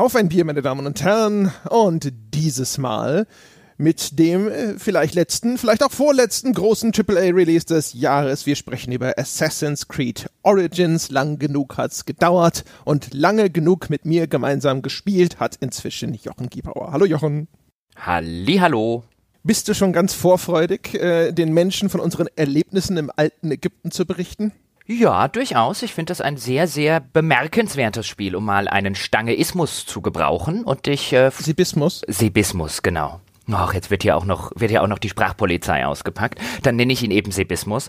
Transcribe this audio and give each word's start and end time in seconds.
Auf 0.00 0.16
ein 0.16 0.30
Bier, 0.30 0.46
meine 0.46 0.62
Damen 0.62 0.86
und 0.86 1.02
Herren. 1.02 1.52
Und 1.68 2.10
dieses 2.32 2.78
Mal 2.78 3.26
mit 3.76 4.18
dem 4.18 4.48
äh, 4.48 4.78
vielleicht 4.78 5.14
letzten, 5.14 5.58
vielleicht 5.58 5.82
auch 5.82 5.90
vorletzten 5.90 6.54
großen 6.54 6.92
AAA-Release 6.94 7.66
des 7.66 7.92
Jahres. 7.92 8.46
Wir 8.46 8.56
sprechen 8.56 8.92
über 8.92 9.18
Assassin's 9.18 9.88
Creed 9.88 10.30
Origins. 10.42 11.10
Lang 11.10 11.38
genug 11.38 11.76
hat's 11.76 12.06
gedauert 12.06 12.64
und 12.86 13.12
lange 13.12 13.50
genug 13.50 13.90
mit 13.90 14.06
mir 14.06 14.26
gemeinsam 14.26 14.80
gespielt 14.80 15.38
hat 15.38 15.56
inzwischen 15.56 16.14
Jochen 16.14 16.48
Giebauer. 16.48 16.92
Hallo 16.92 17.04
Jochen. 17.04 17.46
Hallo. 17.94 19.04
Bist 19.42 19.68
du 19.68 19.74
schon 19.74 19.92
ganz 19.92 20.14
vorfreudig, 20.14 20.94
äh, 20.94 21.32
den 21.32 21.52
Menschen 21.52 21.90
von 21.90 22.00
unseren 22.00 22.28
Erlebnissen 22.36 22.96
im 22.96 23.10
alten 23.14 23.50
Ägypten 23.50 23.90
zu 23.90 24.06
berichten? 24.06 24.52
Ja, 24.92 25.28
durchaus. 25.28 25.84
Ich 25.84 25.94
finde 25.94 26.10
das 26.10 26.20
ein 26.20 26.36
sehr, 26.36 26.66
sehr 26.66 26.98
bemerkenswertes 26.98 28.08
Spiel, 28.08 28.34
um 28.34 28.44
mal 28.44 28.66
einen 28.66 28.96
Stangeismus 28.96 29.86
zu 29.86 30.00
gebrauchen. 30.00 30.64
Und 30.64 30.88
ich. 30.88 31.12
Äh, 31.12 31.30
Sibismus? 31.30 32.02
Sibismus, 32.08 32.82
genau. 32.82 33.20
Ach, 33.52 33.72
jetzt 33.72 33.92
wird 33.92 34.02
hier 34.02 34.16
auch 34.16 34.24
noch, 34.24 34.50
wird 34.56 34.72
hier 34.72 34.82
auch 34.82 34.88
noch 34.88 34.98
die 34.98 35.08
Sprachpolizei 35.08 35.86
ausgepackt. 35.86 36.40
Dann 36.64 36.74
nenne 36.74 36.92
ich 36.92 37.04
ihn 37.04 37.12
eben 37.12 37.30
Sebismus. 37.30 37.88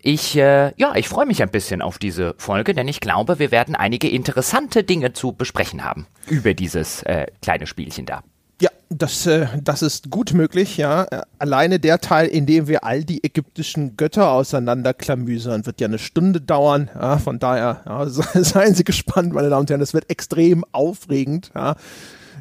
Ich, 0.00 0.38
äh, 0.38 0.72
ja, 0.78 0.94
ich 0.94 1.10
freue 1.10 1.26
mich 1.26 1.42
ein 1.42 1.50
bisschen 1.50 1.82
auf 1.82 1.98
diese 1.98 2.34
Folge, 2.38 2.72
denn 2.72 2.88
ich 2.88 3.00
glaube, 3.00 3.38
wir 3.38 3.50
werden 3.50 3.76
einige 3.76 4.08
interessante 4.08 4.84
Dinge 4.84 5.12
zu 5.12 5.32
besprechen 5.32 5.84
haben 5.84 6.06
über 6.28 6.54
dieses 6.54 7.02
äh, 7.02 7.26
kleine 7.42 7.66
Spielchen 7.66 8.06
da. 8.06 8.22
Ja, 8.60 8.70
das, 8.88 9.26
äh, 9.26 9.46
das 9.62 9.82
ist 9.82 10.10
gut 10.10 10.32
möglich, 10.34 10.76
ja. 10.76 11.06
Alleine 11.38 11.78
der 11.78 12.00
Teil, 12.00 12.26
in 12.26 12.46
dem 12.46 12.66
wir 12.66 12.84
all 12.84 13.04
die 13.04 13.22
ägyptischen 13.22 13.96
Götter 13.96 14.32
auseinanderklamüsern, 14.32 15.66
wird 15.66 15.80
ja 15.80 15.86
eine 15.86 15.98
Stunde 15.98 16.40
dauern. 16.40 16.90
Ja, 16.94 17.18
von 17.18 17.38
daher, 17.38 17.82
ja, 17.86 18.06
seien 18.42 18.74
Sie 18.74 18.84
gespannt, 18.84 19.32
meine 19.32 19.50
Damen 19.50 19.60
und 19.60 19.70
Herren. 19.70 19.80
Das 19.80 19.94
wird 19.94 20.10
extrem 20.10 20.64
aufregend, 20.72 21.50
ja. 21.54 21.76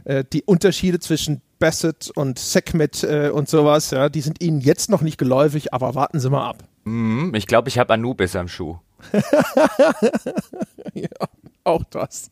Äh, 0.06 0.24
die 0.32 0.44
Unterschiede 0.44 1.00
zwischen 1.00 1.42
Bassett 1.60 2.12
und 2.16 2.40
Sekhmet 2.40 3.04
äh, 3.04 3.30
und 3.30 3.50
sowas, 3.50 3.92
ja, 3.92 4.10
die 4.10 4.22
sind 4.22 4.42
Ihnen 4.42 4.62
jetzt 4.62 4.90
noch 4.90 5.02
nicht 5.02 5.18
geläufig, 5.18 5.74
aber 5.74 5.96
warten 5.96 6.20
Sie 6.20 6.30
mal 6.30 6.48
ab. 6.48 6.64
Mm, 6.86 7.34
ich 7.36 7.48
glaube, 7.48 7.70
ich 7.70 7.78
habe 7.78 7.94
Anubis 7.94 8.36
am 8.36 8.48
Schuh. 8.48 8.78
ja, 10.94 11.08
auch 11.64 11.84
das. 11.86 12.30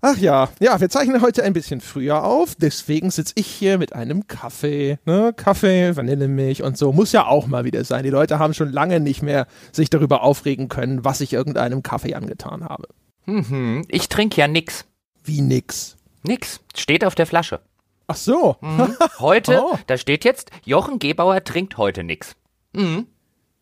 Ach 0.00 0.16
ja, 0.16 0.48
ja, 0.60 0.80
wir 0.80 0.88
zeichnen 0.90 1.22
heute 1.22 1.42
ein 1.42 1.52
bisschen 1.52 1.80
früher 1.80 2.24
auf, 2.24 2.54
deswegen 2.54 3.10
sitze 3.10 3.34
ich 3.36 3.46
hier 3.46 3.78
mit 3.78 3.94
einem 3.94 4.26
Kaffee, 4.26 4.98
ne? 5.04 5.32
Kaffee, 5.34 5.96
Vanillemilch 5.96 6.62
und 6.62 6.76
so. 6.76 6.92
Muss 6.92 7.12
ja 7.12 7.26
auch 7.26 7.46
mal 7.46 7.64
wieder 7.64 7.84
sein. 7.84 8.04
Die 8.04 8.10
Leute 8.10 8.38
haben 8.38 8.54
schon 8.54 8.70
lange 8.70 9.00
nicht 9.00 9.22
mehr 9.22 9.46
sich 9.72 9.90
darüber 9.90 10.22
aufregen 10.22 10.68
können, 10.68 11.04
was 11.04 11.20
ich 11.20 11.32
irgendeinem 11.32 11.82
Kaffee 11.82 12.14
angetan 12.14 12.64
habe. 12.64 12.88
Mhm, 13.26 13.84
ich 13.88 14.08
trinke 14.08 14.40
ja 14.40 14.48
nix. 14.48 14.84
Wie 15.24 15.40
nix? 15.40 15.96
Nix. 16.22 16.60
Steht 16.76 17.04
auf 17.04 17.14
der 17.14 17.26
Flasche. 17.26 17.60
Ach 18.06 18.16
so. 18.16 18.56
Mhm. 18.60 18.96
Heute, 19.18 19.62
oh. 19.62 19.78
da 19.86 19.96
steht 19.96 20.24
jetzt, 20.24 20.50
Jochen 20.64 20.98
Gebauer 20.98 21.42
trinkt 21.44 21.76
heute 21.76 22.02
nix. 22.02 22.34
Mhm. 22.72 23.06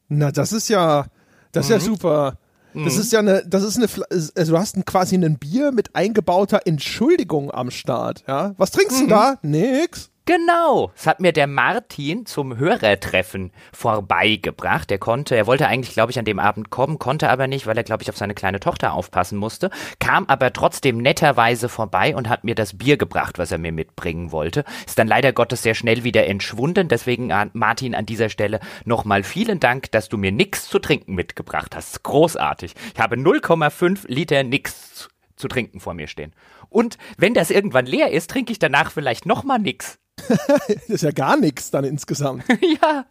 Na, 0.09 0.33
das 0.33 0.53
ist 0.53 0.69
ja, 0.69 1.07
das 1.53 1.67
ist 1.67 1.71
ja 1.71 1.79
mhm. 1.79 1.95
super. 1.95 2.39
Das 2.73 2.95
mhm. 2.95 3.01
ist 3.01 3.13
ja 3.13 3.19
eine, 3.19 3.43
das 3.47 3.63
ist 3.65 3.77
eine, 3.77 3.89
also 4.11 4.53
du 4.53 4.59
hast 4.59 4.77
ein, 4.77 4.85
quasi 4.85 5.17
ein 5.17 5.39
Bier 5.39 5.73
mit 5.73 5.95
eingebauter 5.97 6.61
Entschuldigung 6.67 7.51
am 7.51 7.71
Start, 7.71 8.23
ja? 8.29 8.55
Was 8.59 8.71
trinkst 8.71 9.01
du 9.01 9.05
mhm. 9.05 9.09
da? 9.09 9.39
Nix. 9.43 10.10
Genau, 10.27 10.93
das 10.95 11.07
hat 11.07 11.19
mir 11.19 11.33
der 11.33 11.49
Martin 11.49 12.25
zum 12.25 12.57
Hörertreffen 12.57 13.51
vorbeigebracht. 13.73 14.91
Er 14.93 14.99
konnte, 14.99 15.35
er 15.35 15.47
wollte 15.47 15.67
eigentlich, 15.67 15.95
glaube 15.95 16.13
ich, 16.13 16.19
an 16.19 16.25
dem 16.25 16.39
Abend 16.39 16.71
kommen, 16.71 16.99
konnte 17.01 17.31
aber 17.31 17.49
nicht, 17.49 17.67
weil 17.67 17.77
er, 17.77 17.83
glaube 17.83 18.03
ich, 18.05 18.11
auf 18.11 18.17
seine 18.17 18.35
kleine 18.35 18.61
Tochter 18.61 18.93
aufpassen 18.93 19.39
musste, 19.39 19.71
kam 19.99 20.27
aber 20.27 20.53
trotzdem 20.53 20.99
netterweise 20.99 21.69
vorbei 21.69 22.15
und 22.15 22.29
hat 22.29 22.45
mir 22.45 22.55
das 22.55 22.79
Bier 22.79 22.97
gebracht, 22.97 23.39
was 23.39 23.51
er 23.51 23.59
mir 23.59 23.73
mitbringen 23.73 24.31
wollte. 24.31 24.65
Ist 24.87 24.99
dann 24.99 25.09
leider 25.09 25.33
Gottes 25.33 25.63
sehr 25.63 25.75
schnell 25.75 26.05
wieder 26.05 26.27
entschwunden, 26.27 26.87
deswegen 26.87 27.33
Martin 27.55 27.95
an 27.97 28.07
dieser 28.07 28.29
Stelle 28.29 28.61
nochmal 28.85 29.25
vielen 29.25 29.59
Dank, 29.59 29.91
dass 29.91 30.09
du 30.09 30.17
mir 30.17 30.33
nichts 30.33 30.69
zu 30.69 30.79
trinken 30.79 31.15
mitgebracht 31.15 31.75
hast. 31.75 32.05
Großartig. 32.05 32.75
Ich 32.95 33.01
habe 33.01 33.17
0,5 33.17 34.05
Liter 34.07 34.45
nix 34.45 35.09
zu 35.35 35.49
trinken 35.49 35.81
vor 35.81 35.95
mir 35.95 36.07
stehen. 36.07 36.35
Und 36.69 36.99
wenn 37.17 37.35
das 37.35 37.51
irgendwann 37.51 37.87
leer 37.87 38.13
ist, 38.13 38.31
trinke 38.31 38.53
ich 38.53 38.59
danach 38.61 38.93
vielleicht 38.93 39.27
nochmal 39.27 39.59
nix. 39.59 39.99
das 40.69 40.89
ist 40.89 41.03
ja 41.03 41.11
gar 41.11 41.37
nichts 41.37 41.71
dann 41.71 41.85
insgesamt. 41.85 42.45
ja, 42.83 43.07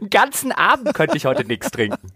einen 0.00 0.10
ganzen 0.10 0.52
Abend 0.52 0.94
könnte 0.94 1.16
ich 1.16 1.26
heute 1.26 1.44
nichts 1.44 1.70
trinken. 1.70 2.12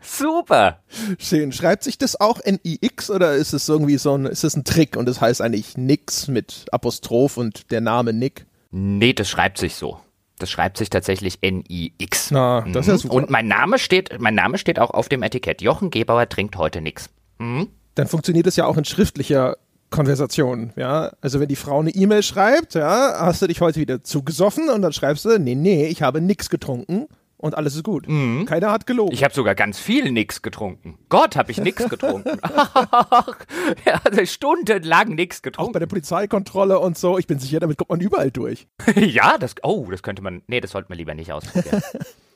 Super. 0.00 0.82
Schön. 1.18 1.52
Schreibt 1.52 1.82
sich 1.82 1.96
das 1.96 2.20
auch 2.20 2.40
N-I-X 2.40 3.10
oder 3.10 3.34
ist 3.34 3.54
es 3.54 3.68
irgendwie 3.68 3.96
so 3.96 4.16
ein, 4.16 4.26
ist 4.26 4.44
es 4.44 4.54
ein 4.54 4.64
Trick 4.64 4.96
und 4.96 5.06
das 5.06 5.20
heißt 5.20 5.40
eigentlich 5.40 5.78
nix 5.78 6.28
mit 6.28 6.66
Apostroph 6.70 7.38
und 7.38 7.70
der 7.70 7.80
Name 7.80 8.12
Nick? 8.12 8.46
Nee, 8.70 9.14
das 9.14 9.28
schreibt 9.28 9.58
sich 9.58 9.76
so. 9.76 9.98
Das 10.38 10.50
schreibt 10.50 10.76
sich 10.76 10.90
tatsächlich 10.90 11.38
N-I-X. 11.42 12.32
Na, 12.32 12.62
das 12.72 12.86
ist 12.86 12.88
ja 12.88 12.94
mhm. 12.94 12.98
super. 12.98 13.14
Und 13.14 13.30
mein 13.30 13.46
Name 13.46 13.78
steht, 13.78 14.20
mein 14.20 14.34
Name 14.34 14.58
steht 14.58 14.78
auch 14.78 14.90
auf 14.90 15.08
dem 15.08 15.22
Etikett. 15.22 15.62
Jochen 15.62 15.90
Gebauer 15.90 16.28
trinkt 16.28 16.56
heute 16.56 16.80
nix. 16.80 17.08
Mhm. 17.38 17.68
Dann 17.94 18.08
funktioniert 18.08 18.46
das 18.46 18.56
ja 18.56 18.66
auch 18.66 18.76
in 18.76 18.84
schriftlicher 18.84 19.56
Konversation, 19.90 20.72
ja. 20.76 21.12
Also 21.20 21.40
wenn 21.40 21.48
die 21.48 21.56
Frau 21.56 21.80
eine 21.80 21.90
E-Mail 21.90 22.22
schreibt, 22.22 22.74
ja, 22.74 23.14
hast 23.20 23.42
du 23.42 23.46
dich 23.46 23.60
heute 23.60 23.80
wieder 23.80 24.02
zugesoffen 24.02 24.68
und 24.68 24.82
dann 24.82 24.92
schreibst 24.92 25.24
du, 25.24 25.38
nee, 25.38 25.54
nee, 25.54 25.86
ich 25.86 26.02
habe 26.02 26.20
nichts 26.20 26.50
getrunken 26.50 27.06
und 27.44 27.56
alles 27.56 27.76
ist 27.76 27.84
gut. 27.84 28.08
Mhm. 28.08 28.46
Keiner 28.46 28.72
hat 28.72 28.86
gelogen. 28.86 29.12
Ich 29.12 29.22
habe 29.22 29.34
sogar 29.34 29.54
ganz 29.54 29.78
viel 29.78 30.10
nix 30.10 30.40
getrunken. 30.40 30.98
Gott, 31.10 31.36
habe 31.36 31.52
ich 31.52 31.58
nix 31.58 31.86
getrunken. 31.88 32.40
ja, 33.84 34.00
also 34.02 34.24
stundenlang 34.24 35.14
nix 35.14 35.42
getrunken. 35.42 35.68
Auch 35.68 35.72
bei 35.72 35.78
der 35.78 35.86
Polizeikontrolle 35.86 36.78
und 36.78 36.96
so. 36.96 37.18
Ich 37.18 37.26
bin 37.26 37.38
sicher, 37.38 37.60
damit 37.60 37.76
kommt 37.76 37.90
man 37.90 38.00
überall 38.00 38.30
durch. 38.30 38.66
ja, 38.96 39.36
das, 39.38 39.56
oh, 39.62 39.86
das 39.90 40.02
könnte 40.02 40.22
man, 40.22 40.42
nee, 40.46 40.60
das 40.60 40.70
sollte 40.70 40.88
man 40.88 40.96
lieber 40.96 41.14
nicht 41.14 41.32
ausprobieren. 41.32 41.82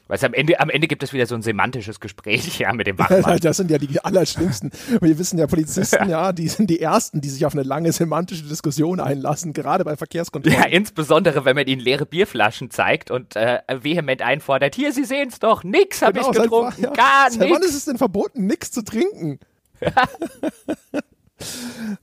Weil 0.09 0.19
am 0.25 0.33
Ende, 0.33 0.59
am 0.59 0.71
Ende 0.71 0.89
gibt 0.89 1.03
es 1.03 1.13
wieder 1.13 1.27
so 1.27 1.35
ein 1.35 1.43
semantisches 1.43 2.01
Gespräch 2.01 2.59
ja, 2.59 2.73
mit 2.73 2.87
dem 2.87 2.99
Wachmann. 2.99 3.39
das 3.43 3.59
sind 3.59 3.71
ja 3.71 3.79
die 3.79 4.03
allerschlimmsten. 4.03 4.73
Wir 5.01 5.19
wissen 5.19 5.39
ja, 5.39 5.47
Polizisten, 5.47 6.09
ja, 6.09 6.33
die 6.33 6.49
sind 6.49 6.69
die 6.71 6.81
Ersten, 6.81 7.21
die 7.21 7.29
sich 7.29 7.45
auf 7.45 7.53
eine 7.53 7.63
lange 7.63 7.93
semantische 7.93 8.45
Diskussion 8.45 9.01
einlassen, 9.01 9.53
gerade 9.53 9.85
bei 9.85 9.97
Verkehrskontrollen. 9.97 10.59
Ja, 10.59 10.67
insbesondere, 10.67 11.45
wenn 11.45 11.55
man 11.55 11.67
ihnen 11.67 11.81
leere 11.81 12.07
Bierflaschen 12.07 12.71
zeigt 12.71 13.11
und 13.11 13.37
äh, 13.37 13.61
vehement 13.83 14.23
einfordert, 14.23 14.75
hier, 14.75 14.93
Sie 14.93 15.05
sehen 15.05 15.29
es 15.29 15.39
doch, 15.39 15.63
nix 15.63 16.01
habe 16.01 16.15
genau, 16.15 16.31
ich 16.31 16.37
getrunken, 16.37 16.83
ja, 16.83 16.91
gar 16.91 17.29
nichts. 17.29 17.45
Wann 17.45 17.63
ist 17.63 17.75
es 17.75 17.85
denn 17.85 17.99
verboten, 17.99 18.47
nix 18.47 18.71
zu 18.73 18.83
trinken? 18.83 19.39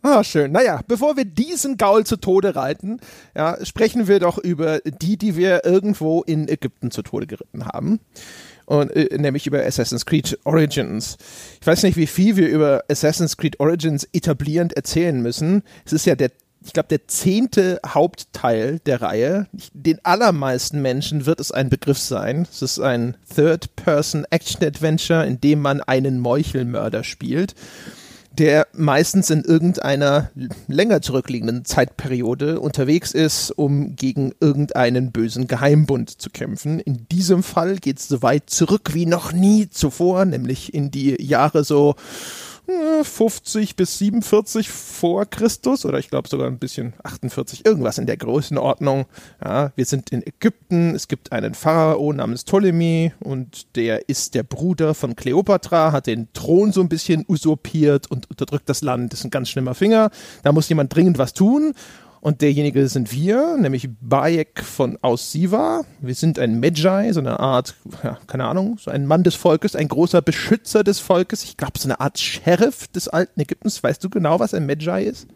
Ah, 0.02 0.24
schön. 0.24 0.52
Naja, 0.52 0.82
bevor 0.88 1.18
wir 1.18 1.26
diesen 1.26 1.78
Gaul 1.78 2.06
zu 2.06 2.18
Tode 2.18 2.56
reiten, 2.56 3.00
ja, 3.36 3.58
sprechen 3.66 4.08
wir 4.08 4.20
doch 4.20 4.38
über 4.38 4.80
die, 4.80 5.18
die 5.18 5.36
wir 5.36 5.66
irgendwo 5.66 6.22
in 6.24 6.48
Ägypten 6.48 6.92
zu 6.92 7.02
Tode 7.02 7.28
geritten 7.28 7.66
haben. 7.66 8.00
Und, 8.66 8.92
äh, 8.96 9.18
nämlich 9.18 9.46
über 9.46 9.64
Assassin's 9.64 10.06
Creed 10.06 10.40
Origins. 10.44 11.18
Ich 11.62 11.68
weiß 11.68 11.84
nicht, 11.84 11.98
wie 11.98 12.08
viel 12.08 12.36
wir 12.36 12.50
über 12.50 12.84
Assassin's 12.90 13.38
Creed 13.38 13.60
Origins 13.60 14.08
etablierend 14.12 14.74
erzählen 14.74 15.22
müssen. 15.22 15.64
Es 15.86 15.94
ist 15.94 16.06
ja 16.06 16.16
der 16.16 16.32
ich 16.66 16.74
glaube, 16.74 16.90
der 16.90 17.08
zehnte 17.08 17.80
Hauptteil 17.86 18.80
der 18.88 19.00
Reihe. 19.00 19.46
Den 19.74 20.04
allermeisten 20.04 20.82
Menschen 20.82 21.28
wird 21.28 21.40
es 21.40 21.52
ein 21.52 21.70
Begriff 21.70 22.00
sein. 22.00 22.48
Es 22.52 22.64
ist 22.64 22.80
ein 22.80 23.18
Third-Person-Action-Adventure, 23.36 25.28
in 25.28 25.40
dem 25.40 25.62
man 25.62 25.82
einen 25.82 26.20
Meuchelmörder 26.20 27.04
spielt 27.04 27.54
der 28.38 28.68
meistens 28.74 29.30
in 29.30 29.44
irgendeiner 29.44 30.32
länger 30.68 31.02
zurückliegenden 31.02 31.66
Zeitperiode 31.66 32.60
unterwegs 32.60 33.12
ist, 33.12 33.52
um 33.52 33.96
gegen 33.96 34.34
irgendeinen 34.40 35.12
bösen 35.12 35.48
Geheimbund 35.48 36.22
zu 36.22 36.30
kämpfen. 36.30 36.80
In 36.80 37.08
diesem 37.12 37.44
Fall 37.44 37.78
geht 37.78 38.00
es 38.00 38.08
so 38.08 38.22
weit 38.22 38.50
zurück 38.50 38.94
wie 38.94 39.06
noch 39.06 39.32
nie 39.32 39.70
zuvor, 39.70 40.26
nämlich 40.26 40.74
in 40.74 40.92
die 40.92 41.22
Jahre 41.22 41.64
so 41.64 41.96
50 43.04 43.76
bis 43.76 43.98
47 44.00 44.70
vor 44.70 45.26
Christus 45.26 45.86
oder 45.86 46.00
ich 46.00 46.10
glaube 46.10 46.28
sogar 46.28 46.48
ein 46.48 46.58
bisschen 46.58 46.94
48, 47.04 47.66
irgendwas 47.66 47.98
in 47.98 48.06
der 48.06 48.18
Größenordnung. 48.18 49.06
Ja, 49.44 49.72
wir 49.76 49.86
sind 49.86 50.12
in 50.12 50.26
Ägypten, 50.26 50.96
es 50.96 51.08
gibt 51.08 51.32
einen 51.32 51.54
Pharao 51.54 52.12
namens 52.12 52.44
Ptolemy 52.44 53.14
und 53.20 53.76
der 53.76 54.10
ist 54.10 54.36
der 54.36 54.44
Bruder 54.44 54.94
von 54.94 55.16
Kleopatra, 55.16 55.92
hat 55.92 56.08
den 56.08 56.32
Thron 56.34 56.72
so 56.72 56.82
ein 56.82 56.90
bisschen 56.90 57.26
usurpiert 57.28 58.10
und 58.10 58.30
unterdrückt 58.30 58.68
das 58.70 58.82
Land. 58.82 59.14
Das 59.14 59.20
ist 59.20 59.26
ein 59.26 59.32
ganz 59.32 59.50
schlimmer 59.50 59.76
Finger. 59.76 60.10
Da 60.44 60.52
muss 60.52 60.70
jemand 60.70 60.94
dringend 60.94 61.18
was 61.18 61.34
tun 61.34 61.74
und 62.26 62.42
derjenige 62.42 62.88
sind 62.88 63.12
wir, 63.12 63.56
nämlich 63.56 63.88
Bayek 64.02 64.64
von 64.64 64.98
aus 65.04 65.32
Siva. 65.32 65.86
Wir 66.02 66.16
sind 66.16 66.40
ein 66.40 66.60
Medjai, 66.60 67.14
so 67.14 67.20
eine 67.20 67.40
Art, 67.40 67.76
ja, 68.04 68.18
keine 68.26 68.46
Ahnung, 68.46 68.80
so 68.80 68.90
ein 68.90 69.06
Mann 69.06 69.22
des 69.22 69.36
Volkes, 69.36 69.76
ein 69.76 69.88
großer 69.88 70.24
Beschützer 70.24 70.84
des 70.84 70.98
Volkes. 71.00 71.44
Ich 71.44 71.56
glaube, 71.56 71.78
so 71.78 71.88
eine 71.88 72.00
Art 72.00 72.18
Sheriff 72.18 72.88
des 72.88 73.10
alten 73.10 73.40
Ägyptens. 73.40 73.84
Weißt 73.84 74.04
du 74.04 74.10
genau, 74.10 74.40
was 74.40 74.56
ein 74.56 74.66
Medjai 74.66 75.04
ist? 75.04 75.28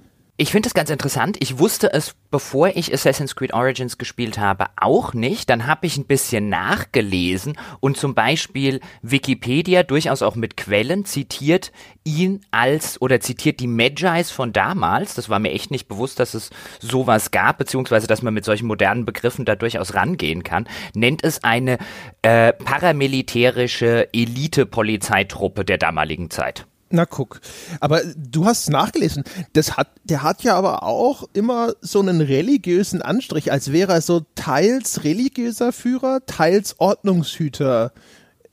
Ich 0.41 0.53
finde 0.53 0.67
es 0.67 0.73
ganz 0.73 0.89
interessant. 0.89 1.35
Ich 1.41 1.59
wusste 1.59 1.91
es, 1.91 2.15
bevor 2.31 2.69
ich 2.69 2.93
Assassin's 2.93 3.35
Creed 3.35 3.53
Origins 3.53 3.97
gespielt 3.97 4.37
habe, 4.37 4.67
auch 4.77 5.13
nicht. 5.13 5.49
Dann 5.49 5.67
habe 5.67 5.85
ich 5.85 5.97
ein 5.97 6.05
bisschen 6.05 6.47
nachgelesen 6.47 7.57
und 7.81 7.97
zum 7.97 8.15
Beispiel 8.15 8.79
Wikipedia 9.01 9.83
durchaus 9.83 10.21
auch 10.21 10.37
mit 10.37 10.55
Quellen 10.55 11.03
zitiert 11.03 11.73
ihn 12.05 12.39
als 12.51 13.01
oder 13.01 13.19
zitiert 13.19 13.59
die 13.59 13.67
Magis 13.67 14.31
von 14.31 14.53
damals. 14.53 15.13
Das 15.13 15.27
war 15.27 15.39
mir 15.39 15.51
echt 15.51 15.71
nicht 15.71 15.89
bewusst, 15.89 16.21
dass 16.21 16.33
es 16.33 16.51
sowas 16.79 17.31
gab, 17.31 17.57
beziehungsweise 17.57 18.07
dass 18.07 18.21
man 18.21 18.33
mit 18.33 18.45
solchen 18.45 18.67
modernen 18.67 19.03
Begriffen 19.03 19.43
da 19.43 19.57
durchaus 19.57 19.93
rangehen 19.93 20.43
kann. 20.43 20.69
Nennt 20.95 21.21
es 21.21 21.43
eine 21.43 21.79
äh, 22.21 22.53
paramilitärische 22.53 24.07
Elite-Polizeitruppe 24.13 25.65
der 25.65 25.79
damaligen 25.79 26.29
Zeit. 26.29 26.65
Na 26.91 27.05
guck, 27.05 27.39
aber 27.79 28.01
du 28.15 28.45
hast 28.45 28.69
nachgelesen. 28.69 29.23
Das 29.53 29.77
hat, 29.77 29.89
der 30.03 30.23
hat 30.23 30.43
ja 30.43 30.55
aber 30.55 30.83
auch 30.83 31.29
immer 31.33 31.73
so 31.81 31.99
einen 31.99 32.21
religiösen 32.21 33.01
Anstrich, 33.01 33.51
als 33.51 33.71
wäre 33.71 33.93
er 33.93 34.01
so 34.01 34.25
teils 34.35 35.03
religiöser 35.03 35.71
Führer, 35.71 36.25
teils 36.25 36.79
Ordnungshüter. 36.79 37.91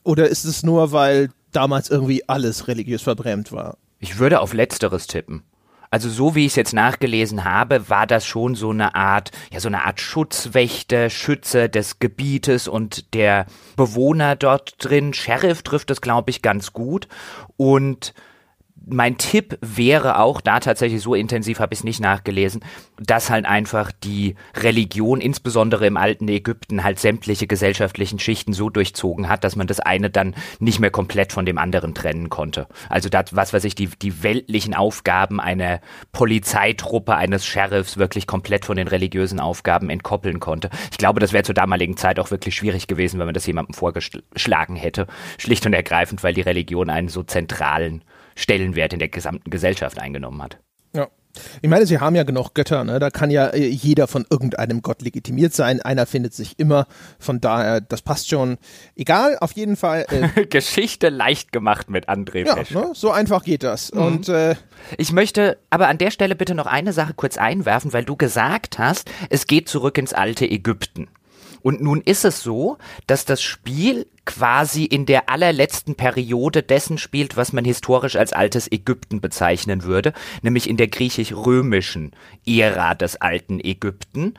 Oder 0.03 0.29
ist 0.29 0.45
es 0.45 0.61
nur, 0.63 0.91
weil 0.91 1.29
damals 1.51 1.89
irgendwie 1.89 2.27
alles 2.29 2.67
religiös 2.67 3.01
verbrämt 3.01 3.51
war? 3.51 3.77
Ich 3.99 4.19
würde 4.19 4.39
auf 4.41 4.53
Letzteres 4.53 5.07
tippen. 5.07 5.43
Also 5.89 6.09
so 6.09 6.35
wie 6.35 6.45
ich 6.45 6.51
es 6.51 6.55
jetzt 6.57 6.73
nachgelesen 6.73 7.45
habe, 7.45 7.89
war 7.89 8.05
das 8.07 8.25
schon 8.25 8.55
so 8.55 8.71
eine 8.71 8.95
Art, 8.95 9.31
ja, 9.51 9.59
so 9.59 9.69
eine 9.69 9.85
Art 9.85 10.01
Schutzwächter, 10.01 11.09
Schütze 11.09 11.69
des 11.69 11.99
Gebietes 11.99 12.67
und 12.67 13.13
der 13.13 13.45
Bewohner 13.77 14.35
dort 14.35 14.75
drin. 14.79 15.13
Sheriff 15.13 15.63
trifft 15.63 15.89
das, 15.89 16.01
glaube 16.01 16.29
ich, 16.29 16.41
ganz 16.41 16.73
gut. 16.73 17.07
Und 17.55 18.13
mein 18.89 19.17
Tipp 19.17 19.57
wäre 19.61 20.19
auch, 20.19 20.41
da 20.41 20.59
tatsächlich 20.59 21.01
so 21.01 21.13
intensiv 21.13 21.59
habe 21.59 21.73
ich 21.73 21.79
es 21.79 21.83
nicht 21.83 21.99
nachgelesen, 21.99 22.61
dass 22.99 23.29
halt 23.29 23.45
einfach 23.45 23.91
die 23.91 24.35
Religion, 24.55 25.19
insbesondere 25.19 25.85
im 25.87 25.97
alten 25.97 26.27
Ägypten, 26.27 26.83
halt 26.83 26.99
sämtliche 26.99 27.47
gesellschaftlichen 27.47 28.19
Schichten 28.19 28.53
so 28.53 28.69
durchzogen 28.69 29.29
hat, 29.29 29.43
dass 29.43 29.55
man 29.55 29.67
das 29.67 29.79
eine 29.79 30.09
dann 30.09 30.35
nicht 30.59 30.79
mehr 30.79 30.91
komplett 30.91 31.33
von 31.33 31.45
dem 31.45 31.57
anderen 31.57 31.93
trennen 31.93 32.29
konnte. 32.29 32.67
Also 32.89 33.09
das, 33.09 33.35
was 33.35 33.53
weiß 33.53 33.65
ich, 33.65 33.75
die, 33.75 33.87
die 33.87 34.23
weltlichen 34.23 34.73
Aufgaben 34.73 35.41
einer 35.41 35.81
Polizeitruppe, 36.11 37.15
eines 37.15 37.45
Sheriffs 37.45 37.97
wirklich 37.97 38.25
komplett 38.25 38.65
von 38.65 38.77
den 38.77 38.87
religiösen 38.87 39.39
Aufgaben 39.39 39.89
entkoppeln 39.89 40.39
konnte. 40.39 40.69
Ich 40.91 40.97
glaube, 40.97 41.19
das 41.19 41.33
wäre 41.33 41.43
zur 41.43 41.55
damaligen 41.55 41.97
Zeit 41.97 42.19
auch 42.19 42.31
wirklich 42.31 42.55
schwierig 42.55 42.87
gewesen, 42.87 43.19
wenn 43.19 43.27
man 43.27 43.33
das 43.33 43.45
jemandem 43.45 43.73
vorgeschlagen 43.73 44.75
hätte. 44.75 45.07
Schlicht 45.37 45.65
und 45.65 45.73
ergreifend, 45.73 46.23
weil 46.23 46.33
die 46.33 46.41
Religion 46.41 46.89
einen 46.89 47.09
so 47.09 47.23
zentralen 47.23 48.03
Stellenwert 48.37 48.93
in 48.93 48.99
der 48.99 49.09
gesamten 49.09 49.49
Gesellschaft 49.49 49.99
eingenommen 49.99 50.41
hat. 50.41 50.59
Ja. 50.93 51.07
Ich 51.61 51.69
meine, 51.69 51.85
sie 51.85 51.99
haben 51.99 52.15
ja 52.15 52.23
genug 52.23 52.53
Götter, 52.53 52.83
ne? 52.83 52.99
Da 52.99 53.09
kann 53.09 53.29
ja 53.29 53.47
äh, 53.47 53.67
jeder 53.67 54.07
von 54.07 54.25
irgendeinem 54.29 54.81
Gott 54.81 55.01
legitimiert 55.01 55.53
sein. 55.53 55.81
Einer 55.81 56.05
findet 56.05 56.33
sich 56.33 56.57
immer. 56.57 56.87
Von 57.19 57.41
daher, 57.41 57.81
das 57.81 58.01
passt 58.01 58.29
schon. 58.29 58.57
Egal, 58.95 59.37
auf 59.39 59.51
jeden 59.53 59.75
Fall. 59.75 60.05
Äh, 60.09 60.45
Geschichte 60.49 61.09
leicht 61.09 61.51
gemacht 61.51 61.89
mit 61.89 62.09
André 62.09 62.45
ja, 62.45 62.55
ne? 62.55 62.91
So 62.93 63.11
einfach 63.11 63.43
geht 63.43 63.63
das. 63.63 63.91
Mhm. 63.93 64.01
Und 64.01 64.29
äh, 64.29 64.55
ich 64.97 65.11
möchte 65.11 65.57
aber 65.69 65.87
an 65.87 65.97
der 65.97 66.11
Stelle 66.11 66.35
bitte 66.35 66.55
noch 66.55 66.67
eine 66.67 66.93
Sache 66.93 67.13
kurz 67.15 67.37
einwerfen, 67.37 67.93
weil 67.93 68.05
du 68.05 68.15
gesagt 68.15 68.79
hast, 68.79 69.09
es 69.29 69.47
geht 69.47 69.69
zurück 69.69 69.97
ins 69.97 70.13
alte 70.13 70.49
Ägypten. 70.49 71.07
Und 71.67 71.81
nun 71.81 71.99
ist 71.99 72.23
es 72.23 72.39
so, 72.43 72.77
dass 73.07 73.25
das 73.25 73.41
Spiel 73.41 74.07
quasi 74.23 74.85
in 74.85 75.05
der 75.05 75.27
allerletzten 75.27 75.95
Periode 75.95 76.63
dessen 76.63 76.97
spielt, 76.97 77.35
was 77.35 77.51
man 77.51 77.65
historisch 77.65 78.15
als 78.15 78.31
altes 78.31 78.71
Ägypten 78.71 79.19
bezeichnen 79.19 79.83
würde, 79.83 80.13
nämlich 80.41 80.69
in 80.69 80.77
der 80.77 80.87
griechisch-römischen 80.87 82.11
Ära 82.45 82.95
des 82.95 83.17
alten 83.17 83.59
Ägypten 83.59 84.35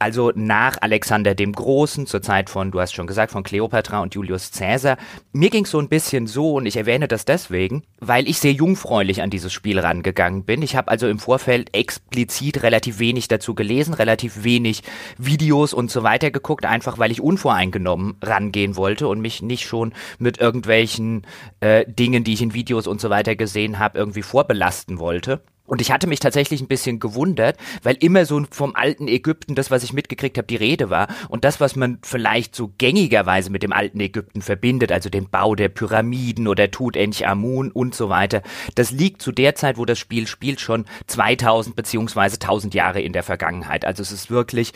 also 0.00 0.32
nach 0.34 0.78
Alexander 0.80 1.34
dem 1.34 1.52
Großen, 1.52 2.06
zur 2.06 2.22
Zeit 2.22 2.48
von, 2.48 2.70
du 2.70 2.80
hast 2.80 2.94
schon 2.94 3.06
gesagt, 3.06 3.32
von 3.32 3.42
Kleopatra 3.42 4.00
und 4.00 4.14
Julius 4.14 4.50
Caesar. 4.50 4.96
Mir 5.32 5.50
ging 5.50 5.64
es 5.64 5.70
so 5.70 5.78
ein 5.78 5.90
bisschen 5.90 6.26
so, 6.26 6.54
und 6.54 6.64
ich 6.64 6.76
erwähne 6.76 7.06
das 7.06 7.26
deswegen, 7.26 7.82
weil 8.00 8.26
ich 8.26 8.38
sehr 8.38 8.52
jungfräulich 8.52 9.20
an 9.20 9.28
dieses 9.28 9.52
Spiel 9.52 9.78
rangegangen 9.78 10.44
bin. 10.44 10.62
Ich 10.62 10.74
habe 10.74 10.90
also 10.90 11.06
im 11.06 11.18
Vorfeld 11.18 11.76
explizit 11.76 12.62
relativ 12.62 12.98
wenig 12.98 13.28
dazu 13.28 13.54
gelesen, 13.54 13.92
relativ 13.92 14.42
wenig 14.42 14.82
Videos 15.18 15.74
und 15.74 15.90
so 15.90 16.02
weiter 16.02 16.30
geguckt, 16.30 16.64
einfach 16.64 16.98
weil 16.98 17.10
ich 17.10 17.20
unvoreingenommen 17.20 18.16
rangehen 18.22 18.76
wollte 18.76 19.06
und 19.06 19.20
mich 19.20 19.42
nicht 19.42 19.66
schon 19.66 19.92
mit 20.18 20.38
irgendwelchen 20.38 21.26
äh, 21.60 21.84
Dingen, 21.86 22.24
die 22.24 22.32
ich 22.32 22.42
in 22.42 22.54
Videos 22.54 22.86
und 22.86 23.02
so 23.02 23.10
weiter 23.10 23.36
gesehen 23.36 23.78
habe, 23.78 23.98
irgendwie 23.98 24.22
vorbelasten 24.22 24.98
wollte. 24.98 25.42
Und 25.70 25.80
ich 25.80 25.92
hatte 25.92 26.08
mich 26.08 26.18
tatsächlich 26.18 26.60
ein 26.60 26.66
bisschen 26.66 26.98
gewundert, 26.98 27.56
weil 27.84 27.94
immer 28.00 28.26
so 28.26 28.44
vom 28.50 28.74
alten 28.74 29.06
Ägypten 29.06 29.54
das, 29.54 29.70
was 29.70 29.84
ich 29.84 29.92
mitgekriegt 29.92 30.36
habe, 30.36 30.48
die 30.48 30.56
Rede 30.56 30.90
war. 30.90 31.06
Und 31.28 31.44
das, 31.44 31.60
was 31.60 31.76
man 31.76 32.00
vielleicht 32.02 32.56
so 32.56 32.72
gängigerweise 32.76 33.50
mit 33.50 33.62
dem 33.62 33.72
alten 33.72 34.00
Ägypten 34.00 34.42
verbindet, 34.42 34.90
also 34.90 35.10
den 35.10 35.30
Bau 35.30 35.54
der 35.54 35.68
Pyramiden 35.68 36.48
oder 36.48 36.72
Tutanchamun 36.72 37.70
und 37.70 37.94
so 37.94 38.08
weiter, 38.08 38.42
das 38.74 38.90
liegt 38.90 39.22
zu 39.22 39.30
der 39.30 39.54
Zeit, 39.54 39.78
wo 39.78 39.84
das 39.84 40.00
Spiel 40.00 40.26
spielt, 40.26 40.60
schon 40.60 40.86
2000 41.06 41.76
beziehungsweise 41.76 42.34
1000 42.34 42.74
Jahre 42.74 43.00
in 43.00 43.12
der 43.12 43.22
Vergangenheit. 43.22 43.84
Also 43.84 44.02
es 44.02 44.10
ist 44.10 44.28
wirklich 44.28 44.72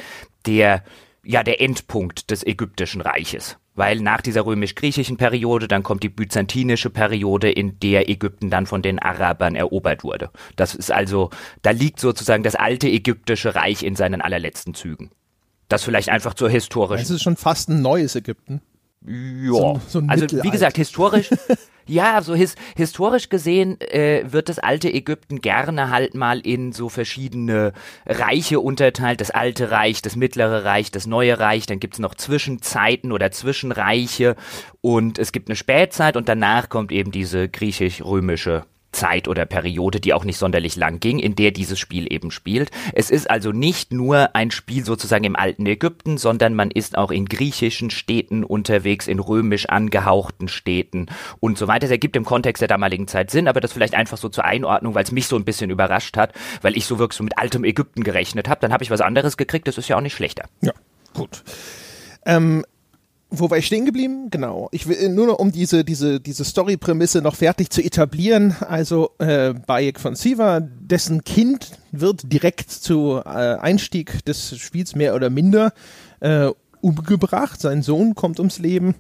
der, 0.47 0.85
ja, 1.25 1.43
der 1.43 1.61
Endpunkt 1.61 2.31
des 2.31 2.47
ägyptischen 2.47 3.01
Reiches 3.01 3.57
weil 3.75 4.01
nach 4.01 4.21
dieser 4.21 4.47
römisch-griechischen 4.47 5.17
Periode, 5.17 5.69
dann 5.69 5.83
kommt 5.83 6.03
die 6.03 6.09
byzantinische 6.09 6.91
Periode, 6.91 7.51
in 7.51 7.79
der 7.81 8.09
Ägypten 8.09 8.51
dann 8.51 8.67
von 8.67 8.83
den 8.83 8.99
Arabern 8.99 9.55
erobert 9.55 10.05
wurde. 10.05 10.31
Das 10.57 10.75
ist 10.75 10.93
also, 10.93 11.31
da 11.63 11.71
liegt 11.71 12.01
sozusagen 12.01 12.43
das 12.43 12.55
alte 12.55 12.89
ägyptische 12.89 13.55
Reich 13.55 13.83
in 13.83 13.97
seinen 13.97 14.21
allerletzten 14.21 14.75
Zügen. 14.75 15.11
Das 15.69 15.83
vielleicht 15.83 16.09
einfach 16.09 16.35
zur 16.35 16.51
historischen. 16.51 17.03
Es 17.03 17.11
ist 17.11 17.23
schon 17.23 17.37
fast 17.37 17.69
ein 17.69 17.83
neues 17.83 18.15
Ägypten. 18.15 18.61
Ja, 19.07 19.51
so, 19.51 19.81
so 19.87 20.03
also 20.07 20.27
wie 20.43 20.51
gesagt, 20.51 20.79
historisch, 20.79 21.29
ja, 21.87 22.23
so 22.23 22.35
his, 22.35 22.55
historisch 22.75 23.29
gesehen 23.29 23.79
äh, 23.81 24.25
wird 24.33 24.49
das 24.49 24.59
alte 24.59 24.93
Ägypten 24.93 25.43
gerne 25.43 25.91
halt 25.91 26.15
mal 26.15 26.41
in 26.41 26.73
so 26.73 26.89
verschiedene 26.89 27.75
Reiche 28.07 28.61
unterteilt. 28.61 29.21
Das 29.21 29.31
alte 29.31 29.71
Reich, 29.71 30.01
das 30.01 30.17
mittlere 30.17 30.65
Reich, 30.65 30.91
das 30.91 31.07
neue 31.07 31.39
Reich. 31.39 31.67
Dann 31.67 31.81
gibt's 31.81 31.99
noch 31.99 32.15
Zwischenzeiten 32.15 33.13
oder 33.13 33.31
Zwischenreiche 33.31 34.37
und 34.81 35.19
es 35.19 35.33
gibt 35.33 35.49
eine 35.49 35.57
Spätzeit 35.57 36.17
und 36.17 36.29
danach 36.29 36.71
kommt 36.71 36.91
eben 36.91 37.11
diese 37.11 37.49
griechisch-römische 37.49 38.65
Zeit 38.95 39.29
oder 39.29 39.45
Periode, 39.45 40.01
die 40.01 40.15
auch 40.15 40.25
nicht 40.25 40.39
sonderlich 40.39 40.77
lang 40.77 41.01
ging, 41.01 41.19
in 41.19 41.37
der 41.37 41.51
dieses 41.51 41.79
Spiel 41.79 42.11
eben 42.11 42.31
spielt. 42.31 42.71
Es 42.95 43.11
ist 43.11 43.29
also 43.29 43.53
nicht 43.53 43.93
nur 43.93 44.35
ein 44.35 44.51
Spiel 44.51 44.85
sozusagen 44.85 45.25
im 45.25 45.37
alten 45.37 45.67
Ägypten, 45.67 46.17
sondern 46.17 46.55
man 46.55 46.71
ist 46.71 46.97
auch 46.97 47.11
in 47.11 47.27
griechischen 47.27 47.91
Städten 47.91 48.45
unterwegs, 48.45 49.07
in 49.07 49.19
römisch 49.19 49.69
angehauchten 49.69 50.49
Städten 50.49 51.07
und 51.41 51.59
so 51.59 51.69
weiter. 51.69 51.87
Es 51.87 51.91
ergibt 51.91 52.17
im 52.17 52.25
Kontext 52.25 52.61
der 52.61 52.69
damaligen 52.69 53.09
Zeit 53.09 53.31
Sinn, 53.31 53.49
aber 53.49 53.61
das 53.61 53.73
vielleicht 53.73 53.95
einfach 53.95 54.17
so 54.17 54.29
zur 54.29 54.45
Einordnung, 54.45 54.95
weil 54.95 55.05
es 55.05 55.13
mich 55.13 55.27
so 55.27 55.37
ein 55.37 55.45
bisschen 55.45 55.71
überrascht 55.71 56.17
hat, 56.17 56.33
weil 56.63 56.77
ich 56.77 56.87
so 56.87 56.99
wirklich 56.99 57.17
so 57.19 57.25
mit 57.25 57.37
altem 57.39 57.65
Ägypten 57.65 58.05
gerechnet 58.05 58.49
habe. 58.49 58.61
Dann 58.61 58.73
habe 58.73 58.85
ich 58.85 58.91
was 58.91 59.01
anderes 59.01 59.37
gekriegt, 59.37 59.69
das 59.69 59.79
ist 59.79 59.89
ja 59.89 59.97
auch 59.97 60.01
nicht 60.01 60.15
schlechter. 60.15 60.45
Ja, 60.63 60.73
gut. 61.13 61.43
Ähm, 62.27 62.65
wo 63.39 63.51
war 63.51 63.59
ich 63.59 63.67
stehen 63.67 63.85
geblieben? 63.85 64.29
Genau. 64.31 64.69
Ich 64.73 64.87
will 64.87 65.09
nur 65.09 65.27
noch, 65.27 65.39
um 65.39 65.53
diese, 65.53 65.85
diese, 65.85 66.21
diese 66.21 66.45
Story-Prämisse 66.45 67.23
noch 67.23 67.37
fertig 67.37 67.71
zu 67.71 67.83
etablieren. 67.83 68.57
Also 68.61 69.11
äh, 69.19 69.55
Bayek 69.55 70.01
von 70.01 70.15
Siva, 70.15 70.61
dessen 70.61 71.25
Kind 71.25 71.73
wird 71.93 72.33
direkt 72.33 72.71
zu 72.71 73.21
äh, 73.25 73.29
Einstieg 73.29 74.25
des 74.25 74.59
Spiels 74.59 74.95
mehr 74.95 75.15
oder 75.15 75.31
minder 75.31 75.73
äh, 76.21 76.51
umgebracht. 76.81 77.61
Sein 77.61 77.83
Sohn 77.83 78.15
kommt 78.15 78.39
ums 78.39 78.59
Leben. 78.59 78.95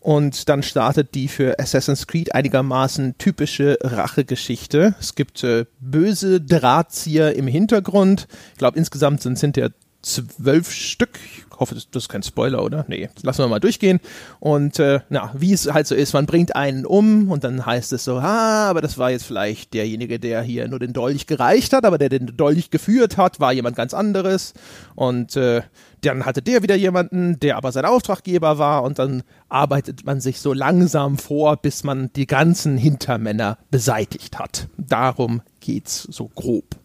Und 0.00 0.48
dann 0.48 0.62
startet 0.62 1.14
die 1.14 1.28
für 1.28 1.58
Assassin's 1.58 2.06
Creed 2.06 2.34
einigermaßen 2.34 3.18
typische 3.18 3.78
Rachegeschichte. 3.82 4.94
Es 5.00 5.14
gibt 5.14 5.42
äh, 5.42 5.66
böse 5.80 6.40
Drahtzieher 6.40 7.34
im 7.34 7.46
Hintergrund. 7.46 8.28
Ich 8.52 8.58
glaube, 8.58 8.78
insgesamt 8.78 9.22
sind 9.22 9.34
es 9.34 9.40
hinterher 9.40 9.72
zwölf 10.02 10.72
Stück. 10.72 11.18
Ich 11.36 11.47
hoffe, 11.58 11.74
das, 11.74 11.86
ist 11.92 12.08
kein 12.08 12.22
Spoiler, 12.22 12.62
oder? 12.62 12.84
Nee, 12.88 13.08
lassen 13.22 13.42
wir 13.42 13.48
mal 13.48 13.60
durchgehen. 13.60 14.00
Und 14.40 14.78
äh, 14.78 15.00
na, 15.08 15.32
wie 15.34 15.52
es 15.52 15.72
halt 15.72 15.86
so 15.86 15.94
ist, 15.94 16.12
man 16.12 16.26
bringt 16.26 16.56
einen 16.56 16.86
um 16.86 17.30
und 17.30 17.44
dann 17.44 17.64
heißt 17.64 17.92
es 17.92 18.04
so, 18.04 18.16
ah, 18.16 18.68
aber 18.68 18.80
das 18.80 18.98
war 18.98 19.10
jetzt 19.10 19.24
vielleicht 19.24 19.74
derjenige, 19.74 20.18
der 20.18 20.42
hier 20.42 20.68
nur 20.68 20.78
den 20.78 20.92
Dolch 20.92 21.26
gereicht 21.26 21.72
hat, 21.72 21.84
aber 21.84 21.98
der 21.98 22.08
den 22.08 22.36
Dolch 22.36 22.70
geführt 22.70 23.16
hat, 23.16 23.40
war 23.40 23.52
jemand 23.52 23.76
ganz 23.76 23.94
anderes. 23.94 24.54
Und 24.94 25.36
äh, 25.36 25.62
dann 26.02 26.24
hatte 26.24 26.42
der 26.42 26.62
wieder 26.62 26.76
jemanden, 26.76 27.40
der 27.40 27.56
aber 27.56 27.72
sein 27.72 27.84
Auftraggeber 27.84 28.58
war 28.58 28.82
und 28.82 28.98
dann 28.98 29.22
arbeitet 29.48 30.04
man 30.04 30.20
sich 30.20 30.40
so 30.40 30.52
langsam 30.52 31.18
vor, 31.18 31.56
bis 31.56 31.84
man 31.84 32.10
die 32.14 32.26
ganzen 32.26 32.76
Hintermänner 32.76 33.58
beseitigt 33.70 34.38
hat. 34.38 34.68
Darum 34.76 35.42
geht's 35.60 36.02
so 36.02 36.28
grob. 36.28 36.76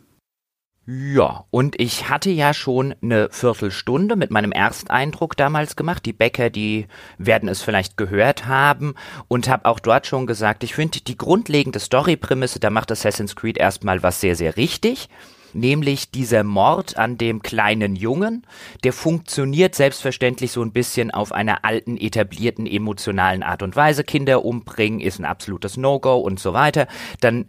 Ja, 0.85 1.45
und 1.49 1.79
ich 1.79 2.09
hatte 2.09 2.29
ja 2.29 2.53
schon 2.53 2.93
eine 3.01 3.29
Viertelstunde 3.31 4.17
mit 4.17 4.31
meinem 4.31 4.51
Ersteindruck 4.51 5.37
damals 5.37 5.77
gemacht. 5.77 6.05
Die 6.05 6.11
Bäcker, 6.11 6.49
die 6.49 6.87
werden 7.17 7.47
es 7.47 7.61
vielleicht 7.61 7.95
gehört 7.95 8.47
haben 8.47 8.93
und 9.29 9.47
habe 9.47 9.63
auch 9.65 9.79
dort 9.79 10.07
schon 10.07 10.27
gesagt, 10.27 10.61
ich 10.61 10.75
finde 10.75 10.99
die 10.99 11.17
grundlegende 11.17 11.79
Storyprämisse, 11.79 12.59
da 12.59 12.69
macht 12.69 12.91
Assassin's 12.91 13.37
Creed 13.37 13.57
erstmal 13.57 14.03
was 14.03 14.19
sehr, 14.19 14.35
sehr 14.35 14.57
richtig. 14.57 15.07
nämlich 15.53 16.11
dieser 16.11 16.43
Mord 16.43 16.97
an 16.97 17.17
dem 17.17 17.41
kleinen 17.41 17.95
Jungen, 17.95 18.45
der 18.83 18.93
funktioniert 18.93 19.75
selbstverständlich 19.75 20.51
so 20.51 20.61
ein 20.61 20.71
bisschen 20.71 21.11
auf 21.11 21.31
einer 21.31 21.63
alten, 21.63 21.97
etablierten, 21.97 22.65
emotionalen 22.65 23.43
Art 23.43 23.63
und 23.63 23.75
Weise. 23.75 24.03
Kinder 24.03 24.43
umbringen 24.43 24.99
ist 24.99 25.19
ein 25.19 25.25
absolutes 25.25 25.77
No-Go 25.77 26.17
und 26.17 26.39
so 26.39 26.53
weiter. 26.53 26.87
Dann 27.21 27.45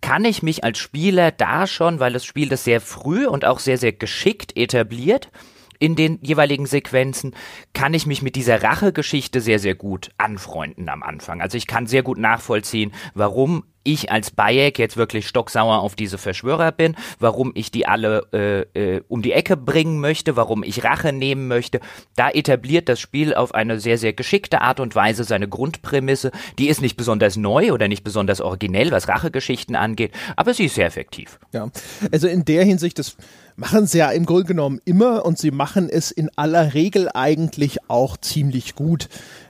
kann 0.00 0.24
ich 0.24 0.42
mich 0.42 0.64
als 0.64 0.78
Spieler 0.78 1.30
da 1.30 1.66
schon, 1.66 2.00
weil 2.00 2.12
das 2.12 2.24
Spiel 2.24 2.48
das 2.48 2.64
sehr 2.64 2.80
früh 2.80 3.26
und 3.26 3.44
auch 3.44 3.58
sehr, 3.58 3.78
sehr 3.78 3.92
geschickt 3.92 4.56
etabliert, 4.56 5.30
in 5.78 5.96
den 5.96 6.18
jeweiligen 6.22 6.66
Sequenzen, 6.66 7.34
kann 7.72 7.94
ich 7.94 8.06
mich 8.06 8.22
mit 8.22 8.36
dieser 8.36 8.62
Rachegeschichte 8.62 9.40
sehr, 9.40 9.58
sehr 9.58 9.74
gut 9.74 10.10
anfreunden 10.18 10.88
am 10.88 11.02
Anfang. 11.02 11.40
Also 11.40 11.56
ich 11.56 11.66
kann 11.66 11.86
sehr 11.86 12.02
gut 12.02 12.18
nachvollziehen, 12.18 12.92
warum 13.14 13.64
ich 13.86 14.10
als 14.10 14.30
Bayek 14.30 14.78
jetzt 14.78 14.96
wirklich 14.96 15.28
stocksauer 15.28 15.78
auf 15.78 15.94
diese 15.94 16.18
Verschwörer 16.18 16.72
bin, 16.72 16.96
warum 17.18 17.52
ich 17.54 17.70
die 17.70 17.86
alle 17.86 18.26
äh, 18.74 18.96
äh, 18.96 19.02
um 19.08 19.22
die 19.22 19.32
Ecke 19.32 19.56
bringen 19.56 20.00
möchte, 20.00 20.36
warum 20.36 20.62
ich 20.62 20.84
Rache 20.84 21.12
nehmen 21.12 21.46
möchte. 21.48 21.80
Da 22.16 22.28
etabliert 22.30 22.88
das 22.88 23.00
Spiel 23.00 23.34
auf 23.34 23.54
eine 23.54 23.78
sehr, 23.80 23.96
sehr 23.96 24.12
geschickte 24.12 24.60
Art 24.60 24.80
und 24.80 24.94
Weise 24.94 25.24
seine 25.24 25.48
Grundprämisse. 25.48 26.32
Die 26.58 26.68
ist 26.68 26.82
nicht 26.82 26.96
besonders 26.96 27.36
neu 27.36 27.72
oder 27.72 27.88
nicht 27.88 28.02
besonders 28.02 28.40
originell, 28.40 28.90
was 28.90 29.08
Rachegeschichten 29.08 29.76
angeht, 29.76 30.12
aber 30.34 30.52
sie 30.52 30.64
ist 30.64 30.74
sehr 30.74 30.86
effektiv. 30.86 31.38
Ja, 31.52 31.68
also 32.10 32.26
in 32.26 32.44
der 32.44 32.64
Hinsicht, 32.64 32.98
das 32.98 33.16
machen 33.56 33.86
sie 33.86 33.98
ja 33.98 34.10
im 34.10 34.26
Grunde 34.26 34.44
genommen 34.44 34.80
immer 34.84 35.24
und 35.24 35.38
sie 35.38 35.50
machen 35.50 35.88
es 35.88 36.10
in 36.10 36.30
aller 36.36 36.74
Regel 36.74 37.08
eigentlich 37.12 37.78
auch 37.88 38.16
ziemlich 38.16 38.74
gut. 38.74 39.08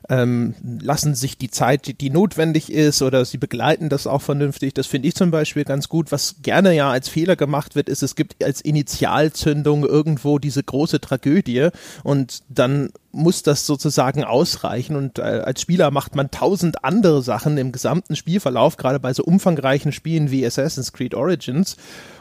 Ähm, 0.09 0.55
lassen 0.63 1.15
sich 1.15 1.37
die 1.37 1.51
Zeit, 1.51 1.87
die, 1.87 1.95
die 1.95 2.11
notwendig 2.11 2.71
ist, 2.71 3.03
oder 3.03 3.25
sie 3.25 3.39
begleiten 3.39 3.89
das 3.89 4.07
auch 4.07 4.23
vernünftig. 4.23 4.75
Das 4.75 4.87
finde 4.87 5.09
ich 5.09 5.15
zum 5.15 5.31
Beispiel 5.31 5.65
ganz 5.65 5.89
gut. 5.89 6.13
Was 6.13 6.37
gerne 6.43 6.73
ja 6.75 6.91
als 6.91 7.09
Fehler 7.09 7.37
gemacht 7.37 7.75
wird, 7.75 7.89
ist, 7.89 8.03
es 8.03 8.15
gibt 8.15 8.43
als 8.45 8.61
Initialzündung 8.61 9.85
irgendwo 9.85 10.39
diese 10.39 10.63
große 10.63 11.01
Tragödie 11.01 11.69
und 12.05 12.43
dann 12.49 12.91
muss 13.17 13.43
das 13.43 13.67
sozusagen 13.67 14.25
ausreichen 14.25 14.95
und 14.95 15.19
äh, 15.19 15.23
als 15.23 15.63
Spieler 15.63 15.91
macht 15.91 16.15
man 16.15 16.31
tausend 16.31 16.85
andere 16.85 17.23
Sachen 17.23 17.57
im 17.57 17.73
gesamten 17.73 18.15
Spielverlauf, 18.15 18.77
gerade 18.77 19.01
bei 19.01 19.13
so 19.13 19.25
umfangreichen 19.25 19.91
Spielen 19.91 20.31
wie 20.31 20.47
Assassin's 20.47 20.93
Creed 20.93 21.15
Origins 21.15 21.77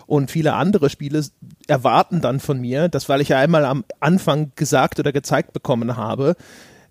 und 0.08 0.32
viele 0.32 0.54
andere 0.54 0.90
Spiele 0.90 1.26
erwarten 1.68 2.22
dann 2.22 2.40
von 2.40 2.60
mir, 2.60 2.90
dass 2.90 3.10
weil 3.10 3.22
ich 3.22 3.30
ja 3.30 3.40
einmal 3.40 3.66
am 3.66 3.84
Anfang 4.00 4.52
gesagt 4.56 5.00
oder 5.00 5.12
gezeigt 5.12 5.54
bekommen 5.54 5.98
habe, 5.98 6.36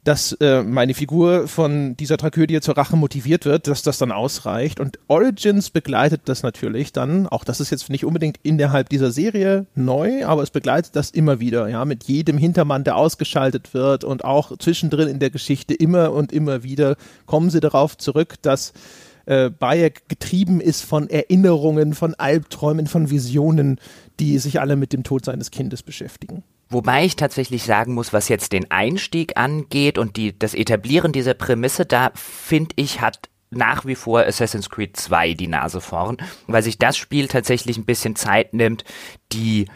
dass 0.05 0.33
äh, 0.33 0.63
meine 0.63 0.93
Figur 0.93 1.49
von 1.49 1.97
dieser 1.97 2.19
Tragödie 2.19 2.61
zur 2.61 2.77
Rache 2.77 2.97
motiviert 2.97 3.47
wird, 3.47 3.67
dass 3.67 3.83
das 3.83 3.99
dann 3.99 4.13
ausreicht. 4.13 4.79
Und 4.79 4.99
Origins 5.09 5.71
begleitet 5.71 6.23
das 6.27 6.43
natürlich 6.43 6.93
dann, 6.93 7.27
auch 7.27 7.43
das 7.43 7.61
ist 7.61 7.71
jetzt 7.71 7.89
nicht 7.89 8.05
unbedingt 8.05 8.39
innerhalb 8.43 8.91
dieser 8.91 9.11
Serie 9.11 9.67
neu, 9.75 10.27
aber 10.27 10.43
es 10.43 10.51
begleitet 10.51 10.95
das 10.95 11.11
immer 11.11 11.41
wieder, 11.41 11.69
ja, 11.69 11.85
mit 11.87 12.05
jedem 12.05 12.37
Hintermann, 12.37 12.85
der 12.85 12.97
ausgeschaltet 12.97 13.73
wird 13.73 14.05
und 14.05 14.25
auch 14.25 14.57
zwischendrin 14.59 15.09
in 15.09 15.19
der 15.19 15.31
Geschichte 15.31 15.73
immer 15.73 16.13
und 16.13 16.33
immer 16.33 16.63
wieder 16.63 16.97
kommen 17.25 17.49
sie 17.49 17.61
darauf 17.61 17.97
zurück, 17.97 18.35
dass 18.43 18.75
äh, 19.25 19.49
Bayek 19.49 20.09
getrieben 20.09 20.61
ist 20.61 20.83
von 20.83 21.09
Erinnerungen, 21.09 21.95
von 21.95 22.15
Albträumen, 22.15 22.87
von 22.87 23.11
Visionen, 23.11 23.81
die 24.21 24.39
sich 24.39 24.61
alle 24.61 24.77
mit 24.77 24.93
dem 24.93 25.03
Tod 25.03 25.25
seines 25.25 25.51
Kindes 25.51 25.83
beschäftigen. 25.83 26.43
Wobei 26.69 27.05
ich 27.05 27.17
tatsächlich 27.17 27.65
sagen 27.65 27.95
muss, 27.95 28.13
was 28.13 28.29
jetzt 28.29 28.53
den 28.53 28.71
Einstieg 28.71 29.37
angeht 29.37 29.99
und 29.99 30.17
die, 30.17 30.39
das 30.39 30.55
Etablieren 30.55 31.13
dieser 31.13 31.35
Prämisse, 31.35 31.87
da 31.87 32.11
finde 32.15 32.75
ich, 32.77 33.01
hat 33.01 33.29
nach 33.51 33.85
wie 33.85 33.95
vor 33.95 34.25
Assassin's 34.25 34.71
Creed 34.71 34.97
2 34.97 35.35
die 35.35 35.47
Nase 35.47 35.81
vorn, 35.81 36.17
weil 36.47 36.63
sich 36.63 36.79
das 36.79 36.97
Spiel 36.97 37.29
tatsächlich 37.29 37.77
ein 37.77 37.85
bisschen 37.85 38.17
Zeit 38.17 38.55
nimmt, 38.55 38.85
die 39.33 39.67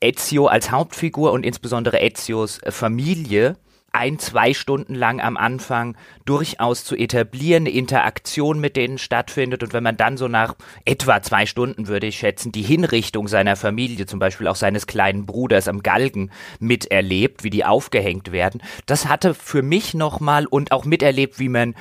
Ezio 0.00 0.46
als 0.46 0.70
Hauptfigur 0.70 1.32
und 1.32 1.44
insbesondere 1.44 2.00
Ezios 2.00 2.60
Familie 2.68 3.56
ein, 3.96 4.18
zwei 4.18 4.54
Stunden 4.54 4.94
lang 4.94 5.20
am 5.20 5.36
Anfang 5.36 5.96
durchaus 6.24 6.84
zu 6.84 6.96
etablieren, 6.96 7.64
eine 7.64 7.70
Interaktion 7.70 8.60
mit 8.60 8.76
denen 8.76 8.98
stattfindet. 8.98 9.62
Und 9.62 9.72
wenn 9.72 9.82
man 9.82 9.96
dann 9.96 10.16
so 10.16 10.28
nach 10.28 10.54
etwa 10.84 11.22
zwei 11.22 11.46
Stunden, 11.46 11.88
würde 11.88 12.06
ich 12.06 12.18
schätzen, 12.18 12.52
die 12.52 12.62
Hinrichtung 12.62 13.28
seiner 13.28 13.56
Familie, 13.56 14.06
zum 14.06 14.18
Beispiel 14.18 14.48
auch 14.48 14.56
seines 14.56 14.86
kleinen 14.86 15.26
Bruders 15.26 15.68
am 15.68 15.82
Galgen 15.82 16.30
miterlebt, 16.58 17.44
wie 17.44 17.50
die 17.50 17.64
aufgehängt 17.64 18.32
werden, 18.32 18.62
das 18.86 19.06
hatte 19.08 19.34
für 19.34 19.62
mich 19.62 19.94
nochmal 19.94 20.46
und 20.46 20.72
auch 20.72 20.84
miterlebt, 20.84 21.38
wie 21.38 21.48
man 21.48 21.74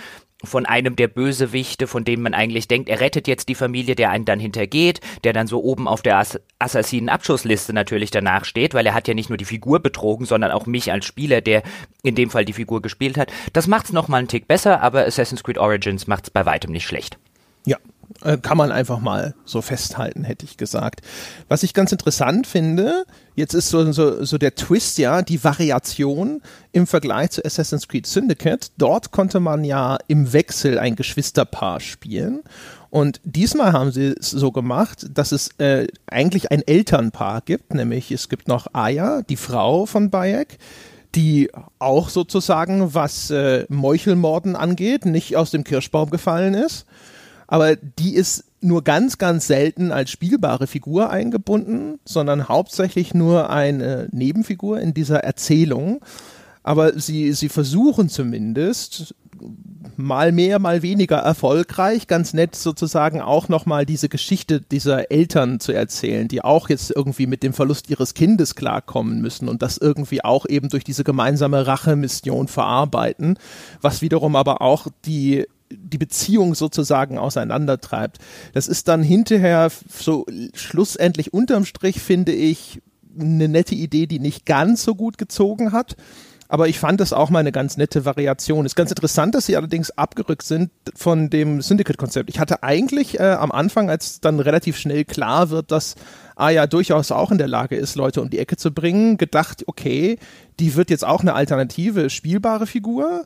von 0.46 0.66
einem 0.66 0.96
der 0.96 1.08
Bösewichte, 1.08 1.88
von 1.88 2.04
dem 2.04 2.22
man 2.22 2.34
eigentlich 2.34 2.68
denkt, 2.68 2.90
er 2.90 3.00
rettet 3.00 3.28
jetzt 3.28 3.50
die 3.50 3.56
Familie, 3.56 3.96
der 3.96 4.10
einen 4.10 4.26
dann 4.26 4.40
hintergeht, 4.40 5.02
der 5.24 5.34
dann 5.34 5.48
so 5.48 5.64
oben 5.64 5.88
auf 5.88 6.02
der 6.02 6.18
Ass 6.18 6.40
Assassinen-Abschussliste 6.60 7.74
natürlich 7.74 8.12
danach 8.12 8.46
steht, 8.46 8.74
weil 8.74 8.86
er 8.86 8.94
hat 8.94 9.08
ja 9.08 9.14
nicht 9.14 9.30
nur 9.30 9.38
die 9.38 9.46
Figur 9.46 9.80
betrogen, 9.82 10.26
sondern 10.26 10.52
auch 10.52 10.66
mich 10.66 10.92
als 10.92 11.06
Spieler, 11.06 11.42
der 11.42 11.64
in 12.02 12.16
dem 12.16 12.30
Fall 12.30 12.46
die 12.46 12.54
Figur 12.54 12.82
gespielt 12.82 13.18
hat. 13.18 13.32
Das 13.54 13.68
macht's 13.68 13.92
nochmal 13.92 14.20
einen 14.20 14.28
Tick 14.28 14.48
besser, 14.48 14.82
aber 14.82 15.06
Assassin's 15.06 15.44
Creed 15.44 15.58
Origins 15.58 16.08
macht's 16.08 16.30
bei 16.30 16.46
weitem 16.46 16.72
nicht 16.72 16.86
schlecht. 16.86 17.18
Ja, 17.66 17.78
kann 18.42 18.58
man 18.58 18.72
einfach 18.72 19.00
mal 19.00 19.36
so 19.46 19.62
festhalten, 19.62 20.24
hätte 20.24 20.46
ich 20.46 20.58
gesagt. 20.58 21.02
Was 21.48 21.64
ich 21.64 21.74
ganz 21.74 21.92
interessant 21.92 22.48
finde, 22.48 23.06
jetzt 23.36 23.54
ist 23.54 23.70
so, 23.70 23.92
so, 23.92 24.24
so 24.24 24.38
der 24.38 24.56
Twist, 24.56 24.98
ja, 24.98 25.22
die 25.22 25.44
Variation 25.44 26.42
im 26.72 26.88
Vergleich 26.88 27.32
zu 27.32 27.44
Assassin's 27.44 27.88
Creed 27.88 28.08
Syndicate. 28.08 28.72
Dort 28.78 29.12
konnte 29.12 29.40
man 29.40 29.64
ja 29.64 29.98
im 30.08 30.34
Wechsel 30.34 30.80
ein 30.80 30.96
Geschwisterpaar 30.96 31.80
spielen. 31.80 32.42
Und 32.90 33.20
diesmal 33.24 33.74
haben 33.74 33.92
sie 33.92 34.16
es 34.18 34.32
so 34.32 34.52
gemacht, 34.52 35.06
dass 35.14 35.32
es 35.32 35.50
äh, 35.58 35.88
eigentlich 36.08 36.52
ein 36.52 36.62
Elternpaar 36.66 37.42
gibt, 37.42 37.74
nämlich 37.74 38.12
es 38.12 38.30
gibt 38.30 38.48
noch 38.48 38.68
Aya, 38.74 39.22
die 39.24 39.36
Frau 39.36 39.86
von 39.86 40.10
Bayek, 40.10 40.58
die 41.14 41.50
auch 41.80 42.10
sozusagen, 42.10 42.94
was 42.94 43.30
äh, 43.32 43.66
Meuchelmorden 43.68 44.56
angeht, 44.56 45.06
nicht 45.06 45.36
aus 45.36 45.52
dem 45.52 45.64
Kirschbaum 45.64 46.10
gefallen 46.10 46.54
ist 46.54 46.86
aber 47.48 47.76
die 47.76 48.16
ist 48.16 48.46
nur 48.62 48.84
ganz, 48.84 49.18
ganz 49.18 49.48
selten 49.48 49.92
als 49.92 50.10
spielbare 50.10 50.68
Figur 50.68 51.10
eingebunden, 51.10 52.00
sondern 52.06 52.48
hauptsächlich 52.48 53.14
nur 53.14 53.50
eine 53.50 54.08
Nebenfigur 54.12 54.80
in 54.80 54.94
dieser 54.94 55.20
Erzählung. 55.24 56.02
Aber 56.64 57.00
sie, 57.00 57.32
sie 57.34 57.50
versuchen 57.50 58.10
zumindest, 58.10 59.14
mal 59.98 60.32
mehr, 60.32 60.60
mal 60.60 60.82
weniger 60.82 61.18
erfolgreich, 61.18 62.08
ganz 62.08 62.34
nett 62.34 62.56
sozusagen 62.56 63.22
auch 63.22 63.50
nochmal 63.50 63.86
diese 63.86 64.10
Geschichte 64.10 64.62
dieser 64.62 65.12
Eltern 65.12 65.60
zu 65.60 65.72
erzählen, 65.72 66.28
die 66.28 66.44
auch 66.44 66.70
jetzt 66.70 66.92
irgendwie 66.96 67.28
mit 67.28 67.44
dem 67.44 67.54
Verlust 67.54 67.90
ihres 67.90 68.14
Kindes 68.14 68.56
klarkommen 68.56 69.22
müssen 69.22 69.48
und 69.48 69.62
das 69.62 69.78
irgendwie 69.78 70.24
auch 70.24 70.46
eben 70.48 70.70
durch 70.70 70.84
diese 70.84 71.04
gemeinsame 71.04 71.68
Rachemission 71.68 72.48
verarbeiten, 72.48 73.38
was 73.82 74.02
wiederum 74.02 74.36
aber 74.36 74.62
auch 74.62 74.88
die 75.06 75.46
die 75.78 75.98
Beziehung 75.98 76.56
sozusagen 76.56 77.18
auseinandertreibt. 77.18 78.20
Das 78.54 78.68
ist 78.68 78.88
dann 78.88 79.04
hinterher 79.04 79.70
so 79.90 80.26
schlussendlich 80.54 81.34
unterm 81.34 81.66
Strich, 81.66 82.02
finde 82.02 82.32
ich, 82.32 82.82
eine 83.20 83.48
nette 83.48 83.76
Idee, 83.76 84.08
die 84.08 84.20
nicht 84.20 84.46
ganz 84.46 84.84
so 84.84 84.96
gut 84.96 85.18
gezogen 85.18 85.72
hat. 85.72 85.96
Aber 86.48 86.68
ich 86.68 86.78
fand 86.78 87.00
das 87.02 87.12
auch 87.12 87.32
mal 87.32 87.40
eine 87.40 87.52
ganz 87.52 87.76
nette 87.76 88.06
Variation. 88.06 88.66
Ist 88.66 88.76
ganz 88.76 88.92
interessant, 88.92 89.34
dass 89.34 89.48
sie 89.48 89.58
allerdings 89.58 89.90
abgerückt 89.92 90.44
sind 90.44 90.70
von 90.96 91.32
dem 91.32 91.62
Syndicate-Konzept. 91.62 92.30
Ich 92.30 92.40
hatte 92.40 92.62
eigentlich 92.62 93.20
äh, 93.20 93.24
am 93.24 93.52
Anfang, 93.52 93.90
als 93.90 94.22
dann 94.22 94.40
relativ 94.40 94.78
schnell 94.78 95.06
klar 95.06 95.50
wird, 95.50 95.72
dass 95.72 95.96
Aya 96.36 96.68
durchaus 96.68 97.12
auch 97.12 97.32
in 97.32 97.40
der 97.40 97.48
Lage 97.48 97.76
ist, 97.76 97.96
Leute 97.96 98.22
um 98.22 98.30
die 98.30 98.38
Ecke 98.38 98.58
zu 98.58 98.72
bringen, 98.72 99.18
gedacht, 99.18 99.64
okay, 99.66 100.20
die 100.60 100.76
wird 100.76 100.92
jetzt 100.92 101.06
auch 101.06 101.22
eine 101.22 101.34
alternative, 101.34 102.12
spielbare 102.12 102.68
Figur 102.68 103.26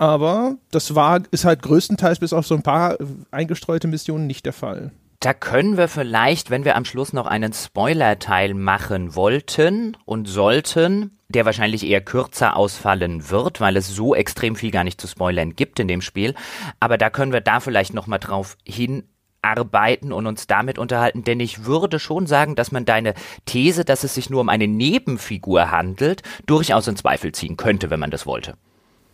aber 0.00 0.56
das 0.70 0.94
war, 0.94 1.20
ist 1.30 1.44
halt 1.44 1.60
größtenteils 1.60 2.20
bis 2.20 2.32
auf 2.32 2.46
so 2.46 2.54
ein 2.54 2.62
paar 2.62 2.96
eingestreute 3.30 3.86
Missionen 3.86 4.26
nicht 4.26 4.46
der 4.46 4.54
Fall. 4.54 4.92
Da 5.20 5.34
können 5.34 5.76
wir 5.76 5.88
vielleicht, 5.88 6.48
wenn 6.48 6.64
wir 6.64 6.76
am 6.76 6.86
Schluss 6.86 7.12
noch 7.12 7.26
einen 7.26 7.52
Spoiler-Teil 7.52 8.54
machen 8.54 9.14
wollten 9.14 9.98
und 10.06 10.26
sollten, 10.26 11.18
der 11.28 11.44
wahrscheinlich 11.44 11.86
eher 11.86 12.00
kürzer 12.00 12.56
ausfallen 12.56 13.28
wird, 13.28 13.60
weil 13.60 13.76
es 13.76 13.88
so 13.88 14.14
extrem 14.14 14.56
viel 14.56 14.70
gar 14.70 14.84
nicht 14.84 14.98
zu 14.98 15.06
spoilern 15.06 15.54
gibt 15.54 15.78
in 15.78 15.88
dem 15.88 16.00
Spiel. 16.00 16.34
Aber 16.80 16.96
da 16.96 17.10
können 17.10 17.34
wir 17.34 17.42
da 17.42 17.60
vielleicht 17.60 17.92
nochmal 17.92 18.20
drauf 18.20 18.56
hinarbeiten 18.64 20.14
und 20.14 20.26
uns 20.26 20.46
damit 20.46 20.78
unterhalten, 20.78 21.24
denn 21.24 21.40
ich 21.40 21.66
würde 21.66 21.98
schon 21.98 22.26
sagen, 22.26 22.54
dass 22.54 22.72
man 22.72 22.86
deine 22.86 23.12
These, 23.44 23.84
dass 23.84 24.02
es 24.02 24.14
sich 24.14 24.30
nur 24.30 24.40
um 24.40 24.48
eine 24.48 24.66
Nebenfigur 24.66 25.70
handelt, 25.70 26.22
durchaus 26.46 26.88
in 26.88 26.96
Zweifel 26.96 27.32
ziehen 27.32 27.58
könnte, 27.58 27.90
wenn 27.90 28.00
man 28.00 28.10
das 28.10 28.24
wollte. 28.24 28.56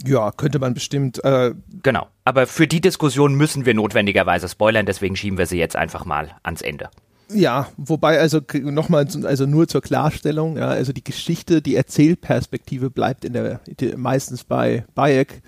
Ja, 0.04 0.30
könnte 0.32 0.58
man 0.58 0.74
bestimmt. 0.74 1.22
Äh 1.24 1.54
genau. 1.82 2.06
Aber 2.24 2.46
für 2.46 2.66
die 2.66 2.80
Diskussion 2.80 3.34
müssen 3.34 3.66
wir 3.66 3.74
notwendigerweise 3.74 4.48
spoilern, 4.48 4.86
deswegen 4.86 5.16
schieben 5.16 5.38
wir 5.38 5.46
sie 5.46 5.58
jetzt 5.58 5.76
einfach 5.76 6.04
mal 6.04 6.32
ans 6.42 6.62
Ende. 6.62 6.90
Ja, 7.28 7.68
wobei 7.76 8.20
also 8.20 8.40
nochmal, 8.62 9.08
also 9.24 9.46
nur 9.46 9.66
zur 9.66 9.80
Klarstellung, 9.80 10.58
ja, 10.58 10.68
also 10.68 10.92
die 10.92 11.02
Geschichte, 11.02 11.60
die 11.60 11.74
Erzählperspektive 11.74 12.88
bleibt 12.88 13.24
in 13.24 13.32
der, 13.32 13.60
die, 13.66 13.96
meistens 13.96 14.44
bei 14.44 14.84
Bayek 14.94 15.42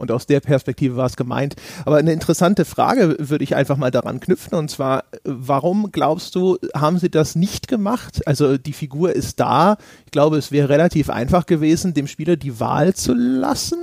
Und 0.00 0.10
aus 0.10 0.26
der 0.26 0.40
Perspektive 0.40 0.96
war 0.96 1.06
es 1.06 1.16
gemeint. 1.16 1.56
Aber 1.84 1.98
eine 1.98 2.12
interessante 2.12 2.64
Frage 2.64 3.16
würde 3.18 3.44
ich 3.44 3.54
einfach 3.54 3.76
mal 3.76 3.90
daran 3.90 4.18
knüpfen. 4.18 4.56
Und 4.58 4.70
zwar, 4.70 5.04
warum 5.24 5.92
glaubst 5.92 6.34
du, 6.34 6.58
haben 6.74 6.98
sie 6.98 7.10
das 7.10 7.36
nicht 7.36 7.68
gemacht? 7.68 8.26
Also 8.26 8.56
die 8.56 8.72
Figur 8.72 9.12
ist 9.12 9.38
da. 9.38 9.76
Ich 10.06 10.10
glaube, 10.10 10.38
es 10.38 10.50
wäre 10.50 10.70
relativ 10.70 11.10
einfach 11.10 11.46
gewesen, 11.46 11.94
dem 11.94 12.06
Spieler 12.06 12.36
die 12.36 12.58
Wahl 12.58 12.94
zu 12.94 13.14
lassen 13.14 13.78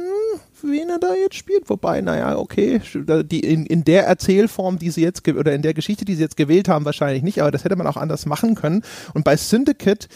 wen 0.63 0.89
er 0.89 0.99
da 0.99 1.13
jetzt 1.13 1.35
spielt. 1.35 1.69
Wobei, 1.69 2.01
naja, 2.01 2.37
okay, 2.37 2.81
die, 3.23 3.39
in, 3.39 3.65
in 3.65 3.83
der 3.83 4.05
Erzählform, 4.05 4.79
die 4.79 4.89
sie 4.89 5.01
jetzt, 5.01 5.27
oder 5.27 5.53
in 5.53 5.61
der 5.61 5.73
Geschichte, 5.73 6.05
die 6.05 6.15
sie 6.15 6.23
jetzt 6.23 6.37
gewählt 6.37 6.67
haben, 6.67 6.85
wahrscheinlich 6.85 7.23
nicht, 7.23 7.41
aber 7.41 7.51
das 7.51 7.63
hätte 7.63 7.75
man 7.75 7.87
auch 7.87 7.97
anders 7.97 8.25
machen 8.25 8.55
können. 8.55 8.83
Und 9.13 9.23
bei 9.23 9.37
Syndicate 9.37 10.07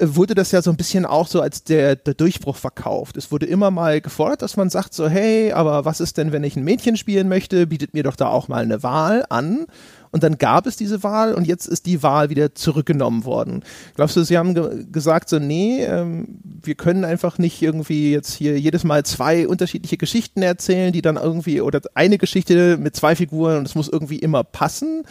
wurde 0.00 0.34
das 0.34 0.50
ja 0.52 0.62
so 0.62 0.70
ein 0.70 0.76
bisschen 0.76 1.04
auch 1.04 1.26
so 1.26 1.40
als 1.40 1.64
der, 1.64 1.96
der 1.96 2.14
Durchbruch 2.14 2.56
verkauft. 2.56 3.16
Es 3.16 3.30
wurde 3.30 3.46
immer 3.46 3.70
mal 3.70 4.00
gefordert, 4.00 4.42
dass 4.42 4.56
man 4.56 4.70
sagt 4.70 4.94
so, 4.94 5.08
hey, 5.08 5.52
aber 5.52 5.84
was 5.84 6.00
ist 6.00 6.16
denn, 6.16 6.32
wenn 6.32 6.44
ich 6.44 6.56
ein 6.56 6.64
Mädchen 6.64 6.96
spielen 6.96 7.28
möchte, 7.28 7.66
bietet 7.66 7.94
mir 7.94 8.02
doch 8.02 8.16
da 8.16 8.28
auch 8.28 8.48
mal 8.48 8.62
eine 8.62 8.82
Wahl 8.82 9.24
an. 9.28 9.66
Und 10.12 10.24
dann 10.24 10.38
gab 10.38 10.66
es 10.66 10.76
diese 10.76 11.02
Wahl 11.02 11.34
und 11.34 11.46
jetzt 11.46 11.66
ist 11.66 11.86
die 11.86 12.02
Wahl 12.02 12.30
wieder 12.30 12.54
zurückgenommen 12.54 13.24
worden. 13.24 13.62
Glaubst 13.94 14.16
du, 14.16 14.24
sie 14.24 14.38
haben 14.38 14.54
ge 14.54 14.86
gesagt, 14.90 15.28
so, 15.28 15.38
nee, 15.38 15.84
ähm, 15.84 16.40
wir 16.42 16.74
können 16.74 17.04
einfach 17.04 17.38
nicht 17.38 17.62
irgendwie 17.62 18.10
jetzt 18.10 18.34
hier 18.34 18.58
jedes 18.58 18.82
Mal 18.82 19.04
zwei 19.04 19.46
unterschiedliche 19.46 19.98
Geschichten 19.98 20.42
erzählen, 20.42 20.92
die 20.92 21.02
dann 21.02 21.16
irgendwie, 21.16 21.60
oder 21.60 21.80
eine 21.94 22.18
Geschichte 22.18 22.76
mit 22.76 22.96
zwei 22.96 23.14
Figuren 23.14 23.58
und 23.58 23.68
es 23.68 23.76
muss 23.76 23.88
irgendwie 23.88 24.18
immer 24.18 24.42
passen? 24.42 25.04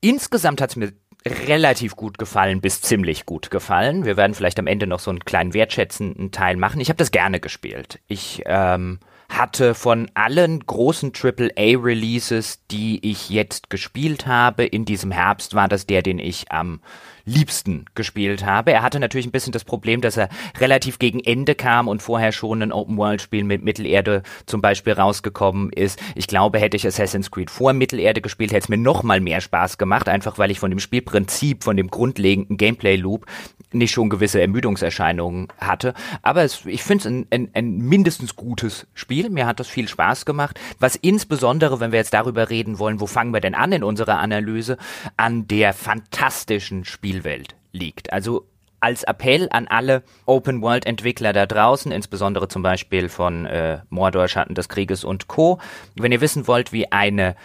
Insgesamt 0.00 0.60
hat 0.60 0.70
es 0.70 0.76
mir 0.76 0.92
relativ 1.26 1.96
gut 1.96 2.18
gefallen 2.18 2.60
bis 2.60 2.80
ziemlich 2.80 3.26
gut 3.26 3.50
gefallen. 3.50 4.04
Wir 4.04 4.16
werden 4.16 4.34
vielleicht 4.34 4.58
am 4.58 4.66
Ende 4.66 4.86
noch 4.86 5.00
so 5.00 5.10
einen 5.10 5.24
kleinen 5.24 5.54
wertschätzenden 5.54 6.32
Teil 6.32 6.56
machen. 6.56 6.80
Ich 6.80 6.88
habe 6.88 6.98
das 6.98 7.10
gerne 7.10 7.40
gespielt. 7.40 8.00
Ich 8.08 8.42
ähm, 8.46 8.98
hatte 9.28 9.74
von 9.74 10.10
allen 10.14 10.60
großen 10.60 11.12
AAA-Releases, 11.14 12.66
die 12.70 13.10
ich 13.10 13.30
jetzt 13.30 13.70
gespielt 13.70 14.26
habe, 14.26 14.64
in 14.64 14.84
diesem 14.84 15.10
Herbst 15.10 15.54
war 15.54 15.68
das 15.68 15.86
der, 15.86 16.02
den 16.02 16.18
ich 16.18 16.52
am 16.52 16.80
liebsten 17.24 17.86
gespielt 17.94 18.44
habe. 18.44 18.72
Er 18.72 18.82
hatte 18.82 19.00
natürlich 19.00 19.26
ein 19.26 19.32
bisschen 19.32 19.52
das 19.52 19.64
Problem, 19.64 20.00
dass 20.00 20.16
er 20.16 20.28
relativ 20.58 20.98
gegen 20.98 21.20
Ende 21.20 21.54
kam 21.54 21.88
und 21.88 22.02
vorher 22.02 22.32
schon 22.32 22.62
ein 22.62 22.72
Open-World-Spiel 22.72 23.44
mit 23.44 23.62
Mittelerde 23.62 24.22
zum 24.46 24.60
Beispiel 24.60 24.92
rausgekommen 24.92 25.72
ist. 25.72 26.00
Ich 26.14 26.26
glaube, 26.26 26.58
hätte 26.58 26.76
ich 26.76 26.86
Assassin's 26.86 27.30
Creed 27.30 27.50
vor 27.50 27.72
Mittelerde 27.72 28.20
gespielt, 28.20 28.52
hätte 28.52 28.64
es 28.64 28.68
mir 28.68 28.76
noch 28.76 29.02
mal 29.02 29.20
mehr 29.20 29.40
Spaß 29.40 29.78
gemacht, 29.78 30.08
einfach 30.08 30.38
weil 30.38 30.50
ich 30.50 30.60
von 30.60 30.70
dem 30.70 30.80
Spielprinzip, 30.80 31.64
von 31.64 31.76
dem 31.76 31.88
grundlegenden 31.88 32.56
Gameplay-Loop 32.56 33.26
nicht 33.74 33.92
schon 33.92 34.08
gewisse 34.08 34.40
Ermüdungserscheinungen 34.40 35.48
hatte. 35.58 35.94
Aber 36.22 36.42
es, 36.42 36.64
ich 36.64 36.82
finde 36.82 37.02
es 37.02 37.06
ein, 37.06 37.26
ein, 37.30 37.50
ein 37.54 37.78
mindestens 37.78 38.36
gutes 38.36 38.86
Spiel. 38.94 39.30
Mir 39.30 39.46
hat 39.46 39.60
das 39.60 39.68
viel 39.68 39.88
Spaß 39.88 40.24
gemacht. 40.24 40.58
Was 40.78 40.96
insbesondere, 40.96 41.80
wenn 41.80 41.92
wir 41.92 41.98
jetzt 41.98 42.14
darüber 42.14 42.50
reden 42.50 42.78
wollen, 42.78 43.00
wo 43.00 43.06
fangen 43.06 43.32
wir 43.32 43.40
denn 43.40 43.54
an 43.54 43.72
in 43.72 43.84
unserer 43.84 44.18
Analyse, 44.18 44.78
an 45.16 45.48
der 45.48 45.72
fantastischen 45.72 46.84
Spielwelt 47.14 47.54
liegt. 47.72 48.12
Also 48.12 48.48
als 48.80 49.04
Appell 49.04 49.48
an 49.50 49.66
alle 49.68 50.02
Open-World-Entwickler 50.26 51.32
da 51.32 51.46
draußen, 51.46 51.92
insbesondere 51.92 52.48
zum 52.48 52.62
Beispiel 52.62 53.08
von 53.08 53.46
äh, 53.46 53.78
Mordor, 53.88 54.28
Schatten 54.28 54.54
des 54.54 54.68
Krieges 54.68 55.04
und 55.04 55.28
Co. 55.28 55.58
Wenn 55.94 56.12
ihr 56.12 56.20
wissen 56.20 56.46
wollt, 56.46 56.72
wie 56.72 56.90
eine 56.92 57.36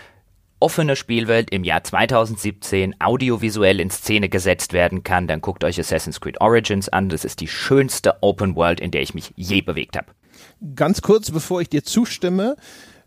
offene 0.60 0.96
Spielwelt 0.96 1.52
im 1.52 1.64
Jahr 1.64 1.84
2017 1.84 3.00
audiovisuell 3.00 3.80
in 3.80 3.90
Szene 3.90 4.28
gesetzt 4.28 4.74
werden 4.74 5.04
kann, 5.04 5.28
dann 5.28 5.40
guckt 5.40 5.64
euch 5.64 5.80
Assassin's 5.80 6.20
Creed 6.20 6.42
Origins 6.42 6.90
an. 6.90 7.08
Das 7.08 7.24
ist 7.24 7.40
die 7.40 7.48
schönste 7.48 8.22
Open 8.22 8.56
World, 8.56 8.82
in 8.82 8.92
der 8.92 9.02
ich 9.02 9.14
mich 9.14 9.32
je 9.36 9.62
bewegt 9.62 9.96
habe. 9.96 10.08
Ganz 10.76 11.02
kurz, 11.02 11.32
bevor 11.32 11.62
ich 11.62 11.70
dir 11.70 11.84
zustimme, 11.84 12.58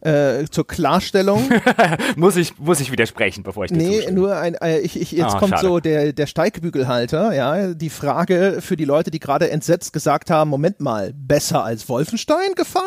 äh, 0.03 0.45
zur 0.51 0.67
Klarstellung. 0.67 1.49
muss 2.17 2.37
ich 2.37 2.59
muss 2.59 2.81
ich 2.81 2.93
widersprechen, 2.93 3.43
bevor 3.43 3.65
ich 3.65 3.71
dir 3.71 3.79
Nee, 3.79 3.97
zustimme. 3.97 4.19
nur 4.19 4.37
ein 4.37 4.55
äh, 4.55 4.79
ich, 4.81 5.01
ich 5.01 5.13
jetzt 5.13 5.37
oh, 5.37 5.39
kommt 5.39 5.51
schade. 5.53 5.67
so 5.67 5.81
der 5.81 6.13
der 6.13 6.27
Steigbügelhalter, 6.27 7.33
ja, 7.35 7.75
die 7.75 7.91
Frage 7.91 8.59
für 8.61 8.77
die 8.77 8.85
Leute, 8.85 9.11
die 9.11 9.21
gerade 9.21 9.51
entsetzt 9.51 9.93
gesagt 9.93 10.31
haben, 10.31 10.51
Moment 10.51 10.81
mal, 10.81 11.13
besser 11.15 11.65
als 11.65 11.89
Wolfenstein 11.89 12.55
gefallen? 12.55 12.85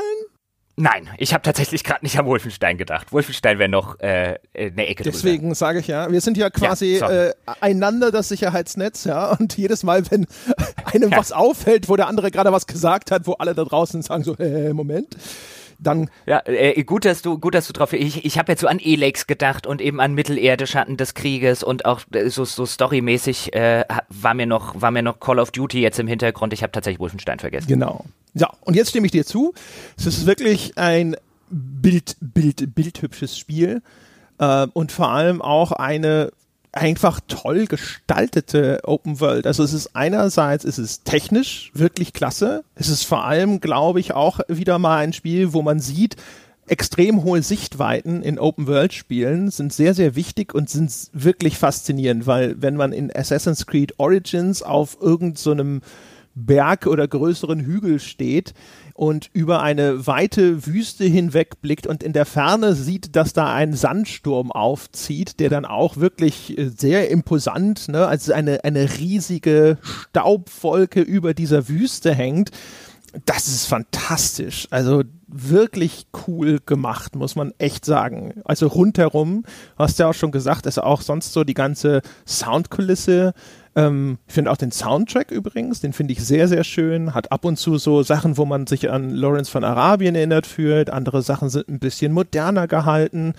Nein, 0.78 1.10
ich 1.18 1.34
habe 1.34 1.42
tatsächlich 1.42 1.86
gerade 1.86 2.04
nicht 2.04 2.20
an 2.20 2.26
Wolfenstein 2.26 2.78
gedacht. 2.78 3.14
Wolfenstein 3.14 3.60
wäre 3.60 3.70
noch 3.70 3.98
äh, 4.00 4.38
eine 4.54 4.88
Ecke 4.88 5.04
Deswegen 5.04 5.56
sage 5.56 5.80
ich 5.80 5.88
ja, 5.88 6.12
wir 6.12 6.20
sind 6.20 6.36
ja 6.36 6.50
quasi 6.50 6.98
ja, 6.98 7.10
äh, 7.10 7.34
einander 7.62 8.12
das 8.12 8.28
Sicherheitsnetz, 8.28 9.06
ja. 9.06 9.32
Und 9.32 9.56
jedes 9.58 9.84
Mal, 9.84 10.04
wenn 10.12 10.28
einem 10.94 11.12
ja. 11.12 11.18
was 11.18 11.32
auffällt, 11.32 11.88
wo 11.88 11.96
der 11.96 12.08
andere 12.08 12.30
gerade 12.30 12.52
was 12.52 12.68
gesagt 12.68 13.12
hat, 13.12 13.26
wo 13.26 13.34
alle 13.34 13.56
da 13.56 13.64
draußen 13.64 14.02
sagen 14.02 14.26
so, 14.26 14.36
äh, 14.38 14.74
Moment, 14.74 15.16
dann. 15.80 16.10
Ja, 16.26 16.42
äh, 16.46 16.84
gut, 16.84 17.06
dass 17.06 17.22
du, 17.22 17.38
gut, 17.38 17.56
dass 17.56 17.68
du 17.68 17.74
drauf. 17.74 17.94
Ich, 17.94 18.26
ich 18.26 18.38
habe 18.38 18.52
jetzt 18.52 18.62
so 18.62 18.68
an 18.68 18.80
Elex 18.80 19.28
gedacht 19.28 19.68
und 19.68 19.82
eben 19.82 20.00
an 20.00 20.14
Mittelerde, 20.14 20.68
Schatten 20.68 20.98
des 20.98 21.14
Krieges 21.14 21.64
und 21.64 21.86
auch 21.86 22.02
äh, 22.14 22.30
so, 22.30 22.46
so 22.46 22.66
storymäßig 22.66 23.54
äh, 23.54 23.86
war 24.10 24.34
mir 24.34 24.46
noch, 24.46 24.82
war 24.82 24.92
mir 24.92 25.04
noch 25.04 25.20
Call 25.20 25.40
of 25.40 25.52
Duty 25.52 25.82
jetzt 25.82 26.00
im 26.00 26.08
Hintergrund. 26.08 26.54
Ich 26.54 26.64
habe 26.64 26.72
tatsächlich 26.72 27.00
Wolfenstein 27.00 27.40
vergessen. 27.40 27.68
Genau. 27.68 28.06
Ja, 28.34 28.52
und 28.62 28.76
jetzt 28.76 28.90
stimme 28.90 29.06
ich 29.06 29.12
dir 29.12 29.26
zu. 29.26 29.54
Es 29.98 30.06
ist 30.06 30.26
wirklich 30.26 30.78
ein 30.78 31.16
Bild, 31.50 32.18
Bild, 32.20 32.76
bildhübsches 32.76 33.38
Spiel 33.38 33.82
äh, 34.40 34.68
und 34.74 34.92
vor 34.92 35.10
allem 35.10 35.42
auch 35.42 35.72
eine 35.72 36.32
einfach 36.76 37.22
toll 37.28 37.66
gestaltete 37.68 38.82
Open 38.84 39.20
World. 39.20 39.48
Also 39.48 39.64
es 39.64 39.74
ist 39.74 39.96
einerseits, 39.96 40.66
es 40.66 40.78
ist 40.78 41.06
technisch 41.06 41.72
wirklich 41.74 42.14
klasse. 42.14 42.64
Es 42.76 42.90
ist 42.90 43.04
vor 43.04 43.24
allem, 43.26 43.62
glaube 43.62 44.00
ich, 44.00 44.14
auch 44.14 44.42
wieder 44.48 44.78
mal 44.78 44.98
ein 44.98 45.14
Spiel, 45.14 45.54
wo 45.54 45.62
man 45.62 45.80
sieht, 45.80 46.18
extrem 46.68 47.24
hohe 47.24 47.42
Sichtweiten 47.42 48.22
in 48.22 48.40
Open 48.40 48.68
World 48.68 48.94
Spielen 48.94 49.52
sind 49.52 49.72
sehr, 49.72 49.94
sehr 49.94 50.16
wichtig 50.16 50.54
und 50.54 50.70
sind 50.70 50.92
wirklich 51.14 51.58
faszinierend, 51.58 52.28
weil 52.28 52.62
wenn 52.62 52.76
man 52.76 52.92
in 52.92 53.16
Assassin's 53.16 53.66
Creed 53.66 53.94
Origins 53.98 54.62
auf 54.62 54.98
irgendeinem 55.00 55.82
so 55.82 55.90
Berg 56.36 56.86
oder 56.86 57.08
größeren 57.08 57.62
Hügel 57.62 58.00
steht 58.00 58.54
und 58.96 59.30
über 59.34 59.62
eine 59.62 60.08
weite 60.08 60.66
Wüste 60.66 61.04
hinweg 61.04 61.62
blickt 61.62 61.86
und 61.86 62.02
in 62.02 62.14
der 62.14 62.26
Ferne 62.26 62.74
sieht, 62.76 63.18
dass 63.18 63.34
da 63.34 63.54
ein 63.54 63.74
Sandsturm 63.74 64.54
aufzieht, 64.54 65.42
der 65.42 65.50
dann 65.50 65.66
auch 65.66 65.98
wirklich 65.98 66.58
äh, 66.58 66.70
sehr 66.70 67.10
imposant, 67.12 67.90
ne, 67.90 68.08
als 68.08 68.32
eine, 68.32 68.64
eine 68.64 68.98
riesige 68.98 69.78
Staubwolke 69.82 71.02
über 71.02 71.34
dieser 71.34 71.68
Wüste 71.68 72.16
hängt 72.16 72.52
das 73.26 73.48
ist 73.48 73.68
fantastisch. 73.68 74.68
Also 74.72 75.04
wirklich 75.28 76.08
cool 76.28 76.60
gemacht, 76.66 77.16
muss 77.16 77.36
man 77.36 77.54
echt 77.58 77.86
sagen. 77.86 78.42
Also 78.44 78.68
rundherum, 78.68 79.44
hast 79.78 80.00
du 80.00 80.04
ja 80.04 80.10
auch 80.10 80.14
schon 80.14 80.32
gesagt, 80.32 80.66
ist 80.66 80.80
auch 80.80 81.02
sonst 81.02 81.34
so 81.34 81.44
die 81.44 81.54
ganze 81.54 82.02
Soundkulisse. 82.28 83.34
Ähm, 83.76 84.18
ich 84.28 84.34
finde 84.34 84.52
auch 84.52 84.58
den 84.58 84.72
Soundtrack 84.72 85.32
übrigens, 85.32 85.82
den 85.82 85.94
finde 85.94 86.14
ich 86.14 86.24
sehr, 86.24 86.48
sehr 86.48 86.64
schön. 86.64 87.14
Hat 87.14 87.32
ab 87.32 87.46
und 87.46 87.58
zu 87.58 87.78
so 87.78 88.04
Sachen, 88.04 88.38
wo 88.38 88.46
man 88.46 88.68
sich 88.68 88.90
an 88.90 89.10
Lawrence 89.10 89.52
von 89.52 89.64
Arabien 89.64 90.16
erinnert 90.16 90.48
fühlt. 90.48 90.90
Andere 90.90 91.22
Sachen 91.22 91.50
sind 91.50 91.68
ein 91.68 91.80
bisschen 91.80 92.14
moderner 92.14 92.68
gehalten. 92.68 93.34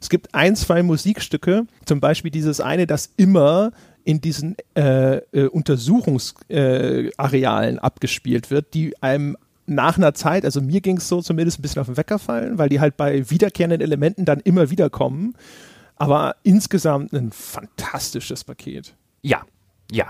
Es 0.00 0.10
gibt 0.10 0.34
ein, 0.34 0.56
zwei 0.56 0.82
Musikstücke, 0.82 1.66
zum 1.84 2.00
Beispiel 2.00 2.30
dieses 2.30 2.60
eine, 2.60 2.86
das 2.86 3.10
immer 3.16 3.72
in 4.04 4.20
diesen 4.20 4.56
äh, 4.74 5.16
äh, 5.16 5.48
Untersuchungsarealen 5.48 7.76
äh, 7.76 7.80
abgespielt 7.80 8.50
wird, 8.50 8.74
die 8.74 8.94
einem 9.02 9.36
nach 9.66 9.98
einer 9.98 10.14
Zeit, 10.14 10.46
also 10.46 10.62
mir 10.62 10.80
ging 10.80 10.96
es 10.96 11.08
so 11.08 11.20
zumindest 11.20 11.58
ein 11.58 11.62
bisschen 11.62 11.80
auf 11.80 11.88
den 11.88 11.98
Wecker 11.98 12.18
fallen, 12.18 12.56
weil 12.56 12.70
die 12.70 12.80
halt 12.80 12.96
bei 12.96 13.28
wiederkehrenden 13.28 13.82
Elementen 13.82 14.24
dann 14.24 14.40
immer 14.40 14.70
wieder 14.70 14.88
kommen. 14.88 15.34
Aber 15.96 16.36
insgesamt 16.42 17.12
ein 17.12 17.32
fantastisches 17.32 18.44
Paket. 18.44 18.94
Ja, 19.20 19.42
ja. 19.90 20.08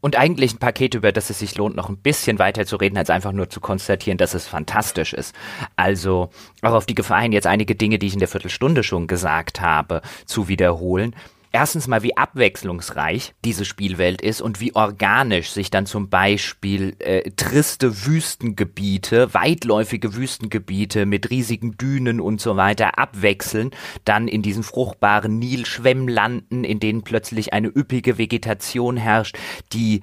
Und 0.00 0.16
eigentlich 0.16 0.54
ein 0.54 0.58
Paket, 0.58 0.94
über 0.94 1.10
das 1.10 1.28
es 1.28 1.40
sich 1.40 1.56
lohnt, 1.56 1.74
noch 1.74 1.88
ein 1.88 1.96
bisschen 1.96 2.38
weiter 2.38 2.64
zu 2.64 2.76
reden, 2.76 2.96
als 2.96 3.10
einfach 3.10 3.32
nur 3.32 3.50
zu 3.50 3.58
konstatieren, 3.58 4.16
dass 4.16 4.32
es 4.32 4.46
fantastisch 4.46 5.12
ist. 5.12 5.34
Also 5.74 6.30
auch 6.62 6.72
auf 6.74 6.86
die 6.86 6.94
Gefahr 6.94 7.22
hin, 7.22 7.32
jetzt 7.32 7.48
einige 7.48 7.74
Dinge, 7.74 7.98
die 7.98 8.06
ich 8.06 8.12
in 8.12 8.20
der 8.20 8.28
Viertelstunde 8.28 8.84
schon 8.84 9.08
gesagt 9.08 9.60
habe, 9.60 10.02
zu 10.24 10.46
wiederholen 10.46 11.16
erstens 11.52 11.86
mal, 11.86 12.02
wie 12.02 12.16
abwechslungsreich 12.16 13.34
diese 13.44 13.64
Spielwelt 13.64 14.20
ist 14.22 14.40
und 14.40 14.60
wie 14.60 14.74
organisch 14.74 15.50
sich 15.50 15.70
dann 15.70 15.86
zum 15.86 16.08
Beispiel 16.08 16.96
äh, 16.98 17.30
triste 17.32 18.06
Wüstengebiete, 18.06 19.34
weitläufige 19.34 20.14
Wüstengebiete 20.14 21.06
mit 21.06 21.30
riesigen 21.30 21.76
Dünen 21.76 22.20
und 22.20 22.40
so 22.40 22.56
weiter 22.56 22.98
abwechseln, 22.98 23.70
dann 24.04 24.28
in 24.28 24.42
diesen 24.42 24.62
fruchtbaren 24.62 25.38
Nilschwemmlanden, 25.38 26.64
in 26.64 26.80
denen 26.80 27.02
plötzlich 27.02 27.52
eine 27.52 27.68
üppige 27.68 28.18
Vegetation 28.18 28.96
herrscht, 28.96 29.36
die 29.72 30.02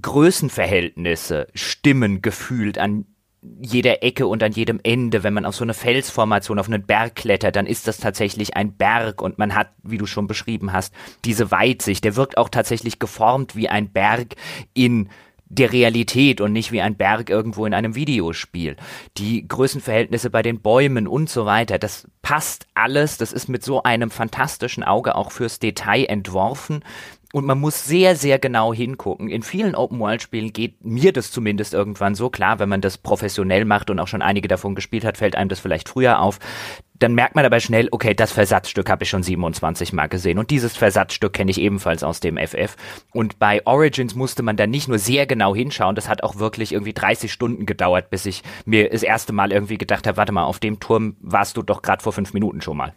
Größenverhältnisse 0.00 1.48
stimmen 1.54 2.22
gefühlt 2.22 2.78
an 2.78 3.06
jeder 3.42 4.02
Ecke 4.02 4.26
und 4.26 4.42
an 4.42 4.52
jedem 4.52 4.80
Ende, 4.82 5.22
wenn 5.22 5.34
man 5.34 5.46
auf 5.46 5.54
so 5.54 5.64
eine 5.64 5.74
Felsformation, 5.74 6.58
auf 6.58 6.68
einen 6.68 6.84
Berg 6.84 7.14
klettert, 7.14 7.56
dann 7.56 7.66
ist 7.66 7.86
das 7.86 7.98
tatsächlich 7.98 8.56
ein 8.56 8.76
Berg 8.76 9.22
und 9.22 9.38
man 9.38 9.54
hat, 9.54 9.70
wie 9.82 9.98
du 9.98 10.06
schon 10.06 10.26
beschrieben 10.26 10.72
hast, 10.72 10.92
diese 11.24 11.50
Weitsicht. 11.50 12.04
Der 12.04 12.16
wirkt 12.16 12.36
auch 12.36 12.50
tatsächlich 12.50 12.98
geformt 12.98 13.56
wie 13.56 13.68
ein 13.68 13.90
Berg 13.90 14.34
in 14.74 15.08
der 15.50 15.72
Realität 15.72 16.40
und 16.40 16.52
nicht 16.52 16.70
wie 16.70 16.80
ein 16.80 16.96
Berg 16.96 17.28
irgendwo 17.28 17.66
in 17.66 17.74
einem 17.74 17.96
Videospiel. 17.96 18.76
Die 19.16 19.46
Größenverhältnisse 19.46 20.30
bei 20.30 20.42
den 20.42 20.60
Bäumen 20.60 21.08
und 21.08 21.28
so 21.28 21.44
weiter, 21.44 21.78
das 21.78 22.08
passt 22.22 22.68
alles. 22.74 23.18
Das 23.18 23.32
ist 23.32 23.48
mit 23.48 23.64
so 23.64 23.82
einem 23.82 24.10
fantastischen 24.10 24.84
Auge 24.84 25.16
auch 25.16 25.32
fürs 25.32 25.58
Detail 25.58 26.04
entworfen. 26.04 26.84
Und 27.32 27.46
man 27.46 27.60
muss 27.60 27.84
sehr, 27.84 28.16
sehr 28.16 28.40
genau 28.40 28.74
hingucken. 28.74 29.28
In 29.28 29.42
vielen 29.42 29.76
Open-World-Spielen 29.76 30.52
geht 30.52 30.84
mir 30.84 31.12
das 31.12 31.30
zumindest 31.30 31.74
irgendwann 31.74 32.16
so 32.16 32.28
klar, 32.28 32.58
wenn 32.58 32.68
man 32.68 32.80
das 32.80 32.98
professionell 32.98 33.64
macht 33.64 33.88
und 33.88 34.00
auch 34.00 34.08
schon 34.08 34.22
einige 34.22 34.48
davon 34.48 34.74
gespielt 34.74 35.04
hat, 35.04 35.16
fällt 35.16 35.36
einem 35.36 35.48
das 35.48 35.60
vielleicht 35.60 35.88
früher 35.88 36.20
auf. 36.20 36.40
Dann 36.98 37.14
merkt 37.14 37.36
man 37.36 37.46
aber 37.46 37.60
schnell, 37.60 37.88
okay, 37.92 38.14
das 38.14 38.32
Versatzstück 38.32 38.90
habe 38.90 39.04
ich 39.04 39.10
schon 39.10 39.22
27 39.22 39.92
Mal 39.92 40.08
gesehen 40.08 40.38
und 40.38 40.50
dieses 40.50 40.76
Versatzstück 40.76 41.32
kenne 41.32 41.52
ich 41.52 41.60
ebenfalls 41.60 42.02
aus 42.02 42.18
dem 42.18 42.36
FF. 42.36 42.76
Und 43.12 43.38
bei 43.38 43.64
Origins 43.64 44.16
musste 44.16 44.42
man 44.42 44.56
dann 44.56 44.70
nicht 44.70 44.88
nur 44.88 44.98
sehr 44.98 45.26
genau 45.26 45.54
hinschauen, 45.54 45.94
das 45.94 46.08
hat 46.08 46.24
auch 46.24 46.36
wirklich 46.36 46.72
irgendwie 46.72 46.92
30 46.92 47.32
Stunden 47.32 47.64
gedauert, 47.64 48.10
bis 48.10 48.26
ich 48.26 48.42
mir 48.66 48.90
das 48.90 49.04
erste 49.04 49.32
Mal 49.32 49.52
irgendwie 49.52 49.78
gedacht 49.78 50.06
habe, 50.06 50.18
warte 50.18 50.32
mal, 50.32 50.44
auf 50.44 50.58
dem 50.58 50.80
Turm 50.80 51.16
warst 51.20 51.56
du 51.56 51.62
doch 51.62 51.80
gerade 51.80 52.02
vor 52.02 52.12
fünf 52.12 52.34
Minuten 52.34 52.60
schon 52.60 52.76
mal. 52.76 52.92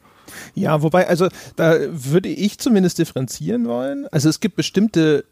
Ja, 0.55 0.81
wobei, 0.81 1.07
also 1.07 1.27
da 1.55 1.77
würde 1.91 2.29
ich 2.29 2.59
zumindest 2.59 2.99
differenzieren 2.99 3.65
wollen. 3.67 4.07
Also 4.12 4.29
es 4.29 4.39
gibt 4.39 4.55
bestimmte, 4.55 5.25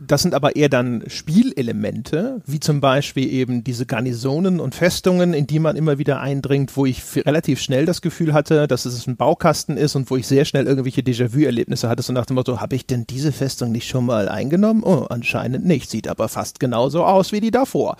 das 0.00 0.22
sind 0.22 0.34
aber 0.34 0.56
eher 0.56 0.68
dann 0.68 1.04
Spielelemente, 1.06 2.42
wie 2.46 2.60
zum 2.60 2.80
Beispiel 2.80 3.30
eben 3.30 3.64
diese 3.64 3.86
Garnisonen 3.86 4.60
und 4.60 4.74
Festungen, 4.74 5.34
in 5.34 5.46
die 5.46 5.58
man 5.58 5.76
immer 5.76 5.98
wieder 5.98 6.20
eindringt, 6.20 6.76
wo 6.76 6.86
ich 6.86 7.02
relativ 7.16 7.60
schnell 7.60 7.86
das 7.86 8.02
Gefühl 8.02 8.32
hatte, 8.32 8.66
dass 8.66 8.84
es 8.84 9.06
ein 9.06 9.16
Baukasten 9.16 9.76
ist 9.76 9.96
und 9.96 10.10
wo 10.10 10.16
ich 10.16 10.26
sehr 10.26 10.44
schnell 10.44 10.66
irgendwelche 10.66 11.02
Déjà-vu-Erlebnisse 11.02 11.88
hatte, 11.88 12.02
so 12.02 12.12
nach 12.12 12.26
dem 12.26 12.34
Motto, 12.34 12.60
habe 12.60 12.76
ich 12.76 12.86
denn 12.86 13.06
diese 13.06 13.32
Festung 13.32 13.72
nicht 13.72 13.88
schon 13.88 14.06
mal 14.06 14.28
eingenommen? 14.28 14.82
Oh, 14.84 15.06
anscheinend 15.08 15.64
nicht, 15.64 15.90
sieht 15.90 16.08
aber 16.08 16.28
fast 16.28 16.60
genauso 16.60 17.04
aus 17.04 17.32
wie 17.32 17.40
die 17.40 17.50
davor 17.50 17.96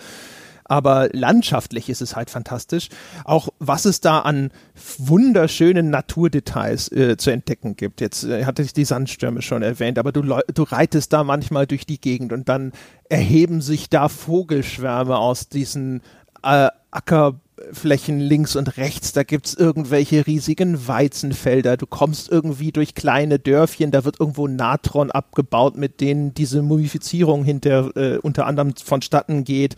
aber 0.71 1.09
landschaftlich 1.11 1.89
ist 1.89 2.01
es 2.01 2.15
halt 2.15 2.29
fantastisch. 2.29 2.87
Auch 3.25 3.49
was 3.59 3.83
es 3.83 3.99
da 3.99 4.19
an 4.19 4.51
wunderschönen 4.97 5.89
Naturdetails 5.89 6.89
äh, 6.93 7.17
zu 7.17 7.29
entdecken 7.29 7.75
gibt. 7.75 7.99
Jetzt 7.99 8.23
äh, 8.23 8.45
hatte 8.45 8.61
ich 8.61 8.71
die 8.71 8.85
Sandstürme 8.85 9.41
schon 9.41 9.63
erwähnt, 9.63 9.99
aber 9.99 10.13
du, 10.13 10.21
du 10.21 10.63
reitest 10.63 11.11
da 11.11 11.25
manchmal 11.25 11.67
durch 11.67 11.85
die 11.85 11.99
Gegend 11.99 12.31
und 12.31 12.47
dann 12.47 12.71
erheben 13.09 13.59
sich 13.59 13.89
da 13.89 14.07
Vogelschwärme 14.07 15.17
aus 15.17 15.49
diesen 15.49 15.99
äh, 16.41 16.69
Acker 16.89 17.40
Flächen 17.71 18.19
links 18.19 18.55
und 18.55 18.77
rechts, 18.77 19.13
da 19.13 19.23
gibt 19.23 19.47
es 19.47 19.53
irgendwelche 19.53 20.25
riesigen 20.27 20.87
Weizenfelder, 20.87 21.77
du 21.77 21.85
kommst 21.85 22.31
irgendwie 22.31 22.71
durch 22.71 22.95
kleine 22.95 23.39
Dörfchen, 23.39 23.91
da 23.91 24.03
wird 24.05 24.19
irgendwo 24.19 24.47
Natron 24.47 25.11
abgebaut, 25.11 25.77
mit 25.77 26.01
denen 26.01 26.33
diese 26.33 26.61
Mumifizierung 26.61 27.43
hinter 27.43 27.95
äh, 27.95 28.17
unter 28.17 28.47
anderem 28.47 28.73
vonstatten 28.75 29.43
geht. 29.43 29.75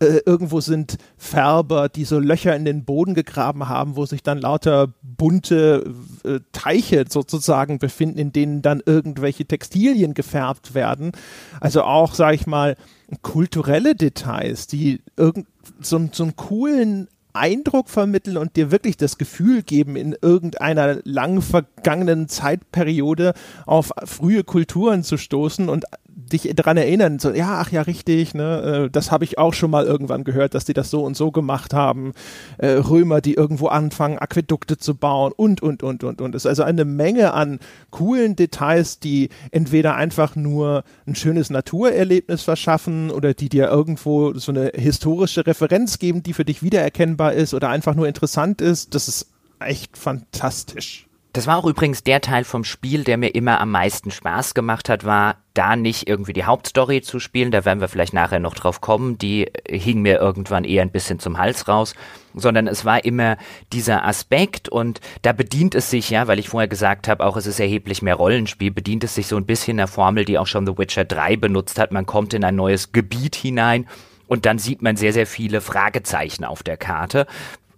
Äh, 0.00 0.20
irgendwo 0.26 0.60
sind 0.60 0.98
Färber, 1.16 1.88
die 1.88 2.04
so 2.04 2.18
Löcher 2.18 2.54
in 2.56 2.64
den 2.64 2.84
Boden 2.84 3.14
gegraben 3.14 3.68
haben, 3.68 3.96
wo 3.96 4.06
sich 4.06 4.22
dann 4.22 4.38
lauter 4.38 4.88
bunte 5.02 5.84
äh, 6.24 6.40
Teiche 6.52 7.04
sozusagen 7.08 7.78
befinden, 7.78 8.18
in 8.18 8.32
denen 8.32 8.62
dann 8.62 8.82
irgendwelche 8.84 9.44
Textilien 9.44 10.14
gefärbt 10.14 10.74
werden. 10.74 11.12
Also 11.60 11.82
auch, 11.82 12.14
sag 12.14 12.34
ich 12.34 12.46
mal, 12.46 12.76
kulturelle 13.22 13.94
Details, 13.94 14.66
die 14.66 15.00
irgend 15.16 15.46
so, 15.80 16.08
so 16.12 16.24
einen 16.24 16.36
coolen 16.36 17.08
Eindruck 17.34 17.90
vermitteln 17.90 18.36
und 18.36 18.56
dir 18.56 18.70
wirklich 18.70 18.96
das 18.96 19.18
Gefühl 19.18 19.62
geben, 19.62 19.96
in 19.96 20.16
irgendeiner 20.20 21.00
lang 21.04 21.42
vergangenen 21.42 22.28
Zeitperiode 22.28 23.34
auf 23.66 23.92
frühe 24.04 24.44
Kulturen 24.44 25.02
zu 25.02 25.16
stoßen 25.16 25.68
und 25.68 25.84
dich 26.16 26.50
daran 26.54 26.76
erinnern, 26.76 27.18
so, 27.18 27.30
ja, 27.30 27.60
ach 27.60 27.70
ja, 27.72 27.82
richtig, 27.82 28.34
ne, 28.34 28.86
äh, 28.86 28.90
das 28.90 29.10
habe 29.10 29.24
ich 29.24 29.38
auch 29.38 29.54
schon 29.54 29.70
mal 29.70 29.84
irgendwann 29.84 30.24
gehört, 30.24 30.54
dass 30.54 30.64
die 30.64 30.72
das 30.72 30.90
so 30.90 31.04
und 31.04 31.16
so 31.16 31.30
gemacht 31.30 31.74
haben. 31.74 32.12
Äh, 32.58 32.68
Römer, 32.68 33.20
die 33.20 33.34
irgendwo 33.34 33.68
anfangen, 33.68 34.18
Aquädukte 34.18 34.78
zu 34.78 34.94
bauen 34.94 35.32
und, 35.36 35.62
und, 35.62 35.82
und, 35.82 36.04
und, 36.04 36.20
und. 36.20 36.34
Es 36.34 36.44
ist 36.44 36.46
also 36.46 36.62
eine 36.62 36.84
Menge 36.84 37.34
an 37.34 37.58
coolen 37.90 38.36
Details, 38.36 39.00
die 39.00 39.28
entweder 39.50 39.96
einfach 39.96 40.36
nur 40.36 40.84
ein 41.06 41.14
schönes 41.14 41.50
Naturerlebnis 41.50 42.42
verschaffen 42.42 43.10
oder 43.10 43.34
die 43.34 43.48
dir 43.48 43.68
irgendwo 43.68 44.34
so 44.34 44.52
eine 44.52 44.72
historische 44.74 45.46
Referenz 45.46 45.98
geben, 45.98 46.22
die 46.22 46.32
für 46.32 46.44
dich 46.44 46.62
wiedererkennbar 46.62 47.32
ist 47.32 47.54
oder 47.54 47.68
einfach 47.68 47.94
nur 47.94 48.08
interessant 48.08 48.60
ist. 48.60 48.94
Das 48.94 49.08
ist 49.08 49.28
echt 49.58 49.96
fantastisch. 49.96 51.06
Das 51.34 51.48
war 51.48 51.56
auch 51.56 51.66
übrigens 51.66 52.04
der 52.04 52.20
Teil 52.20 52.44
vom 52.44 52.62
Spiel, 52.62 53.02
der 53.02 53.18
mir 53.18 53.34
immer 53.34 53.60
am 53.60 53.72
meisten 53.72 54.12
Spaß 54.12 54.54
gemacht 54.54 54.88
hat, 54.88 55.02
war 55.04 55.38
da 55.52 55.74
nicht 55.74 56.06
irgendwie 56.06 56.32
die 56.32 56.44
Hauptstory 56.44 57.02
zu 57.02 57.18
spielen, 57.18 57.50
da 57.50 57.64
werden 57.64 57.80
wir 57.80 57.88
vielleicht 57.88 58.14
nachher 58.14 58.38
noch 58.38 58.54
drauf 58.54 58.80
kommen, 58.80 59.18
die 59.18 59.50
hing 59.68 60.00
mir 60.00 60.20
irgendwann 60.20 60.62
eher 60.62 60.82
ein 60.82 60.92
bisschen 60.92 61.18
zum 61.18 61.36
Hals 61.36 61.66
raus, 61.66 61.96
sondern 62.34 62.68
es 62.68 62.84
war 62.84 63.04
immer 63.04 63.36
dieser 63.72 64.04
Aspekt 64.04 64.68
und 64.68 65.00
da 65.22 65.32
bedient 65.32 65.74
es 65.74 65.90
sich 65.90 66.08
ja, 66.08 66.28
weil 66.28 66.38
ich 66.38 66.50
vorher 66.50 66.68
gesagt 66.68 67.08
habe, 67.08 67.26
auch 67.26 67.36
es 67.36 67.46
ist 67.46 67.58
erheblich 67.58 68.00
mehr 68.00 68.14
Rollenspiel, 68.14 68.70
bedient 68.70 69.02
es 69.02 69.16
sich 69.16 69.26
so 69.26 69.36
ein 69.36 69.44
bisschen 69.44 69.78
der 69.78 69.88
Formel, 69.88 70.24
die 70.24 70.38
auch 70.38 70.46
schon 70.46 70.66
The 70.66 70.78
Witcher 70.78 71.04
3 71.04 71.34
benutzt 71.34 71.80
hat, 71.80 71.90
man 71.90 72.06
kommt 72.06 72.32
in 72.32 72.44
ein 72.44 72.54
neues 72.54 72.92
Gebiet 72.92 73.34
hinein 73.34 73.88
und 74.28 74.46
dann 74.46 74.58
sieht 74.58 74.82
man 74.82 74.94
sehr, 74.94 75.12
sehr 75.12 75.26
viele 75.26 75.60
Fragezeichen 75.60 76.44
auf 76.44 76.62
der 76.62 76.76
Karte, 76.76 77.26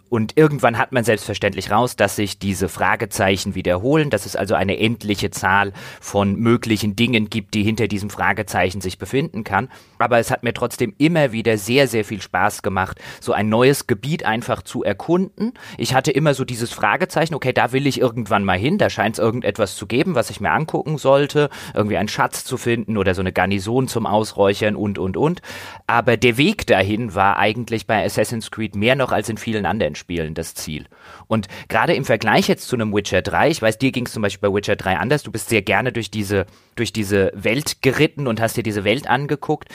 und 0.08 0.36
irgendwann 0.36 0.78
hat 0.78 0.92
man 0.92 1.02
selbstverständlich 1.02 1.70
raus, 1.70 1.96
dass 1.96 2.16
sich 2.16 2.38
diese 2.38 2.68
Fragezeichen 2.68 3.54
wiederholen, 3.54 4.10
dass 4.10 4.24
es 4.24 4.36
also 4.36 4.54
eine 4.54 4.78
endliche 4.78 5.30
Zahl 5.30 5.72
von 6.00 6.36
möglichen 6.36 6.94
Dingen 6.94 7.28
gibt, 7.28 7.54
die 7.54 7.64
hinter 7.64 7.88
diesem 7.88 8.10
Fragezeichen 8.10 8.80
sich 8.80 8.98
befinden 8.98 9.42
kann. 9.42 9.68
Aber 9.98 10.18
es 10.18 10.30
hat 10.30 10.44
mir 10.44 10.54
trotzdem 10.54 10.94
immer 10.98 11.32
wieder 11.32 11.58
sehr, 11.58 11.88
sehr 11.88 12.04
viel 12.04 12.22
Spaß 12.22 12.62
gemacht, 12.62 13.00
so 13.20 13.32
ein 13.32 13.48
neues 13.48 13.86
Gebiet 13.88 14.24
einfach 14.24 14.62
zu 14.62 14.84
erkunden. 14.84 15.54
Ich 15.76 15.92
hatte 15.94 16.12
immer 16.12 16.34
so 16.34 16.44
dieses 16.44 16.72
Fragezeichen, 16.72 17.34
okay, 17.34 17.52
da 17.52 17.72
will 17.72 17.86
ich 17.86 18.00
irgendwann 18.00 18.44
mal 18.44 18.58
hin, 18.58 18.78
da 18.78 18.90
scheint 18.90 19.16
es 19.16 19.18
irgendetwas 19.18 19.74
zu 19.74 19.86
geben, 19.86 20.14
was 20.14 20.30
ich 20.30 20.40
mir 20.40 20.52
angucken 20.52 20.98
sollte, 20.98 21.50
irgendwie 21.74 21.96
einen 21.96 22.08
Schatz 22.08 22.44
zu 22.44 22.56
finden 22.56 22.96
oder 22.96 23.14
so 23.14 23.22
eine 23.22 23.32
Garnison 23.32 23.88
zum 23.88 24.06
Ausräuchern 24.06 24.76
und, 24.76 24.98
und, 24.98 25.16
und. 25.16 25.42
Aber 25.88 26.16
der 26.16 26.36
Weg 26.36 26.66
dahin 26.66 27.14
war 27.14 27.38
eigentlich 27.38 27.88
bei 27.88 28.04
Assassin's 28.04 28.52
Creed 28.52 28.76
mehr 28.76 28.94
noch 28.94 29.10
als 29.10 29.28
in 29.28 29.36
vielen 29.36 29.66
anderen 29.66 29.95
Spielen 29.96 30.34
das 30.34 30.54
Ziel. 30.54 30.86
Und 31.26 31.48
gerade 31.68 31.94
im 31.94 32.04
Vergleich 32.04 32.48
jetzt 32.48 32.68
zu 32.68 32.76
einem 32.76 32.94
Witcher 32.94 33.22
3, 33.22 33.50
ich 33.50 33.62
weiß, 33.62 33.78
dir 33.78 33.92
ging 33.92 34.06
es 34.06 34.12
zum 34.12 34.22
Beispiel 34.22 34.48
bei 34.48 34.54
Witcher 34.54 34.76
3 34.76 34.98
anders, 34.98 35.22
du 35.22 35.32
bist 35.32 35.48
sehr 35.48 35.62
gerne 35.62 35.92
durch 35.92 36.10
diese, 36.10 36.46
durch 36.76 36.92
diese 36.92 37.32
Welt 37.34 37.82
geritten 37.82 38.26
und 38.26 38.40
hast 38.40 38.56
dir 38.56 38.62
diese 38.62 38.84
Welt 38.84 39.08
angeguckt. 39.08 39.68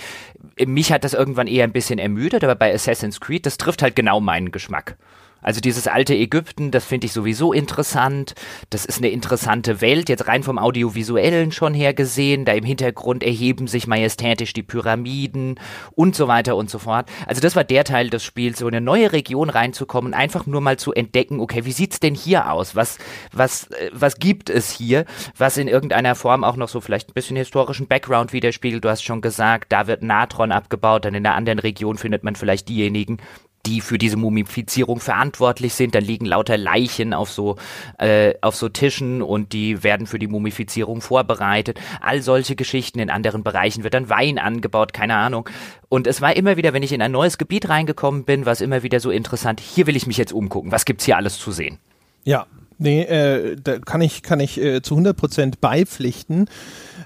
Mich 0.65 0.91
hat 0.91 1.03
das 1.03 1.13
irgendwann 1.13 1.47
eher 1.47 1.63
ein 1.63 1.73
bisschen 1.73 1.99
ermüdet, 1.99 2.43
aber 2.43 2.55
bei 2.55 2.73
Assassin's 2.73 3.19
Creed, 3.19 3.45
das 3.45 3.57
trifft 3.57 3.81
halt 3.81 3.95
genau 3.95 4.21
meinen 4.21 4.51
Geschmack. 4.51 4.97
Also 5.41 5.60
dieses 5.62 5.88
alte 5.88 6.15
Ägypten, 6.15 6.71
das 6.71 6.86
finde 6.86 7.08
ich 7.08 7.13
sowieso 7.13 7.54
interessant. 7.54 8.36
Das 8.69 8.86
ist 8.86 8.99
eine 8.99 9.10
interessante 9.10 9.82
Welt, 9.82 10.10
jetzt 10.10 10.27
rein 10.27 10.43
vom 10.43 10.58
Audiovisuellen 10.58 11.51
schon 11.51 11.73
her 11.73 11.93
gesehen. 11.93 12.45
Da 12.45 12.54
im 12.54 12.63
Hintergrund 12.63 13.23
erheben 13.23 13.67
sich 13.67 13.88
majestätisch 13.88 14.54
die 14.54 14.63
Pyramiden 14.63 15.60
und 15.95 16.15
so 16.15 16.27
weiter 16.27 16.56
und 16.56 16.69
so 16.69 16.80
fort. 16.80 17.10
Also 17.25 17.41
das 17.41 17.56
war 17.56 17.63
der 17.63 17.84
Teil 17.84 18.10
des 18.10 18.23
Spiels, 18.23 18.60
so 18.60 18.67
in 18.67 18.75
eine 18.75 18.86
neue 18.86 19.12
Region 19.12 19.49
reinzukommen, 19.49 20.13
einfach 20.13 20.45
nur 20.45 20.62
mal 20.62 20.77
zu 20.77 20.93
entdecken, 20.93 21.39
okay, 21.39 21.65
wie 21.65 21.71
sieht's 21.71 21.99
denn 21.99 22.15
hier 22.15 22.51
aus? 22.51 22.75
Was, 22.75 22.97
was, 23.32 23.67
äh, 23.71 23.89
was 23.93 24.17
gibt 24.17 24.49
es 24.49 24.69
hier, 24.69 25.06
was 25.38 25.58
in 25.58 25.67
irgendeiner 25.67 26.15
Form 26.15 26.43
auch 26.43 26.56
noch 26.56 26.69
so 26.69 26.82
vielleicht 26.82 27.10
ein 27.10 27.13
bisschen 27.13 27.38
historischen 27.38 27.88
Background 27.88 28.34
widerspiegelt? 28.34 28.84
Du 28.84 28.89
hast 28.89 29.04
schon 29.04 29.21
gesagt, 29.21 29.71
da 29.71 29.88
wird 29.88 30.04
Natron 30.04 30.51
abgebaut, 30.51 31.06
dann 31.06 31.15
in 31.15 31.25
einer 31.25 31.36
anderen 31.36 31.60
Region 31.60 31.97
findet 31.97 32.23
man 32.23 32.36
vielleicht 32.36 32.69
diejenigen, 32.69 33.17
die 33.65 33.82
für 33.82 33.97
diese 33.97 34.17
Mumifizierung 34.17 35.00
verantwortlich 35.00 35.74
sind. 35.74 35.95
Dann 35.95 36.04
liegen 36.04 36.26
lauter 36.26 36.58
Leichen 36.58 37.13
auf 37.13 37.32
so, 37.32 37.58
äh, 37.97 38.34
auf 38.41 38.56
so 38.56 38.69
Tischen 38.69 39.21
und 39.21 39.54
die 39.54 39.84
werden 39.84 40.08
für 40.08 40.19
die 40.19 40.28
Mumifizierung 40.28 41.02
vorbereitet. 41.02 41.80
All 42.02 42.21
solche 42.21 42.56
Geschichten. 42.56 43.00
In 43.00 43.10
anderen 43.10 43.43
Bereichen 43.43 43.84
wird 43.84 43.93
dann 43.93 44.10
Wein 44.10 44.38
angebaut, 44.38 44.93
keine 44.93 45.15
Ahnung. 45.15 45.50
Und 45.89 46.08
es 46.08 46.21
war 46.21 46.36
immer 46.36 46.58
wieder, 46.58 46.74
wenn 46.74 46.84
ich 46.84 46.93
in 46.93 47.02
ein 47.02 47.12
neues 47.12 47.38
Gebiet 47.38 47.69
reingekommen 47.69 48.24
bin, 48.24 48.45
war 48.45 48.54
es 48.54 48.62
immer 48.62 48.84
wieder 48.84 49.00
so 49.00 49.12
interessant. 49.12 49.60
Hier 49.60 49.88
will 49.88 49.95
ich 49.95 50.08
mich 50.08 50.17
jetzt 50.17 50.34
umgucken. 50.34 50.71
Was 50.71 50.86
gibt's 50.86 51.06
hier 51.06 51.17
alles 51.17 51.38
zu 51.38 51.52
sehen? 51.52 51.78
Ja, 52.24 52.45
nee, 52.78 53.04
äh, 53.04 53.56
da 53.62 53.80
kann 53.80 54.02
ich, 54.02 54.24
kann 54.24 54.39
ich 54.39 54.60
äh, 54.62 54.82
zu 54.82 54.95
100 54.95 55.17
Prozent 55.17 55.62
beipflichten. 55.62 56.50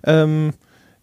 Ähm, 0.03 0.53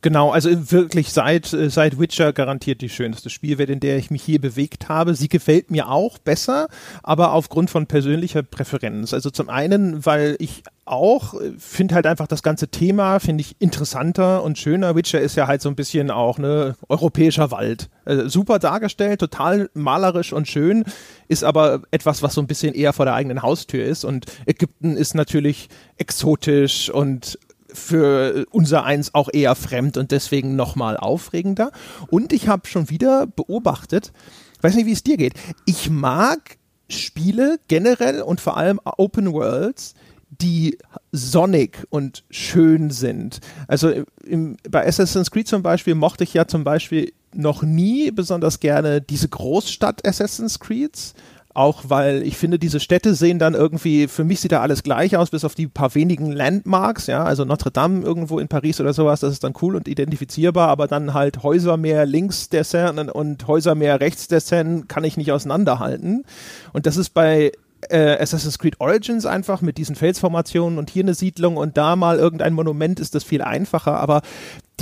Genau, 0.02 0.30
also 0.30 0.72
wirklich 0.72 1.12
seit, 1.12 1.52
äh, 1.52 1.70
seit 1.70 1.98
Witcher 1.98 2.32
garantiert 2.32 2.80
die 2.80 2.88
schönste 2.88 3.30
Spielwelt, 3.30 3.70
in 3.70 3.78
der 3.78 3.96
ich 3.98 4.10
mich 4.10 4.24
hier 4.24 4.40
bewegt 4.40 4.88
habe. 4.88 5.14
Sie 5.14 5.28
gefällt 5.28 5.70
mir 5.70 5.88
auch 5.88 6.18
besser, 6.18 6.66
aber 7.04 7.32
aufgrund 7.32 7.70
von 7.70 7.86
persönlicher 7.86 8.42
Präferenz. 8.42 9.14
Also 9.14 9.30
zum 9.30 9.48
einen, 9.48 10.04
weil 10.04 10.34
ich 10.40 10.64
auch 10.84 11.34
äh, 11.34 11.52
finde 11.56 11.94
halt 11.94 12.06
einfach 12.06 12.26
das 12.26 12.42
ganze 12.42 12.66
Thema, 12.66 13.20
finde 13.20 13.42
ich 13.42 13.54
interessanter 13.60 14.42
und 14.42 14.58
schöner. 14.58 14.96
Witcher 14.96 15.20
ist 15.20 15.36
ja 15.36 15.46
halt 15.46 15.62
so 15.62 15.68
ein 15.68 15.76
bisschen 15.76 16.10
auch 16.10 16.36
ne 16.36 16.74
europäischer 16.88 17.52
Wald. 17.52 17.88
Also 18.04 18.28
super 18.28 18.58
dargestellt, 18.58 19.20
total 19.20 19.70
malerisch 19.72 20.32
und 20.32 20.48
schön, 20.48 20.82
ist 21.28 21.44
aber 21.44 21.82
etwas, 21.92 22.24
was 22.24 22.34
so 22.34 22.40
ein 22.40 22.48
bisschen 22.48 22.74
eher 22.74 22.92
vor 22.92 23.04
der 23.04 23.14
eigenen 23.14 23.42
Haustür 23.42 23.84
ist. 23.84 24.04
Und 24.04 24.26
Ägypten 24.46 24.96
ist 24.96 25.14
natürlich 25.14 25.68
exotisch 25.96 26.90
und 26.90 27.38
für 27.74 28.46
unser 28.50 28.84
eins 28.84 29.14
auch 29.14 29.28
eher 29.32 29.54
fremd 29.54 29.96
und 29.96 30.10
deswegen 30.10 30.56
nochmal 30.56 30.96
aufregender. 30.96 31.72
Und 32.08 32.32
ich 32.32 32.48
habe 32.48 32.66
schon 32.66 32.90
wieder 32.90 33.26
beobachtet, 33.26 34.12
weiß 34.60 34.74
nicht, 34.74 34.86
wie 34.86 34.92
es 34.92 35.02
dir 35.02 35.16
geht, 35.16 35.34
ich 35.66 35.90
mag 35.90 36.56
Spiele 36.88 37.58
generell 37.68 38.22
und 38.22 38.40
vor 38.40 38.56
allem 38.56 38.80
Open 38.84 39.32
Worlds, 39.32 39.94
die 40.40 40.78
sonnig 41.10 41.86
und 41.90 42.24
schön 42.30 42.90
sind. 42.90 43.40
Also 43.68 43.92
im, 44.24 44.56
bei 44.68 44.86
Assassin's 44.86 45.30
Creed 45.30 45.46
zum 45.46 45.62
Beispiel 45.62 45.94
mochte 45.94 46.24
ich 46.24 46.34
ja 46.34 46.46
zum 46.46 46.64
Beispiel 46.64 47.12
noch 47.34 47.62
nie 47.62 48.10
besonders 48.10 48.60
gerne 48.60 49.00
diese 49.00 49.28
Großstadt 49.28 50.06
Assassin's 50.06 50.58
Creeds, 50.58 51.14
auch 51.54 51.84
weil 51.88 52.22
ich 52.22 52.36
finde, 52.36 52.58
diese 52.58 52.80
Städte 52.80 53.14
sehen 53.14 53.38
dann 53.38 53.54
irgendwie, 53.54 54.08
für 54.08 54.24
mich 54.24 54.40
sieht 54.40 54.52
da 54.52 54.60
alles 54.60 54.82
gleich 54.82 55.16
aus, 55.16 55.30
bis 55.30 55.44
auf 55.44 55.54
die 55.54 55.66
paar 55.66 55.94
wenigen 55.94 56.32
Landmarks, 56.32 57.06
ja, 57.06 57.24
also 57.24 57.44
Notre 57.44 57.70
Dame 57.70 58.02
irgendwo 58.02 58.38
in 58.38 58.48
Paris 58.48 58.80
oder 58.80 58.92
sowas, 58.92 59.20
das 59.20 59.32
ist 59.32 59.44
dann 59.44 59.54
cool 59.62 59.76
und 59.76 59.88
identifizierbar, 59.88 60.68
aber 60.68 60.86
dann 60.86 61.14
halt 61.14 61.42
Häuser 61.42 61.76
mehr 61.76 62.06
links 62.06 62.48
der 62.48 62.64
Seine 62.64 63.12
und 63.12 63.46
Häuser 63.46 63.74
mehr 63.74 64.00
rechts 64.00 64.28
der 64.28 64.40
Seine 64.40 64.82
kann 64.88 65.04
ich 65.04 65.16
nicht 65.16 65.32
auseinanderhalten. 65.32 66.24
Und 66.72 66.86
das 66.86 66.96
ist 66.96 67.10
bei 67.10 67.52
äh, 67.88 68.16
Assassin's 68.18 68.58
Creed 68.58 68.80
Origins 68.80 69.26
einfach 69.26 69.60
mit 69.60 69.78
diesen 69.78 69.96
Felsformationen 69.96 70.78
und 70.78 70.90
hier 70.90 71.02
eine 71.02 71.14
Siedlung 71.14 71.56
und 71.56 71.76
da 71.76 71.96
mal 71.96 72.18
irgendein 72.18 72.54
Monument 72.54 73.00
ist 73.00 73.14
das 73.14 73.24
viel 73.24 73.42
einfacher, 73.42 73.98
aber 73.98 74.22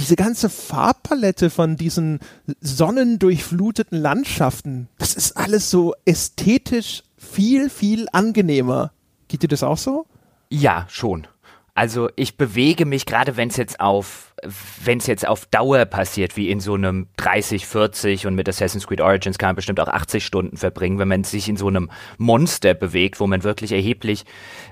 diese 0.00 0.16
ganze 0.16 0.48
Farbpalette 0.48 1.50
von 1.50 1.76
diesen 1.76 2.20
sonnendurchfluteten 2.60 4.00
Landschaften, 4.00 4.88
das 4.96 5.12
ist 5.14 5.36
alles 5.36 5.70
so 5.70 5.94
ästhetisch 6.06 7.02
viel, 7.18 7.68
viel 7.68 8.06
angenehmer. 8.10 8.92
Geht 9.28 9.42
dir 9.42 9.48
das 9.48 9.62
auch 9.62 9.76
so? 9.76 10.06
Ja, 10.48 10.86
schon. 10.88 11.26
Also 11.74 12.08
ich 12.16 12.38
bewege 12.38 12.86
mich 12.86 13.04
gerade, 13.04 13.36
wenn 13.36 13.50
es 13.50 13.58
jetzt 13.58 13.78
auf, 13.78 14.34
wenn 14.82 14.98
es 14.98 15.06
jetzt 15.06 15.28
auf 15.28 15.44
Dauer 15.46 15.84
passiert, 15.84 16.36
wie 16.36 16.50
in 16.50 16.60
so 16.60 16.74
einem 16.74 17.08
30, 17.18 17.66
40 17.66 18.26
und 18.26 18.34
mit 18.34 18.48
Assassin's 18.48 18.86
Creed 18.86 19.02
Origins 19.02 19.36
kann 19.36 19.48
man 19.48 19.56
bestimmt 19.56 19.80
auch 19.80 19.88
80 19.88 20.24
Stunden 20.24 20.56
verbringen, 20.56 20.98
wenn 20.98 21.08
man 21.08 21.24
sich 21.24 21.46
in 21.48 21.58
so 21.58 21.68
einem 21.68 21.90
Monster 22.16 22.72
bewegt, 22.72 23.20
wo 23.20 23.26
man 23.26 23.44
wirklich 23.44 23.72
erheblich 23.72 24.24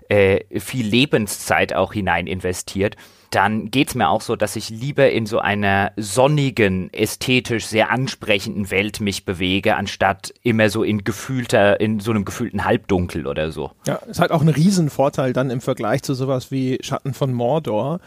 äh, 0.08 0.40
viel 0.58 0.86
Lebenszeit 0.86 1.74
auch 1.74 1.92
hinein 1.92 2.26
investiert 2.26 2.96
dann 3.30 3.70
geht's 3.70 3.94
mir 3.94 4.08
auch 4.08 4.22
so, 4.22 4.36
dass 4.36 4.56
ich 4.56 4.70
lieber 4.70 5.10
in 5.10 5.26
so 5.26 5.38
einer 5.38 5.92
sonnigen, 5.96 6.92
ästhetisch 6.92 7.66
sehr 7.66 7.90
ansprechenden 7.90 8.70
Welt 8.70 9.00
mich 9.00 9.24
bewege, 9.24 9.76
anstatt 9.76 10.32
immer 10.42 10.70
so 10.70 10.82
in 10.82 11.04
gefühlter, 11.04 11.80
in 11.80 12.00
so 12.00 12.10
einem 12.10 12.24
gefühlten 12.24 12.64
Halbdunkel 12.64 13.26
oder 13.26 13.52
so. 13.52 13.72
Ja, 13.86 13.96
ist 13.96 14.20
halt 14.20 14.30
auch 14.30 14.42
ein 14.42 14.48
Riesenvorteil 14.48 15.32
dann 15.32 15.50
im 15.50 15.60
Vergleich 15.60 16.02
zu 16.02 16.14
sowas 16.14 16.50
wie 16.50 16.78
Schatten 16.80 17.12
von 17.12 17.32
Mordor, 17.32 18.00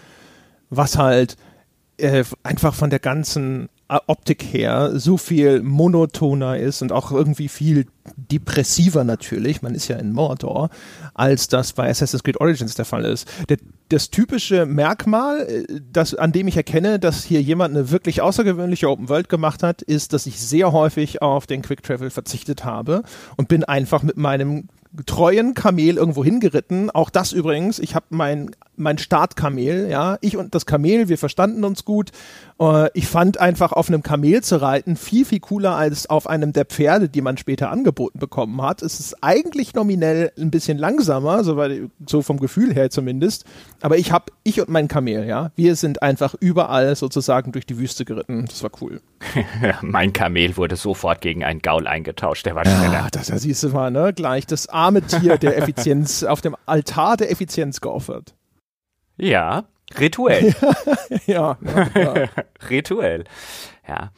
was 0.69 0.97
halt 0.97 1.38
äh, 1.97 2.23
einfach 2.43 2.73
von 2.73 2.89
der 2.89 2.99
ganzen 2.99 3.69
Optik 4.07 4.41
her 4.43 4.91
so 4.97 5.17
viel 5.17 5.62
monotoner 5.62 6.57
ist 6.57 6.81
und 6.81 6.93
auch 6.93 7.12
irgendwie 7.12 7.49
viel 7.49 7.88
depressiver 8.15 9.03
natürlich, 9.03 9.62
man 9.62 9.75
ist 9.75 9.89
ja 9.89 9.97
in 9.97 10.13
Mordor, 10.13 10.69
als 11.13 11.49
das 11.49 11.73
bei 11.73 11.89
Assassin's 11.89 12.23
Creed 12.23 12.39
Origins 12.39 12.75
der 12.75 12.86
Fall 12.86 13.03
ist. 13.03 13.27
Der, 13.49 13.57
das 13.91 14.10
typische 14.10 14.65
Merkmal, 14.65 15.41
äh, 15.41 15.82
das, 15.91 16.15
an 16.15 16.32
dem 16.32 16.47
ich 16.47 16.58
erkenne, 16.58 16.99
dass 16.99 17.23
hier 17.23 17.41
jemand 17.41 17.75
eine 17.75 17.91
wirklich 17.91 18.21
außergewöhnliche 18.21 18.89
Open 18.89 19.10
World 19.10 19.30
gemacht 19.30 19.63
hat, 19.63 19.82
ist, 19.82 20.13
dass 20.13 20.25
ich 20.25 20.39
sehr 20.39 20.71
häufig 20.71 21.21
auf 21.21 21.45
den 21.47 21.62
Quick 21.62 21.84
Travel 21.84 22.10
verzichtet 22.10 22.63
habe 22.63 23.04
und 23.38 23.47
bin 23.47 23.63
einfach 23.63 24.04
mit 24.04 24.17
meinem 24.17 24.69
treuen 25.06 25.54
Kamel 25.54 25.97
irgendwo 25.97 26.23
hingeritten. 26.23 26.89
Auch 26.89 27.10
das 27.10 27.32
übrigens, 27.32 27.80
ich 27.80 27.95
habe 27.95 28.08
mein, 28.10 28.51
mein 28.75 28.97
Startkamel, 28.97 29.89
ja, 29.89 30.17
ich 30.21 30.36
und 30.36 30.54
das 30.54 30.65
Kamel, 30.65 31.08
wir 31.08 31.17
verstanden 31.17 31.63
uns 31.63 31.86
gut. 31.86 32.12
Äh, 32.62 32.89
ich 32.93 33.08
fand 33.08 33.39
einfach 33.39 33.71
auf 33.71 33.89
einem 33.89 34.04
Kamel 34.04 34.41
zu 34.43 34.62
reiten 34.62 34.95
viel, 34.95 35.26
viel 35.26 35.39
cooler 35.39 35.76
als 35.76 36.10
auf 36.10 36.28
einem 36.28 36.54
der 36.54 36.65
Pferde, 36.65 37.10
die 37.10 37.21
man 37.21 37.38
später 37.38 37.71
angeboten 37.71 38.19
bekommen 38.19 38.62
hat. 38.62 38.84
Es 38.84 39.00
ist 39.00 39.24
eigentlich 39.24 39.74
nominell 39.74 40.32
ein 40.38 40.52
bisschen 40.52 40.78
langsamer, 40.78 41.43
so, 41.43 41.60
so 42.06 42.21
vom 42.21 42.39
Gefühl 42.39 42.74
her 42.74 42.89
zumindest. 42.91 43.45
Aber 43.82 43.97
ich 43.97 44.12
habe, 44.12 44.26
ich 44.43 44.62
und 44.62 44.69
mein 44.69 44.88
Kamel, 44.88 45.26
ja, 45.26 45.52
wir 45.56 45.76
sind 45.76 46.04
einfach 46.04 46.36
überall 46.39 46.95
sozusagen 46.95 47.52
durch 47.52 47.65
die 47.65 47.80
Wüste 47.80 48.06
geritten. 48.06 48.45
Das 48.45 48.62
war 48.62 48.71
cool. 48.82 49.02
mein 49.82 50.13
Kamel 50.13 50.56
wurde 50.56 50.76
sofort 50.76 51.21
gegen 51.21 51.43
einen 51.43 51.62
Gaul 51.62 51.88
eingetauscht, 51.88 52.45
der 52.45 52.56
war 52.56 52.65
schneller. 52.65 52.93
Ja, 52.93 53.08
das, 53.12 53.28
das 53.28 53.41
siehst 53.41 53.63
du 53.63 53.69
mal, 53.69 53.89
ne? 53.89 54.13
Gleich 54.13 54.45
das 54.45 54.69
arme 54.69 55.02
Tier 55.02 55.38
der 55.38 55.58
Effizienz 55.62 56.24
auf 56.24 56.41
dem 56.41 56.56
Altar 56.67 57.17
der 57.17 57.32
Effizienz 57.32 57.82
geopfert. 57.82 58.36
Ja, 59.17 59.65
rituell. 59.99 60.54
ja, 61.25 61.58
ja, 61.95 62.13
rituell. 62.69 63.23
Ja. 63.88 64.12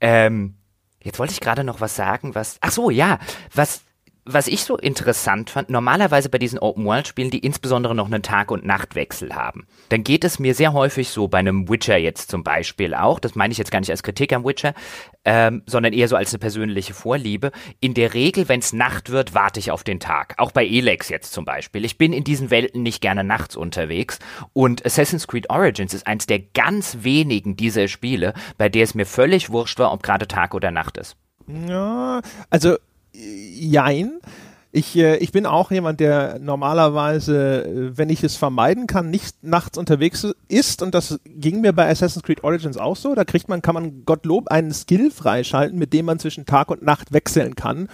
Ähm, 0.00 0.56
jetzt 1.02 1.18
wollte 1.18 1.32
ich 1.32 1.40
gerade 1.40 1.64
noch 1.64 1.80
was 1.80 1.96
sagen, 1.96 2.34
was. 2.34 2.58
Ach 2.60 2.72
so, 2.72 2.90
ja, 2.90 3.18
was 3.54 3.83
was 4.26 4.46
ich 4.46 4.64
so 4.64 4.76
interessant 4.76 5.50
fand, 5.50 5.68
normalerweise 5.68 6.28
bei 6.28 6.38
diesen 6.38 6.58
Open-World-Spielen, 6.58 7.30
die 7.30 7.40
insbesondere 7.40 7.94
noch 7.94 8.06
einen 8.06 8.22
Tag- 8.22 8.50
und 8.50 8.64
Nachtwechsel 8.64 9.34
haben, 9.34 9.66
dann 9.90 10.02
geht 10.02 10.24
es 10.24 10.38
mir 10.38 10.54
sehr 10.54 10.72
häufig 10.72 11.10
so, 11.10 11.28
bei 11.28 11.38
einem 11.38 11.68
Witcher 11.68 11.98
jetzt 11.98 12.30
zum 12.30 12.42
Beispiel 12.42 12.94
auch, 12.94 13.18
das 13.18 13.34
meine 13.34 13.52
ich 13.52 13.58
jetzt 13.58 13.70
gar 13.70 13.80
nicht 13.80 13.90
als 13.90 14.02
Kritik 14.02 14.32
am 14.32 14.44
Witcher, 14.44 14.74
ähm, 15.24 15.62
sondern 15.66 15.92
eher 15.92 16.08
so 16.08 16.16
als 16.16 16.32
eine 16.32 16.38
persönliche 16.38 16.94
Vorliebe. 16.94 17.52
In 17.80 17.94
der 17.94 18.14
Regel, 18.14 18.48
wenn 18.48 18.60
es 18.60 18.72
Nacht 18.72 19.10
wird, 19.10 19.34
warte 19.34 19.60
ich 19.60 19.70
auf 19.70 19.84
den 19.84 20.00
Tag. 20.00 20.34
Auch 20.38 20.52
bei 20.52 20.66
Elex 20.66 21.08
jetzt 21.08 21.32
zum 21.32 21.44
Beispiel. 21.44 21.84
Ich 21.84 21.98
bin 21.98 22.12
in 22.12 22.24
diesen 22.24 22.50
Welten 22.50 22.82
nicht 22.82 23.00
gerne 23.00 23.24
nachts 23.24 23.56
unterwegs 23.56 24.18
und 24.52 24.84
Assassin's 24.86 25.26
Creed 25.26 25.50
Origins 25.50 25.92
ist 25.92 26.06
eins 26.06 26.26
der 26.26 26.38
ganz 26.38 26.98
wenigen 27.00 27.56
dieser 27.56 27.88
Spiele, 27.88 28.32
bei 28.56 28.68
der 28.68 28.84
es 28.84 28.94
mir 28.94 29.06
völlig 29.06 29.50
wurscht 29.50 29.78
war, 29.78 29.92
ob 29.92 30.02
gerade 30.02 30.28
Tag 30.28 30.54
oder 30.54 30.70
Nacht 30.70 30.96
ist. 30.96 31.16
Ja, 31.46 32.22
also 32.48 32.76
jein. 33.14 34.20
Ich, 34.76 34.96
äh, 34.96 35.18
ich 35.18 35.30
bin 35.30 35.46
auch 35.46 35.70
jemand, 35.70 36.00
der 36.00 36.40
normalerweise, 36.40 37.64
äh, 37.64 37.96
wenn 37.96 38.10
ich 38.10 38.24
es 38.24 38.36
vermeiden 38.36 38.88
kann, 38.88 39.08
nicht 39.08 39.44
nachts 39.44 39.78
unterwegs 39.78 40.26
ist. 40.48 40.82
Und 40.82 40.94
das 40.94 41.20
ging 41.24 41.60
mir 41.60 41.72
bei 41.72 41.88
Assassin's 41.88 42.24
Creed 42.24 42.42
Origins 42.42 42.76
auch 42.76 42.96
so. 42.96 43.14
Da 43.14 43.24
kriegt 43.24 43.48
man, 43.48 43.62
kann 43.62 43.74
man 43.74 44.04
Gottlob 44.04 44.48
einen 44.48 44.72
Skill 44.72 45.12
freischalten, 45.12 45.78
mit 45.78 45.92
dem 45.92 46.06
man 46.06 46.18
zwischen 46.18 46.44
Tag 46.44 46.72
und 46.72 46.82
Nacht 46.82 47.12
wechseln 47.12 47.54
kann. 47.54 47.88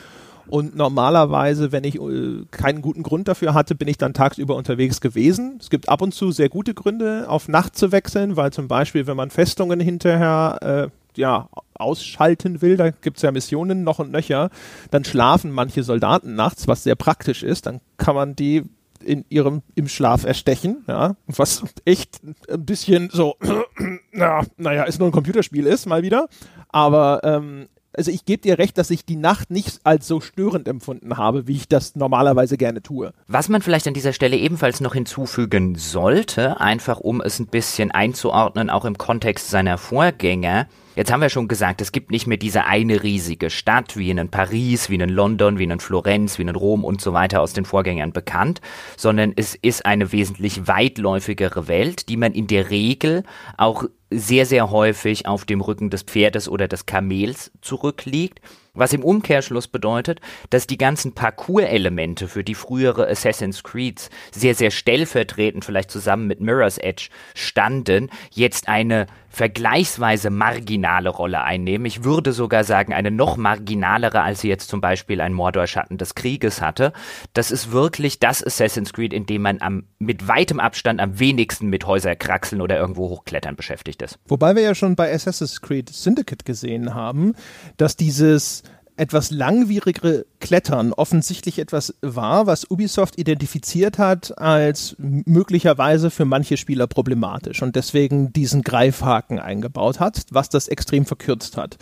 Und 0.51 0.75
normalerweise, 0.75 1.71
wenn 1.71 1.85
ich 1.85 1.97
äh, 1.97 2.47
keinen 2.51 2.81
guten 2.81 3.03
Grund 3.03 3.29
dafür 3.29 3.53
hatte, 3.53 3.75
bin 3.75 3.87
ich 3.87 3.99
dann 3.99 4.15
tagsüber 4.15 4.57
unterwegs 4.57 5.03
gewesen. 5.03 5.59
Es 5.61 5.69
gibt 5.69 5.89
ab 5.89 6.01
und 6.01 6.13
zu 6.13 6.33
sehr 6.33 6.49
gute 6.49 6.75
Gründe, 6.75 7.27
auf 7.29 7.47
Nacht 7.47 7.77
zu 7.77 7.93
wechseln, 7.93 8.37
weil 8.37 8.53
zum 8.53 8.69
Beispiel, 8.69 9.07
wenn 9.07 9.17
man 9.17 9.31
Festungen 9.31 9.81
hinterher 9.81 10.91
äh, 10.91 11.00
ja, 11.16 11.49
ausschalten 11.75 12.62
will, 12.62 12.77
da 12.77 12.90
gibt 12.90 13.16
es 13.16 13.23
ja 13.23 13.33
Missionen 13.33 13.85
noch 13.85 13.99
und 13.99 14.12
nöcher, 14.12 14.51
dann 14.90 15.05
schlafen 15.05 15.51
manche 15.51 15.83
Soldaten 15.83 16.35
nachts, 16.35 16.68
was 16.68 16.83
sehr 16.83 16.96
praktisch 16.96 17.42
ist. 17.42 17.66
Dann 17.66 17.81
kann 17.96 18.14
man 18.14 18.37
die 18.37 18.64
in 19.03 19.25
ihrem 19.31 19.62
im 19.75 19.88
Schlaf 19.88 20.25
erstechen, 20.25 20.85
ja, 20.87 21.16
was 21.27 21.64
echt 21.85 22.20
ein 22.51 22.66
bisschen 22.66 23.09
so, 23.11 23.37
na, 24.12 24.42
naja, 24.57 24.85
ist 24.85 24.99
nur 24.99 25.09
ein 25.09 25.12
Computerspiel 25.12 25.66
ist, 25.66 25.87
mal 25.87 26.03
wieder. 26.03 26.29
Aber 26.68 27.20
ähm, 27.25 27.66
also 27.96 28.11
ich 28.11 28.25
gebe 28.25 28.42
dir 28.42 28.59
recht, 28.59 28.79
dass 28.79 28.90
ich 28.90 29.05
die 29.05 29.16
Nacht 29.16 29.51
nicht 29.51 29.81
als 29.85 30.07
so 30.07 30.20
störend 30.20 30.68
empfunden 30.68 31.16
habe, 31.16 31.46
wie 31.46 31.57
ich 31.57 31.68
das 31.68 31.96
normalerweise 31.96 32.57
gerne 32.57 32.83
tue. 32.83 33.12
Was 33.27 33.49
man 33.49 33.62
vielleicht 33.62 33.88
an 33.88 33.94
dieser 33.94 34.12
Stelle 34.12 34.37
ebenfalls 34.37 34.81
noch 34.81 34.94
hinzufügen 34.94 35.75
sollte, 35.75 36.61
einfach 36.61 37.01
um 37.01 37.20
es 37.20 37.40
ein 37.40 37.46
bisschen 37.46 37.90
einzuordnen, 37.90 38.70
auch 38.70 38.85
im 38.85 38.96
Kontext 38.96 39.51
seiner 39.51 39.79
Vorgänger, 39.79 40.66
Jetzt 40.96 41.12
haben 41.12 41.20
wir 41.20 41.29
schon 41.29 41.46
gesagt, 41.46 41.81
es 41.81 41.92
gibt 41.92 42.11
nicht 42.11 42.26
mehr 42.26 42.37
diese 42.37 42.64
eine 42.64 43.05
riesige 43.05 43.48
Stadt 43.48 43.96
wie 43.96 44.11
in 44.11 44.29
Paris, 44.29 44.90
wie 44.90 44.96
in 44.96 45.09
London, 45.09 45.59
wie 45.59 45.64
in 45.64 45.79
Florenz, 45.79 46.37
wie 46.38 46.42
in 46.42 46.48
Rom 46.48 46.85
und 46.85 47.00
so 47.00 47.12
weiter 47.12 47.40
aus 47.40 47.53
den 47.53 47.64
Vorgängern 47.64 48.12
bekannt, 48.12 48.61
sondern 48.96 49.33
es 49.37 49.55
ist 49.55 49.87
eine 49.87 50.11
wesentlich 50.11 50.66
weitläufigere 50.66 51.68
Welt, 51.68 52.09
die 52.09 52.16
man 52.16 52.33
in 52.33 52.48
der 52.48 52.70
Regel 52.70 53.22
auch 53.57 53.85
sehr, 54.11 54.44
sehr 54.46 54.70
häufig 54.72 55.26
auf 55.26 55.44
dem 55.44 55.61
Rücken 55.61 55.90
des 55.90 56.03
Pferdes 56.03 56.48
oder 56.48 56.66
des 56.66 56.87
Kamels 56.87 57.53
zurückliegt. 57.61 58.40
Was 58.72 58.92
im 58.92 59.05
Umkehrschluss 59.05 59.68
bedeutet, 59.68 60.20
dass 60.50 60.66
die 60.66 60.79
ganzen 60.79 61.12
Parcours-Elemente 61.12 62.29
für 62.29 62.44
die 62.44 62.55
frühere 62.55 63.09
Assassin's 63.09 63.62
Creeds 63.62 64.11
sehr, 64.33 64.55
sehr 64.55 64.70
stellvertretend, 64.70 65.64
vielleicht 65.64 65.90
zusammen 65.90 66.26
mit 66.29 66.40
Mirror's 66.40 66.79
Edge, 66.79 67.09
standen, 67.35 68.11
jetzt 68.33 68.68
eine 68.68 69.07
vergleichsweise 69.31 70.29
marginale 70.29 71.09
Rolle 71.09 71.43
einnehmen. 71.43 71.87
Ich 71.87 72.05
würde 72.05 72.33
sogar 72.33 72.64
sagen, 72.64 72.93
eine 72.93 73.11
noch 73.11 73.37
marginalere, 73.37 74.23
als 74.23 74.40
sie 74.40 74.49
jetzt 74.49 74.69
zum 74.69 74.81
Beispiel 74.81 75.21
ein 75.21 75.33
Mordor-Schatten 75.33 75.99
des 75.99 76.16
Krieges 76.16 76.61
hatte. 76.61 76.93
Das 77.33 77.53
ist 77.53 77.71
wirklich 77.71 78.19
das 78.19 78.45
Assassin's 78.45 78.93
Creed, 78.93 79.12
in 79.12 79.27
dem 79.27 79.43
man 79.43 79.62
am, 79.62 79.85
mit 80.01 80.27
weitem 80.27 80.59
Abstand 80.59 81.01
am 81.01 81.19
wenigsten 81.21 81.69
mit 81.69 81.87
Häuserkraxeln 81.87 82.61
oder 82.61 82.77
irgendwo 82.77 83.09
hochklettern 83.09 83.55
beschäftigt 83.55 84.03
ist. 84.03 84.19
Wobei 84.27 84.57
wir 84.57 84.62
ja 84.62 84.75
schon 84.75 84.97
bei 84.97 85.12
Assassin's 85.14 85.61
Creed 85.61 85.88
Syndicate 85.88 86.45
gesehen 86.45 86.95
haben, 86.95 87.35
dass 87.77 87.97
dieses 87.97 88.64
etwas 89.01 89.31
langwierigere 89.31 90.27
Klettern 90.41 90.93
offensichtlich 90.93 91.59
etwas 91.59 91.95
war, 92.03 92.47
was 92.47 92.71
Ubisoft 92.71 93.19
identifiziert 93.19 93.99
hat 93.99 94.37
als 94.39 94.95
möglicherweise 94.99 96.11
für 96.11 96.27
manche 96.27 96.59
Spieler 96.59 96.87
problematisch 96.87 97.63
und 97.63 97.77
deswegen 97.77 98.33
diesen 98.35 98.61
Greifhaken 98.61 99.39
eingebaut 99.39 100.01
hat, 100.01 100.27
was 100.31 100.51
das 100.51 100.69
extrem 100.69 101.07
verkürzt 101.07 101.57
hat. 101.57 101.79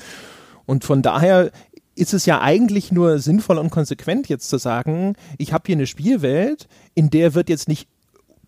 Und 0.64 0.84
von 0.84 1.02
daher 1.02 1.50
ist 1.96 2.14
es 2.14 2.24
ja 2.24 2.40
eigentlich 2.40 2.92
nur 2.92 3.18
sinnvoll 3.18 3.58
und 3.58 3.70
konsequent 3.70 4.28
jetzt 4.28 4.48
zu 4.48 4.56
sagen, 4.56 5.14
ich 5.38 5.52
habe 5.52 5.64
hier 5.66 5.74
eine 5.74 5.88
Spielwelt, 5.88 6.68
in 6.94 7.10
der 7.10 7.34
wird 7.34 7.48
jetzt 7.48 7.66
nicht 7.66 7.88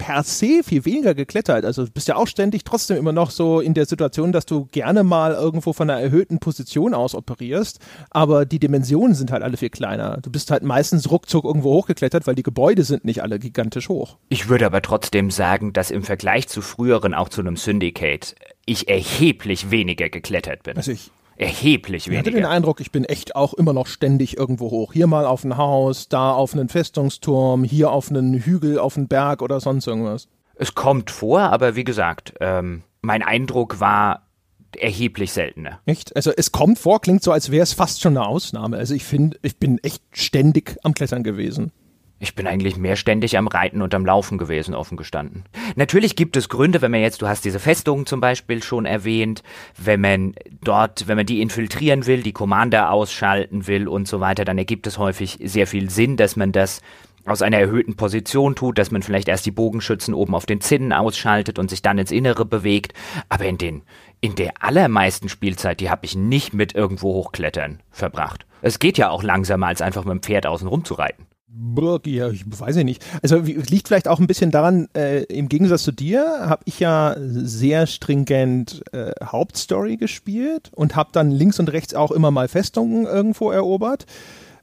per 0.00 0.22
se 0.24 0.62
viel 0.64 0.86
weniger 0.86 1.14
geklettert. 1.14 1.66
Also 1.66 1.84
du 1.84 1.90
bist 1.90 2.08
ja 2.08 2.16
auch 2.16 2.26
ständig 2.26 2.64
trotzdem 2.64 2.96
immer 2.96 3.12
noch 3.12 3.30
so 3.30 3.60
in 3.60 3.74
der 3.74 3.84
Situation, 3.84 4.32
dass 4.32 4.46
du 4.46 4.64
gerne 4.72 5.04
mal 5.04 5.34
irgendwo 5.34 5.74
von 5.74 5.90
einer 5.90 6.00
erhöhten 6.00 6.38
Position 6.38 6.94
aus 6.94 7.14
operierst, 7.14 7.80
aber 8.08 8.46
die 8.46 8.58
Dimensionen 8.58 9.14
sind 9.14 9.30
halt 9.30 9.42
alle 9.42 9.58
viel 9.58 9.68
kleiner. 9.68 10.16
Du 10.22 10.30
bist 10.30 10.50
halt 10.50 10.62
meistens 10.62 11.10
ruckzuck 11.10 11.44
irgendwo 11.44 11.74
hochgeklettert, 11.74 12.26
weil 12.26 12.34
die 12.34 12.42
Gebäude 12.42 12.82
sind 12.82 13.04
nicht 13.04 13.22
alle 13.22 13.38
gigantisch 13.38 13.90
hoch. 13.90 14.16
Ich 14.30 14.48
würde 14.48 14.64
aber 14.64 14.80
trotzdem 14.80 15.30
sagen, 15.30 15.74
dass 15.74 15.90
im 15.90 16.02
Vergleich 16.02 16.48
zu 16.48 16.62
früheren, 16.62 17.12
auch 17.12 17.28
zu 17.28 17.42
einem 17.42 17.56
Syndicate, 17.56 18.34
ich 18.64 18.88
erheblich 18.88 19.70
weniger 19.70 20.08
geklettert 20.08 20.62
bin. 20.62 20.78
Also 20.78 20.92
ich 20.92 21.10
erheblich 21.40 22.06
weniger. 22.06 22.20
Ich 22.20 22.26
hatte 22.26 22.36
den 22.36 22.44
Eindruck, 22.44 22.80
ich 22.80 22.92
bin 22.92 23.04
echt 23.04 23.34
auch 23.34 23.54
immer 23.54 23.72
noch 23.72 23.86
ständig 23.86 24.36
irgendwo 24.36 24.70
hoch. 24.70 24.92
Hier 24.92 25.06
mal 25.06 25.26
auf 25.26 25.44
ein 25.44 25.56
Haus, 25.56 26.08
da 26.08 26.32
auf 26.32 26.52
einen 26.52 26.68
Festungsturm, 26.68 27.64
hier 27.64 27.90
auf 27.90 28.10
einen 28.10 28.34
Hügel, 28.34 28.78
auf 28.78 28.96
einen 28.96 29.08
Berg 29.08 29.42
oder 29.42 29.60
sonst 29.60 29.86
irgendwas. 29.86 30.28
Es 30.54 30.74
kommt 30.74 31.10
vor, 31.10 31.40
aber 31.40 31.74
wie 31.74 31.84
gesagt, 31.84 32.34
ähm, 32.40 32.82
mein 33.00 33.22
Eindruck 33.22 33.80
war 33.80 34.26
erheblich 34.78 35.32
seltener. 35.32 35.80
Echt? 35.86 36.14
Also 36.14 36.32
es 36.36 36.52
kommt 36.52 36.78
vor, 36.78 37.00
klingt 37.00 37.22
so, 37.22 37.32
als 37.32 37.50
wäre 37.50 37.62
es 37.62 37.72
fast 37.72 38.00
schon 38.00 38.16
eine 38.16 38.26
Ausnahme. 38.26 38.76
Also 38.76 38.94
ich 38.94 39.04
finde, 39.04 39.38
ich 39.42 39.56
bin 39.56 39.78
echt 39.78 40.02
ständig 40.12 40.76
am 40.82 40.94
Klettern 40.94 41.24
gewesen. 41.24 41.72
Ich 42.22 42.34
bin 42.34 42.46
eigentlich 42.46 42.76
mehr 42.76 42.96
ständig 42.96 43.38
am 43.38 43.48
Reiten 43.48 43.80
und 43.80 43.94
am 43.94 44.04
Laufen 44.04 44.36
gewesen, 44.36 44.74
offen 44.74 44.98
gestanden. 44.98 45.44
Natürlich 45.74 46.16
gibt 46.16 46.36
es 46.36 46.50
Gründe, 46.50 46.82
wenn 46.82 46.90
man 46.90 47.00
jetzt, 47.00 47.22
du 47.22 47.28
hast 47.28 47.46
diese 47.46 47.58
Festungen 47.58 48.04
zum 48.04 48.20
Beispiel 48.20 48.62
schon 48.62 48.84
erwähnt, 48.84 49.42
wenn 49.78 50.02
man 50.02 50.34
dort, 50.62 51.08
wenn 51.08 51.16
man 51.16 51.24
die 51.24 51.40
infiltrieren 51.40 52.04
will, 52.04 52.22
die 52.22 52.32
Commander 52.32 52.90
ausschalten 52.90 53.66
will 53.66 53.88
und 53.88 54.06
so 54.06 54.20
weiter, 54.20 54.44
dann 54.44 54.58
ergibt 54.58 54.86
es 54.86 54.98
häufig 54.98 55.38
sehr 55.42 55.66
viel 55.66 55.88
Sinn, 55.88 56.18
dass 56.18 56.36
man 56.36 56.52
das 56.52 56.82
aus 57.24 57.40
einer 57.40 57.58
erhöhten 57.58 57.96
Position 57.96 58.54
tut, 58.54 58.76
dass 58.76 58.90
man 58.90 59.02
vielleicht 59.02 59.28
erst 59.28 59.46
die 59.46 59.50
Bogenschützen 59.50 60.12
oben 60.12 60.34
auf 60.34 60.44
den 60.44 60.60
Zinnen 60.60 60.92
ausschaltet 60.92 61.58
und 61.58 61.70
sich 61.70 61.80
dann 61.80 61.96
ins 61.96 62.10
Innere 62.10 62.44
bewegt. 62.44 62.92
Aber 63.30 63.46
in 63.46 63.56
den, 63.56 63.80
in 64.20 64.34
der 64.34 64.62
allermeisten 64.62 65.30
Spielzeit, 65.30 65.80
die 65.80 65.88
habe 65.88 66.04
ich 66.04 66.16
nicht 66.16 66.52
mit 66.52 66.74
irgendwo 66.74 67.14
hochklettern 67.14 67.80
verbracht. 67.90 68.44
Es 68.60 68.78
geht 68.78 68.98
ja 68.98 69.08
auch 69.08 69.22
langsamer, 69.22 69.68
als 69.68 69.80
einfach 69.80 70.04
mit 70.04 70.12
dem 70.12 70.22
Pferd 70.22 70.44
außen 70.44 70.68
rum 70.68 70.84
zu 70.84 70.92
reiten. 70.92 71.29
Ja, 72.06 72.30
ich 72.30 72.44
weiß 72.46 72.76
ich 72.76 72.84
nicht. 72.84 73.04
Also 73.22 73.38
liegt 73.38 73.88
vielleicht 73.88 74.08
auch 74.08 74.20
ein 74.20 74.26
bisschen 74.26 74.50
daran, 74.50 74.88
äh, 74.94 75.24
im 75.24 75.48
Gegensatz 75.48 75.82
zu 75.82 75.92
dir 75.92 76.24
habe 76.40 76.62
ich 76.64 76.78
ja 76.78 77.16
sehr 77.18 77.86
stringent 77.86 78.82
äh, 78.92 79.12
Hauptstory 79.24 79.96
gespielt 79.96 80.70
und 80.74 80.94
habe 80.94 81.10
dann 81.12 81.30
links 81.30 81.58
und 81.58 81.72
rechts 81.72 81.94
auch 81.94 82.12
immer 82.12 82.30
mal 82.30 82.48
Festungen 82.48 83.04
irgendwo 83.04 83.50
erobert. 83.50 84.06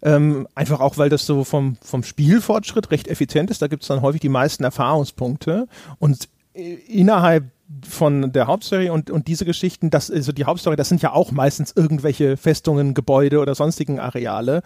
Ähm, 0.01 0.47
einfach 0.55 0.79
auch, 0.79 0.97
weil 0.97 1.09
das 1.09 1.25
so 1.25 1.43
vom, 1.43 1.77
vom 1.81 2.03
Spielfortschritt 2.03 2.91
recht 2.91 3.07
effizient 3.07 3.49
ist. 3.49 3.61
Da 3.61 3.67
gibt 3.67 3.81
es 3.81 3.87
dann 3.87 4.01
häufig 4.01 4.21
die 4.21 4.29
meisten 4.29 4.63
Erfahrungspunkte. 4.63 5.67
Und 5.99 6.29
äh, 6.53 6.75
innerhalb 6.87 7.45
von 7.87 8.31
der 8.31 8.47
Hauptstory 8.47 8.89
und, 8.89 9.11
und 9.11 9.27
diese 9.27 9.43
Geschichten, 9.43 9.89
das, 9.89 10.09
also 10.09 10.31
die 10.31 10.45
Hauptstory, 10.45 10.77
das 10.77 10.87
sind 10.87 11.01
ja 11.01 11.11
auch 11.11 11.31
meistens 11.31 11.73
irgendwelche 11.75 12.37
Festungen, 12.37 12.93
Gebäude 12.93 13.39
oder 13.39 13.55
sonstigen 13.55 13.99
Areale. 13.99 14.61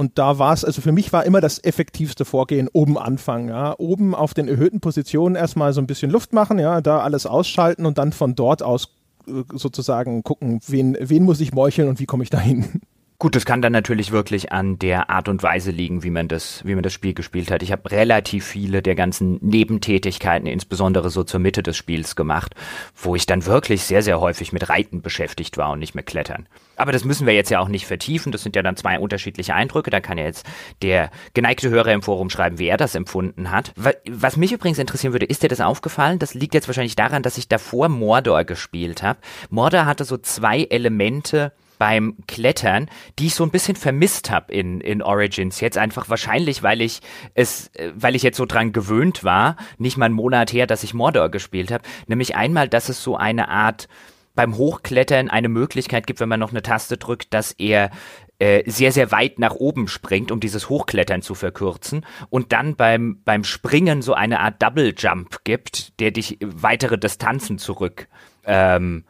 Und 0.00 0.16
da 0.16 0.38
war 0.38 0.54
es, 0.54 0.64
also 0.64 0.80
für 0.80 0.92
mich 0.92 1.12
war 1.12 1.26
immer 1.26 1.42
das 1.42 1.62
effektivste 1.62 2.24
Vorgehen 2.24 2.70
oben 2.72 2.96
anfangen, 2.96 3.50
ja. 3.50 3.78
Oben 3.78 4.14
auf 4.14 4.32
den 4.32 4.48
erhöhten 4.48 4.80
Positionen 4.80 5.36
erstmal 5.36 5.74
so 5.74 5.82
ein 5.82 5.86
bisschen 5.86 6.10
Luft 6.10 6.32
machen, 6.32 6.58
ja, 6.58 6.80
da 6.80 7.00
alles 7.00 7.26
ausschalten 7.26 7.84
und 7.84 7.98
dann 7.98 8.14
von 8.14 8.34
dort 8.34 8.62
aus 8.62 8.96
äh, 9.26 9.42
sozusagen 9.52 10.22
gucken, 10.22 10.60
wen, 10.66 10.96
wen 10.98 11.24
muss 11.24 11.38
ich 11.42 11.52
meucheln 11.52 11.86
und 11.86 12.00
wie 12.00 12.06
komme 12.06 12.22
ich 12.22 12.30
dahin. 12.30 12.80
Gut, 13.20 13.36
das 13.36 13.44
kann 13.44 13.60
dann 13.60 13.72
natürlich 13.72 14.12
wirklich 14.12 14.50
an 14.50 14.78
der 14.78 15.10
Art 15.10 15.28
und 15.28 15.42
Weise 15.42 15.70
liegen, 15.70 16.02
wie 16.02 16.08
man 16.08 16.26
das, 16.26 16.64
wie 16.64 16.74
man 16.74 16.82
das 16.82 16.94
Spiel 16.94 17.12
gespielt 17.12 17.50
hat. 17.50 17.62
Ich 17.62 17.70
habe 17.70 17.90
relativ 17.90 18.46
viele 18.46 18.80
der 18.80 18.94
ganzen 18.94 19.36
Nebentätigkeiten, 19.42 20.46
insbesondere 20.46 21.10
so 21.10 21.22
zur 21.22 21.38
Mitte 21.38 21.62
des 21.62 21.76
Spiels 21.76 22.16
gemacht, 22.16 22.54
wo 22.96 23.14
ich 23.14 23.26
dann 23.26 23.44
wirklich 23.44 23.82
sehr, 23.82 24.00
sehr 24.00 24.22
häufig 24.22 24.54
mit 24.54 24.70
Reiten 24.70 25.02
beschäftigt 25.02 25.58
war 25.58 25.72
und 25.72 25.80
nicht 25.80 25.94
mit 25.94 26.06
Klettern. 26.06 26.48
Aber 26.76 26.92
das 26.92 27.04
müssen 27.04 27.26
wir 27.26 27.34
jetzt 27.34 27.50
ja 27.50 27.60
auch 27.60 27.68
nicht 27.68 27.84
vertiefen. 27.84 28.32
Das 28.32 28.42
sind 28.42 28.56
ja 28.56 28.62
dann 28.62 28.78
zwei 28.78 28.98
unterschiedliche 28.98 29.54
Eindrücke. 29.54 29.90
Da 29.90 30.00
kann 30.00 30.16
ja 30.16 30.24
jetzt 30.24 30.46
der 30.80 31.10
geneigte 31.34 31.68
Hörer 31.68 31.92
im 31.92 32.00
Forum 32.00 32.30
schreiben, 32.30 32.58
wie 32.58 32.68
er 32.68 32.78
das 32.78 32.94
empfunden 32.94 33.50
hat. 33.50 33.74
Was 34.08 34.38
mich 34.38 34.52
übrigens 34.52 34.78
interessieren 34.78 35.12
würde, 35.12 35.26
ist 35.26 35.42
dir 35.42 35.48
das 35.48 35.60
aufgefallen? 35.60 36.18
Das 36.18 36.32
liegt 36.32 36.54
jetzt 36.54 36.68
wahrscheinlich 36.68 36.96
daran, 36.96 37.22
dass 37.22 37.36
ich 37.36 37.48
davor 37.48 37.90
Mordor 37.90 38.44
gespielt 38.44 39.02
habe. 39.02 39.18
Mordor 39.50 39.84
hatte 39.84 40.04
so 40.04 40.16
zwei 40.16 40.62
Elemente, 40.62 41.52
beim 41.80 42.14
Klettern, 42.28 42.90
die 43.18 43.28
ich 43.28 43.34
so 43.34 43.42
ein 43.42 43.50
bisschen 43.50 43.74
vermisst 43.74 44.30
habe 44.30 44.52
in, 44.52 44.82
in 44.82 45.00
Origins 45.00 45.60
jetzt. 45.60 45.78
Einfach 45.78 46.10
wahrscheinlich, 46.10 46.62
weil 46.62 46.82
ich 46.82 47.00
es, 47.34 47.68
äh, 47.68 47.90
weil 47.96 48.14
ich 48.14 48.22
jetzt 48.22 48.36
so 48.36 48.44
dran 48.44 48.72
gewöhnt 48.72 49.24
war, 49.24 49.56
nicht 49.78 49.96
mal 49.96 50.04
einen 50.04 50.14
Monat 50.14 50.52
her, 50.52 50.66
dass 50.66 50.84
ich 50.84 50.92
Mordor 50.92 51.30
gespielt 51.30 51.72
habe. 51.72 51.82
Nämlich 52.06 52.36
einmal, 52.36 52.68
dass 52.68 52.90
es 52.90 53.02
so 53.02 53.16
eine 53.16 53.48
Art 53.48 53.88
beim 54.34 54.58
Hochklettern 54.58 55.30
eine 55.30 55.48
Möglichkeit 55.48 56.06
gibt, 56.06 56.20
wenn 56.20 56.28
man 56.28 56.38
noch 56.38 56.50
eine 56.50 56.60
Taste 56.60 56.98
drückt, 56.98 57.32
dass 57.32 57.52
er 57.52 57.90
äh, 58.38 58.62
sehr, 58.70 58.92
sehr 58.92 59.10
weit 59.10 59.38
nach 59.38 59.54
oben 59.54 59.88
springt, 59.88 60.30
um 60.30 60.38
dieses 60.38 60.68
Hochklettern 60.68 61.22
zu 61.22 61.34
verkürzen 61.34 62.04
und 62.28 62.52
dann 62.52 62.76
beim, 62.76 63.22
beim 63.24 63.42
Springen 63.42 64.02
so 64.02 64.12
eine 64.12 64.40
Art 64.40 64.62
Double 64.62 64.92
Jump 64.94 65.44
gibt, 65.44 65.98
der 65.98 66.10
dich 66.10 66.36
weitere 66.42 66.98
Distanzen 66.98 67.56
zurück 67.56 68.06
ähm, 68.44 69.04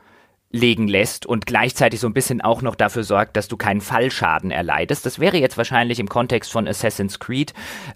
legen 0.52 0.88
lässt 0.88 1.26
und 1.26 1.46
gleichzeitig 1.46 2.00
so 2.00 2.08
ein 2.08 2.12
bisschen 2.12 2.40
auch 2.40 2.60
noch 2.60 2.74
dafür 2.74 3.04
sorgt, 3.04 3.36
dass 3.36 3.46
du 3.46 3.56
keinen 3.56 3.80
Fallschaden 3.80 4.50
erleidest. 4.50 5.06
Das 5.06 5.20
wäre 5.20 5.36
jetzt 5.36 5.56
wahrscheinlich 5.56 6.00
im 6.00 6.08
Kontext 6.08 6.50
von 6.50 6.66
Assassin's 6.66 7.20
Creed 7.20 7.54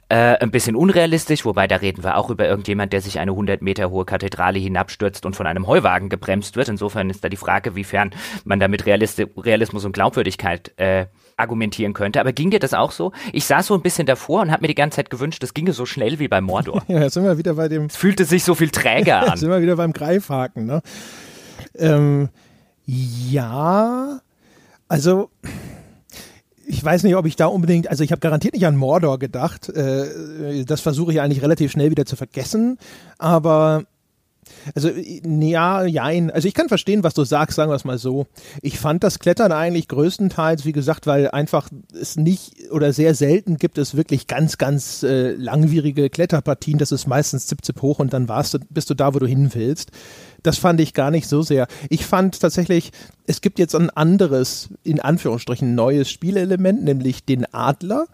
äh, 0.08 0.38
ein 0.38 0.52
bisschen 0.52 0.76
unrealistisch, 0.76 1.44
wobei 1.44 1.66
da 1.66 1.76
reden 1.76 2.04
wir 2.04 2.16
auch 2.16 2.30
über 2.30 2.46
irgendjemand, 2.46 2.92
der 2.92 3.00
sich 3.00 3.18
eine 3.18 3.32
100 3.32 3.60
Meter 3.60 3.90
hohe 3.90 4.04
Kathedrale 4.04 4.60
hinabstürzt 4.60 5.26
und 5.26 5.34
von 5.34 5.48
einem 5.48 5.66
Heuwagen 5.66 6.08
gebremst 6.08 6.54
wird. 6.54 6.68
Insofern 6.68 7.10
ist 7.10 7.24
da 7.24 7.28
die 7.28 7.36
Frage, 7.36 7.74
wiefern 7.74 8.12
man 8.44 8.60
damit 8.60 8.86
Realist 8.86 9.20
Realismus 9.36 9.84
und 9.84 9.92
Glaubwürdigkeit 9.92 10.72
äh, 10.76 11.06
argumentieren 11.36 11.92
könnte. 11.92 12.20
Aber 12.20 12.32
ging 12.32 12.50
dir 12.50 12.60
das 12.60 12.72
auch 12.72 12.92
so? 12.92 13.12
Ich 13.32 13.46
saß 13.46 13.66
so 13.66 13.74
ein 13.74 13.82
bisschen 13.82 14.06
davor 14.06 14.42
und 14.42 14.52
habe 14.52 14.62
mir 14.62 14.68
die 14.68 14.76
ganze 14.76 14.96
Zeit 14.96 15.10
gewünscht, 15.10 15.42
das 15.42 15.54
ginge 15.54 15.72
so 15.72 15.86
schnell 15.86 16.20
wie 16.20 16.28
bei 16.28 16.40
Mordor. 16.40 16.84
ja, 16.88 17.02
jetzt 17.02 17.14
sind 17.14 17.24
wir 17.24 17.36
wieder 17.36 17.54
bei 17.54 17.66
dem. 17.66 17.86
Es 17.86 17.96
fühlte 17.96 18.24
sich 18.24 18.44
so 18.44 18.54
viel 18.54 18.70
träger 18.70 19.18
an. 19.22 19.28
jetzt 19.30 19.40
sind 19.40 19.50
wir 19.50 19.60
wieder 19.60 19.74
beim 19.74 19.92
Greifhaken, 19.92 20.66
ne? 20.66 20.82
Ähm, 21.76 22.28
ja, 22.86 24.20
also 24.88 25.30
ich 26.66 26.82
weiß 26.82 27.02
nicht, 27.02 27.16
ob 27.16 27.26
ich 27.26 27.36
da 27.36 27.46
unbedingt, 27.46 27.88
also 27.88 28.04
ich 28.04 28.12
habe 28.12 28.20
garantiert 28.20 28.54
nicht 28.54 28.66
an 28.66 28.76
Mordor 28.76 29.18
gedacht. 29.18 29.68
Äh, 29.68 30.64
das 30.64 30.80
versuche 30.80 31.12
ich 31.12 31.20
eigentlich 31.20 31.42
relativ 31.42 31.72
schnell 31.72 31.90
wieder 31.90 32.06
zu 32.06 32.16
vergessen. 32.16 32.78
Aber 33.18 33.84
also 34.74 34.90
ja, 34.90 35.84
jein. 35.84 36.30
Also 36.30 36.48
ich 36.48 36.54
kann 36.54 36.68
verstehen, 36.68 37.02
was 37.02 37.14
du 37.14 37.24
sagst, 37.24 37.56
sagen 37.56 37.70
wir 37.70 37.76
es 37.76 37.84
mal 37.84 37.98
so. 37.98 38.26
Ich 38.62 38.78
fand 38.78 39.04
das 39.04 39.18
Klettern 39.18 39.52
eigentlich 39.52 39.88
größtenteils, 39.88 40.64
wie 40.64 40.72
gesagt, 40.72 41.06
weil 41.06 41.30
einfach 41.30 41.68
es 41.98 42.16
nicht 42.16 42.70
oder 42.70 42.92
sehr 42.92 43.14
selten 43.14 43.56
gibt 43.56 43.78
es 43.78 43.96
wirklich 43.96 44.26
ganz, 44.26 44.58
ganz 44.58 45.02
äh, 45.02 45.32
langwierige 45.32 46.10
Kletterpartien. 46.10 46.78
Das 46.78 46.92
ist 46.92 47.06
meistens 47.06 47.46
zip, 47.46 47.64
zip 47.64 47.82
hoch 47.82 47.98
und 47.98 48.12
dann 48.12 48.28
warst 48.28 48.54
du, 48.54 48.58
bist 48.70 48.90
du 48.90 48.94
da, 48.94 49.14
wo 49.14 49.18
du 49.18 49.26
hin 49.26 49.50
willst. 49.54 49.90
Das 50.44 50.58
fand 50.58 50.78
ich 50.80 50.92
gar 50.94 51.10
nicht 51.10 51.26
so 51.26 51.42
sehr. 51.42 51.66
Ich 51.88 52.06
fand 52.06 52.38
tatsächlich, 52.38 52.92
es 53.26 53.40
gibt 53.40 53.58
jetzt 53.58 53.74
ein 53.74 53.90
anderes, 53.90 54.68
in 54.84 55.00
Anführungsstrichen, 55.00 55.74
neues 55.74 56.10
Spielelement, 56.10 56.84
nämlich 56.84 57.24
den 57.24 57.52
Adler. 57.52 58.06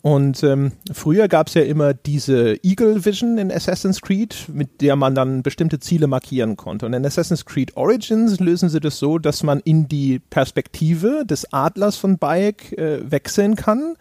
Und 0.00 0.42
ähm, 0.42 0.72
früher 0.92 1.28
gab 1.28 1.48
es 1.48 1.54
ja 1.54 1.62
immer 1.62 1.94
diese 1.94 2.56
Eagle 2.62 3.04
Vision 3.04 3.38
in 3.38 3.52
Assassin's 3.52 4.00
Creed, 4.00 4.46
mit 4.52 4.80
der 4.80 4.96
man 4.96 5.14
dann 5.14 5.42
bestimmte 5.42 5.78
Ziele 5.78 6.06
markieren 6.06 6.56
konnte. 6.56 6.86
Und 6.86 6.94
in 6.94 7.04
Assassin's 7.04 7.44
Creed 7.44 7.76
Origins 7.76 8.40
lösen 8.40 8.70
sie 8.70 8.80
das 8.80 8.98
so, 8.98 9.18
dass 9.18 9.42
man 9.42 9.60
in 9.60 9.86
die 9.86 10.18
Perspektive 10.18 11.24
des 11.26 11.52
Adlers 11.52 11.96
von 11.96 12.18
Bayek 12.18 12.72
äh, 12.76 13.10
wechseln 13.10 13.56
kann. 13.56 13.96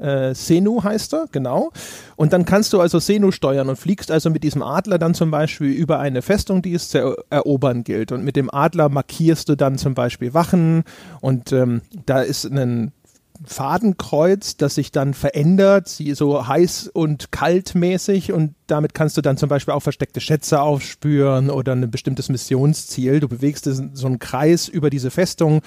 Äh, 0.00 0.34
Senu 0.34 0.82
heißt 0.82 1.12
er, 1.14 1.26
genau. 1.30 1.70
Und 2.16 2.32
dann 2.32 2.44
kannst 2.44 2.72
du 2.72 2.80
also 2.80 2.98
Senu 2.98 3.30
steuern 3.30 3.68
und 3.68 3.76
fliegst 3.76 4.10
also 4.10 4.30
mit 4.30 4.42
diesem 4.42 4.62
Adler 4.62 4.98
dann 4.98 5.14
zum 5.14 5.30
Beispiel 5.30 5.70
über 5.70 5.98
eine 5.98 6.22
Festung, 6.22 6.62
die 6.62 6.74
es 6.74 6.88
zu 6.88 7.16
erobern 7.28 7.84
gilt. 7.84 8.12
Und 8.12 8.24
mit 8.24 8.36
dem 8.36 8.52
Adler 8.52 8.88
markierst 8.88 9.48
du 9.48 9.56
dann 9.56 9.78
zum 9.78 9.94
Beispiel 9.94 10.34
Wachen 10.34 10.84
und 11.20 11.52
ähm, 11.52 11.82
da 12.06 12.22
ist 12.22 12.44
ein 12.44 12.92
Fadenkreuz, 13.44 14.58
das 14.58 14.74
sich 14.74 14.92
dann 14.92 15.14
verändert, 15.14 15.88
so 15.88 16.46
heiß 16.46 16.88
und 16.92 17.32
kaltmäßig 17.32 18.32
und 18.32 18.54
damit 18.66 18.92
kannst 18.92 19.16
du 19.16 19.22
dann 19.22 19.38
zum 19.38 19.48
Beispiel 19.48 19.72
auch 19.72 19.80
versteckte 19.80 20.20
Schätze 20.20 20.60
aufspüren 20.60 21.48
oder 21.48 21.72
ein 21.72 21.90
bestimmtes 21.90 22.28
Missionsziel. 22.28 23.18
Du 23.20 23.28
bewegst 23.28 23.64
so 23.64 24.06
einen 24.06 24.18
Kreis 24.18 24.68
über 24.68 24.90
diese 24.90 25.10
Festung 25.10 25.62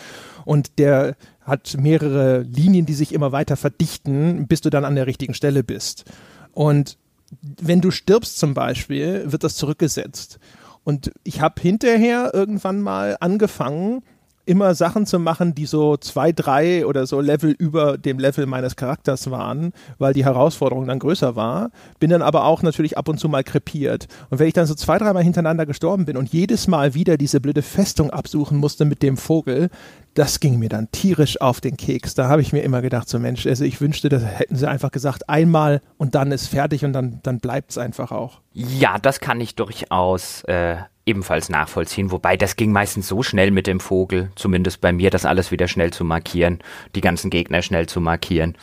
und 0.46 0.78
der 0.78 1.16
hat 1.46 1.76
mehrere 1.78 2.42
Linien, 2.42 2.86
die 2.86 2.94
sich 2.94 3.14
immer 3.14 3.32
weiter 3.32 3.58
verdichten, 3.58 4.48
bis 4.48 4.62
du 4.62 4.70
dann 4.70 4.86
an 4.86 4.96
der 4.96 5.08
richtigen 5.08 5.34
Stelle 5.34 5.64
bist. 5.64 6.06
Und 6.54 6.98
wenn 7.42 7.82
du 7.82 7.92
stirbst 7.92 8.38
zum 8.38 8.54
Beispiel, 8.54 9.32
wird 9.32 9.44
das 9.44 9.56
zurückgesetzt. 9.56 10.40
Und 10.84 11.12
ich 11.24 11.42
habe 11.42 11.62
hinterher 11.62 12.32
irgendwann 12.34 12.82
mal 12.82 13.18
angefangen, 13.20 14.04
immer 14.46 14.76
Sachen 14.76 15.06
zu 15.06 15.20
machen, 15.20 15.56
die 15.56 15.66
so 15.66 15.96
zwei, 15.98 16.32
drei 16.32 16.86
oder 16.86 17.06
so 17.06 17.22
Level 17.22 17.52
über 17.52 17.98
dem 17.98 18.20
Level 18.20 18.46
meines 18.46 18.76
Charakters 18.76 19.32
waren, 19.32 19.72
weil 20.00 20.14
die 20.14 20.26
Herausforderung 20.26 20.86
dann 20.86 21.00
größer 21.00 21.36
war. 21.36 21.72
Bin 22.00 22.10
dann 22.10 22.22
aber 22.22 22.46
auch 22.46 22.62
natürlich 22.62 22.98
ab 22.98 23.08
und 23.08 23.20
zu 23.20 23.30
mal 23.30 23.44
krepiert. 23.44 24.08
Und 24.30 24.40
wenn 24.40 24.48
ich 24.48 24.54
dann 24.54 24.66
so 24.66 24.76
zwei, 24.76 24.98
dreimal 24.98 25.24
hintereinander 25.24 25.66
gestorben 25.66 26.06
bin 26.06 26.18
und 26.18 26.34
jedes 26.34 26.68
Mal 26.68 26.94
wieder 26.94 27.18
diese 27.18 27.40
blöde 27.40 27.62
Festung 27.62 28.10
absuchen 28.10 28.58
musste 28.58 28.84
mit 28.84 29.02
dem 29.02 29.16
Vogel, 29.16 29.70
das 30.14 30.40
ging 30.40 30.60
mir 30.60 30.70
dann 30.70 30.92
tierisch 30.92 31.42
auf 31.42 31.62
den 31.62 31.78
Keks. 31.78 32.14
Da 32.14 32.28
habe 32.28 32.42
ich 32.42 32.54
mir 32.54 32.62
immer 32.62 32.82
gedacht, 32.82 33.10
so 33.10 33.20
Mensch, 33.20 33.46
also 33.48 33.64
ich 33.64 33.82
wünschte, 33.82 34.10
das 34.10 34.24
hätten 34.24 34.56
sie 34.56 34.70
einfach 34.70 34.92
gesagt, 34.92 35.30
einmal 35.30 35.82
und 35.98 36.16
dann 36.16 36.32
ist 36.32 36.48
fertig 36.48 36.86
und 36.86 36.94
dann, 36.94 37.20
dann 37.24 37.40
bleibt 37.40 37.72
es 37.72 37.78
einfach 37.78 38.12
auch. 38.12 38.42
Ja, 38.54 38.98
das 39.00 39.20
kann 39.20 39.42
ich 39.42 39.56
durchaus 39.56 40.44
äh, 40.44 40.78
ebenfalls 41.06 41.50
nachvollziehen, 41.50 42.12
wobei 42.12 42.38
das 42.38 42.56
ging 42.56 42.72
meistens 42.72 43.08
so 43.08 43.24
schnell 43.24 43.52
mit 43.52 43.68
dem 43.68 43.80
Vogel, 43.80 44.32
zumindest 44.36 44.82
bei 44.82 44.92
mir, 44.94 45.10
das 45.10 45.26
alles 45.26 45.52
wieder 45.52 45.68
schnell 45.68 45.92
zu 45.92 46.04
markieren, 46.04 46.60
die 46.96 47.02
ganzen 47.02 47.30
Gegner 47.30 47.62
schnell 47.62 47.88
zu 47.88 48.00
markieren. 48.00 48.56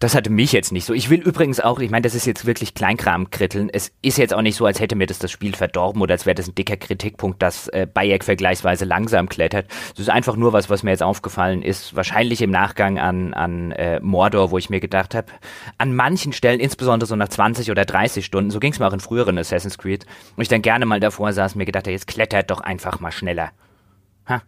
Das 0.00 0.14
hatte 0.14 0.28
mich 0.28 0.52
jetzt 0.52 0.72
nicht 0.72 0.84
so. 0.84 0.92
Ich 0.92 1.08
will 1.08 1.20
übrigens 1.20 1.60
auch, 1.60 1.78
ich 1.78 1.90
meine, 1.90 2.02
das 2.02 2.14
ist 2.14 2.26
jetzt 2.26 2.44
wirklich 2.46 2.74
Kleinkram-Kritteln. 2.74 3.70
Es 3.72 3.92
ist 4.02 4.18
jetzt 4.18 4.34
auch 4.34 4.42
nicht 4.42 4.56
so, 4.56 4.66
als 4.66 4.80
hätte 4.80 4.96
mir 4.96 5.06
das 5.06 5.20
das 5.20 5.30
Spiel 5.30 5.54
verdorben 5.54 6.02
oder 6.02 6.12
als 6.12 6.26
wäre 6.26 6.34
das 6.34 6.48
ein 6.48 6.54
dicker 6.54 6.76
Kritikpunkt, 6.76 7.40
dass 7.40 7.68
äh, 7.68 7.86
Bayek 7.86 8.24
vergleichsweise 8.24 8.84
langsam 8.84 9.28
klettert. 9.28 9.66
Es 9.94 10.00
ist 10.00 10.10
einfach 10.10 10.36
nur 10.36 10.52
was, 10.52 10.68
was 10.68 10.82
mir 10.82 10.90
jetzt 10.90 11.02
aufgefallen 11.02 11.62
ist. 11.62 11.94
Wahrscheinlich 11.94 12.42
im 12.42 12.50
Nachgang 12.50 12.98
an, 12.98 13.34
an 13.34 13.70
äh, 13.72 14.00
Mordor, 14.00 14.50
wo 14.50 14.58
ich 14.58 14.68
mir 14.68 14.80
gedacht 14.80 15.14
habe, 15.14 15.28
an 15.78 15.94
manchen 15.94 16.32
Stellen, 16.32 16.60
insbesondere 16.60 17.06
so 17.06 17.14
nach 17.16 17.28
20 17.28 17.70
oder 17.70 17.84
30 17.84 18.26
Stunden, 18.26 18.50
so 18.50 18.58
ging 18.58 18.72
es 18.72 18.80
mir 18.80 18.88
auch 18.88 18.92
in 18.92 19.00
früheren 19.00 19.38
Assassin's 19.38 19.78
Creed, 19.78 20.06
wo 20.36 20.42
ich 20.42 20.48
dann 20.48 20.60
gerne 20.60 20.86
mal 20.86 21.00
davor 21.00 21.32
saß 21.32 21.52
und 21.52 21.58
mir 21.58 21.66
gedacht 21.66 21.86
habe, 21.86 21.92
jetzt 21.92 22.08
klettert 22.08 22.50
doch 22.50 22.60
einfach 22.60 22.98
mal 22.98 23.12
schneller. 23.12 23.52
Ha. 24.28 24.42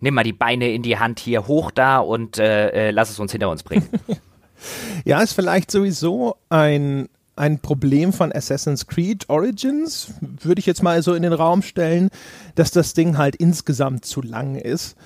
Nimm 0.00 0.14
mal 0.14 0.24
die 0.24 0.32
Beine 0.32 0.70
in 0.72 0.82
die 0.82 0.98
Hand 0.98 1.18
hier 1.18 1.48
hoch 1.48 1.70
da 1.70 1.98
und 1.98 2.38
äh, 2.38 2.88
äh, 2.88 2.90
lass 2.90 3.10
es 3.10 3.18
uns 3.18 3.32
hinter 3.32 3.48
uns 3.48 3.62
bringen. 3.62 3.88
Ja, 5.04 5.22
ist 5.22 5.32
vielleicht 5.32 5.70
sowieso 5.70 6.36
ein, 6.48 7.08
ein 7.36 7.58
Problem 7.58 8.12
von 8.12 8.32
Assassin's 8.32 8.86
Creed 8.86 9.28
Origins, 9.28 10.14
würde 10.20 10.60
ich 10.60 10.66
jetzt 10.66 10.82
mal 10.82 11.02
so 11.02 11.14
in 11.14 11.22
den 11.22 11.32
Raum 11.32 11.62
stellen, 11.62 12.10
dass 12.54 12.70
das 12.70 12.94
Ding 12.94 13.18
halt 13.18 13.36
insgesamt 13.36 14.04
zu 14.04 14.22
lang 14.22 14.56
ist 14.56 14.96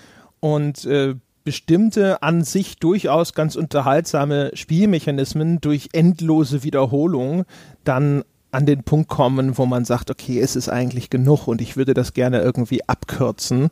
und 0.40 0.84
äh, 0.84 1.14
bestimmte 1.44 2.22
an 2.22 2.44
sich 2.44 2.76
durchaus 2.76 3.32
ganz 3.32 3.56
unterhaltsame 3.56 4.50
Spielmechanismen 4.52 5.62
durch 5.62 5.88
endlose 5.92 6.62
Wiederholung 6.62 7.44
dann 7.84 8.22
an 8.50 8.66
den 8.66 8.82
Punkt 8.82 9.09
kommen, 9.09 9.56
wo 9.59 9.66
man 9.66 9.84
sagt, 9.84 10.11
okay, 10.11 10.40
es 10.40 10.56
ist 10.56 10.68
eigentlich 10.68 11.11
genug 11.11 11.48
und 11.48 11.61
ich 11.61 11.76
würde 11.76 11.94
das 11.94 12.12
gerne 12.12 12.40
irgendwie 12.40 12.86
abkürzen. 12.86 13.70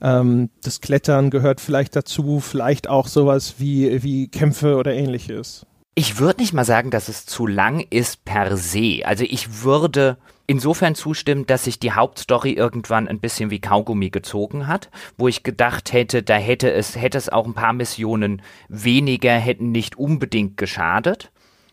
Ähm, 0.00 0.50
das 0.62 0.80
Klettern 0.80 1.30
gehört 1.30 1.60
vielleicht 1.60 1.96
dazu, 1.96 2.40
vielleicht 2.40 2.88
auch 2.88 3.06
sowas 3.06 3.54
wie, 3.58 4.02
wie 4.02 4.28
Kämpfe 4.28 4.76
oder 4.76 4.92
ähnliches. 4.92 5.66
Ich 5.94 6.18
würde 6.18 6.42
nicht 6.42 6.52
mal 6.52 6.64
sagen, 6.64 6.90
dass 6.90 7.08
es 7.08 7.24
zu 7.24 7.46
lang 7.46 7.80
ist 7.88 8.24
per 8.24 8.56
se. 8.56 9.00
Also 9.04 9.24
ich 9.24 9.62
würde 9.62 10.18
insofern 10.46 10.94
zustimmen, 10.94 11.46
dass 11.46 11.64
sich 11.64 11.78
die 11.78 11.92
Hauptstory 11.92 12.52
irgendwann 12.52 13.08
ein 13.08 13.20
bisschen 13.20 13.50
wie 13.50 13.60
Kaugummi 13.60 14.10
gezogen 14.10 14.66
hat, 14.66 14.90
wo 15.16 15.28
ich 15.28 15.42
gedacht 15.42 15.92
hätte, 15.92 16.22
da 16.22 16.36
hätte 16.36 16.70
es, 16.70 16.96
hätte 16.96 17.18
es 17.18 17.28
auch 17.28 17.46
ein 17.46 17.54
paar 17.54 17.72
Missionen 17.72 18.42
weniger, 18.68 19.32
hätten 19.32 19.72
nicht 19.72 19.96
unbedingt 19.96 20.56
geschadet. 20.56 21.30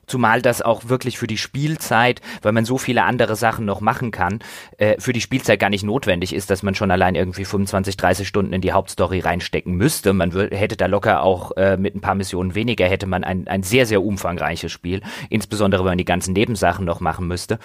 Zumal 0.07 0.41
das 0.41 0.61
auch 0.61 0.89
wirklich 0.89 1.17
für 1.17 1.27
die 1.27 1.37
Spielzeit, 1.37 2.21
weil 2.41 2.51
man 2.51 2.65
so 2.65 2.77
viele 2.77 3.03
andere 3.03 3.35
Sachen 3.35 3.65
noch 3.65 3.81
machen 3.81 4.11
kann, 4.11 4.39
äh, 4.77 4.99
für 4.99 5.13
die 5.13 5.21
Spielzeit 5.21 5.59
gar 5.59 5.69
nicht 5.69 5.83
notwendig 5.83 6.33
ist, 6.33 6.49
dass 6.49 6.63
man 6.63 6.75
schon 6.75 6.91
allein 6.91 7.15
irgendwie 7.15 7.45
25, 7.45 7.97
30 7.97 8.27
Stunden 8.27 8.53
in 8.53 8.61
die 8.61 8.73
Hauptstory 8.73 9.19
reinstecken 9.19 9.75
müsste. 9.75 10.13
Man 10.13 10.31
hätte 10.31 10.77
da 10.77 10.85
locker 10.85 11.23
auch 11.23 11.55
äh, 11.57 11.77
mit 11.77 11.95
ein 11.95 12.01
paar 12.01 12.15
Missionen 12.15 12.55
weniger, 12.55 12.87
hätte 12.87 13.07
man 13.07 13.23
ein, 13.23 13.47
ein 13.47 13.63
sehr, 13.63 13.85
sehr 13.85 14.03
umfangreiches 14.03 14.71
Spiel, 14.71 15.01
insbesondere 15.29 15.83
wenn 15.83 15.91
man 15.91 15.97
die 15.97 16.05
ganzen 16.05 16.33
Nebensachen 16.33 16.85
noch 16.85 16.99
machen 16.99 17.27
müsste 17.27 17.59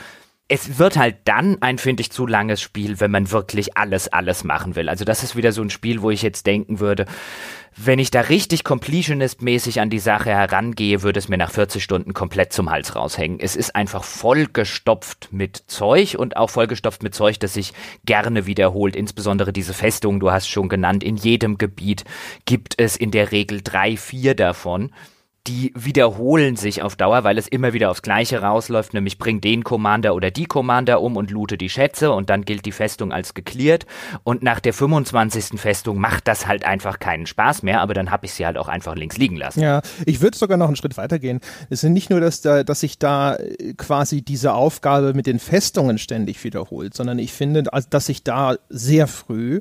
es 0.49 0.78
wird 0.78 0.97
halt 0.97 1.16
dann 1.24 1.59
ein, 1.61 1.76
finde 1.76 2.01
ich, 2.01 2.11
zu 2.11 2.26
langes 2.26 2.61
Spiel, 2.62 3.01
wenn 3.01 3.11
man 3.11 3.30
wirklich 3.30 3.76
alles, 3.76 4.09
alles 4.09 4.45
machen 4.45 4.76
will. 4.76 4.89
Also 4.89 5.05
das 5.05 5.22
ist 5.22 5.36
wieder 5.36 5.53
so 5.53 5.61
ein 5.61 5.68
Spiel, 5.68 6.01
wo 6.01 6.11
ich 6.11 6.22
jetzt 6.22 6.47
denken 6.47 6.80
würde, 6.80 7.05
wenn 7.77 7.99
ich 7.99 8.11
da 8.11 8.23
richtig 8.23 8.62
Completionist-mäßig 8.62 9.81
an 9.81 9.91
die 9.91 9.99
Sache 9.99 10.31
herangehe, 10.31 11.03
würde 11.03 11.19
es 11.19 11.29
mir 11.29 11.39
nach 11.39 11.51
40 11.51 11.83
Stunden 11.83 12.14
komplett 12.14 12.53
zum 12.53 12.71
Hals 12.71 12.97
raushängen. 12.97 13.41
Es 13.41 13.57
ist 13.57 13.75
einfach 13.77 14.05
vollgestopft 14.05 15.29
mit 15.31 15.64
Zeug 15.66 16.16
und 16.19 16.37
auch 16.37 16.51
vollgestopft 16.51 17.03
mit 17.03 17.14
Zeug, 17.14 17.39
das 17.41 17.55
sich 17.55 17.73
gerne 18.05 18.47
wiederholt. 18.47 18.97
Insbesondere 18.97 19.53
diese 19.53 19.75
Festung, 19.75 20.21
du 20.21 20.31
hast 20.31 20.49
schon 20.49 20.69
genannt, 20.69 21.05
in 21.05 21.16
jedem 21.16 21.59
Gebiet 21.59 22.05
gibt 22.45 22.75
es 22.79 22.97
in 22.97 23.11
der 23.11 23.33
Regel 23.33 23.61
drei, 23.62 23.97
vier 23.97 24.35
davon 24.35 24.91
die 25.49 25.73
wiederholen 25.75 26.57
sich 26.57 26.83
auf 26.83 26.95
Dauer, 26.95 27.25
weil 27.25 27.39
es 27.39 27.49
immer 27.49 27.73
wieder 27.73 27.91
aufs 27.91 28.03
Gleiche 28.03 28.43
rausläuft, 28.43 28.93
nämlich 28.93 29.19
bring 29.19 29.41
den 29.41 29.65
Commander 29.65 30.15
oder 30.15 30.31
die 30.31 30.45
Commander 30.45 31.01
um 31.01 31.17
und 31.17 31.31
loote 31.31 31.57
die 31.57 31.71
Schätze 31.71 32.13
und 32.13 32.29
dann 32.29 32.45
gilt 32.45 32.67
die 32.67 32.73
Festung 32.73 33.13
als 33.13 33.33
geklärt 33.33 33.87
und 34.25 34.43
nach 34.43 34.61
der 34.61 34.75
25. 34.75 35.59
Festung 35.59 35.99
macht 35.99 36.29
das 36.29 36.47
halt 36.47 36.65
einfach 36.65 36.99
keinen 36.99 37.27
Spaß 37.27 37.63
mehr, 37.63 37.81
aber 37.81 37.95
dann 37.95 38.11
habe 38.11 38.27
ich 38.27 38.35
sie 38.35 38.45
halt 38.45 38.59
auch 38.59 38.69
einfach 38.69 38.95
links 38.95 39.17
liegen 39.17 39.37
lassen. 39.37 39.61
Ja, 39.61 39.81
ich 40.05 40.21
würde 40.21 40.37
sogar 40.37 40.59
noch 40.59 40.67
einen 40.67 40.77
Schritt 40.77 40.99
weitergehen. 40.99 41.41
Es 41.71 41.83
ist 41.83 41.91
nicht 41.91 42.11
nur, 42.11 42.21
dass, 42.21 42.43
da, 42.43 42.63
dass 42.63 42.81
sich 42.81 42.99
da 42.99 43.37
äh, 43.37 43.73
quasi 43.75 44.21
diese 44.21 44.53
Aufgabe 44.53 45.15
mit 45.15 45.27
den 45.27 45.39
Festungen 45.39 45.97
ständig 45.97 46.45
wiederholt, 46.45 46.95
sondern 46.95 47.19
ich 47.19 47.33
finde, 47.33 47.63
dass 47.63 48.07
sich 48.07 48.23
da 48.23 48.57
sehr 48.69 49.07
früh 49.07 49.61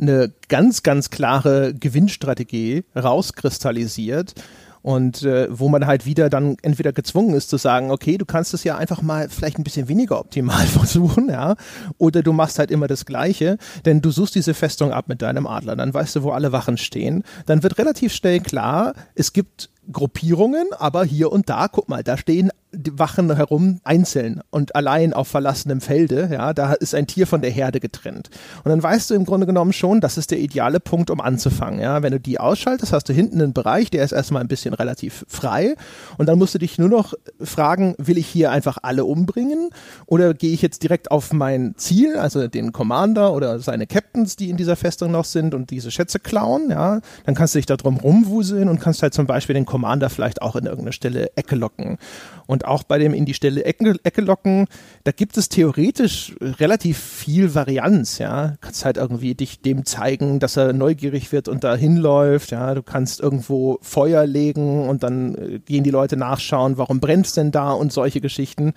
eine 0.00 0.32
ganz, 0.48 0.84
ganz 0.84 1.10
klare 1.10 1.74
Gewinnstrategie 1.74 2.84
rauskristallisiert 2.94 4.34
und 4.82 5.22
äh, 5.22 5.46
wo 5.50 5.68
man 5.68 5.86
halt 5.86 6.06
wieder 6.06 6.30
dann 6.30 6.56
entweder 6.62 6.92
gezwungen 6.92 7.34
ist 7.34 7.50
zu 7.50 7.56
sagen, 7.56 7.90
okay, 7.90 8.18
du 8.18 8.24
kannst 8.24 8.54
es 8.54 8.64
ja 8.64 8.76
einfach 8.76 9.02
mal 9.02 9.28
vielleicht 9.28 9.58
ein 9.58 9.64
bisschen 9.64 9.88
weniger 9.88 10.18
optimal 10.18 10.66
versuchen, 10.66 11.28
ja, 11.28 11.56
oder 11.98 12.22
du 12.22 12.32
machst 12.32 12.58
halt 12.58 12.70
immer 12.70 12.86
das 12.86 13.04
Gleiche, 13.04 13.58
denn 13.84 14.00
du 14.00 14.10
suchst 14.10 14.34
diese 14.34 14.54
Festung 14.54 14.92
ab 14.92 15.08
mit 15.08 15.22
deinem 15.22 15.46
Adler, 15.46 15.76
dann 15.76 15.92
weißt 15.92 16.16
du, 16.16 16.22
wo 16.22 16.30
alle 16.30 16.52
Wachen 16.52 16.76
stehen, 16.76 17.24
dann 17.46 17.62
wird 17.62 17.78
relativ 17.78 18.12
schnell 18.12 18.40
klar, 18.40 18.94
es 19.14 19.32
gibt 19.32 19.70
Gruppierungen, 19.92 20.66
aber 20.78 21.04
hier 21.04 21.32
und 21.32 21.48
da, 21.48 21.68
guck 21.68 21.88
mal, 21.88 22.02
da 22.02 22.16
stehen 22.16 22.50
die 22.72 22.98
Wachen 22.98 23.34
herum 23.34 23.80
einzeln 23.82 24.42
und 24.50 24.76
allein 24.76 25.12
auf 25.12 25.28
verlassenem 25.28 25.80
Felde, 25.80 26.28
ja, 26.32 26.52
da 26.52 26.72
ist 26.74 26.94
ein 26.94 27.06
Tier 27.06 27.26
von 27.26 27.40
der 27.40 27.50
Herde 27.50 27.80
getrennt. 27.80 28.30
Und 28.62 28.70
dann 28.70 28.82
weißt 28.82 29.10
du 29.10 29.14
im 29.14 29.24
Grunde 29.24 29.46
genommen 29.46 29.72
schon, 29.72 30.00
das 30.00 30.16
ist 30.16 30.30
der 30.30 30.38
ideale 30.38 30.78
Punkt, 30.78 31.10
um 31.10 31.20
anzufangen, 31.20 31.80
ja. 31.80 32.02
Wenn 32.02 32.12
du 32.12 32.20
die 32.20 32.38
ausschaltest, 32.38 32.92
hast 32.92 33.08
du 33.08 33.12
hinten 33.12 33.42
einen 33.42 33.52
Bereich, 33.52 33.90
der 33.90 34.04
ist 34.04 34.12
erstmal 34.12 34.42
ein 34.42 34.48
bisschen 34.48 34.74
relativ 34.74 35.24
frei 35.28 35.74
und 36.16 36.26
dann 36.26 36.38
musst 36.38 36.54
du 36.54 36.58
dich 36.58 36.78
nur 36.78 36.88
noch 36.88 37.14
fragen, 37.40 37.94
will 37.98 38.18
ich 38.18 38.28
hier 38.28 38.52
einfach 38.52 38.78
alle 38.82 39.04
umbringen 39.04 39.70
oder 40.06 40.32
gehe 40.32 40.52
ich 40.52 40.62
jetzt 40.62 40.82
direkt 40.82 41.10
auf 41.10 41.32
mein 41.32 41.74
Ziel, 41.76 42.16
also 42.16 42.46
den 42.46 42.72
Commander 42.72 43.32
oder 43.32 43.58
seine 43.58 43.86
Captains, 43.88 44.36
die 44.36 44.48
in 44.48 44.56
dieser 44.56 44.76
Festung 44.76 45.10
noch 45.10 45.24
sind 45.24 45.54
und 45.54 45.70
diese 45.70 45.90
Schätze 45.90 46.20
klauen, 46.20 46.70
ja. 46.70 47.00
Dann 47.26 47.34
kannst 47.34 47.54
du 47.54 47.58
dich 47.58 47.66
da 47.66 47.76
drum 47.76 47.96
rumwuseln 47.96 48.68
und 48.68 48.80
kannst 48.80 49.02
halt 49.02 49.14
zum 49.14 49.26
Beispiel 49.26 49.54
den 49.54 49.66
Commander 49.66 49.79
vielleicht 50.08 50.42
auch 50.42 50.56
in 50.56 50.64
irgendeine 50.64 50.92
Stelle 50.92 51.30
Ecke 51.36 51.56
locken. 51.56 51.98
Und 52.46 52.64
auch 52.64 52.82
bei 52.82 52.98
dem 52.98 53.14
in 53.14 53.24
die 53.24 53.34
Stelle 53.34 53.64
Ecke, 53.64 53.96
Ecke 54.02 54.20
locken, 54.20 54.66
da 55.04 55.12
gibt 55.12 55.36
es 55.36 55.48
theoretisch 55.48 56.34
relativ 56.40 56.98
viel 56.98 57.54
Varianz, 57.54 58.18
ja. 58.18 58.48
Du 58.48 58.56
kannst 58.60 58.84
halt 58.84 58.96
irgendwie 58.96 59.34
dich 59.34 59.60
dem 59.60 59.84
zeigen, 59.84 60.40
dass 60.40 60.56
er 60.56 60.72
neugierig 60.72 61.32
wird 61.32 61.48
und 61.48 61.64
da 61.64 61.74
hinläuft, 61.74 62.50
ja. 62.50 62.74
Du 62.74 62.82
kannst 62.82 63.20
irgendwo 63.20 63.78
Feuer 63.82 64.26
legen 64.26 64.88
und 64.88 65.02
dann 65.02 65.34
äh, 65.34 65.58
gehen 65.60 65.84
die 65.84 65.90
Leute 65.90 66.16
nachschauen, 66.16 66.78
warum 66.78 67.00
brennt 67.00 67.26
es 67.26 67.32
denn 67.34 67.50
da 67.50 67.72
und 67.72 67.92
solche 67.92 68.20
Geschichten. 68.20 68.72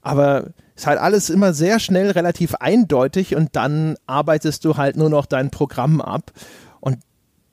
Aber 0.00 0.50
ist 0.74 0.86
halt 0.86 0.98
alles 0.98 1.30
immer 1.30 1.52
sehr 1.52 1.78
schnell 1.78 2.10
relativ 2.10 2.54
eindeutig 2.56 3.36
und 3.36 3.50
dann 3.52 3.96
arbeitest 4.06 4.64
du 4.64 4.76
halt 4.76 4.96
nur 4.96 5.10
noch 5.10 5.26
dein 5.26 5.50
Programm 5.50 6.00
ab 6.00 6.32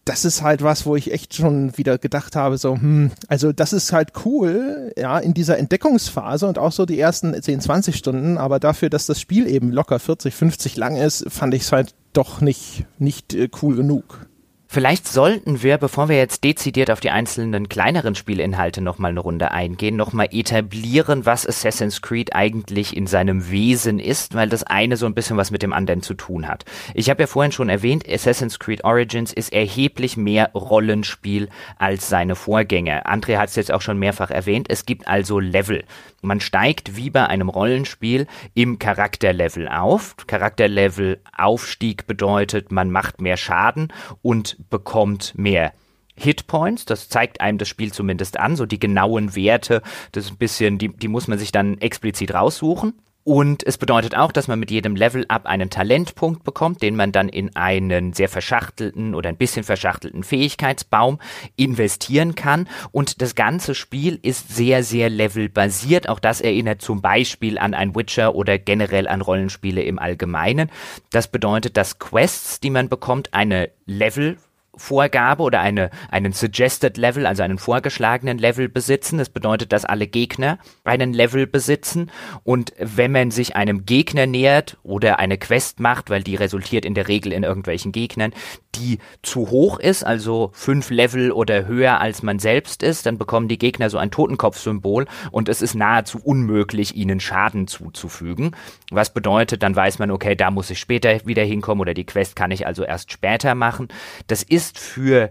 das 0.09 0.25
ist 0.25 0.41
halt 0.41 0.63
was, 0.63 0.87
wo 0.87 0.95
ich 0.95 1.13
echt 1.13 1.35
schon 1.35 1.77
wieder 1.77 1.99
gedacht 1.99 2.35
habe, 2.35 2.57
so, 2.57 2.73
hm, 2.73 3.11
also 3.27 3.53
das 3.53 3.73
ist 3.73 3.93
halt 3.93 4.13
cool, 4.25 4.91
ja, 4.97 5.19
in 5.19 5.35
dieser 5.35 5.59
Entdeckungsphase 5.59 6.47
und 6.47 6.57
auch 6.57 6.71
so 6.71 6.87
die 6.87 6.99
ersten 6.99 7.39
10, 7.39 7.61
20 7.61 7.95
Stunden, 7.95 8.39
aber 8.39 8.59
dafür, 8.59 8.89
dass 8.89 9.05
das 9.05 9.21
Spiel 9.21 9.45
eben 9.45 9.71
locker 9.71 9.99
40, 9.99 10.33
50 10.33 10.77
lang 10.77 10.95
ist, 10.95 11.25
fand 11.29 11.53
ich 11.53 11.61
es 11.61 11.71
halt 11.71 11.93
doch 12.13 12.41
nicht, 12.41 12.85
nicht 12.97 13.35
äh, 13.35 13.49
cool 13.61 13.75
genug. 13.75 14.25
Vielleicht 14.71 15.07
sollten 15.07 15.63
wir, 15.63 15.79
bevor 15.79 16.09
wir 16.09 16.17
jetzt 16.17 16.43
dezidiert 16.43 16.91
auf 16.91 16.99
die 16.99 17.09
einzelnen 17.09 17.69
kleineren 17.69 18.13
Spielinhalte 18.13 18.81
nochmal 18.81 19.09
eine 19.09 19.19
Runde 19.19 19.49
eingehen, 19.49 19.95
nochmal 19.95 20.27
etablieren, 20.29 21.25
was 21.25 21.47
Assassin's 21.47 22.03
Creed 22.03 22.35
eigentlich 22.35 22.95
in 22.95 23.07
seinem 23.07 23.49
Wesen 23.49 23.97
ist, 23.97 24.35
weil 24.35 24.47
das 24.47 24.61
eine 24.61 24.95
so 24.95 25.07
ein 25.07 25.15
bisschen 25.15 25.37
was 25.37 25.49
mit 25.49 25.63
dem 25.63 25.73
anderen 25.73 26.03
zu 26.03 26.13
tun 26.13 26.47
hat. 26.47 26.65
Ich 26.93 27.09
habe 27.09 27.23
ja 27.23 27.25
vorhin 27.25 27.51
schon 27.51 27.67
erwähnt, 27.67 28.07
Assassin's 28.07 28.59
Creed 28.59 28.83
Origins 28.83 29.33
ist 29.33 29.51
erheblich 29.53 30.17
mehr 30.17 30.51
Rollenspiel 30.53 31.49
als 31.79 32.07
seine 32.07 32.35
Vorgänger. 32.35 33.11
André 33.11 33.37
hat 33.37 33.49
es 33.49 33.55
jetzt 33.55 33.71
auch 33.71 33.81
schon 33.81 33.97
mehrfach 33.97 34.29
erwähnt, 34.29 34.67
es 34.69 34.85
gibt 34.85 35.07
also 35.07 35.39
Level. 35.39 35.83
Man 36.21 36.39
steigt 36.39 36.95
wie 36.95 37.09
bei 37.09 37.25
einem 37.27 37.49
Rollenspiel 37.49 38.27
im 38.53 38.79
Charakterlevel 38.79 39.67
auf. 39.67 40.15
Charakterlevel 40.27 41.21
Aufstieg 41.37 42.07
bedeutet, 42.07 42.71
man 42.71 42.91
macht 42.91 43.21
mehr 43.21 43.37
Schaden 43.37 43.93
und 44.21 44.57
bekommt 44.69 45.33
mehr 45.37 45.73
Hitpoints, 46.15 46.85
das 46.85 47.09
zeigt 47.09 47.39
einem 47.41 47.57
das 47.57 47.69
Spiel 47.69 47.93
zumindest 47.93 48.37
an, 48.39 48.55
so 48.55 48.65
die 48.65 48.79
genauen 48.79 49.35
Werte, 49.35 49.81
das 50.11 50.25
ist 50.25 50.31
ein 50.31 50.37
bisschen, 50.37 50.77
die, 50.77 50.89
die 50.89 51.07
muss 51.07 51.27
man 51.27 51.39
sich 51.39 51.51
dann 51.51 51.77
explizit 51.79 52.33
raussuchen. 52.33 52.93
Und 53.29 53.61
es 53.63 53.77
bedeutet 53.77 54.15
auch, 54.15 54.31
dass 54.31 54.47
man 54.47 54.59
mit 54.59 54.71
jedem 54.71 54.95
Level-Up 54.95 55.45
einen 55.45 55.69
Talentpunkt 55.69 56.43
bekommt, 56.43 56.81
den 56.81 56.95
man 56.95 57.11
dann 57.11 57.29
in 57.29 57.55
einen 57.55 58.11
sehr 58.13 58.27
verschachtelten 58.27 59.13
oder 59.13 59.29
ein 59.29 59.37
bisschen 59.37 59.63
verschachtelten 59.63 60.23
Fähigkeitsbaum 60.23 61.19
investieren 61.55 62.33
kann. 62.33 62.67
Und 62.91 63.21
das 63.21 63.35
ganze 63.35 63.75
Spiel 63.75 64.17
ist 64.23 64.55
sehr, 64.55 64.83
sehr 64.83 65.11
levelbasiert. 65.11 66.09
Auch 66.09 66.17
das 66.17 66.41
erinnert 66.41 66.81
zum 66.81 67.03
Beispiel 67.03 67.59
an 67.59 67.75
ein 67.75 67.95
Witcher 67.95 68.33
oder 68.33 68.57
generell 68.57 69.07
an 69.07 69.21
Rollenspiele 69.21 69.83
im 69.83 69.99
Allgemeinen. 69.99 70.71
Das 71.11 71.27
bedeutet, 71.27 71.77
dass 71.77 71.99
Quests, 71.99 72.59
die 72.59 72.71
man 72.71 72.89
bekommt, 72.89 73.35
eine 73.35 73.69
Level 73.85 74.39
Vorgabe 74.79 75.43
oder 75.43 75.59
eine, 75.59 75.89
einen 76.09 76.33
Suggested 76.33 76.97
Level, 76.97 77.25
also 77.25 77.43
einen 77.43 77.57
vorgeschlagenen 77.57 78.37
Level 78.37 78.69
besitzen. 78.69 79.17
Das 79.17 79.29
bedeutet, 79.29 79.71
dass 79.71 79.85
alle 79.85 80.07
Gegner 80.07 80.57
einen 80.83 81.13
Level 81.13 81.45
besitzen. 81.47 82.11
Und 82.43 82.73
wenn 82.79 83.11
man 83.11 83.31
sich 83.31 83.55
einem 83.55 83.85
Gegner 83.85 84.25
nähert 84.25 84.77
oder 84.83 85.19
eine 85.19 85.37
Quest 85.37 85.79
macht, 85.79 86.09
weil 86.09 86.23
die 86.23 86.35
resultiert 86.35 86.85
in 86.85 86.93
der 86.93 87.07
Regel 87.07 87.33
in 87.33 87.43
irgendwelchen 87.43 87.91
Gegnern, 87.91 88.33
die 88.75 88.99
zu 89.21 89.49
hoch 89.49 89.79
ist, 89.79 90.03
also 90.03 90.51
fünf 90.53 90.89
Level 90.89 91.31
oder 91.31 91.65
höher 91.65 91.99
als 91.99 92.23
man 92.23 92.39
selbst 92.39 92.83
ist, 92.83 93.05
dann 93.05 93.17
bekommen 93.17 93.47
die 93.47 93.57
Gegner 93.57 93.89
so 93.89 93.97
ein 93.97 94.11
Totenkopfsymbol 94.11 95.05
und 95.31 95.49
es 95.49 95.61
ist 95.61 95.75
nahezu 95.75 96.19
unmöglich, 96.23 96.95
ihnen 96.95 97.19
Schaden 97.19 97.67
zuzufügen. 97.67 98.55
Was 98.91 99.13
bedeutet, 99.13 99.61
dann 99.63 99.75
weiß 99.75 99.99
man, 99.99 100.11
okay, 100.11 100.35
da 100.35 100.51
muss 100.51 100.69
ich 100.69 100.79
später 100.79 101.25
wieder 101.25 101.43
hinkommen 101.43 101.81
oder 101.81 101.93
die 101.93 102.05
Quest 102.05 102.35
kann 102.35 102.51
ich 102.51 102.65
also 102.65 102.83
erst 102.83 103.11
später 103.11 103.53
machen. 103.55 103.87
Das 104.27 104.41
ist 104.41 104.79
für 104.79 105.29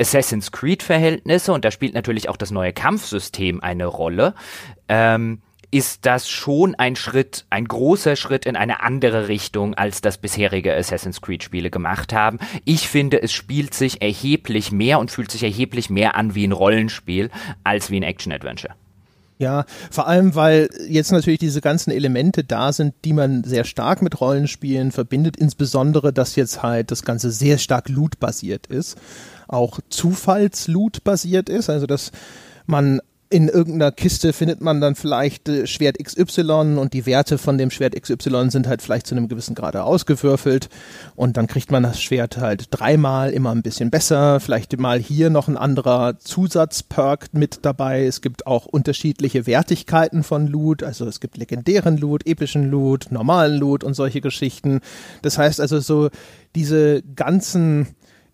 Assassin's 0.00 0.52
Creed 0.52 0.82
Verhältnisse 0.82 1.52
und 1.52 1.64
da 1.64 1.70
spielt 1.70 1.94
natürlich 1.94 2.28
auch 2.28 2.36
das 2.36 2.50
neue 2.50 2.72
Kampfsystem 2.72 3.60
eine 3.60 3.86
Rolle. 3.86 4.34
Ähm, 4.88 5.42
ist 5.70 6.06
das 6.06 6.30
schon 6.30 6.74
ein 6.76 6.96
Schritt, 6.96 7.44
ein 7.50 7.66
großer 7.66 8.16
Schritt 8.16 8.46
in 8.46 8.56
eine 8.56 8.82
andere 8.82 9.28
Richtung, 9.28 9.74
als 9.74 10.00
das 10.00 10.18
bisherige 10.18 10.74
Assassin's 10.74 11.20
Creed 11.20 11.42
Spiele 11.42 11.70
gemacht 11.70 12.12
haben. 12.12 12.38
Ich 12.64 12.88
finde, 12.88 13.22
es 13.22 13.32
spielt 13.32 13.74
sich 13.74 14.00
erheblich 14.00 14.72
mehr 14.72 14.98
und 14.98 15.10
fühlt 15.10 15.30
sich 15.30 15.42
erheblich 15.42 15.90
mehr 15.90 16.14
an 16.14 16.34
wie 16.34 16.46
ein 16.46 16.52
Rollenspiel 16.52 17.30
als 17.64 17.90
wie 17.90 18.00
ein 18.00 18.02
Action 18.02 18.32
Adventure. 18.32 18.74
Ja, 19.38 19.66
vor 19.92 20.08
allem, 20.08 20.34
weil 20.34 20.68
jetzt 20.88 21.12
natürlich 21.12 21.38
diese 21.38 21.60
ganzen 21.60 21.92
Elemente 21.92 22.42
da 22.42 22.72
sind, 22.72 22.94
die 23.04 23.12
man 23.12 23.44
sehr 23.44 23.62
stark 23.62 24.02
mit 24.02 24.20
Rollenspielen 24.20 24.90
verbindet, 24.90 25.36
insbesondere, 25.36 26.12
dass 26.12 26.34
jetzt 26.34 26.64
halt 26.64 26.90
das 26.90 27.04
Ganze 27.04 27.30
sehr 27.30 27.58
stark 27.58 27.88
loot-basiert 27.88 28.66
ist, 28.66 28.98
auch 29.46 29.78
Zufalls-Loot-basiert 29.90 31.48
ist, 31.48 31.70
also 31.70 31.86
dass 31.86 32.10
man 32.66 33.00
in 33.30 33.48
irgendeiner 33.48 33.92
Kiste 33.92 34.32
findet 34.32 34.60
man 34.60 34.80
dann 34.80 34.94
vielleicht 34.94 35.48
äh, 35.48 35.66
Schwert 35.66 35.98
XY 36.02 36.78
und 36.78 36.94
die 36.94 37.04
Werte 37.04 37.36
von 37.36 37.58
dem 37.58 37.70
Schwert 37.70 38.00
XY 38.00 38.50
sind 38.50 38.66
halt 38.66 38.80
vielleicht 38.80 39.06
zu 39.06 39.14
einem 39.14 39.28
gewissen 39.28 39.54
Grade 39.54 39.84
ausgewürfelt 39.84 40.68
und 41.14 41.36
dann 41.36 41.46
kriegt 41.46 41.70
man 41.70 41.82
das 41.82 42.00
Schwert 42.00 42.38
halt 42.38 42.68
dreimal 42.70 43.30
immer 43.30 43.54
ein 43.54 43.62
bisschen 43.62 43.90
besser, 43.90 44.40
vielleicht 44.40 44.78
mal 44.78 44.98
hier 44.98 45.28
noch 45.28 45.48
ein 45.48 45.56
anderer 45.56 46.18
Zusatzperk 46.18 47.28
mit 47.32 47.60
dabei. 47.62 48.06
Es 48.06 48.22
gibt 48.22 48.46
auch 48.46 48.66
unterschiedliche 48.66 49.46
Wertigkeiten 49.46 50.22
von 50.22 50.46
Loot, 50.46 50.82
also 50.82 51.06
es 51.06 51.20
gibt 51.20 51.36
legendären 51.36 51.98
Loot, 51.98 52.26
epischen 52.26 52.70
Loot, 52.70 53.08
normalen 53.10 53.58
Loot 53.58 53.84
und 53.84 53.94
solche 53.94 54.20
Geschichten. 54.20 54.80
Das 55.22 55.36
heißt 55.36 55.60
also 55.60 55.80
so 55.80 56.08
diese 56.54 57.02
ganzen 57.02 57.88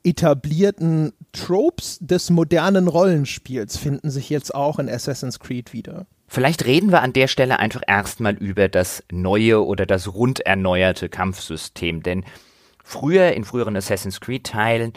etablierten 0.05 1.13
Tropes 1.35 1.99
des 2.01 2.31
modernen 2.31 2.89
Rollenspiels 2.89 3.77
finden 3.77 4.11
sich 4.11 4.31
jetzt 4.31 4.55
auch 4.55 4.79
in 4.79 4.89
Assassin's 4.89 5.39
Creed 5.39 5.73
wieder. 5.73 6.07
Vielleicht 6.27 6.65
reden 6.65 6.91
wir 6.91 7.03
an 7.03 7.13
der 7.13 7.29
Stelle 7.29 7.59
einfach 7.59 7.83
erstmal 7.87 8.35
über 8.35 8.69
das 8.69 9.05
neue 9.13 9.65
oder 9.65 9.85
das 9.85 10.15
rund 10.15 10.41
erneuerte 10.41 11.09
Kampfsystem, 11.09 12.03
denn 12.03 12.25
früher 12.83 13.33
in 13.33 13.45
früheren 13.45 13.77
Assassin's 13.77 14.21
Creed 14.21 14.45
Teilen 14.45 14.93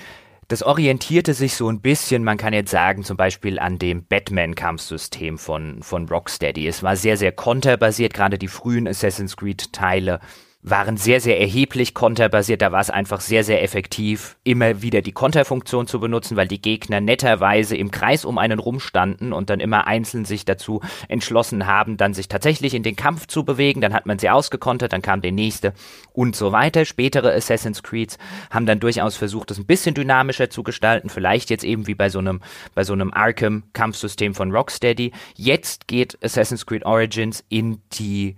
das 0.48 0.64
orientierte 0.64 1.34
sich 1.34 1.56
so 1.56 1.70
ein 1.70 1.82
bisschen, 1.82 2.24
man 2.24 2.38
kann 2.38 2.54
jetzt 2.54 2.72
sagen, 2.72 3.04
zum 3.04 3.18
Beispiel 3.18 3.60
an 3.60 3.80
dem 3.80 4.06
Batman-Kampfsystem 4.06 5.38
von, 5.38 5.84
von 5.84 6.08
Rocksteady. 6.08 6.66
Es 6.68 6.84
war 6.84 6.96
sehr, 6.96 7.18
sehr 7.18 7.34
konterbasiert, 7.34 8.14
gerade 8.14 8.38
die 8.38 8.48
frühen 8.48 8.88
Assassin's 8.88 9.36
Creed-Teile 9.36 10.22
waren 10.64 10.97
sehr, 10.97 11.22
sehr 11.22 11.39
erheblich 11.39 11.93
konterbasiert. 11.93 12.62
Da 12.62 12.72
war 12.72 12.82
es 12.82 12.89
einfach 12.89 13.22
sehr, 13.22 13.43
sehr 13.43 13.64
effektiv, 13.64 14.38
immer 14.43 14.82
wieder 14.82 15.01
die 15.01 15.12
Konterfunktion 15.12 15.88
zu 15.88 15.99
benutzen, 15.99 16.36
weil 16.36 16.47
die 16.47 16.62
Gegner 16.62 16.99
netterweise 16.99 17.78
im 17.78 17.91
Kreis 17.91 18.26
um 18.26 18.38
einen 18.38 18.60
rumstanden 18.60 19.34
und 19.34 19.49
dann 19.49 19.60
immer 19.60 19.88
einzeln 19.88 20.26
sich 20.26 20.45
dazu 20.45 20.82
entschlossen 21.08 21.68
haben, 21.68 21.97
dann 21.97 22.14
sich 22.14 22.28
tatsächlich 22.28 22.74
in 22.74 22.84
den 22.84 22.95
Kampf 22.95 23.28
zu 23.28 23.45
bewegen. 23.45 23.82
Dann 23.82 23.93
hat 23.93 24.08
man 24.08 24.20
sie 24.20 24.30
ausgekontert, 24.30 24.93
dann 24.93 25.01
kam 25.01 25.22
der 25.22 25.32
nächste 25.32 25.74
und 26.12 26.36
so 26.36 26.51
weiter. 26.51 26.86
Spätere 26.86 27.34
Assassin's 27.34 27.84
Creeds 27.84 28.18
haben 28.49 28.66
dann 28.66 28.80
durchaus 28.80 29.16
versucht, 29.16 29.51
das 29.51 29.60
ein 29.60 29.66
bisschen 29.66 29.93
dynamischer 29.95 30.49
zu 30.49 30.64
gestalten. 30.64 31.10
Vielleicht 31.10 31.49
jetzt 31.49 31.64
eben 31.64 31.88
wie 31.88 31.95
bei 31.95 32.10
so 32.10 32.20
einem, 32.20 32.41
bei 32.74 32.84
so 32.84 32.93
einem 32.93 33.14
Arkham-Kampfsystem 33.14 34.34
von 34.34 34.51
Rocksteady. 34.51 35.12
Jetzt 35.36 35.88
geht 35.88 36.18
Assassin's 36.24 36.66
Creed 36.66 36.84
Origins 36.84 37.43
in 37.47 37.82
die 37.93 38.36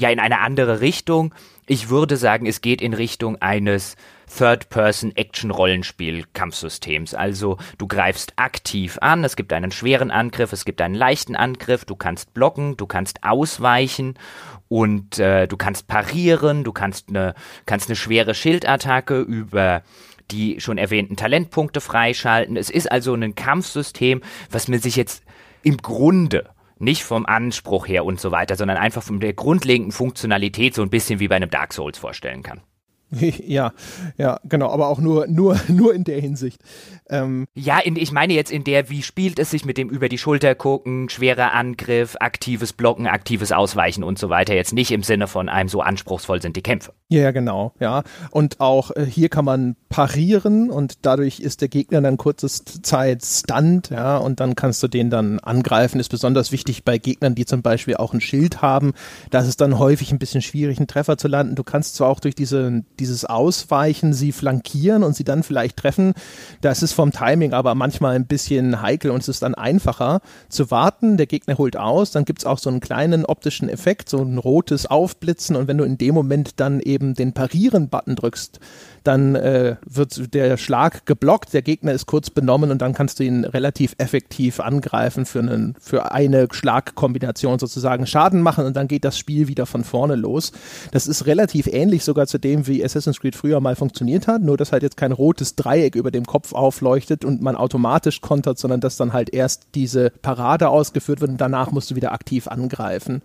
ja 0.00 0.10
in 0.10 0.18
eine 0.18 0.40
andere 0.40 0.80
Richtung. 0.80 1.32
Ich 1.66 1.88
würde 1.88 2.16
sagen, 2.16 2.46
es 2.46 2.62
geht 2.62 2.82
in 2.82 2.94
Richtung 2.94 3.40
eines 3.40 3.94
Third-Person-Action-Rollenspiel-Kampfsystems. 4.36 7.14
Also 7.14 7.58
du 7.78 7.86
greifst 7.86 8.32
aktiv 8.36 8.98
an, 9.00 9.22
es 9.24 9.36
gibt 9.36 9.52
einen 9.52 9.70
schweren 9.70 10.10
Angriff, 10.10 10.52
es 10.52 10.64
gibt 10.64 10.80
einen 10.80 10.96
leichten 10.96 11.36
Angriff, 11.36 11.84
du 11.84 11.94
kannst 11.96 12.32
blocken, 12.34 12.76
du 12.76 12.86
kannst 12.86 13.22
ausweichen 13.22 14.14
und 14.68 15.18
äh, 15.18 15.46
du 15.46 15.56
kannst 15.56 15.86
parieren, 15.86 16.64
du 16.64 16.72
kannst 16.72 17.08
eine 17.08 17.34
kannst 17.66 17.88
eine 17.88 17.94
schwere 17.96 18.34
Schildattacke 18.34 19.20
über 19.20 19.82
die 20.30 20.60
schon 20.60 20.78
erwähnten 20.78 21.16
Talentpunkte 21.16 21.80
freischalten. 21.80 22.56
Es 22.56 22.70
ist 22.70 22.90
also 22.90 23.14
ein 23.14 23.34
Kampfsystem, 23.34 24.22
was 24.50 24.68
mir 24.68 24.78
sich 24.78 24.96
jetzt 24.96 25.22
im 25.62 25.76
Grunde 25.76 26.48
nicht 26.80 27.04
vom 27.04 27.26
Anspruch 27.26 27.86
her 27.86 28.04
und 28.04 28.20
so 28.20 28.30
weiter, 28.30 28.56
sondern 28.56 28.78
einfach 28.78 29.02
von 29.02 29.20
der 29.20 29.34
grundlegenden 29.34 29.92
Funktionalität 29.92 30.74
so 30.74 30.82
ein 30.82 30.90
bisschen 30.90 31.20
wie 31.20 31.28
bei 31.28 31.36
einem 31.36 31.50
Dark 31.50 31.72
Souls 31.72 31.98
vorstellen 31.98 32.42
kann. 32.42 32.62
Ja, 33.50 33.72
ja, 34.16 34.38
genau, 34.44 34.70
aber 34.70 34.88
auch 34.88 35.00
nur, 35.00 35.26
nur, 35.26 35.58
nur 35.68 35.94
in 35.94 36.04
der 36.04 36.20
Hinsicht. 36.20 36.60
Ähm, 37.08 37.46
ja, 37.54 37.78
in, 37.78 37.96
ich 37.96 38.12
meine 38.12 38.32
jetzt 38.34 38.52
in 38.52 38.64
der, 38.64 38.88
wie 38.88 39.02
spielt 39.02 39.38
es 39.38 39.50
sich 39.50 39.64
mit 39.64 39.76
dem 39.76 39.88
über 39.88 40.08
die 40.08 40.18
Schulter 40.18 40.54
gucken, 40.54 41.08
schwerer 41.08 41.52
Angriff, 41.52 42.16
aktives 42.20 42.72
Blocken, 42.72 43.06
aktives 43.06 43.50
Ausweichen 43.52 44.04
und 44.04 44.18
so 44.18 44.28
weiter. 44.28 44.54
Jetzt 44.54 44.72
nicht 44.72 44.92
im 44.92 45.02
Sinne 45.02 45.26
von 45.26 45.48
einem 45.48 45.68
so 45.68 45.80
anspruchsvoll 45.80 46.40
sind 46.40 46.56
die 46.56 46.62
Kämpfe. 46.62 46.92
Ja, 47.08 47.32
genau, 47.32 47.72
ja. 47.80 48.04
Und 48.30 48.60
auch 48.60 48.92
äh, 48.92 49.04
hier 49.04 49.28
kann 49.28 49.44
man 49.44 49.76
parieren 49.88 50.70
und 50.70 50.98
dadurch 51.02 51.40
ist 51.40 51.60
der 51.60 51.68
Gegner 51.68 52.00
dann 52.00 52.16
kurzes 52.16 52.64
Zeit 52.64 53.24
stunned, 53.24 53.90
ja, 53.90 54.16
und 54.18 54.38
dann 54.38 54.54
kannst 54.54 54.82
du 54.82 54.88
den 54.88 55.10
dann 55.10 55.40
angreifen. 55.40 55.98
Ist 55.98 56.10
besonders 56.10 56.52
wichtig 56.52 56.84
bei 56.84 56.98
Gegnern, 56.98 57.34
die 57.34 57.46
zum 57.46 57.62
Beispiel 57.62 57.96
auch 57.96 58.14
ein 58.14 58.20
Schild 58.20 58.62
haben. 58.62 58.92
Da 59.30 59.40
ist 59.40 59.48
es 59.48 59.56
dann 59.56 59.78
häufig 59.78 60.12
ein 60.12 60.20
bisschen 60.20 60.42
schwierig, 60.42 60.78
einen 60.78 60.86
Treffer 60.86 61.18
zu 61.18 61.26
landen. 61.26 61.56
Du 61.56 61.64
kannst 61.64 61.96
zwar 61.96 62.08
auch 62.08 62.20
durch 62.20 62.36
diese, 62.36 62.84
dieses 63.00 63.24
Ausweichen 63.24 64.12
sie 64.12 64.32
flankieren 64.32 65.02
und 65.02 65.16
sie 65.16 65.24
dann 65.24 65.42
vielleicht 65.42 65.76
treffen. 65.76 66.14
Das 66.60 66.82
ist 66.82 66.92
vom 66.92 67.10
Timing 67.10 67.52
aber 67.52 67.74
manchmal 67.74 68.14
ein 68.14 68.26
bisschen 68.26 68.80
heikel 68.82 69.10
und 69.10 69.22
es 69.22 69.28
ist 69.28 69.42
dann 69.42 69.54
einfacher 69.54 70.20
zu 70.48 70.70
warten. 70.70 71.16
Der 71.16 71.26
Gegner 71.26 71.58
holt 71.58 71.76
aus, 71.76 72.12
dann 72.12 72.24
gibt 72.24 72.40
es 72.40 72.46
auch 72.46 72.58
so 72.58 72.70
einen 72.70 72.80
kleinen 72.80 73.24
optischen 73.24 73.68
Effekt, 73.68 74.08
so 74.08 74.18
ein 74.18 74.38
rotes 74.38 74.86
Aufblitzen 74.86 75.56
und 75.56 75.66
wenn 75.66 75.78
du 75.78 75.84
in 75.84 75.98
dem 75.98 76.14
Moment 76.14 76.60
dann 76.60 76.80
eben 76.80 77.14
den 77.14 77.32
Parieren-Button 77.32 78.16
drückst, 78.16 78.60
dann 79.04 79.34
äh, 79.34 79.76
wird 79.84 80.34
der 80.34 80.56
Schlag 80.56 81.06
geblockt, 81.06 81.52
der 81.52 81.62
Gegner 81.62 81.92
ist 81.92 82.06
kurz 82.06 82.30
benommen 82.30 82.70
und 82.70 82.80
dann 82.82 82.94
kannst 82.94 83.18
du 83.18 83.24
ihn 83.24 83.44
relativ 83.44 83.94
effektiv 83.98 84.60
angreifen 84.60 85.26
für, 85.26 85.40
einen, 85.40 85.74
für 85.80 86.12
eine 86.12 86.48
Schlagkombination 86.50 87.58
sozusagen 87.58 88.06
Schaden 88.06 88.42
machen 88.42 88.66
und 88.66 88.76
dann 88.76 88.88
geht 88.88 89.04
das 89.04 89.18
Spiel 89.18 89.48
wieder 89.48 89.66
von 89.66 89.84
vorne 89.84 90.16
los. 90.16 90.52
Das 90.92 91.06
ist 91.06 91.26
relativ 91.26 91.66
ähnlich 91.66 92.04
sogar 92.04 92.26
zu 92.26 92.38
dem, 92.38 92.66
wie 92.66 92.84
Assassin's 92.84 93.20
Creed 93.20 93.36
früher 93.36 93.60
mal 93.60 93.76
funktioniert 93.76 94.26
hat, 94.26 94.42
nur 94.42 94.56
dass 94.56 94.72
halt 94.72 94.82
jetzt 94.82 94.96
kein 94.96 95.12
rotes 95.12 95.56
Dreieck 95.56 95.94
über 95.94 96.10
dem 96.10 96.24
Kopf 96.24 96.52
aufleuchtet 96.52 97.24
und 97.24 97.42
man 97.42 97.56
automatisch 97.56 98.20
kontert, 98.20 98.58
sondern 98.58 98.80
dass 98.80 98.96
dann 98.96 99.12
halt 99.12 99.32
erst 99.32 99.68
diese 99.74 100.10
Parade 100.22 100.68
ausgeführt 100.68 101.20
wird 101.20 101.30
und 101.30 101.40
danach 101.40 101.70
musst 101.70 101.90
du 101.90 101.96
wieder 101.96 102.12
aktiv 102.12 102.48
angreifen 102.48 103.22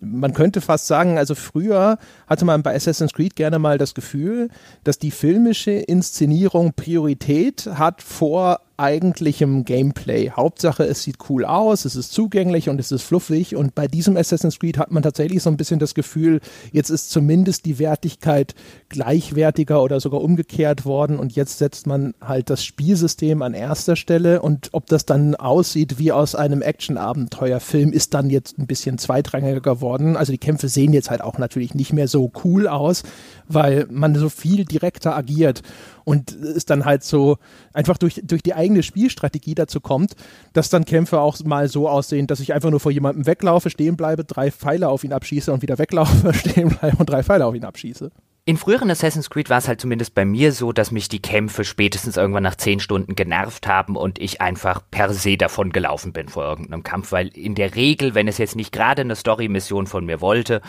man 0.00 0.32
könnte 0.32 0.60
fast 0.60 0.86
sagen, 0.86 1.18
also 1.18 1.34
früher 1.34 1.98
hatte 2.26 2.44
man 2.44 2.62
bei 2.62 2.74
Assassin's 2.74 3.12
Creed 3.12 3.36
gerne 3.36 3.58
mal 3.58 3.78
das 3.78 3.94
Gefühl, 3.94 4.48
dass 4.84 4.98
die 4.98 5.10
filmische 5.10 5.72
Inszenierung 5.72 6.72
Priorität 6.74 7.66
hat 7.66 8.02
vor 8.02 8.60
eigentlichem 8.76 9.64
Gameplay. 9.64 10.30
Hauptsache, 10.30 10.84
es 10.84 11.02
sieht 11.02 11.16
cool 11.28 11.44
aus, 11.44 11.84
es 11.84 11.96
ist 11.96 12.12
zugänglich 12.12 12.68
und 12.68 12.78
es 12.78 12.92
ist 12.92 13.02
fluffig. 13.02 13.56
Und 13.56 13.74
bei 13.74 13.88
diesem 13.88 14.16
Assassin's 14.16 14.58
Creed 14.58 14.78
hat 14.78 14.90
man 14.90 15.02
tatsächlich 15.02 15.42
so 15.42 15.50
ein 15.50 15.56
bisschen 15.56 15.78
das 15.78 15.94
Gefühl, 15.94 16.40
jetzt 16.72 16.90
ist 16.90 17.10
zumindest 17.10 17.64
die 17.64 17.78
Wertigkeit 17.78 18.54
gleichwertiger 18.88 19.82
oder 19.82 20.00
sogar 20.00 20.20
umgekehrt 20.20 20.84
worden. 20.84 21.18
Und 21.18 21.34
jetzt 21.34 21.58
setzt 21.58 21.86
man 21.86 22.14
halt 22.20 22.50
das 22.50 22.64
Spielsystem 22.64 23.42
an 23.42 23.54
erster 23.54 23.96
Stelle. 23.96 24.42
Und 24.42 24.70
ob 24.72 24.86
das 24.86 25.06
dann 25.06 25.34
aussieht 25.34 25.98
wie 25.98 26.12
aus 26.12 26.34
einem 26.34 26.62
Action-Abenteuerfilm, 26.62 27.92
ist 27.92 28.14
dann 28.14 28.30
jetzt 28.30 28.58
ein 28.58 28.66
bisschen 28.66 28.98
zweitrangiger 28.98 29.60
geworden. 29.60 30.16
Also 30.16 30.32
die 30.32 30.38
Kämpfe 30.38 30.68
sehen 30.68 30.92
jetzt 30.92 31.10
halt 31.10 31.22
auch 31.22 31.38
natürlich 31.38 31.74
nicht 31.74 31.92
mehr 31.92 32.08
so 32.08 32.30
cool 32.44 32.68
aus, 32.68 33.02
weil 33.48 33.86
man 33.90 34.14
so 34.14 34.28
viel 34.28 34.64
direkter 34.64 35.16
agiert 35.16 35.62
und 36.06 36.30
es 36.30 36.64
dann 36.64 36.84
halt 36.84 37.02
so 37.02 37.36
einfach 37.72 37.98
durch, 37.98 38.22
durch 38.24 38.42
die 38.42 38.54
eigene 38.54 38.84
Spielstrategie 38.84 39.56
dazu 39.56 39.80
kommt, 39.80 40.14
dass 40.52 40.70
dann 40.70 40.84
Kämpfe 40.84 41.18
auch 41.18 41.38
mal 41.44 41.68
so 41.68 41.88
aussehen, 41.88 42.28
dass 42.28 42.38
ich 42.38 42.54
einfach 42.54 42.70
nur 42.70 42.78
vor 42.78 42.92
jemandem 42.92 43.26
weglaufe, 43.26 43.70
stehen 43.70 43.96
bleibe, 43.96 44.24
drei 44.24 44.52
Pfeile 44.52 44.88
auf 44.88 45.02
ihn 45.02 45.12
abschieße 45.12 45.52
und 45.52 45.62
wieder 45.62 45.78
weglaufe, 45.78 46.32
stehen 46.34 46.68
bleibe 46.68 46.96
und 46.98 47.10
drei 47.10 47.24
Pfeile 47.24 47.44
auf 47.44 47.56
ihn 47.56 47.64
abschieße. 47.64 48.12
In 48.44 48.56
früheren 48.56 48.88
Assassin's 48.88 49.28
Creed 49.28 49.50
war 49.50 49.58
es 49.58 49.66
halt 49.66 49.80
zumindest 49.80 50.14
bei 50.14 50.24
mir 50.24 50.52
so, 50.52 50.70
dass 50.70 50.92
mich 50.92 51.08
die 51.08 51.20
Kämpfe 51.20 51.64
spätestens 51.64 52.16
irgendwann 52.16 52.44
nach 52.44 52.54
zehn 52.54 52.78
Stunden 52.78 53.16
genervt 53.16 53.66
haben 53.66 53.96
und 53.96 54.20
ich 54.20 54.40
einfach 54.40 54.82
per 54.88 55.12
se 55.12 55.36
davon 55.36 55.70
gelaufen 55.70 56.12
bin 56.12 56.28
vor 56.28 56.44
irgendeinem 56.44 56.84
Kampf, 56.84 57.10
weil 57.10 57.26
in 57.36 57.56
der 57.56 57.74
Regel, 57.74 58.14
wenn 58.14 58.28
es 58.28 58.38
jetzt 58.38 58.54
nicht 58.54 58.70
gerade 58.70 59.02
eine 59.02 59.16
Story-Mission 59.16 59.88
von 59.88 60.06
mir 60.06 60.20
wollte, 60.20 60.60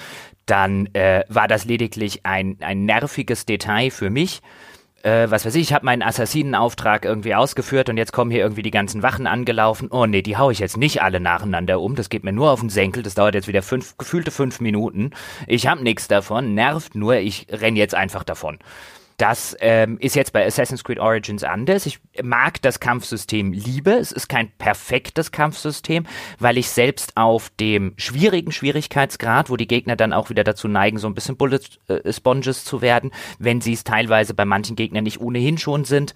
dann 0.48 0.88
äh, 0.96 1.24
war 1.30 1.48
das 1.48 1.66
lediglich 1.66 2.26
ein, 2.26 2.58
ein 2.62 2.86
nerviges 2.86 3.46
Detail 3.46 3.92
für 3.92 4.10
mich, 4.10 4.42
äh, 5.08 5.32
was 5.32 5.46
weiß 5.46 5.56
ich, 5.56 5.62
ich 5.62 5.74
habe 5.74 5.86
meinen 5.86 6.02
Assassinenauftrag 6.02 7.06
irgendwie 7.06 7.34
ausgeführt 7.34 7.88
und 7.88 7.96
jetzt 7.96 8.12
kommen 8.12 8.30
hier 8.30 8.42
irgendwie 8.42 8.62
die 8.62 8.72
ganzen 8.72 9.04
Wachen 9.04 9.26
angelaufen. 9.26 9.88
Oh 9.90 10.06
nee, 10.06 10.22
die 10.22 10.36
hau 10.38 10.52
ich 10.52 10.60
jetzt 10.60 10.76
nicht 10.76 11.02
alle 11.02 11.22
nacheinander 11.22 11.80
um. 11.80 11.96
Das 11.96 12.10
geht 12.10 12.26
mir 12.26 12.34
nur 12.34 12.52
auf 12.52 12.60
den 12.60 12.70
Senkel. 12.70 13.04
Das 13.04 13.14
dauert 13.14 13.34
jetzt 13.34 13.48
wieder 13.48 13.62
fünf, 13.62 13.98
gefühlte 13.98 14.32
fünf 14.32 14.60
Minuten. 14.60 15.12
Ich 15.48 15.66
hab 15.68 15.82
nichts 15.82 16.10
davon, 16.10 16.54
nervt 16.54 16.96
nur, 16.96 17.16
ich 17.16 17.48
renn 17.50 17.78
jetzt 17.78 17.96
einfach 17.96 18.26
davon. 18.26 18.60
Das 19.18 19.58
ähm, 19.62 19.98
ist 20.00 20.16
jetzt 20.16 20.32
bei 20.32 20.46
Assassin's 20.46 20.84
Creed 20.84 21.00
Origins 21.00 21.44
anders. 21.44 21.88
Ich 21.88 22.00
mag 22.22 22.62
das 22.62 22.80
Kampfsystem 22.80 23.52
liebe. 23.52 23.92
Es 23.92 24.12
ist 24.12 24.30
kein 24.30 24.52
perfektes 24.60 25.32
Kampfsystem, 25.32 26.06
weil 26.38 26.60
ich 26.60 26.70
selbst 26.70 27.18
auf 27.18 27.50
dem 27.60 27.94
schwierigen 27.98 28.52
Schwierigkeitsgrad, 28.52 29.50
wo 29.50 29.58
die 29.58 29.68
Gegner 29.68 29.96
dann 29.96 30.14
auch 30.14 30.30
wieder 30.30 30.44
dazu 30.44 30.68
neigen, 30.68 31.00
so 31.00 31.08
ein 31.08 31.16
bisschen 31.16 31.36
Bullet 31.36 31.62
äh, 31.88 32.14
Sponges 32.14 32.64
zu 32.64 32.82
werden, 32.82 33.12
wenn 33.40 33.60
sie 33.60 33.74
es 33.74 33.84
teilweise 33.84 34.36
bei 34.36 34.46
manchen 34.46 34.76
Gegnern 34.76 35.04
nicht 35.04 35.20
ohnehin 35.20 35.58
schon 35.58 35.84
sind. 35.84 36.14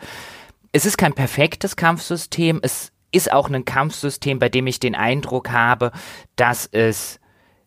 Es 0.72 0.86
ist 0.86 1.00
kein 1.00 1.14
perfektes 1.14 1.76
Kampfsystem. 1.76 2.60
Es 2.62 2.92
ist 3.12 3.32
auch 3.32 3.50
ein 3.50 3.66
Kampfsystem, 3.66 4.38
bei 4.38 4.50
dem 4.50 4.68
ich 4.68 4.80
den 4.80 4.94
Eindruck 4.94 5.50
habe, 5.50 5.92
dass 6.36 6.68
es 6.68 7.20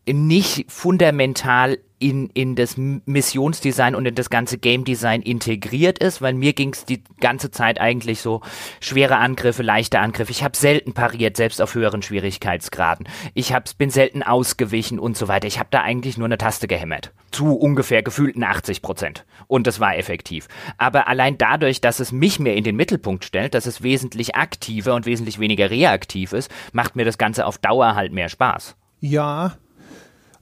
nicht 0.07 0.71
fundamental 0.71 1.79
in, 2.05 2.29
in 2.35 2.55
das 2.55 2.77
Missionsdesign 2.77 3.95
und 3.95 4.05
in 4.05 4.15
das 4.15 4.29
ganze 4.29 4.59
Game 4.59 4.85
Design 4.85 5.23
integriert 5.23 5.99
ist, 5.99 6.21
weil 6.21 6.35
mir 6.35 6.53
ging 6.53 6.75
es 6.75 6.85
die 6.85 7.03
ganze 7.19 7.51
Zeit 7.51 7.81
eigentlich 7.81 8.21
so 8.21 8.43
schwere 8.79 9.17
Angriffe, 9.17 9.63
leichte 9.63 10.01
Angriffe. 10.01 10.31
Ich 10.31 10.45
habe 10.45 10.55
selten 10.55 10.93
pariert, 10.93 11.39
selbst 11.39 11.63
auf 11.63 11.75
höheren 11.75 12.03
Schwierigkeitsgraden. 12.03 13.09
Ich 13.33 13.55
hab's, 13.55 13.73
bin 13.73 13.89
selten 13.89 14.23
ausgewichen 14.23 14.99
und 14.99 15.17
so 15.17 15.29
weiter. 15.29 15.47
Ich 15.47 15.59
habe 15.59 15.71
da 15.71 15.81
eigentlich 15.81 16.19
nur 16.19 16.27
eine 16.27 16.37
Taste 16.37 16.69
gehämmert. 16.69 17.11
Zu 17.31 17.55
ungefähr 17.55 18.03
gefühlten 18.03 18.45
80 18.45 18.83
Prozent. 18.83 19.25
Und 19.47 19.67
das 19.67 19.81
war 19.81 19.97
effektiv. 19.97 20.47
Aber 20.77 21.09
allein 21.09 21.39
dadurch, 21.39 21.81
dass 21.81 22.01
es 22.01 22.13
mich 22.13 22.39
mehr 22.39 22.55
in 22.55 22.65
den 22.65 22.77
Mittelpunkt 22.77 23.25
stellt, 23.25 23.55
dass 23.55 23.65
es 23.65 23.83
wesentlich 23.83 24.35
aktiver 24.35 24.95
und 24.95 25.07
wesentlich 25.07 25.39
weniger 25.39 25.71
reaktiv 25.71 26.35
ist, 26.35 26.51
macht 26.75 26.97
mir 26.97 27.07
das 27.07 27.17
Ganze 27.17 27.47
auf 27.47 27.57
Dauer 27.57 27.95
halt 27.95 28.13
mehr 28.13 28.29
Spaß. 28.29 28.77
Ja, 29.01 29.57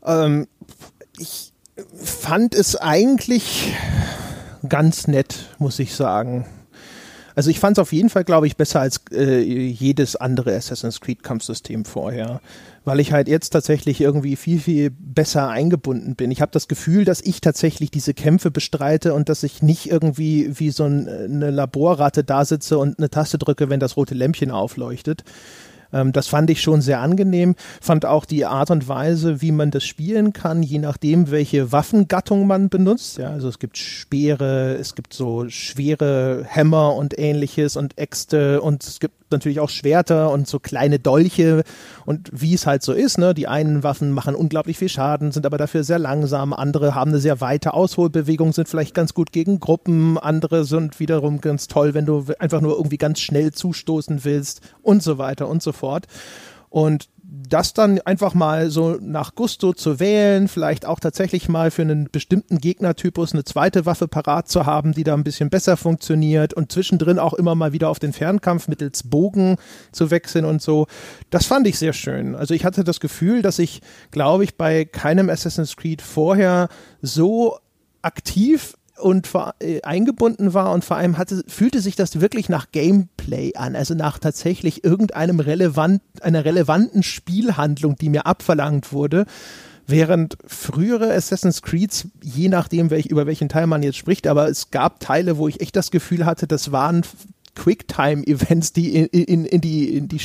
ähm, 0.05 0.49
ich 1.19 1.52
fand 1.95 2.55
es 2.55 2.77
eigentlich 2.77 3.73
ganz 4.69 5.09
nett, 5.09 5.51
muss 5.59 5.79
ich 5.79 5.95
sagen. 5.95 6.47
Also 7.35 7.51
ich 7.51 7.61
fand 7.61 7.79
es 7.79 7.83
auf 7.83 7.93
jeden 7.93 8.11
Fall, 8.11 8.25
glaube 8.25 8.47
ich, 8.47 8.57
besser 8.57 8.81
als 8.81 9.01
äh, 9.11 9.41
jedes 9.41 10.17
andere 10.17 10.55
Assassin's 10.55 11.01
Creed 11.01 11.23
Kampfsystem 11.23 11.87
vorher, 11.87 12.43
weil 12.85 13.01
ich 13.01 13.13
halt 13.13 13.27
jetzt 13.27 13.51
tatsächlich 13.51 14.03
irgendwie 14.03 14.37
viel, 14.37 14.61
viel 14.61 14.91
besser 14.91 15.49
eingebunden 15.49 16.15
bin. 16.15 16.31
Ich 16.31 16.43
habe 16.43 16.53
das 16.53 16.69
Gefühl, 16.69 17.07
dass 17.07 17.23
ich 17.23 17.41
tatsächlich 17.41 17.91
diese 17.91 18.13
Kämpfe 18.13 18.51
bestreite 18.51 19.15
und 19.15 19.31
dass 19.31 19.45
ich 19.45 19.63
nicht 19.63 19.91
irgendwie 19.91 20.51
wie 20.59 20.71
so 20.71 20.85
ein, 20.85 21.09
eine 21.09 21.51
Laborratte 21.51 22.23
da 22.23 22.45
sitze 22.45 22.77
und 22.77 22.99
eine 22.99 23.09
Taste 23.09 23.39
drücke, 23.39 23.71
wenn 23.71 23.81
das 23.81 23.97
rote 23.97 24.15
Lämpchen 24.15 24.51
aufleuchtet, 24.51 25.25
ähm, 25.93 26.13
das 26.13 26.29
fand 26.29 26.51
ich 26.51 26.61
schon 26.63 26.81
sehr 26.81 27.01
angenehm. 27.01 27.55
Fand 27.81 28.07
auch 28.07 28.25
die 28.25 28.45
Art 28.45 28.71
und 28.71 28.89
Weise, 28.89 29.41
wie 29.41 29.53
man 29.53 29.71
das 29.71 29.85
spielen 29.85 30.33
kann, 30.33 30.63
je 30.63 30.79
nachdem, 30.79 31.31
welche 31.31 31.73
Waffengattung 31.73 32.47
man 32.47 32.69
benutzt. 32.69 33.19
Ja, 33.19 33.31
also 33.31 33.49
es 33.49 33.59
gibt 33.59 33.79
Speere, 33.79 34.77
es 34.81 34.95
gibt 34.95 35.13
so 35.13 35.49
schwere 35.49 36.45
Hämmer 36.47 36.95
und 36.97 37.19
ähnliches 37.19 37.77
und 37.77 37.99
Äxte 37.99 38.61
und 38.61 38.85
es 38.85 39.01
gibt 39.01 39.22
natürlich 39.33 39.61
auch 39.61 39.69
Schwerter 39.69 40.31
und 40.31 40.47
so 40.47 40.59
kleine 40.59 40.99
Dolche 40.99 41.65
und 42.07 42.31
wie 42.33 42.55
es 42.55 42.67
halt 42.67 42.83
so 42.83 42.93
ist, 42.93 43.19
ne? 43.19 43.35
Die 43.35 43.49
einen 43.49 43.83
Waffen 43.83 44.13
machen 44.13 44.35
unglaublich 44.35 44.79
viel 44.79 44.89
Schaden, 44.89 45.33
sind 45.33 45.47
aber 45.47 45.59
dafür 45.59 45.85
sehr 45.85 45.99
langsam, 45.99 46.53
andere 46.53 46.95
haben 46.95 47.11
eine 47.11 47.21
sehr 47.21 47.41
weite 47.41 47.75
Ausholbewegung, 47.75 48.53
sind 48.53 48.69
vielleicht 48.69 48.95
ganz 48.95 49.15
gut 49.15 49.33
gegen 49.33 49.61
Gruppen, 49.61 50.19
andere 50.19 50.65
sind 50.65 51.01
wiederum 51.01 51.41
ganz 51.41 51.67
toll, 51.67 51.95
wenn 51.95 52.07
du 52.07 52.27
einfach 52.39 52.61
nur 52.61 52.77
irgendwie 52.77 52.99
ganz 52.99 53.21
schnell 53.21 53.53
zustoßen 53.53 54.25
willst 54.25 54.61
und 54.83 55.03
so 55.03 55.19
weiter 55.19 55.49
und 55.49 55.63
so 55.63 55.73
fort. 55.73 56.07
Und 56.71 57.09
das 57.49 57.75
dann 57.75 58.01
einfach 58.01 58.35
mal 58.35 58.71
so 58.71 58.99
nach 59.01 59.35
Gusto 59.35 59.73
zu 59.73 60.01
wählen, 60.01 60.49
vielleicht 60.49 60.87
auch 60.87 61.01
tatsächlich 61.01 61.49
mal 61.49 61.71
für 61.71 61.83
einen 61.83 62.09
bestimmten 62.11 62.59
Gegnertypus 62.59 63.33
eine 63.33 63.45
zweite 63.45 63.87
Waffe 63.87 64.09
parat 64.09 64.49
zu 64.49 64.67
haben, 64.67 64.93
die 64.93 65.05
da 65.05 65.15
ein 65.15 65.25
bisschen 65.25 65.51
besser 65.51 65.77
funktioniert 65.77 66.55
und 66.55 66.73
zwischendrin 66.73 67.19
auch 67.19 67.35
immer 67.35 67.55
mal 67.55 67.73
wieder 67.73 67.89
auf 67.89 67.99
den 67.99 68.13
Fernkampf 68.13 68.69
mittels 68.69 69.03
Bogen 69.05 69.57
zu 69.93 70.11
wechseln 70.11 70.45
und 70.45 70.63
so. 70.63 70.87
Das 71.31 71.47
fand 71.47 71.67
ich 71.67 71.79
sehr 71.79 71.93
schön. 71.93 72.35
Also 72.35 72.55
ich 72.55 72.65
hatte 72.65 72.85
das 72.85 73.01
Gefühl, 73.01 73.43
dass 73.43 73.59
ich, 73.59 73.81
glaube 74.11 74.45
ich, 74.45 74.57
bei 74.57 74.85
keinem 74.85 75.31
Assassin's 75.31 75.77
Creed 75.77 76.03
vorher 76.03 76.69
so 77.01 77.59
aktiv 78.03 78.75
und 79.03 79.29
äh, 79.61 79.83
eingebunden 79.83 80.55
war 80.55 80.73
und 80.73 80.85
vor 80.85 80.97
allem 80.97 81.19
hatte, 81.19 81.45
fühlte 81.47 81.81
sich 81.81 81.97
das 81.97 82.21
wirklich 82.21 82.49
nach 82.49 82.71
Gameplay 82.73 83.55
an, 83.55 83.77
also 83.77 83.95
nach 83.95 84.19
tatsächlich 84.19 84.85
irgendeinem 84.85 85.41
relevant, 85.41 86.03
einer 86.21 86.45
relevanten 86.45 87.03
Spielhandlung, 87.03 87.97
die 87.97 88.09
mir 88.09 88.27
abverlangt 88.27 88.93
wurde. 88.93 89.27
Während 89.87 90.39
frühere 90.47 91.13
Assassin's 91.13 91.61
Creeds, 91.61 92.07
je 92.23 92.49
nachdem, 92.49 92.91
welch, 92.91 93.07
über 93.07 93.27
welchen 93.27 93.49
Teil 93.49 93.67
man 93.67 93.83
jetzt 93.83 93.99
spricht, 93.99 94.27
aber 94.27 94.49
es 94.49 94.71
gab 94.71 95.01
Teile, 95.01 95.37
wo 95.37 95.49
ich 95.49 95.61
echt 95.61 95.75
das 95.75 95.91
Gefühl 95.91 96.25
hatte, 96.25 96.47
das 96.47 96.71
waren 96.71 97.03
Quicktime-Events, 97.55 98.73
die 98.73 98.95
in, 98.95 99.07
in, 99.07 99.45
in, 99.45 99.61
die, 99.61 99.97
in 99.97 100.09
die 100.09 100.21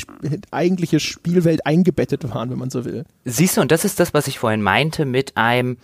eigentliche 0.50 1.00
Spielwelt 1.00 1.66
eingebettet 1.66 2.28
waren, 2.30 2.50
wenn 2.50 2.58
man 2.58 2.70
so 2.70 2.84
will. 2.84 3.04
Siehst 3.24 3.56
du, 3.56 3.60
und 3.60 3.72
das 3.72 3.84
ist 3.84 4.00
das, 4.00 4.14
was 4.14 4.28
ich 4.28 4.38
vorhin 4.38 4.62
meinte 4.62 5.04
mit 5.04 5.36
einem 5.36 5.76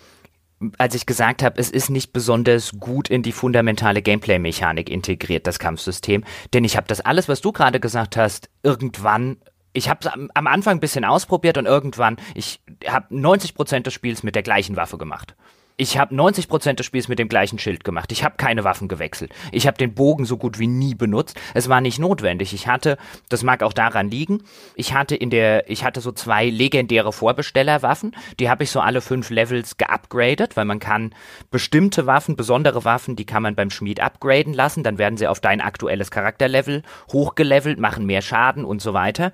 als 0.79 0.95
ich 0.95 1.07
gesagt 1.07 1.43
habe, 1.43 1.61
es 1.61 1.71
ist 1.71 1.91
nicht 1.91 2.13
besonders 2.13 2.73
gut 2.79 3.09
in 3.09 3.23
die 3.23 3.33
fundamentale 3.33 4.03
Gameplay-Mechanik 4.03 4.89
integriert, 4.89 5.47
das 5.47 5.59
Kampfsystem. 5.59 6.25
Denn 6.53 6.65
ich 6.65 6.77
habe 6.77 6.87
das 6.87 7.01
alles, 7.01 7.29
was 7.29 7.41
du 7.41 7.53
gerade 7.53 7.81
gesagt 7.81 8.17
hast, 8.17 8.49
irgendwann 8.63 9.37
ich 9.77 9.89
habe 9.89 10.01
es 10.03 10.07
am, 10.07 10.31
am, 10.35 10.47
Anfang 10.47 10.77
ein 10.77 10.81
bisschen 10.81 11.05
ausprobiert 11.05 11.59
und 11.59 11.67
irgendwann, 11.67 12.17
ich 12.35 12.61
habe 12.87 13.07
90 13.11 13.55
Prozent 13.55 13.87
des 13.87 13.93
Spiels 13.93 14.23
mit 14.23 14.37
der 14.37 14.45
gleichen 14.45 14.77
Waffe 14.77 14.99
gemacht. 14.99 15.35
Ich 15.77 15.99
habe 15.99 16.15
90 16.15 16.47
Prozent 16.47 16.79
des 16.79 16.87
Spiels 16.87 17.09
mit 17.09 17.19
dem 17.19 17.29
gleichen 17.29 17.59
Schild 17.59 17.83
gemacht. 17.83 18.13
Ich 18.13 18.23
habe 18.23 18.37
keine 18.37 18.63
Waffen 18.63 18.87
gewechselt. 18.87 19.33
Ich 19.51 19.67
habe 19.67 19.77
den 19.77 19.93
Bogen 19.93 20.25
so 20.25 20.37
gut 20.37 20.61
wie 20.61 20.69
nie 20.69 20.95
benutzt. 20.95 21.37
Es 21.53 21.69
war 21.69 21.81
nicht 21.81 21.99
notwendig. 21.99 22.55
Ich 22.55 22.69
hatte, 22.69 22.97
das 23.29 23.43
mag 23.43 23.61
auch 23.65 23.73
daran 23.73 24.09
liegen, 24.09 24.45
ich 24.77 24.95
hatte 24.95 25.17
in 25.17 25.31
der, 25.31 25.69
ich 25.69 25.83
hatte 25.83 26.01
so 26.01 26.13
zwei 26.13 26.49
legendäre 26.49 27.13
Vorbestellerwaffen. 27.13 28.15
Die 28.39 28.49
habe 28.49 28.63
ich 28.63 28.71
so 28.71 28.79
alle 28.79 29.01
fünf 29.01 29.31
Levels 29.31 29.77
geupgradet, 29.77 30.57
weil 30.57 30.65
man 30.65 30.79
kann 30.79 31.13
bestimmte 31.51 32.07
Waffen, 32.07 32.37
besondere 32.37 32.85
Waffen, 32.85 33.17
die 33.17 33.27
kann 33.27 33.43
man 33.43 33.57
beim 33.57 33.71
Schmied 33.71 33.99
upgraden 33.99 34.55
lassen. 34.55 34.85
Dann 34.85 34.99
werden 34.99 35.17
sie 35.17 35.27
auf 35.27 35.41
dein 35.41 35.61
aktuelles 35.61 36.13
Charakterlevel 36.13 36.85
hochgelevelt, 37.13 37.81
machen 37.81 38.07
mehr 38.07 38.23
Schaden 38.23 38.65
und 38.65 38.81
so 38.81 38.95
weiter 38.95 39.33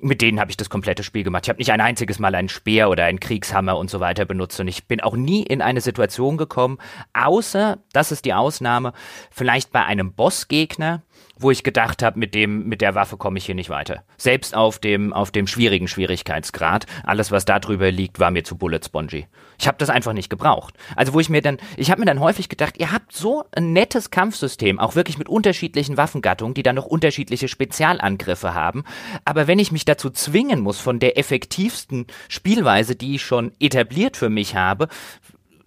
mit 0.00 0.22
denen 0.22 0.40
habe 0.40 0.50
ich 0.50 0.56
das 0.56 0.70
komplette 0.70 1.02
Spiel 1.02 1.24
gemacht. 1.24 1.44
Ich 1.44 1.48
habe 1.48 1.58
nicht 1.58 1.72
ein 1.72 1.80
einziges 1.80 2.18
Mal 2.18 2.34
einen 2.34 2.48
Speer 2.48 2.90
oder 2.90 3.04
einen 3.04 3.20
Kriegshammer 3.20 3.76
und 3.76 3.90
so 3.90 4.00
weiter 4.00 4.24
benutzt 4.24 4.60
und 4.60 4.68
ich 4.68 4.86
bin 4.86 5.00
auch 5.00 5.16
nie 5.16 5.42
in 5.42 5.62
eine 5.62 5.80
Situation 5.80 6.36
gekommen, 6.36 6.78
außer, 7.12 7.78
das 7.92 8.12
ist 8.12 8.24
die 8.24 8.34
Ausnahme, 8.34 8.92
vielleicht 9.30 9.72
bei 9.72 9.84
einem 9.84 10.12
Bossgegner, 10.12 11.02
wo 11.38 11.50
ich 11.50 11.62
gedacht 11.62 12.02
habe, 12.02 12.18
mit 12.18 12.34
dem, 12.34 12.68
mit 12.68 12.80
der 12.80 12.94
Waffe 12.94 13.16
komme 13.16 13.38
ich 13.38 13.46
hier 13.46 13.54
nicht 13.54 13.70
weiter. 13.70 14.02
Selbst 14.16 14.54
auf 14.54 14.78
dem, 14.78 15.12
auf 15.12 15.30
dem 15.30 15.46
schwierigen 15.46 15.88
Schwierigkeitsgrad, 15.88 16.86
alles 17.04 17.30
was 17.30 17.44
da 17.44 17.58
drüber 17.58 17.90
liegt, 17.90 18.20
war 18.20 18.30
mir 18.30 18.44
zu 18.44 18.56
Bullet 18.56 18.80
Spongy. 18.84 19.26
Ich 19.58 19.66
habe 19.66 19.78
das 19.78 19.90
einfach 19.90 20.12
nicht 20.12 20.30
gebraucht. 20.30 20.74
Also 20.96 21.14
wo 21.14 21.20
ich 21.20 21.28
mir 21.28 21.42
dann, 21.42 21.58
ich 21.76 21.90
habe 21.90 22.00
mir 22.00 22.06
dann 22.06 22.20
häufig 22.20 22.48
gedacht, 22.48 22.78
ihr 22.78 22.92
habt 22.92 23.12
so 23.12 23.44
ein 23.52 23.72
nettes 23.72 24.10
Kampfsystem, 24.10 24.78
auch 24.78 24.94
wirklich 24.94 25.18
mit 25.18 25.28
unterschiedlichen 25.28 25.96
Waffengattungen, 25.96 26.54
die 26.54 26.62
dann 26.62 26.76
noch 26.76 26.86
unterschiedliche 26.86 27.48
Spezialangriffe 27.48 28.54
haben. 28.54 28.84
Aber 29.24 29.46
wenn 29.46 29.58
ich 29.58 29.72
mich 29.72 29.84
dazu 29.84 30.10
zwingen 30.10 30.60
muss, 30.60 30.78
von 30.78 30.98
der 30.98 31.18
effektivsten 31.18 32.06
Spielweise, 32.28 32.96
die 32.96 33.16
ich 33.16 33.22
schon 33.22 33.52
etabliert 33.58 34.16
für 34.16 34.30
mich 34.30 34.54
habe, 34.54 34.88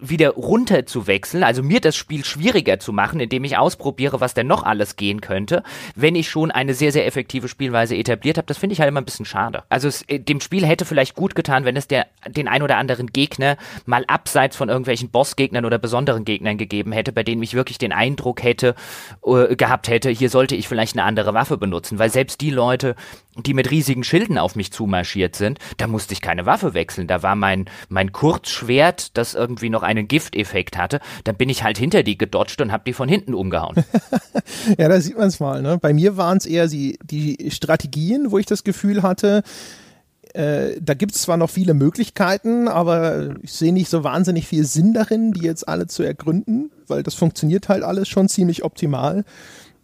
wieder 0.02 0.30
runter 0.30 0.84
zu 0.84 1.06
wechseln, 1.06 1.44
also 1.44 1.62
mir 1.62 1.80
das 1.80 1.96
Spiel 1.96 2.24
schwieriger 2.24 2.78
zu 2.78 2.92
machen, 2.92 3.20
indem 3.20 3.44
ich 3.44 3.56
ausprobiere, 3.56 4.20
was 4.20 4.34
denn 4.34 4.48
noch 4.48 4.64
alles 4.64 4.96
gehen 4.96 5.20
könnte, 5.20 5.62
wenn 5.94 6.16
ich 6.16 6.28
schon 6.28 6.50
eine 6.50 6.74
sehr, 6.74 6.90
sehr 6.92 7.06
effektive 7.06 7.48
Spielweise 7.48 7.96
etabliert 7.96 8.36
habe, 8.36 8.46
das 8.46 8.58
finde 8.58 8.74
ich 8.74 8.80
halt 8.80 8.88
immer 8.88 9.00
ein 9.00 9.04
bisschen 9.04 9.24
schade. 9.24 9.62
Also 9.68 9.88
es, 9.88 10.02
äh, 10.08 10.18
dem 10.18 10.40
Spiel 10.40 10.66
hätte 10.66 10.84
vielleicht 10.84 11.14
gut 11.14 11.34
getan, 11.34 11.64
wenn 11.64 11.76
es 11.76 11.86
der, 11.86 12.08
den 12.28 12.48
ein 12.48 12.62
oder 12.62 12.76
anderen 12.76 13.06
Gegner 13.06 13.56
mal 13.86 14.04
abseits 14.08 14.56
von 14.56 14.68
irgendwelchen 14.68 15.10
Bossgegnern 15.10 15.64
oder 15.64 15.78
besonderen 15.78 16.24
Gegnern 16.24 16.58
gegeben 16.58 16.92
hätte, 16.92 17.12
bei 17.12 17.22
denen 17.22 17.42
ich 17.42 17.54
wirklich 17.54 17.78
den 17.78 17.92
Eindruck 17.92 18.42
hätte, 18.42 18.74
äh, 19.24 19.54
gehabt 19.54 19.88
hätte, 19.88 20.10
hier 20.10 20.30
sollte 20.30 20.56
ich 20.56 20.66
vielleicht 20.66 20.96
eine 20.96 21.04
andere 21.04 21.32
Waffe 21.32 21.56
benutzen, 21.58 21.98
weil 22.00 22.10
selbst 22.10 22.40
die 22.40 22.50
Leute, 22.50 22.96
die 23.36 23.54
mit 23.54 23.70
riesigen 23.70 24.04
Schilden 24.04 24.38
auf 24.38 24.56
mich 24.56 24.72
zumarschiert 24.72 25.36
sind, 25.36 25.58
da 25.78 25.86
musste 25.86 26.12
ich 26.12 26.20
keine 26.20 26.46
Waffe 26.46 26.74
wechseln. 26.74 27.06
Da 27.06 27.22
war 27.22 27.34
mein, 27.34 27.66
mein 27.88 28.12
Kurzschwert, 28.12 29.16
das 29.16 29.34
irgendwie 29.34 29.70
noch 29.70 29.82
einen 29.82 30.06
Gifteffekt 30.06 30.76
hatte. 30.76 31.00
Dann 31.24 31.36
bin 31.36 31.48
ich 31.48 31.62
halt 31.62 31.78
hinter 31.78 32.02
die 32.02 32.18
gedodged 32.18 32.60
und 32.60 32.72
habe 32.72 32.84
die 32.86 32.92
von 32.92 33.08
hinten 33.08 33.34
umgehauen. 33.34 33.76
ja, 34.78 34.88
da 34.88 35.00
sieht 35.00 35.16
man 35.16 35.28
es 35.28 35.40
mal. 35.40 35.62
Ne? 35.62 35.78
Bei 35.78 35.92
mir 35.94 36.16
waren 36.16 36.38
es 36.38 36.46
eher 36.46 36.68
die, 36.68 36.98
die 37.04 37.50
Strategien, 37.50 38.30
wo 38.30 38.38
ich 38.38 38.46
das 38.46 38.64
Gefühl 38.64 39.02
hatte, 39.02 39.42
äh, 40.34 40.80
da 40.80 40.94
gibt 40.94 41.14
es 41.14 41.22
zwar 41.22 41.36
noch 41.36 41.50
viele 41.50 41.74
Möglichkeiten, 41.74 42.68
aber 42.68 43.34
ich 43.42 43.52
sehe 43.52 43.72
nicht 43.72 43.90
so 43.90 44.04
wahnsinnig 44.04 44.46
viel 44.46 44.64
Sinn 44.64 44.94
darin, 44.94 45.32
die 45.32 45.44
jetzt 45.44 45.68
alle 45.68 45.86
zu 45.86 46.02
ergründen, 46.02 46.70
weil 46.86 47.02
das 47.02 47.14
funktioniert 47.14 47.68
halt 47.68 47.82
alles 47.82 48.08
schon 48.08 48.28
ziemlich 48.28 48.64
optimal 48.64 49.24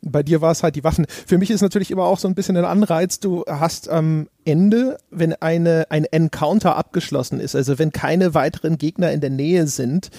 bei 0.02 0.22
dir 0.22 0.40
war 0.40 0.52
es 0.52 0.62
halt 0.62 0.76
die 0.76 0.84
Waffen. 0.84 1.06
Für 1.08 1.38
mich 1.38 1.50
ist 1.50 1.60
natürlich 1.60 1.90
immer 1.90 2.04
auch 2.04 2.18
so 2.18 2.28
ein 2.28 2.34
bisschen 2.34 2.56
ein 2.56 2.64
Anreiz, 2.64 3.20
du 3.20 3.44
hast 3.48 3.88
am 3.88 4.28
Ende, 4.44 4.98
wenn 5.10 5.34
eine, 5.34 5.86
ein 5.90 6.04
Encounter 6.04 6.76
abgeschlossen 6.76 7.40
ist, 7.40 7.54
also 7.54 7.78
wenn 7.78 7.92
keine 7.92 8.34
weiteren 8.34 8.78
Gegner 8.78 9.12
in 9.12 9.20
der 9.20 9.30
Nähe 9.30 9.66
sind, 9.66 10.10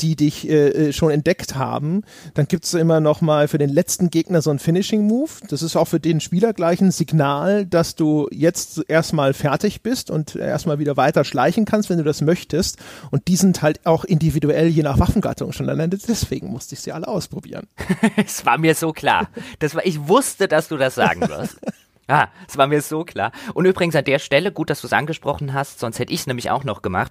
die 0.00 0.16
dich 0.16 0.48
äh, 0.48 0.68
äh, 0.88 0.92
schon 0.92 1.10
entdeckt 1.10 1.54
haben. 1.54 2.02
Dann 2.34 2.46
gibt's 2.46 2.74
immer 2.74 3.00
noch 3.00 3.20
mal 3.20 3.48
für 3.48 3.58
den 3.58 3.70
letzten 3.70 4.10
Gegner 4.10 4.42
so 4.42 4.50
ein 4.50 4.58
Finishing 4.58 5.06
Move. 5.06 5.30
Das 5.48 5.62
ist 5.62 5.76
auch 5.76 5.86
für 5.86 6.00
den 6.00 6.20
Spieler 6.20 6.52
gleich 6.52 6.80
ein 6.80 6.90
Signal, 6.90 7.64
dass 7.66 7.94
du 7.94 8.28
jetzt 8.30 8.84
erstmal 8.88 9.32
fertig 9.32 9.82
bist 9.82 10.10
und 10.10 10.36
erstmal 10.36 10.78
wieder 10.78 10.96
weiter 10.96 11.24
schleichen 11.24 11.64
kannst, 11.64 11.88
wenn 11.88 11.98
du 11.98 12.04
das 12.04 12.20
möchtest. 12.20 12.78
Und 13.10 13.28
die 13.28 13.36
sind 13.36 13.62
halt 13.62 13.86
auch 13.86 14.04
individuell 14.04 14.68
je 14.68 14.82
nach 14.82 14.98
Waffengattung 14.98 15.52
schon. 15.52 15.66
Deswegen 15.66 16.48
musste 16.48 16.74
ich 16.74 16.80
sie 16.80 16.92
alle 16.92 17.08
ausprobieren. 17.08 17.66
Es 18.16 18.46
war 18.46 18.56
mir 18.58 18.74
so 18.74 18.92
klar. 18.92 19.28
Das 19.58 19.74
war, 19.74 19.84
ich 19.84 20.08
wusste, 20.08 20.48
dass 20.48 20.68
du 20.68 20.76
das 20.76 20.94
sagen 20.94 21.28
wirst. 21.28 21.58
Ah, 22.08 22.28
es 22.48 22.56
war 22.56 22.68
mir 22.68 22.82
so 22.82 23.02
klar. 23.02 23.32
Und 23.52 23.64
übrigens 23.64 23.96
an 23.96 24.04
der 24.04 24.20
Stelle, 24.20 24.52
gut, 24.52 24.70
dass 24.70 24.80
du 24.80 24.86
es 24.86 24.92
angesprochen 24.92 25.52
hast, 25.52 25.80
sonst 25.80 25.98
hätte 25.98 26.12
ich 26.12 26.20
es 26.20 26.28
nämlich 26.28 26.50
auch 26.50 26.62
noch 26.62 26.80
gemacht 26.80 27.10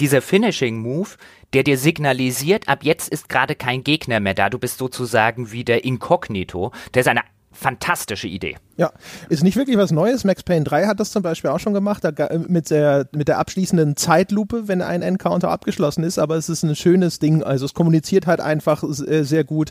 dieser 0.00 0.22
Finishing 0.22 0.78
Move, 0.78 1.10
der 1.52 1.62
dir 1.64 1.78
signalisiert, 1.78 2.68
ab 2.68 2.80
jetzt 2.82 3.08
ist 3.08 3.28
gerade 3.28 3.54
kein 3.54 3.84
Gegner 3.84 4.20
mehr 4.20 4.34
da, 4.34 4.50
du 4.50 4.58
bist 4.58 4.78
sozusagen 4.78 5.52
wieder 5.52 5.84
inkognito, 5.84 6.72
der 6.94 7.00
ist 7.00 7.08
eine 7.08 7.22
fantastische 7.52 8.28
Idee. 8.28 8.56
Ja, 8.80 8.92
ist 9.28 9.42
nicht 9.42 9.56
wirklich 9.56 9.76
was 9.76 9.90
Neues. 9.90 10.24
Max 10.24 10.42
Payne 10.42 10.64
3 10.64 10.86
hat 10.86 11.00
das 11.00 11.10
zum 11.10 11.22
Beispiel 11.22 11.50
auch 11.50 11.60
schon 11.60 11.74
gemacht, 11.74 12.02
da, 12.02 12.12
mit, 12.48 12.70
der, 12.70 13.06
mit 13.12 13.28
der 13.28 13.38
abschließenden 13.38 13.94
Zeitlupe, 13.94 14.68
wenn 14.68 14.80
ein 14.80 15.02
Encounter 15.02 15.50
abgeschlossen 15.50 16.02
ist, 16.02 16.18
aber 16.18 16.36
es 16.36 16.48
ist 16.48 16.62
ein 16.62 16.74
schönes 16.74 17.18
Ding. 17.18 17.42
Also 17.42 17.66
es 17.66 17.74
kommuniziert 17.74 18.26
halt 18.26 18.40
einfach 18.40 18.82
äh, 18.82 19.22
sehr 19.22 19.44
gut. 19.44 19.68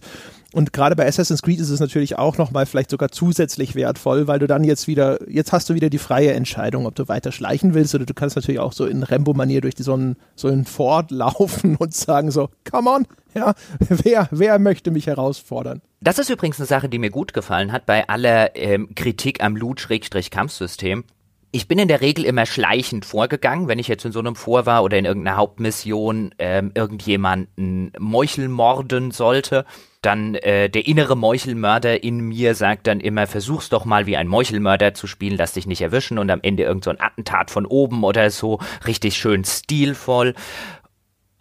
Und 0.54 0.74
gerade 0.74 0.96
bei 0.96 1.08
Assassin's 1.08 1.42
Creed 1.42 1.60
ist 1.60 1.72
es 1.72 1.80
natürlich 1.80 2.20
auch 2.20 2.38
nochmal 2.38 2.68
vielleicht 2.68 2.92
sogar 2.92 3.10
zusätzlich 3.10 3.74
wertvoll, 3.74 4.28
weil 4.28 4.38
du 4.38 4.46
dann 4.46 4.64
jetzt 4.64 4.88
wieder, 4.88 5.20
jetzt 5.28 5.54
hast 5.54 5.72
du 5.72 5.74
wieder 5.74 5.90
die 5.90 5.98
freie 5.98 6.34
Entscheidung, 6.34 6.86
ob 6.86 6.94
du 6.94 7.08
weiter 7.08 7.32
schleichen 7.32 7.74
willst 7.74 7.96
oder 7.96 8.06
du 8.06 8.14
kannst 8.14 8.36
natürlich 8.36 8.60
auch 8.60 8.74
so 8.74 8.86
in 8.86 9.02
Rambo-Manier 9.02 9.62
durch 9.62 9.74
die, 9.74 9.84
so 9.84 9.94
einen, 9.94 10.18
so 10.36 10.50
einen 10.50 10.66
Ford 10.66 11.10
laufen 11.10 11.78
und 11.78 11.96
sagen 11.96 12.30
so, 12.30 12.50
come 12.70 12.92
on, 12.92 13.08
ja, 13.34 13.54
wer, 13.80 14.28
wer 14.32 14.60
möchte 14.60 14.92
mich 14.92 15.08
herausfordern? 15.08 15.82
Das 16.02 16.18
ist 16.18 16.30
übrigens 16.30 16.60
eine 16.60 16.66
Sache, 16.66 16.88
die 16.88 16.98
mir 16.98 17.10
gut 17.10 17.34
gefallen 17.34 17.74
hat 17.74 17.86
bei 17.86 18.08
aller 18.08 18.56
ähm, 18.56 18.96
Kritik 19.00 19.42
am 19.42 19.56
Loot-Kampfsystem. 19.56 21.06
Ich 21.52 21.70
bin 21.70 21.80
in 21.80 21.88
der 21.88 22.02
Regel 22.02 22.26
immer 22.26 22.46
schleichend 22.46 23.06
vorgegangen, 23.06 23.70
wenn 23.70 23.80
ich 23.80 23.88
jetzt 23.88 24.04
in 24.04 24.12
so 24.12 24.20
einem 24.20 24.36
Vor 24.36 24.66
war 24.66 24.84
oder 24.84 24.98
in 24.98 25.06
irgendeiner 25.06 25.38
Hauptmission 25.38 26.36
ähm, 26.38 26.72
irgendjemanden 26.76 27.94
Meuchel 27.98 28.50
morden 28.50 29.12
sollte, 29.12 29.66
dann 30.02 30.36
äh, 30.36 30.70
der 30.70 30.86
innere 30.86 31.16
Meuchelmörder 31.16 32.04
in 32.04 32.20
mir 32.20 32.56
sagt 32.56 32.88
dann 32.88 33.00
immer, 33.00 33.26
versuch's 33.26 33.70
doch 33.70 33.86
mal 33.86 34.06
wie 34.06 34.18
ein 34.18 34.28
Meuchelmörder 34.28 34.94
zu 34.94 35.08
spielen, 35.08 35.38
lass 35.38 35.54
dich 35.54 35.66
nicht 35.66 35.82
erwischen 35.82 36.20
und 36.20 36.30
am 36.30 36.42
Ende 36.42 36.64
irgend 36.64 36.84
so 36.84 36.90
ein 36.90 37.00
Attentat 37.00 37.52
von 37.52 37.66
oben 37.66 38.04
oder 38.04 38.30
so, 38.32 38.60
richtig 38.86 39.16
schön 39.16 39.46
stilvoll. 39.46 40.36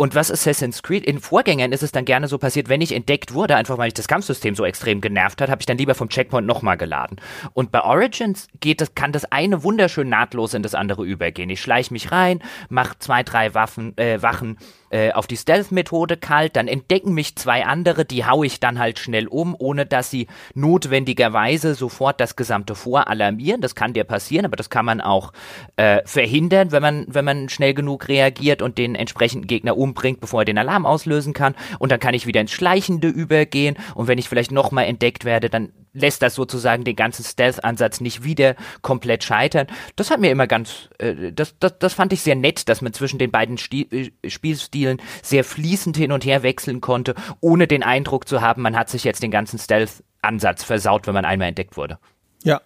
Und 0.01 0.15
was 0.15 0.31
Assassin's 0.31 0.85
Creed, 0.85 1.05
in 1.05 1.19
Vorgängern 1.19 1.73
ist 1.73 1.83
es 1.83 1.91
dann 1.91 2.05
gerne 2.05 2.29
so 2.29 2.39
passiert, 2.39 2.69
wenn 2.69 2.81
ich 2.81 2.93
entdeckt 2.93 3.35
wurde, 3.35 3.57
einfach 3.57 3.79
weil 3.79 3.89
ich 3.89 3.95
das 3.95 4.07
Kampfsystem 4.07 4.55
so 4.55 4.65
extrem 4.65 5.01
genervt 5.01 5.41
hat, 5.41 5.51
habe 5.51 5.61
ich 5.61 5.67
dann 5.67 5.77
lieber 5.77 5.97
vom 5.97 6.09
Checkpoint 6.09 6.47
nochmal 6.47 6.77
geladen. 6.77 7.17
Und 7.53 7.73
bei 7.73 7.83
Origins 7.83 8.47
geht 8.61 8.81
das, 8.81 8.95
kann 8.95 9.11
das 9.11 9.25
eine 9.33 9.65
wunderschön 9.65 10.09
nahtlos 10.09 10.55
in 10.55 10.63
das 10.63 10.77
andere 10.77 11.05
übergehen. 11.05 11.51
Ich 11.51 11.61
schleiche 11.61 11.93
mich 11.93 12.13
rein, 12.13 12.41
mache 12.69 12.97
zwei, 13.01 13.25
drei 13.25 13.55
Waffen, 13.55 13.99
äh, 13.99 14.23
Wachen, 14.23 14.59
äh, 14.91 15.13
auf 15.13 15.27
die 15.27 15.37
Stealth-Methode 15.37 16.17
kalt, 16.17 16.57
dann 16.57 16.69
entdecken 16.69 17.15
mich 17.15 17.37
zwei 17.37 17.65
andere, 17.65 18.05
die 18.05 18.25
haue 18.25 18.47
ich 18.47 18.61
dann 18.61 18.79
halt 18.79 18.99
schnell 18.99 19.27
um, 19.27 19.55
ohne 19.59 19.87
dass 19.87 20.11
sie 20.11 20.27
notwendigerweise 20.55 21.75
sofort 21.75 22.21
das 22.21 22.37
gesamte 22.37 22.75
Vor 22.75 23.09
alarmieren. 23.09 23.61
Das 23.61 23.75
kann 23.75 23.93
dir 23.93 24.05
passieren, 24.05 24.47
aber 24.47 24.57
das 24.57 24.71
kann 24.71 24.85
man 24.85 25.01
auch 25.01 25.33
äh, 25.77 26.01
verhindern, 26.05 26.73
wenn 26.73 26.83
man, 26.83 27.05
wenn 27.09 27.25
man 27.25 27.49
schnell 27.49 27.75
genug 27.75 28.09
reagiert 28.09 28.63
und 28.63 28.79
den 28.79 28.95
entsprechenden 28.95 29.47
Gegner 29.47 29.77
umbringt, 29.77 30.21
bevor 30.21 30.43
er 30.43 30.47
den 30.47 30.59
Alarm 30.59 30.87
auslösen 30.87 31.33
kann. 31.33 31.55
Und 31.79 31.93
dann 31.93 32.01
kann 32.01 32.15
ich 32.15 32.27
wieder 32.27 32.41
ins 32.41 32.53
Schleichende 32.53 33.09
übergehen. 33.09 33.77
Und 33.95 34.09
wenn 34.09 34.19
ich 34.19 34.29
vielleicht 34.29 34.53
nochmal 34.53 34.87
entdeckt 34.87 35.25
werde, 35.25 35.51
dann 35.51 35.73
lässt 36.01 36.23
das 36.23 36.35
sozusagen 36.35 36.85
den 36.85 36.97
ganzen 36.97 37.25
Stealth-Ansatz 37.25 38.01
nicht 38.01 38.25
wieder 38.25 38.55
komplett 38.83 39.25
scheitern. 39.25 39.67
Das 39.97 40.11
hat 40.11 40.21
mir 40.21 40.31
immer 40.31 40.47
ganz, 40.47 40.89
äh, 40.99 41.33
das, 41.33 41.55
das, 41.59 41.79
das 41.79 41.95
fand 41.95 42.13
ich 42.13 42.23
sehr 42.23 42.37
nett, 42.37 42.69
dass 42.69 42.83
man 42.83 42.93
zwischen 42.93 43.19
den 43.19 43.31
beiden 43.31 43.59
Stil, 43.59 44.13
äh, 44.23 44.31
Spielstilen 44.31 45.01
sehr 45.23 45.45
fließend 45.45 45.97
hin 45.97 46.13
und 46.13 46.25
her 46.25 46.43
wechseln 46.43 46.81
konnte, 46.81 47.15
ohne 47.41 47.67
den 47.67 47.83
Eindruck 47.83 48.29
zu 48.29 48.41
haben, 48.41 48.63
man 48.63 48.77
hat 48.77 48.89
sich 48.89 49.05
jetzt 49.05 49.23
den 49.23 49.31
ganzen 49.31 49.59
Stealth-Ansatz 49.59 50.65
versaut, 50.65 51.07
wenn 51.07 51.15
man 51.15 51.25
einmal 51.25 51.49
entdeckt 51.49 51.77
wurde. 51.77 51.99
Ja, 52.45 52.61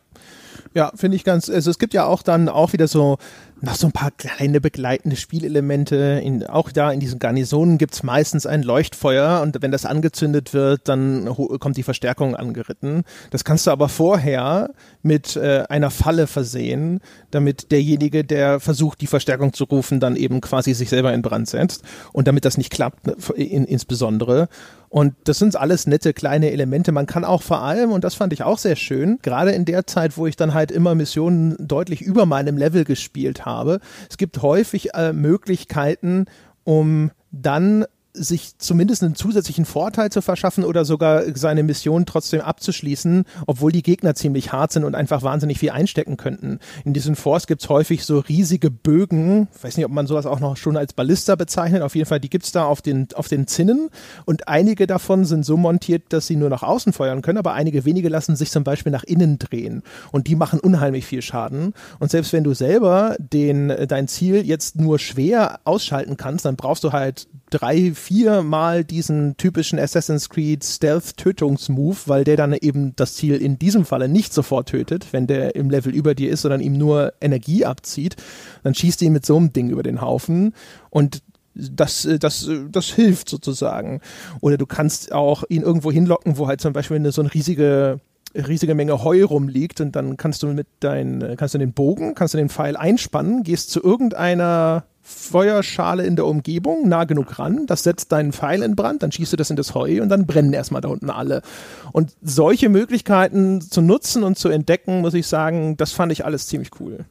ja, 0.75 0.93
finde 0.95 1.17
ich 1.17 1.25
ganz, 1.25 1.51
also 1.51 1.71
es 1.71 1.79
gibt 1.79 1.95
ja 1.95 2.05
auch 2.07 2.23
dann 2.23 2.49
auch 2.49 2.73
wieder 2.73 2.89
so 2.89 3.19
noch 3.63 3.77
so 3.77 3.87
ein 3.87 3.93
paar 3.93 4.11
kleine 4.11 4.61
begleitende 4.61 5.17
Spielelemente. 5.17 6.21
In, 6.23 6.45
auch 6.45 6.73
da 6.73 6.91
in 6.91 6.99
diesen 6.99 7.21
Garnisonen 7.21 7.79
gibt's 7.79 8.03
meistens 8.03 8.45
ein 8.45 8.63
Leuchtfeuer 8.63 9.41
und 9.41 9.63
wenn 9.63 9.71
das 9.71 9.87
angezündet 9.87 10.53
wird, 10.53 10.89
dann 10.89 11.27
kommt 11.61 11.77
die 11.77 11.85
Verstärkung 11.85 12.35
angeritten. 12.35 13.05
Das 13.31 13.45
kannst 13.45 13.67
du 13.67 13.71
aber 13.71 13.89
vorher 13.89 14.71
mit 15.03 15.37
äh, 15.37 15.63
einer 15.69 15.91
Falle 15.91 16.27
versehen, 16.27 17.01
damit 17.31 17.71
derjenige, 17.71 18.25
der 18.25 18.59
versucht, 18.59 19.01
die 19.01 19.07
Verstärkung 19.07 19.53
zu 19.53 19.65
rufen, 19.65 20.01
dann 20.01 20.17
eben 20.17 20.41
quasi 20.41 20.75
sich 20.75 20.89
selber 20.89 21.13
in 21.15 21.23
Brand 21.23 21.49
setzt. 21.49 21.85
Und 22.13 22.27
damit 22.27 22.45
das 22.45 22.59
nicht 22.59 22.71
klappt, 22.71 23.07
ne, 23.07 23.17
in, 23.37 23.65
insbesondere. 23.65 24.49
Und 24.93 25.15
das 25.25 25.39
sind 25.39 25.57
alles 25.57 25.87
nette 25.87 26.13
kleine 26.13 26.51
Elemente. 26.51 26.93
Man 26.93 27.07
kann 27.07 27.25
auch 27.25 27.41
vor 27.41 27.63
allem, 27.63 27.93
und 27.93 28.05
das 28.05 28.15
fand 28.15 28.35
ich 28.35 28.43
auch 28.43 28.59
sehr 28.59 28.77
schön, 28.77 29.19
gerade 29.23 29.53
in 29.53 29.65
der 29.65 29.87
Zeit, 29.87 30.19
wo 30.19 30.27
ich 30.27 30.37
dann 30.37 30.53
halt 30.53 30.71
immer 30.71 30.95
Missionen 30.95 31.57
deutlich 31.59 32.03
über 32.03 32.27
meinem 32.27 32.59
Level 32.59 32.85
gespielt 32.85 33.47
habe, 33.47 33.81
es 34.11 34.19
gibt 34.19 34.43
häufig 34.43 34.93
äh, 34.93 35.15
Möglichkeiten, 35.15 36.27
um 36.65 37.11
dann 37.31 37.87
sich 38.15 38.59
zumindest 38.59 39.03
einen 39.03 39.15
zusätzlichen 39.15 39.65
Vorteil 39.65 40.11
zu 40.11 40.21
verschaffen 40.21 40.65
oder 40.65 40.85
sogar 40.85 41.23
seine 41.35 41.63
Mission 41.63 42.05
trotzdem 42.05 42.43
abzuschließen, 42.43 43.25
obwohl 43.47 43.73
die 43.73 43.83
Gegner 43.83 44.15
ziemlich 44.15 44.53
hart 44.53 44.73
sind 44.73 44.85
und 44.85 44.95
einfach 44.95 45.23
wahnsinnig 45.23 45.59
viel 45.59 45.71
einstecken 45.71 46.17
könnten. 46.17 46.59
In 46.85 46.93
diesen 46.93 47.17
Force 47.17 47.47
gibt's 47.47 47.69
häufig 47.69 48.05
so 48.05 48.19
riesige 48.19 48.71
Bögen, 48.71 49.49
ich 49.57 49.65
weiß 49.65 49.77
nicht, 49.77 49.87
ob 49.87 49.93
man 49.93 50.07
sowas 50.07 50.27
auch 50.27 50.41
noch 50.41 50.57
schon 50.57 50.77
als 50.77 50.93
Ballista 50.93 51.37
bezeichnet, 51.37 51.83
auf 51.83 51.95
jeden 51.95 52.07
Fall, 52.07 52.21
die 52.21 52.29
gibt's 52.29 52.53
da 52.53 52.65
auf 52.65 52.83
den, 52.83 53.09
auf 53.15 53.29
den 53.29 53.47
Zinnen. 53.47 53.89
Und 54.27 54.47
einige 54.49 54.87
davon 54.87 55.25
sind 55.25 55.45
so 55.45 55.57
montiert, 55.57 56.13
dass 56.13 56.27
sie 56.27 56.37
nur 56.37 56.51
nach 56.51 56.63
außen 56.63 56.93
feuern 56.93 57.23
können, 57.23 57.39
aber 57.39 57.55
einige 57.55 57.85
wenige 57.87 58.11
lassen 58.11 58.37
sich 58.37 58.51
zum 58.51 58.65
Beispiel 58.65 58.93
nach 58.93 59.05
innen 59.05 59.39
drehen. 59.39 59.83
Und 60.11 60.27
die 60.27 60.37
machen 60.37 60.61
unheimlich 60.61 61.07
viel 61.07 61.23
Schaden. 61.23 61.73
Und 61.99 62.11
selbst 62.11 62.33
wenn 62.33 62.45
du 62.45 62.53
selber 62.53 63.17
den, 63.19 63.73
dein 63.89 64.07
Ziel 64.07 64.47
jetzt 64.47 64.77
nur 64.77 64.99
schwer 64.99 65.61
ausschalten 65.65 66.19
kannst, 66.19 66.45
dann 66.45 66.57
brauchst 66.57 66.85
du 66.85 66.93
halt 66.93 67.27
drei, 67.53 67.93
vier 67.95 68.43
Mal 68.43 68.85
diesen 68.85 69.37
typischen 69.37 69.79
Assassin's 69.79 70.29
Creed 70.29 70.65
Stealth-Tötungsmove, 70.65 72.09
weil 72.09 72.25
der 72.25 72.37
dann 72.37 72.55
eben 72.55 72.97
das 72.97 73.15
Ziel 73.15 73.37
in 73.37 73.59
diesem 73.59 73.85
Falle 73.85 74.09
nicht 74.09 74.33
sofort 74.33 74.71
tötet, 74.71 75.13
wenn 75.13 75.27
der 75.27 75.55
im 75.55 75.71
Level 75.71 75.95
über 75.95 76.15
dir 76.15 76.31
ist, 76.31 76.43
sondern 76.43 76.61
ihm 76.61 76.77
nur 76.79 77.13
Energie 77.21 77.65
abzieht. 77.65 78.17
Dann 78.63 78.75
schießt 78.75 79.03
ihn 79.03 79.13
mit 79.13 79.27
so 79.27 79.37
einem 79.37 79.53
Ding 79.53 79.69
über 79.69 79.83
den 79.83 80.01
Haufen 80.01 80.55
und 80.91 81.23
das, 81.55 82.09
das, 82.19 82.49
das 82.71 82.87
hilft 82.87 83.29
sozusagen. 83.29 84.01
Oder 84.41 84.57
du 84.57 84.65
kannst 84.65 85.13
auch 85.13 85.45
ihn 85.51 85.63
irgendwo 85.63 85.93
hinlocken, 85.93 86.39
wo 86.39 86.49
halt 86.49 86.63
zum 86.63 86.73
Beispiel 86.73 86.97
eine, 86.97 87.13
so 87.13 87.21
eine 87.21 87.33
riesige 87.33 88.01
riesige 88.35 88.75
Menge 88.75 89.05
Heu 89.05 89.25
rumliegt 89.25 89.83
und 89.83 89.95
dann 89.95 90.17
kannst 90.17 90.43
du 90.43 90.47
mit 90.49 90.67
dein, 90.81 91.35
kannst 91.37 91.53
du 91.53 91.59
den 91.59 91.75
Bogen, 91.75 92.15
kannst 92.15 92.33
du 92.33 92.39
den 92.39 92.49
Pfeil 92.49 92.77
einspannen, 92.77 93.43
gehst 93.43 93.71
zu 93.71 93.83
irgendeiner 93.83 94.85
Feuerschale 95.03 96.05
in 96.07 96.17
der 96.17 96.27
Umgebung, 96.27 96.89
nah 96.89 97.05
genug 97.05 97.39
ran, 97.39 97.67
das 97.67 97.83
setzt 97.83 98.13
deinen 98.13 98.33
Pfeil 98.33 98.63
in 98.63 98.77
Brand, 98.77 99.03
dann 99.03 99.11
schießt 99.11 99.33
du 99.33 99.37
das 99.37 99.51
in 99.51 99.57
das 99.57 99.75
Heu 99.75 100.01
und 100.01 100.09
dann 100.09 100.27
brennen 100.27 100.53
erstmal 100.53 100.81
da 100.81 100.89
unten 100.89 101.11
alle. 101.11 101.43
Und 101.91 102.13
solche 102.23 102.69
Möglichkeiten 102.69 103.61
zu 103.61 103.83
nutzen 103.83 104.23
und 104.23 104.39
zu 104.39 104.49
entdecken, 104.49 105.01
muss 105.01 105.15
ich 105.15 105.27
sagen, 105.27 105.77
das 105.77 105.93
fand 105.93 106.13
ich 106.13 106.25
alles 106.25 106.47
ziemlich 106.47 106.71
cool. 106.81 107.05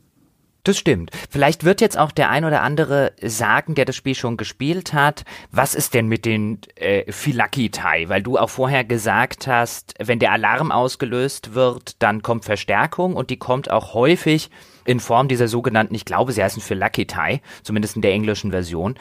Das 0.64 0.78
stimmt. 0.78 1.10
Vielleicht 1.30 1.64
wird 1.64 1.82
jetzt 1.82 1.98
auch 1.98 2.12
der 2.12 2.30
ein 2.30 2.46
oder 2.46 2.62
andere 2.62 3.14
sagen, 3.22 3.74
der 3.74 3.86
das 3.86 3.96
Spiel 3.96 4.14
schon 4.14 4.38
gespielt 4.38 4.94
hat, 4.94 5.26
was 5.52 5.74
ist 5.74 5.96
denn 5.96 6.08
mit 6.08 6.24
den 6.24 6.60
äh, 6.76 7.12
Phylaki-Tai? 7.12 8.10
Weil 8.10 8.22
du 8.22 8.38
auch 8.38 8.50
vorher 8.50 8.84
gesagt 8.84 9.48
hast, 9.48 9.96
wenn 10.00 10.20
der 10.20 10.32
Alarm 10.32 10.72
ausgelöst 10.72 11.56
wird, 11.56 11.96
dann 12.04 12.22
kommt 12.22 12.46
Verstärkung 12.46 13.16
und 13.16 13.32
die 13.32 13.38
kommt 13.38 13.72
auch 13.72 13.96
häufig 13.96 14.52
in 14.86 15.00
Form 15.00 15.28
dieser 15.28 15.48
sogenannten, 15.48 15.96
ich 15.96 16.06
glaube, 16.06 16.32
sie 16.32 16.44
heißen 16.44 16.62
Phylaki-Tai, 16.62 17.42
zumindest 17.64 17.96
in 17.96 18.02
der 18.02 18.14
englischen 18.14 18.52
Version. 18.52 18.96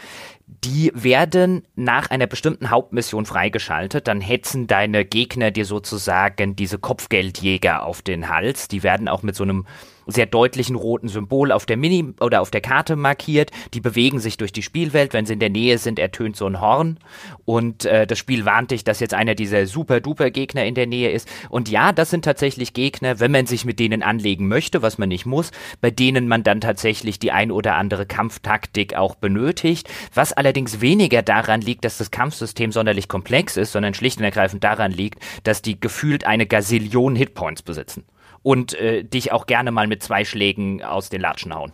Die 0.47 0.91
werden 0.95 1.63
nach 1.77 2.11
einer 2.11 2.27
bestimmten 2.27 2.71
Hauptmission 2.71 3.25
freigeschaltet, 3.25 4.09
dann 4.09 4.21
hetzen 4.21 4.67
deine 4.67 5.05
Gegner 5.05 5.51
dir 5.51 5.65
sozusagen 5.65 6.57
diese 6.57 6.79
Kopfgeldjäger 6.79 7.85
auf 7.85 8.03
den 8.03 8.29
Hals. 8.29 8.69
Die 8.69 8.83
werden 8.83 9.09
auch 9.09 9.23
mit 9.23 9.37
so 9.37 9.45
einem 9.45 9.67
sehr 10.11 10.27
deutlichen 10.27 10.77
roten 10.77 11.09
Symbol 11.09 11.53
auf 11.53 11.67
der 11.67 11.77
Mini 11.77 12.15
oder 12.21 12.41
auf 12.41 12.51
der 12.51 12.61
Karte 12.61 12.97
markiert. 12.97 13.51
Die 13.75 13.81
bewegen 13.81 14.21
sich 14.21 14.37
durch 14.37 14.53
die 14.53 14.63
Spielwelt. 14.63 15.13
Wenn 15.13 15.27
sie 15.27 15.35
in 15.35 15.41
der 15.41 15.51
Nähe 15.51 15.79
sind, 15.79 15.99
ertönt 15.99 16.37
so 16.37 16.47
ein 16.47 16.61
Horn. 16.61 16.99
Und 17.45 17.85
äh, 17.85 18.07
das 18.07 18.19
Spiel 18.19 18.45
warnt 18.45 18.71
dich, 18.71 18.85
dass 18.85 19.01
jetzt 19.01 19.15
einer 19.15 19.35
dieser 19.35 19.67
super-duper 19.67 20.31
Gegner 20.31 20.65
in 20.65 20.75
der 20.75 20.87
Nähe 20.87 21.11
ist. 21.11 21.29
Und 21.49 21.69
ja, 21.69 21.93
das 21.93 22.11
sind 22.11 22.25
tatsächlich 22.25 22.73
Gegner, 22.73 23.21
wenn 23.21 23.31
man 23.31 23.47
sich 23.47 23.65
mit 23.65 23.79
denen 23.79 24.03
anlegen 24.03 24.49
möchte, 24.49 24.83
was 24.83 24.99
man 24.99 25.09
nicht 25.09 25.27
muss, 25.27 25.51
bei 25.81 25.91
denen 25.91 26.29
man 26.29 26.43
dann 26.43 26.61
tatsächlich 26.61 27.19
die 27.19 27.33
ein 27.33 27.51
oder 27.51 27.77
andere 27.77 28.07
Kampftaktik 28.07 28.95
auch 28.95 29.15
benötigt. 29.15 29.89
Was 30.15 30.33
allerdings 30.33 30.81
weniger 30.81 31.23
daran 31.23 31.61
liegt, 31.61 31.85
dass 31.85 31.99
das 31.99 32.11
Kampfsystem 32.11 32.73
sonderlich 32.73 33.09
komplex 33.09 33.57
ist, 33.57 33.73
sondern 33.73 33.95
schlicht 33.95 34.19
und 34.19 34.25
ergreifend 34.25 34.65
daran 34.65 34.93
liegt, 34.93 35.21
dass 35.45 35.63
die 35.63 35.81
gefühlt 35.81 36.25
eine 36.25 36.47
Gazillion 36.47 37.17
Hitpoints 37.17 37.63
besitzen 37.63 38.05
und 38.43 38.75
äh, 38.75 39.05
dich 39.05 39.33
auch 39.33 39.47
gerne 39.47 39.71
mal 39.71 39.87
mit 39.87 40.03
zwei 40.03 40.25
Schlägen 40.25 40.83
aus 40.83 41.09
den 41.09 41.21
Latschen 41.21 41.55
hauen. 41.55 41.73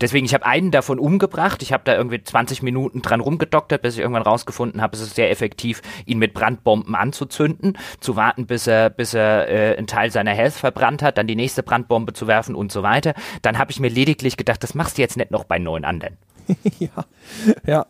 Deswegen, 0.00 0.26
ich 0.26 0.34
habe 0.34 0.44
einen 0.44 0.70
davon 0.70 0.98
umgebracht. 0.98 1.62
Ich 1.62 1.72
habe 1.72 1.84
da 1.86 1.94
irgendwie 1.94 2.22
20 2.22 2.62
Minuten 2.62 3.00
dran 3.00 3.20
rumgedoktert, 3.20 3.82
bis 3.82 3.94
ich 3.94 4.00
irgendwann 4.00 4.24
rausgefunden 4.24 4.82
habe, 4.82 4.96
es 4.96 5.02
ist 5.02 5.14
sehr 5.14 5.30
effektiv, 5.30 5.82
ihn 6.04 6.18
mit 6.18 6.34
Brandbomben 6.34 6.94
anzuzünden, 6.94 7.78
zu 8.00 8.16
warten, 8.16 8.46
bis 8.46 8.66
er, 8.66 8.90
bis 8.90 9.14
er 9.14 9.48
äh, 9.48 9.76
einen 9.78 9.86
Teil 9.86 10.10
seiner 10.10 10.32
Health 10.32 10.54
verbrannt 10.54 11.02
hat, 11.02 11.16
dann 11.16 11.26
die 11.26 11.36
nächste 11.36 11.62
Brandbombe 11.62 12.12
zu 12.12 12.26
werfen 12.26 12.54
und 12.54 12.72
so 12.72 12.82
weiter. 12.82 13.14
Dann 13.42 13.56
habe 13.56 13.70
ich 13.70 13.78
mir 13.78 13.88
lediglich 13.88 14.36
gedacht, 14.36 14.62
das 14.62 14.74
machst 14.74 14.98
du 14.98 15.02
jetzt 15.02 15.16
nicht 15.16 15.30
noch 15.30 15.44
bei 15.44 15.58
neun 15.58 15.84
anderen. 15.84 16.16
ja, 16.78 17.04
ja. 17.66 17.86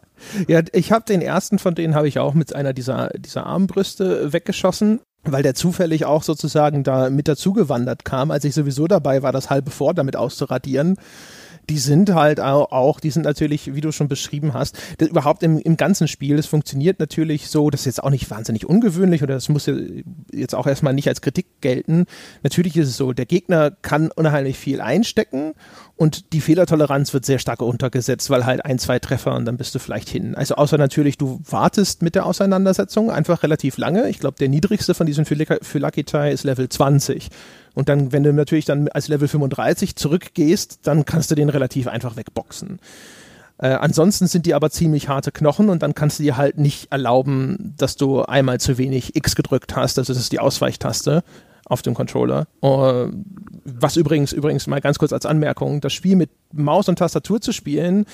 Ja, 0.46 0.62
ich 0.72 0.92
habe 0.92 1.04
den 1.04 1.20
ersten 1.20 1.58
von 1.58 1.74
denen 1.74 1.94
habe 1.94 2.08
ich 2.08 2.18
auch 2.18 2.34
mit 2.34 2.54
einer 2.54 2.72
dieser, 2.72 3.10
dieser 3.18 3.44
Armbrüste 3.46 4.32
weggeschossen 4.32 5.00
weil 5.24 5.42
der 5.42 5.54
zufällig 5.54 6.04
auch 6.04 6.22
sozusagen 6.22 6.84
da 6.84 7.10
mit 7.10 7.28
dazugewandert 7.28 8.04
kam, 8.04 8.30
als 8.30 8.44
ich 8.44 8.54
sowieso 8.54 8.86
dabei 8.86 9.22
war, 9.22 9.32
das 9.32 9.50
halbe 9.50 9.70
vor 9.70 9.94
damit 9.94 10.16
auszuradieren 10.16 10.96
die 11.68 11.78
sind 11.78 12.14
halt 12.14 12.40
auch, 12.40 13.00
die 13.00 13.10
sind 13.10 13.22
natürlich, 13.22 13.74
wie 13.74 13.80
du 13.80 13.92
schon 13.92 14.08
beschrieben 14.08 14.54
hast, 14.54 14.78
das 14.98 15.08
überhaupt 15.08 15.42
im, 15.42 15.58
im 15.58 15.76
ganzen 15.76 16.08
Spiel, 16.08 16.36
das 16.36 16.46
funktioniert 16.46 16.98
natürlich 17.00 17.48
so, 17.48 17.70
das 17.70 17.80
ist 17.82 17.86
jetzt 17.86 18.02
auch 18.02 18.10
nicht 18.10 18.30
wahnsinnig 18.30 18.66
ungewöhnlich 18.66 19.22
oder 19.22 19.34
das 19.34 19.48
muss 19.48 19.70
jetzt 20.32 20.54
auch 20.54 20.66
erstmal 20.66 20.94
nicht 20.94 21.08
als 21.08 21.20
Kritik 21.20 21.46
gelten. 21.60 22.06
Natürlich 22.42 22.76
ist 22.76 22.88
es 22.88 22.96
so, 22.96 23.12
der 23.12 23.26
Gegner 23.26 23.70
kann 23.70 24.10
unheimlich 24.10 24.58
viel 24.58 24.80
einstecken 24.80 25.54
und 25.96 26.32
die 26.32 26.40
Fehlertoleranz 26.40 27.14
wird 27.14 27.24
sehr 27.24 27.38
stark 27.38 27.62
untergesetzt, 27.62 28.28
weil 28.30 28.44
halt 28.44 28.64
ein, 28.64 28.78
zwei 28.78 28.98
Treffer 28.98 29.34
und 29.34 29.44
dann 29.44 29.56
bist 29.56 29.74
du 29.74 29.78
vielleicht 29.78 30.08
hin. 30.08 30.34
Also 30.34 30.56
außer 30.56 30.76
natürlich, 30.76 31.18
du 31.18 31.40
wartest 31.48 32.02
mit 32.02 32.14
der 32.14 32.26
Auseinandersetzung 32.26 33.10
einfach 33.10 33.42
relativ 33.42 33.78
lange. 33.78 34.08
Ich 34.08 34.18
glaube, 34.18 34.36
der 34.38 34.48
niedrigste 34.48 34.94
von 34.94 35.06
diesen 35.06 35.24
Phylakitai 35.24 36.32
ist 36.32 36.44
Level 36.44 36.68
20. 36.68 37.28
Und 37.74 37.88
dann, 37.88 38.12
wenn 38.12 38.22
du 38.22 38.32
natürlich 38.32 38.64
dann 38.64 38.88
als 38.88 39.08
Level 39.08 39.28
35 39.28 39.96
zurückgehst, 39.96 40.80
dann 40.84 41.04
kannst 41.04 41.30
du 41.30 41.34
den 41.34 41.48
relativ 41.48 41.88
einfach 41.88 42.16
wegboxen. 42.16 42.78
Äh, 43.58 43.68
ansonsten 43.68 44.26
sind 44.26 44.46
die 44.46 44.54
aber 44.54 44.70
ziemlich 44.70 45.08
harte 45.08 45.32
Knochen 45.32 45.68
und 45.68 45.82
dann 45.82 45.94
kannst 45.94 46.18
du 46.18 46.22
dir 46.22 46.36
halt 46.36 46.58
nicht 46.58 46.90
erlauben, 46.90 47.74
dass 47.76 47.96
du 47.96 48.22
einmal 48.22 48.58
zu 48.60 48.78
wenig 48.78 49.14
X 49.16 49.36
gedrückt 49.36 49.76
hast, 49.76 49.98
also 49.98 50.12
das 50.12 50.22
ist 50.22 50.32
die 50.32 50.40
Ausweichtaste 50.40 51.22
auf 51.66 51.82
dem 51.82 51.94
Controller. 51.94 52.46
Uh, 52.62 53.08
was 53.64 53.96
übrigens, 53.96 54.32
übrigens 54.32 54.66
mal 54.66 54.80
ganz 54.80 54.98
kurz 54.98 55.12
als 55.12 55.24
Anmerkung, 55.24 55.80
das 55.80 55.92
Spiel 55.92 56.16
mit 56.16 56.30
Maus 56.52 56.88
und 56.88 56.98
Tastatur 56.98 57.40
zu 57.40 57.52
spielen, 57.52 58.06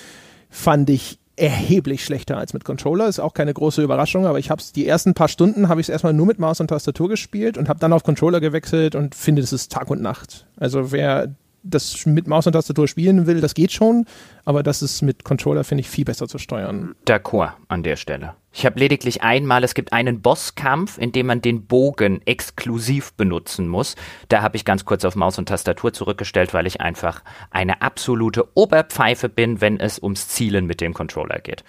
fand 0.50 0.90
ich 0.90 1.19
erheblich 1.36 2.04
schlechter 2.04 2.36
als 2.36 2.52
mit 2.52 2.64
Controller. 2.64 3.08
Ist 3.08 3.20
auch 3.20 3.34
keine 3.34 3.54
große 3.54 3.82
Überraschung, 3.82 4.26
aber 4.26 4.38
ich 4.38 4.50
habe 4.50 4.60
es 4.60 4.72
die 4.72 4.86
ersten 4.86 5.14
paar 5.14 5.28
Stunden 5.28 5.68
habe 5.68 5.80
ich 5.80 5.86
es 5.86 5.90
erstmal 5.90 6.12
nur 6.12 6.26
mit 6.26 6.38
Maus 6.38 6.60
und 6.60 6.68
Tastatur 6.68 7.08
gespielt 7.08 7.56
und 7.56 7.68
habe 7.68 7.80
dann 7.80 7.92
auf 7.92 8.02
Controller 8.02 8.40
gewechselt 8.40 8.94
und 8.94 9.14
finde, 9.14 9.42
das 9.42 9.52
ist 9.52 9.72
Tag 9.72 9.90
und 9.90 10.02
Nacht. 10.02 10.46
Also 10.56 10.92
wer 10.92 11.34
das 11.62 12.06
mit 12.06 12.26
Maus 12.26 12.46
und 12.46 12.54
Tastatur 12.54 12.88
spielen 12.88 13.26
will, 13.26 13.40
das 13.40 13.54
geht 13.54 13.72
schon, 13.72 14.06
aber 14.44 14.62
das 14.62 14.82
ist 14.82 15.02
mit 15.02 15.24
Controller, 15.24 15.64
finde 15.64 15.80
ich, 15.80 15.90
viel 15.90 16.04
besser 16.04 16.28
zu 16.28 16.38
steuern. 16.38 16.94
D'accord 17.06 17.52
an 17.68 17.82
der 17.82 17.96
Stelle. 17.96 18.34
Ich 18.52 18.66
habe 18.66 18.78
lediglich 18.80 19.22
einmal, 19.22 19.62
es 19.62 19.74
gibt 19.74 19.92
einen 19.92 20.22
Bosskampf, 20.22 20.98
in 20.98 21.12
dem 21.12 21.26
man 21.26 21.40
den 21.40 21.66
Bogen 21.66 22.20
exklusiv 22.24 23.12
benutzen 23.14 23.68
muss. 23.68 23.94
Da 24.28 24.42
habe 24.42 24.56
ich 24.56 24.64
ganz 24.64 24.84
kurz 24.84 25.04
auf 25.04 25.14
Maus 25.14 25.38
und 25.38 25.48
Tastatur 25.48 25.92
zurückgestellt, 25.92 26.52
weil 26.52 26.66
ich 26.66 26.80
einfach 26.80 27.22
eine 27.50 27.80
absolute 27.82 28.48
Oberpfeife 28.54 29.28
bin, 29.28 29.60
wenn 29.60 29.78
es 29.78 30.02
ums 30.02 30.28
Zielen 30.28 30.66
mit 30.66 30.80
dem 30.80 30.94
Controller 30.94 31.38
geht. 31.38 31.62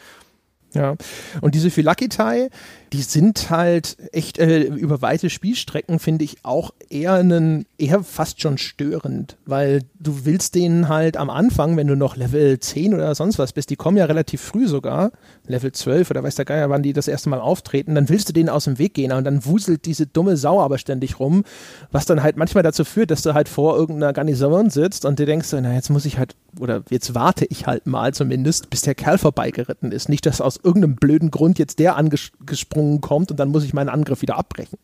Ja, 0.73 0.95
und 1.41 1.53
diese 1.53 1.69
Phylakitae, 1.69 2.49
die 2.93 3.03
sind 3.03 3.49
halt 3.49 3.95
echt 4.11 4.37
äh, 4.37 4.63
über 4.63 5.01
weite 5.01 5.29
Spielstrecken, 5.29 5.99
finde 5.99 6.25
ich, 6.25 6.37
auch 6.43 6.71
eher 6.89 7.13
einen, 7.13 7.65
eher 7.77 8.03
fast 8.03 8.41
schon 8.41 8.57
störend, 8.57 9.37
weil 9.45 9.83
du 9.99 10.25
willst 10.25 10.55
denen 10.55 10.89
halt 10.89 11.15
am 11.15 11.29
Anfang, 11.29 11.77
wenn 11.77 11.87
du 11.87 11.95
noch 11.95 12.17
Level 12.17 12.59
10 12.59 12.93
oder 12.93 13.15
sonst 13.15 13.39
was 13.39 13.53
bist, 13.53 13.69
die 13.69 13.77
kommen 13.77 13.95
ja 13.95 14.05
relativ 14.05 14.41
früh 14.41 14.67
sogar, 14.67 15.11
Level 15.47 15.71
12 15.71 16.09
oder 16.11 16.23
weiß 16.23 16.35
der 16.35 16.45
Geier, 16.45 16.69
wann 16.69 16.83
die 16.83 16.91
das 16.91 17.07
erste 17.07 17.29
Mal 17.29 17.39
auftreten, 17.39 17.95
dann 17.95 18.09
willst 18.09 18.27
du 18.27 18.33
denen 18.33 18.49
aus 18.49 18.65
dem 18.65 18.77
Weg 18.77 18.93
gehen 18.93 19.13
und 19.13 19.23
dann 19.23 19.45
wuselt 19.45 19.85
diese 19.85 20.05
dumme 20.05 20.35
Sau 20.35 20.59
aber 20.61 20.77
ständig 20.77 21.19
rum, 21.19 21.45
was 21.91 22.05
dann 22.05 22.23
halt 22.23 22.35
manchmal 22.35 22.63
dazu 22.63 22.83
führt, 22.83 23.09
dass 23.09 23.21
du 23.21 23.33
halt 23.33 23.47
vor 23.47 23.77
irgendeiner 23.77 24.11
Garnison 24.11 24.69
sitzt 24.69 25.05
und 25.05 25.17
dir 25.17 25.25
denkst, 25.25 25.47
na 25.53 25.73
jetzt 25.73 25.89
muss 25.89 26.05
ich 26.05 26.17
halt, 26.17 26.35
oder 26.59 26.83
jetzt 26.89 27.15
warte 27.15 27.45
ich 27.45 27.67
halt 27.67 27.87
mal 27.87 28.13
zumindest, 28.13 28.69
bis 28.69 28.81
der 28.81 28.95
Kerl 28.95 29.17
vorbeigeritten 29.17 29.93
ist. 29.93 30.09
Nicht, 30.09 30.25
dass 30.25 30.41
aus 30.41 30.59
irgendeinem 30.61 30.95
blöden 30.95 31.31
Grund 31.31 31.57
jetzt 31.57 31.79
der 31.79 31.95
angesprungen 31.95 32.80
kommt 33.01 33.32
und 33.32 33.39
dann 33.39 33.49
muss 33.49 33.63
ich 33.63 33.73
meinen 33.73 33.89
Angriff 33.89 34.21
wieder 34.21 34.38
abbrechen. 34.38 34.77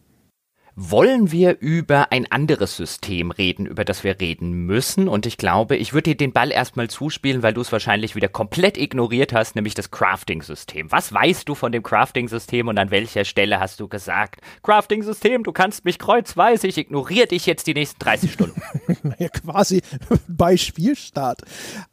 Wollen 0.79 1.31
wir 1.31 1.57
über 1.59 2.11
ein 2.11 2.31
anderes 2.31 2.77
System 2.77 3.31
reden, 3.31 3.65
über 3.65 3.83
das 3.83 4.03
wir 4.03 4.19
reden 4.19 4.51
müssen? 4.51 5.07
Und 5.07 5.25
ich 5.25 5.37
glaube, 5.37 5.75
ich 5.75 5.91
würde 5.95 6.11
dir 6.11 6.17
den 6.17 6.33
Ball 6.33 6.51
erstmal 6.51 6.87
zuspielen, 6.87 7.41
weil 7.41 7.55
du 7.55 7.61
es 7.61 7.71
wahrscheinlich 7.71 8.15
wieder 8.15 8.27
komplett 8.27 8.77
ignoriert 8.77 9.33
hast, 9.33 9.55
nämlich 9.55 9.73
das 9.73 9.89
Crafting-System. 9.89 10.91
Was 10.91 11.11
weißt 11.11 11.49
du 11.49 11.55
von 11.55 11.71
dem 11.71 11.81
Crafting-System 11.81 12.67
und 12.67 12.77
an 12.77 12.91
welcher 12.91 13.25
Stelle 13.25 13.59
hast 13.59 13.79
du 13.79 13.87
gesagt, 13.87 14.41
Crafting-System, 14.61 15.43
du 15.43 15.51
kannst 15.51 15.83
mich 15.83 15.97
kreuzweise, 15.97 16.67
ich 16.67 16.77
ignoriere 16.77 17.25
dich 17.25 17.47
jetzt 17.47 17.65
die 17.65 17.73
nächsten 17.73 17.97
30 17.97 18.31
Stunden? 18.31 18.61
naja, 19.01 19.29
quasi 19.29 19.81
bei 20.27 20.57
Spielstart. 20.57 21.41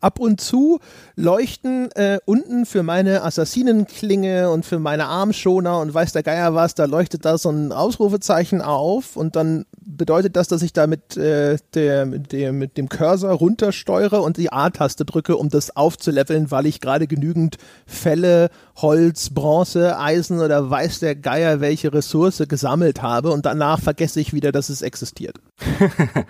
Ab 0.02 0.20
und 0.20 0.42
zu 0.42 0.78
leuchten 1.16 1.90
äh, 1.92 2.18
unten 2.26 2.66
für 2.66 2.82
meine 2.82 3.22
Assassinenklinge 3.22 4.50
und 4.50 4.66
für 4.66 4.78
meine 4.78 5.06
Armschoner 5.06 5.78
und 5.78 5.94
weiß 5.94 6.12
der 6.12 6.22
Geier 6.22 6.54
was, 6.54 6.74
da 6.74 6.84
leuchtet 6.84 7.24
da 7.24 7.38
so 7.38 7.48
ein 7.48 7.72
Ausrufezeichen 7.72 8.60
auf 8.60 8.73
auf 8.74 9.16
und 9.16 9.36
dann 9.36 9.64
bedeutet 9.86 10.36
das, 10.36 10.48
dass 10.48 10.62
ich 10.62 10.72
da 10.72 10.86
mit, 10.86 11.16
äh, 11.16 11.58
der, 11.74 12.06
mit, 12.06 12.32
dem, 12.32 12.58
mit 12.58 12.76
dem 12.76 12.88
Cursor 12.88 13.32
runtersteuere 13.32 14.20
und 14.20 14.36
die 14.36 14.52
A-Taste 14.52 15.04
drücke, 15.04 15.36
um 15.36 15.48
das 15.48 15.76
aufzuleveln, 15.76 16.50
weil 16.50 16.66
ich 16.66 16.80
gerade 16.80 17.06
genügend 17.06 17.58
Fälle, 17.86 18.50
Holz, 18.76 19.30
Bronze, 19.30 19.98
Eisen 19.98 20.40
oder 20.40 20.70
weiß 20.70 21.00
der 21.00 21.14
Geier 21.14 21.60
welche 21.60 21.92
Ressource 21.92 22.42
gesammelt 22.48 23.02
habe 23.02 23.30
und 23.30 23.46
danach 23.46 23.80
vergesse 23.80 24.20
ich 24.20 24.32
wieder, 24.32 24.52
dass 24.52 24.68
es 24.68 24.82
existiert. 24.82 25.36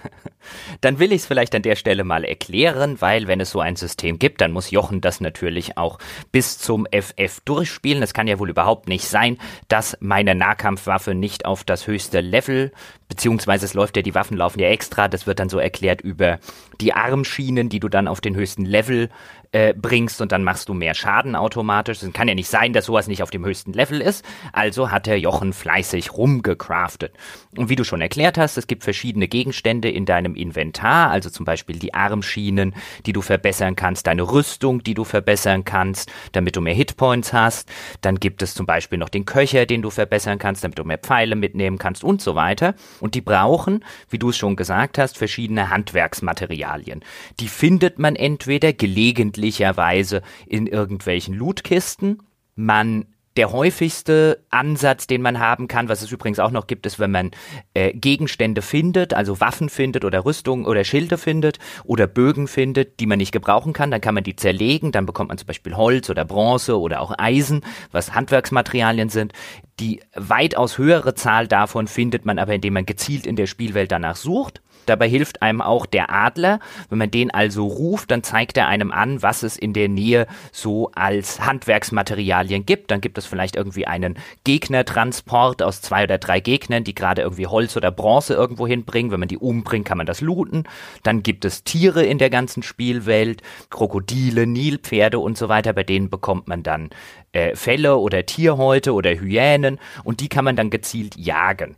dann 0.80 0.99
will 0.99 1.12
ich 1.12 1.22
es 1.22 1.26
vielleicht 1.26 1.55
an 1.55 1.62
der 1.62 1.76
Stelle 1.76 2.05
mal 2.05 2.24
erklären, 2.24 3.01
weil 3.01 3.26
wenn 3.26 3.40
es 3.40 3.51
so 3.51 3.61
ein 3.61 3.76
System 3.76 4.18
gibt, 4.18 4.40
dann 4.40 4.53
muss 4.53 4.70
Jochen 4.70 5.01
das 5.01 5.20
natürlich 5.20 5.78
auch 5.78 5.99
bis 6.32 6.59
zum 6.59 6.86
FF 6.90 7.40
durchspielen. 7.45 8.03
Es 8.03 8.14
kann 8.14 8.28
ja 8.28 8.38
wohl 8.38 8.51
überhaupt 8.51 8.88
nicht 8.88 9.09
sein, 9.09 9.38
dass 9.68 9.97
meine 10.01 10.34
Nahkampfwaffe 10.34 11.14
nicht 11.14 11.47
auf 11.47 11.64
das 11.64 11.86
höchste 11.86 12.20
Level 12.35 12.72
beziehungsweise 13.09 13.64
es 13.64 13.74
läuft 13.74 13.97
ja, 13.97 14.03
die 14.03 14.14
Waffen 14.14 14.37
laufen 14.37 14.59
ja 14.59 14.68
extra, 14.68 15.07
das 15.07 15.26
wird 15.26 15.39
dann 15.39 15.49
so 15.49 15.59
erklärt 15.59 16.01
über 16.01 16.41
die 16.80 16.93
Armschienen, 16.93 17.68
die 17.68 17.78
du 17.80 17.89
dann 17.89 18.09
auf 18.09 18.20
den 18.20 18.35
höchsten 18.35 18.64
Level 18.64 19.09
äh, 19.55 19.73
bringst 19.73 20.21
und 20.21 20.33
dann 20.33 20.43
machst 20.43 20.69
du 20.69 20.75
mehr 20.75 20.95
Schaden 20.95 21.37
automatisch. 21.37 22.03
Es 22.03 22.13
kann 22.13 22.27
ja 22.27 22.35
nicht 22.35 22.49
sein, 22.49 22.73
dass 22.73 22.87
sowas 22.87 23.07
nicht 23.07 23.23
auf 23.23 23.31
dem 23.31 23.45
höchsten 23.45 23.73
Level 23.73 24.01
ist. 24.01 24.25
Also 24.53 24.91
hat 24.91 25.07
der 25.07 25.21
Jochen 25.21 25.53
fleißig 25.53 26.13
rumgecraftet. 26.13 27.15
Und 27.57 27.69
wie 27.69 27.77
du 27.77 27.85
schon 27.85 28.01
erklärt 28.01 28.37
hast, 28.37 28.57
es 28.57 28.67
gibt 28.67 28.83
verschiedene 28.83 29.29
Gegenstände 29.29 29.89
in 29.89 30.07
deinem 30.07 30.35
Inventar, 30.35 31.11
also 31.11 31.31
zum 31.31 31.45
Beispiel 31.45 31.79
die 31.79 31.95
Armschienen, 31.95 32.75
die 33.07 33.13
du 33.13 33.23
verbessern 33.23 33.77
kannst, 33.77 34.09
deine 34.09 34.23
Rüstung, 34.23 34.83
die 34.83 34.95
du 34.95 35.05
verbessern 35.05 35.65
kannst, 35.65 36.11
damit 36.33 36.57
du 36.57 36.61
mehr 36.61 36.75
Hitpoints 36.75 37.33
hast. 37.33 37.71
Dann 38.01 38.19
gibt 38.19 38.43
es 38.43 38.55
zum 38.55 38.67
Beispiel 38.67 38.99
noch 38.99 39.09
den 39.09 39.25
Köcher, 39.25 39.67
den 39.67 39.83
du 39.83 39.91
verbessern 39.91 40.41
kannst, 40.41 40.65
damit 40.65 40.81
du 40.81 40.85
mehr 40.85 40.99
Pfeile 40.99 41.37
mitnehmen 41.37 41.79
kannst 41.79 42.03
und 42.03 42.21
so 42.21 42.35
weiter. 42.35 42.75
Und 42.99 43.15
die 43.15 43.21
brauchen, 43.21 43.85
wie 44.11 44.19
du 44.19 44.31
es 44.31 44.37
schon 44.37 44.57
gesagt 44.57 44.99
hast, 44.99 45.17
verschiedene 45.17 45.71
Handwerksmaterialien. 45.71 47.05
Die 47.39 47.49
findet 47.49 48.01
man 48.01 48.17
entweder 48.17 48.73
gelegentlich 48.73 49.43
üblicherweise 49.45 50.22
in 50.47 50.66
irgendwelchen 50.66 51.34
Lootkisten. 51.34 52.22
Man 52.57 53.07
der 53.36 53.51
häufigste 53.51 54.45
Ansatz, 54.51 55.09
den 55.09 55.20
man 55.20 55.40
haben 55.40 55.66
kann, 55.66 55.88
was 55.88 56.03
es 56.03 56.12
übrigens 56.12 56.38
auch 56.38 56.53
noch 56.53 56.68
gibt, 56.68 56.86
ist, 56.86 57.01
wenn 57.01 57.11
man 57.11 57.32
äh, 57.74 57.92
Gegenstände 57.92 58.62
findet, 58.62 59.12
also 59.12 59.40
Waffen 59.40 59.68
findet 59.68 60.05
oder 60.05 60.24
Rüstung 60.24 60.64
oder 60.64 60.84
Schilde 60.84 61.18
findet 61.18 61.59
oder 61.82 62.07
Bögen 62.07 62.47
findet, 62.47 63.01
die 63.01 63.07
man 63.07 63.18
nicht 63.18 63.32
gebrauchen 63.32 63.72
kann, 63.72 63.90
dann 63.90 64.01
kann 64.01 64.14
man 64.14 64.22
die 64.22 64.36
zerlegen, 64.36 64.92
dann 64.92 65.05
bekommt 65.05 65.30
man 65.30 65.38
zum 65.38 65.49
Beispiel 65.49 65.76
Holz 65.76 66.11
oder 66.11 66.24
Bronze 66.24 66.78
oder 66.78 67.01
auch 67.01 67.12
Eisen, 67.18 67.62
was 67.90 68.14
Handwerksmaterialien 68.14 69.09
sind. 69.09 69.32
Die 69.80 70.01
weitaus 70.14 70.78
höhere 70.78 71.16
Zahl 71.16 71.49
davon 71.49 71.88
findet 71.88 72.24
man 72.24 72.38
aber, 72.38 72.55
indem 72.55 72.74
man 72.74 72.86
gezielt 72.86 73.26
in 73.26 73.34
der 73.34 73.49
Spielwelt 73.49 73.90
danach 73.90 74.14
sucht. 74.14 74.62
Dabei 74.87 75.09
hilft 75.09 75.43
einem 75.43 75.61
auch 75.61 75.87
der 75.87 76.11
Adler. 76.11 76.61
Wenn 76.89 76.99
man 76.99 77.11
den 77.11 77.30
also 77.30 77.66
ruft, 77.66 78.11
dann 78.11 78.22
zeigt 78.22 78.57
er 78.57 78.68
einem 78.68 78.93
an, 78.93 79.22
was 79.22 79.43
es 79.43 79.57
in 79.57 79.72
der 79.72 79.89
Nähe 79.89 80.26
so 80.53 80.91
als 80.95 81.41
Handwerksmaterialien 81.41 82.66
gibt. 82.66 82.91
Dann 82.91 83.01
gibt 83.01 83.18
es 83.18 83.26
vielleicht 83.26 83.57
irgendwie 83.57 83.87
einen 83.87 84.16
Gegnertransport 84.45 85.62
aus 85.62 85.80
zwei 85.80 86.05
oder 86.05 86.18
drei 86.18 86.41
Gegnern, 86.41 86.85
die 86.85 86.95
gerade 86.95 87.22
irgendwie 87.22 87.47
Holz 87.47 87.76
oder 87.76 87.91
Bronze 87.91 88.35
irgendwo 88.35 88.66
hinbringen. 88.66 89.12
Wenn 89.12 89.20
man 89.20 89.28
die 89.28 89.39
umbringt, 89.39 89.87
kann 89.87 89.99
man 89.99 90.07
das 90.07 90.20
looten. 90.20 90.64
Dann 91.03 91.22
gibt 91.22 91.45
es 91.45 91.64
Tiere 91.64 92.05
in 92.05 92.18
der 92.18 92.30
ganzen 92.30 92.62
Spielwelt, 92.62 93.43
Krokodile, 93.70 94.47
Nilpferde 94.47 95.18
und 95.18 95.39
so 95.39 95.49
weiter. 95.49 95.72
Bei 95.72 95.85
denen 95.85 96.11
bekommt 96.11 96.49
man 96.49 96.62
dann 96.62 96.91
äh, 97.32 97.57
Felle 97.57 97.97
oder 97.97 98.24
Tierhäute 98.26 98.93
oder 98.93 99.11
Hyänen 99.11 99.78
und 100.05 100.20
die 100.20 100.28
kann 100.28 100.45
man 100.45 100.57
dann 100.57 100.70
gezielt 100.70 101.16
jagen. 101.16 101.76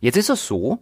Jetzt 0.00 0.16
ist 0.16 0.30
es 0.30 0.46
so, 0.46 0.78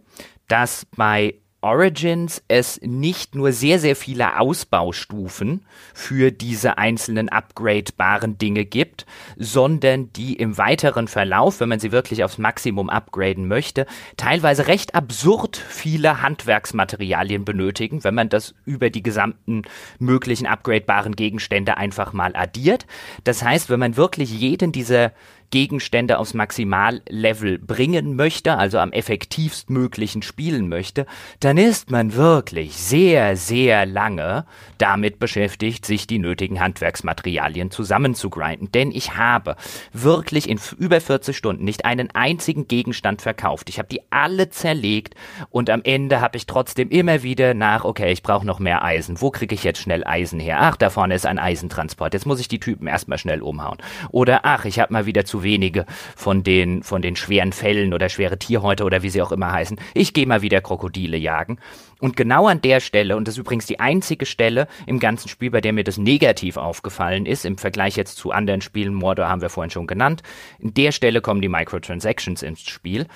dass 0.47 0.85
bei 0.95 1.35
Origins 1.67 2.41
es 2.47 2.79
nicht 2.81 3.35
nur 3.35 3.51
sehr, 3.51 3.77
sehr 3.77 3.97
viele 3.97 4.39
Ausbaustufen 4.39 5.65
für 5.93 6.31
diese 6.31 6.77
einzelnen 6.77 7.27
upgradebaren 7.27 8.37
Dinge 8.37 8.63
gibt, 8.63 9.05
sondern 9.35 10.13
die 10.13 10.37
im 10.37 10.57
weiteren 10.57 11.09
Verlauf, 11.09 11.59
wenn 11.59 11.67
man 11.67 11.81
sie 11.81 11.91
wirklich 11.91 12.23
aufs 12.23 12.37
Maximum 12.37 12.89
upgraden 12.89 13.49
möchte, 13.49 13.85
teilweise 14.15 14.67
recht 14.67 14.95
absurd 14.95 15.57
viele 15.57 16.21
Handwerksmaterialien 16.21 17.43
benötigen, 17.43 18.01
wenn 18.05 18.15
man 18.15 18.29
das 18.29 18.55
über 18.63 18.89
die 18.89 19.03
gesamten 19.03 19.63
möglichen 19.99 20.47
upgradebaren 20.47 21.17
Gegenstände 21.17 21.75
einfach 21.75 22.13
mal 22.13 22.33
addiert. 22.33 22.85
Das 23.25 23.43
heißt, 23.43 23.69
wenn 23.69 23.81
man 23.81 23.97
wirklich 23.97 24.31
jeden 24.31 24.71
dieser 24.71 25.11
Gegenstände 25.49 26.19
aufs 26.19 26.33
Maximallevel 26.33 27.59
bringen 27.59 28.15
möchte, 28.15 28.57
also 28.57 28.79
am 28.79 28.91
effektivst 28.91 29.69
möglichen 29.69 30.21
spielen 30.21 30.67
möchte, 30.67 31.05
dann 31.39 31.57
ist 31.57 31.89
man 31.89 32.13
wirklich 32.15 32.75
sehr, 32.75 33.37
sehr 33.37 33.85
lange 33.85 34.45
damit 34.77 35.19
beschäftigt, 35.19 35.85
sich 35.85 36.07
die 36.07 36.19
nötigen 36.19 36.59
Handwerksmaterialien 36.59 37.71
zusammenzugrinden. 37.71 38.71
Denn 38.71 38.91
ich 38.91 39.15
habe 39.15 39.55
wirklich 39.93 40.49
in 40.49 40.59
über 40.77 40.99
40 40.99 41.35
Stunden 41.35 41.63
nicht 41.63 41.85
einen 41.85 42.11
einzigen 42.13 42.67
Gegenstand 42.67 43.21
verkauft. 43.21 43.69
Ich 43.69 43.79
habe 43.79 43.89
die 43.89 44.01
alle 44.11 44.49
zerlegt 44.49 45.15
und 45.49 45.69
am 45.69 45.81
Ende 45.83 46.21
habe 46.21 46.37
ich 46.37 46.45
trotzdem 46.45 46.89
immer 46.89 47.23
wieder 47.23 47.53
nach, 47.53 47.85
okay, 47.85 48.11
ich 48.11 48.23
brauche 48.23 48.45
noch 48.45 48.59
mehr 48.59 48.83
Eisen. 48.83 49.21
Wo 49.21 49.31
kriege 49.31 49.55
ich 49.55 49.63
jetzt 49.63 49.81
schnell 49.81 50.03
Eisen 50.05 50.39
her? 50.39 50.57
Ach, 50.59 50.75
da 50.75 50.89
vorne 50.89 51.15
ist 51.15 51.25
ein 51.25 51.39
Eisentransport. 51.39 52.13
Jetzt 52.13 52.25
muss 52.25 52.39
ich 52.39 52.47
die 52.47 52.59
Typen 52.59 52.87
erstmal 52.87 53.17
schnell 53.17 53.41
umhauen. 53.41 53.77
Oder 54.11 54.41
ach, 54.43 54.65
ich 54.65 54.79
habe 54.79 54.93
mal 54.93 55.05
wieder 55.05 55.25
zu 55.25 55.36
wenige 55.43 55.85
von 56.15 56.43
den, 56.43 56.83
von 56.83 57.01
den 57.01 57.15
schweren 57.15 57.53
Fällen 57.53 57.93
oder 57.93 58.09
schwere 58.09 58.37
Tierhäute 58.37 58.83
oder 58.83 59.03
wie 59.03 59.09
sie 59.09 59.21
auch 59.21 59.31
immer 59.31 59.51
heißen. 59.51 59.79
Ich 59.93 60.13
gehe 60.13 60.27
mal 60.27 60.41
wieder 60.41 60.61
Krokodile 60.61 61.17
jagen. 61.17 61.59
Und 61.99 62.15
genau 62.15 62.47
an 62.47 62.61
der 62.61 62.79
Stelle, 62.79 63.17
und 63.17 63.27
das 63.27 63.35
ist 63.35 63.39
übrigens 63.39 63.65
die 63.65 63.79
einzige 63.79 64.25
Stelle 64.25 64.67
im 64.85 64.99
ganzen 64.99 65.29
Spiel, 65.29 65.49
bei 65.49 65.61
der 65.61 65.73
mir 65.73 65.83
das 65.83 65.97
negativ 65.97 66.57
aufgefallen 66.57 67.25
ist, 67.25 67.43
im 67.43 67.57
Vergleich 67.57 67.95
jetzt 67.95 68.17
zu 68.17 68.31
anderen 68.31 68.61
Spielen, 68.61 68.93
Mordor 68.93 69.27
haben 69.29 69.41
wir 69.41 69.49
vorhin 69.49 69.71
schon 69.71 69.87
genannt, 69.87 70.21
in 70.59 70.73
der 70.73 70.91
Stelle 70.91 71.21
kommen 71.21 71.41
die 71.41 71.49
Microtransactions 71.49 72.43
ins 72.43 72.61
Spiel, 72.61 73.07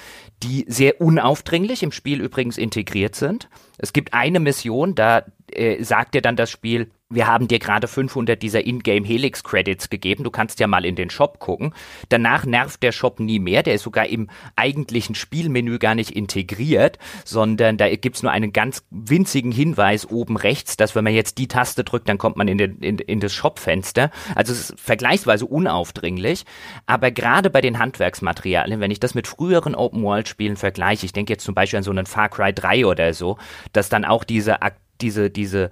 die 0.42 0.66
sehr 0.68 1.00
unaufdringlich 1.00 1.84
im 1.84 1.92
Spiel 1.92 2.22
übrigens 2.22 2.58
integriert 2.58 3.16
sind. 3.16 3.50
Es 3.78 3.94
gibt 3.94 4.14
eine 4.14 4.40
Mission, 4.40 4.96
da 4.96 5.26
äh, 5.52 5.84
sagt 5.84 6.16
dir 6.16 6.22
dann 6.22 6.36
das 6.36 6.50
Spiel, 6.50 6.90
wir 7.12 7.28
haben 7.28 7.48
dir 7.48 7.60
gerade 7.60 7.88
500 7.88 8.42
dieser 8.42 8.66
Ingame 8.66 9.06
Helix 9.06 9.44
Credits 9.44 9.90
gegeben, 9.90 10.24
du 10.24 10.32
kannst 10.32 10.60
ja 10.60 10.68
mal 10.68 10.86
in 10.86 10.96
den 10.96 11.10
Shop 11.10 11.40
gucken. 11.40 11.74
Danach 12.10 12.46
nervt 12.46 12.82
der 12.82 12.92
Shop 12.92 13.20
nie 13.20 13.40
mehr, 13.40 13.64
der 13.64 13.76
ist 13.76 13.84
sogar 13.84 14.08
im 14.08 14.30
eigentlichen 14.56 15.16
Spielmenü 15.16 15.78
gar 15.78 15.96
nicht 15.96 16.12
integriert, 16.12 16.98
sondern 17.26 17.78
da 17.78 17.94
gibt's 17.96 18.24
nur 18.24 18.32
einen 18.32 18.54
ganz 18.54 18.84
winzigen 18.90 19.52
Hinweis 19.52 20.10
oben 20.10 20.38
rechts, 20.38 20.78
dass 20.78 20.96
wenn 20.96 21.04
man 21.04 21.14
jetzt 21.14 21.38
die 21.38 21.48
Taste 21.48 21.84
drückt, 21.84 22.10
dann 22.10 22.18
kommt 22.18 22.38
man 22.38 22.48
in, 22.48 22.58
den, 22.58 22.80
in, 22.80 22.98
in 22.98 23.20
das 23.20 23.34
Shopfenster. 23.34 24.10
Also 24.36 24.54
es 24.54 24.72
ist 24.72 24.80
vergleichsweise 24.80 25.46
unaufdringlich, 25.46 26.46
aber 26.86 27.12
gerade 27.12 27.50
bei 27.50 27.62
den 27.62 27.80
Handwerksmaterialien, 27.80 28.80
wenn 28.80 28.92
ich 28.92 29.00
das 29.00 29.14
mit 29.14 29.28
früheren 29.28 29.76
Open-World-Spielen 29.76 30.56
vergleiche, 30.56 31.06
ich 31.06 31.14
denke 31.14 31.34
jetzt 31.34 31.44
zum 31.44 31.56
Beispiel 31.56 31.78
an 31.78 31.84
so 31.84 31.92
einen 31.92 32.06
Far 32.06 32.30
Cry 32.30 32.54
3 32.54 32.86
oder 32.86 33.14
so, 33.14 33.38
dass 33.74 33.90
dann 33.90 34.06
auch 34.06 34.24
diese, 34.24 34.58
diese, 35.02 35.30
diese 35.30 35.72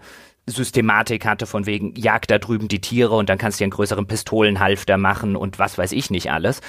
Systematik 0.49 1.25
hatte 1.25 1.45
von 1.45 1.65
wegen, 1.65 1.93
jag 1.95 2.27
da 2.27 2.37
drüben 2.37 2.67
die 2.67 2.81
Tiere 2.81 3.15
und 3.15 3.29
dann 3.29 3.37
kannst 3.37 3.59
du 3.59 3.61
dir 3.61 3.65
einen 3.65 3.71
größeren 3.71 4.07
Pistolenhalfter 4.07 4.97
machen 4.97 5.35
und 5.35 5.59
was 5.59 5.77
weiß 5.77 5.91
ich 5.91 6.09
nicht 6.09 6.31
alles. 6.31 6.61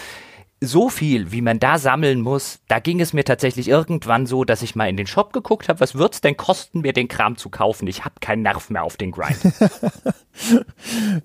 So 0.63 0.91
viel, 0.91 1.33
wie 1.33 1.41
man 1.41 1.59
da 1.59 1.79
sammeln 1.79 2.21
muss, 2.21 2.61
da 2.69 2.81
ging 2.81 3.01
es 3.01 3.15
mir 3.15 3.25
tatsächlich 3.25 3.67
irgendwann 3.67 4.27
so, 4.27 4.45
dass 4.45 4.61
ich 4.61 4.77
mal 4.77 4.91
in 4.91 4.99
den 4.99 5.07
Shop 5.07 5.33
geguckt 5.33 5.71
habe, 5.71 5.81
was 5.81 5.95
wird's 5.95 6.21
denn 6.21 6.37
kosten, 6.37 6.83
mir 6.83 6.93
den 6.93 7.09
Kram 7.09 7.37
zu 7.37 7.49
kaufen? 7.49 7.87
Ich 7.87 8.05
habe 8.05 8.17
keinen 8.21 8.43
Nerv 8.43 8.69
mehr 8.69 8.83
auf 8.83 8.99
den 8.99 9.11
Grind. 9.11 9.39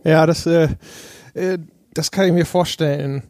ja, 0.05 0.25
das 0.25 0.45
äh, 0.45 0.69
äh 1.33 1.57
das 1.95 2.11
kann 2.11 2.27
ich 2.27 2.33
mir 2.33 2.45
vorstellen. 2.45 3.23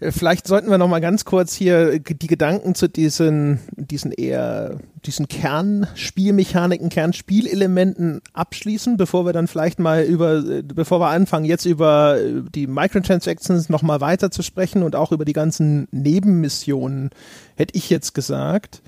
Äh, 0.00 0.12
vielleicht 0.12 0.46
sollten 0.46 0.70
wir 0.70 0.78
noch 0.78 0.88
mal 0.88 1.00
ganz 1.00 1.24
kurz 1.24 1.54
hier 1.54 1.98
die 1.98 2.26
Gedanken 2.26 2.74
zu 2.74 2.88
diesen, 2.88 3.58
diesen 3.76 4.12
eher, 4.12 4.78
diesen 5.04 5.26
Kernspielmechaniken, 5.26 6.88
Kernspielelementen 6.88 8.22
abschließen, 8.32 8.96
bevor 8.96 9.26
wir 9.26 9.32
dann 9.32 9.48
vielleicht 9.48 9.80
mal 9.80 10.04
über, 10.04 10.36
äh, 10.38 10.62
bevor 10.62 11.00
wir 11.00 11.08
anfangen, 11.08 11.44
jetzt 11.44 11.66
über 11.66 12.16
äh, 12.18 12.42
die 12.54 12.68
Microtransactions 12.68 13.68
noch 13.68 13.82
mal 13.82 14.00
weiter 14.00 14.30
zu 14.30 14.42
sprechen 14.42 14.84
und 14.84 14.94
auch 14.94 15.10
über 15.10 15.24
die 15.24 15.34
ganzen 15.34 15.88
Nebenmissionen, 15.90 17.10
hätte 17.56 17.76
ich 17.76 17.90
jetzt 17.90 18.14
gesagt. 18.14 18.82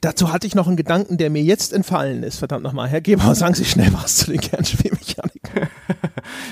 Dazu 0.00 0.32
hatte 0.32 0.46
ich 0.46 0.54
noch 0.54 0.66
einen 0.66 0.76
Gedanken, 0.76 1.18
der 1.18 1.28
mir 1.28 1.42
jetzt 1.42 1.74
entfallen 1.74 2.22
ist. 2.22 2.38
Verdammt 2.38 2.62
nochmal, 2.62 2.88
Herr 2.88 3.02
Geber, 3.02 3.34
sagen 3.34 3.54
Sie 3.54 3.66
schnell 3.66 3.92
was 3.92 4.16
zu 4.16 4.30
den 4.30 4.40
Kernspielmechaniken. 4.40 5.33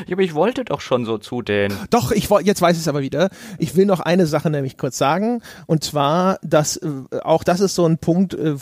Ja, 0.06 0.14
aber 0.14 0.22
ich 0.22 0.34
wollte 0.34 0.64
doch 0.64 0.80
schon 0.80 1.04
so 1.04 1.18
zu 1.18 1.42
den. 1.42 1.72
Doch, 1.90 2.12
ich 2.12 2.28
jetzt 2.42 2.62
weiß 2.62 2.76
ich 2.76 2.82
es 2.82 2.88
aber 2.88 3.02
wieder. 3.02 3.30
Ich 3.58 3.76
will 3.76 3.86
noch 3.86 4.00
eine 4.00 4.26
Sache 4.26 4.50
nämlich 4.50 4.76
kurz 4.76 4.98
sagen. 4.98 5.42
Und 5.66 5.84
zwar, 5.84 6.38
dass 6.42 6.76
äh, 6.76 6.88
auch 7.22 7.44
das 7.44 7.60
ist 7.60 7.74
so 7.74 7.86
ein 7.86 7.98
Punkt, 7.98 8.34
äh, 8.34 8.56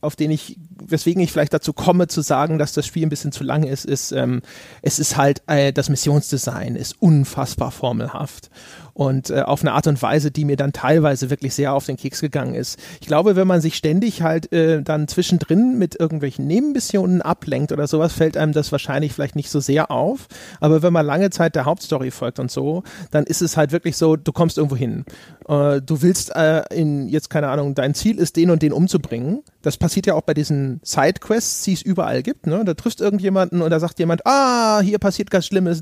auf 0.00 0.16
den 0.16 0.30
ich, 0.30 0.58
weswegen 0.84 1.22
ich 1.22 1.32
vielleicht 1.32 1.54
dazu 1.54 1.72
komme 1.72 2.08
zu 2.08 2.20
sagen, 2.20 2.58
dass 2.58 2.72
das 2.72 2.86
Spiel 2.86 3.06
ein 3.06 3.10
bisschen 3.10 3.32
zu 3.32 3.44
lang 3.44 3.64
ist, 3.64 3.84
ist, 3.84 4.12
ähm, 4.12 4.42
es 4.82 4.98
ist 4.98 5.16
halt, 5.16 5.42
äh, 5.46 5.72
das 5.72 5.88
Missionsdesign 5.88 6.76
ist 6.76 7.00
unfassbar 7.00 7.70
formelhaft 7.70 8.50
und 8.94 9.30
äh, 9.30 9.42
auf 9.42 9.60
eine 9.60 9.72
Art 9.72 9.86
und 9.86 10.00
Weise, 10.00 10.30
die 10.30 10.44
mir 10.44 10.56
dann 10.56 10.72
teilweise 10.72 11.28
wirklich 11.28 11.54
sehr 11.54 11.74
auf 11.74 11.86
den 11.86 11.96
Keks 11.96 12.20
gegangen 12.20 12.54
ist. 12.54 12.78
Ich 13.00 13.06
glaube, 13.06 13.36
wenn 13.36 13.46
man 13.46 13.60
sich 13.60 13.74
ständig 13.74 14.22
halt 14.22 14.52
äh, 14.52 14.82
dann 14.82 15.08
zwischendrin 15.08 15.78
mit 15.78 15.98
irgendwelchen 15.98 16.46
Nebenmissionen 16.46 17.20
ablenkt 17.20 17.72
oder 17.72 17.86
sowas, 17.86 18.12
fällt 18.12 18.36
einem 18.36 18.52
das 18.52 18.72
wahrscheinlich 18.72 19.12
vielleicht 19.12 19.36
nicht 19.36 19.50
so 19.50 19.60
sehr 19.60 19.90
auf. 19.90 20.28
Aber 20.60 20.82
wenn 20.82 20.92
man 20.92 21.04
lange 21.04 21.30
Zeit 21.30 21.56
der 21.56 21.64
Hauptstory 21.64 22.10
folgt 22.10 22.38
und 22.38 22.50
so, 22.50 22.84
dann 23.10 23.24
ist 23.24 23.42
es 23.42 23.56
halt 23.56 23.72
wirklich 23.72 23.96
so, 23.96 24.16
du 24.16 24.32
kommst 24.32 24.58
irgendwo 24.58 24.76
hin. 24.76 25.04
Äh, 25.48 25.80
du 25.82 26.02
willst 26.02 26.34
äh, 26.34 26.62
in, 26.72 27.08
jetzt 27.08 27.30
keine 27.30 27.48
Ahnung, 27.48 27.74
dein 27.74 27.94
Ziel 27.94 28.18
ist, 28.18 28.36
den 28.36 28.50
und 28.50 28.62
den 28.62 28.72
umzubringen. 28.72 29.42
Das 29.62 29.76
passiert 29.76 30.06
ja 30.06 30.14
auch 30.14 30.22
bei 30.22 30.34
diesen 30.34 30.80
Sidequests, 30.82 31.64
die 31.64 31.72
es 31.72 31.82
überall 31.82 32.22
gibt. 32.22 32.46
Ne? 32.46 32.64
Da 32.64 32.74
triffst 32.74 33.00
irgendjemanden 33.00 33.62
und 33.62 33.70
da 33.70 33.80
sagt 33.80 33.98
jemand, 33.98 34.26
ah, 34.26 34.80
hier 34.80 34.98
passiert 34.98 35.30
ganz 35.30 35.46
schlimme, 35.46 35.76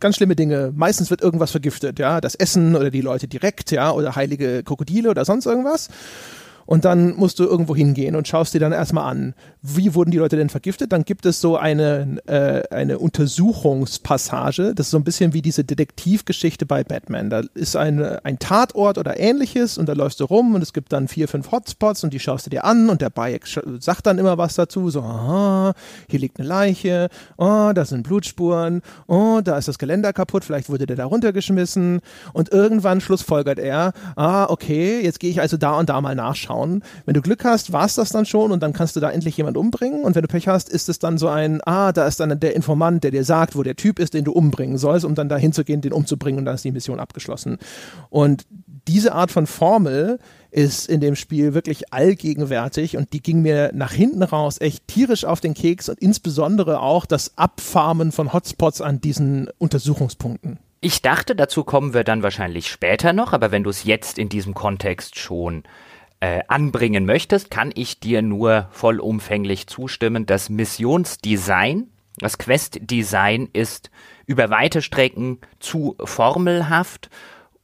ganz 0.00 0.16
schlimme 0.16 0.36
Dinge. 0.36 0.72
Meistens 0.74 1.10
wird 1.10 1.22
irgendwas 1.22 1.50
vergiftet, 1.50 1.98
ja 1.98 2.20
das 2.20 2.34
Essen 2.34 2.76
oder 2.76 2.90
die 2.90 3.00
Leute 3.00 3.28
direkt, 3.28 3.70
ja, 3.70 3.92
oder 3.92 4.16
heilige 4.16 4.62
Krokodile 4.62 5.10
oder 5.10 5.24
sonst 5.24 5.46
irgendwas. 5.46 5.88
Und 6.66 6.84
dann 6.84 7.14
musst 7.16 7.38
du 7.38 7.44
irgendwo 7.44 7.76
hingehen 7.76 8.16
und 8.16 8.28
schaust 8.28 8.54
dir 8.54 8.60
dann 8.60 8.72
erstmal 8.72 9.10
an, 9.10 9.34
wie 9.62 9.94
wurden 9.94 10.10
die 10.10 10.18
Leute 10.18 10.36
denn 10.36 10.48
vergiftet. 10.48 10.92
Dann 10.92 11.04
gibt 11.04 11.26
es 11.26 11.40
so 11.40 11.56
eine, 11.56 12.18
äh, 12.26 12.62
eine 12.74 12.98
Untersuchungspassage. 12.98 14.74
Das 14.74 14.86
ist 14.86 14.90
so 14.90 14.98
ein 14.98 15.04
bisschen 15.04 15.32
wie 15.34 15.42
diese 15.42 15.64
Detektivgeschichte 15.64 16.66
bei 16.66 16.84
Batman. 16.84 17.30
Da 17.30 17.42
ist 17.54 17.76
ein, 17.76 18.02
ein 18.02 18.38
Tatort 18.38 18.98
oder 18.98 19.18
ähnliches 19.18 19.78
und 19.78 19.88
da 19.88 19.92
läufst 19.92 20.20
du 20.20 20.24
rum 20.24 20.54
und 20.54 20.62
es 20.62 20.72
gibt 20.72 20.92
dann 20.92 21.08
vier, 21.08 21.28
fünf 21.28 21.50
Hotspots 21.50 22.04
und 22.04 22.12
die 22.12 22.20
schaust 22.20 22.46
du 22.46 22.50
dir 22.50 22.64
an 22.64 22.88
und 22.88 23.00
der 23.00 23.10
Bayek 23.10 23.46
sagt 23.80 24.06
dann 24.06 24.18
immer 24.18 24.38
was 24.38 24.54
dazu. 24.54 24.90
So, 24.90 25.02
aha, 25.02 25.74
hier 26.08 26.18
liegt 26.18 26.38
eine 26.38 26.48
Leiche, 26.48 27.08
oh, 27.36 27.72
da 27.74 27.84
sind 27.84 28.04
Blutspuren, 28.04 28.82
oh, 29.06 29.40
da 29.42 29.58
ist 29.58 29.68
das 29.68 29.78
Geländer 29.78 30.12
kaputt, 30.12 30.44
vielleicht 30.44 30.68
wurde 30.68 30.86
der 30.86 30.96
da 30.96 31.04
runtergeschmissen. 31.04 32.00
Und 32.32 32.52
irgendwann 32.52 33.00
schlussfolgert 33.00 33.58
er, 33.58 33.92
ah, 34.16 34.46
okay, 34.48 35.00
jetzt 35.02 35.20
gehe 35.20 35.30
ich 35.30 35.40
also 35.40 35.56
da 35.56 35.78
und 35.78 35.88
da 35.88 36.00
mal 36.00 36.14
nachschauen 36.14 36.53
schauen. 36.54 36.82
Wenn 37.04 37.14
du 37.14 37.22
Glück 37.22 37.44
hast, 37.44 37.72
war 37.72 37.84
es 37.84 37.94
das 37.94 38.10
dann 38.10 38.26
schon 38.26 38.52
und 38.52 38.62
dann 38.62 38.72
kannst 38.72 38.96
du 38.96 39.00
da 39.00 39.10
endlich 39.10 39.36
jemand 39.36 39.56
umbringen. 39.56 40.04
Und 40.04 40.14
wenn 40.14 40.22
du 40.22 40.28
Pech 40.28 40.48
hast, 40.48 40.68
ist 40.68 40.88
es 40.88 40.98
dann 40.98 41.18
so 41.18 41.28
ein, 41.28 41.60
ah, 41.64 41.92
da 41.92 42.06
ist 42.06 42.20
dann 42.20 42.38
der 42.38 42.54
Informant, 42.56 43.04
der 43.04 43.10
dir 43.10 43.24
sagt, 43.24 43.56
wo 43.56 43.62
der 43.62 43.76
Typ 43.76 43.98
ist, 43.98 44.14
den 44.14 44.24
du 44.24 44.32
umbringen 44.32 44.78
sollst, 44.78 45.04
um 45.04 45.14
dann 45.14 45.28
da 45.28 45.36
hinzugehen, 45.36 45.80
den 45.80 45.92
umzubringen 45.92 46.38
und 46.38 46.44
dann 46.44 46.54
ist 46.54 46.64
die 46.64 46.72
Mission 46.72 47.00
abgeschlossen. 47.00 47.58
Und 48.10 48.46
diese 48.86 49.14
Art 49.14 49.30
von 49.30 49.46
Formel 49.46 50.18
ist 50.50 50.88
in 50.88 51.00
dem 51.00 51.16
Spiel 51.16 51.54
wirklich 51.54 51.92
allgegenwärtig 51.92 52.96
und 52.96 53.12
die 53.12 53.22
ging 53.22 53.42
mir 53.42 53.70
nach 53.74 53.92
hinten 53.92 54.22
raus 54.22 54.60
echt 54.60 54.86
tierisch 54.86 55.24
auf 55.24 55.40
den 55.40 55.54
Keks 55.54 55.88
und 55.88 55.98
insbesondere 55.98 56.80
auch 56.80 57.06
das 57.06 57.36
Abfarmen 57.36 58.12
von 58.12 58.32
Hotspots 58.32 58.80
an 58.80 59.00
diesen 59.00 59.48
Untersuchungspunkten. 59.58 60.58
Ich 60.80 61.00
dachte, 61.00 61.34
dazu 61.34 61.64
kommen 61.64 61.94
wir 61.94 62.04
dann 62.04 62.22
wahrscheinlich 62.22 62.68
später 62.68 63.14
noch, 63.14 63.32
aber 63.32 63.50
wenn 63.50 63.64
du 63.64 63.70
es 63.70 63.84
jetzt 63.84 64.18
in 64.18 64.28
diesem 64.28 64.52
Kontext 64.52 65.18
schon 65.18 65.64
äh, 66.24 66.42
anbringen 66.48 67.04
möchtest, 67.04 67.50
kann 67.50 67.70
ich 67.74 68.00
dir 68.00 68.22
nur 68.22 68.68
vollumfänglich 68.70 69.66
zustimmen. 69.66 70.24
Das 70.24 70.48
Missionsdesign, 70.48 71.88
das 72.16 72.38
Questdesign 72.38 73.50
ist 73.52 73.90
über 74.24 74.48
weite 74.48 74.80
Strecken 74.80 75.38
zu 75.60 75.96
formelhaft 76.02 77.10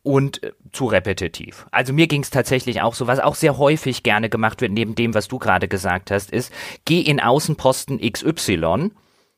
und 0.02 0.42
äh, 0.42 0.52
zu 0.72 0.84
repetitiv. 0.84 1.68
Also 1.70 1.94
mir 1.94 2.06
ging 2.06 2.20
es 2.20 2.28
tatsächlich 2.28 2.82
auch 2.82 2.92
so, 2.94 3.06
was 3.06 3.18
auch 3.18 3.34
sehr 3.34 3.56
häufig 3.56 4.02
gerne 4.02 4.28
gemacht 4.28 4.60
wird, 4.60 4.72
neben 4.72 4.94
dem, 4.94 5.14
was 5.14 5.28
du 5.28 5.38
gerade 5.38 5.66
gesagt 5.66 6.10
hast, 6.10 6.30
ist, 6.30 6.52
geh 6.84 7.00
in 7.00 7.18
Außenposten 7.18 7.98
XY 7.98 8.90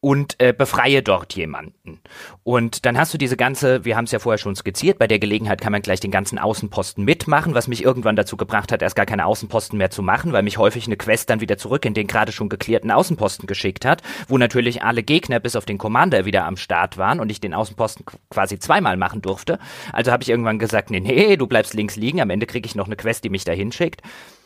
und 0.02 0.34
äh, 0.40 0.52
befreie 0.52 1.00
dort 1.00 1.32
jemanden. 1.36 2.00
Und 2.42 2.86
dann 2.86 2.98
hast 2.98 3.14
du 3.14 3.18
diese 3.18 3.36
ganze, 3.36 3.84
wir 3.84 3.96
haben 3.96 4.06
es 4.06 4.10
ja 4.10 4.18
vorher 4.18 4.38
schon 4.38 4.56
skizziert, 4.56 4.98
bei 4.98 5.06
der 5.06 5.20
Gelegenheit 5.20 5.60
kann 5.60 5.70
man 5.70 5.80
gleich 5.80 6.00
den 6.00 6.10
ganzen 6.10 6.40
Außenposten 6.40 7.04
mitmachen, 7.04 7.54
was 7.54 7.68
mich 7.68 7.84
irgendwann 7.84 8.16
dazu 8.16 8.36
gebracht 8.36 8.72
hat, 8.72 8.82
erst 8.82 8.96
gar 8.96 9.06
keine 9.06 9.26
Außenposten 9.26 9.78
mehr 9.78 9.90
zu 9.90 10.02
machen, 10.02 10.32
weil 10.32 10.42
mich 10.42 10.58
häufig 10.58 10.86
eine 10.86 10.96
Quest 10.96 11.30
dann 11.30 11.40
wieder 11.40 11.56
zurück 11.56 11.84
in 11.84 11.94
den 11.94 12.08
gerade 12.08 12.32
schon 12.32 12.48
geklärten 12.48 12.90
Außenposten 12.90 13.46
geschickt 13.46 13.84
hat, 13.84 14.02
wo 14.26 14.38
natürlich 14.38 14.82
alle 14.82 15.04
Gegner 15.04 15.38
bis 15.38 15.54
auf 15.54 15.66
den 15.66 15.78
Commander 15.78 16.24
wieder 16.24 16.46
am 16.46 16.56
Start 16.56 16.98
waren 16.98 17.20
und 17.20 17.30
ich 17.30 17.40
den 17.40 17.54
Außenposten 17.54 18.04
quasi 18.28 18.58
zweimal 18.58 18.96
machen 18.96 19.22
durfte. 19.22 19.60
Also 19.92 20.10
habe 20.10 20.24
ich 20.24 20.30
irgendwann 20.30 20.58
gesagt, 20.58 20.90
nee, 20.90 20.98
nee, 20.98 21.36
du 21.36 21.46
bleibst 21.46 21.74
links 21.74 21.94
liegen, 21.94 22.20
am 22.20 22.30
Ende 22.30 22.46
kriege 22.46 22.66
ich 22.66 22.74
noch 22.74 22.86
eine 22.86 22.96
Quest, 22.96 23.22
die 23.22 23.30
mich 23.30 23.44
dahin 23.44 23.70
schickt. 23.70 24.02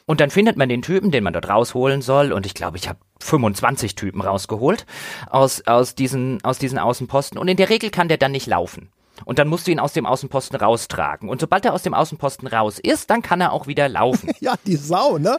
Und 0.07 0.21
dann 0.21 0.31
findet 0.31 0.57
man 0.57 0.69
den 0.69 0.83
Typen, 0.83 1.11
den 1.11 1.25
man 1.25 1.33
dort 1.33 1.49
rausholen 1.49 2.01
soll. 2.01 2.33
Und 2.33 2.47
ich 2.47 2.55
glaube, 2.55 2.77
ich 2.77 2.89
habe 2.89 3.01
25 3.21 3.97
Typen 3.97 4.21
rausgeholt 4.21 4.87
aus, 5.29 5.67
aus, 5.67 5.95
diesen, 5.97 6.43
aus 6.45 6.59
diesen 6.59 6.79
Außenposten. 6.79 7.39
Und 7.39 7.49
in 7.49 7.57
der 7.57 7.69
Regel 7.69 7.91
kann 7.91 8.09
der 8.09 8.17
dann 8.17 8.33
nicht 8.33 8.47
laufen. 8.47 8.89
Und 9.25 9.39
dann 9.39 9.49
musst 9.49 9.67
du 9.67 9.71
ihn 9.71 9.81
aus 9.81 9.93
dem 9.93 10.07
Außenposten 10.07 10.59
raustragen. 10.59 11.29
Und 11.29 11.41
sobald 11.41 11.65
er 11.65 11.73
aus 11.73 11.83
dem 11.83 11.95
Außenposten 11.95 12.49
raus 12.49 12.79
ist, 12.79 13.11
dann 13.11 13.23
kann 13.23 13.41
er 13.41 13.53
auch 13.53 13.67
wieder 13.67 13.89
laufen. 13.89 14.31
ja, 14.41 14.55
die 14.67 14.77
Sau, 14.77 15.19
ne? 15.19 15.39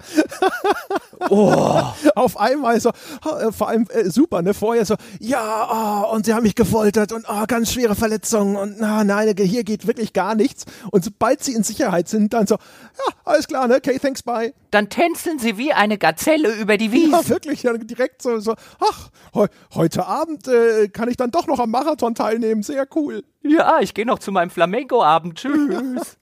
oh. 1.29 1.83
Auf 2.15 2.37
einmal 2.37 2.79
so, 2.79 2.89
äh, 2.89 3.51
vor 3.51 3.69
allem 3.69 3.87
äh, 3.89 4.09
super, 4.09 4.41
ne? 4.41 4.53
Vorher 4.53 4.85
so, 4.85 4.95
ja, 5.19 6.05
oh, 6.09 6.15
und 6.15 6.25
sie 6.25 6.33
haben 6.33 6.43
mich 6.43 6.55
gefoltert 6.55 7.11
und 7.11 7.25
oh, 7.29 7.45
ganz 7.47 7.71
schwere 7.71 7.95
Verletzungen 7.95 8.55
und 8.55 8.79
na, 8.79 9.03
nein, 9.03 9.35
hier 9.37 9.63
geht 9.63 9.87
wirklich 9.87 10.13
gar 10.13 10.35
nichts. 10.35 10.65
Und 10.91 11.03
sobald 11.03 11.43
sie 11.43 11.53
in 11.53 11.63
Sicherheit 11.63 12.07
sind, 12.09 12.33
dann 12.33 12.47
so, 12.47 12.55
ja, 12.55 13.13
alles 13.25 13.47
klar, 13.47 13.67
ne? 13.67 13.75
Okay, 13.75 13.99
thanks, 13.99 14.23
bye. 14.23 14.53
Dann 14.71 14.89
tänzeln 14.89 15.39
sie 15.39 15.57
wie 15.57 15.73
eine 15.73 15.97
Gazelle 15.97 16.53
über 16.55 16.77
die 16.77 16.91
Wiese. 16.91 17.11
Ja, 17.11 17.29
wirklich, 17.29 17.63
ja, 17.63 17.73
direkt 17.73 18.21
so, 18.21 18.39
so 18.39 18.55
ach, 18.79 19.09
he 19.33 19.45
heute 19.73 20.05
Abend 20.05 20.47
äh, 20.47 20.87
kann 20.89 21.09
ich 21.09 21.17
dann 21.17 21.31
doch 21.31 21.47
noch 21.47 21.59
am 21.59 21.71
Marathon 21.71 22.15
teilnehmen, 22.15 22.63
sehr 22.63 22.87
cool. 22.95 23.23
Ja, 23.47 23.79
ich 23.81 23.93
gehe 23.93 24.05
noch 24.05 24.19
zu 24.19 24.31
meinem 24.31 24.49
Flamenco-Abend. 24.49 25.37
Tschüss. 25.39 26.17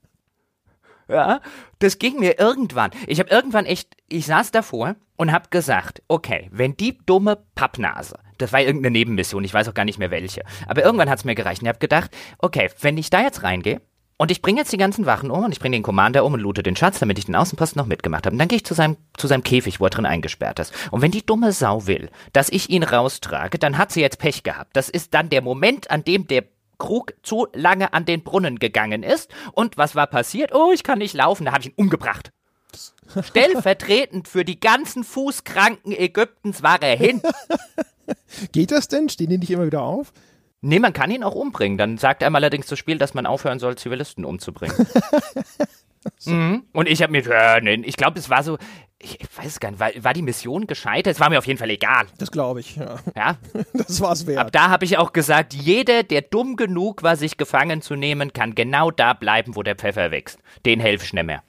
ja, 1.08 1.42
das 1.80 2.00
ging 2.00 2.20
mir 2.20 2.40
irgendwann. 2.40 2.92
Ich 3.08 3.20
habe 3.20 3.30
irgendwann 3.30 3.66
echt, 3.66 3.96
ich 4.10 4.26
saß 4.26 4.52
davor 4.52 4.96
und 5.18 5.32
habe 5.32 5.50
gesagt, 5.50 6.02
okay, 6.08 6.50
wenn 6.52 6.76
die 6.78 6.98
dumme 7.06 7.38
Pappnase, 7.56 8.20
das 8.38 8.52
war 8.52 8.62
irgendeine 8.62 8.92
Nebenmission, 8.92 9.44
ich 9.44 9.54
weiß 9.54 9.70
auch 9.70 9.74
gar 9.74 9.86
nicht 9.86 10.00
mehr 10.00 10.12
welche, 10.12 10.44
aber 10.68 10.84
irgendwann 10.84 11.10
hat 11.10 11.20
es 11.20 11.26
mir 11.26 11.36
gereicht 11.36 11.62
und 11.62 11.68
ich 11.68 11.70
habe 11.70 11.80
gedacht, 11.80 12.12
okay, 12.40 12.70
wenn 12.82 12.98
ich 12.98 13.10
da 13.10 13.22
jetzt 13.22 13.44
reingehe 13.44 13.82
Und 14.18 14.32
ich 14.32 14.42
bringe 14.42 14.60
jetzt 14.60 14.72
die 14.72 14.78
ganzen 14.78 15.06
Wachen 15.06 15.30
um 15.30 15.44
und 15.44 15.52
ich 15.52 15.60
bringe 15.60 15.76
den 15.76 15.84
Commander 15.84 16.24
um 16.24 16.34
und 16.34 16.40
loote 16.40 16.64
den 16.64 16.78
Schatz, 16.78 17.00
damit 17.00 17.20
ich 17.20 17.26
den 17.26 17.36
Außenposten 17.36 17.78
noch 17.78 17.88
mitgemacht 17.88 18.26
habe. 18.26 18.34
Und 18.34 18.40
dann 18.40 18.48
gehe 18.48 18.56
ich 18.58 18.66
zu 18.66 18.74
seinem, 18.74 18.96
zu 19.18 19.28
seinem 19.28 19.44
Käfig, 19.44 19.82
wo 19.82 19.86
er 19.86 19.90
drin 19.90 20.06
eingesperrt 20.06 20.60
ist. 20.60 20.74
Und 20.92 21.02
wenn 21.02 21.12
die 21.12 21.26
dumme 21.26 21.52
Sau 21.52 21.86
will, 21.86 22.10
dass 22.32 22.50
ich 22.50 22.70
ihn 22.70 22.84
raustrage, 22.84 23.60
dann 23.60 23.78
hat 23.78 23.92
sie 23.92 24.00
jetzt 24.00 24.20
Pech 24.20 24.44
gehabt. 24.44 24.76
Das 24.76 24.90
ist 24.90 25.14
dann 25.14 25.30
der 25.30 25.42
Moment, 25.42 25.92
an 25.92 26.06
dem 26.06 26.28
der 26.28 26.46
Krug 26.78 27.14
zu 27.24 27.48
lange 27.54 27.94
an 27.94 28.06
den 28.06 28.24
Brunnen 28.24 28.60
gegangen 28.60 29.04
ist. 29.04 29.32
Und 29.54 29.78
was 29.78 29.96
war 29.96 30.08
passiert? 30.08 30.54
Oh, 30.54 30.72
ich 30.74 30.84
kann 30.84 31.00
nicht 31.00 31.14
laufen. 31.14 31.46
Da 31.46 31.52
habe 31.52 31.62
ich 31.62 31.68
ihn 31.68 31.74
umgebracht. 31.76 32.32
Stellvertretend 33.24 34.28
für 34.28 34.46
die 34.46 34.60
ganzen 34.60 35.04
Fußkranken 35.04 35.92
Ägyptens 35.92 36.64
war 36.64 36.82
er 36.82 36.98
hin. 36.98 37.22
Geht 38.52 38.72
das 38.72 38.88
denn? 38.88 39.10
Stehen 39.10 39.30
die 39.30 39.38
nicht 39.38 39.52
immer 39.52 39.66
wieder 39.66 39.82
auf? 39.82 40.12
Nee, 40.62 40.80
man 40.80 40.94
kann 40.94 41.12
ihn 41.12 41.24
auch 41.24 41.36
umbringen. 41.36 41.78
Dann 41.78 41.98
sagt 41.98 42.24
einem 42.24 42.36
allerdings 42.36 42.68
das 42.68 42.80
Spiel, 42.80 42.98
dass 42.98 43.14
man 43.14 43.26
aufhören 43.26 43.60
soll, 43.60 43.78
Zivilisten 43.78 44.26
umzubringen. 44.26 44.76
so. 46.18 46.32
mhm. 46.32 46.64
Und 46.74 46.90
ich 46.90 47.04
habe 47.04 47.12
mir, 47.12 47.26
äh, 47.28 47.62
nee, 47.62 47.84
ich 47.86 47.98
glaube, 47.98 48.18
es 48.18 48.30
war 48.30 48.44
so, 48.44 48.58
ich, 49.06 49.22
ich 49.22 49.38
weiß 49.38 49.60
gar 49.60 49.72
nicht, 49.72 49.80
war, 49.80 49.92
war, 49.98 50.14
die 50.14 50.22
Mission 50.22 50.68
gescheitert? 50.68 51.16
Es 51.16 51.20
war 51.20 51.30
mir 51.30 51.38
auf 51.38 51.48
jeden 51.48 51.60
Fall 51.60 51.70
egal. 51.70 52.08
Das 52.18 52.32
glaube 52.32 52.60
ich, 52.60 52.76
ja. 52.76 52.98
Ja? 53.16 53.38
Das 53.74 54.02
war's 54.02 54.26
wert. 54.26 54.40
Ab 54.40 54.52
da 54.52 54.70
habe 54.70 54.86
ich 54.86 54.98
auch 54.98 55.14
gesagt, 55.14 55.54
jeder, 55.54 56.04
der 56.04 56.22
dumm 56.22 56.56
genug 56.56 57.04
war, 57.04 57.16
sich 57.16 57.38
gefangen 57.38 57.82
zu 57.82 57.96
nehmen, 57.96 58.34
kann 58.34 58.56
genau 58.56 58.92
da 58.92 59.14
bleiben, 59.14 59.56
wo 59.56 59.64
der 59.64 59.76
Pfeffer 59.76 60.12
wächst. 60.12 60.40
Den 60.66 60.80
helfe 60.80 61.06
ich 61.06 61.14
nicht 61.14 61.26
mehr. 61.26 61.44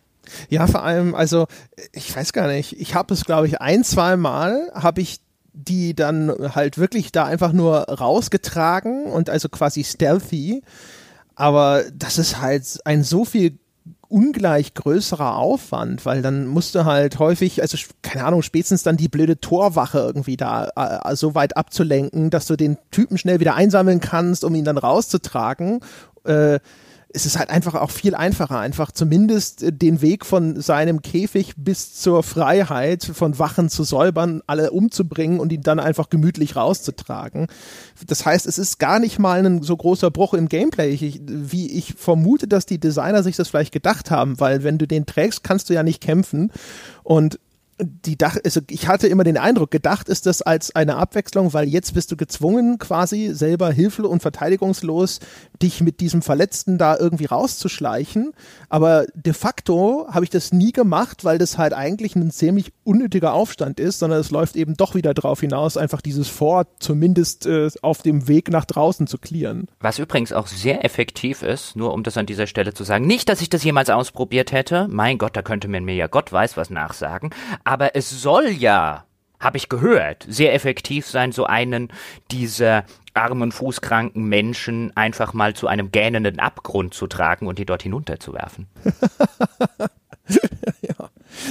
Ja, 0.48 0.66
vor 0.66 0.82
allem, 0.82 1.14
also 1.14 1.46
ich 1.92 2.14
weiß 2.14 2.32
gar 2.32 2.48
nicht, 2.48 2.78
ich 2.78 2.94
habe 2.94 3.14
es, 3.14 3.24
glaube 3.24 3.46
ich, 3.46 3.60
ein, 3.60 3.84
zwei 3.84 4.16
Mal 4.16 4.70
habe 4.74 5.00
ich 5.00 5.20
die 5.52 5.94
dann 5.94 6.30
halt 6.54 6.76
wirklich 6.76 7.12
da 7.12 7.24
einfach 7.24 7.52
nur 7.52 7.78
rausgetragen 7.84 9.06
und 9.06 9.30
also 9.30 9.48
quasi 9.48 9.84
stealthy. 9.84 10.62
Aber 11.34 11.84
das 11.94 12.18
ist 12.18 12.40
halt 12.40 12.78
ein 12.84 13.02
so 13.02 13.24
viel 13.24 13.58
ungleich 14.08 14.74
größerer 14.74 15.36
Aufwand, 15.36 16.06
weil 16.06 16.22
dann 16.22 16.46
musst 16.46 16.74
du 16.74 16.84
halt 16.84 17.18
häufig, 17.18 17.62
also 17.62 17.76
keine 18.02 18.24
Ahnung, 18.24 18.42
spätestens 18.42 18.82
dann 18.82 18.96
die 18.96 19.08
blöde 19.08 19.40
Torwache 19.40 19.98
irgendwie 19.98 20.36
da 20.36 20.68
äh, 20.76 21.16
so 21.16 21.34
weit 21.34 21.56
abzulenken, 21.56 22.30
dass 22.30 22.46
du 22.46 22.56
den 22.56 22.78
Typen 22.90 23.18
schnell 23.18 23.40
wieder 23.40 23.54
einsammeln 23.54 24.00
kannst, 24.00 24.44
um 24.44 24.54
ihn 24.54 24.64
dann 24.64 24.78
rauszutragen. 24.78 25.80
Äh, 26.24 26.60
es 27.16 27.24
ist 27.24 27.38
halt 27.38 27.48
einfach 27.48 27.74
auch 27.74 27.90
viel 27.90 28.14
einfacher, 28.14 28.60
einfach 28.60 28.92
zumindest 28.92 29.62
äh, 29.62 29.72
den 29.72 30.02
Weg 30.02 30.26
von 30.26 30.60
seinem 30.60 31.00
Käfig 31.00 31.54
bis 31.56 31.94
zur 31.94 32.22
Freiheit 32.22 33.04
von 33.04 33.38
Wachen 33.38 33.70
zu 33.70 33.84
säubern, 33.84 34.42
alle 34.46 34.70
umzubringen 34.70 35.40
und 35.40 35.50
ihn 35.50 35.62
dann 35.62 35.80
einfach 35.80 36.10
gemütlich 36.10 36.56
rauszutragen. 36.56 37.46
Das 38.06 38.26
heißt, 38.26 38.46
es 38.46 38.58
ist 38.58 38.78
gar 38.78 39.00
nicht 39.00 39.18
mal 39.18 39.44
ein 39.44 39.62
so 39.62 39.76
großer 39.76 40.10
Bruch 40.10 40.34
im 40.34 40.48
Gameplay, 40.48 40.90
ich, 40.90 41.22
wie 41.26 41.72
ich 41.72 41.94
vermute, 41.94 42.46
dass 42.46 42.66
die 42.66 42.78
Designer 42.78 43.22
sich 43.22 43.36
das 43.36 43.48
vielleicht 43.48 43.72
gedacht 43.72 44.10
haben, 44.10 44.38
weil 44.38 44.62
wenn 44.62 44.76
du 44.76 44.86
den 44.86 45.06
trägst, 45.06 45.42
kannst 45.42 45.70
du 45.70 45.74
ja 45.74 45.82
nicht 45.82 46.02
kämpfen 46.02 46.52
und 47.02 47.38
die 47.78 48.16
Dach, 48.16 48.36
also 48.42 48.60
ich 48.70 48.88
hatte 48.88 49.06
immer 49.06 49.24
den 49.24 49.36
Eindruck, 49.36 49.70
gedacht 49.70 50.08
ist 50.08 50.26
das 50.26 50.40
als 50.40 50.74
eine 50.74 50.96
Abwechslung, 50.96 51.52
weil 51.52 51.68
jetzt 51.68 51.92
bist 51.94 52.10
du 52.10 52.16
gezwungen, 52.16 52.78
quasi 52.78 53.34
selber 53.34 53.70
hilflos 53.70 54.10
und 54.10 54.22
verteidigungslos 54.22 55.20
dich 55.62 55.80
mit 55.82 56.00
diesem 56.00 56.22
Verletzten 56.22 56.78
da 56.78 56.96
irgendwie 56.96 57.26
rauszuschleichen. 57.26 58.32
Aber 58.68 59.06
de 59.14 59.32
facto 59.32 60.06
habe 60.10 60.24
ich 60.24 60.30
das 60.30 60.52
nie 60.52 60.72
gemacht, 60.72 61.24
weil 61.24 61.38
das 61.38 61.58
halt 61.58 61.74
eigentlich 61.74 62.16
ein 62.16 62.30
ziemlich 62.30 62.72
unnötiger 62.84 63.34
Aufstand 63.34 63.78
ist, 63.78 63.98
sondern 63.98 64.20
es 64.20 64.30
läuft 64.30 64.56
eben 64.56 64.74
doch 64.74 64.94
wieder 64.94 65.12
darauf 65.12 65.40
hinaus, 65.40 65.76
einfach 65.76 66.00
dieses 66.00 66.28
Fort 66.28 66.68
zumindest 66.78 67.46
äh, 67.46 67.68
auf 67.82 68.02
dem 68.02 68.28
Weg 68.28 68.50
nach 68.50 68.64
draußen 68.64 69.06
zu 69.06 69.18
clearen. 69.18 69.68
Was 69.80 69.98
übrigens 69.98 70.32
auch 70.32 70.46
sehr 70.46 70.84
effektiv 70.84 71.42
ist, 71.42 71.76
nur 71.76 71.92
um 71.92 72.02
das 72.02 72.16
an 72.16 72.26
dieser 72.26 72.46
Stelle 72.46 72.72
zu 72.72 72.84
sagen, 72.84 73.06
nicht, 73.06 73.28
dass 73.28 73.42
ich 73.42 73.50
das 73.50 73.64
jemals 73.64 73.90
ausprobiert 73.90 74.52
hätte, 74.52 74.88
mein 74.90 75.18
Gott, 75.18 75.36
da 75.36 75.42
könnte 75.42 75.68
man 75.68 75.84
mir 75.84 75.94
ja 75.94 76.06
Gott 76.06 76.32
weiß 76.32 76.56
was 76.56 76.70
nachsagen, 76.70 77.30
aber 77.66 77.96
es 77.96 78.08
soll 78.08 78.48
ja, 78.50 79.04
habe 79.40 79.56
ich 79.56 79.68
gehört, 79.68 80.24
sehr 80.28 80.54
effektiv 80.54 81.06
sein, 81.06 81.32
so 81.32 81.44
einen 81.46 81.88
dieser 82.30 82.84
armen, 83.12 83.50
fußkranken 83.50 84.22
Menschen 84.22 84.96
einfach 84.96 85.32
mal 85.34 85.54
zu 85.54 85.66
einem 85.66 85.90
gähnenden 85.90 86.38
Abgrund 86.38 86.94
zu 86.94 87.08
tragen 87.08 87.48
und 87.48 87.58
die 87.58 87.66
dort 87.66 87.82
hinunterzuwerfen. 87.82 88.68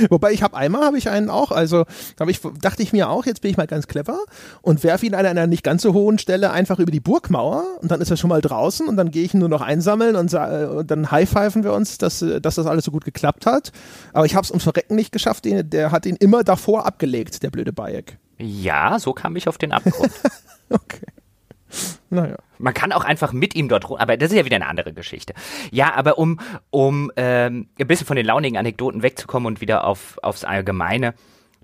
Wobei 0.10 0.32
ich 0.32 0.44
habe 0.44 0.56
einmal 0.56 0.84
habe 0.84 0.98
ich 0.98 1.10
einen 1.10 1.30
auch, 1.30 1.52
also 1.52 1.86
habe 2.20 2.32
ich 2.32 2.42
dachte 2.62 2.84
ich 2.84 2.94
mir 2.94 3.10
auch, 3.10 3.26
jetzt 3.26 3.42
bin 3.42 3.52
ich 3.52 3.58
mal 3.58 3.68
ganz 3.68 3.88
clever 3.88 4.20
und 4.62 4.84
werfe 4.84 5.06
ihn 5.06 5.16
an 5.16 5.26
einer 5.26 5.48
nicht 5.48 5.64
ganz 5.64 5.82
so 5.82 5.94
hohen 5.94 6.18
Stelle 6.18 6.52
einfach 6.52 6.80
über 6.80 6.92
die 6.92 7.00
Burgmauer 7.00 7.66
und 7.82 7.92
dann 7.92 8.02
ist 8.02 8.12
er 8.12 8.18
schon 8.18 8.30
mal 8.30 8.42
draußen 8.42 8.88
und 8.88 8.98
dann 8.98 9.12
gehe 9.12 9.24
ich 9.24 9.34
ihn 9.34 9.40
nur 9.40 9.50
noch 9.50 9.62
einsammeln 9.62 10.16
und, 10.16 10.34
äh, 10.34 10.66
und 10.66 10.90
dann 10.90 11.12
high-pfeifen 11.12 11.64
wir 11.64 11.74
uns, 11.74 11.98
dass, 11.98 12.20
dass 12.42 12.56
das 12.56 12.66
alles 12.66 12.86
so 12.86 12.92
gut 12.92 13.06
geklappt 13.06 13.46
hat. 13.46 13.72
Aber 14.14 14.26
ich 14.26 14.36
habe 14.36 14.44
es 14.44 14.52
ums 14.52 14.64
Verrecken 14.64 14.96
nicht 14.96 15.12
geschafft, 15.12 15.46
den, 15.46 15.70
der 15.70 15.92
hat 15.92 16.06
ihn 16.06 16.16
immer 16.16 16.44
davor 16.44 16.86
abgelegt, 16.86 17.44
der 17.44 17.50
blöde 17.50 17.74
Bayek. 17.74 18.18
Ja, 18.38 19.00
so 19.00 19.14
kam 19.14 19.36
ich 19.36 19.48
auf 19.48 19.58
den 19.58 19.72
Abgrund. 19.72 20.12
okay. 20.70 21.06
Naja. 22.10 22.38
Man 22.58 22.74
kann 22.74 22.92
auch 22.92 23.04
einfach 23.04 23.34
mit 23.34 23.56
ihm 23.56 23.68
dort 23.68 23.90
rum, 23.90 23.98
aber 23.98 24.18
das 24.18 24.32
ist 24.32 24.38
ja 24.38 24.46
wieder 24.46 24.56
eine 24.56 24.68
andere 24.68 24.94
Geschichte. 24.94 25.34
Ja, 25.72 25.94
aber 25.94 26.18
um, 26.18 26.40
um 26.70 27.12
ähm, 27.18 27.68
ein 27.80 27.88
bisschen 27.88 28.08
von 28.08 28.16
den 28.16 28.26
launigen 28.26 28.58
Anekdoten 28.58 29.04
wegzukommen 29.04 29.48
und 29.48 29.62
wieder 29.62 29.86
auf, 29.86 30.18
aufs 30.22 30.46
Allgemeine, 30.46 31.14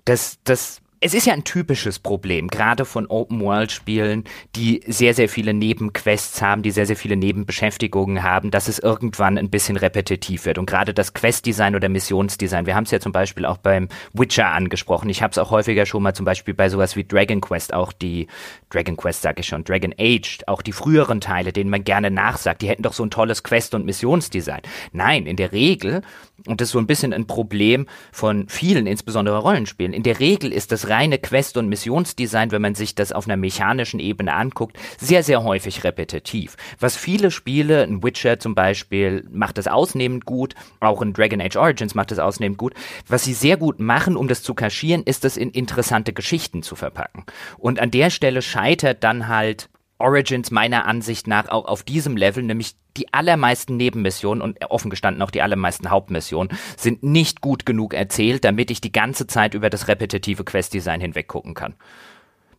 das, 0.04 0.38
das 0.44 0.82
es 1.04 1.14
ist 1.14 1.26
ja 1.26 1.32
ein 1.32 1.42
typisches 1.42 1.98
Problem, 1.98 2.46
gerade 2.46 2.84
von 2.84 3.08
Open-World-Spielen, 3.08 4.22
die 4.54 4.82
sehr, 4.86 5.14
sehr 5.14 5.28
viele 5.28 5.52
Nebenquests 5.52 6.40
haben, 6.40 6.62
die 6.62 6.70
sehr, 6.70 6.86
sehr 6.86 6.94
viele 6.94 7.16
Nebenbeschäftigungen 7.16 8.22
haben, 8.22 8.52
dass 8.52 8.68
es 8.68 8.78
irgendwann 8.78 9.36
ein 9.36 9.50
bisschen 9.50 9.76
repetitiv 9.76 10.44
wird. 10.44 10.58
Und 10.58 10.66
gerade 10.66 10.94
das 10.94 11.12
Quest-Design 11.12 11.74
oder 11.74 11.88
Missionsdesign, 11.88 12.66
wir 12.66 12.76
haben 12.76 12.84
es 12.84 12.92
ja 12.92 13.00
zum 13.00 13.10
Beispiel 13.10 13.46
auch 13.46 13.56
beim 13.56 13.88
Witcher 14.12 14.52
angesprochen. 14.52 15.10
Ich 15.10 15.22
habe 15.22 15.32
es 15.32 15.38
auch 15.38 15.50
häufiger 15.50 15.86
schon 15.86 16.04
mal 16.04 16.14
zum 16.14 16.24
Beispiel 16.24 16.54
bei 16.54 16.68
sowas 16.68 16.94
wie 16.94 17.02
Dragon 17.02 17.40
Quest, 17.40 17.74
auch 17.74 17.92
die 17.92 18.28
Dragon 18.70 18.96
Quest 18.96 19.22
sage 19.22 19.40
ich 19.40 19.46
schon, 19.46 19.64
Dragon 19.64 19.92
Age, 19.98 20.38
auch 20.46 20.62
die 20.62 20.72
früheren 20.72 21.20
Teile, 21.20 21.52
denen 21.52 21.68
man 21.68 21.82
gerne 21.82 22.12
nachsagt, 22.12 22.62
die 22.62 22.68
hätten 22.68 22.84
doch 22.84 22.92
so 22.92 23.04
ein 23.04 23.10
tolles 23.10 23.42
Quest- 23.42 23.74
und 23.74 23.84
Missionsdesign. 23.84 24.62
Nein, 24.92 25.26
in 25.26 25.36
der 25.36 25.50
Regel, 25.50 26.02
und 26.46 26.60
das 26.60 26.68
ist 26.68 26.72
so 26.72 26.78
ein 26.78 26.86
bisschen 26.86 27.12
ein 27.12 27.26
Problem 27.26 27.88
von 28.12 28.48
vielen, 28.48 28.86
insbesondere 28.86 29.38
Rollenspielen, 29.38 29.92
in 29.92 30.04
der 30.04 30.20
Regel 30.20 30.52
ist 30.52 30.70
das 30.70 30.91
reine 30.92 31.18
Quest- 31.18 31.56
und 31.56 31.68
Missionsdesign, 31.68 32.52
wenn 32.52 32.62
man 32.62 32.74
sich 32.74 32.94
das 32.94 33.12
auf 33.12 33.26
einer 33.26 33.36
mechanischen 33.36 33.98
Ebene 33.98 34.34
anguckt, 34.34 34.78
sehr, 34.98 35.22
sehr 35.22 35.42
häufig 35.42 35.84
repetitiv. 35.84 36.56
Was 36.78 36.96
viele 36.96 37.30
Spiele, 37.30 37.82
ein 37.82 38.02
Witcher 38.02 38.38
zum 38.38 38.54
Beispiel, 38.54 39.26
macht 39.30 39.58
das 39.58 39.66
ausnehmend 39.66 40.26
gut, 40.26 40.54
auch 40.80 41.00
in 41.02 41.14
Dragon 41.14 41.40
Age 41.40 41.56
Origins 41.56 41.94
macht 41.94 42.10
das 42.10 42.18
ausnehmend 42.18 42.58
gut. 42.58 42.74
Was 43.08 43.24
sie 43.24 43.34
sehr 43.34 43.56
gut 43.56 43.80
machen, 43.80 44.16
um 44.16 44.28
das 44.28 44.42
zu 44.42 44.54
kaschieren, 44.54 45.02
ist 45.02 45.24
das 45.24 45.36
in 45.36 45.50
interessante 45.50 46.12
Geschichten 46.12 46.62
zu 46.62 46.76
verpacken. 46.76 47.24
Und 47.58 47.80
an 47.80 47.90
der 47.90 48.10
Stelle 48.10 48.42
scheitert 48.42 49.02
dann 49.02 49.28
halt 49.28 49.68
Origins 50.02 50.50
meiner 50.50 50.86
Ansicht 50.86 51.26
nach 51.26 51.48
auch 51.48 51.64
auf 51.64 51.82
diesem 51.82 52.16
Level, 52.16 52.42
nämlich 52.42 52.74
die 52.96 53.12
allermeisten 53.14 53.76
Nebenmissionen 53.76 54.42
und 54.42 54.62
offen 54.70 54.90
gestanden 54.90 55.22
auch 55.22 55.30
die 55.30 55.42
allermeisten 55.42 55.90
Hauptmissionen 55.90 56.56
sind 56.76 57.02
nicht 57.02 57.40
gut 57.40 57.64
genug 57.64 57.94
erzählt, 57.94 58.44
damit 58.44 58.70
ich 58.70 58.80
die 58.80 58.92
ganze 58.92 59.26
Zeit 59.26 59.54
über 59.54 59.70
das 59.70 59.88
repetitive 59.88 60.44
Questdesign 60.44 61.00
hinweg 61.00 61.28
gucken 61.28 61.54
kann. 61.54 61.74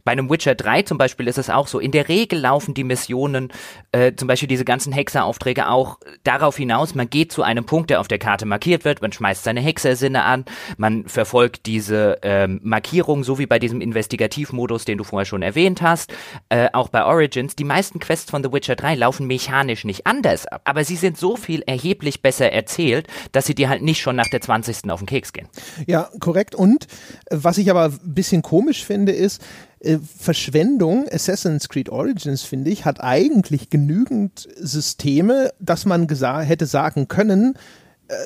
Bei 0.05 0.11
einem 0.11 0.30
Witcher 0.30 0.55
3 0.55 0.81
zum 0.81 0.97
Beispiel 0.97 1.27
ist 1.27 1.38
es 1.38 1.49
auch 1.49 1.67
so. 1.67 1.80
In 1.80 1.91
der 1.91 2.09
Regel 2.09 2.39
laufen 2.39 2.73
die 2.73 2.84
Missionen, 2.84 3.53
äh, 3.93 4.13
zum 4.15 4.27
Beispiel 4.27 4.49
diese 4.49 4.65
ganzen 4.65 4.91
Hexeraufträge 4.91 5.69
auch 5.69 5.97
darauf 6.23 6.57
hinaus, 6.57 6.93
man 6.93 7.09
geht 7.09 7.31
zu 7.31 7.41
einem 7.41 7.65
Punkt, 7.65 7.89
der 7.89 8.01
auf 8.01 8.09
der 8.09 8.19
Karte 8.19 8.45
markiert 8.45 8.84
wird, 8.84 9.01
man 9.01 9.13
schmeißt 9.13 9.43
seine 9.43 9.61
Hexersinne 9.61 10.23
an, 10.23 10.43
man 10.77 11.07
verfolgt 11.07 11.65
diese 11.67 12.19
ähm, 12.21 12.59
Markierung, 12.63 13.23
so 13.23 13.39
wie 13.39 13.45
bei 13.45 13.59
diesem 13.59 13.80
Investigativmodus, 13.80 14.84
den 14.84 14.97
du 14.97 15.05
vorher 15.05 15.25
schon 15.25 15.41
erwähnt 15.41 15.81
hast. 15.81 16.13
Äh, 16.49 16.69
auch 16.73 16.89
bei 16.89 17.05
Origins, 17.05 17.55
die 17.55 17.63
meisten 17.63 17.99
Quests 17.99 18.30
von 18.30 18.43
The 18.43 18.51
Witcher 18.51 18.75
3 18.75 18.95
laufen 18.95 19.25
mechanisch 19.25 19.85
nicht 19.85 20.05
anders 20.05 20.45
ab, 20.47 20.61
aber 20.65 20.84
sie 20.84 20.97
sind 20.97 21.17
so 21.17 21.38
viel 21.38 21.61
erheblich 21.61 22.21
besser 22.21 22.51
erzählt, 22.51 23.07
dass 23.31 23.45
sie 23.45 23.55
dir 23.55 23.69
halt 23.69 23.81
nicht 23.81 24.01
schon 24.01 24.17
nach 24.17 24.27
der 24.27 24.41
20. 24.41 24.89
auf 24.91 24.99
den 24.99 25.07
Keks 25.07 25.31
gehen. 25.31 25.47
Ja, 25.88 26.09
korrekt. 26.19 26.55
Und 26.55 26.88
äh, 27.27 27.38
was 27.39 27.57
ich 27.57 27.69
aber 27.69 27.85
ein 27.85 27.99
bisschen 28.03 28.41
komisch 28.41 28.84
finde, 28.84 29.13
ist, 29.13 29.41
äh, 29.84 29.99
Verschwendung, 30.18 31.07
Assassin's 31.11 31.69
Creed 31.69 31.89
Origins, 31.89 32.43
finde 32.43 32.72
ich, 32.72 32.85
hat 32.85 33.01
eigentlich 33.01 33.69
genügend 33.69 34.47
Systeme, 34.57 35.51
dass 35.60 35.85
man 35.85 36.07
hätte 36.07 36.65
sagen 36.65 37.07
können, 37.07 37.55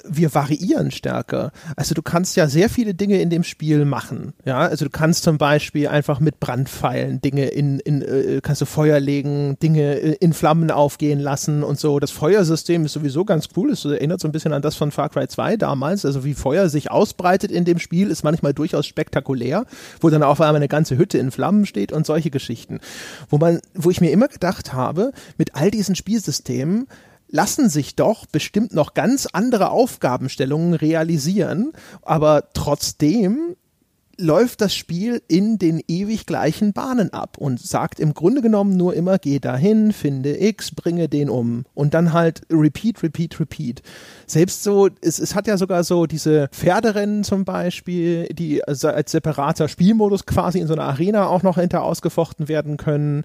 wir 0.08 0.34
variieren 0.34 0.92
stärker. 0.92 1.52
Also 1.76 1.94
du 1.94 2.02
kannst 2.02 2.36
ja 2.36 2.48
sehr 2.48 2.70
viele 2.70 2.94
Dinge 2.94 3.22
in 3.22 3.30
dem 3.30 3.44
Spiel 3.44 3.86
machen. 3.86 4.34
Ja, 4.46 4.60
also 4.60 4.86
du 4.86 4.92
kannst 4.92 5.24
zum 5.24 5.38
Beispiel 5.38 5.88
einfach 5.88 6.20
mit 6.20 6.40
Brandpfeilen 6.40 7.22
Dinge 7.22 7.48
in, 7.48 7.80
in 7.80 8.02
äh, 8.02 8.40
kannst 8.42 8.62
du 8.62 8.66
Feuer 8.66 9.00
legen, 9.00 9.58
Dinge 9.62 9.96
in 9.96 10.34
Flammen 10.34 10.72
aufgehen 10.72 11.20
lassen 11.20 11.64
und 11.64 11.80
so. 11.80 12.00
Das 12.00 12.12
Feuersystem 12.12 12.86
ist 12.86 12.94
sowieso 12.94 13.26
ganz 13.26 13.50
cool. 13.56 13.72
Es 13.72 13.86
erinnert 13.86 14.20
so 14.20 14.28
ein 14.28 14.32
bisschen 14.32 14.54
an 14.54 14.62
das 14.62 14.76
von 14.76 14.92
Far 14.92 15.10
Cry 15.10 15.28
2 15.28 15.58
damals. 15.58 16.06
Also 16.06 16.24
wie 16.24 16.34
Feuer 16.34 16.70
sich 16.70 16.92
ausbreitet 16.92 17.52
in 17.52 17.66
dem 17.66 17.80
Spiel 17.80 18.10
ist 18.10 18.24
manchmal 18.24 18.54
durchaus 18.54 18.86
spektakulär, 18.86 19.66
wo 20.00 20.10
dann 20.10 20.24
auf 20.24 20.42
einmal 20.42 20.58
eine 20.58 20.68
ganze 20.68 20.98
Hütte 20.98 21.18
in 21.18 21.32
Flammen 21.32 21.66
steht 21.66 21.92
und 21.92 22.06
solche 22.06 22.30
Geschichten. 22.30 22.80
Wo 23.30 23.38
man, 23.38 23.60
wo 23.74 23.90
ich 23.90 24.02
mir 24.02 24.12
immer 24.12 24.28
gedacht 24.28 24.74
habe, 24.74 25.12
mit 25.38 25.56
all 25.56 25.72
diesen 25.72 25.96
Spielsystemen 25.96 26.88
lassen 27.30 27.70
sich 27.70 27.95
doch 27.95 28.26
bestimmt 28.26 28.74
noch 28.74 28.94
ganz 28.94 29.28
andere 29.32 29.72
Aufgabenstellungen 29.72 30.74
realisieren, 30.74 31.74
aber 32.02 32.49
trotzdem 32.54 33.56
läuft 34.20 34.62
das 34.62 34.74
Spiel 34.74 35.22
in 35.28 35.58
den 35.60 35.82
ewig 35.88 36.26
gleichen 36.26 36.74
Bahnen 36.74 37.14
ab 37.14 37.38
und 37.38 37.60
sagt 37.60 37.99
im 37.99 38.14
Grunde 38.14 38.41
genommen 38.41 38.76
nur 38.76 38.94
immer, 38.95 39.20
geh 39.20 39.40
dahin, 39.40 39.94
finde 39.94 40.41
X, 40.41 40.72
bringe 40.72 41.08
den 41.08 41.30
um 41.30 41.66
und 41.76 41.94
dann 41.94 42.14
halt 42.14 42.41
repeat, 42.52 43.04
repeat, 43.04 43.40
repeat. 43.40 43.84
Selbst 44.26 44.64
so, 44.64 44.90
es, 45.02 45.20
es 45.20 45.36
hat 45.36 45.48
ja 45.48 45.58
sogar 45.58 45.84
so 45.84 46.08
diese 46.08 46.49
Pferderennen 46.52 47.24
zum 47.24 47.45
Beispiel, 47.45 48.28
die 48.30 48.64
als 48.64 48.82
separater 49.12 49.68
Spielmodus 49.68 50.26
quasi 50.26 50.60
in 50.60 50.68
so 50.68 50.74
einer 50.74 50.86
Arena 50.86 51.28
auch 51.28 51.44
noch 51.44 51.60
hinter 51.60 51.84
ausgefochten 51.84 52.48
werden 52.48 52.78
können 52.78 53.24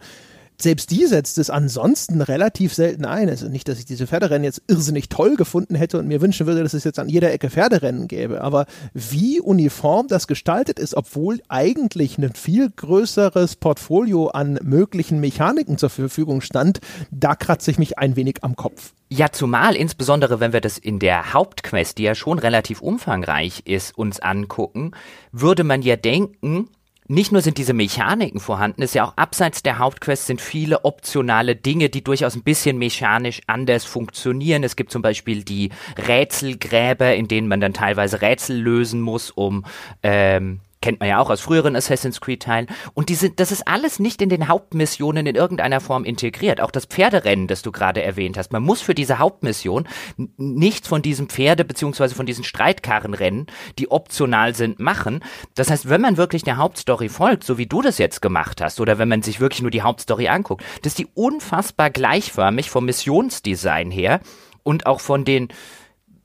selbst 0.60 0.90
die 0.90 1.06
setzt 1.06 1.38
es 1.38 1.50
ansonsten 1.50 2.20
relativ 2.20 2.74
selten 2.74 3.04
ein. 3.04 3.28
Also 3.28 3.48
nicht, 3.48 3.68
dass 3.68 3.78
ich 3.78 3.84
diese 3.84 4.06
Pferderennen 4.06 4.44
jetzt 4.44 4.62
irrsinnig 4.68 5.08
toll 5.08 5.36
gefunden 5.36 5.74
hätte 5.74 5.98
und 5.98 6.06
mir 6.08 6.20
wünschen 6.20 6.46
würde, 6.46 6.62
dass 6.62 6.74
es 6.74 6.84
jetzt 6.84 6.98
an 6.98 7.08
jeder 7.08 7.32
Ecke 7.32 7.50
Pferderennen 7.50 8.08
gäbe. 8.08 8.42
Aber 8.42 8.66
wie 8.94 9.40
uniform 9.40 10.08
das 10.08 10.26
gestaltet 10.26 10.78
ist, 10.78 10.94
obwohl 10.94 11.40
eigentlich 11.48 12.18
ein 12.18 12.32
viel 12.34 12.70
größeres 12.70 13.56
Portfolio 13.56 14.28
an 14.28 14.58
möglichen 14.62 15.20
Mechaniken 15.20 15.78
zur 15.78 15.90
Verfügung 15.90 16.40
stand, 16.40 16.80
da 17.10 17.34
kratze 17.34 17.70
ich 17.70 17.78
mich 17.78 17.98
ein 17.98 18.16
wenig 18.16 18.38
am 18.42 18.56
Kopf. 18.56 18.92
Ja, 19.08 19.30
zumal 19.30 19.76
insbesondere, 19.76 20.40
wenn 20.40 20.54
wir 20.54 20.62
das 20.62 20.78
in 20.78 20.98
der 20.98 21.34
Hauptquest, 21.34 21.98
die 21.98 22.04
ja 22.04 22.14
schon 22.14 22.38
relativ 22.38 22.80
umfangreich 22.80 23.62
ist, 23.66 23.98
uns 23.98 24.20
angucken, 24.20 24.92
würde 25.32 25.64
man 25.64 25.82
ja 25.82 25.96
denken, 25.96 26.68
nicht 27.08 27.32
nur 27.32 27.42
sind 27.42 27.58
diese 27.58 27.72
Mechaniken 27.72 28.40
vorhanden, 28.40 28.82
ist 28.82 28.94
ja 28.94 29.04
auch 29.04 29.16
abseits 29.16 29.62
der 29.62 29.78
Hauptquest 29.78 30.26
sind 30.26 30.40
viele 30.40 30.84
optionale 30.84 31.56
Dinge, 31.56 31.88
die 31.88 32.04
durchaus 32.04 32.36
ein 32.36 32.42
bisschen 32.42 32.78
mechanisch 32.78 33.40
anders 33.46 33.84
funktionieren. 33.84 34.62
Es 34.62 34.76
gibt 34.76 34.92
zum 34.92 35.02
Beispiel 35.02 35.42
die 35.42 35.70
Rätselgräber, 36.06 37.14
in 37.14 37.28
denen 37.28 37.48
man 37.48 37.60
dann 37.60 37.74
teilweise 37.74 38.22
Rätsel 38.22 38.60
lösen 38.60 39.00
muss, 39.00 39.30
um 39.30 39.64
ähm, 40.02 40.60
kennt 40.82 41.00
man 41.00 41.08
ja 41.08 41.18
auch 41.18 41.30
aus 41.30 41.40
früheren 41.40 41.74
Assassin's 41.74 42.20
Creed-Teilen. 42.20 42.66
Und 42.92 43.08
diese, 43.08 43.30
das 43.30 43.52
ist 43.52 43.66
alles 43.66 43.98
nicht 43.98 44.20
in 44.20 44.28
den 44.28 44.48
Hauptmissionen 44.48 45.26
in 45.26 45.36
irgendeiner 45.36 45.80
Form 45.80 46.04
integriert. 46.04 46.60
Auch 46.60 46.70
das 46.70 46.84
Pferderennen, 46.84 47.46
das 47.46 47.62
du 47.62 47.72
gerade 47.72 48.02
erwähnt 48.02 48.36
hast. 48.36 48.52
Man 48.52 48.62
muss 48.62 48.82
für 48.82 48.94
diese 48.94 49.18
Hauptmission 49.18 49.88
nichts 50.36 50.88
von 50.88 51.00
diesem 51.00 51.28
Pferde- 51.28 51.64
beziehungsweise 51.64 52.14
von 52.14 52.26
diesen 52.26 52.44
Streitkarrenrennen, 52.44 53.46
die 53.78 53.90
optional 53.90 54.54
sind, 54.54 54.80
machen. 54.80 55.20
Das 55.54 55.70
heißt, 55.70 55.88
wenn 55.88 56.00
man 56.00 56.18
wirklich 56.18 56.42
der 56.42 56.58
Hauptstory 56.58 57.08
folgt, 57.08 57.44
so 57.44 57.56
wie 57.56 57.66
du 57.66 57.80
das 57.80 57.98
jetzt 57.98 58.20
gemacht 58.20 58.60
hast, 58.60 58.80
oder 58.80 58.98
wenn 58.98 59.08
man 59.08 59.22
sich 59.22 59.40
wirklich 59.40 59.62
nur 59.62 59.70
die 59.70 59.82
Hauptstory 59.82 60.28
anguckt, 60.28 60.64
das 60.82 60.92
ist 60.92 60.98
die 60.98 61.08
unfassbar 61.14 61.90
gleichförmig 61.90 62.70
vom 62.70 62.84
Missionsdesign 62.84 63.90
her 63.90 64.20
und 64.62 64.86
auch 64.86 65.00
von 65.00 65.24
den 65.24 65.48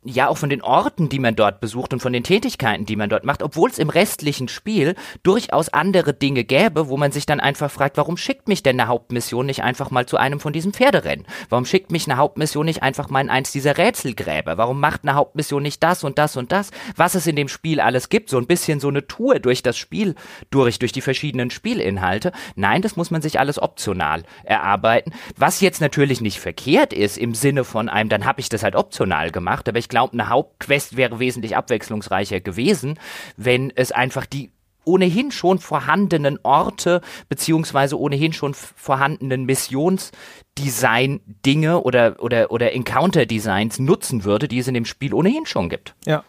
ja 0.08 0.28
auch 0.28 0.38
von 0.38 0.50
den 0.50 0.62
Orten, 0.62 1.10
die 1.10 1.20
man 1.20 1.36
dort 1.36 1.60
besucht 1.60 1.94
und 1.94 2.00
von 2.00 2.14
den 2.14 2.24
Tätigkeiten, 2.24 2.86
die 2.86 2.96
man 2.96 3.10
dort 3.10 3.24
macht, 3.24 3.44
obwohl 3.44 3.70
es 3.70 3.80
im 3.80 3.90
restlichen 3.90 4.48
Spiel 4.48 4.96
durchaus 5.24 5.70
andere 5.70 6.14
Dinge 6.14 6.44
gäbe, 6.44 6.90
wo 6.90 6.98
man 6.98 7.12
sich 7.12 7.26
dann 7.26 7.40
einfach 7.40 7.72
fragt, 7.72 7.98
warum 7.98 8.18
schickt 8.18 8.48
mich 8.48 8.64
denn 8.64 8.80
eine 8.80 8.90
Hauptmission 8.90 9.46
nicht 9.46 9.64
einfach 9.64 9.92
mal 9.92 10.06
zu 10.06 10.18
einem 10.18 10.40
von 10.40 10.54
diesen 10.54 10.74
Pferderennen? 10.74 11.26
Warum 11.50 11.66
schickt 11.66 11.92
mich 11.92 12.08
eine 12.08 12.18
Hauptmission 12.18 12.66
nicht 12.66 12.84
einfach 12.84 13.10
mal 13.10 13.22
in 13.22 13.30
eins 13.30 13.52
dieser 13.52 13.78
Rätselgräber? 13.78 14.58
Warum 14.58 14.80
macht 14.80 15.02
eine 15.04 15.16
Hauptmission 15.16 15.64
nicht 15.64 15.84
das 15.84 16.04
und 16.04 16.18
das 16.18 16.38
und 16.38 16.52
das? 16.52 16.72
Was 16.96 17.16
es 17.16 17.28
in 17.28 17.36
dem 17.36 17.48
Spiel 17.48 17.80
alles 17.80 18.10
gibt, 18.10 18.30
so 18.30 18.38
ein 18.38 18.48
bisschen 18.48 18.80
so 18.80 18.88
eine 18.88 19.08
Tour 19.08 19.40
durch 19.40 19.64
das 19.64 19.78
Spiel 19.78 20.16
durch, 20.50 20.80
durch 20.80 20.92
die 20.92 21.02
verschiedenen 21.02 21.52
Spielinhalte. 21.52 22.32
Nein, 22.56 22.82
das 22.82 22.96
muss 22.96 23.12
man 23.12 23.22
sich 23.22 23.40
alles 23.40 23.62
optional 23.62 24.24
erarbeiten, 24.44 25.12
was 25.36 25.62
jetzt 25.62 25.82
natürlich 25.82 26.22
nicht 26.22 26.40
verkehrt 26.40 26.94
ist 26.94 27.18
im 27.18 27.36
Sinne 27.36 27.64
von 27.64 27.90
einem, 27.90 28.10
dann 28.10 28.26
habe 28.26 28.40
ich 28.40 28.50
das 28.50 28.64
halt 28.64 28.76
optional 28.76 29.32
gemacht, 29.32 29.68
aber 29.68 29.80
ich 29.80 29.90
glaube, 29.90 29.97
glaube, 29.98 30.14
eine 30.14 30.30
Hauptquest 30.30 30.96
wäre 30.96 31.20
wesentlich 31.20 31.58
abwechslungsreicher 31.58 32.40
gewesen, 32.40 33.00
wenn 33.36 33.74
es 33.76 33.92
einfach 33.92 34.28
die 34.28 34.52
ohnehin 34.84 35.32
schon 35.32 35.58
vorhandenen 35.58 36.38
Orte 36.44 37.02
beziehungsweise 37.30 38.00
ohnehin 38.00 38.32
schon 38.32 38.54
vorhandenen 38.54 39.46
Missionsdesign-Dinge 39.46 41.82
oder, 41.82 42.18
oder, 42.20 42.52
oder 42.52 42.74
Encounter-Designs 42.74 43.80
nutzen 43.80 44.24
würde, 44.24 44.48
die 44.48 44.60
es 44.60 44.68
in 44.68 44.76
dem 44.76 44.86
Spiel 44.86 45.16
ohnehin 45.16 45.48
schon 45.48 45.68
gibt. 45.68 45.96
Ja. 46.06 46.24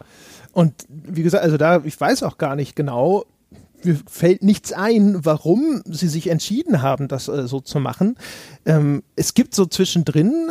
Und 0.53 0.73
wie 0.89 1.23
gesagt, 1.23 1.45
also 1.45 1.59
da, 1.59 1.83
ich 1.85 2.01
weiß 2.01 2.23
auch 2.23 2.39
gar 2.39 2.57
nicht 2.57 2.75
genau, 2.75 3.27
mir 3.85 3.99
fällt 4.11 4.43
nichts 4.43 4.73
ein, 4.73 5.25
warum 5.25 5.83
sie 5.87 6.09
sich 6.09 6.29
entschieden 6.29 6.83
haben, 6.83 7.09
das 7.09 7.29
äh, 7.29 7.47
so 7.47 7.61
zu 7.61 7.81
machen. 7.81 8.17
Ähm, 8.67 9.03
es 9.17 9.35
gibt 9.35 9.55
so 9.55 9.67
zwischendrin, 9.67 10.51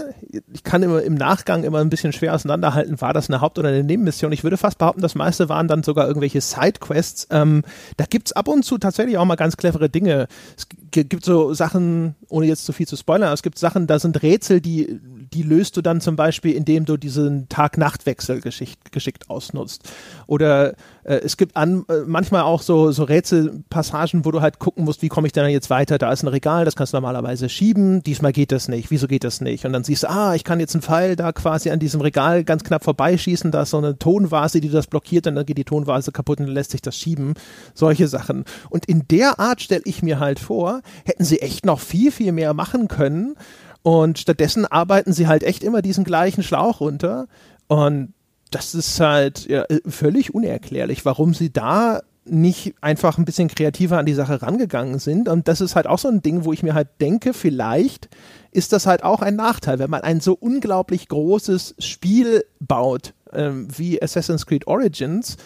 ich 0.54 0.64
kann 0.64 0.84
immer 0.84 1.02
im 1.02 1.16
Nachgang 1.16 1.64
immer 1.64 1.80
ein 1.80 1.90
bisschen 1.90 2.14
schwer 2.14 2.34
auseinanderhalten, 2.34 3.00
war 3.02 3.14
das 3.14 3.30
eine 3.30 3.42
Haupt- 3.42 3.60
oder 3.60 3.70
eine 3.70 3.84
Nebenmission. 3.84 4.32
Ich 4.32 4.44
würde 4.44 4.58
fast 4.58 4.78
behaupten, 4.78 5.02
das 5.02 5.16
meiste 5.16 5.50
waren 5.50 5.68
dann 5.68 5.84
sogar 5.84 6.08
irgendwelche 6.08 6.42
Sidequests. 6.42 7.28
Ähm, 7.32 7.64
da 7.98 8.06
gibt's 8.06 8.34
ab 8.34 8.48
und 8.48 8.64
zu 8.64 8.78
tatsächlich 8.78 9.18
auch 9.18 9.26
mal 9.26 9.36
ganz 9.36 9.58
clevere 9.58 9.90
Dinge. 9.90 10.28
Es 10.56 10.68
gibt 10.92 11.26
so 11.26 11.54
Sachen, 11.54 12.16
ohne 12.30 12.48
jetzt 12.48 12.66
zu 12.66 12.74
viel 12.74 12.88
zu 12.88 12.96
spoilern, 12.96 13.26
aber 13.26 13.34
es 13.34 13.44
gibt 13.44 13.60
Sachen, 13.60 13.88
da 13.88 14.00
sind 14.00 14.22
Rätsel, 14.22 14.62
die 14.62 15.00
die 15.34 15.44
löst 15.44 15.78
du 15.78 15.82
dann 15.82 16.02
zum 16.02 16.16
Beispiel, 16.16 16.54
indem 16.54 16.86
du 16.86 16.98
diesen 16.98 17.50
Tag-Nacht-Wechsel 17.50 18.42
geschickt 18.42 19.30
ausnutzt. 19.30 19.90
Oder 20.26 20.74
äh, 21.04 21.16
es 21.24 21.38
gibt 21.38 21.56
an, 21.56 21.86
äh, 21.90 22.02
manchmal 22.06 22.44
auch 22.44 22.62
so, 22.62 22.92
so 22.92 23.04
Rätselpassagen, 23.04 24.26
wo 24.26 24.32
du 24.32 24.42
halt 24.42 24.60
gucken 24.60 24.86
musst, 24.86 25.02
wie 25.02 25.10
komme 25.10 25.28
ich 25.28 25.34
denn 25.34 25.50
jetzt 25.50 25.70
weiter? 25.70 25.98
Da 25.98 26.12
ist 26.12 26.24
ein 26.24 26.28
Regal, 26.28 26.66
das 26.66 26.76
kannst 26.76 26.94
du 26.94 26.98
normalerweise 26.98 27.50
schieben. 27.50 28.04
Diesmal 28.04 28.32
geht 28.32 28.52
das 28.52 28.68
nicht. 28.68 28.92
Wieso 28.92 29.08
geht 29.08 29.24
das 29.24 29.42
nicht? 29.42 29.66
Und 29.66 29.74
dann 29.74 29.84
siehst 29.84 30.04
du, 30.04 30.10
ah, 30.10 30.36
ich 30.36 30.44
kann 30.44 30.60
jetzt 30.60 30.76
einen 30.76 30.82
Pfeil 30.82 31.16
da 31.16 31.32
quasi 31.32 31.70
an 31.70 31.80
diesem 31.80 32.02
Regal 32.02 32.44
ganz 32.44 32.64
knapp 32.64 32.84
vorbeischießen. 32.84 33.52
Da 33.52 33.64
ist 33.64 33.72
so 33.72 33.78
eine 33.78 33.98
Tonvase, 33.98 34.62
die 34.62 34.70
das 34.70 34.88
blockiert, 34.88 35.28
und 35.28 35.36
dann 35.36 35.46
geht 35.46 35.58
die 35.58 35.66
Tonvase 35.66 36.12
kaputt 36.12 36.40
und 36.40 36.48
dann 36.48 36.56
lässt 36.56 36.72
sich 36.72 36.82
das 36.82 36.98
schieben. 36.98 37.34
Solche 37.74 38.08
Sachen. 38.08 38.46
Und 38.70 38.86
in 38.86 39.08
der 39.10 39.40
Art 39.40 39.62
stelle 39.62 39.82
ich 39.86 40.04
mir 40.04 40.20
halt 40.20 40.40
vor, 40.40 40.77
hätten 41.06 41.24
sie 41.24 41.42
echt 41.42 41.66
noch 41.66 41.80
viel, 41.80 42.12
viel 42.12 42.32
mehr 42.32 42.54
machen 42.54 42.88
können. 42.88 43.36
Und 43.84 44.20
stattdessen 44.20 44.66
arbeiten 44.66 45.14
sie 45.14 45.28
halt 45.28 45.44
echt 45.44 45.64
immer 45.64 45.82
diesen 45.82 46.04
gleichen 46.04 46.44
Schlauch 46.44 46.82
runter. 46.82 47.28
Und 47.68 48.14
das 48.52 48.76
ist 48.76 49.00
halt 49.00 49.48
ja, 49.48 49.66
völlig 49.88 50.34
unerklärlich, 50.34 51.06
warum 51.06 51.34
sie 51.34 51.52
da 51.52 52.02
nicht 52.30 52.76
einfach 52.82 53.18
ein 53.18 53.26
bisschen 53.26 53.48
kreativer 53.48 53.98
an 53.98 54.06
die 54.06 54.14
Sache 54.14 54.42
rangegangen 54.42 55.00
sind. 55.00 55.30
Und 55.30 55.48
das 55.48 55.62
ist 55.62 55.76
halt 55.76 55.88
auch 55.88 56.00
so 56.00 56.10
ein 56.10 56.22
Ding, 56.22 56.46
wo 56.46 56.54
ich 56.54 56.64
mir 56.64 56.74
halt 56.74 56.90
denke, 57.00 57.34
vielleicht 57.34 58.10
ist 58.52 58.74
das 58.74 58.86
halt 58.86 59.04
auch 59.04 59.22
ein 59.22 59.36
Nachteil, 59.36 59.80
wenn 59.80 59.90
man 59.90 60.02
ein 60.02 60.20
so 60.20 60.34
unglaublich 60.34 61.08
großes 61.08 61.76
Spiel 61.80 62.44
baut, 62.60 63.14
ähm, 63.34 63.68
wie 63.76 64.02
Assassin's 64.02 64.46
Creed 64.46 64.68
Origins, 64.68 65.38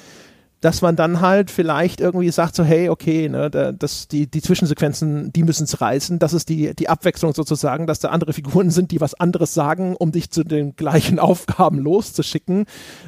dass 0.61 0.83
man 0.83 0.95
dann 0.95 1.21
halt 1.21 1.49
vielleicht 1.49 1.99
irgendwie 1.99 2.29
sagt 2.29 2.55
so, 2.55 2.63
hey, 2.63 2.89
okay, 2.89 3.27
ne, 3.27 3.49
das, 3.49 4.07
die, 4.07 4.29
die 4.29 4.41
Zwischensequenzen, 4.41 5.33
die 5.33 5.43
müssen 5.43 5.63
es 5.63 5.81
reißen. 5.81 6.19
Das 6.19 6.33
ist 6.33 6.49
die, 6.49 6.75
die 6.75 6.87
Abwechslung 6.87 7.33
sozusagen, 7.33 7.87
dass 7.87 7.99
da 7.99 8.09
andere 8.09 8.33
Figuren 8.33 8.69
sind, 8.69 8.91
die 8.91 9.01
was 9.01 9.15
anderes 9.15 9.55
sagen, 9.55 9.95
um 9.95 10.11
dich 10.11 10.29
zu 10.29 10.43
den 10.43 10.75
gleichen 10.75 11.17
Aufgaben 11.19 11.79
loszuschicken. 11.79 12.65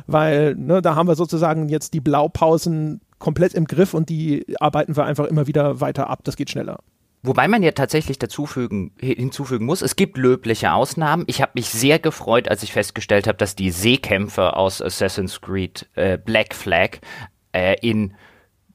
Weil, 0.07 0.55
ne, 0.55 0.81
da 0.81 0.95
haben 0.95 1.07
wir 1.07 1.15
sozusagen 1.15 1.69
jetzt 1.69 1.93
die 1.93 2.01
Blaupausen 2.01 3.01
komplett 3.19 3.53
im 3.53 3.65
Griff 3.65 3.93
und 3.93 4.09
die 4.09 4.55
arbeiten 4.59 4.97
wir 4.97 5.05
einfach 5.05 5.25
immer 5.25 5.45
wieder 5.45 5.79
weiter 5.79 6.09
ab. 6.09 6.21
Das 6.23 6.35
geht 6.35 6.49
schneller. 6.49 6.79
Wobei 7.25 7.47
man 7.47 7.63
ja 7.63 7.71
tatsächlich 7.71 8.19
dazufügen, 8.19 8.91
hinzufügen 8.99 9.65
muss, 9.65 9.81
es 9.81 9.95
gibt 9.95 10.17
löbliche 10.17 10.73
Ausnahmen. 10.73 11.23
Ich 11.27 11.41
habe 11.41 11.53
mich 11.55 11.69
sehr 11.69 11.97
gefreut, 11.97 12.49
als 12.49 12.63
ich 12.63 12.73
festgestellt 12.73 13.27
habe, 13.27 13.37
dass 13.37 13.55
die 13.55 13.71
Seekämpfe 13.71 14.57
aus 14.57 14.81
Assassin's 14.81 15.39
Creed 15.39 15.87
äh, 15.93 16.17
Black 16.17 16.53
Flag 16.53 16.97
äh, 17.53 17.75
in 17.81 18.13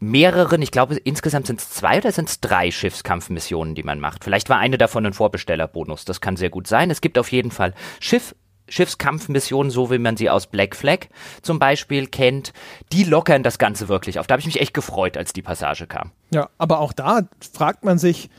mehreren, 0.00 0.62
ich 0.62 0.70
glaube 0.70 0.96
insgesamt 0.96 1.46
sind 1.46 1.60
es 1.60 1.70
zwei 1.70 1.98
oder 1.98 2.12
sind 2.12 2.28
es 2.28 2.40
drei 2.40 2.70
Schiffskampfmissionen, 2.70 3.74
die 3.74 3.82
man 3.82 4.00
macht. 4.00 4.24
Vielleicht 4.24 4.48
war 4.48 4.58
eine 4.58 4.78
davon 4.78 5.04
ein 5.06 5.12
Vorbestellerbonus, 5.12 6.04
das 6.04 6.20
kann 6.20 6.36
sehr 6.36 6.50
gut 6.50 6.66
sein. 6.66 6.90
Es 6.90 7.00
gibt 7.00 7.18
auf 7.18 7.32
jeden 7.32 7.50
Fall 7.50 7.74
Schiff, 8.00 8.34
Schiffskampfmissionen, 8.68 9.70
so 9.70 9.90
wie 9.90 9.98
man 9.98 10.16
sie 10.16 10.30
aus 10.30 10.46
Black 10.46 10.76
Flag 10.76 11.06
zum 11.42 11.58
Beispiel 11.58 12.06
kennt, 12.06 12.52
die 12.92 13.04
lockern 13.04 13.42
das 13.42 13.58
Ganze 13.58 13.88
wirklich 13.88 14.18
auf. 14.18 14.26
Da 14.26 14.34
habe 14.34 14.40
ich 14.40 14.46
mich 14.46 14.60
echt 14.60 14.74
gefreut, 14.74 15.16
als 15.16 15.32
die 15.32 15.42
Passage 15.42 15.86
kam. 15.86 16.12
Ja, 16.30 16.48
aber 16.58 16.80
auch 16.80 16.92
da 16.92 17.22
fragt 17.52 17.84
man 17.84 17.98
sich, 17.98 18.30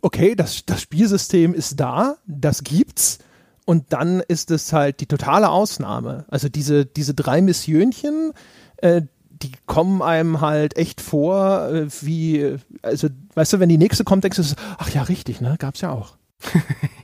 okay, 0.00 0.34
das, 0.34 0.64
das 0.64 0.80
Spielsystem 0.80 1.54
ist 1.54 1.78
da, 1.80 2.16
das 2.26 2.64
gibt's. 2.64 3.18
Und 3.66 3.92
dann 3.92 4.20
ist 4.20 4.50
es 4.50 4.72
halt 4.72 5.00
die 5.00 5.06
totale 5.06 5.48
Ausnahme. 5.48 6.26
Also 6.28 6.48
diese, 6.50 6.84
diese 6.84 7.14
drei 7.14 7.40
Missionchen, 7.40 8.32
äh, 8.76 9.02
die 9.42 9.52
kommen 9.66 10.02
einem 10.02 10.40
halt 10.40 10.76
echt 10.76 11.00
vor, 11.00 11.68
äh, 11.68 11.86
wie, 12.02 12.56
also, 12.82 13.08
weißt 13.34 13.54
du, 13.54 13.60
wenn 13.60 13.68
die 13.68 13.78
nächste 13.78 14.04
kommt, 14.04 14.24
denkst 14.24 14.38
du, 14.38 14.54
ach 14.78 14.90
ja, 14.90 15.02
richtig, 15.02 15.40
ne, 15.40 15.56
gab's 15.58 15.80
ja 15.80 15.90
auch. 15.90 16.16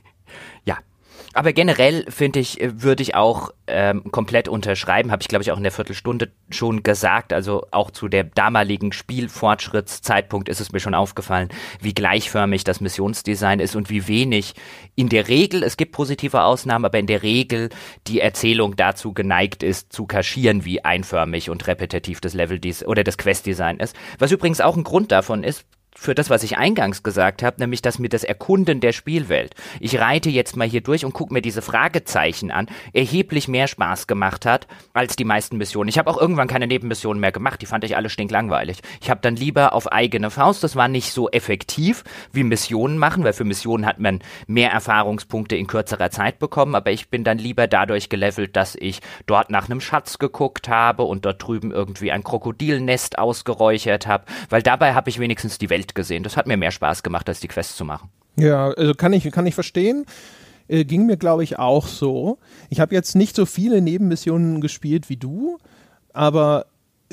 Aber 1.33 1.53
generell 1.53 2.05
finde 2.09 2.39
ich, 2.39 2.59
äh, 2.59 2.81
würde 2.81 3.03
ich 3.03 3.15
auch 3.15 3.51
ähm, 3.67 4.11
komplett 4.11 4.47
unterschreiben, 4.49 5.11
habe 5.11 5.21
ich 5.21 5.29
glaube 5.29 5.43
ich 5.43 5.51
auch 5.51 5.57
in 5.57 5.63
der 5.63 5.71
Viertelstunde 5.71 6.31
schon 6.49 6.83
gesagt. 6.83 7.31
Also 7.31 7.65
auch 7.71 7.91
zu 7.91 8.09
der 8.09 8.25
damaligen 8.25 8.91
Spielfortschrittszeitpunkt 8.91 10.49
ist 10.49 10.59
es 10.59 10.71
mir 10.71 10.81
schon 10.81 10.93
aufgefallen, 10.93 11.49
wie 11.79 11.93
gleichförmig 11.93 12.63
das 12.63 12.81
Missionsdesign 12.81 13.59
ist 13.59 13.75
und 13.75 13.89
wie 13.89 14.07
wenig 14.07 14.55
in 14.95 15.07
der 15.07 15.29
Regel, 15.29 15.63
es 15.63 15.77
gibt 15.77 15.93
positive 15.93 16.43
Ausnahmen, 16.43 16.85
aber 16.85 16.99
in 16.99 17.07
der 17.07 17.23
Regel 17.23 17.69
die 18.07 18.19
Erzählung 18.19 18.75
dazu 18.75 19.13
geneigt 19.13 19.63
ist, 19.63 19.93
zu 19.93 20.05
kaschieren, 20.05 20.65
wie 20.65 20.83
einförmig 20.83 21.49
und 21.49 21.65
repetitiv 21.67 22.19
das 22.19 22.33
Level 22.33 22.59
oder 22.85 23.03
das 23.03 23.17
Quest-Design 23.17 23.77
ist. 23.77 23.95
Was 24.19 24.31
übrigens 24.31 24.59
auch 24.59 24.75
ein 24.75 24.83
Grund 24.83 25.11
davon 25.11 25.43
ist, 25.43 25.65
für 26.01 26.15
das, 26.15 26.31
was 26.31 26.41
ich 26.41 26.57
eingangs 26.57 27.03
gesagt 27.03 27.43
habe, 27.43 27.57
nämlich 27.59 27.83
dass 27.83 27.99
mir 27.99 28.09
das 28.09 28.23
Erkunden 28.23 28.79
der 28.79 28.91
Spielwelt, 28.91 29.53
ich 29.79 29.99
reite 29.99 30.31
jetzt 30.31 30.55
mal 30.55 30.67
hier 30.67 30.81
durch 30.81 31.05
und 31.05 31.13
gucke 31.13 31.31
mir 31.31 31.43
diese 31.43 31.61
Fragezeichen 31.61 32.49
an, 32.49 32.65
erheblich 32.91 33.47
mehr 33.47 33.67
Spaß 33.67 34.07
gemacht 34.07 34.47
hat 34.47 34.65
als 34.93 35.15
die 35.15 35.25
meisten 35.25 35.57
Missionen. 35.57 35.89
Ich 35.89 35.99
habe 35.99 36.09
auch 36.09 36.19
irgendwann 36.19 36.47
keine 36.47 36.65
Nebenmissionen 36.65 37.21
mehr 37.21 37.31
gemacht, 37.31 37.61
die 37.61 37.67
fand 37.67 37.83
ich 37.83 37.95
alle 37.95 38.09
stinklangweilig. 38.09 38.79
Ich 38.99 39.11
habe 39.11 39.21
dann 39.21 39.35
lieber 39.35 39.73
auf 39.73 39.91
eigene 39.91 40.31
Faust, 40.31 40.63
das 40.63 40.75
war 40.75 40.87
nicht 40.87 41.13
so 41.13 41.29
effektiv 41.29 42.03
wie 42.31 42.43
Missionen 42.43 42.97
machen, 42.97 43.23
weil 43.23 43.33
für 43.33 43.43
Missionen 43.43 43.85
hat 43.85 43.99
man 43.99 44.21
mehr 44.47 44.71
Erfahrungspunkte 44.71 45.55
in 45.55 45.67
kürzerer 45.67 46.09
Zeit 46.09 46.39
bekommen, 46.39 46.73
aber 46.73 46.89
ich 46.89 47.09
bin 47.09 47.23
dann 47.23 47.37
lieber 47.37 47.67
dadurch 47.67 48.09
gelevelt, 48.09 48.55
dass 48.55 48.75
ich 48.75 49.01
dort 49.27 49.51
nach 49.51 49.69
einem 49.69 49.81
Schatz 49.81 50.17
geguckt 50.17 50.67
habe 50.67 51.03
und 51.03 51.25
dort 51.25 51.43
drüben 51.43 51.69
irgendwie 51.69 52.11
ein 52.11 52.23
Krokodilnest 52.23 53.19
ausgeräuchert 53.19 54.07
habe, 54.07 54.25
weil 54.49 54.63
dabei 54.63 54.95
habe 54.95 55.11
ich 55.11 55.19
wenigstens 55.19 55.59
die 55.59 55.69
Welt 55.69 55.90
Welt 55.91 55.95
gesehen. 55.95 56.23
Das 56.23 56.37
hat 56.37 56.47
mir 56.47 56.57
mehr 56.57 56.71
Spaß 56.71 57.03
gemacht, 57.03 57.27
als 57.29 57.39
die 57.39 57.47
Quest 57.47 57.77
zu 57.77 57.85
machen. 57.85 58.09
Ja, 58.37 58.69
also 58.71 58.93
kann 58.93 59.13
ich, 59.13 59.29
kann 59.31 59.45
ich 59.45 59.55
verstehen. 59.55 60.05
Äh, 60.67 60.85
ging 60.85 61.05
mir, 61.05 61.17
glaube 61.17 61.43
ich, 61.43 61.59
auch 61.59 61.87
so. 61.87 62.37
Ich 62.69 62.79
habe 62.79 62.95
jetzt 62.95 63.15
nicht 63.15 63.35
so 63.35 63.45
viele 63.45 63.81
Nebenmissionen 63.81 64.61
gespielt 64.61 65.09
wie 65.09 65.17
du, 65.17 65.57
aber 66.13 66.65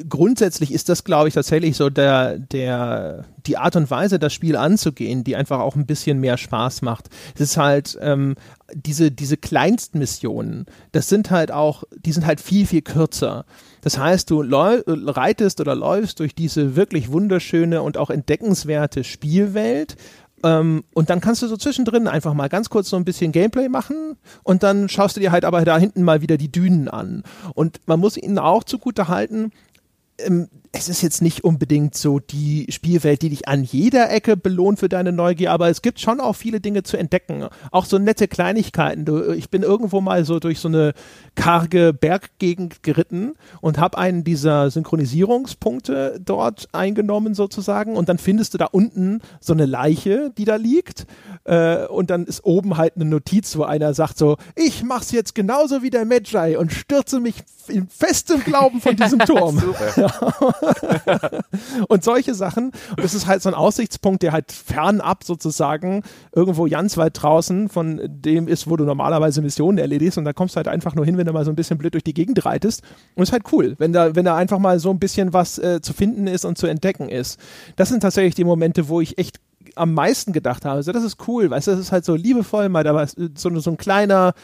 grundsätzlich 0.09 0.73
ist 0.73 0.89
das, 0.89 1.03
glaube 1.03 1.27
ich, 1.27 1.35
tatsächlich 1.35 1.77
so 1.77 1.91
der, 1.91 2.39
der, 2.39 3.25
die 3.47 3.57
Art 3.57 3.75
und 3.75 3.91
Weise, 3.91 4.21
das 4.21 4.33
Spiel 4.33 4.57
anzugehen, 4.57 5.25
die 5.25 5.35
einfach 5.35 5.59
auch 5.59 5.75
ein 5.75 5.87
bisschen 5.87 6.21
mehr 6.21 6.37
Spaß 6.37 6.83
macht. 6.83 7.09
Es 7.35 7.41
ist 7.41 7.57
halt, 7.57 7.99
ähm, 8.01 8.37
diese, 8.75 9.11
diese 9.11 9.37
Kleinstmissionen, 9.37 10.67
das 10.93 11.09
sind 11.09 11.33
halt 11.33 11.51
auch, 11.51 11.83
die 11.97 12.13
sind 12.13 12.27
halt 12.27 12.41
viel, 12.41 12.67
viel 12.67 12.83
kürzer. 12.83 13.45
Das 13.83 13.99
heißt, 13.99 14.31
du 14.31 14.43
reitest 14.43 15.61
oder 15.61 15.75
läufst 15.75 16.21
durch 16.21 16.35
diese 16.35 16.77
wirklich 16.77 17.11
wunderschöne 17.13 17.83
und 17.83 17.97
auch 17.97 18.11
entdeckenswerte 18.11 19.05
Spielwelt 19.05 19.97
ähm, 20.45 20.85
und 20.95 21.11
dann 21.11 21.21
kannst 21.21 21.43
du 21.43 21.49
so 21.49 21.57
zwischendrin 21.57 22.07
einfach 22.07 22.35
mal 22.35 22.49
ganz 22.49 22.71
kurz 22.71 22.89
so 22.89 22.97
ein 22.97 23.05
bisschen 23.05 23.33
Gameplay 23.33 23.69
machen 23.69 24.17
und 24.45 24.63
dann 24.63 24.89
schaust 24.89 25.17
du 25.17 25.21
dir 25.21 25.33
halt 25.33 25.45
aber 25.45 25.65
da 25.65 25.79
hinten 25.79 26.03
mal 26.03 26.23
wieder 26.23 26.37
die 26.37 26.53
Dünen 26.53 26.89
an. 26.89 27.25
Und 27.55 27.81
man 27.87 27.99
muss 27.99 28.17
ihnen 28.17 28.39
auch 28.39 28.65
zugute 28.65 29.09
halten, 29.09 29.53
ähm, 30.19 30.49
es 30.73 30.89
ist 30.89 31.03
jetzt 31.03 31.23
nicht 31.23 31.45
unbedingt 31.45 31.97
so 31.97 32.19
die 32.19 32.67
Spielwelt, 32.69 33.23
die 33.23 33.31
dich 33.31 33.49
an 33.49 33.65
jeder 33.65 34.11
Ecke 34.11 34.37
belohnt 34.37 34.79
für 34.79 34.89
deine 34.89 35.13
Neugier, 35.13 35.51
aber 35.51 35.69
es 35.69 35.83
gibt 35.83 36.01
schon 36.01 36.21
auch 36.21 36.35
viele 36.35 36.61
Dinge 36.61 36.83
zu 36.83 36.97
entdecken. 36.97 37.47
Auch 37.71 37.85
so 37.85 37.99
nette 37.99 38.29
Kleinigkeiten. 38.29 39.05
Du, 39.05 39.33
ich 39.33 39.51
bin 39.51 39.63
irgendwo 39.63 40.01
mal 40.01 40.25
so 40.25 40.41
durch 40.41 40.61
so 40.61 40.69
eine 40.69 40.95
karge 41.35 41.93
Berggegend 41.93 42.83
geritten 42.83 43.35
und 43.61 43.79
habe 43.79 43.99
einen 43.99 44.25
dieser 44.25 44.71
Synchronisierungspunkte 44.71 46.21
dort 46.25 46.69
eingenommen 46.73 47.35
sozusagen 47.35 47.97
und 47.97 48.09
dann 48.09 48.19
findest 48.19 48.55
du 48.55 48.59
da 48.59 48.67
unten 48.67 49.21
so 49.41 49.53
eine 49.53 49.67
Leiche, 49.67 50.33
die 50.37 50.45
da 50.45 50.57
liegt 50.57 51.07
äh, 51.45 51.87
und 51.87 52.11
dann 52.11 52.25
ist 52.27 52.45
oben 52.45 52.77
halt 52.77 52.97
eine 52.97 53.07
Notiz, 53.07 53.57
wo 53.57 53.63
einer 53.63 53.95
sagt 53.95 54.19
so, 54.19 54.37
ich 54.55 54.83
mach's 54.83 55.13
jetzt 55.13 55.35
genauso 55.35 55.83
wie 55.83 55.91
der 55.91 56.05
Magi 56.05 56.57
und 56.57 56.73
stürze 56.73 57.21
mich 57.21 57.37
in 57.69 57.89
festem 57.89 58.43
Glauben 58.45 58.81
von 58.81 58.97
diesem 58.97 59.21
Turm. 59.21 59.63
Ja. 59.97 60.13
und 61.89 62.05
solche 62.05 62.35
Sachen. 62.35 62.73
Und 62.91 63.03
das 63.03 63.15
ist 63.15 63.27
halt 63.27 63.43
so 63.43 63.49
ein 63.49 63.55
Aussichtspunkt, 63.55 64.23
der 64.23 64.33
halt 64.33 64.53
fernab 64.53 65.25
sozusagen 65.25 66.03
irgendwo 66.33 66.67
ganz 66.67 66.97
weit 66.97 67.23
draußen 67.23 67.69
von 67.69 68.01
dem 68.05 68.49
ist, 68.49 68.69
wo 68.69 68.77
du 68.77 68.85
normalerweise 68.85 69.43
Missionen 69.43 69.79
erledigst. 69.79 70.19
Und 70.19 70.25
da 70.25 70.33
kommst 70.33 70.55
du 70.55 70.57
halt 70.57 70.69
einfach 70.69 70.95
nur 70.95 71.05
hin, 71.05 71.17
wenn 71.17 71.27
du 71.27 71.33
mal 71.33 71.45
so 71.45 71.51
ein 71.51 71.57
bisschen 71.57 71.79
blöd 71.79 71.95
durch 71.95 72.05
die 72.05 72.15
Gegend 72.15 72.45
reitest. 72.45 72.83
Und 73.15 73.23
es 73.23 73.31
ist 73.31 73.33
halt 73.33 73.45
cool, 73.53 73.75
wenn 73.79 73.93
da, 73.93 74.15
wenn 74.15 74.25
da 74.25 74.37
einfach 74.37 74.59
mal 74.59 74.79
so 74.79 74.91
ein 74.91 74.99
bisschen 74.99 75.33
was 75.33 75.59
äh, 75.59 75.81
zu 75.81 75.93
finden 75.93 76.27
ist 76.27 76.45
und 76.45 76.59
zu 76.59 76.67
entdecken 76.67 77.09
ist. 77.09 77.39
Das 77.77 77.89
sind 77.89 78.01
tatsächlich 78.01 78.35
die 78.35 78.45
Momente, 78.45 78.89
wo 78.89 79.01
ich 79.01 79.19
echt 79.19 79.41
am 79.75 79.95
meisten 79.95 80.33
gedacht 80.33 80.65
habe. 80.65 80.77
Also 80.77 80.93
das 80.93 81.05
ist 81.05 81.29
cool, 81.29 81.51
weißt 81.51 81.69
du, 81.69 81.71
das 81.73 81.81
ist 81.81 81.93
halt 81.93 82.05
so 82.05 82.15
liebevoll, 82.15 82.69
mal 82.69 82.85
da 82.85 82.95
was, 82.95 83.17
so, 83.37 83.59
so 83.59 83.71
ein 83.71 83.77
kleiner 83.77 84.35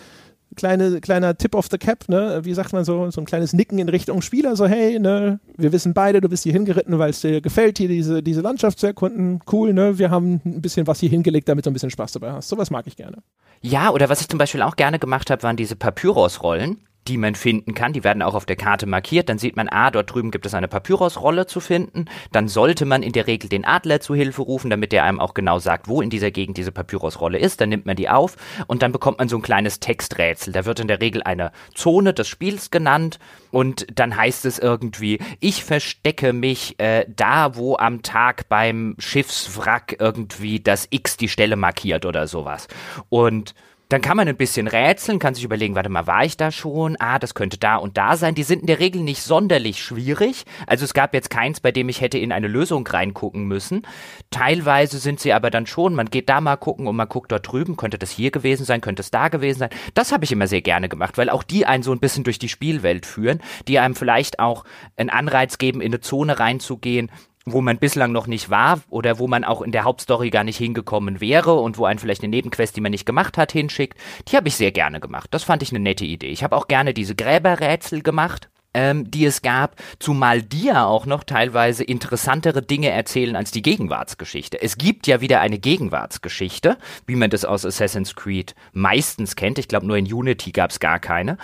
kleine, 0.56 1.00
kleiner 1.00 1.36
Tip 1.36 1.54
of 1.54 1.68
the 1.70 1.78
Cap, 1.78 2.08
ne? 2.08 2.40
Wie 2.44 2.54
sagt 2.54 2.72
man 2.72 2.84
so, 2.84 3.10
so 3.10 3.20
ein 3.20 3.24
kleines 3.24 3.52
Nicken 3.52 3.78
in 3.78 3.88
Richtung 3.88 4.22
Spieler, 4.22 4.56
so 4.56 4.66
hey, 4.66 4.98
ne, 4.98 5.40
wir 5.56 5.72
wissen 5.72 5.94
beide, 5.94 6.20
du 6.20 6.28
bist 6.28 6.42
hier 6.42 6.52
hingeritten, 6.52 6.98
weil 6.98 7.10
es 7.10 7.20
dir 7.20 7.40
gefällt, 7.40 7.78
hier 7.78 7.88
diese, 7.88 8.22
diese 8.22 8.40
Landschaft 8.40 8.78
zu 8.78 8.86
erkunden. 8.86 9.40
Cool, 9.50 9.72
ne? 9.72 9.98
Wir 9.98 10.10
haben 10.10 10.40
ein 10.44 10.62
bisschen 10.62 10.86
was 10.86 11.00
hier 11.00 11.08
hingelegt, 11.08 11.48
damit 11.48 11.66
du 11.66 11.70
ein 11.70 11.74
bisschen 11.74 11.90
Spaß 11.90 12.12
dabei 12.12 12.32
hast. 12.32 12.48
Sowas 12.48 12.70
mag 12.70 12.86
ich 12.86 12.96
gerne. 12.96 13.18
Ja, 13.60 13.90
oder 13.90 14.08
was 14.08 14.20
ich 14.20 14.28
zum 14.28 14.38
Beispiel 14.38 14.62
auch 14.62 14.76
gerne 14.76 14.98
gemacht 14.98 15.30
habe, 15.30 15.42
waren 15.42 15.56
diese 15.56 15.76
Papyrus-Rollen 15.76 16.78
die 17.08 17.18
man 17.18 17.34
finden 17.34 17.74
kann. 17.74 17.92
Die 17.92 18.04
werden 18.04 18.22
auch 18.22 18.34
auf 18.34 18.46
der 18.46 18.56
Karte 18.56 18.86
markiert. 18.86 19.28
Dann 19.28 19.38
sieht 19.38 19.56
man, 19.56 19.68
ah, 19.68 19.90
dort 19.90 20.12
drüben 20.12 20.30
gibt 20.30 20.46
es 20.46 20.54
eine 20.54 20.68
Papyrusrolle 20.68 21.46
zu 21.46 21.60
finden. 21.60 22.06
Dann 22.32 22.48
sollte 22.48 22.86
man 22.86 23.02
in 23.02 23.12
der 23.12 23.26
Regel 23.26 23.48
den 23.48 23.64
Adler 23.64 24.00
zu 24.00 24.14
Hilfe 24.14 24.42
rufen, 24.42 24.70
damit 24.70 24.92
der 24.92 25.04
einem 25.04 25.20
auch 25.20 25.34
genau 25.34 25.58
sagt, 25.58 25.88
wo 25.88 26.00
in 26.00 26.10
dieser 26.10 26.30
Gegend 26.30 26.56
diese 26.56 26.72
Papyrusrolle 26.72 27.38
ist. 27.38 27.60
Dann 27.60 27.68
nimmt 27.68 27.86
man 27.86 27.96
die 27.96 28.08
auf 28.08 28.36
und 28.66 28.82
dann 28.82 28.92
bekommt 28.92 29.18
man 29.18 29.28
so 29.28 29.36
ein 29.36 29.42
kleines 29.42 29.80
Texträtsel. 29.80 30.52
Da 30.52 30.64
wird 30.64 30.80
in 30.80 30.88
der 30.88 31.00
Regel 31.00 31.22
eine 31.22 31.52
Zone 31.74 32.14
des 32.14 32.28
Spiels 32.28 32.70
genannt 32.70 33.18
und 33.50 33.86
dann 33.94 34.16
heißt 34.16 34.44
es 34.46 34.58
irgendwie, 34.58 35.18
ich 35.40 35.64
verstecke 35.64 36.32
mich 36.32 36.78
äh, 36.78 37.06
da, 37.08 37.56
wo 37.56 37.76
am 37.76 38.02
Tag 38.02 38.48
beim 38.48 38.96
Schiffswrack 38.98 39.96
irgendwie 39.98 40.60
das 40.60 40.88
X 40.90 41.16
die 41.16 41.28
Stelle 41.28 41.56
markiert 41.56 42.06
oder 42.06 42.26
sowas. 42.26 42.68
Und 43.08 43.54
dann 43.88 44.00
kann 44.00 44.16
man 44.16 44.26
ein 44.26 44.36
bisschen 44.36 44.66
rätseln, 44.66 45.18
kann 45.18 45.34
sich 45.34 45.44
überlegen, 45.44 45.74
warte 45.74 45.90
mal, 45.90 46.06
war 46.06 46.24
ich 46.24 46.36
da 46.36 46.50
schon? 46.50 46.96
Ah, 46.98 47.18
das 47.18 47.34
könnte 47.34 47.58
da 47.58 47.76
und 47.76 47.96
da 47.96 48.16
sein. 48.16 48.34
Die 48.34 48.42
sind 48.42 48.62
in 48.62 48.66
der 48.66 48.80
Regel 48.80 49.02
nicht 49.02 49.22
sonderlich 49.22 49.82
schwierig. 49.82 50.44
Also 50.66 50.84
es 50.84 50.94
gab 50.94 51.12
jetzt 51.12 51.30
keins, 51.30 51.60
bei 51.60 51.70
dem 51.70 51.88
ich 51.88 52.00
hätte 52.00 52.18
in 52.18 52.32
eine 52.32 52.48
Lösung 52.48 52.86
reingucken 52.86 53.44
müssen. 53.44 53.82
Teilweise 54.30 54.98
sind 54.98 55.20
sie 55.20 55.32
aber 55.32 55.50
dann 55.50 55.66
schon, 55.66 55.94
man 55.94 56.10
geht 56.10 56.28
da 56.28 56.40
mal 56.40 56.56
gucken 56.56 56.86
und 56.86 56.96
man 56.96 57.08
guckt 57.08 57.30
dort 57.30 57.50
drüben, 57.50 57.76
könnte 57.76 57.98
das 57.98 58.10
hier 58.10 58.30
gewesen 58.30 58.64
sein, 58.64 58.80
könnte 58.80 59.02
es 59.02 59.10
da 59.10 59.28
gewesen 59.28 59.58
sein. 59.58 59.70
Das 59.92 60.12
habe 60.12 60.24
ich 60.24 60.32
immer 60.32 60.46
sehr 60.46 60.62
gerne 60.62 60.88
gemacht, 60.88 61.18
weil 61.18 61.28
auch 61.28 61.42
die 61.42 61.66
einen 61.66 61.82
so 61.82 61.92
ein 61.92 62.00
bisschen 62.00 62.24
durch 62.24 62.38
die 62.38 62.48
Spielwelt 62.48 63.04
führen, 63.04 63.42
die 63.68 63.78
einem 63.78 63.94
vielleicht 63.94 64.38
auch 64.38 64.64
einen 64.96 65.10
Anreiz 65.10 65.58
geben, 65.58 65.80
in 65.80 65.92
eine 65.92 66.00
Zone 66.00 66.38
reinzugehen, 66.38 67.10
wo 67.44 67.60
man 67.60 67.78
bislang 67.78 68.12
noch 68.12 68.26
nicht 68.26 68.50
war 68.50 68.80
oder 68.88 69.18
wo 69.18 69.28
man 69.28 69.44
auch 69.44 69.62
in 69.62 69.72
der 69.72 69.84
Hauptstory 69.84 70.30
gar 70.30 70.44
nicht 70.44 70.56
hingekommen 70.56 71.20
wäre 71.20 71.54
und 71.54 71.76
wo 71.76 71.84
einen 71.84 71.98
vielleicht 71.98 72.22
eine 72.22 72.30
Nebenquest, 72.30 72.76
die 72.76 72.80
man 72.80 72.90
nicht 72.90 73.06
gemacht 73.06 73.36
hat, 73.36 73.52
hinschickt, 73.52 73.98
die 74.28 74.36
habe 74.36 74.48
ich 74.48 74.56
sehr 74.56 74.72
gerne 74.72 75.00
gemacht. 75.00 75.28
Das 75.32 75.44
fand 75.44 75.62
ich 75.62 75.70
eine 75.70 75.80
nette 75.80 76.04
Idee. 76.04 76.28
Ich 76.28 76.42
habe 76.42 76.56
auch 76.56 76.68
gerne 76.68 76.94
diese 76.94 77.14
Gräberrätsel 77.14 78.02
gemacht. 78.02 78.48
Ähm, 78.76 79.08
die 79.08 79.24
es 79.24 79.40
gab, 79.40 79.76
zumal 80.00 80.42
die 80.42 80.64
ja 80.64 80.84
auch 80.84 81.06
noch 81.06 81.22
teilweise 81.22 81.84
interessantere 81.84 82.60
Dinge 82.60 82.90
erzählen 82.90 83.36
als 83.36 83.52
die 83.52 83.62
Gegenwartsgeschichte. 83.62 84.60
Es 84.60 84.76
gibt 84.78 85.06
ja 85.06 85.20
wieder 85.20 85.40
eine 85.40 85.60
Gegenwartsgeschichte, 85.60 86.76
wie 87.06 87.14
man 87.14 87.30
das 87.30 87.44
aus 87.44 87.64
Assassin's 87.64 88.16
Creed 88.16 88.56
meistens 88.72 89.36
kennt. 89.36 89.60
Ich 89.60 89.68
glaube, 89.68 89.86
nur 89.86 89.96
in 89.96 90.12
Unity 90.12 90.50
gab 90.50 90.70
es 90.70 90.80
gar 90.80 90.98
keine, 90.98 91.38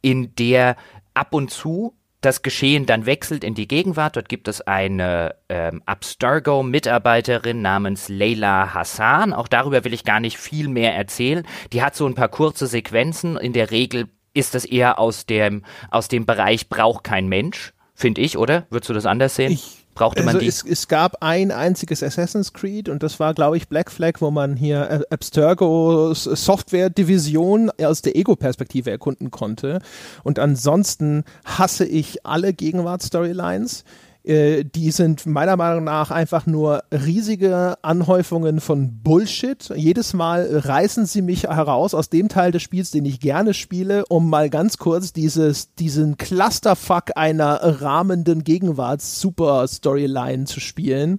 in 0.00 0.34
der 0.36 0.74
ab 1.12 1.34
und 1.34 1.50
zu 1.50 1.94
das 2.20 2.42
Geschehen 2.42 2.86
dann 2.86 3.06
wechselt 3.06 3.44
in 3.44 3.54
die 3.54 3.68
Gegenwart. 3.68 4.16
Dort 4.16 4.28
gibt 4.28 4.48
es 4.48 4.60
eine 4.60 5.34
ähm, 5.48 5.82
Abstergo-Mitarbeiterin 5.86 7.62
namens 7.62 8.08
Leila 8.08 8.74
Hassan. 8.74 9.32
Auch 9.32 9.48
darüber 9.48 9.84
will 9.84 9.94
ich 9.94 10.04
gar 10.04 10.20
nicht 10.20 10.36
viel 10.36 10.68
mehr 10.68 10.94
erzählen. 10.94 11.46
Die 11.72 11.82
hat 11.82 11.94
so 11.96 12.06
ein 12.06 12.14
paar 12.14 12.28
kurze 12.28 12.66
Sequenzen. 12.66 13.36
In 13.36 13.52
der 13.52 13.70
Regel 13.70 14.08
ist 14.34 14.54
das 14.54 14.64
eher 14.64 14.98
aus 14.98 15.26
dem, 15.26 15.64
aus 15.90 16.08
dem 16.08 16.26
Bereich 16.26 16.68
braucht 16.68 17.04
kein 17.04 17.26
Mensch, 17.26 17.72
finde 17.94 18.20
ich, 18.20 18.36
oder? 18.36 18.66
Würdest 18.70 18.90
du 18.90 18.94
das 18.94 19.06
anders 19.06 19.34
sehen? 19.36 19.52
Ich 19.52 19.79
brauchte 19.94 20.22
man 20.22 20.36
also 20.36 20.40
die? 20.40 20.48
Es, 20.48 20.64
es, 20.64 20.88
gab 20.88 21.22
ein 21.22 21.50
einziges 21.50 22.02
Assassin's 22.02 22.52
Creed 22.52 22.88
und 22.88 23.02
das 23.02 23.20
war, 23.20 23.34
glaube 23.34 23.56
ich, 23.56 23.68
Black 23.68 23.90
Flag, 23.90 24.20
wo 24.20 24.30
man 24.30 24.56
hier 24.56 25.04
Abstergos 25.10 26.24
Software-Division 26.24 27.70
aus 27.82 28.02
der 28.02 28.16
Ego-Perspektive 28.16 28.90
erkunden 28.90 29.30
konnte. 29.30 29.80
Und 30.22 30.38
ansonsten 30.38 31.24
hasse 31.44 31.84
ich 31.84 32.24
alle 32.24 32.52
Gegenwarts-Storylines. 32.52 33.84
Äh, 34.30 34.64
die 34.64 34.92
sind 34.92 35.26
meiner 35.26 35.56
Meinung 35.56 35.82
nach 35.82 36.12
einfach 36.12 36.46
nur 36.46 36.84
riesige 36.92 37.76
Anhäufungen 37.82 38.60
von 38.60 39.00
Bullshit. 39.02 39.72
Jedes 39.74 40.12
Mal 40.12 40.48
reißen 40.52 41.06
sie 41.06 41.20
mich 41.20 41.44
heraus 41.44 41.94
aus 41.94 42.10
dem 42.10 42.28
Teil 42.28 42.52
des 42.52 42.62
Spiels, 42.62 42.92
den 42.92 43.06
ich 43.06 43.18
gerne 43.18 43.54
spiele, 43.54 44.04
um 44.06 44.30
mal 44.30 44.48
ganz 44.48 44.78
kurz 44.78 45.12
dieses, 45.12 45.74
diesen 45.74 46.16
Clusterfuck 46.16 47.16
einer 47.16 47.82
rahmenden 47.82 48.44
Gegenwarts-Super-Storyline 48.44 50.44
zu 50.44 50.60
spielen. 50.60 51.18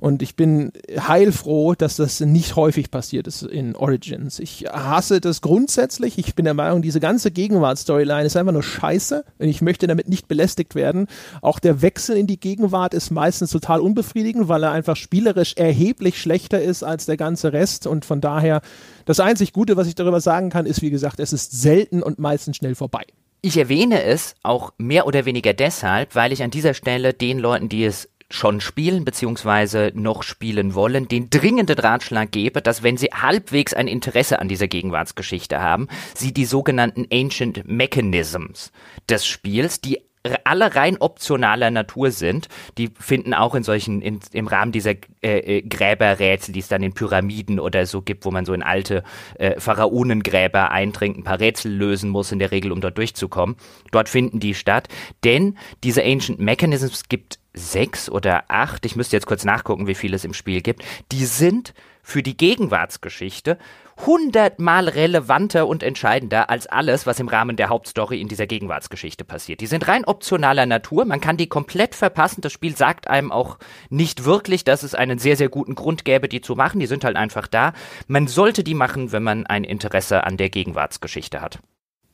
Und 0.00 0.22
ich 0.22 0.36
bin 0.36 0.72
heilfroh, 0.96 1.74
dass 1.74 1.96
das 1.96 2.20
nicht 2.20 2.56
häufig 2.56 2.90
passiert 2.90 3.26
ist 3.26 3.42
in 3.42 3.74
Origins. 3.76 4.38
Ich 4.38 4.66
hasse 4.70 5.20
das 5.20 5.40
grundsätzlich. 5.40 6.18
Ich 6.18 6.34
bin 6.34 6.44
der 6.44 6.54
Meinung, 6.54 6.82
diese 6.82 7.00
ganze 7.00 7.30
Gegenwart-Storyline 7.30 8.24
ist 8.24 8.36
einfach 8.36 8.52
nur 8.52 8.62
scheiße. 8.62 9.24
Und 9.38 9.48
ich 9.48 9.60
möchte 9.62 9.86
damit 9.86 10.08
nicht 10.08 10.28
belästigt 10.28 10.74
werden. 10.74 11.06
Auch 11.42 11.58
der 11.58 11.82
Wechsel 11.82 12.16
in 12.16 12.26
die 12.26 12.40
Gegenwart 12.40 12.94
ist 12.94 13.10
meistens 13.10 13.50
total 13.50 13.80
unbefriedigend, 13.80 14.48
weil 14.48 14.62
er 14.62 14.72
einfach 14.72 14.96
spielerisch 14.96 15.54
erheblich 15.56 16.20
schlechter 16.20 16.60
ist 16.60 16.82
als 16.82 17.06
der 17.06 17.16
ganze 17.16 17.52
Rest. 17.52 17.86
Und 17.86 18.04
von 18.04 18.20
daher, 18.20 18.60
das 19.04 19.20
einzig 19.20 19.52
Gute, 19.52 19.76
was 19.76 19.88
ich 19.88 19.94
darüber 19.94 20.20
sagen 20.20 20.50
kann, 20.50 20.66
ist, 20.66 20.82
wie 20.82 20.90
gesagt, 20.90 21.20
es 21.20 21.32
ist 21.32 21.52
selten 21.60 22.02
und 22.02 22.18
meistens 22.18 22.56
schnell 22.56 22.74
vorbei. 22.74 23.02
Ich 23.40 23.56
erwähne 23.56 24.02
es 24.02 24.34
auch 24.42 24.72
mehr 24.78 25.06
oder 25.06 25.24
weniger 25.24 25.54
deshalb, 25.54 26.16
weil 26.16 26.32
ich 26.32 26.42
an 26.42 26.50
dieser 26.50 26.74
Stelle 26.74 27.14
den 27.14 27.38
Leuten, 27.38 27.68
die 27.68 27.84
es 27.84 28.08
schon 28.30 28.60
spielen 28.60 29.04
bzw. 29.04 29.92
noch 29.94 30.22
spielen 30.22 30.74
wollen, 30.74 31.08
den 31.08 31.30
dringenden 31.30 31.78
Ratschlag 31.78 32.30
gebe, 32.30 32.60
dass 32.60 32.82
wenn 32.82 32.96
sie 32.96 33.08
halbwegs 33.08 33.72
ein 33.74 33.88
Interesse 33.88 34.38
an 34.38 34.48
dieser 34.48 34.68
Gegenwartsgeschichte 34.68 35.60
haben, 35.60 35.88
sie 36.14 36.32
die 36.32 36.44
sogenannten 36.44 37.06
Ancient 37.12 37.66
Mechanisms 37.66 38.72
des 39.08 39.26
Spiels, 39.26 39.80
die 39.80 40.00
alle 40.44 40.74
rein 40.74 40.98
optionaler 40.98 41.70
Natur 41.70 42.10
sind, 42.10 42.48
die 42.76 42.90
finden 42.98 43.34
auch 43.34 43.54
in 43.54 43.62
solchen, 43.62 44.02
in, 44.02 44.20
im 44.32 44.46
Rahmen 44.46 44.72
dieser 44.72 44.94
äh, 45.22 45.58
äh, 45.58 45.62
Gräberrätsel, 45.62 46.52
die 46.52 46.60
es 46.60 46.68
dann 46.68 46.82
in 46.82 46.92
Pyramiden 46.92 47.60
oder 47.60 47.86
so 47.86 48.02
gibt, 48.02 48.24
wo 48.24 48.30
man 48.30 48.44
so 48.44 48.52
in 48.52 48.62
alte 48.62 49.04
äh, 49.38 49.58
Pharaonengräber 49.58 50.70
eindringt, 50.70 51.18
ein 51.18 51.24
paar 51.24 51.40
Rätsel 51.40 51.72
lösen 51.72 52.10
muss, 52.10 52.32
in 52.32 52.38
der 52.38 52.50
Regel, 52.50 52.72
um 52.72 52.80
dort 52.80 52.98
durchzukommen. 52.98 53.56
Dort 53.90 54.08
finden 54.08 54.40
die 54.40 54.54
statt, 54.54 54.88
denn 55.24 55.56
diese 55.84 56.02
Ancient 56.04 56.40
Mechanisms 56.40 57.08
gibt 57.08 57.38
sechs 57.58 58.08
oder 58.08 58.44
acht, 58.48 58.86
ich 58.86 58.96
müsste 58.96 59.16
jetzt 59.16 59.26
kurz 59.26 59.44
nachgucken, 59.44 59.86
wie 59.86 59.94
viele 59.94 60.16
es 60.16 60.24
im 60.24 60.34
Spiel 60.34 60.62
gibt, 60.62 60.82
die 61.12 61.26
sind 61.26 61.74
für 62.02 62.22
die 62.22 62.36
Gegenwartsgeschichte 62.36 63.58
hundertmal 64.06 64.88
relevanter 64.88 65.66
und 65.66 65.82
entscheidender 65.82 66.50
als 66.50 66.66
alles, 66.66 67.06
was 67.06 67.20
im 67.20 67.28
Rahmen 67.28 67.56
der 67.56 67.68
Hauptstory 67.68 68.20
in 68.20 68.28
dieser 68.28 68.46
Gegenwartsgeschichte 68.46 69.24
passiert. 69.24 69.60
Die 69.60 69.66
sind 69.66 69.88
rein 69.88 70.04
optionaler 70.04 70.66
Natur, 70.66 71.04
man 71.04 71.20
kann 71.20 71.36
die 71.36 71.48
komplett 71.48 71.94
verpassen. 71.94 72.40
Das 72.40 72.52
Spiel 72.52 72.76
sagt 72.76 73.08
einem 73.08 73.32
auch 73.32 73.58
nicht 73.90 74.24
wirklich, 74.24 74.64
dass 74.64 74.82
es 74.82 74.94
einen 74.94 75.18
sehr, 75.18 75.36
sehr 75.36 75.48
guten 75.48 75.74
Grund 75.74 76.04
gäbe, 76.04 76.28
die 76.28 76.40
zu 76.40 76.54
machen. 76.54 76.80
Die 76.80 76.86
sind 76.86 77.04
halt 77.04 77.16
einfach 77.16 77.46
da. 77.46 77.72
Man 78.06 78.28
sollte 78.28 78.62
die 78.62 78.74
machen, 78.74 79.12
wenn 79.12 79.22
man 79.22 79.46
ein 79.46 79.64
Interesse 79.64 80.24
an 80.24 80.36
der 80.36 80.48
Gegenwartsgeschichte 80.48 81.40
hat. 81.40 81.58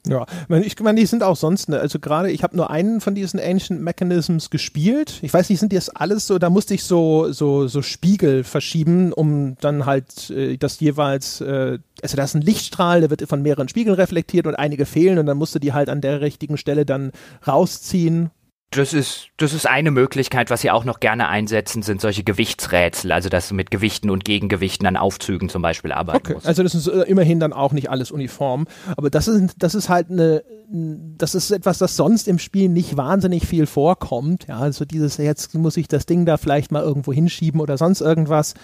Ja, 0.07 0.27
ich 0.51 0.79
meine, 0.81 1.01
die 1.01 1.07
sind 1.07 1.23
auch 1.23 1.37
sonst, 1.37 1.71
ne, 1.71 1.81
also 1.81 1.99
gerade, 1.99 2.31
ich 2.31 2.43
habe 2.43 2.55
nur 2.55 2.69
einen 2.69 3.01
von 3.01 3.15
diesen 3.15 3.41
Ancient 3.41 3.81
Mechanisms 3.81 4.51
gespielt. 4.51 5.19
Ich 5.23 5.33
weiß 5.33 5.49
nicht, 5.49 5.61
sind 5.61 5.73
die 5.73 5.77
das 5.77 5.89
alles 5.89 6.27
so, 6.27 6.39
da 6.39 6.51
musste 6.51 6.75
ich 6.75 6.85
so, 6.85 7.33
so, 7.33 7.69
so 7.69 7.81
Spiegel 7.81 8.45
verschieben, 8.45 9.15
um 9.15 9.57
dann 9.63 9.87
halt 9.87 10.29
äh, 10.29 10.59
das 10.59 10.79
jeweils, 10.81 11.41
äh, 11.41 11.79
also 12.03 12.17
da 12.19 12.25
ist 12.25 12.35
ein 12.35 12.43
Lichtstrahl, 12.43 13.01
der 13.01 13.09
wird 13.09 13.27
von 13.27 13.41
mehreren 13.41 13.69
Spiegeln 13.69 13.97
reflektiert 13.97 14.47
und 14.47 14.57
einige 14.57 14.85
fehlen 14.85 15.19
und 15.19 15.25
dann 15.25 15.39
musst 15.39 15.55
du 15.55 15.59
die 15.59 15.73
halt 15.73 15.89
an 15.89 16.03
der 16.03 16.21
richtigen 16.21 16.59
Stelle 16.59 16.85
dann 16.85 17.13
rausziehen 17.47 18.31
das 18.77 18.93
ist, 18.93 19.29
das 19.37 19.53
ist 19.53 19.67
eine 19.67 19.91
Möglichkeit, 19.91 20.51
was 20.51 20.61
sie 20.61 20.71
auch 20.71 20.85
noch 20.85 21.01
gerne 21.01 21.29
einsetzen, 21.29 21.83
sind 21.83 22.01
solche 22.01 22.25
Gewichtsrätsel, 22.25 23.13
also 23.13 23.29
dass 23.29 23.49
du 23.49 23.55
mit 23.55 23.71
Gewichten 23.71 24.11
und 24.11 24.25
Gegengewichten 24.25 24.87
an 24.87 24.97
Aufzügen 24.97 25.49
zum 25.49 25.63
Beispiel 25.63 25.93
arbeiten 25.93 26.19
okay. 26.19 26.35
musst. 26.35 26.47
Also 26.47 26.63
das 26.63 26.75
ist 26.75 26.89
äh, 26.89 27.03
immerhin 27.03 27.41
dann 27.41 27.53
auch 27.53 27.73
nicht 27.73 27.91
alles 27.91 28.11
uniform, 28.11 28.67
aber 28.97 29.11
das 29.11 29.29
ist, 29.29 29.57
das 29.59 29.75
ist 29.75 29.89
halt 29.89 30.11
eine, 30.11 30.43
das 30.69 31.35
ist 31.35 31.51
etwas, 31.51 31.79
das 31.79 31.97
sonst 31.97 32.29
im 32.29 32.39
Spiel 32.39 32.69
nicht 32.69 32.97
wahnsinnig 32.97 33.47
viel 33.47 33.67
vorkommt. 33.67 34.47
Ja, 34.49 34.59
also 34.59 34.85
dieses, 34.85 35.17
jetzt 35.19 35.55
muss 35.55 35.77
ich 35.77 35.89
das 35.89 36.07
Ding 36.07 36.27
da 36.27 36.37
vielleicht 36.37 36.73
mal 36.73 36.83
irgendwo 36.83 37.13
hinschieben 37.13 37.61
oder 37.61 37.79
sonst 37.79 38.01
irgendwas. 38.01 38.55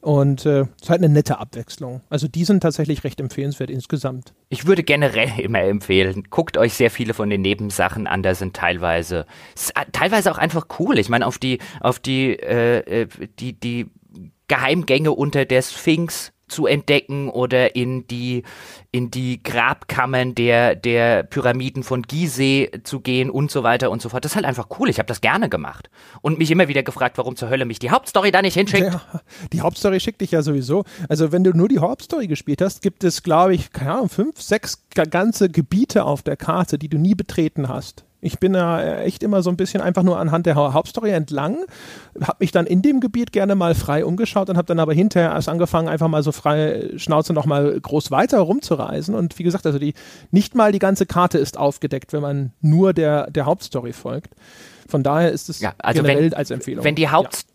Und 0.00 0.46
äh, 0.46 0.60
es 0.60 0.82
ist 0.82 0.90
halt 0.90 1.02
eine 1.02 1.12
nette 1.12 1.38
Abwechslung. 1.38 2.00
Also 2.08 2.26
die 2.26 2.44
sind 2.44 2.60
tatsächlich 2.62 3.04
recht 3.04 3.20
empfehlenswert 3.20 3.70
insgesamt. 3.70 4.32
Ich 4.48 4.66
würde 4.66 4.82
generell 4.82 5.30
immer 5.38 5.60
empfehlen, 5.60 6.24
guckt 6.30 6.56
euch 6.56 6.74
sehr 6.74 6.90
viele 6.90 7.12
von 7.12 7.28
den 7.28 7.42
Nebensachen 7.42 8.06
an, 8.06 8.22
da 8.22 8.34
sind 8.34 8.56
teilweise, 8.56 9.26
äh, 9.74 9.84
teilweise 9.92 10.32
auch 10.32 10.38
einfach 10.38 10.66
cool. 10.78 10.98
Ich 10.98 11.08
meine, 11.10 11.26
auf 11.26 11.38
die, 11.38 11.58
auf 11.80 11.98
die, 11.98 12.32
äh, 12.32 13.02
äh, 13.02 13.08
die, 13.38 13.52
die 13.52 13.86
Geheimgänge 14.48 15.12
unter 15.12 15.44
der 15.44 15.62
Sphinx 15.62 16.32
zu 16.50 16.66
entdecken 16.66 17.28
oder 17.28 17.74
in 17.76 18.06
die, 18.06 18.42
in 18.90 19.10
die 19.10 19.42
Grabkammern 19.42 20.34
der, 20.34 20.74
der 20.74 21.22
Pyramiden 21.22 21.82
von 21.82 22.02
Gizeh 22.02 22.70
zu 22.84 23.00
gehen 23.00 23.30
und 23.30 23.50
so 23.50 23.62
weiter 23.62 23.90
und 23.90 24.02
so 24.02 24.08
fort. 24.08 24.24
Das 24.24 24.32
ist 24.32 24.36
halt 24.36 24.46
einfach 24.46 24.68
cool. 24.78 24.88
Ich 24.88 24.98
habe 24.98 25.06
das 25.06 25.20
gerne 25.20 25.48
gemacht. 25.48 25.90
Und 26.20 26.38
mich 26.38 26.50
immer 26.50 26.68
wieder 26.68 26.82
gefragt, 26.82 27.18
warum 27.18 27.36
zur 27.36 27.48
Hölle 27.48 27.64
mich 27.64 27.78
die 27.78 27.90
Hauptstory 27.90 28.30
da 28.30 28.42
nicht 28.42 28.54
hinschickt. 28.54 28.92
Ja, 28.92 29.02
die 29.52 29.60
Hauptstory 29.60 30.00
schickt 30.00 30.20
dich 30.20 30.32
ja 30.32 30.42
sowieso. 30.42 30.84
Also 31.08 31.32
wenn 31.32 31.44
du 31.44 31.52
nur 31.52 31.68
die 31.68 31.78
Hauptstory 31.78 32.26
gespielt 32.26 32.62
hast, 32.62 32.82
gibt 32.82 33.04
es, 33.04 33.22
glaube 33.22 33.54
ich, 33.54 33.72
keine 33.72 33.92
Ahnung, 33.92 34.08
fünf, 34.08 34.40
sechs 34.40 34.84
ganze 35.10 35.48
Gebiete 35.48 36.04
auf 36.04 36.22
der 36.22 36.36
Karte, 36.36 36.78
die 36.78 36.88
du 36.88 36.98
nie 36.98 37.14
betreten 37.14 37.68
hast. 37.68 38.04
Ich 38.20 38.38
bin 38.38 38.52
da 38.52 39.00
echt 39.00 39.22
immer 39.22 39.42
so 39.42 39.50
ein 39.50 39.56
bisschen 39.56 39.80
einfach 39.80 40.02
nur 40.02 40.18
anhand 40.18 40.46
der 40.46 40.54
Hauptstory 40.54 41.10
entlang, 41.10 41.56
habe 42.20 42.36
mich 42.40 42.52
dann 42.52 42.66
in 42.66 42.82
dem 42.82 43.00
Gebiet 43.00 43.32
gerne 43.32 43.54
mal 43.54 43.74
frei 43.74 44.04
umgeschaut 44.04 44.50
und 44.50 44.56
habe 44.56 44.66
dann 44.66 44.78
aber 44.78 44.92
hinterher 44.92 45.30
erst 45.30 45.48
angefangen, 45.48 45.88
einfach 45.88 46.08
mal 46.08 46.22
so 46.22 46.32
frei 46.32 46.90
Schnauze 46.96 47.32
noch 47.32 47.46
mal 47.46 47.80
groß 47.80 48.10
weiter 48.10 48.40
rumzureisen. 48.40 49.14
Und 49.14 49.38
wie 49.38 49.42
gesagt, 49.42 49.64
also 49.66 49.78
die 49.78 49.94
nicht 50.30 50.54
mal 50.54 50.72
die 50.72 50.78
ganze 50.78 51.06
Karte 51.06 51.38
ist 51.38 51.56
aufgedeckt, 51.56 52.12
wenn 52.12 52.22
man 52.22 52.52
nur 52.60 52.92
der, 52.92 53.30
der 53.30 53.46
Hauptstory 53.46 53.92
folgt. 53.92 54.34
Von 54.90 55.02
daher 55.02 55.30
ist 55.30 55.48
es 55.48 55.60
ja, 55.60 55.72
also 55.78 56.02
generell 56.02 56.24
wenn, 56.24 56.34
als 56.34 56.50
Empfehlung. 56.50 56.84
Wenn 56.84 56.96
die 56.96 57.08
Haupt. 57.08 57.46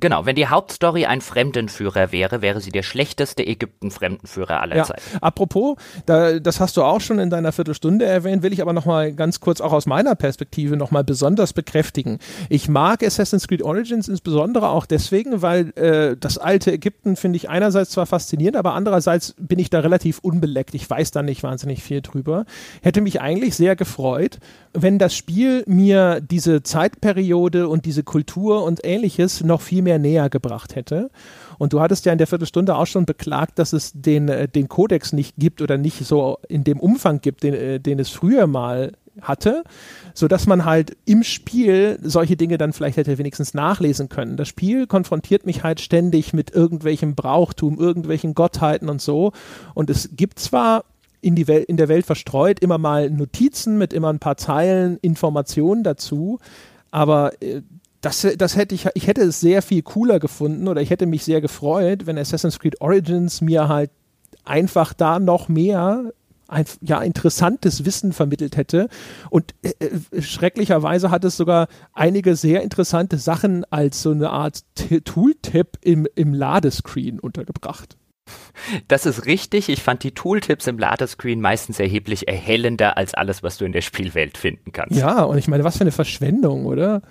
Genau, 0.00 0.26
wenn 0.26 0.34
die 0.34 0.48
Hauptstory 0.48 1.06
ein 1.06 1.20
Fremdenführer 1.20 2.10
wäre, 2.10 2.42
wäre 2.42 2.60
sie 2.60 2.72
der 2.72 2.82
schlechteste 2.82 3.46
Ägypten-Fremdenführer 3.46 4.60
aller 4.60 4.76
ja. 4.76 4.84
Zeiten. 4.84 5.02
Apropos, 5.20 5.76
da, 6.04 6.40
das 6.40 6.58
hast 6.58 6.76
du 6.76 6.82
auch 6.82 7.00
schon 7.00 7.20
in 7.20 7.30
deiner 7.30 7.52
Viertelstunde 7.52 8.04
erwähnt, 8.04 8.42
will 8.42 8.52
ich 8.52 8.60
aber 8.60 8.72
nochmal 8.72 9.12
ganz 9.12 9.38
kurz 9.38 9.60
auch 9.60 9.72
aus 9.72 9.86
meiner 9.86 10.16
Perspektive 10.16 10.76
nochmal 10.76 11.04
besonders 11.04 11.52
bekräftigen. 11.52 12.18
Ich 12.48 12.68
mag 12.68 13.04
Assassin's 13.04 13.46
Creed 13.46 13.62
Origins 13.62 14.08
insbesondere 14.08 14.70
auch 14.70 14.86
deswegen, 14.86 15.42
weil 15.42 15.72
äh, 15.76 16.16
das 16.18 16.38
alte 16.38 16.72
Ägypten 16.72 17.14
finde 17.14 17.36
ich 17.36 17.48
einerseits 17.48 17.90
zwar 17.90 18.06
faszinierend, 18.06 18.56
aber 18.56 18.74
andererseits 18.74 19.36
bin 19.38 19.60
ich 19.60 19.70
da 19.70 19.78
relativ 19.78 20.18
unbeleckt. 20.18 20.74
Ich 20.74 20.90
weiß 20.90 21.12
da 21.12 21.22
nicht 21.22 21.44
wahnsinnig 21.44 21.84
viel 21.84 22.00
drüber. 22.00 22.46
Hätte 22.82 23.00
mich 23.00 23.20
eigentlich 23.20 23.54
sehr 23.54 23.76
gefreut, 23.76 24.38
wenn 24.72 24.98
das 24.98 25.14
Spiel 25.14 25.62
mir 25.68 26.20
diese 26.20 26.64
Zeitperiode 26.64 27.68
und 27.68 27.84
diese 27.84 28.02
Kultur 28.02 28.64
und 28.64 28.84
ähnliches 28.84 29.44
noch 29.44 29.60
viel 29.60 29.83
mehr 29.84 30.00
näher 30.00 30.28
gebracht 30.28 30.74
hätte. 30.74 31.10
Und 31.58 31.72
du 31.72 31.80
hattest 31.80 32.04
ja 32.04 32.12
in 32.12 32.18
der 32.18 32.26
Viertelstunde 32.26 32.74
auch 32.74 32.86
schon 32.86 33.06
beklagt, 33.06 33.58
dass 33.58 33.72
es 33.72 33.92
den, 33.94 34.28
äh, 34.28 34.48
den 34.48 34.68
Kodex 34.68 35.12
nicht 35.12 35.36
gibt 35.38 35.62
oder 35.62 35.78
nicht 35.78 36.04
so 36.04 36.38
in 36.48 36.64
dem 36.64 36.80
Umfang 36.80 37.20
gibt, 37.20 37.44
den, 37.44 37.54
äh, 37.54 37.80
den 37.80 37.98
es 37.98 38.10
früher 38.10 38.46
mal 38.46 38.92
hatte, 39.20 39.64
so 40.12 40.28
dass 40.28 40.46
man 40.46 40.64
halt 40.64 40.96
im 41.04 41.22
Spiel 41.22 41.98
solche 42.02 42.36
Dinge 42.36 42.58
dann 42.58 42.72
vielleicht 42.72 42.96
hätte 42.96 43.16
wenigstens 43.18 43.54
nachlesen 43.54 44.08
können. 44.08 44.36
Das 44.36 44.48
Spiel 44.48 44.86
konfrontiert 44.86 45.46
mich 45.46 45.62
halt 45.62 45.80
ständig 45.80 46.32
mit 46.32 46.50
irgendwelchem 46.50 47.14
Brauchtum, 47.14 47.78
irgendwelchen 47.78 48.34
Gottheiten 48.34 48.88
und 48.88 49.00
so. 49.00 49.32
Und 49.74 49.90
es 49.90 50.10
gibt 50.16 50.38
zwar 50.38 50.84
in, 51.20 51.34
die 51.34 51.48
Welt, 51.48 51.66
in 51.66 51.76
der 51.76 51.88
Welt 51.88 52.06
verstreut 52.06 52.60
immer 52.60 52.78
mal 52.78 53.10
Notizen 53.10 53.78
mit 53.78 53.92
immer 53.92 54.12
ein 54.12 54.18
paar 54.18 54.36
Zeilen 54.36 54.98
Informationen 55.00 55.82
dazu, 55.82 56.38
aber 56.90 57.32
äh, 57.42 57.62
das, 58.04 58.26
das 58.36 58.56
hätte 58.56 58.74
ich, 58.74 58.86
ich 58.94 59.06
hätte 59.06 59.22
es 59.22 59.40
sehr 59.40 59.62
viel 59.62 59.82
cooler 59.82 60.18
gefunden 60.18 60.68
oder 60.68 60.82
ich 60.82 60.90
hätte 60.90 61.06
mich 61.06 61.24
sehr 61.24 61.40
gefreut, 61.40 62.06
wenn 62.06 62.18
Assassin's 62.18 62.58
Creed 62.58 62.80
Origins 62.80 63.40
mir 63.40 63.68
halt 63.68 63.90
einfach 64.44 64.92
da 64.92 65.18
noch 65.18 65.48
mehr 65.48 66.12
ein 66.46 66.66
ja, 66.82 67.00
interessantes 67.00 67.86
Wissen 67.86 68.12
vermittelt 68.12 68.58
hätte. 68.58 68.88
Und 69.30 69.54
äh, 69.62 69.72
äh 69.80 70.22
schrecklicherweise 70.22 71.10
hat 71.10 71.24
es 71.24 71.38
sogar 71.38 71.68
einige 71.94 72.36
sehr 72.36 72.62
interessante 72.62 73.16
Sachen 73.16 73.64
als 73.70 74.02
so 74.02 74.10
eine 74.10 74.30
Art 74.30 74.64
Tooltip 75.04 75.78
im, 75.80 76.06
im 76.14 76.34
Ladescreen 76.34 77.18
untergebracht. 77.18 77.96
Das 78.88 79.06
ist 79.06 79.26
richtig. 79.26 79.68
Ich 79.68 79.82
fand 79.82 80.02
die 80.02 80.12
Tooltips 80.12 80.66
im 80.66 80.78
Ladescreen 80.78 81.40
meistens 81.40 81.80
erheblich 81.80 82.28
erhellender 82.28 82.96
als 82.96 83.14
alles, 83.14 83.42
was 83.42 83.56
du 83.56 83.64
in 83.64 83.72
der 83.72 83.82
Spielwelt 83.82 84.38
finden 84.38 84.72
kannst. 84.72 84.98
Ja, 84.98 85.22
und 85.22 85.38
ich 85.38 85.48
meine, 85.48 85.64
was 85.64 85.76
für 85.78 85.82
eine 85.82 85.92
Verschwendung, 85.92 86.66
oder? 86.66 87.02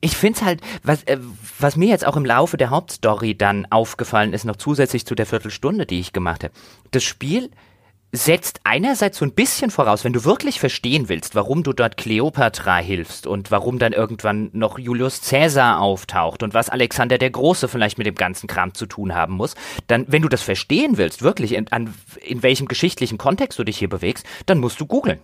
Ich 0.00 0.16
finde 0.16 0.38
es 0.38 0.44
halt, 0.44 0.60
was, 0.82 1.02
äh, 1.04 1.18
was 1.58 1.76
mir 1.76 1.88
jetzt 1.88 2.06
auch 2.06 2.16
im 2.16 2.24
Laufe 2.24 2.56
der 2.56 2.70
Hauptstory 2.70 3.36
dann 3.36 3.66
aufgefallen 3.70 4.32
ist, 4.32 4.44
noch 4.44 4.56
zusätzlich 4.56 5.06
zu 5.06 5.14
der 5.14 5.26
Viertelstunde, 5.26 5.86
die 5.86 6.00
ich 6.00 6.12
gemacht 6.12 6.44
habe. 6.44 6.54
Das 6.90 7.02
Spiel 7.02 7.50
setzt 8.12 8.60
einerseits 8.64 9.18
so 9.18 9.24
ein 9.24 9.32
bisschen 9.32 9.70
voraus, 9.70 10.04
wenn 10.04 10.12
du 10.12 10.24
wirklich 10.24 10.60
verstehen 10.60 11.08
willst, 11.08 11.34
warum 11.34 11.62
du 11.62 11.72
dort 11.72 11.96
Kleopatra 11.96 12.76
hilfst 12.76 13.26
und 13.26 13.50
warum 13.50 13.78
dann 13.78 13.92
irgendwann 13.92 14.50
noch 14.52 14.78
Julius 14.78 15.20
Caesar 15.28 15.80
auftaucht 15.80 16.42
und 16.42 16.54
was 16.54 16.68
Alexander 16.68 17.18
der 17.18 17.30
Große 17.30 17.68
vielleicht 17.68 17.98
mit 17.98 18.06
dem 18.06 18.14
ganzen 18.14 18.46
Kram 18.46 18.74
zu 18.74 18.86
tun 18.86 19.14
haben 19.14 19.34
muss, 19.34 19.54
dann, 19.86 20.04
wenn 20.08 20.22
du 20.22 20.28
das 20.28 20.42
verstehen 20.42 20.98
willst, 20.98 21.22
wirklich 21.22 21.52
in, 21.52 21.68
an, 21.72 21.94
in 22.22 22.42
welchem 22.42 22.68
geschichtlichen 22.68 23.18
Kontext 23.18 23.58
du 23.58 23.64
dich 23.64 23.78
hier 23.78 23.88
bewegst, 23.88 24.26
dann 24.46 24.58
musst 24.58 24.80
du 24.80 24.86
googeln 24.86 25.20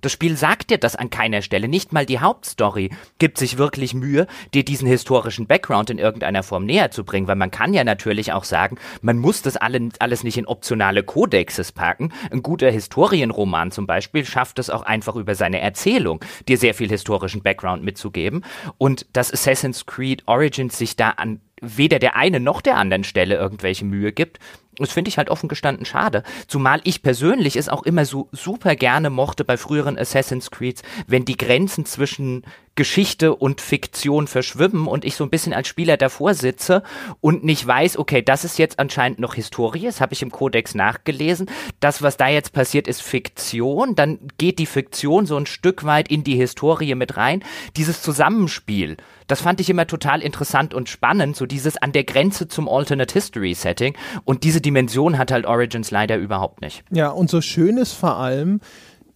Das 0.00 0.12
Spiel 0.12 0.36
sagt 0.36 0.70
dir 0.70 0.78
das 0.78 0.96
an 0.96 1.10
keiner 1.10 1.42
Stelle. 1.42 1.68
Nicht 1.68 1.92
mal 1.92 2.06
die 2.06 2.20
Hauptstory 2.20 2.90
gibt 3.18 3.38
sich 3.38 3.58
wirklich 3.58 3.94
Mühe, 3.94 4.26
dir 4.54 4.64
diesen 4.64 4.86
historischen 4.88 5.46
Background 5.46 5.90
in 5.90 5.98
irgendeiner 5.98 6.42
Form 6.42 6.64
näher 6.64 6.90
zu 6.90 7.04
bringen, 7.04 7.28
weil 7.28 7.36
man 7.36 7.50
kann 7.50 7.74
ja 7.74 7.84
natürlich 7.84 8.32
auch 8.32 8.44
sagen, 8.44 8.78
man 9.02 9.18
muss 9.18 9.42
das 9.42 9.56
alle, 9.56 9.88
alles 9.98 10.24
nicht 10.24 10.38
in 10.38 10.46
optionale 10.46 11.02
Kodexes 11.02 11.72
packen. 11.72 12.12
Ein 12.30 12.42
guter 12.42 12.70
Historienroman 12.70 13.70
zum 13.70 13.86
Beispiel 13.86 14.24
schafft 14.24 14.58
es 14.58 14.70
auch 14.70 14.82
einfach 14.82 15.16
über 15.16 15.34
seine 15.34 15.60
Erzählung, 15.60 16.20
dir 16.48 16.58
sehr 16.58 16.74
viel 16.74 16.88
historischen 16.88 17.42
Background 17.42 17.82
mitzugeben. 17.82 18.44
Und 18.78 19.06
dass 19.12 19.32
Assassin's 19.32 19.86
Creed 19.86 20.22
Origins 20.26 20.78
sich 20.78 20.96
da 20.96 21.10
an 21.10 21.40
weder 21.60 21.98
der 21.98 22.16
einen 22.16 22.44
noch 22.44 22.60
der 22.60 22.76
anderen 22.76 23.04
Stelle 23.04 23.36
irgendwelche 23.36 23.84
Mühe 23.84 24.12
gibt, 24.12 24.38
das 24.78 24.92
finde 24.92 25.08
ich 25.08 25.18
halt 25.18 25.30
offen 25.30 25.48
gestanden 25.48 25.86
schade. 25.86 26.22
Zumal 26.46 26.80
ich 26.84 27.02
persönlich 27.02 27.56
es 27.56 27.68
auch 27.68 27.82
immer 27.84 28.04
so 28.04 28.28
super 28.32 28.76
gerne 28.76 29.10
mochte 29.10 29.44
bei 29.44 29.56
früheren 29.56 29.98
Assassin's 29.98 30.50
Creeds, 30.50 30.82
wenn 31.06 31.24
die 31.24 31.36
Grenzen 31.36 31.86
zwischen 31.86 32.44
Geschichte 32.76 33.34
und 33.34 33.62
Fiktion 33.62 34.26
verschwimmen 34.26 34.86
und 34.86 35.06
ich 35.06 35.16
so 35.16 35.24
ein 35.24 35.30
bisschen 35.30 35.54
als 35.54 35.66
Spieler 35.66 35.96
davor 35.96 36.34
sitze 36.34 36.82
und 37.22 37.42
nicht 37.42 37.66
weiß, 37.66 37.96
okay, 37.96 38.20
das 38.20 38.44
ist 38.44 38.58
jetzt 38.58 38.78
anscheinend 38.78 39.18
noch 39.18 39.34
Historie, 39.34 39.86
das 39.86 40.02
habe 40.02 40.12
ich 40.12 40.22
im 40.22 40.30
Kodex 40.30 40.74
nachgelesen. 40.74 41.50
Das, 41.80 42.02
was 42.02 42.18
da 42.18 42.28
jetzt 42.28 42.52
passiert, 42.52 42.86
ist 42.86 43.02
Fiktion. 43.02 43.94
Dann 43.94 44.18
geht 44.36 44.58
die 44.58 44.66
Fiktion 44.66 45.24
so 45.24 45.36
ein 45.36 45.46
Stück 45.46 45.84
weit 45.84 46.08
in 46.08 46.22
die 46.22 46.36
Historie 46.36 46.94
mit 46.94 47.16
rein. 47.16 47.42
Dieses 47.76 48.02
Zusammenspiel, 48.02 48.98
das 49.26 49.40
fand 49.40 49.60
ich 49.60 49.70
immer 49.70 49.86
total 49.86 50.22
interessant 50.22 50.74
und 50.74 50.88
spannend, 50.88 51.36
so 51.36 51.46
dieses 51.46 51.76
an 51.76 51.92
der 51.92 52.04
Grenze 52.04 52.48
zum 52.48 52.68
Alternate 52.68 53.12
History 53.12 53.54
Setting. 53.54 53.96
Und 54.24 54.44
diese 54.44 54.60
Dimension 54.60 55.18
hat 55.18 55.32
halt 55.32 55.46
Origins 55.46 55.90
leider 55.90 56.16
überhaupt 56.16 56.60
nicht. 56.60 56.84
Ja, 56.90 57.10
und 57.10 57.30
so 57.30 57.40
schön 57.40 57.76
ist 57.76 57.92
vor 57.92 58.16
allem 58.16 58.60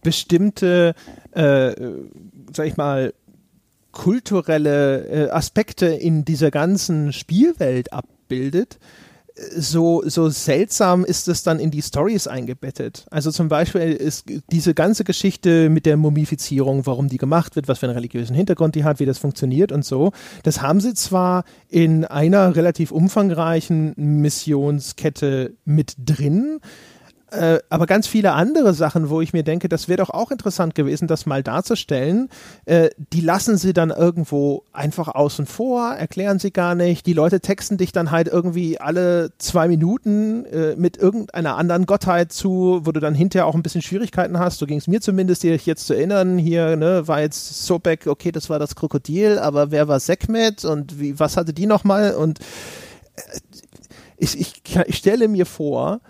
bestimmte, 0.03 0.95
äh, 1.31 1.73
sag 2.53 2.67
ich 2.67 2.77
mal, 2.77 3.13
kulturelle 3.91 5.07
äh, 5.07 5.29
Aspekte 5.29 5.87
in 5.87 6.25
dieser 6.25 6.51
ganzen 6.51 7.13
Spielwelt 7.13 7.93
abbildet, 7.93 8.79
so, 9.35 10.03
so 10.05 10.29
seltsam 10.29 11.05
ist 11.05 11.27
es 11.27 11.43
dann 11.43 11.59
in 11.59 11.71
die 11.71 11.81
Stories 11.81 12.27
eingebettet. 12.27 13.05
Also 13.09 13.31
zum 13.31 13.47
Beispiel 13.47 13.93
ist 13.93 14.25
diese 14.51 14.73
ganze 14.73 15.03
Geschichte 15.03 15.69
mit 15.69 15.85
der 15.85 15.97
Mumifizierung, 15.97 16.85
warum 16.85 17.07
die 17.07 17.17
gemacht 17.17 17.55
wird, 17.55 17.67
was 17.67 17.79
für 17.79 17.87
einen 17.87 17.95
religiösen 17.95 18.35
Hintergrund 18.35 18.75
die 18.75 18.83
hat, 18.83 18.99
wie 18.99 19.05
das 19.05 19.17
funktioniert 19.17 19.71
und 19.71 19.85
so. 19.85 20.11
Das 20.43 20.61
haben 20.61 20.81
sie 20.81 20.93
zwar 20.93 21.43
in 21.69 22.05
einer 22.05 22.55
relativ 22.55 22.91
umfangreichen 22.91 23.93
Missionskette 23.95 25.53
mit 25.65 25.95
drin, 25.97 26.59
äh, 27.31 27.59
aber 27.69 27.85
ganz 27.85 28.07
viele 28.07 28.33
andere 28.33 28.73
Sachen, 28.73 29.09
wo 29.09 29.21
ich 29.21 29.31
mir 29.31 29.43
denke, 29.43 29.69
das 29.69 29.87
wäre 29.87 29.97
doch 29.97 30.09
auch 30.09 30.31
interessant 30.31 30.75
gewesen, 30.75 31.07
das 31.07 31.25
mal 31.25 31.43
darzustellen, 31.43 32.27
äh, 32.65 32.89
die 32.97 33.21
lassen 33.21 33.57
sie 33.57 33.71
dann 33.71 33.89
irgendwo 33.89 34.63
einfach 34.73 35.07
außen 35.07 35.45
vor, 35.45 35.93
erklären 35.93 36.39
sie 36.39 36.51
gar 36.51 36.75
nicht. 36.75 37.05
Die 37.05 37.13
Leute 37.13 37.39
texten 37.39 37.77
dich 37.77 37.93
dann 37.93 38.11
halt 38.11 38.27
irgendwie 38.27 38.81
alle 38.81 39.31
zwei 39.37 39.69
Minuten 39.69 40.43
äh, 40.45 40.75
mit 40.75 40.97
irgendeiner 40.97 41.55
anderen 41.55 41.85
Gottheit 41.85 42.33
zu, 42.33 42.81
wo 42.83 42.91
du 42.91 42.99
dann 42.99 43.15
hinterher 43.15 43.47
auch 43.47 43.55
ein 43.55 43.63
bisschen 43.63 43.81
Schwierigkeiten 43.81 44.37
hast. 44.37 44.59
So 44.59 44.65
ging 44.65 44.79
es 44.79 44.87
mir 44.87 44.99
zumindest, 44.99 45.43
dich 45.43 45.65
jetzt 45.65 45.87
zu 45.87 45.93
erinnern. 45.93 46.37
Hier 46.37 46.75
ne, 46.75 47.07
war 47.07 47.21
jetzt 47.21 47.65
Sobek, 47.65 48.07
okay, 48.07 48.33
das 48.33 48.49
war 48.49 48.59
das 48.59 48.75
Krokodil, 48.75 49.39
aber 49.39 49.71
wer 49.71 49.87
war 49.87 50.01
Sekmet 50.01 50.65
und 50.65 50.99
wie, 50.99 51.17
was 51.17 51.37
hatte 51.37 51.53
die 51.53 51.65
nochmal? 51.65 52.13
Und 52.13 52.39
äh, 53.15 53.21
ich, 54.17 54.37
ich, 54.37 54.61
ich 54.85 54.97
stelle 54.97 55.29
mir 55.29 55.45
vor, 55.45 56.01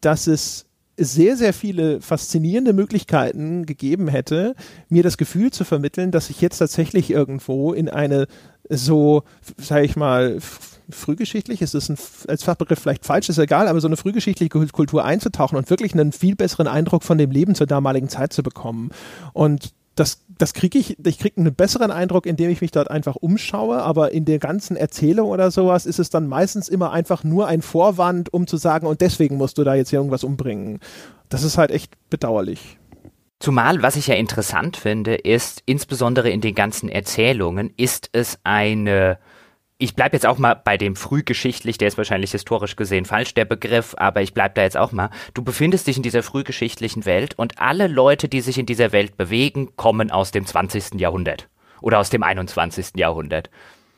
dass 0.00 0.26
es 0.26 0.66
sehr, 0.98 1.36
sehr 1.36 1.52
viele 1.52 2.00
faszinierende 2.00 2.72
Möglichkeiten 2.72 3.66
gegeben 3.66 4.08
hätte, 4.08 4.54
mir 4.88 5.02
das 5.02 5.18
Gefühl 5.18 5.50
zu 5.50 5.64
vermitteln, 5.64 6.10
dass 6.10 6.30
ich 6.30 6.40
jetzt 6.40 6.58
tatsächlich 6.58 7.10
irgendwo 7.10 7.72
in 7.72 7.90
eine 7.90 8.26
so, 8.68 9.22
sage 9.58 9.84
ich 9.84 9.96
mal, 9.96 10.38
frühgeschichtlich, 10.88 11.62
ist 11.62 11.74
es 11.74 11.88
ein, 11.88 11.98
als 12.28 12.44
Fachbegriff 12.44 12.78
vielleicht 12.78 13.04
falsch, 13.04 13.28
ist 13.28 13.38
egal, 13.38 13.68
aber 13.68 13.80
so 13.80 13.88
eine 13.88 13.96
frühgeschichtliche 13.96 14.48
Kultur 14.48 15.04
einzutauchen 15.04 15.58
und 15.58 15.68
wirklich 15.70 15.92
einen 15.92 16.12
viel 16.12 16.36
besseren 16.36 16.66
Eindruck 16.66 17.02
von 17.02 17.18
dem 17.18 17.30
Leben 17.30 17.54
zur 17.54 17.66
damaligen 17.66 18.08
Zeit 18.08 18.32
zu 18.32 18.42
bekommen. 18.42 18.90
Und 19.32 19.72
das, 19.96 20.20
das 20.28 20.52
kriege 20.52 20.78
ich, 20.78 20.98
ich 21.04 21.18
kriege 21.18 21.40
einen 21.40 21.54
besseren 21.54 21.90
Eindruck, 21.90 22.26
indem 22.26 22.50
ich 22.50 22.60
mich 22.60 22.70
dort 22.70 22.90
einfach 22.90 23.16
umschaue, 23.16 23.82
aber 23.82 24.12
in 24.12 24.26
der 24.26 24.38
ganzen 24.38 24.76
Erzählung 24.76 25.30
oder 25.30 25.50
sowas 25.50 25.86
ist 25.86 25.98
es 25.98 26.10
dann 26.10 26.28
meistens 26.28 26.68
immer 26.68 26.92
einfach 26.92 27.24
nur 27.24 27.48
ein 27.48 27.62
Vorwand, 27.62 28.32
um 28.32 28.46
zu 28.46 28.58
sagen, 28.58 28.86
und 28.86 29.00
deswegen 29.00 29.38
musst 29.38 29.56
du 29.58 29.64
da 29.64 29.74
jetzt 29.74 29.92
irgendwas 29.92 30.22
umbringen. 30.22 30.80
Das 31.30 31.42
ist 31.42 31.56
halt 31.56 31.70
echt 31.70 31.94
bedauerlich. 32.10 32.78
Zumal, 33.40 33.82
was 33.82 33.96
ich 33.96 34.06
ja 34.06 34.14
interessant 34.14 34.76
finde, 34.76 35.14
ist, 35.14 35.62
insbesondere 35.64 36.30
in 36.30 36.42
den 36.42 36.54
ganzen 36.54 36.88
Erzählungen, 36.88 37.72
ist 37.76 38.10
es 38.12 38.38
eine 38.44 39.18
ich 39.78 39.94
bleibe 39.94 40.16
jetzt 40.16 40.26
auch 40.26 40.38
mal 40.38 40.54
bei 40.54 40.78
dem 40.78 40.96
frühgeschichtlich, 40.96 41.76
der 41.76 41.88
ist 41.88 41.98
wahrscheinlich 41.98 42.32
historisch 42.32 42.76
gesehen 42.76 43.04
falsch, 43.04 43.34
der 43.34 43.44
Begriff, 43.44 43.94
aber 43.98 44.22
ich 44.22 44.32
bleib 44.32 44.54
da 44.54 44.62
jetzt 44.62 44.76
auch 44.76 44.92
mal. 44.92 45.10
Du 45.34 45.42
befindest 45.42 45.86
dich 45.86 45.98
in 45.98 46.02
dieser 46.02 46.22
frühgeschichtlichen 46.22 47.04
Welt 47.04 47.38
und 47.38 47.60
alle 47.60 47.86
Leute, 47.86 48.28
die 48.28 48.40
sich 48.40 48.58
in 48.58 48.66
dieser 48.66 48.92
Welt 48.92 49.16
bewegen, 49.16 49.76
kommen 49.76 50.10
aus 50.10 50.30
dem 50.30 50.46
20. 50.46 50.98
Jahrhundert 50.98 51.48
oder 51.82 51.98
aus 51.98 52.08
dem 52.08 52.22
21. 52.22 52.96
Jahrhundert. 52.96 53.50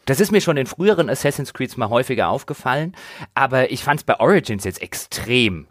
Das 0.05 0.21
ist 0.21 0.33
mir 0.33 0.41
schon 0.41 0.57
in 0.57 0.67
früheren 0.67 1.09
Assassin's 1.09 1.53
Creeds 1.53 1.77
mal 1.77 1.91
häufiger 1.91 2.29
aufgefallen, 2.29 2.97
aber 3.35 3.71
ich 3.71 3.85
fand 3.85 4.01
es 4.01 4.05
bei 4.05 4.19
Origins 4.19 4.65
jetzt 4.65 4.83
extrem 4.83 5.69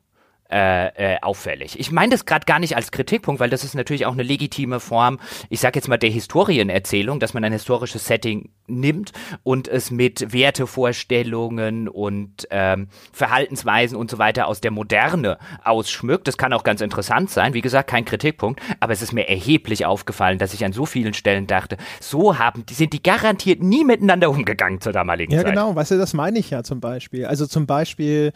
äh, 0.49 1.15
äh, 1.15 1.17
auffällig. 1.21 1.79
Ich 1.79 1.91
meine 1.91 2.11
das 2.11 2.25
gerade 2.25 2.45
gar 2.45 2.59
nicht 2.59 2.75
als 2.75 2.91
Kritikpunkt, 2.91 3.39
weil 3.39 3.49
das 3.49 3.63
ist 3.63 3.75
natürlich 3.75 4.05
auch 4.05 4.13
eine 4.13 4.23
legitime 4.23 4.79
Form, 4.79 5.19
ich 5.49 5.59
sage 5.59 5.77
jetzt 5.77 5.87
mal 5.87 5.97
der 5.97 6.09
Historienerzählung, 6.09 7.19
dass 7.19 7.33
man 7.33 7.43
ein 7.43 7.51
historisches 7.51 8.05
Setting 8.05 8.49
nimmt 8.67 9.11
und 9.43 9.67
es 9.67 9.91
mit 9.91 10.31
Wertevorstellungen 10.31 11.87
und 11.89 12.47
ähm, 12.49 12.87
Verhaltensweisen 13.11 13.97
und 13.97 14.09
so 14.09 14.17
weiter 14.17 14.47
aus 14.47 14.61
der 14.61 14.71
Moderne 14.71 15.37
ausschmückt. 15.63 16.27
Das 16.27 16.37
kann 16.37 16.53
auch 16.53 16.63
ganz 16.63 16.81
interessant 16.81 17.29
sein. 17.29 17.53
Wie 17.53 17.61
gesagt, 17.61 17.89
kein 17.89 18.05
Kritikpunkt, 18.05 18.61
aber 18.79 18.93
es 18.93 19.01
ist 19.01 19.13
mir 19.13 19.27
erheblich 19.27 19.85
aufgefallen, 19.85 20.37
dass 20.37 20.53
ich 20.53 20.63
an 20.63 20.73
so 20.73 20.85
vielen 20.85 21.13
Stellen 21.13 21.47
dachte, 21.47 21.77
so 21.99 22.37
haben, 22.37 22.65
die 22.65 22.73
sind 22.73 22.93
die 22.93 23.03
garantiert 23.03 23.61
nie 23.61 23.83
miteinander 23.83 24.29
umgegangen 24.29 24.81
zur 24.81 24.93
damaligen 24.93 25.33
ja, 25.33 25.39
Zeit. 25.39 25.47
Ja, 25.47 25.51
genau, 25.53 25.75
weißt 25.75 25.91
du, 25.91 25.97
das 25.97 26.13
meine 26.13 26.39
ich 26.39 26.49
ja 26.49 26.63
zum 26.63 26.79
Beispiel. 26.79 27.25
Also 27.25 27.47
zum 27.47 27.67
Beispiel 27.67 28.31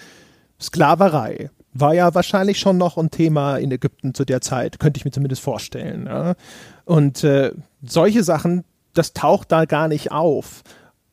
Sklaverei 0.60 1.50
war 1.74 1.94
ja 1.94 2.14
wahrscheinlich 2.14 2.60
schon 2.60 2.78
noch 2.78 2.98
ein 2.98 3.12
Thema 3.12 3.58
in 3.58 3.72
Ägypten 3.72 4.14
zu 4.14 4.26
der 4.26 4.42
Zeit, 4.42 4.80
könnte 4.80 4.98
ich 4.98 5.06
mir 5.06 5.12
zumindest 5.12 5.42
vorstellen. 5.42 6.06
Ja? 6.06 6.36
Und 6.86 7.24
äh, 7.24 7.52
solche 7.82 8.24
Sachen, 8.24 8.64
das 8.94 9.14
taucht 9.14 9.52
da 9.52 9.66
gar 9.66 9.88
nicht 9.88 10.12
auf. 10.12 10.64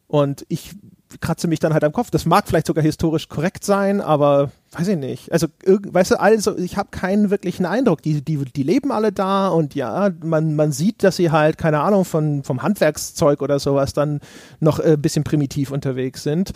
Und 0.08 0.44
ich 0.48 0.74
kratze 1.20 1.48
mich 1.48 1.58
dann 1.58 1.72
halt 1.72 1.84
am 1.84 1.92
Kopf. 1.92 2.10
Das 2.10 2.26
mag 2.26 2.46
vielleicht 2.46 2.66
sogar 2.66 2.84
historisch 2.84 3.28
korrekt 3.28 3.64
sein, 3.64 4.00
aber 4.00 4.50
weiß 4.72 4.88
ich 4.88 4.98
nicht. 4.98 5.32
Also, 5.32 5.46
weißt 5.64 6.12
du, 6.12 6.20
also 6.20 6.58
ich 6.58 6.76
habe 6.76 6.88
keinen 6.90 7.30
wirklichen 7.30 7.64
Eindruck. 7.64 8.02
Die, 8.02 8.22
die, 8.22 8.36
die 8.36 8.62
leben 8.62 8.92
alle 8.92 9.12
da 9.12 9.48
und 9.48 9.74
ja, 9.74 10.10
man, 10.22 10.54
man 10.54 10.72
sieht, 10.72 11.02
dass 11.02 11.16
sie 11.16 11.30
halt, 11.30 11.56
keine 11.56 11.80
Ahnung, 11.80 12.04
von, 12.04 12.42
vom 12.42 12.62
Handwerkszeug 12.62 13.40
oder 13.40 13.58
sowas 13.58 13.92
dann 13.92 14.20
noch 14.60 14.78
ein 14.78 14.94
äh, 14.94 14.96
bisschen 14.96 15.24
primitiv 15.24 15.70
unterwegs 15.70 16.22
sind. 16.22 16.52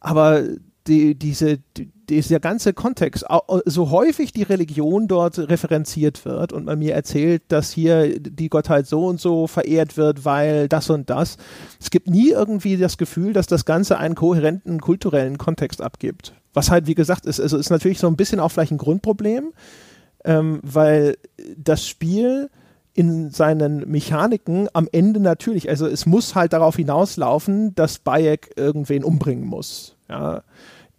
Aber 0.00 0.42
die, 0.86 1.14
diese, 1.14 1.58
die, 1.76 1.90
dieser 2.08 2.40
ganze 2.40 2.72
Kontext, 2.72 3.24
so 3.64 3.90
häufig 3.90 4.32
die 4.32 4.42
Religion 4.42 5.08
dort 5.08 5.38
referenziert 5.38 6.24
wird 6.24 6.52
und 6.52 6.64
man 6.64 6.78
mir 6.78 6.94
erzählt, 6.94 7.42
dass 7.48 7.72
hier 7.72 8.18
die 8.18 8.48
Gottheit 8.48 8.86
so 8.86 9.06
und 9.06 9.20
so 9.20 9.46
verehrt 9.46 9.96
wird, 9.96 10.24
weil 10.24 10.68
das 10.68 10.90
und 10.90 11.08
das. 11.08 11.36
Es 11.80 11.90
gibt 11.90 12.08
nie 12.08 12.30
irgendwie 12.30 12.76
das 12.76 12.98
Gefühl, 12.98 13.32
dass 13.32 13.46
das 13.46 13.64
Ganze 13.64 13.98
einen 13.98 14.14
kohärenten 14.14 14.80
kulturellen 14.80 15.38
Kontext 15.38 15.80
abgibt. 15.80 16.34
Was 16.52 16.70
halt, 16.70 16.86
wie 16.86 16.94
gesagt, 16.94 17.26
ist, 17.26 17.40
also 17.40 17.56
ist 17.56 17.70
natürlich 17.70 17.98
so 17.98 18.08
ein 18.08 18.16
bisschen 18.16 18.40
auch 18.40 18.50
vielleicht 18.50 18.72
ein 18.72 18.78
Grundproblem, 18.78 19.52
ähm, 20.24 20.60
weil 20.62 21.16
das 21.56 21.86
Spiel 21.86 22.50
in 22.94 23.30
seinen 23.30 23.90
Mechaniken 23.90 24.68
am 24.74 24.88
Ende 24.92 25.18
natürlich, 25.20 25.68
also 25.70 25.86
es 25.86 26.04
muss 26.04 26.34
halt 26.34 26.52
darauf 26.52 26.76
hinauslaufen, 26.76 27.74
dass 27.74 27.98
Bayek 27.98 28.50
irgendwen 28.56 29.02
umbringen 29.02 29.46
muss. 29.46 29.91
Ja 30.12 30.42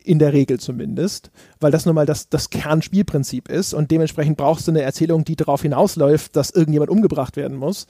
in 0.06 0.19
der 0.19 0.34
Regel 0.34 0.60
zumindest, 0.60 1.31
weil 1.60 1.72
das 1.72 1.85
nun 1.85 1.95
mal 1.95 2.06
das, 2.06 2.30
das 2.30 2.49
Kernspielprinzip 2.49 3.49
ist 3.49 3.73
und 3.73 3.90
dementsprechend 3.90 4.38
brauchst 4.38 4.68
du 4.68 4.72
eine 4.72 4.81
Erzählung, 4.81 5.23
die 5.23 5.35
darauf 5.35 5.61
hinausläuft, 5.61 6.35
dass 6.35 6.49
irgendjemand 6.49 6.91
umgebracht 6.91 7.38
werden 7.38 7.57
muss. 7.57 7.88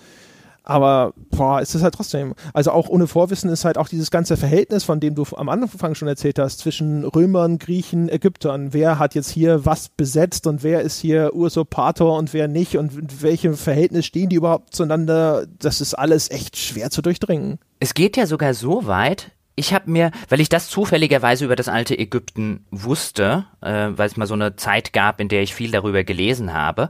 Aber 0.66 1.14
boah, 1.30 1.60
ist 1.60 1.76
das 1.76 1.84
halt 1.84 1.94
trotzdem. 1.94 2.36
Also 2.54 2.72
auch 2.72 2.88
ohne 2.88 3.06
Vorwissen 3.06 3.50
ist 3.50 3.66
halt 3.66 3.78
auch 3.78 3.90
dieses 3.90 4.12
ganze 4.12 4.38
Verhältnis, 4.38 4.86
von 4.86 5.02
dem 5.02 5.14
du 5.14 5.26
am 5.36 5.50
Anfang 5.50 5.94
schon 5.94 6.08
erzählt 6.08 6.40
hast, 6.40 6.60
zwischen 6.60 7.04
Römern, 7.04 7.60
Griechen, 7.60 8.08
Ägyptern. 8.08 8.72
Wer 8.72 8.98
hat 8.98 9.14
jetzt 9.14 9.30
hier 9.30 9.66
was 9.66 9.90
besetzt 9.90 10.48
und 10.48 10.64
wer 10.64 10.80
ist 10.80 11.02
hier 11.02 11.36
Usurpator 11.36 12.18
und 12.18 12.32
wer 12.32 12.48
nicht 12.48 12.78
und 12.78 12.98
in 12.98 13.22
welchem 13.22 13.56
Verhältnis 13.56 14.06
stehen 14.06 14.30
die 14.30 14.38
überhaupt 14.38 14.74
zueinander? 14.74 15.48
Das 15.60 15.82
ist 15.82 15.96
alles 15.96 16.32
echt 16.32 16.56
schwer 16.56 16.92
zu 16.92 17.02
durchdringen. 17.02 17.60
Es 17.82 17.94
geht 17.94 18.16
ja 18.16 18.26
sogar 18.26 18.54
so 18.54 18.88
weit, 18.88 19.32
ich 19.56 19.74
habe 19.74 19.90
mir, 19.90 20.12
weil 20.30 20.40
ich 20.40 20.50
das 20.50 20.70
zufälligerweise 20.70 21.46
über 21.46 21.56
das 21.56 21.68
alte 21.68 21.98
Ägypten 21.98 22.66
wusste, 22.72 23.46
äh, 23.62 23.90
weil 23.92 24.08
es 24.08 24.18
mal 24.18 24.26
so 24.26 24.34
eine 24.34 24.56
Zeit 24.56 24.94
gab, 24.94 25.20
in 25.20 25.28
der 25.28 25.44
ich 25.44 25.54
viel 25.54 25.72
darüber 25.72 26.04
gelesen 26.04 26.54
habe, 26.54 26.90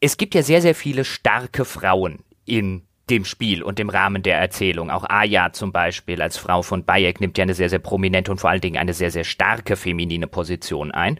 es 0.00 0.16
gibt 0.16 0.34
ja 0.34 0.42
sehr, 0.42 0.62
sehr 0.62 0.74
viele 0.74 1.04
starke 1.04 1.64
Frauen 1.64 2.20
in 2.46 2.82
dem 3.10 3.24
Spiel 3.24 3.62
und 3.62 3.78
dem 3.78 3.90
Rahmen 3.90 4.22
der 4.22 4.38
Erzählung. 4.38 4.90
Auch 4.90 5.04
Aya 5.08 5.52
zum 5.52 5.72
Beispiel 5.72 6.22
als 6.22 6.38
Frau 6.38 6.62
von 6.62 6.84
Bayek 6.84 7.20
nimmt 7.20 7.36
ja 7.36 7.42
eine 7.42 7.54
sehr, 7.54 7.68
sehr 7.68 7.80
prominente 7.80 8.30
und 8.30 8.38
vor 8.38 8.50
allen 8.50 8.60
Dingen 8.60 8.78
eine 8.78 8.94
sehr, 8.94 9.10
sehr 9.10 9.24
starke 9.24 9.76
feminine 9.76 10.28
Position 10.28 10.92
ein. 10.92 11.18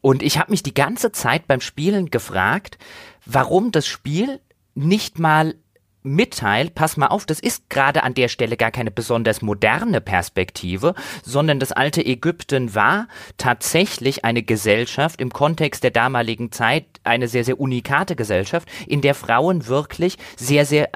Und 0.00 0.22
ich 0.22 0.38
habe 0.38 0.50
mich 0.50 0.64
die 0.64 0.74
ganze 0.74 1.12
Zeit 1.12 1.46
beim 1.46 1.60
Spielen 1.60 2.10
gefragt, 2.10 2.76
warum 3.24 3.70
das 3.70 3.86
Spiel 3.86 4.40
nicht 4.74 5.20
mal 5.20 5.54
mitteilt, 6.02 6.74
pass 6.74 6.96
mal 6.96 7.08
auf, 7.08 7.26
das 7.26 7.40
ist 7.40 7.70
gerade 7.70 8.02
an 8.02 8.14
der 8.14 8.28
Stelle 8.28 8.56
gar 8.56 8.70
keine 8.70 8.90
besonders 8.90 9.42
moderne 9.42 10.00
Perspektive, 10.00 10.94
sondern 11.22 11.60
das 11.60 11.72
alte 11.72 12.04
Ägypten 12.04 12.74
war 12.74 13.08
tatsächlich 13.36 14.24
eine 14.24 14.42
Gesellschaft 14.42 15.20
im 15.20 15.32
Kontext 15.32 15.84
der 15.84 15.90
damaligen 15.90 16.52
Zeit, 16.52 16.86
eine 17.04 17.28
sehr, 17.28 17.44
sehr 17.44 17.60
unikate 17.60 18.16
Gesellschaft, 18.16 18.68
in 18.86 19.00
der 19.00 19.14
Frauen 19.14 19.66
wirklich 19.66 20.18
sehr, 20.36 20.66
sehr 20.66 20.90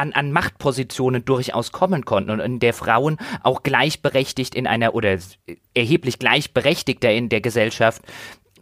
an, 0.00 0.12
an 0.12 0.32
Machtpositionen 0.32 1.24
durchaus 1.24 1.72
kommen 1.72 2.04
konnten 2.04 2.30
und 2.30 2.40
in 2.40 2.58
der 2.58 2.72
Frauen 2.72 3.18
auch 3.42 3.62
gleichberechtigt 3.62 4.54
in 4.54 4.66
einer 4.66 4.94
oder 4.94 5.18
erheblich 5.74 6.18
gleichberechtigter 6.18 7.12
in 7.12 7.28
der 7.28 7.40
Gesellschaft 7.40 8.02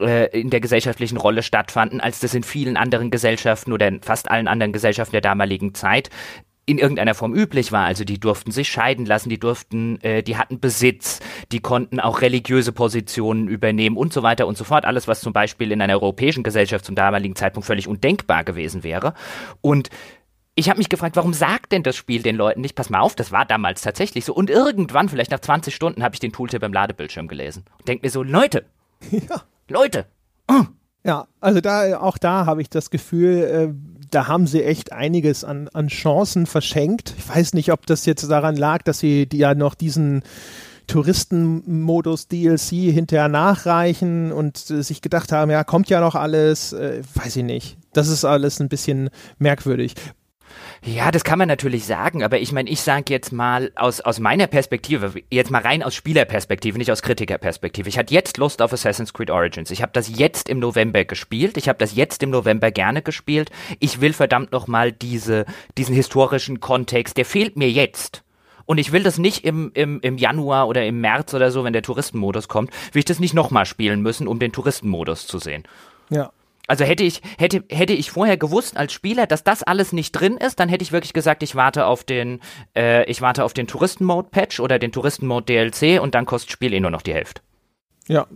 äh, 0.00 0.26
in 0.38 0.50
der 0.50 0.60
gesellschaftlichen 0.60 1.16
Rolle 1.16 1.42
stattfanden, 1.42 2.00
als 2.00 2.20
das 2.20 2.34
in 2.34 2.42
vielen 2.42 2.76
anderen 2.76 3.10
Gesellschaften 3.10 3.72
oder 3.72 3.88
in 3.88 4.02
fast 4.02 4.30
allen 4.30 4.48
anderen 4.48 4.72
Gesellschaften 4.72 5.12
der 5.12 5.20
damaligen 5.20 5.74
Zeit 5.74 6.10
in 6.68 6.78
irgendeiner 6.78 7.14
Form 7.14 7.34
üblich 7.34 7.72
war. 7.72 7.86
Also 7.86 8.04
die 8.04 8.20
durften 8.20 8.50
sich 8.50 8.68
scheiden 8.68 9.06
lassen, 9.06 9.30
die 9.30 9.40
durften, 9.40 10.00
äh, 10.02 10.22
die 10.22 10.36
hatten 10.36 10.60
Besitz, 10.60 11.20
die 11.50 11.60
konnten 11.60 11.98
auch 11.98 12.20
religiöse 12.20 12.72
Positionen 12.72 13.48
übernehmen 13.48 13.96
und 13.96 14.12
so 14.12 14.22
weiter 14.22 14.46
und 14.46 14.58
so 14.58 14.64
fort. 14.64 14.84
Alles, 14.84 15.08
was 15.08 15.20
zum 15.20 15.32
Beispiel 15.32 15.72
in 15.72 15.80
einer 15.80 15.94
europäischen 15.94 16.42
Gesellschaft 16.42 16.84
zum 16.84 16.94
damaligen 16.94 17.36
Zeitpunkt 17.36 17.66
völlig 17.66 17.88
undenkbar 17.88 18.44
gewesen 18.44 18.84
wäre. 18.84 19.14
Und 19.62 19.88
ich 20.56 20.68
habe 20.68 20.78
mich 20.78 20.90
gefragt, 20.90 21.16
warum 21.16 21.32
sagt 21.32 21.72
denn 21.72 21.84
das 21.84 21.96
Spiel 21.96 22.20
den 22.20 22.36
Leuten 22.36 22.60
nicht, 22.60 22.74
pass 22.74 22.90
mal 22.90 23.00
auf, 23.00 23.14
das 23.14 23.32
war 23.32 23.46
damals 23.46 23.80
tatsächlich 23.80 24.26
so. 24.26 24.34
Und 24.34 24.50
irgendwann, 24.50 25.08
vielleicht 25.08 25.30
nach 25.30 25.40
20 25.40 25.74
Stunden, 25.74 26.02
habe 26.02 26.16
ich 26.16 26.20
den 26.20 26.32
Tooltip 26.32 26.62
im 26.62 26.72
Ladebildschirm 26.72 27.28
gelesen 27.28 27.64
und 27.78 27.88
denke 27.88 28.04
mir 28.04 28.10
so, 28.10 28.22
Leute, 28.22 28.66
ja. 29.10 29.42
Leute. 29.68 30.06
Oh. 30.48 30.64
Ja, 31.04 31.26
also 31.40 31.60
da, 31.60 32.00
auch 32.00 32.18
da 32.18 32.44
habe 32.44 32.60
ich 32.60 32.70
das 32.70 32.90
Gefühl, 32.90 33.42
äh, 33.44 33.98
da 34.10 34.26
haben 34.26 34.46
sie 34.46 34.64
echt 34.64 34.92
einiges 34.92 35.44
an, 35.44 35.68
an 35.68 35.88
Chancen 35.88 36.46
verschenkt. 36.46 37.14
Ich 37.16 37.28
weiß 37.28 37.54
nicht, 37.54 37.72
ob 37.72 37.86
das 37.86 38.04
jetzt 38.04 38.28
daran 38.30 38.56
lag, 38.56 38.82
dass 38.82 38.98
sie 38.98 39.26
die 39.26 39.38
ja 39.38 39.54
noch 39.54 39.74
diesen 39.74 40.22
Touristenmodus 40.86 42.28
DLC 42.28 42.92
hinterher 42.92 43.28
nachreichen 43.28 44.32
und 44.32 44.70
äh, 44.70 44.82
sich 44.82 45.02
gedacht 45.02 45.30
haben, 45.32 45.50
ja, 45.50 45.62
kommt 45.62 45.88
ja 45.88 46.00
noch 46.00 46.14
alles, 46.14 46.72
äh, 46.72 47.02
weiß 47.14 47.36
ich 47.36 47.44
nicht. 47.44 47.78
Das 47.92 48.08
ist 48.08 48.24
alles 48.24 48.60
ein 48.60 48.68
bisschen 48.68 49.10
merkwürdig. 49.38 49.94
Ja, 50.84 51.10
das 51.10 51.24
kann 51.24 51.38
man 51.38 51.48
natürlich 51.48 51.86
sagen, 51.86 52.22
aber 52.22 52.38
ich 52.38 52.52
meine, 52.52 52.70
ich 52.70 52.80
sage 52.80 53.04
jetzt 53.08 53.32
mal 53.32 53.72
aus, 53.74 54.00
aus 54.00 54.20
meiner 54.20 54.46
Perspektive, 54.46 55.12
jetzt 55.30 55.50
mal 55.50 55.62
rein 55.62 55.82
aus 55.82 55.94
Spielerperspektive, 55.94 56.78
nicht 56.78 56.92
aus 56.92 57.02
Kritikerperspektive. 57.02 57.88
Ich 57.88 57.98
hatte 57.98 58.14
jetzt 58.14 58.36
Lust 58.38 58.62
auf 58.62 58.72
Assassin's 58.72 59.12
Creed 59.12 59.30
Origins. 59.30 59.70
Ich 59.70 59.82
habe 59.82 59.92
das 59.92 60.16
jetzt 60.16 60.48
im 60.48 60.60
November 60.60 61.04
gespielt. 61.04 61.56
Ich 61.56 61.68
habe 61.68 61.78
das 61.78 61.96
jetzt 61.96 62.22
im 62.22 62.30
November 62.30 62.70
gerne 62.70 63.02
gespielt. 63.02 63.50
Ich 63.80 64.00
will 64.00 64.12
verdammt 64.12 64.52
nochmal 64.52 64.92
diese, 64.92 65.46
diesen 65.76 65.94
historischen 65.94 66.60
Kontext, 66.60 67.16
der 67.16 67.24
fehlt 67.24 67.56
mir 67.56 67.70
jetzt. 67.70 68.22
Und 68.64 68.78
ich 68.78 68.92
will 68.92 69.02
das 69.02 69.18
nicht 69.18 69.44
im, 69.44 69.72
im, 69.74 69.98
im 70.00 70.18
Januar 70.18 70.68
oder 70.68 70.84
im 70.84 71.00
März 71.00 71.32
oder 71.34 71.50
so, 71.50 71.64
wenn 71.64 71.72
der 71.72 71.82
Touristenmodus 71.82 72.48
kommt, 72.48 72.70
will 72.92 73.00
ich 73.00 73.06
das 73.06 73.18
nicht 73.18 73.34
nochmal 73.34 73.64
spielen 73.64 74.02
müssen, 74.02 74.28
um 74.28 74.38
den 74.38 74.52
Touristenmodus 74.52 75.26
zu 75.26 75.38
sehen. 75.38 75.64
Ja, 76.10 76.30
also 76.68 76.84
hätte 76.84 77.02
ich, 77.02 77.22
hätte, 77.38 77.64
hätte 77.70 77.94
ich 77.94 78.10
vorher 78.10 78.36
gewusst 78.36 78.76
als 78.76 78.92
Spieler, 78.92 79.26
dass 79.26 79.42
das 79.42 79.62
alles 79.62 79.92
nicht 79.92 80.12
drin 80.12 80.36
ist, 80.36 80.60
dann 80.60 80.68
hätte 80.68 80.82
ich 80.82 80.92
wirklich 80.92 81.14
gesagt, 81.14 81.42
ich 81.42 81.56
warte 81.56 81.86
auf 81.86 82.04
den, 82.04 82.40
äh, 82.76 83.04
ich 83.10 83.20
warte 83.22 83.42
auf 83.44 83.54
den 83.54 83.66
Touristen-Mode-Patch 83.66 84.60
oder 84.60 84.78
den 84.78 84.92
Touristen-Mode-DLC 84.92 86.00
und 86.00 86.14
dann 86.14 86.26
kostet 86.26 86.52
Spiel 86.52 86.74
eh 86.74 86.80
nur 86.80 86.90
noch 86.90 87.02
die 87.02 87.14
Hälfte. 87.14 87.40
Ja, 88.06 88.26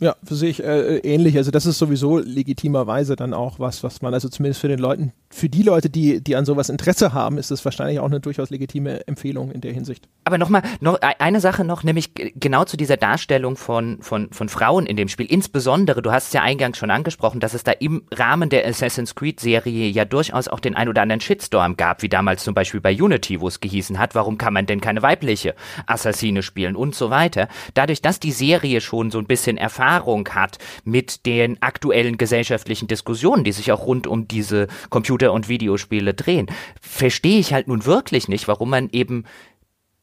ja, 0.00 0.16
sehe 0.22 0.50
ich 0.50 0.62
äh, 0.62 0.98
ähnlich. 0.98 1.36
Also 1.36 1.52
das 1.52 1.66
ist 1.66 1.78
sowieso 1.78 2.18
legitimerweise 2.18 3.14
dann 3.14 3.32
auch 3.32 3.60
was, 3.60 3.84
was 3.84 4.02
man, 4.02 4.12
also 4.12 4.28
zumindest 4.28 4.60
für 4.60 4.68
den 4.68 4.80
Leuten, 4.80 5.12
für 5.30 5.48
die 5.48 5.62
Leute, 5.62 5.88
die, 5.88 6.20
die 6.20 6.34
an 6.34 6.44
sowas 6.44 6.68
Interesse 6.68 7.12
haben, 7.12 7.38
ist 7.38 7.52
es 7.52 7.64
wahrscheinlich 7.64 8.00
auch 8.00 8.06
eine 8.06 8.18
durchaus 8.18 8.50
legitime 8.50 9.06
Empfehlung 9.06 9.52
in 9.52 9.60
der 9.60 9.72
Hinsicht. 9.72 10.08
Aber 10.24 10.36
nochmal, 10.36 10.62
noch 10.80 10.96
e-, 10.96 11.14
eine 11.20 11.40
Sache 11.40 11.64
noch, 11.64 11.84
nämlich 11.84 12.10
genau 12.14 12.64
zu 12.64 12.76
dieser 12.76 12.96
Darstellung 12.96 13.56
von, 13.56 13.98
von, 14.00 14.30
von 14.32 14.48
Frauen 14.48 14.86
in 14.86 14.96
dem 14.96 15.08
Spiel. 15.08 15.26
Insbesondere, 15.26 16.02
du 16.02 16.10
hast 16.10 16.28
es 16.28 16.32
ja 16.32 16.42
eingangs 16.42 16.76
schon 16.76 16.90
angesprochen, 16.90 17.38
dass 17.38 17.54
es 17.54 17.62
da 17.62 17.70
im 17.72 18.02
Rahmen 18.12 18.48
der 18.48 18.66
Assassin's 18.66 19.14
Creed-Serie 19.14 19.88
ja 19.90 20.04
durchaus 20.04 20.48
auch 20.48 20.60
den 20.60 20.74
ein 20.74 20.88
oder 20.88 21.02
anderen 21.02 21.20
Shitstorm 21.20 21.76
gab, 21.76 22.02
wie 22.02 22.08
damals 22.08 22.42
zum 22.42 22.54
Beispiel 22.54 22.80
bei 22.80 23.00
Unity, 23.00 23.40
wo 23.40 23.46
es 23.46 23.60
gehießen 23.60 23.98
hat, 23.98 24.16
warum 24.16 24.38
kann 24.38 24.52
man 24.52 24.66
denn 24.66 24.80
keine 24.80 25.02
weibliche 25.02 25.54
Assassine 25.86 26.42
spielen 26.42 26.74
und 26.74 26.96
so 26.96 27.10
weiter. 27.10 27.48
Dadurch, 27.74 28.02
dass 28.02 28.18
die 28.18 28.32
Serie 28.32 28.80
schon 28.80 29.12
so 29.12 29.18
ein 29.18 29.26
bisschen 29.26 29.56
erfahren 29.56 29.83
Erfahrung 29.84 30.28
hat 30.30 30.58
mit 30.84 31.26
den 31.26 31.60
aktuellen 31.60 32.16
gesellschaftlichen 32.16 32.88
Diskussionen, 32.88 33.44
die 33.44 33.52
sich 33.52 33.70
auch 33.70 33.86
rund 33.86 34.06
um 34.06 34.26
diese 34.26 34.66
Computer- 34.88 35.32
und 35.32 35.48
Videospiele 35.48 36.14
drehen, 36.14 36.46
verstehe 36.80 37.38
ich 37.38 37.52
halt 37.52 37.68
nun 37.68 37.84
wirklich 37.84 38.28
nicht, 38.28 38.48
warum 38.48 38.70
man 38.70 38.88
eben 38.92 39.24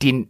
den 0.04 0.30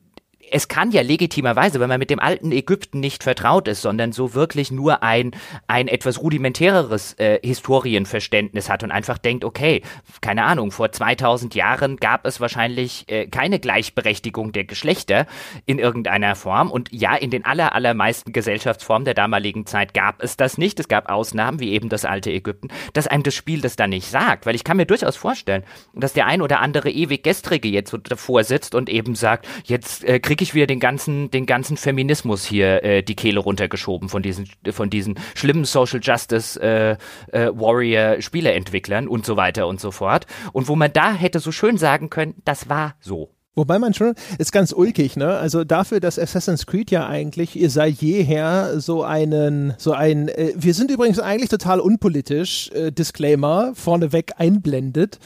es 0.52 0.68
kann 0.68 0.92
ja 0.92 1.02
legitimerweise, 1.02 1.80
wenn 1.80 1.90
man 1.90 2.00
mit 2.00 2.10
dem 2.10 2.20
alten 2.20 2.52
Ägypten 2.52 3.00
nicht 3.00 3.24
vertraut 3.24 3.68
ist, 3.68 3.82
sondern 3.82 4.12
so 4.12 4.34
wirklich 4.34 4.70
nur 4.70 5.02
ein, 5.02 5.32
ein 5.68 5.88
etwas 5.88 6.22
rudimentäreres 6.22 7.14
äh, 7.14 7.40
Historienverständnis 7.42 8.70
hat 8.70 8.84
und 8.84 8.92
einfach 8.92 9.18
denkt, 9.18 9.46
okay, 9.46 9.82
keine 10.20 10.44
Ahnung, 10.44 10.72
vor 10.72 10.92
2000 10.92 11.56
Jahren 11.56 11.98
gab 11.98 12.26
es 12.26 12.42
wahrscheinlich 12.42 13.06
äh, 13.08 13.28
keine 13.28 13.60
Gleichberechtigung 13.60 14.52
der 14.52 14.66
Geschlechter 14.66 15.26
in 15.66 15.80
irgendeiner 15.80 16.36
Form 16.36 16.70
und 16.70 16.90
ja, 16.92 17.16
in 17.16 17.30
den 17.30 17.46
aller, 17.46 17.74
allermeisten 17.74 18.34
Gesellschaftsformen 18.34 19.06
der 19.06 19.14
damaligen 19.14 19.66
Zeit 19.66 19.94
gab 19.94 20.22
es 20.22 20.36
das 20.36 20.58
nicht. 20.58 20.80
Es 20.80 20.90
gab 20.90 21.10
Ausnahmen, 21.10 21.60
wie 21.60 21.72
eben 21.72 21.88
das 21.88 22.04
alte 22.04 22.32
Ägypten, 22.32 22.68
dass 22.94 23.08
einem 23.08 23.24
das 23.24 23.36
Spiel 23.36 23.62
das 23.62 23.78
dann 23.78 23.92
nicht 23.92 24.10
sagt, 24.10 24.46
weil 24.46 24.56
ich 24.56 24.66
kann 24.66 24.78
mir 24.78 24.86
durchaus 24.86 25.16
vorstellen, 25.16 25.64
dass 25.94 26.14
der 26.14 26.26
ein 26.26 26.42
oder 26.42 26.60
andere 26.60 26.90
ewig 26.90 27.24
Gestrige 27.24 27.70
jetzt 27.70 27.92
so 27.92 27.98
davor 27.98 28.44
sitzt 28.44 28.76
und 28.76 28.90
eben 28.90 29.16
sagt, 29.16 29.48
jetzt 29.66 30.04
äh, 30.04 30.20
krieg 30.20 30.41
wirklich 30.42 30.56
wieder 30.56 30.66
den 30.66 30.80
ganzen, 30.80 31.30
den 31.30 31.46
ganzen 31.46 31.78
Feminismus 31.78 32.44
hier 32.44 32.84
äh, 32.84 33.04
die 33.04 33.16
Kehle 33.16 33.40
runtergeschoben 33.40 34.10
von 34.10 34.24
diesen, 34.24 34.50
von 34.72 34.90
diesen 34.90 35.20
schlimmen 35.36 35.66
Social 35.66 36.00
Justice 36.02 36.60
äh, 36.60 36.98
äh, 37.32 37.52
Warrior 37.54 38.20
Spieleentwicklern 38.22 39.08
und 39.08 39.24
so 39.24 39.38
weiter 39.38 39.68
und 39.68 39.80
so 39.80 39.92
fort. 39.92 40.26
Und 40.52 40.68
wo 40.68 40.76
man 40.76 40.92
da 40.92 41.14
hätte 41.14 41.40
so 41.40 41.52
schön 41.52 41.78
sagen 41.78 42.10
können, 42.10 42.34
das 42.44 42.70
war 42.70 42.96
so. 43.00 43.30
Wobei 43.54 43.80
man 43.80 43.94
schon, 43.94 44.14
ist 44.38 44.54
ganz 44.54 44.72
ulkig, 44.72 45.18
ne? 45.18 45.38
Also 45.38 45.66
dafür, 45.66 46.00
dass 46.00 46.18
Assassin's 46.18 46.66
Creed 46.66 46.90
ja 46.90 47.08
eigentlich, 47.08 47.58
ihr 47.60 47.70
sei 47.70 47.90
jeher 47.90 48.80
so 48.80 49.04
einen, 49.04 49.74
so 49.78 49.92
ein, 49.92 50.30
äh, 50.30 50.54
wir 50.56 50.74
sind 50.74 50.90
übrigens 50.90 51.20
eigentlich 51.20 51.50
total 51.50 51.82
unpolitisch, 51.82 52.72
äh, 52.72 52.92
Disclaimer 52.92 53.74
vorneweg 53.76 54.34
einblendet 54.38 55.20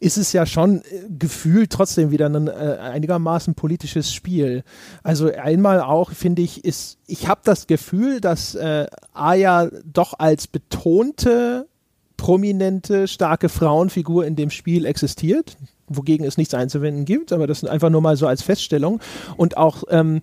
ist 0.00 0.16
es 0.16 0.32
ja 0.32 0.46
schon 0.46 0.78
äh, 0.78 1.06
gefühlt 1.18 1.70
trotzdem 1.70 2.10
wieder 2.10 2.26
ein 2.26 2.48
äh, 2.48 2.50
einigermaßen 2.50 3.54
politisches 3.54 4.12
Spiel. 4.12 4.64
Also 5.02 5.30
einmal 5.32 5.80
auch, 5.80 6.10
finde 6.10 6.42
ich, 6.42 6.64
ist, 6.64 6.98
ich 7.06 7.28
habe 7.28 7.42
das 7.44 7.66
Gefühl, 7.66 8.20
dass 8.20 8.54
äh, 8.54 8.86
Aya 9.12 9.70
doch 9.84 10.14
als 10.18 10.46
betonte, 10.46 11.68
prominente, 12.16 13.08
starke 13.08 13.48
Frauenfigur 13.48 14.26
in 14.26 14.36
dem 14.36 14.50
Spiel 14.50 14.84
existiert, 14.86 15.56
wogegen 15.90 16.24
es 16.24 16.38
nichts 16.38 16.54
einzuwenden 16.54 17.04
gibt, 17.04 17.32
aber 17.32 17.46
das 17.46 17.64
einfach 17.64 17.90
nur 17.90 18.00
mal 18.00 18.16
so 18.16 18.26
als 18.26 18.42
Feststellung. 18.42 19.00
Und 19.36 19.56
auch, 19.58 19.84
ähm, 19.90 20.22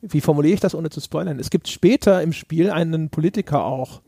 wie 0.00 0.22
formuliere 0.22 0.54
ich 0.54 0.60
das, 0.60 0.74
ohne 0.74 0.88
zu 0.88 1.00
spoilern? 1.00 1.38
Es 1.38 1.50
gibt 1.50 1.68
später 1.68 2.22
im 2.22 2.32
Spiel 2.32 2.70
einen 2.70 3.10
Politiker 3.10 3.64
auch, 3.64 4.00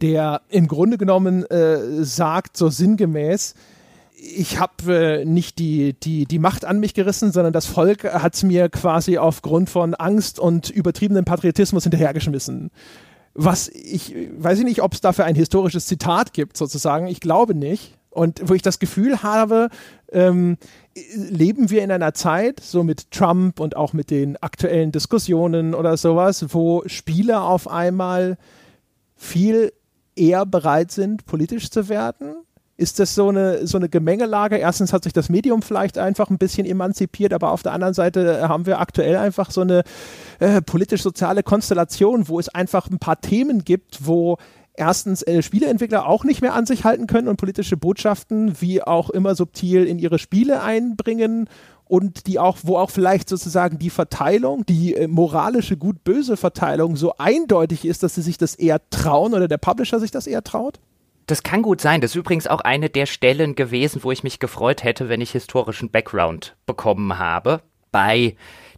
der 0.00 0.42
im 0.48 0.68
Grunde 0.68 0.98
genommen 0.98 1.44
äh, 1.46 2.04
sagt, 2.04 2.56
so 2.56 2.68
sinngemäß, 2.68 3.54
ich 4.20 4.58
habe 4.58 5.20
äh, 5.20 5.24
nicht 5.24 5.58
die, 5.58 5.94
die, 5.94 6.26
die 6.26 6.38
Macht 6.38 6.64
an 6.64 6.80
mich 6.80 6.94
gerissen, 6.94 7.30
sondern 7.32 7.52
das 7.52 7.66
Volk 7.66 8.04
hat 8.04 8.34
es 8.34 8.42
mir 8.42 8.68
quasi 8.68 9.18
aufgrund 9.18 9.70
von 9.70 9.94
Angst 9.94 10.40
und 10.40 10.70
übertriebenem 10.70 11.24
Patriotismus 11.24 11.84
hinterhergeschmissen. 11.84 12.70
Was 13.34 13.68
ich, 13.68 14.16
weiß 14.36 14.58
ich 14.58 14.64
nicht, 14.64 14.82
ob 14.82 14.94
es 14.94 15.00
dafür 15.00 15.24
ein 15.24 15.36
historisches 15.36 15.86
Zitat 15.86 16.32
gibt, 16.32 16.56
sozusagen. 16.56 17.06
Ich 17.06 17.20
glaube 17.20 17.54
nicht. 17.54 17.97
Und 18.18 18.40
wo 18.44 18.54
ich 18.54 18.62
das 18.62 18.80
Gefühl 18.80 19.22
habe, 19.22 19.68
ähm, 20.10 20.58
leben 21.14 21.70
wir 21.70 21.84
in 21.84 21.92
einer 21.92 22.14
Zeit, 22.14 22.58
so 22.58 22.82
mit 22.82 23.12
Trump 23.12 23.60
und 23.60 23.76
auch 23.76 23.92
mit 23.92 24.10
den 24.10 24.36
aktuellen 24.42 24.90
Diskussionen 24.90 25.72
oder 25.72 25.96
sowas, 25.96 26.46
wo 26.48 26.82
Spieler 26.86 27.44
auf 27.44 27.68
einmal 27.68 28.36
viel 29.14 29.72
eher 30.16 30.46
bereit 30.46 30.90
sind, 30.90 31.26
politisch 31.26 31.70
zu 31.70 31.88
werden 31.88 32.34
ist 32.78 33.00
das 33.00 33.16
so 33.16 33.28
eine, 33.28 33.66
so 33.66 33.76
eine 33.76 33.88
Gemengelage. 33.88 34.56
Erstens 34.56 34.92
hat 34.92 35.02
sich 35.02 35.12
das 35.12 35.28
Medium 35.28 35.62
vielleicht 35.62 35.98
einfach 35.98 36.30
ein 36.30 36.38
bisschen 36.38 36.64
emanzipiert, 36.64 37.34
aber 37.34 37.50
auf 37.50 37.64
der 37.64 37.72
anderen 37.72 37.92
Seite 37.92 38.48
haben 38.48 38.66
wir 38.66 38.78
aktuell 38.78 39.16
einfach 39.16 39.50
so 39.50 39.62
eine 39.62 39.82
äh, 40.38 40.62
politisch-soziale 40.62 41.42
Konstellation, 41.42 42.28
wo 42.28 42.38
es 42.38 42.48
einfach 42.48 42.88
ein 42.88 43.00
paar 43.00 43.20
Themen 43.20 43.64
gibt, 43.64 44.06
wo 44.06 44.38
erstens 44.78 45.22
äh, 45.22 45.42
Spieleentwickler 45.42 46.06
auch 46.06 46.24
nicht 46.24 46.40
mehr 46.40 46.54
an 46.54 46.66
sich 46.66 46.84
halten 46.84 47.06
können 47.06 47.28
und 47.28 47.36
politische 47.36 47.76
Botschaften 47.76 48.60
wie 48.60 48.82
auch 48.82 49.10
immer 49.10 49.34
subtil 49.34 49.84
in 49.84 49.98
ihre 49.98 50.18
Spiele 50.18 50.62
einbringen 50.62 51.48
und 51.84 52.26
die 52.26 52.38
auch, 52.38 52.58
wo 52.62 52.76
auch 52.76 52.90
vielleicht 52.90 53.28
sozusagen 53.28 53.78
die 53.78 53.90
Verteilung, 53.90 54.64
die 54.66 54.94
äh, 54.94 55.08
moralische 55.08 55.76
gut-böse 55.76 56.36
Verteilung 56.36 56.96
so 56.96 57.14
eindeutig 57.16 57.84
ist, 57.84 58.02
dass 58.02 58.14
sie 58.14 58.22
sich 58.22 58.38
das 58.38 58.54
eher 58.54 58.80
trauen 58.90 59.34
oder 59.34 59.48
der 59.48 59.58
Publisher 59.58 59.98
sich 59.98 60.10
das 60.10 60.26
eher 60.26 60.44
traut? 60.44 60.78
Das 61.26 61.42
kann 61.42 61.62
gut 61.62 61.80
sein. 61.80 62.00
Das 62.00 62.12
ist 62.12 62.16
übrigens 62.16 62.46
auch 62.46 62.60
eine 62.60 62.88
der 62.88 63.06
Stellen 63.06 63.54
gewesen, 63.54 64.02
wo 64.02 64.12
ich 64.12 64.22
mich 64.22 64.38
gefreut 64.38 64.82
hätte, 64.84 65.08
wenn 65.08 65.20
ich 65.20 65.32
historischen 65.32 65.90
Background 65.90 66.56
bekommen 66.64 67.18
habe. 67.18 67.60
Bei 67.90 68.34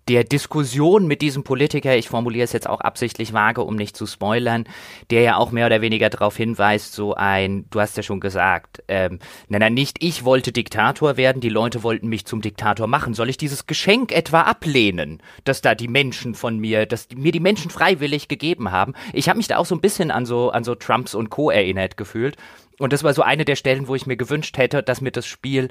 der 0.09 0.25
Diskussion 0.25 1.07
mit 1.07 1.23
diesem 1.23 1.45
Politiker, 1.45 1.97
ich 1.97 2.09
formuliere 2.09 2.45
es 2.45 2.53
jetzt 2.53 2.69
auch 2.69 2.81
absichtlich 2.81 3.33
vage, 3.33 3.63
um 3.63 3.77
nicht 3.77 3.97
zu 3.97 4.07
spoilern, 4.07 4.65
der 5.11 5.23
ja 5.23 5.37
auch 5.37 5.53
mehr 5.53 5.67
oder 5.67 5.81
weniger 5.81 6.11
darauf 6.11 6.37
hinweist, 6.37 6.93
so 6.93 7.15
ein, 7.15 7.67
du 7.71 7.81
hast 7.81 7.97
ja 7.97 8.03
schon 8.03 8.21
gesagt, 8.21 8.83
ähm, 8.89 9.19
nein, 9.49 9.61
nein, 9.61 9.75
nicht 9.75 10.03
ich 10.03 10.25
wollte 10.25 10.53
Diktator 10.53 11.17
werden, 11.17 11.41
die 11.41 11.49
Leute 11.49 11.83
wollten 11.83 12.09
mich 12.09 12.25
zum 12.27 12.41
Diktator 12.41 12.87
machen. 12.87 13.15
Soll 13.15 13.29
ich 13.29 13.37
dieses 13.37 13.67
Geschenk 13.67 14.13
etwa 14.13 14.43
ablehnen, 14.43 15.23
dass 15.45 15.61
da 15.63 15.75
die 15.75 15.89
Menschen 15.89 16.35
von 16.35 16.59
mir, 16.59 16.87
dass 16.87 17.09
mir 17.15 17.33
die 17.33 17.41
Menschen 17.41 17.71
freiwillig 17.71 18.29
gegeben 18.29 18.73
haben? 18.73 18.95
Ich 19.13 19.29
habe 19.29 19.37
mich 19.37 19.49
da 19.49 19.59
auch 19.59 19.67
so 19.67 19.75
ein 19.75 19.81
bisschen 19.81 20.11
an 20.11 20.27
so, 20.27 20.51
an 20.51 20.65
so 20.65 20.75
Trumps 20.75 21.15
und 21.15 21.31
Co. 21.31 21.51
erinnert 21.51 21.97
gefühlt. 21.97 22.37
Und 22.79 22.95
das 22.95 23.05
war 23.05 23.13
so 23.13 23.23
eine 23.23 23.45
der 23.45 23.57
Stellen, 23.57 23.89
wo 23.89 23.95
ich 23.95 24.07
mir 24.07 24.17
gewünscht 24.17 24.57
hätte, 24.57 24.83
dass 24.83 25.03
mir 25.03 25.13
das 25.13 25.27
Spiel 25.27 25.69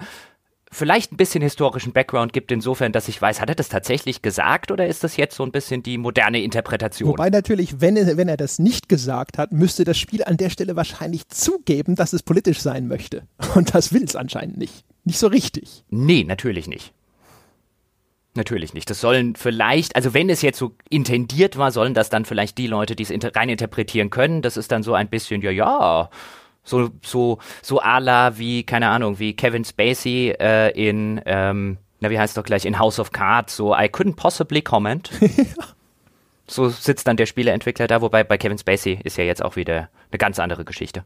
vielleicht 0.72 1.12
ein 1.12 1.18
bisschen 1.18 1.42
historischen 1.42 1.94
Background 1.94 2.34
gibt, 2.34 2.52
insofern, 2.52 2.92
dass 2.92 3.08
ich 3.08 3.22
weiß, 3.22 3.42
hat 3.42 3.50
er 3.50 3.56
das 3.56 3.70
tatsächlich 3.70 4.22
gesagt 4.22 4.72
oder 4.72 4.88
ist 4.88 5.04
das 5.04 5.18
jetzt 5.18 5.36
so 5.36 5.44
ein 5.44 5.52
bisschen 5.52 5.84
die 5.84 5.98
moderne 5.98 6.42
Interpretation? 6.42 7.10
Wobei 7.10 7.30
natürlich, 7.30 7.82
wenn 7.82 7.98
er, 7.98 8.18
wenn 8.18 8.30
er 8.30 8.38
das 8.38 8.60
nicht 8.60 8.90
gesagt 8.90 9.38
hat, 9.38 9.52
müsste 9.52 9.84
das 9.84 9.98
Spiel 9.98 10.24
an 10.24 10.38
der 10.38 10.50
Stelle 10.50 10.76
wahrscheinlich 10.76 11.28
zugeben, 11.30 11.96
dass 11.96 12.14
es 12.14 12.24
politisch 12.24 12.60
sein 12.60 12.88
möchte. 12.88 13.24
Und 13.56 13.74
das 13.74 13.94
will 13.94 14.04
es 14.04 14.16
anscheinend 14.16 14.58
nicht. 14.58 14.86
Nicht 15.04 15.20
so 15.20 15.28
richtig. 15.28 15.84
Nee, 15.90 16.24
natürlich 16.24 16.68
nicht. 16.68 16.94
Natürlich 18.36 18.76
nicht. 18.76 18.90
Das 18.90 19.02
sollen 19.02 19.36
vielleicht, 19.36 19.96
also 19.96 20.14
wenn 20.14 20.30
es 20.30 20.44
jetzt 20.44 20.60
so 20.60 20.76
intendiert 20.90 21.58
war, 21.58 21.72
sollen 21.72 21.96
das 21.96 22.10
dann 22.10 22.26
vielleicht 22.26 22.60
die 22.60 22.68
Leute, 22.68 22.96
die 22.96 23.04
es 23.04 23.12
rein 23.36 23.50
interpretieren 23.50 24.12
können. 24.12 24.44
Das 24.44 24.56
ist 24.56 24.72
dann 24.72 24.84
so 24.84 24.94
ein 24.94 25.10
bisschen, 25.10 25.42
ja, 25.42 25.50
ja, 25.50 26.10
so, 26.64 26.90
so, 27.04 27.40
so 27.62 27.80
à 27.80 28.00
la 28.00 28.38
wie, 28.38 28.64
keine 28.64 28.90
Ahnung, 28.90 29.20
wie 29.20 29.36
Kevin 29.36 29.66
Spacey 29.66 30.36
äh, 30.40 30.70
in, 30.72 31.22
ähm, 31.26 31.78
na, 32.00 32.10
wie 32.10 32.20
heißt 32.20 32.38
doch 32.38 32.44
gleich, 32.44 32.66
in 32.66 32.80
House 32.80 33.00
of 33.00 33.12
Cards, 33.12 33.56
so 33.56 33.74
I 33.74 33.86
couldn't 33.86 34.16
possibly 34.16 34.62
comment. 34.62 35.10
so 36.48 36.70
sitzt 36.70 37.08
dann 37.08 37.18
der 37.18 37.26
Spieleentwickler 37.26 37.88
da, 37.88 38.02
wobei 38.02 38.24
bei 38.24 38.38
Kevin 38.38 38.58
Spacey 38.58 39.00
ist 39.04 39.18
ja 39.18 39.24
jetzt 39.24 39.44
auch 39.44 39.56
wieder 39.56 39.90
eine 40.12 40.18
ganz 40.18 40.40
andere 40.40 40.66
Geschichte. 40.66 41.04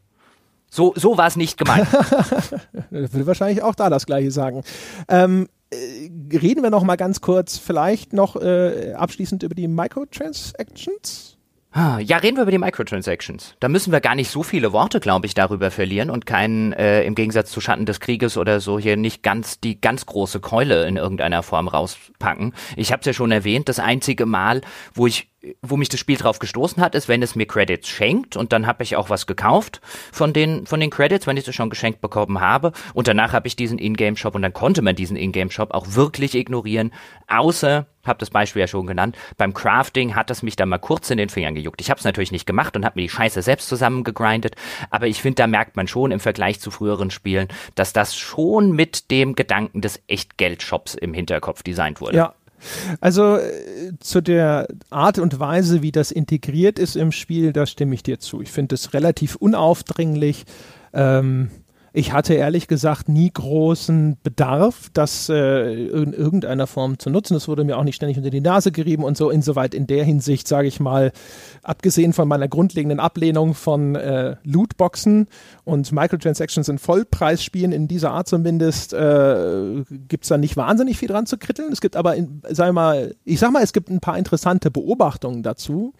So, 0.70 0.94
so 0.96 1.18
war 1.18 1.28
es 1.28 1.36
nicht 1.36 1.58
gemeint. 1.58 1.88
will 2.90 3.28
wahrscheinlich 3.28 3.62
auch 3.62 3.76
da 3.76 3.92
das 3.92 4.08
Gleiche 4.08 4.32
sagen. 4.32 4.64
Ähm, 5.08 5.48
äh, 5.70 6.10
reden 6.36 6.64
wir 6.64 6.72
noch 6.72 6.84
mal 6.84 6.96
ganz 6.96 7.22
kurz 7.22 7.60
vielleicht 7.60 8.14
noch 8.14 8.36
äh, 8.36 8.94
abschließend 8.94 9.44
über 9.44 9.54
die 9.54 9.68
Microtransactions. 9.68 11.33
Ah, 11.76 11.98
ja, 11.98 12.18
reden 12.18 12.38
wir 12.38 12.44
über 12.44 12.52
die 12.52 12.60
Microtransactions. 12.60 13.56
Da 13.60 13.68
müssen 13.68 13.92
wir 13.92 14.00
gar 14.00 14.14
nicht 14.14 14.30
so 14.30 14.44
viele 14.44 14.74
Worte, 14.74 15.00
glaube 15.00 15.26
ich, 15.26 15.34
darüber 15.34 15.72
verlieren 15.72 16.12
und 16.12 16.28
keinen, 16.28 16.72
äh, 16.74 17.04
im 17.04 17.16
Gegensatz 17.16 17.50
zu 17.50 17.62
Schatten 17.62 17.88
des 17.88 18.00
Krieges 18.00 18.38
oder 18.38 18.60
so, 18.60 18.78
hier 18.78 18.96
nicht 18.96 19.24
ganz 19.24 19.60
die 19.60 19.82
ganz 19.82 20.06
große 20.06 20.40
Keule 20.40 20.86
in 20.86 20.98
irgendeiner 20.98 21.42
Form 21.42 21.68
rauspacken. 21.68 22.54
Ich 22.76 22.92
habe 22.92 23.00
es 23.00 23.08
ja 23.08 23.14
schon 23.14 23.32
erwähnt, 23.32 23.70
das 23.70 23.80
einzige 23.80 24.28
Mal, 24.28 24.62
wo 24.94 25.08
ich 25.08 25.30
wo 25.62 25.76
mich 25.76 25.90
das 25.90 26.00
Spiel 26.00 26.16
drauf 26.16 26.40
gestoßen 26.40 26.82
hat, 26.82 26.96
ist, 26.96 27.10
wenn 27.10 27.22
es 27.22 27.36
mir 27.36 27.46
Credits 27.46 27.90
schenkt 27.90 28.38
und 28.38 28.54
dann 28.54 28.66
habe 28.66 28.84
ich 28.84 28.96
auch 28.96 29.10
was 29.10 29.28
gekauft 29.28 29.82
von 30.14 30.32
den 30.32 30.66
von 30.66 30.80
den 30.80 30.90
Credits, 30.90 31.28
wenn 31.28 31.36
ich 31.36 31.44
das 31.44 31.54
schon 31.54 31.70
geschenkt 31.70 32.00
bekommen 32.00 32.40
habe 32.40 32.72
und 32.94 33.10
danach 33.10 33.34
habe 33.34 33.48
ich 33.48 33.58
diesen 33.58 33.78
Ingame 33.78 34.16
Shop 34.16 34.36
und 34.36 34.42
dann 34.42 34.54
konnte 34.54 34.82
man 34.82 34.96
diesen 34.96 35.18
Ingame 35.18 35.52
Shop 35.52 35.74
auch 35.74 35.96
wirklich 35.96 36.36
ignorieren, 36.36 36.94
außer 37.28 37.88
habe 38.04 38.20
das 38.20 38.30
Beispiel 38.30 38.62
ja 38.62 38.68
schon 38.68 38.88
genannt, 38.88 39.18
beim 39.38 39.54
Crafting 39.54 40.16
hat 40.16 40.30
es 40.32 40.44
mich 40.44 40.56
dann 40.56 40.70
mal 40.70 40.78
kurz 40.78 41.10
in 41.10 41.18
den 41.18 41.30
Fingern 41.30 41.56
gejuckt. 41.56 41.82
Ich 41.82 41.90
habe 41.90 42.00
es 42.00 42.04
natürlich 42.04 42.32
nicht 42.32 42.46
gemacht 42.46 42.76
und 42.76 42.86
habe 42.86 43.00
mir 43.00 43.04
die 43.04 43.10
Scheiße 43.10 43.42
selbst 43.42 43.68
zusammengegrindet, 43.70 44.56
aber 44.90 45.08
ich 45.08 45.22
finde, 45.22 45.36
da 45.36 45.48
merkt 45.48 45.76
man 45.76 45.88
schon 45.88 46.12
im 46.12 46.20
Vergleich 46.20 46.60
zu 46.60 46.72
früheren 46.72 47.12
Spielen, 47.12 47.48
dass 47.76 47.94
das 47.94 48.16
schon 48.16 48.72
mit 48.72 49.12
dem 49.12 49.36
Gedanken 49.36 49.82
des 49.82 50.02
Echtgeld-Shops 50.08 50.96
im 50.96 51.14
Hinterkopf 51.14 51.64
designt 51.64 52.02
wurde. 52.02 52.18
Ja, 52.18 52.36
also 53.02 53.38
äh, 53.38 53.94
zu 54.00 54.22
der 54.22 54.68
Art 54.90 55.20
und 55.20 55.40
Weise, 55.40 55.82
wie 55.82 55.92
das 55.92 56.12
integriert 56.12 56.80
ist 56.80 56.96
im 56.96 57.12
Spiel, 57.12 57.54
da 57.54 57.66
stimme 57.66 57.96
ich 57.96 58.04
dir 58.04 58.20
zu. 58.20 58.42
Ich 58.42 58.52
finde 58.52 58.76
es 58.76 58.94
relativ 58.94 59.36
unaufdringlich. 59.36 60.46
Ähm, 60.94 61.50
ich 61.96 62.12
hatte 62.12 62.34
ehrlich 62.34 62.68
gesagt 62.68 63.08
nie 63.08 63.30
großen 63.32 64.18
Bedarf, 64.24 64.90
das 64.94 65.30
äh, 65.30 65.86
in 65.86 66.12
irgendeiner 66.12 66.66
Form 66.66 66.98
zu 66.98 67.12
nutzen. 67.12 67.36
Das 67.36 67.48
wurde 67.48 67.64
mir 67.64 67.78
auch 67.78 67.84
nicht 67.84 67.96
ständig 67.96 68.18
unter 68.18 68.32
die 68.32 68.42
Nase 68.42 68.72
gerieben 68.72 69.04
und 69.04 69.16
so. 69.16 69.30
Insoweit 69.30 69.76
in 69.76 69.86
der 69.86 70.04
Hinsicht, 70.04 70.48
sage 70.48 70.68
ich 70.68 70.80
mal, 70.80 71.12
abgesehen 71.62 72.14
von 72.14 72.28
meiner 72.28 72.48
grundlegenden 72.48 73.00
Ablehnung 73.00 73.54
von 73.54 73.94
äh, 73.96 74.38
Lootboxen 74.44 75.28
und 75.66 75.92
Microtransactions 75.92 76.68
in 76.68 76.80
Vollpreisspielen 76.80 77.72
in 77.72 77.88
dieser 77.88 78.10
Art 78.10 78.28
zumindest, 78.28 78.94
äh, 78.94 79.84
gibt 80.08 80.24
es 80.24 80.30
da 80.30 80.40
nicht 80.40 80.58
wahnsinnig 80.58 80.98
viel 80.98 81.10
dran 81.10 81.28
zu 81.28 81.38
kritteln. 81.38 81.72
Es 81.72 81.80
gibt 81.80 81.96
aber, 81.96 82.16
in, 82.16 82.42
sag 82.50 82.74
mal, 82.74 83.14
ich 83.24 83.40
sag 83.40 83.52
mal, 83.52 83.62
es 83.62 83.72
gibt 83.72 83.92
ein 83.92 84.00
paar 84.00 84.18
interessante 84.18 84.72
Beobachtungen 84.72 85.44
dazu. 85.44 85.94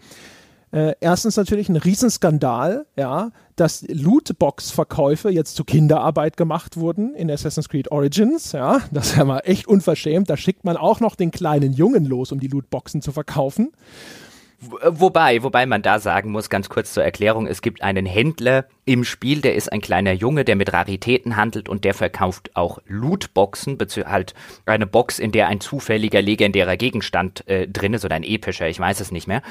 Äh, 0.74 0.96
erstens 0.98 1.36
natürlich 1.36 1.68
ein 1.68 1.76
Riesenskandal, 1.76 2.84
ja, 2.96 3.30
dass 3.54 3.86
Lootbox-Verkäufe 3.88 5.30
jetzt 5.30 5.54
zu 5.54 5.62
Kinderarbeit 5.62 6.36
gemacht 6.36 6.76
wurden 6.76 7.14
in 7.14 7.30
Assassin's 7.30 7.68
Creed 7.68 7.92
Origins, 7.92 8.50
ja. 8.50 8.80
Das 8.90 9.10
ist 9.10 9.16
ja 9.16 9.24
mal 9.24 9.38
echt 9.44 9.68
unverschämt. 9.68 10.28
Da 10.28 10.36
schickt 10.36 10.64
man 10.64 10.76
auch 10.76 10.98
noch 10.98 11.14
den 11.14 11.30
kleinen 11.30 11.74
Jungen 11.74 12.04
los, 12.04 12.32
um 12.32 12.40
die 12.40 12.48
Lootboxen 12.48 13.02
zu 13.02 13.12
verkaufen. 13.12 13.70
Äh, 14.82 14.90
wobei, 14.90 15.42
wobei 15.42 15.66
man 15.66 15.82
da 15.82 15.98
sagen 15.98 16.30
muss, 16.30 16.50
ganz 16.50 16.68
kurz 16.68 16.92
zur 16.92 17.04
Erklärung, 17.04 17.46
es 17.46 17.62
gibt 17.62 17.82
einen 17.82 18.06
Händler 18.06 18.66
im 18.84 19.04
Spiel, 19.04 19.40
der 19.40 19.54
ist 19.54 19.72
ein 19.72 19.80
kleiner 19.80 20.12
Junge, 20.12 20.44
der 20.44 20.56
mit 20.56 20.72
Raritäten 20.72 21.36
handelt 21.36 21.68
und 21.68 21.84
der 21.84 21.94
verkauft 21.94 22.50
auch 22.54 22.78
Lootboxen, 22.86 23.78
halt 24.06 24.34
eine 24.66 24.86
Box, 24.86 25.18
in 25.18 25.32
der 25.32 25.48
ein 25.48 25.60
zufälliger 25.60 26.20
legendärer 26.20 26.76
Gegenstand 26.76 27.46
äh, 27.48 27.68
drin 27.68 27.94
ist 27.94 28.04
oder 28.04 28.16
ein 28.16 28.24
epischer, 28.24 28.68
ich 28.68 28.78
weiß 28.78 29.00
es 29.00 29.10
nicht 29.10 29.26
mehr. 29.26 29.42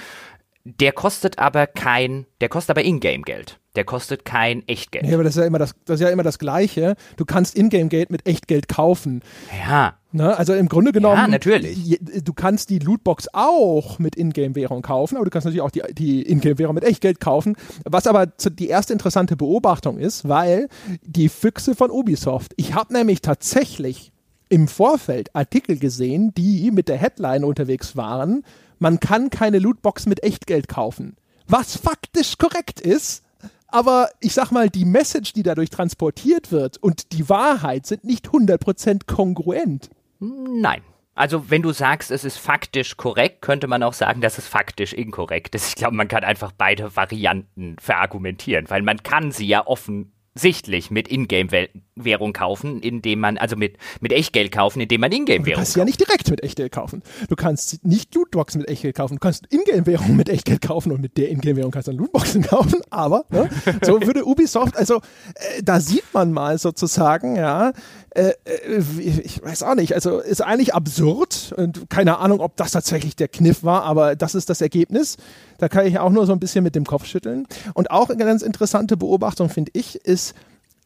Der 0.66 0.94
kostet 0.94 1.40
aber 1.40 1.68
kein, 1.68 2.26
der 2.40 2.48
kostet 2.48 2.70
aber 2.78 2.86
Ingame-Geld. 2.86 3.60
Der 3.76 3.84
kostet 3.84 4.24
kein 4.24 4.66
Echtgeld. 4.68 5.06
Ja, 5.06 5.16
aber 5.16 5.26
das 5.26 5.36
ist 5.36 5.42
ja 5.42 5.48
immer 5.48 5.60
das, 5.60 5.76
das 5.84 5.96
ist 5.96 6.06
ja 6.06 6.10
immer 6.10 6.24
das 6.24 6.40
Gleiche. 6.40 6.96
Du 7.18 7.26
kannst 7.26 7.58
Ingame-Geld 7.58 8.12
mit 8.12 8.26
Echtgeld 8.26 8.70
kaufen. 8.70 9.24
Ja. 9.68 9.96
Ne? 10.14 10.38
Also 10.38 10.54
im 10.54 10.70
Grunde 10.70 10.94
genommen. 10.94 11.18
Ja, 11.18 11.28
natürlich. 11.28 12.00
Du 12.24 12.34
kannst 12.34 12.70
die 12.70 12.80
Lootbox 12.80 13.28
auch 13.34 14.00
mit 14.00 14.16
Ingame-Währung 14.16 14.84
kaufen, 14.84 15.18
aber 15.18 15.26
du 15.26 15.32
kannst 15.32 15.46
natürlich 15.46 15.64
auch 15.64 15.72
die, 15.72 15.82
die 15.92 16.22
Ingame-Währung 16.22 16.76
mit 16.76 16.86
Echtgeld 16.86 17.20
kaufen. 17.20 17.58
Was 17.84 18.08
aber 18.08 18.28
die 18.28 18.70
erste 18.70 18.94
interessante 18.94 19.36
Beobachtung 19.36 19.98
ist, 19.98 20.30
weil 20.30 20.70
die 21.02 21.28
Füchse 21.28 21.76
von 21.76 21.92
Ubisoft, 21.92 22.54
ich 22.56 22.74
habe 22.74 22.94
nämlich 22.94 23.22
tatsächlich 23.22 24.14
im 24.48 24.68
Vorfeld 24.68 25.36
Artikel 25.36 25.78
gesehen, 25.78 26.34
die 26.36 26.72
mit 26.72 26.88
der 26.88 26.98
Headline 26.98 27.44
unterwegs 27.44 27.98
waren, 27.98 28.44
man 28.84 29.00
kann 29.00 29.30
keine 29.30 29.60
Lootbox 29.60 30.06
mit 30.08 30.22
Echtgeld 30.24 30.68
kaufen. 30.68 31.16
Was 31.48 31.78
faktisch 31.78 32.38
korrekt 32.38 32.82
ist, 32.82 33.24
aber 33.70 34.10
ich 34.20 34.34
sag 34.34 34.52
mal, 34.52 34.70
die 34.70 34.84
Message, 34.86 35.32
die 35.32 35.42
dadurch 35.42 35.70
transportiert 35.70 36.52
wird 36.52 36.78
und 36.78 37.14
die 37.14 37.30
Wahrheit 37.30 37.88
sind 37.88 38.04
nicht 38.04 38.28
100% 38.28 39.08
kongruent. 39.08 39.90
Nein. 40.20 40.82
Also 41.16 41.50
wenn 41.50 41.62
du 41.62 41.72
sagst, 41.72 42.12
es 42.12 42.24
ist 42.24 42.38
faktisch 42.38 42.98
korrekt, 42.98 43.42
könnte 43.42 43.68
man 43.68 43.84
auch 43.84 43.94
sagen, 43.94 44.20
dass 44.20 44.38
es 44.38 44.48
faktisch 44.48 44.94
inkorrekt 44.94 45.56
ist. 45.56 45.70
Ich 45.70 45.76
glaube, 45.76 45.96
man 45.96 46.08
kann 46.08 46.24
einfach 46.24 46.52
beide 46.52 46.96
Varianten 46.96 47.76
verargumentieren, 47.80 48.70
weil 48.70 48.82
man 48.82 48.98
kann 49.04 49.32
sie 49.32 49.48
ja 49.48 49.66
offen 49.66 50.12
sichtlich 50.36 50.90
mit 50.90 51.08
Ingame-Währung 51.08 52.34
kaufen, 52.34 52.82
indem 52.82 53.20
man, 53.20 53.38
also 53.38 53.56
mit, 53.56 53.78
mit 54.02 54.12
Echtgeld 54.12 54.52
kaufen, 54.52 54.82
indem 54.82 55.02
man 55.02 55.12
Ingame-Währung 55.12 55.46
Du 55.46 55.56
kannst 55.58 55.76
ja 55.76 55.86
nicht 55.86 56.00
direkt 56.00 56.30
mit 56.30 56.42
Echtgeld 56.44 56.72
kaufen. 56.72 57.04
Du 57.30 57.36
kannst 57.36 57.86
nicht 57.86 58.16
Lootboxen 58.16 58.62
mit 58.62 58.70
Echtgeld 58.70 58.96
kaufen. 58.96 59.16
Du 59.16 59.20
kannst 59.20 59.46
Ingame-Währung 59.52 60.16
mit 60.16 60.30
Echtgeld 60.30 60.62
kaufen 60.62 60.92
und 60.92 61.02
mit 61.02 61.18
der 61.18 61.30
Ingame-Währung 61.30 61.72
kannst 61.72 61.88
du 61.88 61.92
dann 61.92 62.00
Lootboxen 62.00 62.42
kaufen. 62.48 62.82
Aber 62.90 63.26
ne, 63.30 63.50
so 63.84 64.02
würde 64.02 64.26
Ubisoft, 64.26 64.76
also 64.76 64.98
äh, 65.36 65.62
da 65.64 65.80
sieht 65.80 66.06
man 66.14 66.32
mal 66.32 66.58
sozusagen, 66.58 67.36
ja, 67.36 67.74
äh, 68.16 68.34
äh 68.46 68.84
ich 69.24 69.44
weiß 69.44 69.64
auch 69.64 69.76
nicht, 69.76 69.94
also 69.94 70.20
ist 70.20 70.42
eigentlich 70.42 70.74
absurd 70.74 71.54
und 71.58 71.90
keine 71.90 72.18
Ahnung, 72.20 72.40
ob 72.40 72.56
das 72.58 72.72
tatsächlich 72.72 73.16
der 73.16 73.28
Kniff 73.28 73.64
war, 73.64 73.84
aber 73.84 74.16
das 74.16 74.36
ist 74.36 74.50
das 74.50 74.62
Ergebnis. 74.62 75.18
Da 75.58 75.70
kann 75.70 75.86
ich 75.86 76.00
auch 76.00 76.10
nur 76.10 76.26
so 76.26 76.34
ein 76.34 76.40
bisschen 76.40 76.64
mit 76.64 76.76
dem 76.76 76.86
Kopf 76.86 77.06
schütteln. 77.06 77.48
Und 77.74 77.92
auch 77.92 78.10
eine 78.10 78.24
ganz 78.24 78.42
interessante 78.42 78.98
Beobachtung, 78.98 79.50
finde 79.50 79.72
ich, 79.74 79.96
ist, 79.96 80.34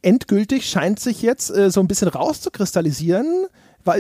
endgültig 0.02 0.70
scheint 0.70 1.00
sich 1.00 1.22
jetzt 1.22 1.50
äh, 1.50 1.72
so 1.72 1.80
ein 1.80 1.88
bisschen 1.88 2.08
rauszukristallisieren, 2.08 3.48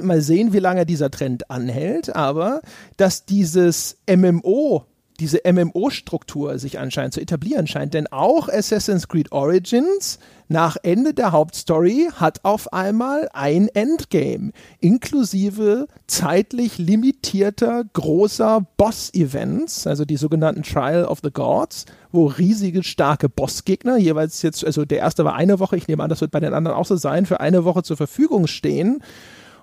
mal 0.03 0.21
sehen, 0.21 0.51
wie 0.51 0.59
lange 0.59 0.85
dieser 0.85 1.09
Trend 1.09 1.49
anhält, 1.49 2.13
aber 2.13 2.61
dass 2.97 3.25
dieses 3.25 3.97
MMO 4.09 4.85
diese 5.19 5.41
MMO-Struktur 5.45 6.59
sich 6.59 6.79
anscheinend 6.79 7.13
zu 7.13 7.21
etablieren 7.21 7.67
scheint. 7.67 7.93
Denn 7.93 8.07
auch 8.07 8.49
Assassin's 8.49 9.07
Creed 9.07 9.31
Origins 9.31 10.19
nach 10.47 10.77
Ende 10.81 11.13
der 11.13 11.31
Hauptstory 11.31 12.09
hat 12.15 12.45
auf 12.45 12.71
einmal 12.71 13.29
ein 13.33 13.67
Endgame, 13.67 14.51
inklusive 14.79 15.87
zeitlich 16.07 16.77
limitierter 16.77 17.83
großer 17.91 18.65
Boss-Events, 18.77 19.87
also 19.87 20.05
die 20.05 20.15
sogenannten 20.15 20.63
Trial 20.63 21.05
of 21.05 21.19
the 21.21 21.31
Gods, 21.31 21.85
wo 22.11 22.27
riesige, 22.27 22.83
starke 22.83 23.27
Bossgegner, 23.27 23.97
jeweils 23.97 24.41
jetzt, 24.41 24.63
also 24.63 24.85
der 24.85 24.99
erste 24.99 25.25
war 25.25 25.35
eine 25.35 25.59
Woche, 25.59 25.75
ich 25.75 25.87
nehme 25.87 26.03
an, 26.03 26.09
das 26.09 26.21
wird 26.21 26.31
bei 26.31 26.39
den 26.39 26.53
anderen 26.53 26.77
auch 26.77 26.85
so 26.85 26.95
sein, 26.95 27.25
für 27.25 27.41
eine 27.41 27.65
Woche 27.65 27.83
zur 27.83 27.97
Verfügung 27.97 28.47
stehen 28.47 29.01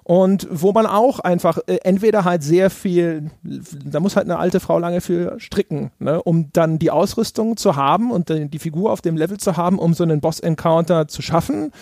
und 0.05 0.47
wo 0.51 0.72
man 0.72 0.85
auch 0.85 1.18
einfach 1.18 1.59
äh, 1.66 1.78
entweder 1.82 2.24
halt 2.24 2.43
sehr 2.43 2.68
viel, 2.68 3.31
da 3.43 4.01
muss 4.01 4.16
halt 4.16 4.26
eine 4.26 4.39
alte 4.39 4.60
Frau 4.60 4.78
lange 4.78 5.01
für 5.01 5.40
stricken, 5.40 5.90
ne, 5.98 6.22
um 6.22 6.51
dann 6.52 6.78
die 6.78 6.90
Ausrüstung 6.90 7.56
zu 7.56 7.74
haben 7.74 8.10
und 8.10 8.28
äh, 8.28 8.47
die 8.47 8.59
Figur 8.59 8.93
auf 8.93 9.01
dem 9.01 9.16
Level 9.16 9.39
zu 9.39 9.56
haben, 9.56 9.78
um 9.78 9.94
so 9.94 10.05
einen 10.05 10.20
Boss-Encounter 10.20 11.09
zu 11.09 11.22
schaffen. 11.22 11.72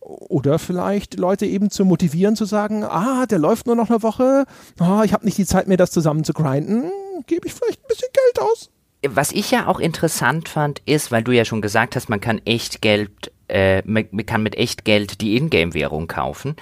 Oder 0.00 0.58
vielleicht 0.58 1.18
Leute 1.18 1.46
eben 1.46 1.70
zu 1.70 1.84
motivieren, 1.84 2.34
zu 2.34 2.46
sagen, 2.46 2.82
ah, 2.82 3.26
der 3.26 3.38
läuft 3.38 3.66
nur 3.66 3.76
noch 3.76 3.90
eine 3.90 4.02
Woche, 4.02 4.44
ah, 4.78 5.02
ich 5.04 5.12
habe 5.12 5.24
nicht 5.24 5.38
die 5.38 5.46
Zeit, 5.46 5.68
mir 5.68 5.76
das 5.76 5.90
zusammen 5.90 6.24
zu 6.24 6.32
grinden, 6.32 6.90
gebe 7.26 7.46
ich 7.46 7.54
vielleicht 7.54 7.80
ein 7.80 7.88
bisschen 7.88 8.08
Geld 8.12 8.48
aus. 8.50 8.70
Was 9.06 9.30
ich 9.30 9.52
ja 9.52 9.68
auch 9.68 9.78
interessant 9.78 10.48
fand, 10.48 10.82
ist, 10.84 11.12
weil 11.12 11.22
du 11.22 11.30
ja 11.30 11.44
schon 11.44 11.62
gesagt 11.62 11.94
hast, 11.94 12.08
man 12.08 12.20
kann 12.20 12.40
echt 12.44 12.80
Geld, 12.80 13.30
äh, 13.46 13.82
man 13.84 14.08
kann 14.26 14.42
mit 14.42 14.56
echt 14.56 14.84
Geld 14.84 15.20
die 15.20 15.36
Ingame-Währung 15.36 16.08
kaufen 16.08 16.56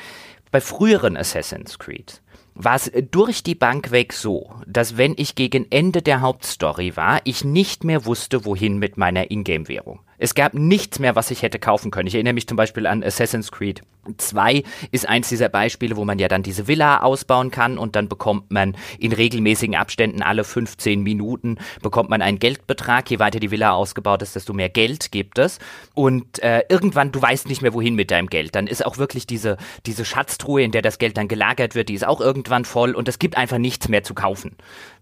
bei 0.56 0.62
früheren 0.62 1.18
Assassin's 1.18 1.78
Creed 1.78 2.22
war 2.54 2.76
es 2.76 2.90
durch 3.10 3.42
die 3.42 3.54
Bank 3.54 3.90
weg 3.90 4.14
so, 4.14 4.54
dass 4.66 4.96
wenn 4.96 5.12
ich 5.18 5.34
gegen 5.34 5.70
Ende 5.70 6.00
der 6.00 6.22
Hauptstory 6.22 6.96
war, 6.96 7.20
ich 7.24 7.44
nicht 7.44 7.84
mehr 7.84 8.06
wusste, 8.06 8.46
wohin 8.46 8.78
mit 8.78 8.96
meiner 8.96 9.30
Ingame-Währung. 9.30 10.00
Es 10.18 10.34
gab 10.34 10.54
nichts 10.54 10.98
mehr, 10.98 11.16
was 11.16 11.30
ich 11.30 11.42
hätte 11.42 11.58
kaufen 11.58 11.90
können. 11.90 12.06
Ich 12.06 12.14
erinnere 12.14 12.34
mich 12.34 12.46
zum 12.46 12.56
Beispiel 12.56 12.86
an 12.86 13.02
Assassin's 13.02 13.52
Creed 13.52 13.82
2 14.16 14.62
ist 14.90 15.08
eins 15.08 15.28
dieser 15.28 15.48
Beispiele, 15.48 15.96
wo 15.96 16.04
man 16.04 16.18
ja 16.18 16.28
dann 16.28 16.42
diese 16.42 16.68
Villa 16.68 17.00
ausbauen 17.00 17.50
kann 17.50 17.78
und 17.78 17.96
dann 17.96 18.08
bekommt 18.08 18.50
man 18.50 18.76
in 18.98 19.12
regelmäßigen 19.12 19.76
Abständen 19.76 20.22
alle 20.22 20.44
15 20.44 21.02
Minuten 21.02 21.58
bekommt 21.82 22.10
man 22.10 22.22
einen 22.22 22.38
Geldbetrag. 22.38 23.10
Je 23.10 23.18
weiter 23.18 23.40
die 23.40 23.50
Villa 23.50 23.72
ausgebaut 23.72 24.22
ist, 24.22 24.36
desto 24.36 24.52
mehr 24.52 24.68
Geld 24.68 25.10
gibt 25.12 25.38
es. 25.38 25.58
Und 25.94 26.42
äh, 26.42 26.62
irgendwann, 26.68 27.12
du 27.12 27.20
weißt 27.20 27.48
nicht 27.48 27.62
mehr, 27.62 27.74
wohin 27.74 27.94
mit 27.94 28.10
deinem 28.10 28.28
Geld. 28.28 28.54
Dann 28.54 28.66
ist 28.66 28.84
auch 28.84 28.98
wirklich 28.98 29.26
diese, 29.26 29.56
diese 29.86 30.04
Schatztruhe, 30.04 30.62
in 30.62 30.72
der 30.72 30.82
das 30.82 30.98
Geld 30.98 31.16
dann 31.16 31.28
gelagert 31.28 31.74
wird, 31.74 31.88
die 31.88 31.94
ist 31.94 32.06
auch 32.06 32.20
irgendwann 32.20 32.64
voll 32.64 32.94
und 32.94 33.08
es 33.08 33.18
gibt 33.18 33.36
einfach 33.36 33.58
nichts 33.58 33.88
mehr 33.88 34.02
zu 34.02 34.14
kaufen. 34.14 34.56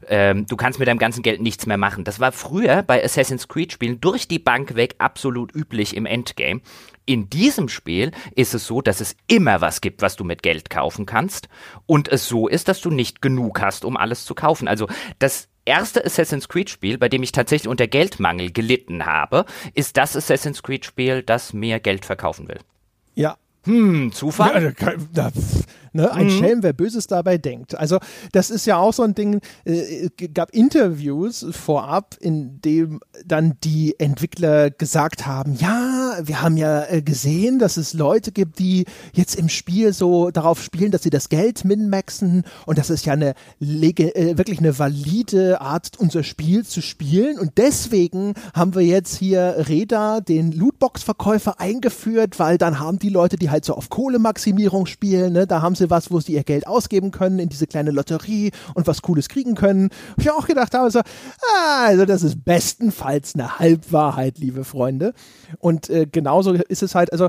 Ähm, 0.08 0.46
du 0.46 0.56
kannst 0.56 0.78
mit 0.78 0.88
deinem 0.88 0.98
ganzen 0.98 1.22
Geld 1.22 1.40
nichts 1.40 1.66
mehr 1.66 1.76
machen. 1.76 2.04
Das 2.04 2.20
war 2.20 2.32
früher 2.32 2.82
bei 2.82 3.02
Assassin's 3.02 3.48
Creed 3.48 3.72
Spielen 3.72 4.00
durch 4.00 4.28
die 4.28 4.38
Bank 4.38 4.74
weg 4.74 4.94
absolut 5.04 5.54
üblich 5.54 5.96
im 5.96 6.06
Endgame. 6.06 6.60
In 7.06 7.28
diesem 7.28 7.68
Spiel 7.68 8.12
ist 8.34 8.54
es 8.54 8.66
so, 8.66 8.80
dass 8.80 9.00
es 9.00 9.14
immer 9.26 9.60
was 9.60 9.80
gibt, 9.80 10.02
was 10.02 10.16
du 10.16 10.24
mit 10.24 10.42
Geld 10.42 10.70
kaufen 10.70 11.06
kannst 11.06 11.48
und 11.86 12.08
es 12.08 12.26
so 12.26 12.48
ist, 12.48 12.68
dass 12.68 12.80
du 12.80 12.90
nicht 12.90 13.20
genug 13.20 13.60
hast, 13.60 13.84
um 13.84 13.96
alles 13.96 14.24
zu 14.24 14.34
kaufen. 14.34 14.66
Also 14.66 14.88
das 15.18 15.48
erste 15.66 16.04
Assassin's 16.04 16.48
Creed 16.48 16.70
Spiel, 16.70 16.98
bei 16.98 17.08
dem 17.08 17.22
ich 17.22 17.32
tatsächlich 17.32 17.68
unter 17.68 17.86
Geldmangel 17.86 18.52
gelitten 18.52 19.06
habe, 19.06 19.44
ist 19.74 19.96
das 19.96 20.16
Assassin's 20.16 20.62
Creed 20.62 20.84
Spiel, 20.84 21.22
das 21.22 21.52
mehr 21.52 21.78
Geld 21.78 22.04
verkaufen 22.04 22.48
will. 22.48 22.60
Hm, 23.64 24.12
Zufall? 24.12 24.74
Ja, 25.14 25.30
Ne? 25.96 26.10
Ein 26.12 26.26
mhm. 26.26 26.30
Schelm, 26.30 26.62
wer 26.64 26.72
Böses 26.72 27.06
dabei 27.06 27.38
denkt. 27.38 27.78
Also 27.78 28.00
das 28.32 28.50
ist 28.50 28.66
ja 28.66 28.78
auch 28.78 28.92
so 28.92 29.04
ein 29.04 29.14
Ding, 29.14 29.40
äh, 29.64 30.08
gab 30.34 30.50
Interviews 30.50 31.46
vorab, 31.52 32.16
in 32.20 32.60
dem 32.62 32.98
dann 33.24 33.54
die 33.62 33.94
Entwickler 34.00 34.70
gesagt 34.70 35.24
haben, 35.24 35.54
ja, 35.54 36.03
wir 36.22 36.42
haben 36.42 36.56
ja 36.56 36.84
äh, 36.84 37.02
gesehen, 37.02 37.58
dass 37.58 37.76
es 37.76 37.92
Leute 37.92 38.32
gibt, 38.32 38.58
die 38.58 38.84
jetzt 39.12 39.36
im 39.36 39.48
Spiel 39.48 39.92
so 39.92 40.30
darauf 40.30 40.62
spielen, 40.62 40.90
dass 40.90 41.02
sie 41.02 41.10
das 41.10 41.28
Geld 41.28 41.64
minmaxen 41.64 42.44
und 42.66 42.78
das 42.78 42.90
ist 42.90 43.06
ja 43.06 43.12
eine 43.12 43.34
äh, 43.60 44.38
wirklich 44.38 44.58
eine 44.58 44.78
valide 44.78 45.60
Art, 45.60 45.98
unser 45.98 46.22
Spiel 46.22 46.64
zu 46.64 46.80
spielen 46.82 47.38
und 47.38 47.52
deswegen 47.56 48.34
haben 48.54 48.74
wir 48.74 48.82
jetzt 48.82 49.16
hier 49.16 49.66
Reda, 49.68 50.20
den 50.20 50.52
Lootbox-Verkäufer 50.52 51.60
eingeführt, 51.60 52.38
weil 52.38 52.58
dann 52.58 52.80
haben 52.80 52.98
die 52.98 53.08
Leute, 53.08 53.36
die 53.36 53.50
halt 53.50 53.64
so 53.64 53.74
auf 53.74 53.88
Kohlemaximierung 53.88 54.86
spielen, 54.86 55.32
ne, 55.32 55.46
da 55.46 55.62
haben 55.62 55.74
sie 55.74 55.90
was, 55.90 56.10
wo 56.10 56.20
sie 56.20 56.32
ihr 56.32 56.44
Geld 56.44 56.66
ausgeben 56.66 57.10
können 57.10 57.38
in 57.38 57.48
diese 57.48 57.66
kleine 57.66 57.90
Lotterie 57.90 58.50
und 58.74 58.86
was 58.86 59.02
Cooles 59.02 59.28
kriegen 59.28 59.54
können. 59.54 59.90
Ich 60.16 60.30
auch 60.30 60.46
gedacht 60.46 60.74
habe, 60.74 60.90
so, 60.90 61.00
ah, 61.00 61.84
also 61.84 62.04
das 62.04 62.22
ist 62.22 62.44
bestenfalls 62.44 63.34
eine 63.34 63.58
Halbwahrheit, 63.58 64.38
liebe 64.38 64.64
Freunde. 64.64 65.14
Und 65.58 65.88
äh, 65.90 66.03
genauso 66.06 66.52
ist 66.52 66.82
es 66.82 66.94
halt, 66.94 67.12
also 67.12 67.28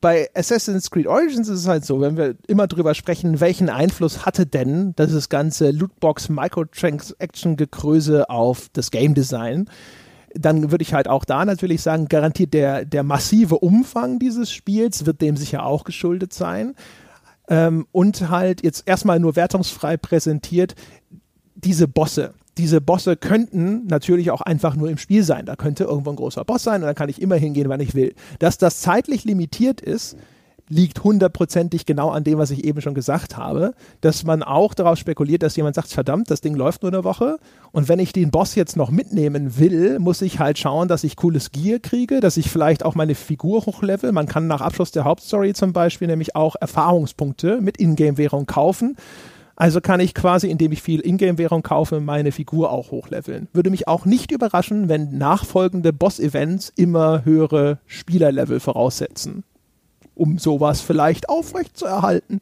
bei 0.00 0.28
Assassin's 0.34 0.90
Creed 0.90 1.06
Origins 1.06 1.48
ist 1.48 1.60
es 1.60 1.68
halt 1.68 1.84
so, 1.84 2.00
wenn 2.00 2.16
wir 2.16 2.34
immer 2.48 2.66
drüber 2.66 2.94
sprechen, 2.94 3.40
welchen 3.40 3.68
Einfluss 3.68 4.26
hatte 4.26 4.46
denn 4.46 4.94
das 4.96 5.28
ganze 5.28 5.70
Lootbox 5.70 6.28
Microtransaction 6.28 7.56
Gekröse 7.56 8.28
auf 8.28 8.68
das 8.72 8.90
Game 8.90 9.14
Design? 9.14 9.68
dann 10.34 10.70
würde 10.70 10.82
ich 10.82 10.94
halt 10.94 11.08
auch 11.08 11.26
da 11.26 11.44
natürlich 11.44 11.82
sagen, 11.82 12.06
garantiert 12.08 12.54
der, 12.54 12.84
der 12.84 13.02
massive 13.02 13.58
Umfang 13.58 14.18
dieses 14.18 14.50
Spiels 14.50 15.06
wird 15.06 15.20
dem 15.20 15.36
sicher 15.36 15.64
auch 15.66 15.84
geschuldet 15.84 16.32
sein 16.32 16.74
ähm, 17.48 17.86
und 17.92 18.28
halt 18.30 18.62
jetzt 18.62 18.84
erstmal 18.86 19.20
nur 19.20 19.36
wertungsfrei 19.36 19.96
präsentiert, 19.96 20.74
diese 21.54 21.88
Bosse. 21.88 22.34
Diese 22.58 22.80
Bosse 22.80 23.16
könnten 23.16 23.86
natürlich 23.86 24.30
auch 24.30 24.42
einfach 24.42 24.76
nur 24.76 24.90
im 24.90 24.98
Spiel 24.98 25.22
sein. 25.22 25.46
Da 25.46 25.56
könnte 25.56 25.84
irgendwo 25.84 26.10
ein 26.10 26.16
großer 26.16 26.44
Boss 26.44 26.62
sein 26.62 26.82
und 26.82 26.86
dann 26.86 26.94
kann 26.94 27.08
ich 27.08 27.22
immer 27.22 27.36
hingehen, 27.36 27.68
wann 27.68 27.80
ich 27.80 27.94
will. 27.94 28.14
Dass 28.38 28.58
das 28.58 28.80
zeitlich 28.80 29.24
limitiert 29.24 29.80
ist, 29.80 30.16
liegt 30.72 31.04
hundertprozentig 31.04 31.86
genau 31.86 32.10
an 32.10 32.24
dem, 32.24 32.38
was 32.38 32.50
ich 32.50 32.64
eben 32.64 32.80
schon 32.80 32.94
gesagt 32.94 33.36
habe, 33.36 33.74
dass 34.00 34.24
man 34.24 34.42
auch 34.42 34.74
darauf 34.74 34.98
spekuliert, 34.98 35.42
dass 35.42 35.56
jemand 35.56 35.74
sagt, 35.74 35.88
verdammt, 35.88 36.30
das 36.30 36.40
Ding 36.40 36.54
läuft 36.54 36.82
nur 36.82 36.92
eine 36.92 37.04
Woche 37.04 37.36
und 37.72 37.88
wenn 37.88 37.98
ich 37.98 38.12
den 38.12 38.30
Boss 38.30 38.54
jetzt 38.54 38.76
noch 38.76 38.90
mitnehmen 38.90 39.58
will, 39.58 39.98
muss 39.98 40.22
ich 40.22 40.38
halt 40.38 40.58
schauen, 40.58 40.88
dass 40.88 41.04
ich 41.04 41.16
cooles 41.16 41.50
Gear 41.50 41.78
kriege, 41.78 42.20
dass 42.20 42.38
ich 42.38 42.50
vielleicht 42.50 42.84
auch 42.84 42.94
meine 42.94 43.14
Figur 43.14 43.66
hochlevel. 43.66 44.12
Man 44.12 44.26
kann 44.26 44.46
nach 44.46 44.62
Abschluss 44.62 44.92
der 44.92 45.04
Hauptstory 45.04 45.52
zum 45.52 45.72
Beispiel 45.72 46.08
nämlich 46.08 46.36
auch 46.36 46.56
Erfahrungspunkte 46.58 47.60
mit 47.60 47.78
Ingame-Währung 47.78 48.46
kaufen. 48.46 48.96
Also 49.62 49.80
kann 49.80 50.00
ich 50.00 50.12
quasi, 50.12 50.48
indem 50.48 50.72
ich 50.72 50.82
viel 50.82 50.98
Ingame-Währung 51.06 51.62
kaufe, 51.62 52.00
meine 52.00 52.32
Figur 52.32 52.72
auch 52.72 52.90
hochleveln. 52.90 53.46
Würde 53.52 53.70
mich 53.70 53.86
auch 53.86 54.06
nicht 54.06 54.32
überraschen, 54.32 54.88
wenn 54.88 55.16
nachfolgende 55.18 55.92
Boss-Events 55.92 56.72
immer 56.74 57.24
höhere 57.24 57.78
Spielerlevel 57.86 58.58
voraussetzen 58.58 59.44
um 60.14 60.38
sowas 60.38 60.80
vielleicht 60.80 61.28
aufrechtzuerhalten. 61.28 62.40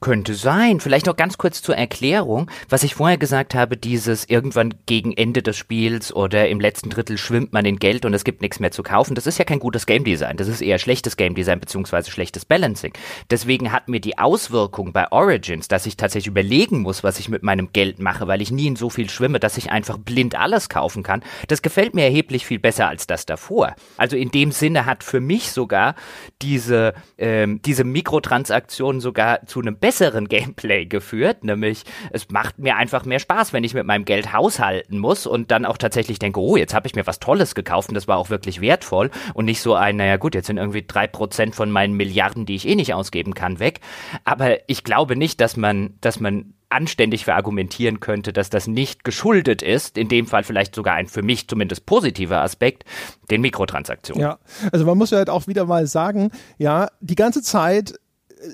Könnte 0.00 0.34
sein. 0.34 0.78
Vielleicht 0.78 1.06
noch 1.06 1.16
ganz 1.16 1.38
kurz 1.38 1.60
zur 1.60 1.76
Erklärung, 1.76 2.48
was 2.68 2.84
ich 2.84 2.94
vorher 2.94 3.18
gesagt 3.18 3.56
habe, 3.56 3.76
dieses 3.76 4.28
irgendwann 4.28 4.74
gegen 4.86 5.12
Ende 5.12 5.42
des 5.42 5.56
Spiels 5.56 6.12
oder 6.14 6.48
im 6.48 6.60
letzten 6.60 6.90
Drittel 6.90 7.18
schwimmt 7.18 7.52
man 7.52 7.64
in 7.64 7.80
Geld 7.80 8.04
und 8.04 8.14
es 8.14 8.22
gibt 8.22 8.40
nichts 8.40 8.60
mehr 8.60 8.70
zu 8.70 8.84
kaufen. 8.84 9.16
Das 9.16 9.26
ist 9.26 9.38
ja 9.38 9.44
kein 9.44 9.58
gutes 9.58 9.86
Game 9.86 10.04
Design. 10.04 10.36
Das 10.36 10.46
ist 10.46 10.60
eher 10.60 10.78
schlechtes 10.78 11.16
Game 11.16 11.34
Design 11.34 11.58
beziehungsweise 11.58 12.12
schlechtes 12.12 12.44
Balancing. 12.44 12.92
Deswegen 13.28 13.72
hat 13.72 13.88
mir 13.88 14.00
die 14.00 14.18
Auswirkung 14.18 14.92
bei 14.92 15.10
Origins, 15.10 15.66
dass 15.66 15.84
ich 15.86 15.96
tatsächlich 15.96 16.28
überlegen 16.28 16.80
muss, 16.80 17.02
was 17.02 17.18
ich 17.18 17.28
mit 17.28 17.42
meinem 17.42 17.72
Geld 17.72 17.98
mache, 17.98 18.28
weil 18.28 18.40
ich 18.40 18.52
nie 18.52 18.68
in 18.68 18.76
so 18.76 18.90
viel 18.90 19.10
schwimme, 19.10 19.40
dass 19.40 19.58
ich 19.58 19.72
einfach 19.72 19.98
blind 19.98 20.36
alles 20.36 20.68
kaufen 20.68 21.02
kann. 21.02 21.24
Das 21.48 21.60
gefällt 21.60 21.94
mir 21.94 22.04
erheblich 22.04 22.46
viel 22.46 22.60
besser 22.60 22.88
als 22.88 23.08
das 23.08 23.26
davor. 23.26 23.74
Also 23.96 24.16
in 24.16 24.30
dem 24.30 24.52
Sinne 24.52 24.86
hat 24.86 25.02
für 25.02 25.20
mich 25.20 25.50
sogar 25.50 25.96
diese, 26.40 26.94
ähm, 27.18 27.60
diese 27.62 27.82
Mikrotransaktion 27.82 29.00
sogar 29.00 29.44
zu 29.46 29.60
einem 29.60 29.76
besseren 29.88 30.28
Gameplay 30.28 30.84
geführt, 30.84 31.44
nämlich 31.44 31.84
es 32.10 32.28
macht 32.28 32.58
mir 32.58 32.76
einfach 32.76 33.06
mehr 33.06 33.20
Spaß, 33.20 33.54
wenn 33.54 33.64
ich 33.64 33.72
mit 33.72 33.86
meinem 33.86 34.04
Geld 34.04 34.34
haushalten 34.34 34.98
muss 34.98 35.26
und 35.26 35.50
dann 35.50 35.64
auch 35.64 35.78
tatsächlich 35.78 36.18
denke, 36.18 36.40
oh, 36.40 36.58
jetzt 36.58 36.74
habe 36.74 36.86
ich 36.86 36.94
mir 36.94 37.06
was 37.06 37.20
Tolles 37.20 37.54
gekauft 37.54 37.88
und 37.88 37.94
das 37.94 38.06
war 38.06 38.18
auch 38.18 38.28
wirklich 38.28 38.60
wertvoll 38.60 39.10
und 39.32 39.46
nicht 39.46 39.62
so 39.62 39.74
ein, 39.74 39.96
naja 39.96 40.18
gut, 40.18 40.34
jetzt 40.34 40.48
sind 40.48 40.58
irgendwie 40.58 40.84
drei 40.86 41.06
Prozent 41.06 41.54
von 41.54 41.70
meinen 41.70 41.94
Milliarden, 41.94 42.44
die 42.44 42.54
ich 42.54 42.68
eh 42.68 42.74
nicht 42.74 42.92
ausgeben 42.92 43.32
kann, 43.32 43.60
weg. 43.60 43.80
Aber 44.24 44.58
ich 44.68 44.84
glaube 44.84 45.16
nicht, 45.16 45.40
dass 45.40 45.56
man, 45.56 45.94
dass 46.02 46.20
man 46.20 46.52
anständig 46.68 47.24
verargumentieren 47.24 47.98
könnte, 48.00 48.34
dass 48.34 48.50
das 48.50 48.66
nicht 48.66 49.04
geschuldet 49.04 49.62
ist, 49.62 49.96
in 49.96 50.08
dem 50.08 50.26
Fall 50.26 50.44
vielleicht 50.44 50.74
sogar 50.74 50.96
ein 50.96 51.06
für 51.06 51.22
mich 51.22 51.48
zumindest 51.48 51.86
positiver 51.86 52.42
Aspekt, 52.42 52.84
den 53.30 53.40
Mikrotransaktionen. 53.40 54.20
Ja, 54.20 54.38
also 54.70 54.84
man 54.84 54.98
muss 54.98 55.12
ja 55.12 55.16
halt 55.16 55.30
auch 55.30 55.46
wieder 55.46 55.64
mal 55.64 55.86
sagen, 55.86 56.30
ja, 56.58 56.90
die 57.00 57.14
ganze 57.14 57.40
Zeit 57.40 57.98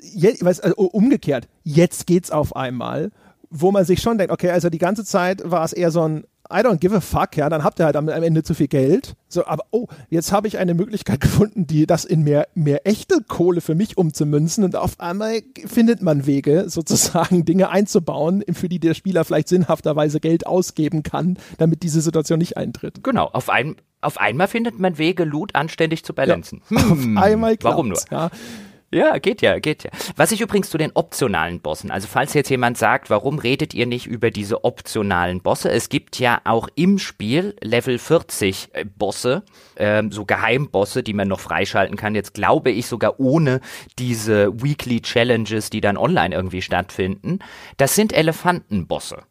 je, 0.02 0.36
weiß, 0.40 0.60
also 0.60 0.76
umgekehrt, 0.76 1.48
jetzt 1.62 2.06
geht's 2.06 2.30
auf 2.30 2.56
einmal, 2.56 3.10
wo 3.50 3.70
man 3.70 3.84
sich 3.84 4.00
schon 4.00 4.18
denkt, 4.18 4.32
okay, 4.32 4.50
also 4.50 4.70
die 4.70 4.78
ganze 4.78 5.04
Zeit 5.04 5.42
war 5.44 5.64
es 5.64 5.72
eher 5.72 5.90
so 5.90 6.06
ein 6.06 6.24
I 6.52 6.58
don't 6.58 6.76
give 6.76 6.94
a 6.94 7.00
fuck, 7.00 7.36
ja, 7.36 7.48
dann 7.48 7.64
habt 7.64 7.80
ihr 7.80 7.86
halt 7.86 7.96
am, 7.96 8.08
am 8.08 8.22
Ende 8.22 8.42
zu 8.42 8.54
viel 8.54 8.68
Geld. 8.68 9.16
So, 9.28 9.46
aber 9.46 9.64
oh, 9.70 9.86
jetzt 10.10 10.30
habe 10.30 10.46
ich 10.46 10.58
eine 10.58 10.74
Möglichkeit 10.74 11.20
gefunden, 11.22 11.66
die 11.66 11.86
das 11.86 12.04
in 12.04 12.22
mehr, 12.22 12.48
mehr 12.54 12.86
echte 12.86 13.22
Kohle 13.26 13.60
für 13.60 13.74
mich 13.74 13.96
umzumünzen 13.96 14.62
und 14.62 14.76
auf 14.76 15.00
einmal 15.00 15.40
findet 15.64 16.02
man 16.02 16.26
Wege, 16.26 16.68
sozusagen 16.68 17.44
Dinge 17.46 17.70
einzubauen, 17.70 18.44
für 18.52 18.68
die 18.68 18.78
der 18.78 18.94
Spieler 18.94 19.24
vielleicht 19.24 19.48
sinnhafterweise 19.48 20.20
Geld 20.20 20.46
ausgeben 20.46 21.02
kann, 21.02 21.38
damit 21.56 21.82
diese 21.82 22.02
Situation 22.02 22.38
nicht 22.38 22.56
eintritt. 22.58 23.02
Genau, 23.02 23.26
auf 23.32 23.48
ein, 23.48 23.76
auf 24.02 24.20
einmal 24.20 24.48
findet 24.48 24.78
man 24.78 24.98
Wege, 24.98 25.24
Loot 25.24 25.54
anständig 25.54 26.04
zu 26.04 26.12
balancen. 26.12 26.60
Ja, 26.70 26.90
hm, 26.90 27.16
auf 27.16 27.24
einmal 27.24 27.56
Warum 27.62 27.88
nur? 27.88 27.98
Ja. 28.10 28.30
Ja, 28.94 29.18
geht 29.18 29.42
ja, 29.42 29.58
geht 29.58 29.82
ja. 29.82 29.90
Was 30.14 30.30
ich 30.30 30.40
übrigens 30.40 30.70
zu 30.70 30.78
den 30.78 30.92
optionalen 30.94 31.60
Bossen, 31.60 31.90
also 31.90 32.06
falls 32.06 32.32
jetzt 32.32 32.48
jemand 32.48 32.78
sagt, 32.78 33.10
warum 33.10 33.40
redet 33.40 33.74
ihr 33.74 33.86
nicht 33.86 34.06
über 34.06 34.30
diese 34.30 34.64
optionalen 34.64 35.40
Bosse? 35.42 35.68
Es 35.70 35.88
gibt 35.88 36.20
ja 36.20 36.40
auch 36.44 36.68
im 36.76 36.98
Spiel 36.98 37.56
Level 37.60 37.98
40 37.98 38.68
äh, 38.72 38.84
Bosse, 38.84 39.42
ähm, 39.76 40.12
so 40.12 40.24
Geheimbosse, 40.24 41.02
die 41.02 41.12
man 41.12 41.26
noch 41.26 41.40
freischalten 41.40 41.96
kann. 41.96 42.14
Jetzt 42.14 42.34
glaube 42.34 42.70
ich 42.70 42.86
sogar 42.86 43.18
ohne 43.18 43.60
diese 43.98 44.62
Weekly 44.62 45.00
Challenges, 45.00 45.70
die 45.70 45.80
dann 45.80 45.96
online 45.96 46.32
irgendwie 46.32 46.62
stattfinden. 46.62 47.40
Das 47.76 47.96
sind 47.96 48.12
Elefantenbosse. 48.12 49.22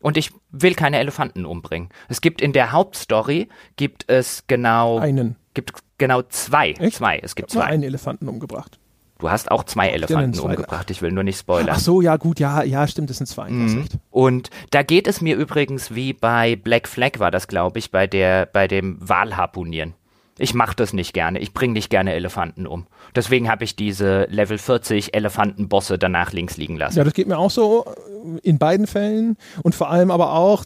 Und 0.00 0.16
ich 0.16 0.32
will 0.50 0.74
keine 0.74 0.98
Elefanten 0.98 1.44
umbringen. 1.44 1.90
Es 2.08 2.22
gibt 2.22 2.40
in 2.40 2.52
der 2.52 2.72
Hauptstory 2.72 3.48
gibt 3.76 4.04
es 4.08 4.44
genau 4.46 4.98
einen. 4.98 5.36
Gibt 5.54 5.72
genau 5.98 6.22
zwei. 6.22 6.70
Echt? 6.70 6.96
Zwei. 6.96 7.18
Es 7.22 7.34
gibt 7.34 7.50
Ich 7.50 7.54
zwei. 7.54 7.64
einen 7.66 7.82
Elefanten 7.82 8.26
umgebracht. 8.26 8.78
Du 9.22 9.30
hast 9.30 9.52
auch 9.52 9.62
zwei 9.62 9.90
Elefanten 9.90 10.34
zwei. 10.34 10.50
umgebracht. 10.50 10.90
Ich 10.90 11.00
will 11.00 11.12
nur 11.12 11.22
nicht 11.22 11.38
spoilern. 11.38 11.68
Ach 11.70 11.78
so, 11.78 12.00
ja 12.00 12.16
gut, 12.16 12.40
ja, 12.40 12.64
ja, 12.64 12.88
stimmt, 12.88 13.08
das 13.08 13.18
sind 13.18 13.28
zwei. 13.28 13.50
Mhm. 13.50 13.84
Und 14.10 14.50
da 14.70 14.82
geht 14.82 15.06
es 15.06 15.20
mir 15.20 15.36
übrigens 15.36 15.94
wie 15.94 16.12
bei 16.12 16.56
Black 16.56 16.88
Flag 16.88 17.20
war 17.20 17.30
das, 17.30 17.46
glaube 17.46 17.78
ich, 17.78 17.92
bei 17.92 18.08
der 18.08 18.46
bei 18.46 18.66
dem 18.66 18.96
Walharpunieren. 19.00 19.94
Ich 20.38 20.54
mache 20.54 20.74
das 20.74 20.92
nicht 20.92 21.14
gerne. 21.14 21.38
Ich 21.38 21.54
bringe 21.54 21.72
nicht 21.72 21.88
gerne 21.88 22.14
Elefanten 22.14 22.66
um. 22.66 22.88
Deswegen 23.14 23.48
habe 23.48 23.62
ich 23.62 23.76
diese 23.76 24.24
Level 24.24 24.58
40 24.58 25.14
Elefantenbosse 25.14 25.98
danach 25.98 26.32
links 26.32 26.56
liegen 26.56 26.76
lassen. 26.76 26.98
Ja, 26.98 27.04
das 27.04 27.14
geht 27.14 27.28
mir 27.28 27.38
auch 27.38 27.52
so 27.52 27.84
äh, 27.84 28.40
in 28.42 28.58
beiden 28.58 28.88
Fällen 28.88 29.36
und 29.62 29.76
vor 29.76 29.88
allem 29.88 30.10
aber 30.10 30.32
auch, 30.32 30.64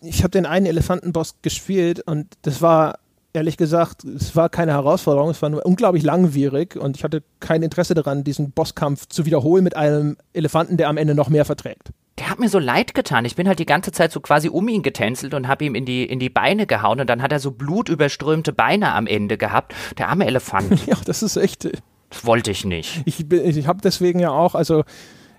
ich 0.00 0.22
habe 0.22 0.30
den 0.30 0.46
einen 0.46 0.64
Elefantenboss 0.64 1.42
gespielt 1.42 2.00
und 2.06 2.26
das 2.40 2.62
war 2.62 3.00
ehrlich 3.38 3.56
gesagt, 3.56 4.04
es 4.04 4.36
war 4.36 4.48
keine 4.50 4.72
Herausforderung, 4.72 5.30
es 5.30 5.40
war 5.40 5.48
nur 5.48 5.64
unglaublich 5.64 6.02
langwierig 6.04 6.76
und 6.76 6.96
ich 6.96 7.04
hatte 7.04 7.22
kein 7.40 7.62
Interesse 7.62 7.94
daran, 7.94 8.22
diesen 8.24 8.50
Bosskampf 8.52 9.06
zu 9.08 9.24
wiederholen 9.24 9.64
mit 9.64 9.76
einem 9.76 10.16
Elefanten, 10.34 10.76
der 10.76 10.88
am 10.88 10.96
Ende 10.98 11.14
noch 11.14 11.28
mehr 11.30 11.44
verträgt. 11.44 11.88
Der 12.18 12.28
hat 12.30 12.40
mir 12.40 12.48
so 12.48 12.58
leid 12.58 12.94
getan. 12.94 13.24
Ich 13.24 13.36
bin 13.36 13.46
halt 13.46 13.60
die 13.60 13.64
ganze 13.66 13.92
Zeit 13.92 14.10
so 14.12 14.20
quasi 14.20 14.48
um 14.48 14.66
ihn 14.68 14.82
getänzelt 14.82 15.34
und 15.34 15.46
habe 15.48 15.64
ihm 15.64 15.74
in 15.76 15.84
die, 15.84 16.04
in 16.04 16.18
die 16.18 16.28
Beine 16.30 16.66
gehauen 16.66 17.00
und 17.00 17.08
dann 17.08 17.22
hat 17.22 17.30
er 17.32 17.38
so 17.38 17.52
blutüberströmte 17.52 18.52
Beine 18.52 18.92
am 18.92 19.06
Ende 19.06 19.38
gehabt. 19.38 19.72
Der 19.98 20.08
arme 20.08 20.26
Elefant. 20.26 20.80
Ja, 20.86 20.96
das 21.04 21.22
ist 21.22 21.36
echt. 21.36 21.64
Das 22.10 22.24
wollte 22.26 22.50
ich 22.50 22.64
nicht. 22.64 23.02
Ich, 23.04 23.28
bin- 23.28 23.44
ich 23.46 23.66
habe 23.68 23.80
deswegen 23.82 24.18
ja 24.18 24.30
auch, 24.30 24.54
also 24.56 24.82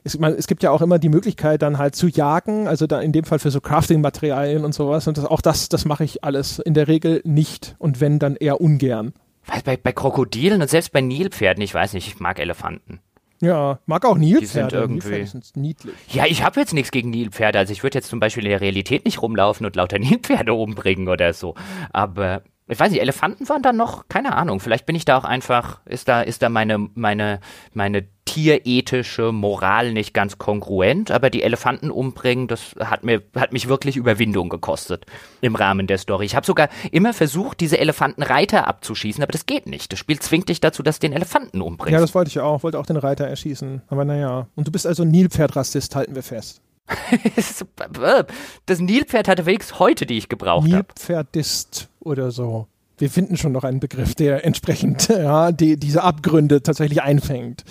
es, 0.04 0.18
man, 0.20 0.34
es 0.34 0.48
gibt 0.48 0.64
ja 0.64 0.72
auch 0.72 0.82
immer 0.82 1.00
die 1.00 1.10
Möglichkeit, 1.10 1.62
dann 1.62 1.78
halt 1.78 1.96
zu 1.96 2.08
jagen, 2.08 2.68
also 2.68 2.88
da 2.88 3.00
in 3.02 3.12
dem 3.12 3.26
Fall 3.26 3.40
für 3.40 3.52
so 3.52 3.62
Crafting-Materialien 3.62 4.64
und 4.66 4.74
sowas. 4.74 5.08
Und 5.08 5.18
das, 5.18 5.26
auch 5.26 5.42
das, 5.42 5.70
das 5.70 5.86
mache 5.86 6.04
ich 6.04 6.24
alles 6.24 6.60
in 6.60 6.74
der 6.74 6.88
Regel 6.88 7.22
nicht 7.26 7.76
und 7.80 8.02
wenn 8.02 8.20
dann 8.20 8.36
eher 8.36 8.62
ungern. 8.62 9.14
Weil 9.46 9.62
bei, 9.64 9.78
bei 9.78 9.92
Krokodilen 9.92 10.62
und 10.62 10.70
selbst 10.70 10.92
bei 10.92 11.02
Nilpferden, 11.02 11.64
ich 11.64 11.74
weiß 11.74 11.94
nicht, 11.94 12.08
ich 12.08 12.20
mag 12.20 12.40
Elefanten. 12.40 13.00
Ja, 13.42 13.80
mag 13.86 14.06
auch 14.06 14.18
Nilpferde. 14.18 14.48
sind 14.70 14.74
irgendwie- 14.74 14.94
Nilpferde 15.10 15.28
sind 15.28 15.56
niedlich. 15.56 15.94
Ja, 16.10 16.26
ich 16.26 16.44
habe 16.44 16.60
jetzt 16.60 16.74
nichts 16.74 16.92
gegen 16.92 17.10
Nilpferde. 17.10 17.58
Also 17.58 17.72
ich 17.72 17.84
würde 17.84 17.98
jetzt 17.98 18.10
zum 18.10 18.20
Beispiel 18.20 18.44
in 18.44 18.50
der 18.50 18.60
Realität 18.62 19.06
nicht 19.06 19.22
rumlaufen 19.22 19.66
und 19.66 19.76
lauter 19.78 19.98
Nilpferde 20.00 20.54
umbringen 20.54 21.08
oder 21.08 21.32
so. 21.34 21.56
Aber 21.92 22.42
ich 22.70 22.80
weiß 22.80 22.92
nicht, 22.92 23.02
Elefanten 23.02 23.50
waren 23.50 23.64
da 23.64 23.74
noch, 23.74 24.08
keine 24.10 24.36
Ahnung. 24.36 24.60
Vielleicht 24.60 24.86
bin 24.86 24.96
ich 24.96 25.04
da 25.04 25.18
auch 25.18 25.24
einfach, 25.24 25.82
ist 25.86 26.08
da, 26.08 26.22
ist 26.22 26.44
da 26.44 26.50
meine, 26.50 26.90
meine, 26.94 27.40
meine 27.74 28.06
tierethische 28.26 29.32
Moral 29.32 29.92
nicht 29.92 30.14
ganz 30.14 30.38
kongruent, 30.38 31.10
aber 31.10 31.32
die 31.32 31.42
Elefanten 31.42 31.90
umbringen, 31.90 32.48
das 32.48 32.76
hat 32.80 33.04
mir, 33.04 33.24
hat 33.36 33.54
mich 33.54 33.68
wirklich 33.68 33.98
Überwindung 33.98 34.50
gekostet 34.50 35.08
im 35.42 35.56
Rahmen 35.56 35.88
der 35.88 35.98
Story. 35.98 36.26
Ich 36.26 36.36
habe 36.36 36.46
sogar 36.46 36.70
immer 36.92 37.14
versucht, 37.14 37.60
diese 37.60 37.80
Elefantenreiter 37.80 38.68
abzuschießen, 38.68 39.24
aber 39.24 39.32
das 39.32 39.48
geht 39.48 39.66
nicht. 39.66 39.92
Das 39.92 39.98
Spiel 39.98 40.20
zwingt 40.20 40.48
dich 40.50 40.62
dazu, 40.62 40.84
dass 40.84 41.00
du 41.00 41.08
den 41.08 41.16
Elefanten 41.16 41.62
umbringst. 41.62 41.94
Ja, 41.94 42.00
das 42.00 42.14
wollte 42.14 42.30
ich 42.30 42.40
auch. 42.40 42.62
Wollte 42.62 42.78
auch 42.78 42.86
den 42.86 42.98
Reiter 42.98 43.26
erschießen. 43.26 43.82
Aber 43.88 44.06
naja. 44.06 44.48
Und 44.56 44.68
du 44.68 44.72
bist 44.72 44.86
also 44.86 45.04
Nilpferdrassist, 45.06 45.96
halten 45.96 46.14
wir 46.14 46.24
fest. 46.24 46.62
Das 48.66 48.80
Nilpferd 48.80 49.28
hatte 49.28 49.46
wenigstens 49.46 49.80
heute, 49.80 50.06
die 50.06 50.18
ich 50.18 50.30
gebraucht 50.30 50.66
habe. 50.66 50.76
Nilpferdist 50.76 51.90
oder 52.00 52.32
so. 52.32 52.68
Wir 52.98 53.10
finden 53.10 53.38
schon 53.38 53.52
noch 53.52 53.64
einen 53.64 53.80
Begriff, 53.80 54.16
der 54.16 54.46
entsprechend 54.46 55.08
ja, 55.10 55.52
die, 55.52 55.78
diese 55.78 56.04
Abgründe 56.04 56.62
tatsächlich 56.62 57.02
einfängt. 57.02 57.64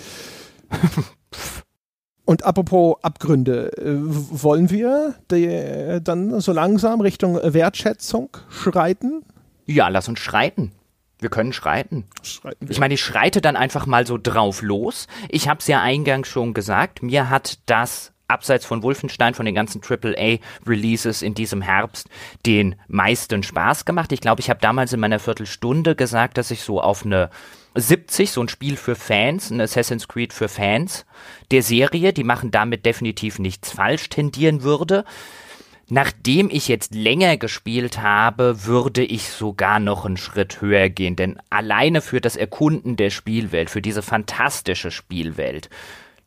Und 2.25 2.43
apropos 2.43 2.97
Abgründe, 3.01 3.75
äh, 3.77 3.95
wollen 3.97 4.69
wir 4.69 5.15
die, 5.31 5.99
dann 6.03 6.39
so 6.41 6.51
langsam 6.51 7.01
Richtung 7.01 7.39
Wertschätzung 7.41 8.29
schreiten? 8.49 9.23
Ja, 9.65 9.87
lass 9.87 10.07
uns 10.07 10.19
schreiten. 10.19 10.71
Wir 11.19 11.29
können 11.29 11.53
schreiten. 11.53 12.05
Schreiten 12.23 12.67
wir. 12.67 12.71
Ich 12.71 12.79
meine, 12.79 12.93
ich 12.93 13.01
schreite 13.01 13.41
dann 13.41 13.55
einfach 13.55 13.85
mal 13.85 14.05
so 14.05 14.17
drauf 14.17 14.61
los. 14.61 15.07
Ich 15.27 15.49
habe 15.49 15.59
es 15.59 15.67
ja 15.67 15.81
eingangs 15.81 16.27
schon 16.27 16.53
gesagt, 16.53 17.03
mir 17.03 17.29
hat 17.29 17.59
das 17.65 18.13
abseits 18.29 18.65
von 18.65 18.83
Wolfenstein, 18.83 19.33
von 19.33 19.45
den 19.45 19.55
ganzen 19.55 19.81
AAA-Releases 19.81 21.21
in 21.21 21.33
diesem 21.33 21.61
Herbst, 21.61 22.09
den 22.45 22.75
meisten 22.87 23.43
Spaß 23.43 23.85
gemacht. 23.85 24.11
Ich 24.11 24.21
glaube, 24.21 24.41
ich 24.41 24.49
habe 24.49 24.59
damals 24.61 24.93
in 24.93 24.99
meiner 24.99 25.19
Viertelstunde 25.19 25.95
gesagt, 25.95 26.37
dass 26.37 26.51
ich 26.51 26.61
so 26.61 26.81
auf 26.81 27.05
eine 27.05 27.29
70, 27.75 28.31
so 28.31 28.41
ein 28.41 28.49
Spiel 28.49 28.77
für 28.77 28.95
Fans, 28.95 29.49
ein 29.49 29.61
Assassin's 29.61 30.07
Creed 30.07 30.33
für 30.33 30.49
Fans 30.49 31.05
der 31.51 31.63
Serie, 31.63 32.13
die 32.13 32.23
machen 32.23 32.51
damit 32.51 32.85
definitiv 32.85 33.39
nichts 33.39 33.71
falsch, 33.71 34.09
tendieren 34.09 34.63
würde. 34.63 35.05
Nachdem 35.91 36.51
ich 36.51 36.67
jetzt 36.67 36.93
länger 36.93 37.37
gespielt 37.37 37.99
habe, 37.99 38.65
würde 38.65 39.03
ich 39.03 39.29
sogar 39.29 39.79
noch 39.79 40.05
einen 40.05 40.17
Schritt 40.17 40.61
höher 40.61 40.87
gehen, 40.89 41.15
denn 41.15 41.39
alleine 41.49 42.01
für 42.01 42.21
das 42.21 42.35
Erkunden 42.35 42.95
der 42.95 43.09
Spielwelt, 43.09 43.71
für 43.71 43.81
diese 43.81 44.03
fantastische 44.03 44.91
Spielwelt, 44.91 45.69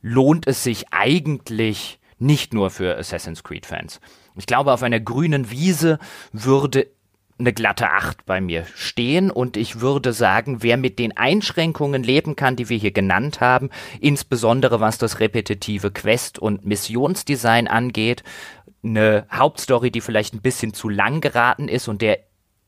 lohnt 0.03 0.47
es 0.47 0.63
sich 0.63 0.87
eigentlich 0.91 1.99
nicht 2.19 2.53
nur 2.53 2.71
für 2.71 2.99
Assassin's 2.99 3.43
Creed 3.43 3.67
Fans. 3.67 4.01
Ich 4.37 4.47
glaube, 4.47 4.73
auf 4.73 4.83
einer 4.83 5.01
grünen 5.01 5.51
Wiese 5.51 5.99
würde 6.33 6.89
eine 7.39 7.53
glatte 7.53 7.91
Acht 7.91 8.25
bei 8.25 8.41
mir 8.41 8.65
stehen 8.75 9.31
und 9.31 9.57
ich 9.57 9.81
würde 9.81 10.13
sagen, 10.13 10.63
wer 10.63 10.77
mit 10.77 10.99
den 10.99 11.17
Einschränkungen 11.17 12.03
leben 12.03 12.37
kann, 12.37 12.57
die 12.57 12.69
wir 12.69 12.77
hier 12.77 12.93
genannt 12.93 13.41
haben, 13.41 13.71
insbesondere 14.01 14.81
was 14.81 14.99
das 14.99 15.19
repetitive 15.19 15.91
Quest- 15.91 16.39
und 16.39 16.65
Missionsdesign 16.65 17.67
angeht, 17.67 18.23
eine 18.85 19.27
Hauptstory, 19.33 19.91
die 19.91 20.01
vielleicht 20.01 20.35
ein 20.35 20.43
bisschen 20.43 20.75
zu 20.75 20.89
lang 20.89 21.21
geraten 21.21 21.69
ist 21.69 21.89
und 21.89 22.03
der 22.03 22.19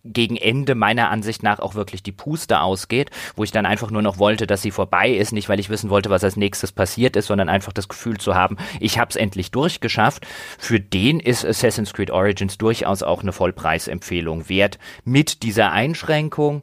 gegen 0.05 0.37
Ende 0.37 0.75
meiner 0.75 1.11
Ansicht 1.11 1.43
nach 1.43 1.59
auch 1.59 1.75
wirklich 1.75 2.03
die 2.03 2.13
Puste 2.13 2.61
ausgeht, 2.61 3.11
wo 3.37 3.45
ich 3.45 3.51
dann 3.51 3.67
einfach 3.67 3.91
nur 3.91 4.03
noch 4.03 4.19
wollte, 4.19 4.47
dass 4.47 4.63
sie 4.63 4.71
vorbei 4.71 5.11
ist, 5.11 5.33
nicht 5.33 5.49
weil 5.49 5.59
ich 5.59 5.71
wissen 5.71 5.91
wollte, 5.91 6.11
was 6.11 6.23
als 6.23 6.37
nächstes 6.37 6.73
passiert 6.73 7.17
ist, 7.17 7.27
sondern 7.27 7.49
einfach 7.49 7.73
das 7.73 7.89
Gefühl 7.89 8.19
zu 8.19 8.35
haben, 8.35 8.57
ich 8.81 8.99
habe 8.99 9.11
es 9.11 9.17
endlich 9.17 9.51
durchgeschafft. 9.51 10.27
Für 10.59 10.79
den 10.79 11.21
ist 11.21 11.45
Assassin's 11.45 11.93
Creed 11.93 12.11
Origins 12.11 12.59
durchaus 12.59 13.03
auch 13.03 13.23
eine 13.23 13.33
Vollpreisempfehlung 13.33 14.49
wert 14.49 14.79
mit 15.05 15.43
dieser 15.43 15.73
Einschränkung. 15.73 16.63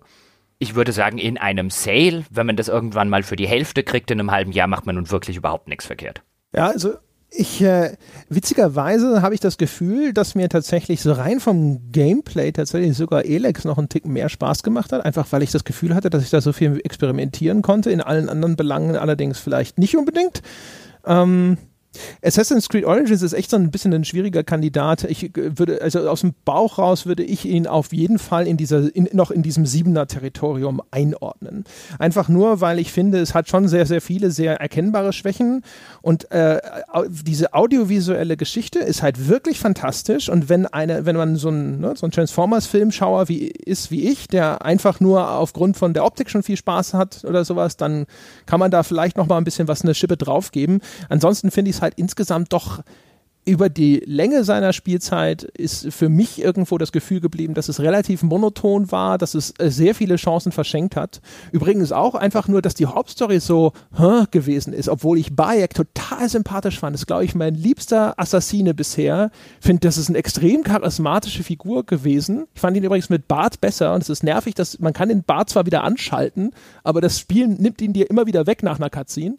Ich 0.60 0.76
würde 0.76 0.92
sagen, 0.92 1.18
in 1.18 1.40
einem 1.40 1.72
Sale, 1.72 2.24
wenn 2.30 2.46
man 2.46 2.56
das 2.56 2.68
irgendwann 2.68 3.10
mal 3.10 3.24
für 3.24 3.36
die 3.36 3.48
Hälfte 3.48 3.84
kriegt 3.84 4.12
in 4.12 4.20
einem 4.20 4.32
halben 4.32 4.52
Jahr, 4.52 4.68
macht 4.68 4.86
man 4.86 4.96
nun 4.96 5.10
wirklich 5.10 5.38
überhaupt 5.38 5.68
nichts 5.68 5.88
verkehrt. 5.88 6.22
Ja, 6.54 6.68
also 6.68 6.98
ich, 7.34 7.62
äh, 7.62 7.96
witzigerweise 8.28 9.22
habe 9.22 9.34
ich 9.34 9.40
das 9.40 9.58
Gefühl, 9.58 10.14
dass 10.14 10.36
mir 10.36 10.50
tatsächlich 10.50 11.02
so 11.02 11.14
rein 11.14 11.40
vom 11.40 11.92
Gameplay 11.92 12.52
tatsächlich 12.52 12.98
sogar 12.98 13.24
Elex 13.24 13.64
noch 13.64 13.78
einen 13.78 13.88
Tick 13.88 14.06
mehr 14.06 14.28
Spaß 14.28 14.64
gemacht 14.64 14.92
hat, 14.92 15.06
einfach 15.06 15.28
weil 15.32 15.42
ich 15.42 15.52
das 15.52 15.64
Gefühl 15.64 15.96
hatte, 15.96 16.10
dass 16.10 16.24
ich 16.24 16.30
da 16.30 16.42
so 16.42 16.52
viel 16.52 16.82
experimentieren 16.84 17.62
konnte, 17.62 17.90
in 17.90 18.02
allen 18.02 18.28
anderen 18.28 18.58
Belangen 18.58 18.98
allerdings 18.98 19.40
vielleicht 19.40 19.78
nicht 19.78 19.96
unbedingt. 19.96 20.42
Ähm, 21.06 21.58
Assassin's 22.24 22.70
Creed 22.70 22.86
Origins 22.86 23.22
ist 23.22 23.34
echt 23.34 23.50
so 23.50 23.58
ein 23.58 23.72
bisschen 23.72 23.94
ein 23.94 24.06
schwieriger 24.06 24.44
Kandidat. 24.44 25.04
Ich 25.04 25.36
äh, 25.36 25.58
würde, 25.58 25.82
also 25.82 26.08
aus 26.08 26.22
dem 26.22 26.34
Bauch 26.46 26.78
raus 26.78 27.06
würde 27.06 27.24
ich 27.24 27.46
ihn 27.46 27.68
auf 27.68 27.94
jeden 27.94 28.20
Fall 28.20 28.48
in 28.48 28.58
dieser, 28.58 28.96
in, 28.96 29.10
noch 29.14 29.32
in 29.32 29.44
diesem 29.44 29.66
siebener 29.66 30.08
Territorium 30.08 30.82
einordnen. 30.92 31.66
Einfach 32.00 32.30
nur, 32.30 32.62
weil 32.62 32.80
ich 32.80 32.92
finde, 32.92 33.20
es 33.20 33.34
hat 33.34 33.50
schon 33.50 33.68
sehr, 33.68 33.86
sehr 33.86 34.02
viele 34.02 34.32
sehr 34.32 34.56
erkennbare 34.62 35.14
Schwächen 35.14 35.64
und 36.02 36.32
äh, 36.32 36.60
diese 37.10 37.54
audiovisuelle 37.54 38.38
Geschichte 38.38 38.80
ist 38.80 39.02
halt 39.02 39.28
wirklich 39.28 39.60
fantastisch 39.60 40.30
und 40.30 40.50
wenn 40.50 40.66
eine, 40.66 41.06
wenn 41.06 41.18
man 41.18 41.36
so 41.36 41.50
ein, 41.50 41.80
ne, 41.80 41.94
so 41.96 42.08
ein 42.08 42.12
Transformers-Filmschauer 42.12 43.28
wie 43.28 43.48
ist 43.48 43.92
wie 43.92 44.08
ich, 44.08 44.28
der 44.28 44.64
einfach 44.64 45.00
nur 45.00 45.30
aufgrund 45.30 45.78
von 45.78 45.94
der 45.94 46.06
Optik 46.06 46.30
schon 46.30 46.44
viel 46.44 46.58
Spaß 46.58 46.94
hat 46.94 47.26
oder 47.26 47.44
sowas, 47.44 47.78
dann 47.78 48.06
kann 48.46 48.60
man 48.60 48.72
da 48.72 48.84
vielleicht 48.84 49.18
noch 49.18 49.28
mal 49.28 49.38
ein 49.38 49.44
bisschen 49.44 49.68
was 49.68 49.82
eine 49.82 49.94
Schippe 49.94 50.18
draufgeben. 50.18 50.82
Ansonsten 51.10 51.52
finde 51.52 51.70
ich 51.70 51.78
es 51.78 51.81
halt 51.82 51.96
insgesamt 51.96 52.54
doch 52.54 52.84
über 53.44 53.70
die 53.70 54.04
Länge 54.06 54.44
seiner 54.44 54.72
Spielzeit 54.72 55.44
ist 55.44 55.92
für 55.92 56.10
mich 56.10 56.40
irgendwo 56.40 56.78
das 56.78 56.92
Gefühl 56.92 57.22
geblieben, 57.22 57.56
dass 57.56 57.70
es 57.70 57.80
relativ 57.80 58.22
monoton 58.22 58.92
war, 58.92 59.18
dass 59.18 59.34
es 59.34 59.54
äh, 59.58 59.72
sehr 59.72 59.96
viele 59.96 60.18
Chancen 60.18 60.52
verschenkt 60.52 60.96
hat. 60.96 61.22
Übrigens 61.52 61.92
auch 61.92 62.14
einfach 62.14 62.48
nur, 62.48 62.62
dass 62.62 62.76
die 62.76 62.86
Hauptstory 62.86 63.40
so 63.40 63.74
huh, 63.98 64.26
gewesen 64.30 64.74
ist, 64.74 64.90
obwohl 64.90 65.18
ich 65.18 65.36
Bayek 65.36 65.74
total 65.74 66.30
sympathisch 66.30 66.80
fand. 66.80 66.94
Das 66.94 67.02
ist, 67.02 67.08
glaube 67.08 67.26
ich, 67.26 67.34
mein 67.34 67.56
liebster 67.56 68.14
Assassine 68.20 68.76
bisher. 68.76 69.32
Finde, 69.60 69.88
das 69.88 69.98
ist 69.98 70.10
eine 70.10 70.20
extrem 70.20 70.64
charismatische 70.64 71.44
Figur 71.44 71.84
gewesen. 71.84 72.46
Ich 72.54 72.62
fand 72.62 72.78
ihn 72.78 72.84
übrigens 72.84 73.10
mit 73.10 73.28
Bart 73.28 73.60
besser 73.60 73.96
und 73.96 74.04
es 74.04 74.10
ist 74.10 74.24
nervig, 74.24 74.54
dass 74.54 74.78
man 74.78 74.94
kann 74.94 75.10
den 75.10 75.24
Bart 75.24 75.50
zwar 75.50 75.66
wieder 75.66 75.84
anschalten, 75.84 76.52
aber 76.84 77.02
das 77.02 77.20
Spiel 77.20 77.48
nimmt 77.48 77.82
ihn 77.82 77.94
dir 77.94 78.08
immer 78.08 78.28
wieder 78.28 78.46
weg 78.46 78.62
nach 78.62 78.78
einer 78.78 78.92
Cutscene. 78.92 79.38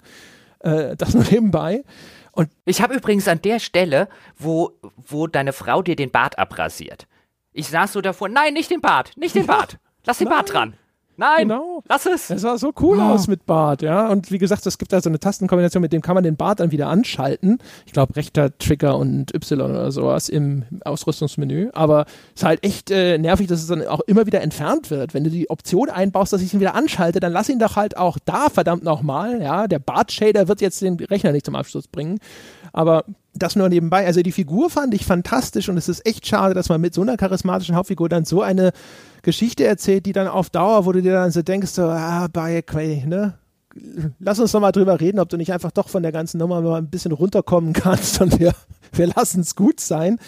Äh, 0.58 0.96
das 0.96 1.14
nur 1.14 1.24
nebenbei. 1.30 1.84
Und 2.32 2.50
ich 2.64 2.82
habe 2.82 2.94
übrigens 2.94 3.28
an 3.28 3.42
der 3.42 3.60
Stelle, 3.60 4.08
wo, 4.36 4.72
wo 4.96 5.26
deine 5.26 5.52
Frau 5.52 5.82
dir 5.82 5.96
den 5.96 6.10
Bart 6.10 6.38
abrasiert. 6.38 7.06
Ich 7.52 7.68
saß 7.68 7.92
so 7.92 8.00
davor, 8.00 8.28
nein, 8.28 8.54
nicht 8.54 8.70
den 8.70 8.80
Bart, 8.80 9.12
nicht 9.16 9.34
den 9.34 9.46
Bart. 9.46 9.78
Lass 10.04 10.18
den 10.18 10.28
Bart 10.28 10.52
dran. 10.52 10.74
Nein, 11.22 11.48
genau. 11.48 11.84
lass 11.88 12.04
es. 12.06 12.30
Es 12.30 12.42
sah 12.42 12.58
so 12.58 12.72
cool 12.80 12.98
oh. 12.98 13.02
aus 13.02 13.28
mit 13.28 13.46
Bart, 13.46 13.80
ja. 13.80 14.08
Und 14.08 14.32
wie 14.32 14.38
gesagt, 14.38 14.66
es 14.66 14.76
gibt 14.76 14.92
da 14.92 15.00
so 15.00 15.08
eine 15.08 15.20
Tastenkombination, 15.20 15.80
mit 15.80 15.92
dem 15.92 16.02
kann 16.02 16.16
man 16.16 16.24
den 16.24 16.36
Bart 16.36 16.58
dann 16.58 16.72
wieder 16.72 16.88
anschalten. 16.88 17.58
Ich 17.86 17.92
glaube, 17.92 18.16
rechter 18.16 18.58
Trigger 18.58 18.98
und 18.98 19.32
Y 19.32 19.60
oder 19.60 19.92
sowas 19.92 20.28
im 20.28 20.64
Ausrüstungsmenü. 20.84 21.70
Aber 21.74 22.06
es 22.34 22.42
ist 22.42 22.44
halt 22.44 22.64
echt 22.64 22.90
äh, 22.90 23.18
nervig, 23.18 23.46
dass 23.46 23.60
es 23.60 23.68
dann 23.68 23.86
auch 23.86 24.00
immer 24.00 24.26
wieder 24.26 24.40
entfernt 24.40 24.90
wird. 24.90 25.14
Wenn 25.14 25.22
du 25.22 25.30
die 25.30 25.48
Option 25.48 25.90
einbaust, 25.90 26.32
dass 26.32 26.42
ich 26.42 26.52
ihn 26.54 26.60
wieder 26.60 26.74
anschalte, 26.74 27.20
dann 27.20 27.30
lass 27.30 27.48
ihn 27.48 27.60
doch 27.60 27.76
halt 27.76 27.96
auch 27.96 28.18
da, 28.24 28.48
verdammt 28.48 28.82
nochmal, 28.82 29.40
ja. 29.40 29.68
Der 29.68 29.78
Bart-Shader 29.78 30.48
wird 30.48 30.60
jetzt 30.60 30.82
den 30.82 30.96
Rechner 30.96 31.30
nicht 31.30 31.46
zum 31.46 31.54
Abschluss 31.54 31.86
bringen. 31.86 32.18
Aber 32.72 33.04
das 33.34 33.56
nur 33.56 33.68
nebenbei. 33.68 34.06
Also 34.06 34.22
die 34.22 34.32
Figur 34.32 34.70
fand 34.70 34.94
ich 34.94 35.06
fantastisch 35.06 35.68
und 35.68 35.76
es 35.76 35.88
ist 35.88 36.06
echt 36.06 36.26
schade, 36.26 36.54
dass 36.54 36.68
man 36.68 36.80
mit 36.80 36.94
so 36.94 37.02
einer 37.02 37.16
charismatischen 37.16 37.74
Hauptfigur 37.74 38.08
dann 38.08 38.24
so 38.24 38.42
eine 38.42 38.72
Geschichte 39.22 39.64
erzählt, 39.64 40.06
die 40.06 40.12
dann 40.12 40.28
auf 40.28 40.50
Dauer, 40.50 40.84
wo 40.84 40.92
du 40.92 41.02
dir 41.02 41.12
dann 41.12 41.30
so 41.30 41.42
denkst, 41.42 41.70
so, 41.70 41.82
ah, 41.82 42.28
bei 42.32 42.62
Quay, 42.62 43.04
ne? 43.06 43.34
Lass 44.18 44.38
uns 44.38 44.52
doch 44.52 44.60
mal 44.60 44.72
drüber 44.72 45.00
reden, 45.00 45.18
ob 45.18 45.30
du 45.30 45.38
nicht 45.38 45.52
einfach 45.52 45.70
doch 45.70 45.88
von 45.88 46.02
der 46.02 46.12
ganzen 46.12 46.38
Nummer 46.38 46.60
mal 46.60 46.78
ein 46.78 46.90
bisschen 46.90 47.12
runterkommen 47.12 47.72
kannst 47.72 48.20
und 48.20 48.38
wir, 48.38 48.52
wir 48.96 49.08
lassen 49.08 49.40
es 49.40 49.56
gut 49.56 49.80
sein. 49.80 50.18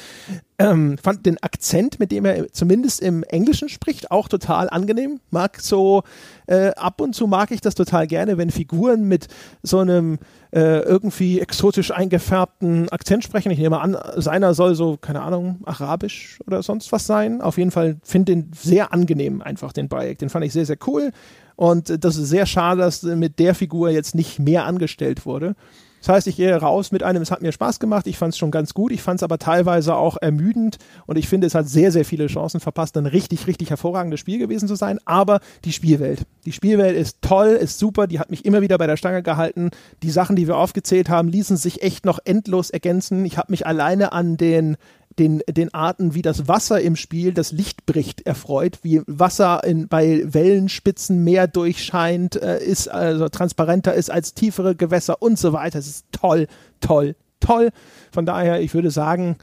Ähm, 0.57 0.99
fand 1.03 1.27
den 1.27 1.43
Akzent, 1.43 1.99
mit 1.99 2.13
dem 2.13 2.25
er 2.25 2.53
zumindest 2.53 3.01
im 3.01 3.25
Englischen 3.25 3.69
spricht, 3.69 4.13
auch 4.13 4.29
total 4.29 4.71
angenehm. 4.71 5.21
Mag 5.31 5.61
so, 5.61 6.05
äh, 6.47 6.69
ab 6.77 7.01
und 7.01 7.15
zu 7.15 7.27
mag 7.27 7.51
ich 7.51 7.61
das 7.61 7.75
total 7.75 8.07
gerne, 8.07 8.39
wenn 8.39 8.51
Figuren 8.51 9.09
mit 9.09 9.27
so 9.65 9.81
einem 9.81 10.19
äh, 10.53 10.81
irgendwie 10.83 11.41
exotisch 11.41 11.91
eingefärbten 11.91 12.89
Akzent 12.91 13.25
sprechen. 13.25 13.51
Ich 13.51 13.59
nehme 13.59 13.81
an, 13.81 13.97
seiner 14.17 14.55
soll 14.55 14.77
so, 14.77 14.97
keine 14.97 15.23
Ahnung, 15.23 15.59
arabisch 15.65 16.39
oder 16.47 16.63
sonst 16.63 16.93
was 16.93 17.07
sein. 17.07 17.41
Auf 17.41 17.59
jeden 17.59 17.73
Fall 17.73 17.97
finde 18.05 18.33
den 18.33 18.53
sehr 18.55 18.93
angenehm 18.93 19.43
einfach, 19.43 19.73
den 19.73 19.89
Bayek. 19.89 20.19
Den 20.19 20.29
fand 20.29 20.45
ich 20.45 20.53
sehr, 20.53 20.67
sehr 20.67 20.79
cool. 20.87 21.11
Und 21.57 22.05
das 22.05 22.17
ist 22.17 22.29
sehr 22.29 22.47
schade, 22.47 22.81
dass 22.81 23.03
mit 23.03 23.41
der 23.41 23.55
Figur 23.57 23.91
jetzt 23.91 24.15
nicht 24.15 24.39
mehr 24.39 24.65
angestellt 24.65 25.27
wurde. 25.27 25.57
Das 26.05 26.17
heißt, 26.17 26.27
ich 26.27 26.37
gehe 26.37 26.55
raus 26.55 26.93
mit 26.93 27.03
einem, 27.03 27.23
es 27.23 27.31
hat 27.31 27.41
mir 27.41 27.51
Spaß 27.51 27.81
gemacht, 27.81 28.07
ich 28.07 28.19
fand 28.19 28.35
es 28.35 28.39
schon 28.39 28.51
ganz 28.51 28.75
gut, 28.75 28.93
ich 28.93 29.01
fand 29.01 29.21
es 29.21 29.23
aber 29.23 29.39
teilweise 29.39 29.97
auch 29.97 30.19
ermüdend 30.21 30.77
und 31.07 31.17
ich 31.17 31.29
finde, 31.29 31.47
es 31.47 31.55
hat 31.55 31.67
sehr, 31.67 31.91
sehr 31.93 32.05
viele 32.05 32.27
Chancen 32.27 32.61
verpasst, 32.61 32.99
ein 32.99 33.07
richtig, 33.07 33.47
richtig 33.47 33.71
hervorragendes 33.71 34.21
Spiel 34.21 34.39
gewesen 34.39 34.69
zu 34.69 34.75
sein. 34.75 34.99
Aber 35.07 35.41
die 35.65 35.73
Spielwelt, 35.73 36.27
die 36.45 36.53
Spielwelt 36.53 36.95
ist 36.95 37.23
toll, 37.23 37.53
ist 37.53 37.79
super, 37.79 38.07
die 38.07 38.19
hat 38.21 38.29
mich 38.29 38.45
immer 38.45 38.61
wieder 38.61 38.77
bei 38.77 38.87
der 38.87 38.99
Stange 38.99 39.23
gehalten. 39.23 39.71
Die 40.03 40.11
Sachen, 40.11 40.37
die 40.37 40.47
wir 40.47 40.59
aufgezählt 40.59 41.09
haben, 41.09 41.29
ließen 41.29 41.57
sich 41.57 41.81
echt 41.81 42.05
noch 42.05 42.19
endlos 42.23 42.69
ergänzen. 42.69 43.25
Ich 43.25 43.39
habe 43.39 43.51
mich 43.51 43.67
alleine 43.67 44.13
an 44.13 44.37
den 44.37 44.77
den, 45.19 45.43
den 45.49 45.73
Arten, 45.73 46.15
wie 46.15 46.23
das 46.23 46.49
Wasser 46.49 46.81
im 46.81 46.97
Spiel 46.97 47.33
das 47.33 47.53
Licht 47.53 47.87
bricht, 47.87 48.27
erfreut, 48.27 48.79
wie 48.83 49.03
Wasser 49.07 49.63
in, 49.65 49.89
bei 49.89 50.23
Wellenspitzen 50.25 51.23
mehr 51.23 51.47
durchscheint, 51.47 52.37
äh, 52.37 52.63
ist 52.63 52.89
also 52.89 53.29
transparenter 53.29 53.95
ist 53.95 54.11
als 54.11 54.35
tiefere 54.35 54.75
Gewässer 54.75 55.23
und 55.23 55.39
so 55.39 55.53
weiter. 55.53 55.79
Es 55.79 55.87
ist 55.87 56.07
toll, 56.13 56.47
toll, 56.81 57.17
toll. 57.41 57.71
Von 58.13 58.27
daher, 58.27 58.61
ich 58.61 58.75
würde 58.75 58.91
sagen, 58.91 59.37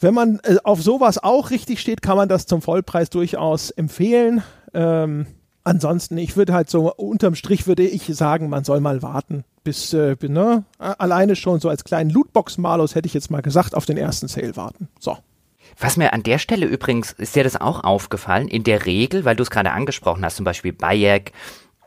wenn 0.00 0.14
man 0.14 0.40
äh, 0.42 0.56
auf 0.64 0.82
sowas 0.82 1.18
auch 1.18 1.50
richtig 1.50 1.80
steht, 1.80 2.02
kann 2.02 2.16
man 2.16 2.28
das 2.28 2.46
zum 2.46 2.60
Vollpreis 2.60 3.10
durchaus 3.10 3.70
empfehlen. 3.70 4.42
Ähm, 4.74 5.26
ansonsten, 5.64 6.18
ich 6.18 6.36
würde 6.36 6.52
halt 6.52 6.70
so 6.70 6.92
unterm 6.94 7.34
Strich 7.34 7.66
würde 7.66 7.82
ich 7.84 8.06
sagen, 8.06 8.48
man 8.48 8.64
soll 8.64 8.80
mal 8.80 9.02
warten 9.02 9.44
bis, 9.64 9.92
äh, 9.92 10.16
ne, 10.22 10.64
alleine 10.78 11.36
schon 11.36 11.60
so 11.60 11.68
als 11.68 11.84
kleinen 11.84 12.10
Lootbox-Malus 12.10 12.94
hätte 12.94 13.06
ich 13.06 13.14
jetzt 13.14 13.30
mal 13.30 13.42
gesagt, 13.42 13.74
auf 13.74 13.86
den 13.86 13.96
ersten 13.96 14.28
Sale 14.28 14.56
warten. 14.56 14.88
So. 14.98 15.16
Was 15.78 15.96
mir 15.96 16.12
an 16.12 16.22
der 16.22 16.38
Stelle 16.38 16.66
übrigens, 16.66 17.12
ist 17.12 17.34
dir 17.34 17.44
das 17.44 17.60
auch 17.60 17.82
aufgefallen, 17.82 18.48
in 18.48 18.64
der 18.64 18.84
Regel, 18.84 19.24
weil 19.24 19.36
du 19.36 19.42
es 19.42 19.50
gerade 19.50 19.72
angesprochen 19.72 20.24
hast, 20.24 20.36
zum 20.36 20.44
Beispiel 20.44 20.72
Bayek 20.72 21.32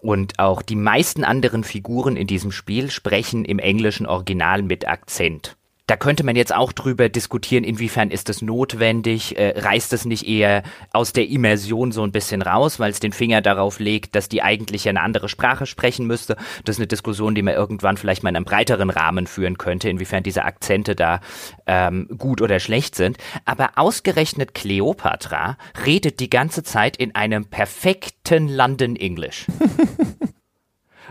und 0.02 0.40
auch 0.40 0.62
die 0.62 0.76
meisten 0.76 1.24
anderen 1.24 1.64
Figuren 1.64 2.16
in 2.16 2.26
diesem 2.26 2.52
Spiel 2.52 2.90
sprechen 2.90 3.46
im 3.46 3.60
englischen 3.60 4.06
Original 4.06 4.64
mit 4.64 4.88
Akzent. 4.88 5.56
Da 5.88 5.98
könnte 5.98 6.24
man 6.24 6.36
jetzt 6.36 6.54
auch 6.54 6.72
drüber 6.72 7.10
diskutieren, 7.10 7.64
inwiefern 7.64 8.10
ist 8.10 8.28
das 8.28 8.42
notwendig, 8.42 9.38
äh, 9.38 9.54
reißt 9.60 9.94
es 9.94 10.06
nicht 10.06 10.28
eher 10.28 10.64
aus 10.92 11.14
der 11.14 11.28
Immersion 11.28 11.92
so 11.92 12.02
ein 12.02 12.12
bisschen 12.12 12.42
raus, 12.42 12.80
weil 12.80 12.90
es 12.90 13.00
den 13.00 13.14
Finger 13.14 13.42
darauf 13.42 13.80
legt, 13.80 14.16
dass 14.16 14.28
die 14.28 14.42
eigentlich 14.42 14.90
eine 14.90 15.02
andere 15.02 15.30
Sprache 15.30 15.68
sprechen 15.68 16.08
müsste. 16.08 16.38
Das 16.64 16.78
ist 16.78 16.80
eine 16.80 16.88
Diskussion, 16.88 17.36
die 17.36 17.44
man 17.44 17.54
irgendwann 17.54 17.98
vielleicht 17.98 18.24
mal 18.24 18.32
in 18.32 18.36
einem 18.36 18.46
breiteren 18.46 18.90
Rahmen 18.90 19.28
führen 19.28 19.60
könnte, 19.60 19.88
inwiefern 19.88 20.24
diese 20.24 20.44
Akzente 20.44 20.96
da 20.96 21.20
ähm, 21.68 22.08
gut 22.18 22.42
oder 22.42 22.60
schlecht 22.60 22.96
sind. 22.96 23.18
Aber 23.46 23.72
ausgerechnet 23.76 24.56
Cleopatra 24.56 25.58
redet 25.86 26.20
die 26.20 26.32
ganze 26.32 26.64
Zeit 26.64 26.98
in 26.98 27.14
einem 27.14 27.46
perfekten 27.46 28.48
London 28.48 28.96
English. 28.96 29.46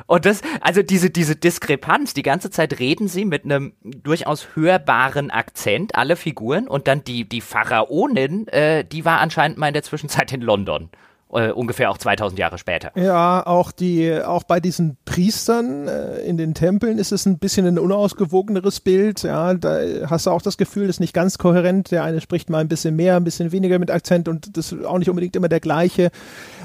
Und 0.07 0.27
das, 0.27 0.43
also 0.61 0.83
diese, 0.83 1.11
diese 1.11 1.37
Diskrepanz, 1.37 2.15
die 2.15 2.23
ganze 2.23 2.51
Zeit 2.51 2.79
reden 2.79 3.09
sie 3.09 3.25
mit 3.25 3.45
einem 3.45 3.73
durchaus 3.83 4.49
hörbaren 4.55 5.31
Akzent, 5.31 5.95
alle 5.95 6.17
Figuren, 6.17 6.69
und 6.69 6.89
dann 6.89 7.05
die, 7.05 7.29
die 7.29 7.41
Pharaonin, 7.41 8.47
äh, 8.49 8.85
die 8.85 9.05
war 9.05 9.21
anscheinend 9.21 9.59
mal 9.59 9.69
in 9.69 9.75
der 9.75 9.83
Zwischenzeit 9.83 10.33
in 10.33 10.43
London 10.43 10.91
äh, 11.35 11.51
ungefähr 11.51 11.91
auch 11.91 11.99
2000 11.99 12.39
Jahre 12.39 12.59
später. 12.59 12.93
Ja, 12.95 13.45
auch 13.45 13.73
die, 13.73 14.21
auch 14.23 14.45
bei 14.45 14.61
diesen 14.61 14.97
Priestern 15.05 15.89
äh, 15.89 16.19
in 16.21 16.37
den 16.37 16.55
Tempeln 16.55 16.99
ist 16.99 17.13
es 17.13 17.27
ein 17.27 17.39
bisschen 17.39 17.67
ein 17.67 17.79
unausgewogeneres 17.79 18.81
Bild. 18.81 19.23
Ja, 19.23 19.55
da 19.55 19.81
hast 20.07 20.27
du 20.27 20.31
auch 20.31 20.43
das 20.43 20.57
Gefühl, 20.57 20.87
das 20.87 20.97
ist 20.97 21.01
nicht 21.01 21.15
ganz 21.15 21.39
kohärent. 21.39 21.91
Der 21.91 22.05
eine 22.05 22.21
spricht 22.21 22.51
mal 22.51 22.59
ein 22.59 22.69
bisschen 22.69 22.95
mehr, 22.97 23.17
ein 23.17 23.25
bisschen 23.25 23.53
weniger 23.53 23.79
mit 23.79 23.91
Akzent 23.91 24.29
und 24.29 24.57
das 24.57 24.73
ist 24.73 24.85
auch 24.85 24.99
nicht 24.99 25.11
unbedingt 25.11 25.37
immer 25.37 25.49
der 25.49 25.61
gleiche. 25.61 26.11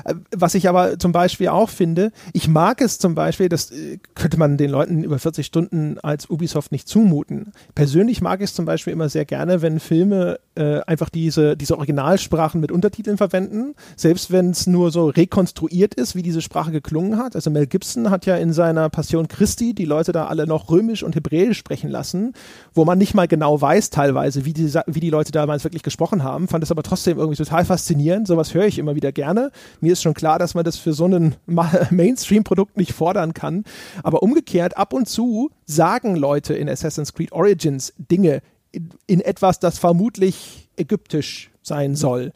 Äh, 0.05 0.15
was 0.35 0.55
ich 0.55 0.69
aber 0.69 0.99
zum 0.99 1.11
Beispiel 1.11 1.49
auch 1.49 1.69
finde, 1.69 2.11
ich 2.33 2.47
mag 2.47 2.81
es 2.81 2.99
zum 2.99 3.15
Beispiel, 3.15 3.49
das 3.49 3.71
äh, 3.71 3.99
könnte 4.15 4.37
man 4.37 4.57
den 4.57 4.69
Leuten 4.69 5.03
über 5.03 5.19
40 5.19 5.45
Stunden 5.45 5.97
als 5.99 6.29
Ubisoft 6.29 6.71
nicht 6.71 6.87
zumuten. 6.87 7.51
Persönlich 7.75 8.21
mag 8.21 8.39
ich 8.41 8.45
es 8.45 8.53
zum 8.53 8.65
Beispiel 8.65 8.93
immer 8.93 9.09
sehr 9.09 9.25
gerne, 9.25 9.61
wenn 9.61 9.79
Filme 9.79 10.39
äh, 10.55 10.81
einfach 10.81 11.09
diese, 11.09 11.55
diese 11.55 11.77
Originalsprachen 11.77 12.59
mit 12.59 12.71
Untertiteln 12.71 13.17
verwenden, 13.17 13.75
selbst 13.95 14.31
wenn 14.31 14.51
es 14.51 14.67
nur 14.67 14.91
so 14.91 15.07
rekonstruiert 15.07 15.95
ist, 15.95 16.15
wie 16.15 16.21
diese 16.21 16.41
Sprache 16.41 16.71
geklungen 16.71 17.17
hat. 17.17 17.35
Also 17.35 17.49
Mel 17.49 17.67
Gibson 17.67 18.09
hat 18.09 18.25
ja 18.25 18.35
in 18.35 18.53
seiner 18.53 18.89
Passion 18.89 19.27
Christi 19.27 19.73
die 19.73 19.85
Leute 19.85 20.11
da 20.11 20.27
alle 20.27 20.47
noch 20.47 20.69
römisch 20.69 21.03
und 21.03 21.15
hebräisch 21.15 21.57
sprechen 21.57 21.89
lassen, 21.89 22.33
wo 22.73 22.85
man 22.85 22.97
nicht 22.97 23.13
mal 23.13 23.27
genau 23.27 23.59
weiß 23.61 23.89
teilweise, 23.89 24.45
wie 24.45 24.53
die, 24.53 24.73
wie 24.87 24.99
die 24.99 25.09
Leute 25.09 25.31
damals 25.31 25.63
wirklich 25.63 25.83
gesprochen 25.83 26.23
haben, 26.23 26.47
fand 26.47 26.63
es 26.63 26.71
aber 26.71 26.83
trotzdem 26.83 27.17
irgendwie 27.17 27.37
total 27.37 27.65
faszinierend. 27.65 28.27
Sowas 28.27 28.53
höre 28.53 28.65
ich 28.65 28.79
immer 28.79 28.95
wieder 28.95 29.11
gerne. 29.11 29.51
Mir 29.81 29.88
ist 29.89 30.01
schon 30.01 30.13
klar, 30.13 30.39
dass 30.39 30.55
man 30.55 30.63
das 30.63 30.77
für 30.77 30.93
so 30.93 31.05
ein 31.05 31.35
Mainstream-Produkt 31.89 32.77
nicht 32.77 32.93
fordern 32.93 33.33
kann. 33.33 33.63
Aber 34.03 34.23
umgekehrt, 34.23 34.77
ab 34.77 34.93
und 34.93 35.07
zu 35.07 35.51
sagen 35.65 36.15
Leute 36.15 36.53
in 36.53 36.69
Assassin's 36.69 37.13
Creed 37.13 37.31
Origins 37.31 37.93
Dinge 37.97 38.41
in, 38.71 38.89
in 39.07 39.21
etwas, 39.21 39.59
das 39.59 39.79
vermutlich 39.79 40.69
ägyptisch 40.77 41.51
sein 41.61 41.95
soll. 41.95 42.33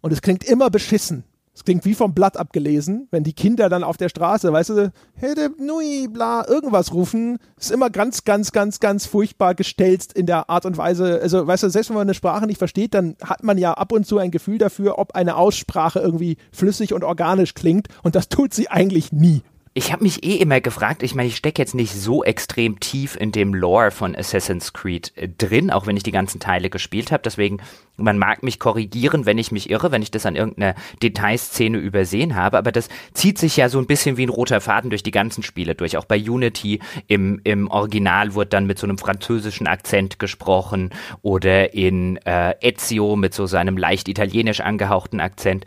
Und 0.00 0.12
es 0.12 0.22
klingt 0.22 0.44
immer 0.44 0.70
beschissen. 0.70 1.24
Es 1.56 1.64
klingt 1.64 1.86
wie 1.86 1.94
vom 1.94 2.12
Blatt 2.12 2.36
abgelesen, 2.36 3.08
wenn 3.10 3.24
die 3.24 3.32
Kinder 3.32 3.70
dann 3.70 3.82
auf 3.82 3.96
der 3.96 4.10
Straße, 4.10 4.52
weißt 4.52 4.70
du, 4.70 4.92
Hede, 5.14 5.50
Nui, 5.58 6.06
bla, 6.06 6.46
irgendwas 6.46 6.92
rufen, 6.92 7.38
ist 7.58 7.70
immer 7.70 7.88
ganz, 7.88 8.24
ganz, 8.24 8.52
ganz, 8.52 8.78
ganz 8.78 9.06
furchtbar 9.06 9.54
gestelzt 9.54 10.12
in 10.12 10.26
der 10.26 10.50
Art 10.50 10.66
und 10.66 10.76
Weise. 10.76 11.18
Also, 11.22 11.46
weißt 11.46 11.62
du, 11.62 11.70
selbst 11.70 11.88
wenn 11.88 11.96
man 11.96 12.06
eine 12.06 12.12
Sprache 12.12 12.46
nicht 12.46 12.58
versteht, 12.58 12.92
dann 12.92 13.16
hat 13.24 13.42
man 13.42 13.56
ja 13.56 13.72
ab 13.72 13.92
und 13.92 14.06
zu 14.06 14.18
ein 14.18 14.30
Gefühl 14.30 14.58
dafür, 14.58 14.98
ob 14.98 15.14
eine 15.14 15.36
Aussprache 15.36 15.98
irgendwie 15.98 16.36
flüssig 16.52 16.92
und 16.92 17.04
organisch 17.04 17.54
klingt 17.54 17.88
und 18.02 18.14
das 18.14 18.28
tut 18.28 18.52
sie 18.52 18.68
eigentlich 18.68 19.10
nie. 19.10 19.40
Ich 19.78 19.92
habe 19.92 20.04
mich 20.04 20.24
eh 20.24 20.36
immer 20.36 20.62
gefragt, 20.62 21.02
ich 21.02 21.14
meine, 21.14 21.28
ich 21.28 21.36
stecke 21.36 21.60
jetzt 21.60 21.74
nicht 21.74 21.92
so 21.92 22.24
extrem 22.24 22.80
tief 22.80 23.14
in 23.14 23.30
dem 23.30 23.52
Lore 23.52 23.90
von 23.90 24.16
Assassin's 24.16 24.72
Creed 24.72 25.12
äh, 25.16 25.28
drin, 25.28 25.70
auch 25.70 25.86
wenn 25.86 25.98
ich 25.98 26.02
die 26.02 26.12
ganzen 26.12 26.40
Teile 26.40 26.70
gespielt 26.70 27.12
habe. 27.12 27.22
Deswegen, 27.22 27.58
man 27.98 28.16
mag 28.16 28.42
mich 28.42 28.58
korrigieren, 28.58 29.26
wenn 29.26 29.36
ich 29.36 29.52
mich 29.52 29.68
irre, 29.68 29.92
wenn 29.92 30.00
ich 30.00 30.10
das 30.10 30.24
an 30.24 30.34
irgendeiner 30.34 30.76
Detailszene 31.02 31.76
übersehen 31.76 32.36
habe. 32.36 32.56
Aber 32.56 32.72
das 32.72 32.88
zieht 33.12 33.36
sich 33.36 33.58
ja 33.58 33.68
so 33.68 33.78
ein 33.78 33.86
bisschen 33.86 34.16
wie 34.16 34.24
ein 34.24 34.30
roter 34.30 34.62
Faden 34.62 34.88
durch 34.88 35.02
die 35.02 35.10
ganzen 35.10 35.42
Spiele 35.42 35.74
durch. 35.74 35.98
Auch 35.98 36.06
bei 36.06 36.18
Unity 36.18 36.80
im, 37.06 37.42
im 37.44 37.68
Original 37.68 38.32
wurde 38.32 38.48
dann 38.48 38.66
mit 38.66 38.78
so 38.78 38.86
einem 38.86 38.96
französischen 38.96 39.66
Akzent 39.66 40.18
gesprochen 40.18 40.88
oder 41.20 41.74
in 41.74 42.16
äh, 42.24 42.54
Ezio 42.66 43.14
mit 43.14 43.34
so 43.34 43.44
seinem 43.44 43.76
leicht 43.76 44.08
italienisch 44.08 44.62
angehauchten 44.62 45.20
Akzent 45.20 45.66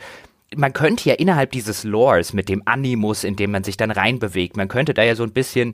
man 0.56 0.74
könnte 0.74 1.10
ja 1.10 1.16
innerhalb 1.16 1.52
dieses 1.52 1.84
Lores 1.84 2.34
mit 2.34 2.50
dem 2.50 2.64
Animus, 2.66 3.24
in 3.24 3.36
dem 3.36 3.52
man 3.52 3.64
sich 3.64 3.78
dann 3.78 3.92
reinbewegt, 3.92 4.58
man 4.58 4.68
könnte 4.68 4.94
da 4.94 5.04
ja 5.04 5.16
so 5.16 5.24
ein 5.24 5.34
bisschen, 5.34 5.74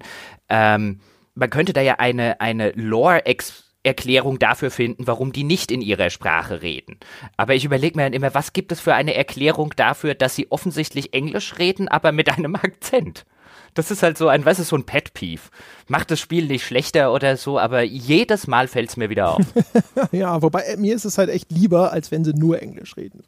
ähm, 0.49 0.99
man 1.33 1.49
könnte 1.49 1.73
da 1.73 1.81
ja 1.81 1.95
eine, 1.95 2.41
eine 2.41 2.71
Lore-Erklärung 2.71 4.39
dafür 4.39 4.71
finden, 4.71 5.07
warum 5.07 5.31
die 5.31 5.43
nicht 5.43 5.71
in 5.71 5.81
ihrer 5.81 6.09
Sprache 6.09 6.61
reden. 6.61 6.97
Aber 7.37 7.55
ich 7.55 7.65
überlege 7.65 7.97
mir 7.97 8.03
dann 8.03 8.13
immer, 8.13 8.33
was 8.33 8.53
gibt 8.53 8.71
es 8.71 8.79
für 8.79 8.93
eine 8.93 9.13
Erklärung 9.15 9.73
dafür, 9.75 10.13
dass 10.13 10.35
sie 10.35 10.51
offensichtlich 10.51 11.13
Englisch 11.13 11.57
reden, 11.57 11.87
aber 11.87 12.11
mit 12.11 12.29
einem 12.29 12.55
Akzent? 12.55 13.25
Das 13.73 13.91
ist 13.91 14.03
halt 14.03 14.17
so 14.17 14.29
ein, 14.29 14.45
was 14.45 14.59
ist 14.59 14.69
so 14.69 14.77
ein 14.77 14.85
Pet 14.85 15.13
Peeve. 15.13 15.41
Macht 15.87 16.09
das 16.09 16.21
Spiel 16.21 16.47
nicht 16.47 16.65
schlechter 16.65 17.11
oder 17.11 17.35
so, 17.35 17.59
aber 17.59 17.81
jedes 17.81 18.47
Mal 18.47 18.69
fällt 18.69 18.89
es 18.89 18.97
mir 18.97 19.09
wieder 19.09 19.35
auf. 19.35 19.45
ja, 20.13 20.41
wobei 20.41 20.75
mir 20.77 20.95
ist 20.95 21.03
es 21.03 21.17
halt 21.17 21.29
echt 21.29 21.51
lieber, 21.51 21.91
als 21.91 22.09
wenn 22.09 22.23
sie 22.23 22.33
nur 22.33 22.61
Englisch 22.61 22.95
reden. 22.95 23.23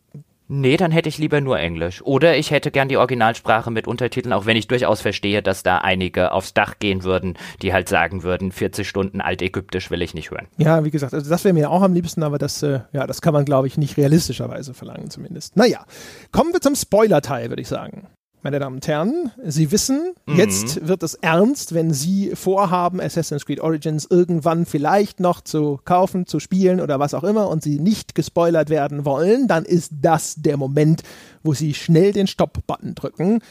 Nee, 0.49 0.77
dann 0.77 0.91
hätte 0.91 1.09
ich 1.09 1.17
lieber 1.17 1.41
nur 1.41 1.59
Englisch. 1.59 2.01
Oder 2.03 2.37
ich 2.37 2.51
hätte 2.51 2.71
gern 2.71 2.87
die 2.87 2.97
Originalsprache 2.97 3.69
mit 3.69 3.87
Untertiteln, 3.87 4.31
auch 4.31 4.45
wenn 4.45 4.55
ich 4.55 4.67
durchaus 4.67 5.01
verstehe, 5.01 5.43
dass 5.43 5.61
da 5.61 5.79
einige 5.79 6.31
aufs 6.31 6.53
Dach 6.53 6.75
gehen 6.79 7.03
würden, 7.03 7.37
die 7.61 7.73
halt 7.73 7.89
sagen 7.89 8.23
würden, 8.23 8.51
40 8.51 8.87
Stunden 8.87 9.19
Altägyptisch 9.19 9.91
will 9.91 10.01
ich 10.01 10.13
nicht 10.13 10.31
hören. 10.31 10.47
Ja, 10.57 10.85
wie 10.85 10.91
gesagt, 10.91 11.13
also 11.13 11.29
das 11.29 11.43
wäre 11.43 11.53
mir 11.53 11.69
auch 11.69 11.81
am 11.81 11.93
liebsten, 11.93 12.23
aber 12.23 12.37
das, 12.37 12.63
äh, 12.63 12.79
ja, 12.93 13.05
das 13.05 13.21
kann 13.21 13.33
man, 13.33 13.43
glaube 13.43 13.67
ich, 13.67 13.77
nicht 13.77 13.97
realistischerweise 13.97 14.73
verlangen 14.73 15.09
zumindest. 15.09 15.57
Naja, 15.57 15.85
kommen 16.31 16.53
wir 16.53 16.61
zum 16.61 16.75
Spoiler-Teil, 16.75 17.49
würde 17.49 17.61
ich 17.61 17.67
sagen 17.67 18.07
meine 18.41 18.59
Damen 18.59 18.75
und 18.75 18.87
Herren, 18.87 19.31
Sie 19.43 19.71
wissen, 19.71 20.13
mhm. 20.25 20.35
jetzt 20.35 20.87
wird 20.87 21.03
es 21.03 21.15
ernst, 21.15 21.73
wenn 21.73 21.93
Sie 21.93 22.31
vorhaben, 22.35 23.01
Assassin's 23.01 23.45
Creed 23.45 23.59
Origins 23.59 24.07
irgendwann 24.09 24.65
vielleicht 24.65 25.19
noch 25.19 25.41
zu 25.41 25.79
kaufen, 25.85 26.27
zu 26.27 26.39
spielen 26.39 26.79
oder 26.79 26.99
was 26.99 27.13
auch 27.13 27.23
immer 27.23 27.49
und 27.49 27.63
Sie 27.63 27.79
nicht 27.79 28.15
gespoilert 28.15 28.69
werden 28.69 29.05
wollen, 29.05 29.47
dann 29.47 29.65
ist 29.65 29.91
das 30.01 30.35
der 30.35 30.57
Moment, 30.57 31.03
wo 31.43 31.53
Sie 31.53 31.73
schnell 31.73 32.13
den 32.13 32.27
Stopp-Button 32.27 32.95
drücken. 32.95 33.41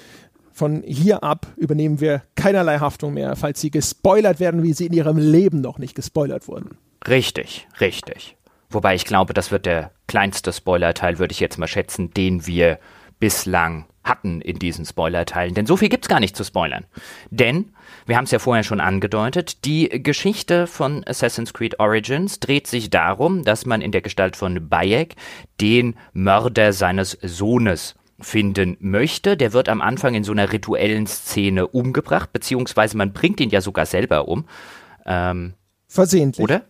Von 0.52 0.82
hier 0.86 1.22
ab 1.22 1.46
übernehmen 1.56 2.00
wir 2.00 2.22
keinerlei 2.34 2.78
Haftung 2.78 3.14
mehr, 3.14 3.36
falls 3.36 3.60
Sie 3.60 3.70
gespoilert 3.70 4.40
werden, 4.40 4.62
wie 4.62 4.72
Sie 4.72 4.86
in 4.86 4.92
Ihrem 4.92 5.18
Leben 5.18 5.60
noch 5.60 5.78
nicht 5.78 5.94
gespoilert 5.94 6.48
wurden. 6.48 6.78
Richtig, 7.06 7.68
richtig. 7.80 8.36
Wobei 8.70 8.94
ich 8.94 9.04
glaube, 9.04 9.34
das 9.34 9.50
wird 9.50 9.66
der 9.66 9.90
kleinste 10.06 10.52
Spoiler-Teil, 10.52 11.18
würde 11.18 11.32
ich 11.32 11.40
jetzt 11.40 11.58
mal 11.58 11.66
schätzen, 11.66 12.12
den 12.12 12.46
wir 12.46 12.78
bislang 13.18 13.86
hatten 14.06 14.40
in 14.40 14.58
diesen 14.58 14.84
Spoiler-Teilen. 14.84 15.54
Denn 15.54 15.66
so 15.66 15.76
viel 15.76 15.88
gibt's 15.88 16.08
gar 16.08 16.20
nicht 16.20 16.36
zu 16.36 16.44
spoilern. 16.44 16.84
Denn, 17.30 17.72
wir 18.06 18.16
haben 18.16 18.24
es 18.24 18.30
ja 18.30 18.38
vorher 18.38 18.64
schon 18.64 18.80
angedeutet, 18.80 19.64
die 19.64 19.88
Geschichte 20.02 20.66
von 20.66 21.04
Assassin's 21.06 21.52
Creed 21.52 21.78
Origins 21.78 22.40
dreht 22.40 22.66
sich 22.66 22.90
darum, 22.90 23.44
dass 23.44 23.66
man 23.66 23.80
in 23.80 23.92
der 23.92 24.00
Gestalt 24.00 24.36
von 24.36 24.68
Bayek 24.68 25.16
den 25.60 25.96
Mörder 26.12 26.72
seines 26.72 27.18
Sohnes 27.22 27.96
finden 28.18 28.76
möchte. 28.80 29.36
Der 29.36 29.52
wird 29.52 29.68
am 29.68 29.82
Anfang 29.82 30.14
in 30.14 30.24
so 30.24 30.32
einer 30.32 30.52
rituellen 30.52 31.06
Szene 31.06 31.66
umgebracht, 31.66 32.32
beziehungsweise 32.32 32.96
man 32.96 33.12
bringt 33.12 33.40
ihn 33.40 33.50
ja 33.50 33.60
sogar 33.60 33.86
selber 33.86 34.28
um. 34.28 34.46
Ähm, 35.04 35.54
Versehentlich. 35.88 36.42
Oder? 36.42 36.64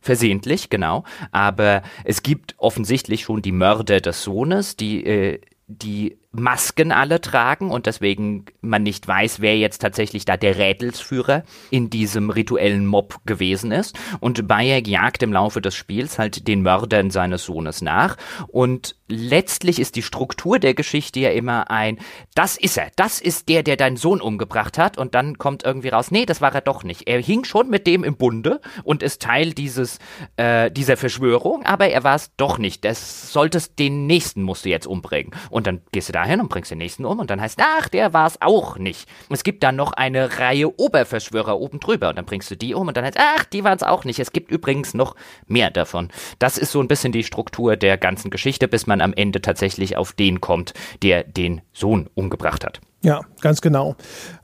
Versehentlich, 0.00 0.70
genau. 0.70 1.04
Aber 1.32 1.82
es 2.04 2.22
gibt 2.22 2.54
offensichtlich 2.58 3.22
schon 3.22 3.42
die 3.42 3.52
Mörder 3.52 4.00
des 4.00 4.22
Sohnes, 4.22 4.76
die, 4.76 5.04
äh, 5.04 5.40
die 5.66 6.18
Masken 6.38 6.92
alle 6.92 7.20
tragen 7.20 7.70
und 7.70 7.86
deswegen 7.86 8.46
man 8.60 8.82
nicht 8.82 9.06
weiß, 9.06 9.40
wer 9.40 9.56
jetzt 9.56 9.80
tatsächlich 9.80 10.24
da 10.24 10.36
der 10.36 10.58
Rädelsführer 10.58 11.44
in 11.70 11.90
diesem 11.90 12.30
rituellen 12.30 12.86
Mob 12.86 13.20
gewesen 13.26 13.72
ist. 13.72 13.98
Und 14.20 14.46
Bayek 14.48 14.88
jagt 14.88 15.22
im 15.22 15.32
Laufe 15.32 15.60
des 15.60 15.74
Spiels 15.74 16.18
halt 16.18 16.48
den 16.48 16.62
Mördern 16.62 17.10
seines 17.10 17.44
Sohnes 17.44 17.82
nach. 17.82 18.16
Und 18.48 18.96
letztlich 19.08 19.78
ist 19.78 19.96
die 19.96 20.02
Struktur 20.02 20.58
der 20.58 20.74
Geschichte 20.74 21.20
ja 21.20 21.30
immer 21.30 21.70
ein, 21.70 21.98
das 22.34 22.56
ist 22.56 22.76
er, 22.76 22.90
das 22.96 23.20
ist 23.20 23.48
der, 23.48 23.62
der 23.62 23.76
deinen 23.76 23.96
Sohn 23.96 24.20
umgebracht 24.20 24.78
hat. 24.78 24.98
Und 24.98 25.14
dann 25.14 25.38
kommt 25.38 25.64
irgendwie 25.64 25.88
raus, 25.88 26.10
nee, 26.10 26.26
das 26.26 26.40
war 26.40 26.54
er 26.54 26.60
doch 26.60 26.84
nicht. 26.84 27.08
Er 27.08 27.20
hing 27.20 27.44
schon 27.44 27.70
mit 27.70 27.86
dem 27.86 28.04
im 28.04 28.16
Bunde 28.16 28.60
und 28.84 29.02
ist 29.02 29.22
Teil 29.22 29.52
dieses, 29.52 29.98
äh, 30.36 30.70
dieser 30.70 30.96
Verschwörung, 30.96 31.64
aber 31.64 31.88
er 31.88 32.04
war 32.04 32.14
es 32.14 32.30
doch 32.36 32.58
nicht. 32.58 32.84
Das 32.84 33.32
solltest 33.32 33.78
den 33.78 34.06
nächsten 34.06 34.42
musst 34.42 34.64
du 34.64 34.68
jetzt 34.68 34.86
umbringen. 34.86 35.32
Und 35.50 35.66
dann 35.66 35.80
gehst 35.92 36.08
du 36.08 36.12
dahin 36.28 36.40
und 36.40 36.48
bringst 36.48 36.70
den 36.70 36.78
nächsten 36.78 37.04
um 37.04 37.18
und 37.18 37.30
dann 37.30 37.40
heißt, 37.40 37.58
ach, 37.60 37.88
der 37.88 38.12
war 38.12 38.26
es 38.26 38.40
auch 38.40 38.78
nicht. 38.78 39.08
Es 39.30 39.42
gibt 39.42 39.62
dann 39.62 39.76
noch 39.76 39.92
eine 39.92 40.38
Reihe 40.38 40.78
Oberverschwörer 40.78 41.58
oben 41.58 41.80
drüber 41.80 42.10
und 42.10 42.16
dann 42.16 42.26
bringst 42.26 42.50
du 42.50 42.56
die 42.56 42.74
um 42.74 42.88
und 42.88 42.96
dann 42.96 43.04
heißt, 43.04 43.18
ach, 43.18 43.44
die 43.44 43.64
waren 43.64 43.76
es 43.76 43.82
auch 43.82 44.04
nicht. 44.04 44.18
Es 44.18 44.32
gibt 44.32 44.50
übrigens 44.50 44.94
noch 44.94 45.16
mehr 45.46 45.70
davon. 45.70 46.10
Das 46.38 46.58
ist 46.58 46.72
so 46.72 46.80
ein 46.80 46.88
bisschen 46.88 47.12
die 47.12 47.24
Struktur 47.24 47.76
der 47.76 47.96
ganzen 47.96 48.30
Geschichte, 48.30 48.68
bis 48.68 48.86
man 48.86 49.00
am 49.00 49.14
Ende 49.14 49.40
tatsächlich 49.40 49.96
auf 49.96 50.12
den 50.12 50.40
kommt, 50.40 50.74
der 51.02 51.24
den 51.24 51.62
Sohn 51.72 52.08
umgebracht 52.14 52.64
hat. 52.64 52.80
Ja, 53.02 53.20
ganz 53.40 53.60
genau. 53.60 53.94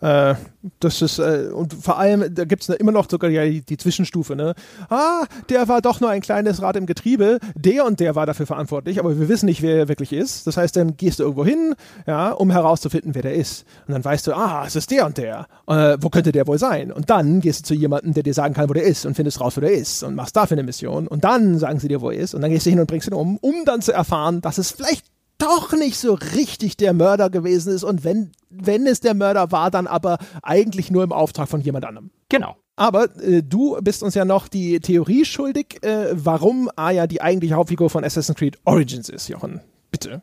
Äh, 0.00 0.36
das 0.78 1.02
ist, 1.02 1.18
äh, 1.18 1.48
und 1.52 1.74
vor 1.74 1.98
allem, 1.98 2.32
da 2.32 2.44
gibt 2.44 2.62
es 2.62 2.68
immer 2.68 2.92
noch 2.92 3.10
sogar 3.10 3.28
die, 3.28 3.62
die, 3.62 3.76
Zwischenstufe, 3.76 4.36
ne? 4.36 4.54
Ah, 4.88 5.24
der 5.48 5.66
war 5.66 5.82
doch 5.82 6.00
nur 6.00 6.10
ein 6.10 6.20
kleines 6.20 6.62
Rad 6.62 6.76
im 6.76 6.86
Getriebe, 6.86 7.40
der 7.56 7.84
und 7.84 7.98
der 7.98 8.14
war 8.14 8.26
dafür 8.26 8.46
verantwortlich, 8.46 9.00
aber 9.00 9.18
wir 9.18 9.28
wissen 9.28 9.46
nicht, 9.46 9.60
wer 9.60 9.76
er 9.76 9.88
wirklich 9.88 10.12
ist. 10.12 10.46
Das 10.46 10.56
heißt, 10.56 10.76
dann 10.76 10.96
gehst 10.96 11.18
du 11.18 11.24
irgendwo 11.24 11.44
hin, 11.44 11.74
ja, 12.06 12.30
um 12.30 12.52
herauszufinden, 12.52 13.16
wer 13.16 13.22
der 13.22 13.34
ist. 13.34 13.64
Und 13.88 13.94
dann 13.94 14.04
weißt 14.04 14.28
du, 14.28 14.34
ah, 14.34 14.64
es 14.64 14.76
ist 14.76 14.88
der 14.92 15.06
und 15.06 15.18
der. 15.18 15.48
Äh, 15.66 15.96
wo 16.00 16.08
könnte 16.08 16.30
der 16.30 16.46
wohl 16.46 16.58
sein? 16.58 16.92
Und 16.92 17.10
dann 17.10 17.40
gehst 17.40 17.62
du 17.62 17.64
zu 17.64 17.74
jemandem, 17.74 18.14
der 18.14 18.22
dir 18.22 18.34
sagen 18.34 18.54
kann, 18.54 18.68
wo 18.68 18.72
der 18.72 18.84
ist 18.84 19.04
und 19.04 19.16
findest 19.16 19.40
raus, 19.40 19.56
wo 19.56 19.62
der 19.62 19.72
ist 19.72 20.04
und 20.04 20.14
machst 20.14 20.36
dafür 20.36 20.54
eine 20.56 20.62
Mission. 20.62 21.08
Und 21.08 21.24
dann 21.24 21.58
sagen 21.58 21.80
sie 21.80 21.88
dir, 21.88 22.00
wo 22.00 22.10
er 22.10 22.20
ist. 22.20 22.34
Und 22.34 22.40
dann 22.40 22.52
gehst 22.52 22.66
du 22.66 22.70
hin 22.70 22.78
und 22.78 22.86
bringst 22.86 23.08
ihn 23.08 23.14
um, 23.14 23.36
um 23.38 23.64
dann 23.64 23.82
zu 23.82 23.92
erfahren, 23.92 24.40
dass 24.40 24.58
es 24.58 24.70
vielleicht 24.70 25.04
doch 25.44 25.72
nicht 25.72 25.98
so 25.98 26.14
richtig 26.14 26.76
der 26.76 26.92
Mörder 26.92 27.30
gewesen 27.30 27.72
ist 27.72 27.84
und 27.84 28.04
wenn, 28.04 28.32
wenn 28.50 28.86
es 28.86 29.00
der 29.00 29.14
Mörder 29.14 29.52
war, 29.52 29.70
dann 29.70 29.86
aber 29.86 30.18
eigentlich 30.42 30.90
nur 30.90 31.04
im 31.04 31.12
Auftrag 31.12 31.48
von 31.48 31.60
jemand 31.60 31.84
anderem. 31.84 32.10
Genau. 32.28 32.56
Aber 32.76 33.14
äh, 33.20 33.42
du 33.42 33.78
bist 33.80 34.02
uns 34.02 34.14
ja 34.14 34.24
noch 34.24 34.48
die 34.48 34.80
Theorie 34.80 35.24
schuldig, 35.24 35.82
äh, 35.82 36.08
warum 36.12 36.70
Aya 36.74 37.06
die 37.06 37.22
eigentliche 37.22 37.54
Hauptfigur 37.54 37.90
von 37.90 38.04
Assassin's 38.04 38.36
Creed 38.36 38.58
Origins 38.64 39.08
ist, 39.08 39.28
Jochen. 39.28 39.60
Bitte. 39.90 40.22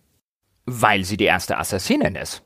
Weil 0.66 1.06
sie 1.06 1.18
die 1.18 1.26
erste 1.26 1.58
Assassinin 1.58 2.16
ist 2.16 2.44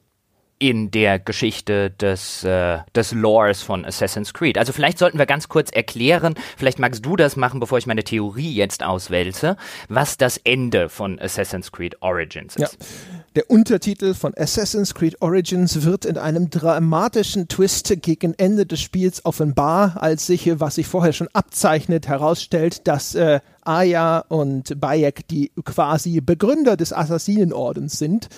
in 0.57 0.89
der 0.89 1.19
Geschichte 1.19 1.91
des, 1.91 2.43
äh, 2.43 2.79
des 2.95 3.11
Lores 3.11 3.61
von 3.61 3.83
Assassin's 3.85 4.33
Creed. 4.33 4.57
Also 4.57 4.71
vielleicht 4.71 4.97
sollten 4.97 5.17
wir 5.17 5.25
ganz 5.25 5.49
kurz 5.49 5.69
erklären, 5.69 6.35
vielleicht 6.57 6.79
magst 6.79 7.05
du 7.05 7.15
das 7.15 7.35
machen, 7.35 7.59
bevor 7.59 7.77
ich 7.77 7.87
meine 7.87 8.03
Theorie 8.03 8.53
jetzt 8.53 8.83
auswälze, 8.83 9.57
was 9.89 10.17
das 10.17 10.37
Ende 10.37 10.87
von 10.87 11.19
Assassin's 11.19 11.71
Creed 11.71 12.01
Origins 12.01 12.55
ist. 12.55 12.77
Ja. 12.79 12.87
Der 13.35 13.49
Untertitel 13.49 14.13
von 14.13 14.33
Assassin's 14.37 14.93
Creed 14.93 15.21
Origins 15.21 15.83
wird 15.83 16.05
in 16.05 16.17
einem 16.17 16.49
dramatischen 16.49 17.49
Twist 17.49 17.93
gegen 18.01 18.33
Ende 18.35 18.65
des 18.65 18.79
Spiels 18.79 19.25
offenbar, 19.25 20.01
als 20.01 20.25
sich, 20.25 20.49
was 20.61 20.75
sich 20.75 20.87
vorher 20.87 21.11
schon 21.11 21.27
abzeichnet, 21.33 22.07
herausstellt, 22.07 22.87
dass 22.87 23.13
äh, 23.13 23.41
Aya 23.61 24.19
und 24.29 24.79
Bayek 24.79 25.27
die 25.27 25.51
quasi 25.65 26.21
Begründer 26.21 26.77
des 26.77 26.93
Assassinenordens 26.93 27.99
sind. 27.99 28.29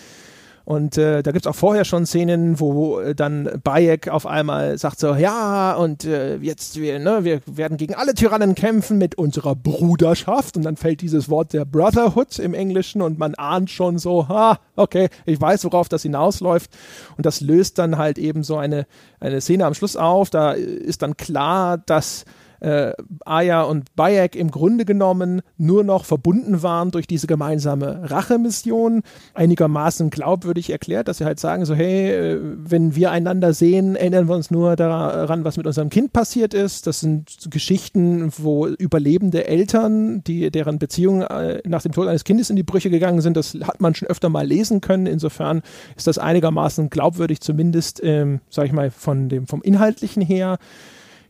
Und 0.67 0.97
äh, 0.97 1.23
da 1.23 1.31
gibt 1.31 1.45
es 1.45 1.49
auch 1.49 1.55
vorher 1.55 1.85
schon 1.85 2.05
Szenen, 2.05 2.59
wo 2.59 2.99
äh, 2.99 3.15
dann 3.15 3.61
Bayek 3.63 4.09
auf 4.09 4.25
einmal 4.25 4.77
sagt 4.77 4.99
so, 4.99 5.15
ja, 5.15 5.73
und 5.75 6.03
äh, 6.03 6.35
jetzt, 6.39 6.75
wir, 6.81 6.99
ne, 6.99 7.23
wir 7.23 7.39
werden 7.45 7.77
gegen 7.77 7.95
alle 7.95 8.13
Tyrannen 8.13 8.53
kämpfen 8.53 8.97
mit 8.97 9.15
unserer 9.15 9.55
Bruderschaft. 9.55 10.57
Und 10.57 10.63
dann 10.63 10.75
fällt 10.75 10.99
dieses 10.99 11.29
Wort 11.29 11.53
der 11.53 11.63
Brotherhood 11.63 12.37
im 12.39 12.53
Englischen 12.53 13.01
und 13.01 13.17
man 13.17 13.33
ahnt 13.35 13.69
schon 13.69 13.97
so, 13.97 14.27
ha, 14.27 14.59
okay, 14.75 15.07
ich 15.25 15.39
weiß, 15.39 15.63
worauf 15.63 15.87
das 15.87 16.01
hinausläuft. 16.01 16.69
Und 17.15 17.25
das 17.25 17.39
löst 17.39 17.79
dann 17.79 17.97
halt 17.97 18.17
eben 18.17 18.43
so 18.43 18.57
eine, 18.57 18.87
eine 19.21 19.39
Szene 19.39 19.65
am 19.65 19.73
Schluss 19.73 19.95
auf. 19.95 20.29
Da 20.31 20.51
ist 20.51 21.01
dann 21.01 21.15
klar, 21.15 21.77
dass 21.77 22.25
äh, 22.59 22.93
Aya 23.25 23.63
und 23.63 23.95
Bayek 23.95 24.35
im 24.35 24.51
Grunde 24.51 24.85
genommen 24.85 25.41
nur 25.57 25.83
noch 25.83 26.05
verbunden 26.05 26.63
waren 26.63 26.91
durch 26.91 27.07
diese 27.07 27.27
gemeinsame 27.27 28.09
Rachemission. 28.09 29.03
Einigermaßen 29.33 30.09
glaubwürdig 30.09 30.69
erklärt, 30.69 31.07
dass 31.07 31.19
sie 31.19 31.25
halt 31.25 31.39
sagen, 31.39 31.65
so 31.65 31.75
hey, 31.75 32.11
äh, 32.11 32.39
wenn 32.41 32.95
wir 32.95 33.11
einander 33.11 33.53
sehen, 33.53 33.95
erinnern 33.95 34.27
wir 34.27 34.35
uns 34.35 34.51
nur 34.51 34.75
daran, 34.75 35.43
was 35.43 35.57
mit 35.57 35.67
unserem 35.67 35.89
Kind 35.89 36.13
passiert 36.13 36.53
ist. 36.53 36.87
Das 36.87 36.99
sind 36.99 37.47
Geschichten, 37.49 38.31
wo 38.37 38.67
überlebende 38.67 39.47
Eltern, 39.47 40.23
die 40.23 40.51
deren 40.51 40.79
Beziehung 40.79 41.21
äh, 41.21 41.61
nach 41.65 41.81
dem 41.81 41.91
Tod 41.91 42.07
eines 42.07 42.23
Kindes 42.23 42.49
in 42.49 42.55
die 42.55 42.63
Brüche 42.63 42.89
gegangen 42.89 43.21
sind, 43.21 43.37
das 43.37 43.55
hat 43.61 43.81
man 43.81 43.95
schon 43.95 44.07
öfter 44.07 44.29
mal 44.29 44.45
lesen 44.45 44.81
können. 44.81 45.05
Insofern 45.05 45.61
ist 45.95 46.07
das 46.07 46.17
einigermaßen 46.17 46.89
glaubwürdig, 46.89 47.41
zumindest, 47.41 48.01
ähm, 48.03 48.39
sag 48.49 48.65
ich 48.65 48.73
mal, 48.73 48.91
von 48.91 49.29
dem, 49.29 49.47
vom 49.47 49.61
Inhaltlichen 49.61 50.21
her. 50.21 50.57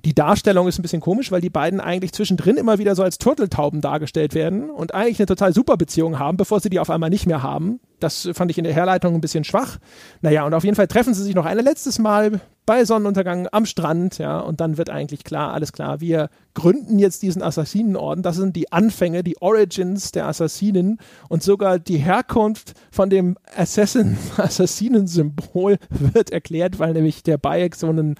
Die 0.08 0.16
Darstellung 0.16 0.70
ist 0.70 0.80
ein 0.80 0.84
bisschen 0.84 1.02
komisch, 1.02 1.34
weil 1.34 1.42
die 1.42 1.50
beiden 1.50 1.82
eigentlich 1.82 2.14
zwischendrin 2.14 2.56
immer 2.56 2.78
wieder 2.78 2.96
so 2.96 3.04
als 3.04 3.18
Turteltauben 3.18 3.82
dargestellt 3.82 4.34
werden 4.34 4.70
und 4.70 4.94
eigentlich 4.94 5.20
eine 5.20 5.26
total 5.26 5.54
super 5.54 5.76
Beziehung 5.76 6.18
haben, 6.18 6.38
bevor 6.38 6.62
sie 6.62 6.70
die 6.70 6.80
auf 6.80 6.90
einmal 6.90 7.10
nicht 7.10 7.26
mehr 7.26 7.44
haben. 7.44 7.82
Das 8.00 8.30
fand 8.32 8.50
ich 8.50 8.58
in 8.58 8.64
der 8.64 8.74
Herleitung 8.74 9.16
ein 9.16 9.20
bisschen 9.20 9.44
schwach. 9.44 9.80
Naja, 10.22 10.46
und 10.46 10.54
auf 10.54 10.64
jeden 10.64 10.78
Fall 10.78 10.88
treffen 10.88 11.14
sie 11.14 11.24
sich 11.24 11.36
noch 11.36 11.46
ein 11.46 11.58
letztes 11.60 12.00
Mal 12.00 12.40
bei 12.66 12.86
Sonnenuntergang 12.86 13.50
am 13.52 13.66
Strand, 13.66 14.18
ja, 14.18 14.40
und 14.40 14.62
dann 14.62 14.78
wird 14.78 14.90
eigentlich 14.90 15.26
klar, 15.26 15.54
alles 15.54 15.74
klar, 15.74 16.00
wir 16.00 16.30
gründen 16.54 17.00
jetzt 17.00 17.22
diesen 17.22 17.42
Assassinenorden. 17.42 18.24
Das 18.24 18.38
sind 18.38 18.56
die 18.56 18.72
Anfänge, 18.72 19.24
die 19.24 19.42
Origins 19.42 20.14
der 20.14 20.28
Assassinen 20.28 21.00
und 21.28 21.44
sogar 21.44 21.80
die 21.80 21.98
Herkunft 21.98 22.76
von 22.92 23.10
dem 23.10 23.38
Assassin, 23.58 24.18
Assassinensymbol 24.38 25.78
wird 25.90 26.30
erklärt, 26.30 26.80
weil 26.80 26.94
nämlich 26.94 27.24
der 27.24 27.38
Bayek 27.38 27.76
so 27.76 27.88
einen 27.88 28.16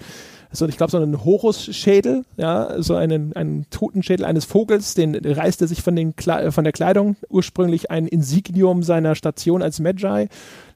so, 0.58 0.68
ich 0.68 0.78
glaube, 0.78 0.92
so 0.92 0.98
einen 0.98 1.24
Horusschädel, 1.24 2.24
ja, 2.38 2.82
so 2.82 2.96
einen, 2.96 3.34
einen 3.34 3.66
Totenschädel 3.70 4.26
eines 4.26 4.46
Vogels, 4.46 4.94
den 4.94 5.16
reißt 5.16 5.62
er 5.62 5.68
sich 5.68 5.82
von, 5.82 5.96
den 5.96 6.14
von 6.18 6.64
der 6.64 6.74
Kleidung, 6.74 7.16
ursprünglich 7.30 7.92
ein 7.92 8.08
Insignium 8.08 8.84
seiner 8.84 9.16
Station 9.16 9.62
als 9.62 9.80
Magi 9.80 10.28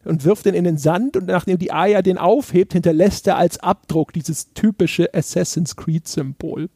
und 0.04 0.24
wirft 0.24 0.46
den 0.46 0.56
in 0.56 0.64
den 0.64 0.78
Sand 0.78 1.18
und 1.18 1.28
nachdem 1.28 1.58
die 1.58 1.72
Aya 1.72 2.02
den 2.02 2.18
aufhebt, 2.18 2.74
hinterlässt 2.74 3.28
er 3.28 3.38
als 3.38 3.60
Abdruck 3.60 4.14
dieses 4.14 4.54
typische 4.54 5.14
Assassin's 5.14 5.76
Creed-Symbol. 5.76 6.70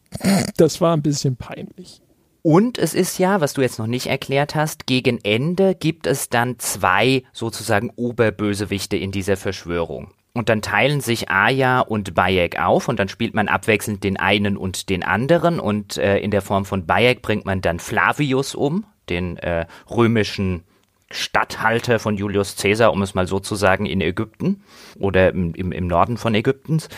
Das 0.57 0.81
war 0.81 0.95
ein 0.95 1.01
bisschen 1.01 1.35
peinlich. 1.35 2.01
Und 2.41 2.77
es 2.77 2.93
ist 2.93 3.17
ja, 3.17 3.41
was 3.41 3.53
du 3.53 3.61
jetzt 3.61 3.79
noch 3.79 3.87
nicht 3.87 4.05
erklärt 4.05 4.53
hast, 4.53 4.85
gegen 4.85 5.19
Ende 5.23 5.73
gibt 5.73 6.05
es 6.05 6.29
dann 6.29 6.59
zwei 6.59 7.23
sozusagen 7.33 7.91
Oberbösewichte 7.95 8.97
in 8.97 9.11
dieser 9.11 9.35
Verschwörung. 9.35 10.11
Und 10.35 10.49
dann 10.49 10.61
teilen 10.61 10.99
sich 10.99 11.29
Aya 11.29 11.79
und 11.79 12.13
Bayek 12.13 12.59
auf 12.59 12.89
und 12.89 12.99
dann 12.99 13.07
spielt 13.07 13.33
man 13.33 13.47
abwechselnd 13.47 14.03
den 14.03 14.17
einen 14.17 14.57
und 14.57 14.89
den 14.89 15.01
anderen 15.01 15.61
und 15.61 15.97
äh, 15.97 16.17
in 16.19 16.29
der 16.29 16.41
Form 16.41 16.65
von 16.65 16.85
Bayek 16.85 17.21
bringt 17.21 17.45
man 17.45 17.61
dann 17.61 17.79
Flavius 17.79 18.53
um, 18.53 18.85
den 19.09 19.37
äh, 19.37 19.65
römischen 19.89 20.65
Statthalter 21.09 21.99
von 21.99 22.17
Julius 22.17 22.57
Caesar, 22.57 22.91
um 22.91 23.01
es 23.01 23.13
mal 23.13 23.27
so 23.27 23.39
zu 23.39 23.55
sagen, 23.55 23.85
in 23.85 24.01
Ägypten 24.01 24.61
oder 24.99 25.29
im, 25.29 25.53
im, 25.53 25.71
im 25.71 25.87
Norden 25.87 26.17
von 26.17 26.35
Ägyptens. 26.35 26.89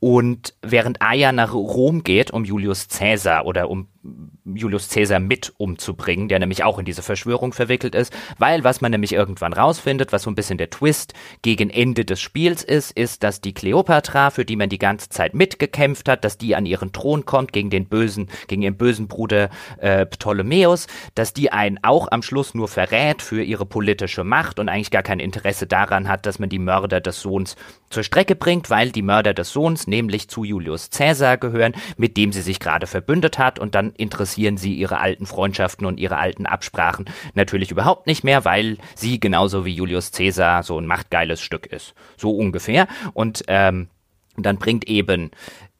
Und 0.00 0.54
während 0.62 1.02
Aya 1.02 1.32
nach 1.32 1.52
Rom 1.54 2.04
geht, 2.04 2.30
um 2.30 2.44
Julius 2.44 2.88
Caesar 2.88 3.46
oder 3.46 3.68
um 3.68 3.88
Julius 4.44 4.88
Caesar 4.88 5.20
mit 5.20 5.52
umzubringen, 5.58 6.28
der 6.28 6.38
nämlich 6.38 6.64
auch 6.64 6.78
in 6.78 6.84
diese 6.84 7.02
Verschwörung 7.02 7.52
verwickelt 7.52 7.94
ist, 7.94 8.12
weil 8.38 8.64
was 8.64 8.80
man 8.80 8.92
nämlich 8.92 9.12
irgendwann 9.12 9.52
rausfindet, 9.52 10.12
was 10.12 10.22
so 10.22 10.30
ein 10.30 10.34
bisschen 10.34 10.56
der 10.58 10.70
Twist 10.70 11.14
gegen 11.42 11.68
Ende 11.68 12.04
des 12.04 12.20
Spiels 12.20 12.62
ist, 12.64 12.92
ist, 12.92 13.22
dass 13.22 13.40
die 13.40 13.52
Kleopatra, 13.52 14.30
für 14.30 14.44
die 14.44 14.56
man 14.56 14.68
die 14.68 14.78
ganze 14.78 15.08
Zeit 15.08 15.34
mitgekämpft 15.34 16.08
hat, 16.08 16.24
dass 16.24 16.38
die 16.38 16.54
an 16.54 16.64
ihren 16.64 16.92
Thron 16.92 17.24
kommt 17.24 17.52
gegen 17.52 17.70
den 17.70 17.86
bösen, 17.86 18.28
gegen 18.46 18.62
ihren 18.62 18.76
bösen 18.76 19.08
Bruder 19.08 19.50
äh, 19.78 20.06
Ptolemäus, 20.06 20.86
dass 21.14 21.34
die 21.34 21.52
einen 21.52 21.78
auch 21.82 22.08
am 22.10 22.22
Schluss 22.22 22.54
nur 22.54 22.68
verrät 22.68 23.20
für 23.20 23.42
ihre 23.42 23.66
politische 23.66 24.24
Macht 24.24 24.58
und 24.58 24.68
eigentlich 24.68 24.90
gar 24.90 25.02
kein 25.02 25.20
Interesse 25.20 25.66
daran 25.66 26.08
hat, 26.08 26.24
dass 26.24 26.38
man 26.38 26.48
die 26.48 26.58
Mörder 26.58 27.00
des 27.00 27.20
Sohns 27.20 27.56
zur 27.90 28.02
Strecke 28.02 28.36
bringt, 28.36 28.70
weil 28.70 28.90
die 28.90 29.02
Mörder 29.02 29.34
des 29.34 29.50
Sohns 29.50 29.86
nämlich 29.88 30.28
zu 30.28 30.44
Julius 30.44 30.90
Caesar 30.90 31.36
gehören, 31.36 31.74
mit 31.96 32.16
dem 32.16 32.32
sie 32.32 32.42
sich 32.42 32.60
gerade 32.60 32.86
verbündet 32.86 33.38
hat 33.38 33.58
und 33.58 33.74
dann 33.74 33.92
interessieren 33.92 34.56
sie 34.56 34.74
ihre 34.74 35.00
alten 35.00 35.26
Freundschaften 35.26 35.86
und 35.86 35.98
ihre 35.98 36.16
alten 36.18 36.46
Absprachen 36.46 37.06
natürlich 37.34 37.70
überhaupt 37.70 38.06
nicht 38.06 38.24
mehr, 38.24 38.44
weil 38.44 38.78
sie 38.94 39.20
genauso 39.20 39.64
wie 39.64 39.74
Julius 39.74 40.12
Caesar 40.12 40.62
so 40.62 40.78
ein 40.78 40.86
machtgeiles 40.86 41.40
Stück 41.40 41.66
ist. 41.66 41.94
So 42.16 42.30
ungefähr. 42.30 42.88
Und 43.14 43.44
ähm, 43.48 43.88
dann 44.36 44.58
bringt 44.58 44.86
eben 44.88 45.30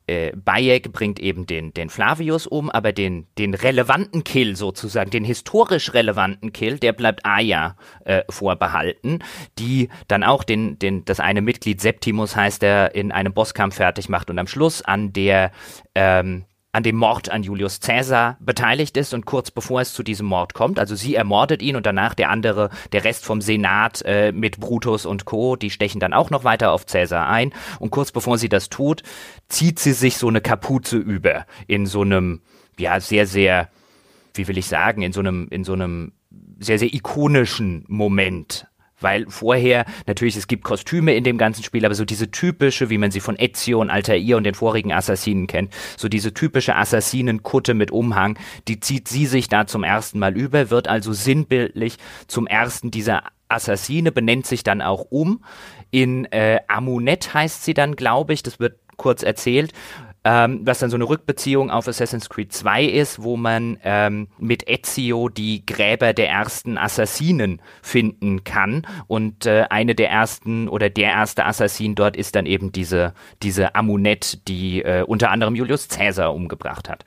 äh, 0.09 0.33
Bayek 0.35 0.93
bringt 0.93 1.21
eben 1.21 1.47
den, 1.47 1.73
den 1.75 1.91
Flavius 1.91 2.47
um, 2.47 2.71
aber 2.71 2.93
den, 2.93 3.27
den 3.39 3.55
relevanten 3.55 4.25
Kill 4.25 4.57
sozusagen, 4.57 5.11
den 5.11 5.25
historisch 5.25 5.95
relevanten 5.95 6.53
Kill, 6.53 6.79
der 6.79 6.93
bleibt 6.93 7.25
Aya 7.25 7.77
äh, 8.05 8.23
vorbehalten, 8.29 9.21
die 9.59 9.89
dann 10.09 10.25
auch 10.25 10.45
den, 10.45 10.79
den, 10.79 11.05
das 11.05 11.21
eine 11.21 11.43
Mitglied 11.43 11.81
Septimus 11.81 12.37
heißt, 12.37 12.63
der 12.63 12.95
in 12.95 13.13
einem 13.13 13.33
Bosskampf 13.35 13.77
fertig 13.77 14.09
macht 14.09 14.31
und 14.31 14.39
am 14.39 14.47
Schluss 14.47 14.83
an 14.83 15.13
der 15.13 15.53
ähm, 15.95 16.45
an 16.79 16.85
dem 16.85 16.95
Mord 16.95 17.29
an 17.29 17.43
Julius 17.43 17.81
Caesar 17.81 18.37
beteiligt 18.39 18.97
ist 18.97 19.13
und 19.13 19.27
kurz 19.27 19.51
bevor 19.51 19.81
es 19.81 19.95
zu 19.95 20.05
diesem 20.05 20.29
Mord 20.29 20.55
kommt, 20.55 20.79
also 20.79 20.95
sie 20.95 21.17
ermordet 21.17 21.61
ihn 21.61 21.75
und 21.75 21.85
danach 21.87 22.15
der 22.15 22.31
andere, 22.31 22.71
der 22.93 23.03
Rest 23.03 23.25
vom 23.25 23.41
Senat 23.41 24.03
äh, 24.07 24.31
mit 24.31 24.61
Brutus 24.61 25.05
und 25.05 25.25
Co., 25.25 25.57
die 25.57 25.71
stechen 25.71 25.99
dann 25.99 26.13
auch 26.13 26.31
noch 26.31 26.45
weiter 26.45 26.71
auf 26.71 26.87
Caesar 26.87 27.27
ein. 27.27 27.53
Und 27.81 27.91
kurz 27.91 28.13
bevor 28.13 28.39
sie 28.39 28.49
das 28.49 28.69
tut, 28.69 29.03
zieht 29.49 29.81
sie 29.81 29.93
sich 29.93 30.19
so 30.19 30.29
eine 30.29 30.41
Kapuze 30.41 30.99
über 30.99 31.47
in 31.67 31.85
so 31.85 32.03
einem, 32.03 32.43
ja, 32.79 33.01
sehr, 33.01 33.27
sehr, 33.27 33.69
wie 34.35 34.47
will 34.47 34.57
ich 34.57 34.67
sagen, 34.67 35.03
in 35.03 35.13
so 35.13 35.19
einem, 35.19 35.49
in 35.51 35.65
so 35.65 35.73
einem 35.73 36.13
sehr, 36.61 36.79
sehr 36.79 36.95
ikonischen 36.95 37.87
Moment 37.89 38.68
weil 39.01 39.27
vorher, 39.29 39.85
natürlich, 40.07 40.37
es 40.37 40.47
gibt 40.47 40.65
Kostüme 40.65 41.15
in 41.15 41.25
dem 41.25 41.39
ganzen 41.39 41.63
Spiel, 41.63 41.85
aber 41.85 41.95
so 41.95 42.05
diese 42.05 42.31
typische, 42.31 42.91
wie 42.91 42.99
man 42.99 43.11
sie 43.11 43.21
von 43.21 43.37
Ezio 43.39 43.81
und 43.81 43.91
Altair 43.91 44.37
und 44.37 44.45
den 44.45 44.55
vorigen 44.55 44.93
Assassinen 44.93 45.47
kennt, 45.47 45.73
so 45.97 46.09
diese 46.09 46.35
typische 46.35 46.77
Assassinenkutte 46.77 47.75
mit 47.75 47.91
Umhang, 47.91 48.39
die 48.67 48.81
zieht 48.81 49.09
sie 49.09 49.27
sich 49.27 49.49
da 49.49 49.67
zum 49.67 49.85
ersten 49.85 50.19
Mal 50.19 50.37
über, 50.37 50.71
wird 50.71 50.89
also 50.89 51.13
sinnbildlich 51.13 51.97
zum 52.27 52.47
ersten 52.47 52.91
dieser 52.91 53.25
Assassine, 53.49 54.13
benennt 54.13 54.47
sich 54.47 54.63
dann 54.63 54.83
auch 54.83 55.07
um. 55.11 55.43
In 55.91 56.27
äh, 56.27 56.61
Amunet 56.69 57.33
heißt 57.33 57.65
sie 57.65 57.75
dann, 57.75 57.97
glaube 57.97 58.35
ich, 58.35 58.43
das 58.43 58.61
wird 58.61 58.79
kurz 58.97 59.23
erzählt 59.23 59.73
ähm, 60.29 60.61
was 60.65 60.79
dann 60.81 60.91
so 60.91 60.97
eine 60.99 61.09
Rückbeziehung 61.09 61.71
auf 61.71 61.89
Assassin's 61.89 62.29
Creed 62.29 62.53
2 62.53 62.85
ist, 62.85 63.23
wo 63.23 63.39
man 63.39 63.79
ähm, 63.83 64.29
mit 64.37 64.69
Ezio 64.69 65.31
die 65.31 65.65
Gräber 65.65 66.13
der 66.13 66.29
ersten 66.29 66.77
Assassinen 66.77 67.63
finden 67.81 68.45
kann. 68.45 68.87
Und 69.07 69.47
äh, 69.47 69.65
eine 69.71 69.95
der 69.95 70.11
ersten 70.11 70.69
oder 70.69 70.91
der 70.91 71.13
erste 71.13 71.47
Assassin 71.47 71.95
dort 71.95 72.15
ist 72.15 72.35
dann 72.35 72.45
eben 72.45 72.73
diese, 72.73 73.15
diese 73.43 73.75
Amunet, 73.75 74.47
die 74.49 74.83
äh, 74.83 75.03
unter 75.03 75.31
anderem 75.31 75.55
Julius 75.55 75.89
Caesar 75.89 76.35
umgebracht 76.35 76.91
hat. 76.91 77.07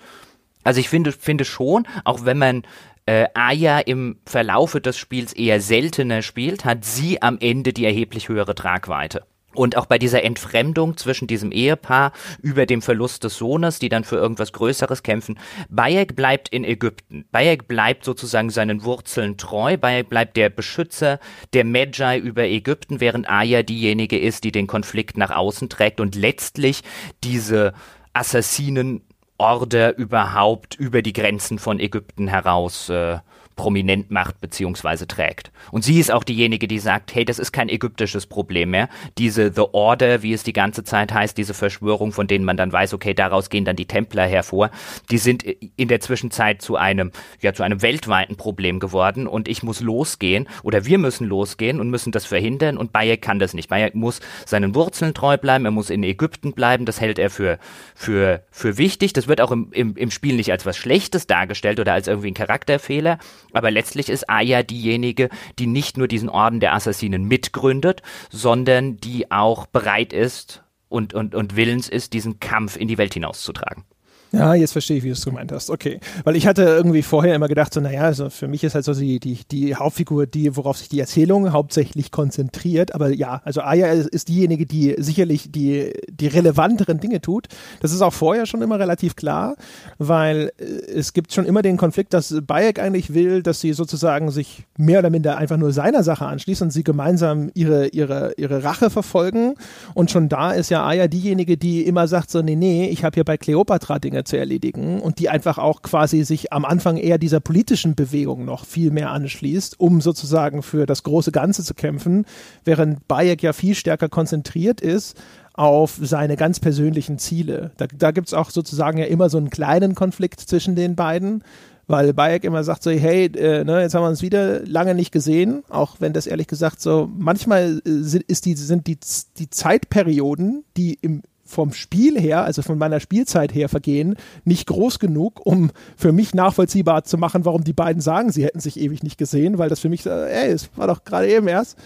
Also 0.64 0.80
ich 0.80 0.89
finde, 0.89 1.11
finde 1.11 1.45
schon, 1.45 1.88
auch 2.03 2.26
wenn 2.26 2.39
man 2.39 2.64
äh, 3.06 3.27
Aya 3.35 3.81
im 3.81 4.18
Verlaufe 4.26 4.81
des 4.81 4.98
Spiels 4.98 5.31
eher 5.34 5.61
seltener 5.61 6.23
spielt, 6.23 6.65
hat 6.65 6.85
sie 6.85 7.22
am 7.22 7.38
Ende 7.39 7.72
die 7.72 7.85
erheblich 7.85 8.30
höhere 8.30 8.56
Tragweite. 8.56 9.22
Und 9.53 9.75
auch 9.75 9.85
bei 9.85 9.97
dieser 9.97 10.23
Entfremdung 10.23 10.95
zwischen 10.97 11.27
diesem 11.27 11.51
Ehepaar 11.51 12.13
über 12.41 12.65
dem 12.65 12.81
Verlust 12.81 13.23
des 13.23 13.37
Sohnes, 13.37 13.79
die 13.79 13.89
dann 13.89 14.03
für 14.03 14.15
irgendwas 14.15 14.53
Größeres 14.53 15.03
kämpfen. 15.03 15.37
Bayek 15.69 16.15
bleibt 16.15 16.49
in 16.49 16.63
Ägypten. 16.63 17.25
Bayek 17.31 17.67
bleibt 17.67 18.05
sozusagen 18.05 18.49
seinen 18.49 18.83
Wurzeln 18.83 19.37
treu. 19.37 19.77
Bayek 19.77 20.09
bleibt 20.09 20.37
der 20.37 20.49
Beschützer 20.49 21.19
der 21.53 21.65
Magi 21.65 22.17
über 22.17 22.43
Ägypten, 22.43 23.01
während 23.01 23.29
Aya 23.29 23.63
diejenige 23.63 24.17
ist, 24.17 24.43
die 24.43 24.51
den 24.51 24.67
Konflikt 24.67 25.17
nach 25.17 25.31
außen 25.31 25.69
trägt 25.69 25.99
und 25.99 26.15
letztlich 26.15 26.81
diese 27.23 27.73
Assassinenorde 28.13 29.89
überhaupt 29.97 30.75
über 30.75 31.01
die 31.01 31.13
Grenzen 31.13 31.59
von 31.59 31.79
Ägypten 31.79 32.27
heraus 32.27 32.89
äh, 32.89 33.19
prominent 33.55 34.11
macht 34.11 34.39
bzw. 34.41 35.05
trägt. 35.05 35.51
Und 35.71 35.83
sie 35.83 35.99
ist 35.99 36.11
auch 36.11 36.23
diejenige, 36.23 36.67
die 36.67 36.79
sagt, 36.79 37.13
hey, 37.13 37.25
das 37.25 37.39
ist 37.39 37.51
kein 37.51 37.69
ägyptisches 37.69 38.25
Problem 38.25 38.71
mehr. 38.71 38.89
Diese 39.17 39.51
The 39.53 39.65
Order, 39.71 40.23
wie 40.23 40.33
es 40.33 40.43
die 40.43 40.53
ganze 40.53 40.83
Zeit 40.83 41.13
heißt, 41.13 41.37
diese 41.37 41.53
Verschwörung, 41.53 42.11
von 42.11 42.27
denen 42.27 42.45
man 42.45 42.57
dann 42.57 42.71
weiß, 42.71 42.93
okay, 42.93 43.13
daraus 43.13 43.49
gehen 43.49 43.65
dann 43.65 43.75
die 43.75 43.85
Templer 43.85 44.25
hervor, 44.25 44.71
die 45.09 45.17
sind 45.17 45.43
in 45.43 45.87
der 45.87 45.99
Zwischenzeit 45.99 46.61
zu 46.61 46.75
einem, 46.75 47.11
ja, 47.41 47.53
zu 47.53 47.63
einem 47.63 47.81
weltweiten 47.81 48.35
Problem 48.35 48.79
geworden 48.79 49.27
und 49.27 49.47
ich 49.47 49.63
muss 49.63 49.81
losgehen 49.81 50.47
oder 50.63 50.85
wir 50.85 50.97
müssen 50.97 51.27
losgehen 51.27 51.79
und 51.79 51.89
müssen 51.89 52.11
das 52.11 52.25
verhindern 52.25 52.77
und 52.77 52.91
Bayek 52.91 53.21
kann 53.21 53.39
das 53.39 53.53
nicht. 53.53 53.69
Bayek 53.69 53.95
muss 53.95 54.21
seinen 54.45 54.75
Wurzeln 54.75 55.13
treu 55.13 55.37
bleiben, 55.37 55.65
er 55.65 55.71
muss 55.71 55.89
in 55.89 56.03
Ägypten 56.03 56.53
bleiben, 56.53 56.85
das 56.85 57.01
hält 57.01 57.19
er 57.19 57.29
für, 57.29 57.59
für, 57.95 58.43
für 58.51 58.77
wichtig. 58.77 59.13
Das 59.13 59.27
wird 59.27 59.41
auch 59.41 59.51
im, 59.51 59.71
im, 59.71 59.95
im 59.95 60.11
Spiel 60.11 60.35
nicht 60.35 60.51
als 60.51 60.65
was 60.65 60.77
Schlechtes 60.77 61.27
dargestellt 61.27 61.79
oder 61.79 61.93
als 61.93 62.07
irgendwie 62.07 62.31
ein 62.31 62.35
Charakterfehler, 62.35 63.19
aber 63.53 63.71
letztlich 63.71 64.09
ist 64.09 64.29
Aya 64.29 64.63
diejenige, 64.63 65.29
die 65.59 65.67
nicht 65.67 65.97
nur 65.97 66.07
diesen 66.07 66.29
Orden 66.29 66.59
der 66.59 66.73
Assassinen 66.73 67.25
mitgründet, 67.25 68.01
sondern 68.29 68.97
die 68.97 69.31
auch 69.31 69.65
bereit 69.65 70.13
ist 70.13 70.63
und, 70.89 71.13
und, 71.13 71.35
und 71.35 71.55
willens 71.55 71.89
ist, 71.89 72.13
diesen 72.13 72.39
Kampf 72.39 72.75
in 72.75 72.87
die 72.87 72.97
Welt 72.97 73.13
hinauszutragen. 73.13 73.85
Ja, 74.33 74.53
jetzt 74.53 74.71
verstehe 74.71 74.97
ich, 74.97 75.03
wie 75.03 75.09
du 75.09 75.13
es 75.13 75.25
gemeint 75.25 75.51
hast. 75.51 75.69
Okay. 75.69 75.99
Weil 76.23 76.37
ich 76.37 76.47
hatte 76.47 76.63
irgendwie 76.63 77.01
vorher 77.01 77.35
immer 77.35 77.49
gedacht, 77.49 77.73
so, 77.73 77.81
naja, 77.81 78.03
also 78.03 78.29
für 78.29 78.47
mich 78.47 78.63
ist 78.63 78.75
halt 78.75 78.85
so 78.85 78.93
die, 78.93 79.19
die, 79.19 79.39
die 79.51 79.75
Hauptfigur, 79.75 80.25
die, 80.25 80.55
worauf 80.55 80.77
sich 80.77 80.87
die 80.87 81.01
Erzählung 81.01 81.51
hauptsächlich 81.51 82.11
konzentriert. 82.11 82.95
Aber 82.95 83.09
ja, 83.09 83.41
also 83.43 83.61
Aya 83.61 83.87
ist, 83.87 84.29
diejenige, 84.29 84.65
die 84.65 84.95
sicherlich 84.97 85.51
die, 85.51 85.91
die 86.09 86.27
relevanteren 86.27 87.01
Dinge 87.01 87.19
tut. 87.19 87.47
Das 87.81 87.91
ist 87.91 88.01
auch 88.01 88.13
vorher 88.13 88.45
schon 88.45 88.61
immer 88.61 88.79
relativ 88.79 89.17
klar, 89.17 89.55
weil 89.97 90.53
äh, 90.57 90.63
es 90.63 91.11
gibt 91.11 91.33
schon 91.33 91.45
immer 91.45 91.61
den 91.61 91.75
Konflikt, 91.75 92.13
dass 92.13 92.33
Bayek 92.41 92.79
eigentlich 92.79 93.13
will, 93.13 93.43
dass 93.43 93.59
sie 93.59 93.73
sozusagen 93.73 94.31
sich 94.31 94.63
mehr 94.77 94.99
oder 94.99 95.09
minder 95.09 95.37
einfach 95.37 95.57
nur 95.57 95.73
seiner 95.73 96.03
Sache 96.03 96.25
anschließen 96.25 96.67
und 96.67 96.71
sie 96.71 96.83
gemeinsam 96.83 97.51
ihre, 97.53 97.87
ihre, 97.87 98.33
ihre 98.37 98.63
Rache 98.63 98.89
verfolgen. 98.89 99.55
Und 99.93 100.09
schon 100.09 100.29
da 100.29 100.51
ist 100.51 100.69
ja 100.69 100.85
Aya 100.85 101.09
diejenige, 101.09 101.57
die 101.57 101.85
immer 101.85 102.07
sagt, 102.07 102.31
so, 102.31 102.41
nee, 102.41 102.55
nee, 102.55 102.87
ich 102.87 103.03
habe 103.03 103.15
hier 103.15 103.25
bei 103.25 103.35
Cleopatra 103.35 103.99
Dinge 103.99 104.20
Zu 104.23 104.38
erledigen 104.38 105.02
und 105.02 105.19
die 105.19 105.30
einfach 105.30 105.57
auch 105.57 105.81
quasi 105.81 106.23
sich 106.23 106.53
am 106.53 106.65
Anfang 106.65 106.98
eher 106.98 107.18
dieser 107.18 107.39
politischen 107.39 107.95
Bewegung 107.95 108.45
noch 108.45 108.65
viel 108.65 108.91
mehr 108.91 109.11
anschließt, 109.11 109.80
um 109.80 110.02
sozusagen 110.02 110.64
für 110.64 110.85
das 110.85 111.03
große 111.03 111.31
Ganze 111.31 111.64
zu 111.64 111.73
kämpfen, 111.73 112.26
während 112.64 113.07
Bayek 113.07 113.43
ja 113.43 113.53
viel 113.53 113.76
stärker 113.76 114.10
konzentriert 114.10 114.81
ist 114.81 115.18
auf 115.53 115.99
seine 116.02 116.38
ganz 116.38 116.60
persönlichen 116.60 117.19
Ziele. 117.19 117.72
Da, 117.77 117.88
da 117.88 118.11
gibt 118.11 118.27
es 118.27 118.34
auch 118.34 118.49
sozusagen 118.49 118.98
ja 118.98 119.06
immer 119.06 119.30
so 119.30 119.38
einen 119.38 119.49
kleinen 119.49 119.95
Konflikt 119.95 120.39
zwischen 120.39 120.76
den 120.76 120.95
beiden, 120.95 121.43
weil 121.88 122.14
Bayek 122.14 122.45
immer 122.45 122.64
sagt 122.64 122.84
so, 122.84 122.91
hey, 122.91 123.26
äh, 123.26 123.64
ne, 123.64 123.81
jetzt 123.81 123.93
haben 123.93 124.03
wir 124.03 124.10
uns 124.10 124.22
wieder 124.22 124.65
lange 124.65 124.95
nicht 124.95 125.11
gesehen, 125.11 125.64
auch 125.69 125.98
wenn 125.99 126.14
das 126.14 126.26
ehrlich 126.26 126.48
gesagt 126.48 126.81
so, 126.81 127.10
manchmal 127.18 127.81
äh, 127.85 127.89
sind, 128.02 128.23
ist 128.23 128.45
die, 128.45 128.56
sind 128.56 128.88
die, 128.88 128.98
die 129.38 129.49
Zeitperioden, 129.49 130.64
die 130.77 130.98
im 131.02 131.22
vom 131.51 131.73
Spiel 131.73 132.19
her, 132.19 132.43
also 132.43 132.61
von 132.61 132.77
meiner 132.77 132.99
Spielzeit 132.99 133.53
her 133.53 133.69
vergehen, 133.69 134.15
nicht 134.45 134.67
groß 134.67 134.99
genug, 134.99 135.45
um 135.45 135.71
für 135.95 136.11
mich 136.11 136.33
nachvollziehbar 136.33 137.03
zu 137.03 137.17
machen, 137.17 137.45
warum 137.45 137.63
die 137.63 137.73
beiden 137.73 138.01
sagen, 138.01 138.31
sie 138.31 138.43
hätten 138.43 138.59
sich 138.59 138.79
ewig 138.79 139.03
nicht 139.03 139.17
gesehen, 139.17 139.57
weil 139.57 139.69
das 139.69 139.79
für 139.79 139.89
mich, 139.89 140.05
äh, 140.05 140.45
ey, 140.45 140.51
es 140.51 140.69
war 140.75 140.87
doch 140.87 141.03
gerade 141.03 141.27
eben 141.27 141.47
erst. 141.47 141.77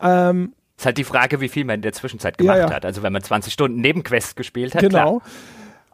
Ähm, 0.00 0.52
ist 0.78 0.84
halt 0.84 0.98
die 0.98 1.04
Frage, 1.04 1.40
wie 1.40 1.48
viel 1.48 1.64
man 1.64 1.76
in 1.76 1.82
der 1.82 1.94
Zwischenzeit 1.94 2.36
gemacht 2.36 2.58
ja, 2.58 2.68
ja. 2.68 2.74
hat. 2.74 2.84
Also 2.84 3.02
wenn 3.02 3.12
man 3.12 3.22
20 3.22 3.52
Stunden 3.52 3.80
Nebenquests 3.80 4.34
gespielt 4.34 4.74
hat, 4.74 4.82
genau. 4.82 5.20
Klar. 5.20 5.32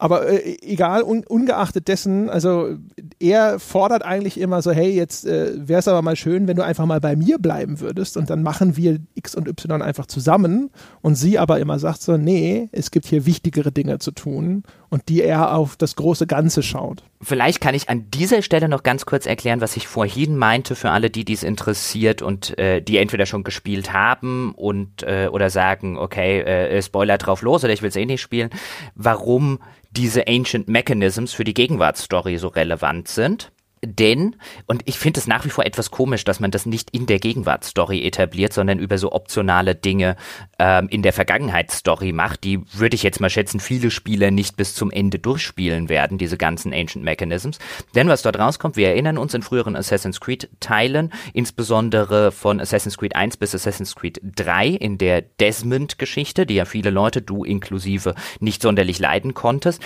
Aber 0.03 0.27
äh, 0.27 0.59
egal, 0.63 1.05
un, 1.05 1.23
ungeachtet 1.25 1.87
dessen, 1.87 2.29
also 2.29 2.77
er 3.21 3.61
fordert 3.61 4.05
eigentlich 4.05 4.41
immer 4.41 4.61
so, 4.61 4.73
hey, 4.73 4.91
jetzt 4.91 5.25
äh, 5.25 5.53
wäre 5.57 5.79
es 5.79 5.87
aber 5.87 6.03
mal 6.03 6.17
schön, 6.17 6.49
wenn 6.49 6.57
du 6.57 6.65
einfach 6.65 6.87
mal 6.87 6.99
bei 6.99 7.15
mir 7.15 7.39
bleiben 7.39 7.79
würdest 7.79 8.17
und 8.17 8.29
dann 8.29 8.43
machen 8.43 8.77
wir 8.77 8.99
X 9.15 9.37
und 9.37 9.47
Y 9.47 9.81
einfach 9.81 10.07
zusammen. 10.07 10.71
Und 11.03 11.15
sie 11.15 11.39
aber 11.39 11.61
immer 11.61 11.79
sagt 11.79 12.03
so, 12.03 12.17
nee, 12.17 12.69
es 12.73 12.91
gibt 12.91 13.07
hier 13.07 13.27
wichtigere 13.27 13.71
Dinge 13.71 14.01
zu 14.01 14.11
tun 14.11 14.65
und 14.93 15.09
die 15.09 15.23
eher 15.23 15.55
auf 15.55 15.77
das 15.77 15.97
große 15.97 16.27
Ganze 16.27 16.63
schaut. 16.63 17.03
Vielleicht 17.23 17.63
kann 17.63 17.75
ich 17.75 17.89
an 17.89 18.11
dieser 18.11 18.43
Stelle 18.43 18.69
noch 18.69 18.83
ganz 18.83 19.07
kurz 19.07 19.25
erklären, 19.25 19.63
was 19.63 19.75
ich 19.79 19.89
vorhin 19.89 20.37
meinte 20.37 20.75
für 20.75 20.91
alle, 20.91 21.09
die 21.09 21.25
dies 21.25 21.45
interessiert 21.45 22.21
und 22.21 22.59
äh, 22.59 22.83
die 22.83 22.99
entweder 22.99 23.25
schon 23.25 23.43
gespielt 23.43 23.95
haben 23.95 24.53
und 24.55 25.03
äh, 25.03 25.29
oder 25.33 25.49
sagen, 25.49 25.97
okay, 25.97 26.41
äh, 26.41 26.83
Spoiler 26.83 27.17
drauf 27.17 27.41
los 27.41 27.65
oder 27.65 27.73
ich 27.73 27.81
will 27.81 27.89
es 27.89 27.97
eh 27.97 28.05
nicht 28.05 28.21
spielen. 28.21 28.51
Warum 28.95 29.61
diese 29.93 30.29
Ancient 30.29 30.69
Mechanisms 30.69 31.33
für 31.33 31.45
die 31.45 31.55
Gegenwartsstory 31.55 32.37
so 32.37 32.49
relevant 32.49 33.09
sind. 33.09 33.51
Denn, 33.85 34.37
und 34.67 34.83
ich 34.85 34.97
finde 34.97 35.19
es 35.19 35.27
nach 35.27 35.45
wie 35.45 35.51
vor 35.51 35.67
etwas 35.67 35.91
komisch, 35.91 36.23
dass 36.23 36.39
man 36.39 36.53
das 36.53 36.67
nicht 36.67 36.91
in 36.91 37.07
der 37.07 37.19
Gegenwartsstory 37.19 38.07
etabliert, 38.07 38.53
sondern 38.53 38.79
über 38.79 38.97
so 38.97 39.11
optionale 39.11 39.75
Dinge 39.75 40.15
ähm, 40.61 40.87
in 40.89 41.03
der 41.03 41.13
Vergangenheitsstory 41.13 42.13
macht, 42.13 42.45
die 42.45 42.61
würde 42.73 42.95
ich 42.95 43.03
jetzt 43.03 43.21
mal 43.21 43.29
schätzen, 43.29 43.59
viele 43.59 43.91
Spieler 43.91 44.31
nicht 44.31 44.57
bis 44.57 44.77
zum 44.77 44.93
Ende 44.93 45.19
durchspielen 45.19 45.89
werden, 45.89 46.17
diese 46.17 46.39
ganzen 46.39 46.73
Ancient 46.73 47.05
Mechanisms. 47.05 47.59
Denn 47.97 48.07
was 48.07 48.23
dort 48.23 48.39
rauskommt, 48.39 48.77
wir 48.77 48.89
erinnern 48.89 49.19
uns 49.19 49.35
in 49.35 49.43
früheren 49.43 49.75
Assassin's 49.75 50.21
Creed 50.21 50.49
Teilen, 50.61 51.13
insbesondere 51.33 52.31
von 52.31 52.61
Assassin's 52.61 52.97
Creed 52.97 53.17
1 53.17 53.37
bis 53.37 53.53
Assassin's 53.53 53.97
Creed 53.97 54.21
3 54.23 54.69
in 54.69 54.97
der 54.97 55.23
Desmond-Geschichte, 55.23 56.47
die 56.47 56.55
ja 56.55 56.67
viele 56.67 56.91
Leute, 56.91 57.21
du 57.21 57.43
inklusive, 57.43 58.15
nicht 58.39 58.63
sonderlich 58.63 59.01
leiden 59.01 59.35
konntest 59.35 59.83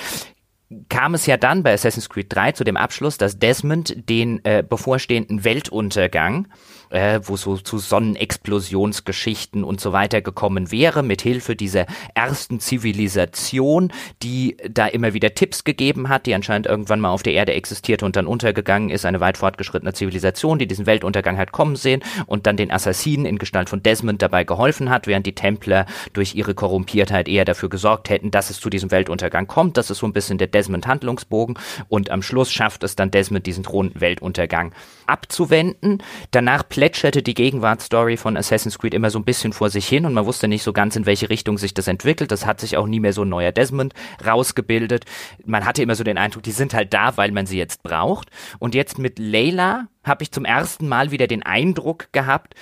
kam 0.89 1.15
es 1.15 1.27
ja 1.27 1.37
dann 1.37 1.63
bei 1.63 1.73
Assassin's 1.73 2.09
Creed 2.09 2.27
3 2.29 2.53
zu 2.53 2.65
dem 2.65 2.77
Abschluss, 2.77 3.19
dass 3.19 3.39
Desmond 3.39 4.09
den 4.09 4.45
äh, 4.45 4.65
bevorstehenden 4.69 5.45
Weltuntergang 5.45 6.49
äh, 6.91 7.21
wo 7.23 7.37
so 7.37 7.57
zu 7.57 7.79
Sonnenexplosionsgeschichten 7.79 9.65
und 9.65 9.81
so 9.81 9.93
weiter 9.93 10.23
gekommen 10.23 10.71
wäre, 10.71 11.03
mit 11.03 11.23
Hilfe 11.23 11.57
dieser 11.57 11.87
ersten 12.15 12.61
Zivilisation, 12.61 13.93
die 14.23 14.57
da 14.69 14.87
immer 14.87 15.15
wieder 15.15 15.35
Tipps 15.35 15.65
gegeben 15.65 16.09
hat, 16.09 16.27
die 16.27 16.35
anscheinend 16.35 16.67
irgendwann 16.67 17.01
mal 17.01 17.11
auf 17.11 17.23
der 17.23 17.35
Erde 17.35 17.55
existierte 17.55 18.05
und 18.05 18.17
dann 18.17 18.27
untergegangen 18.27 18.91
ist, 18.91 19.05
eine 19.05 19.21
weit 19.21 19.37
fortgeschrittene 19.37 19.93
Zivilisation, 19.93 20.59
die 20.59 20.67
diesen 20.67 20.87
Weltuntergang 20.87 21.39
hat 21.39 21.53
kommen 21.53 21.77
sehen 21.77 22.03
und 22.27 22.47
dann 22.47 22.57
den 22.57 22.71
Assassinen 22.71 23.27
in 23.27 23.39
Gestalt 23.39 23.69
von 23.69 23.83
Desmond 23.83 24.23
dabei 24.23 24.45
geholfen 24.45 24.91
hat, 24.91 25.07
während 25.07 25.27
die 25.27 25.35
Templer 25.35 25.87
durch 26.13 26.35
ihre 26.35 26.55
Korrumpiertheit 26.55 27.29
eher 27.29 27.45
dafür 27.45 27.69
gesorgt 27.69 28.11
hätten, 28.11 28.31
dass 28.31 28.51
es 28.51 28.61
zu 28.61 28.71
diesem 28.71 28.91
Weltuntergang 28.91 29.47
kommt. 29.47 29.77
Das 29.77 29.91
ist 29.91 29.99
so 29.99 30.07
ein 30.07 30.13
bisschen 30.13 30.39
der 30.39 30.49
Desmond-Handlungsbogen 30.49 31.59
und 31.89 32.11
am 32.11 32.23
Schluss 32.23 32.53
schafft 32.53 32.83
es 32.83 32.97
dann 32.97 33.11
Desmond, 33.11 33.47
diesen 33.47 33.63
drohenden 33.63 34.01
Weltuntergang 34.01 34.73
abzuwenden. 35.09 36.03
Danach 36.31 36.69
plätscherte 36.69 37.23
die 37.23 37.35
Gegenwartsstory 37.35 38.17
von 38.17 38.37
Assassin's 38.37 38.79
Creed 38.79 38.95
immer 38.95 39.11
so 39.11 39.19
ein 39.19 39.25
bisschen 39.25 39.53
vor 39.53 39.71
sich 39.71 39.87
hin 39.87 40.05
und 40.05 40.15
man 40.15 40.27
wusste 40.27 40.49
nicht 40.49 40.63
so 40.63 40.73
ganz, 40.73 40.97
in 40.97 41.07
welche 41.07 41.31
Richtung 41.31 41.59
sich 41.59 41.75
das 41.75 41.89
entwickelt. 41.89 42.31
Das 42.31 42.47
hat 42.47 42.61
sich 42.61 42.77
auch 42.77 42.87
nie 42.87 43.01
mehr 43.01 43.13
so 43.13 43.23
ein 43.23 43.29
neuer 43.29 43.53
Desmond 43.53 43.95
rausgebildet. 44.25 45.05
Man 45.45 45.65
hatte 45.65 45.83
immer 45.83 45.95
so 45.95 46.05
den 46.05 46.19
Eindruck, 46.19 46.43
die 46.43 46.53
sind 46.53 46.75
halt 46.75 46.93
da, 46.93 47.17
weil 47.17 47.33
man 47.33 47.47
sie 47.47 47.59
jetzt 47.59 47.83
braucht. 47.83 48.31
Und 48.59 48.75
jetzt 48.75 48.99
mit 48.99 49.19
Layla 49.19 49.89
habe 50.05 50.23
ich 50.23 50.33
zum 50.33 50.45
ersten 50.45 50.89
Mal 50.89 51.11
wieder 51.11 51.27
den 51.27 51.43
Eindruck 51.43 52.13
gehabt, 52.13 52.55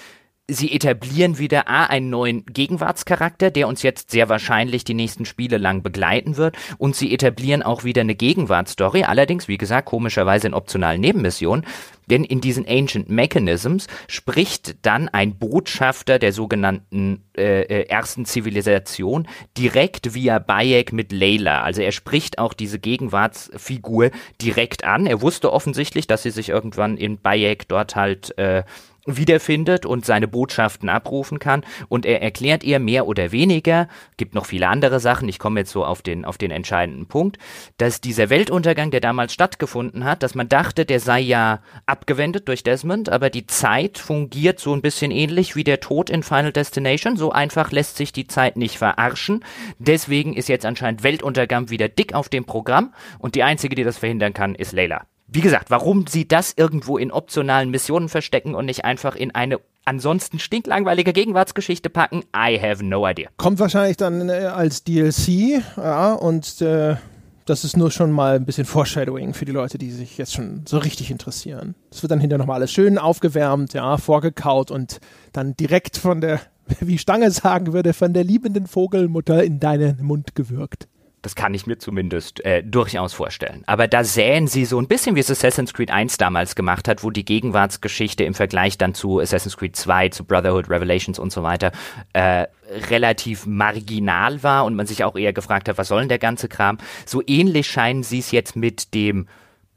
sie 0.47 0.73
etablieren 0.73 1.39
wieder 1.39 1.69
A, 1.69 1.85
einen 1.85 2.11
neuen 2.11 2.45
Gegenwartscharakter, 2.45 3.51
der 3.51 3.67
uns 3.67 3.83
jetzt 3.83 4.11
sehr 4.11 4.29
wahrscheinlich 4.29 4.85
die 4.85 4.93
nächsten 4.93 5.25
Spiele 5.25 5.57
lang 5.57 5.83
begleiten 5.83 6.37
wird. 6.37 6.57
Und 6.77 6.95
sie 6.97 7.15
etablieren 7.15 7.63
auch 7.63 7.85
wieder 7.85 8.03
eine 8.03 8.15
Gegenwartsstory, 8.15 9.05
allerdings, 9.05 9.49
wie 9.49 9.57
gesagt, 9.57 9.89
komischerweise 9.89 10.49
in 10.49 10.55
optionalen 10.55 11.01
Nebenmissionen. 11.01 11.65
Denn 12.11 12.25
in 12.25 12.43
diesen 12.43 12.69
Ancient 12.69 13.09
Mechanisms 13.09 13.87
spricht 14.09 14.85
dann 14.85 15.09
ein 15.09 15.39
Botschafter 15.39 16.19
der 16.19 16.35
sogenannten 16.35 17.25
äh, 17.35 17.63
äh, 17.63 17.89
ersten 17.89 18.27
Zivilisation 18.27 19.27
direkt 19.57 20.15
via 20.15 20.39
Bayek 20.39 20.93
mit 20.93 21.13
Layla. 21.13 21.63
Also 21.63 21.81
er 21.81 21.93
spricht 21.93 22.39
auch 22.39 22.53
diese 22.53 22.79
Gegenwartsfigur 22.79 24.11
direkt 24.43 24.85
an. 24.85 25.07
Er 25.07 25.23
wusste 25.23 25.51
offensichtlich, 25.51 26.07
dass 26.07 26.23
sie 26.23 26.31
sich 26.31 26.51
irgendwann 26.51 26.99
in 26.99 27.19
Bayek 27.19 27.69
dort 27.69 27.97
halt 27.97 28.37
äh, 28.37 28.65
wiederfindet 29.07 29.87
und 29.87 30.05
seine 30.05 30.29
Botschaften 30.29 30.89
abrufen 30.89 31.39
kann. 31.39 31.65
Und 31.89 32.07
er 32.07 32.23
erklärt 32.23 32.65
ihr 32.65 32.79
mehr 32.79 33.07
oder 33.07 33.33
weniger, 33.33 33.89
gibt 34.17 34.35
noch 34.35 34.47
viele 34.47 34.69
andere 34.69 35.01
Sachen, 35.01 35.29
ich 35.29 35.39
komme 35.39 35.61
jetzt 35.61 35.73
so 35.73 35.85
auf 35.85 36.03
den, 36.03 36.25
auf 36.25 36.39
den 36.39 36.51
entscheidenden 36.51 37.07
Punkt, 37.07 37.39
dass 37.79 38.01
dieser 38.01 38.31
Weltuntergang, 38.31 38.91
der 38.91 39.01
damals 39.01 39.33
stattgefunden 39.33 40.05
hat, 40.05 40.23
dass 40.23 40.35
man 40.35 40.49
dachte, 40.49 40.85
der 40.85 41.01
sei 41.01 41.21
ja 41.21 41.61
abgewendet 41.87 42.49
durch 42.49 42.63
Desmond, 42.63 43.09
aber 43.09 43.31
die 43.31 43.47
Zeit 43.47 43.99
fungiert 43.99 44.61
so 44.61 44.75
ein 44.75 44.83
bisschen 44.83 45.11
ähnlich 45.11 45.57
wie 45.57 45.65
der 45.65 45.81
Tod 45.81 46.11
in 46.11 46.23
Final 46.23 46.53
Destination. 46.53 47.17
So 47.17 47.33
einfach 47.33 47.73
lässt 47.73 47.97
sich 47.97 48.13
die 48.13 48.27
Zeit 48.27 48.57
nicht 48.57 48.79
verarschen. 48.79 49.45
Deswegen 49.79 50.35
ist 50.35 50.49
jetzt 50.49 50.67
anscheinend 50.67 51.03
Weltuntergang 51.03 51.71
wieder 51.71 51.89
dick 51.89 52.15
auf 52.15 52.29
dem 52.29 52.45
Programm 52.45 52.95
und 53.19 53.35
die 53.35 53.43
einzige, 53.43 53.75
die 53.75 53.85
das 53.85 53.99
verhindern 53.99 54.33
kann, 54.33 54.55
ist 54.55 54.73
Layla 54.73 55.07
wie 55.27 55.41
gesagt, 55.41 55.71
warum 55.71 56.07
sie 56.07 56.29
das 56.29 56.53
irgendwo 56.57 56.99
in 56.99 57.11
optionalen 57.11 57.71
Missionen 57.71 58.09
verstecken 58.09 58.55
und 58.55 58.67
nicht 58.67 58.85
einfach 58.85 59.17
in 59.17 59.35
eine 59.35 59.59
ansonsten 59.85 60.39
stinklangweilige 60.39 61.13
Gegenwartsgeschichte 61.13 61.91
packen, 61.91 62.23
I 62.35 62.59
have 62.61 62.85
no 62.85 63.07
idea. 63.07 63.29
Kommt 63.37 63.59
wahrscheinlich 63.59 63.97
dann 63.97 64.29
äh, 64.29 64.33
als 64.33 64.85
DLC, 64.85 65.63
ja, 65.77 66.15
und 66.15 66.61
äh, 66.63 66.97
das 67.45 67.65
ist 67.65 67.77
nur 67.77 67.91
schon 67.91 68.11
mal 68.11 68.37
ein 68.37 68.47
bisschen 68.47 68.65
Foreshadowing 68.65 69.35
für 69.35 69.45
die 69.45 69.53
Leute, 69.53 69.77
die 69.77 69.91
sich 69.91 70.17
jetzt 70.17 70.33
schon 70.33 70.63
so 70.67 70.79
richtig 70.79 71.11
interessieren. 71.11 71.75
Das 71.91 72.03
wird 72.03 72.11
dann 72.11 72.21
hinterher 72.21 72.39
nochmal 72.39 72.57
alles 72.57 72.73
schön 72.73 72.97
aufgewärmt, 72.97 73.75
ja, 73.75 73.99
vorgekaut 73.99 74.71
und 74.71 75.01
dann 75.33 75.55
direkt 75.55 75.99
von 75.99 76.21
der, 76.21 76.41
wie 76.81 76.99
Stange 76.99 77.31
sagen 77.31 77.73
würde, 77.73 77.93
von 77.93 78.15
der 78.15 78.25
liebenden 78.25 78.67
Vogelmutter 78.67 79.45
in 79.45 79.61
deinen 79.61 80.03
Mund 80.03 80.35
gewürgt. 80.35 80.89
Das 81.25 81.35
kann 81.35 81.55
ich 81.55 81.67
mir 81.67 81.79
zumindest 81.79 82.45
äh, 82.45 82.63
durchaus 82.63 83.15
vorstellen. 83.15 83.63
Aber 83.65 83.89
da 83.89 84.05
säen 84.05 84.47
sie 84.47 84.67
so 84.67 84.79
ein 84.79 84.89
bisschen, 84.89 85.17
wie 85.17 85.21
es 85.21 85.31
Assassin's 85.31 85.73
Creed 85.73 85.91
1 85.91 86.19
damals 86.19 86.55
gemacht 86.55 86.87
hat, 86.87 87.03
wo 87.03 87.11
die 87.11 87.25
Gegenwartsgeschichte 87.25 88.25
im 88.25 88.35
Vergleich 88.35 88.77
dann 88.77 88.93
zu 88.93 89.21
Assassin's 89.21 89.57
Creed 89.57 89.75
2, 89.75 90.11
zu 90.11 90.25
Brotherhood, 90.25 90.69
Revelations 90.69 91.19
und 91.19 91.33
so 91.33 91.43
weiter 91.43 91.73
äh, 92.13 92.45
relativ 92.91 93.47
marginal 93.47 94.43
war 94.43 94.67
und 94.67 94.75
man 94.75 94.85
sich 94.85 95.03
auch 95.03 95.17
eher 95.17 95.33
gefragt 95.33 95.67
hat, 95.71 95.79
was 95.79 95.89
soll 95.89 96.01
denn 96.01 96.11
der 96.11 96.19
ganze 96.19 96.47
Kram? 96.47 96.77
So 97.07 97.23
ähnlich 97.27 97.69
scheinen 97.69 98.03
sie 98.03 98.19
es 98.19 98.31
jetzt 98.31 98.55
mit 98.55 98.93
dem 98.93 99.27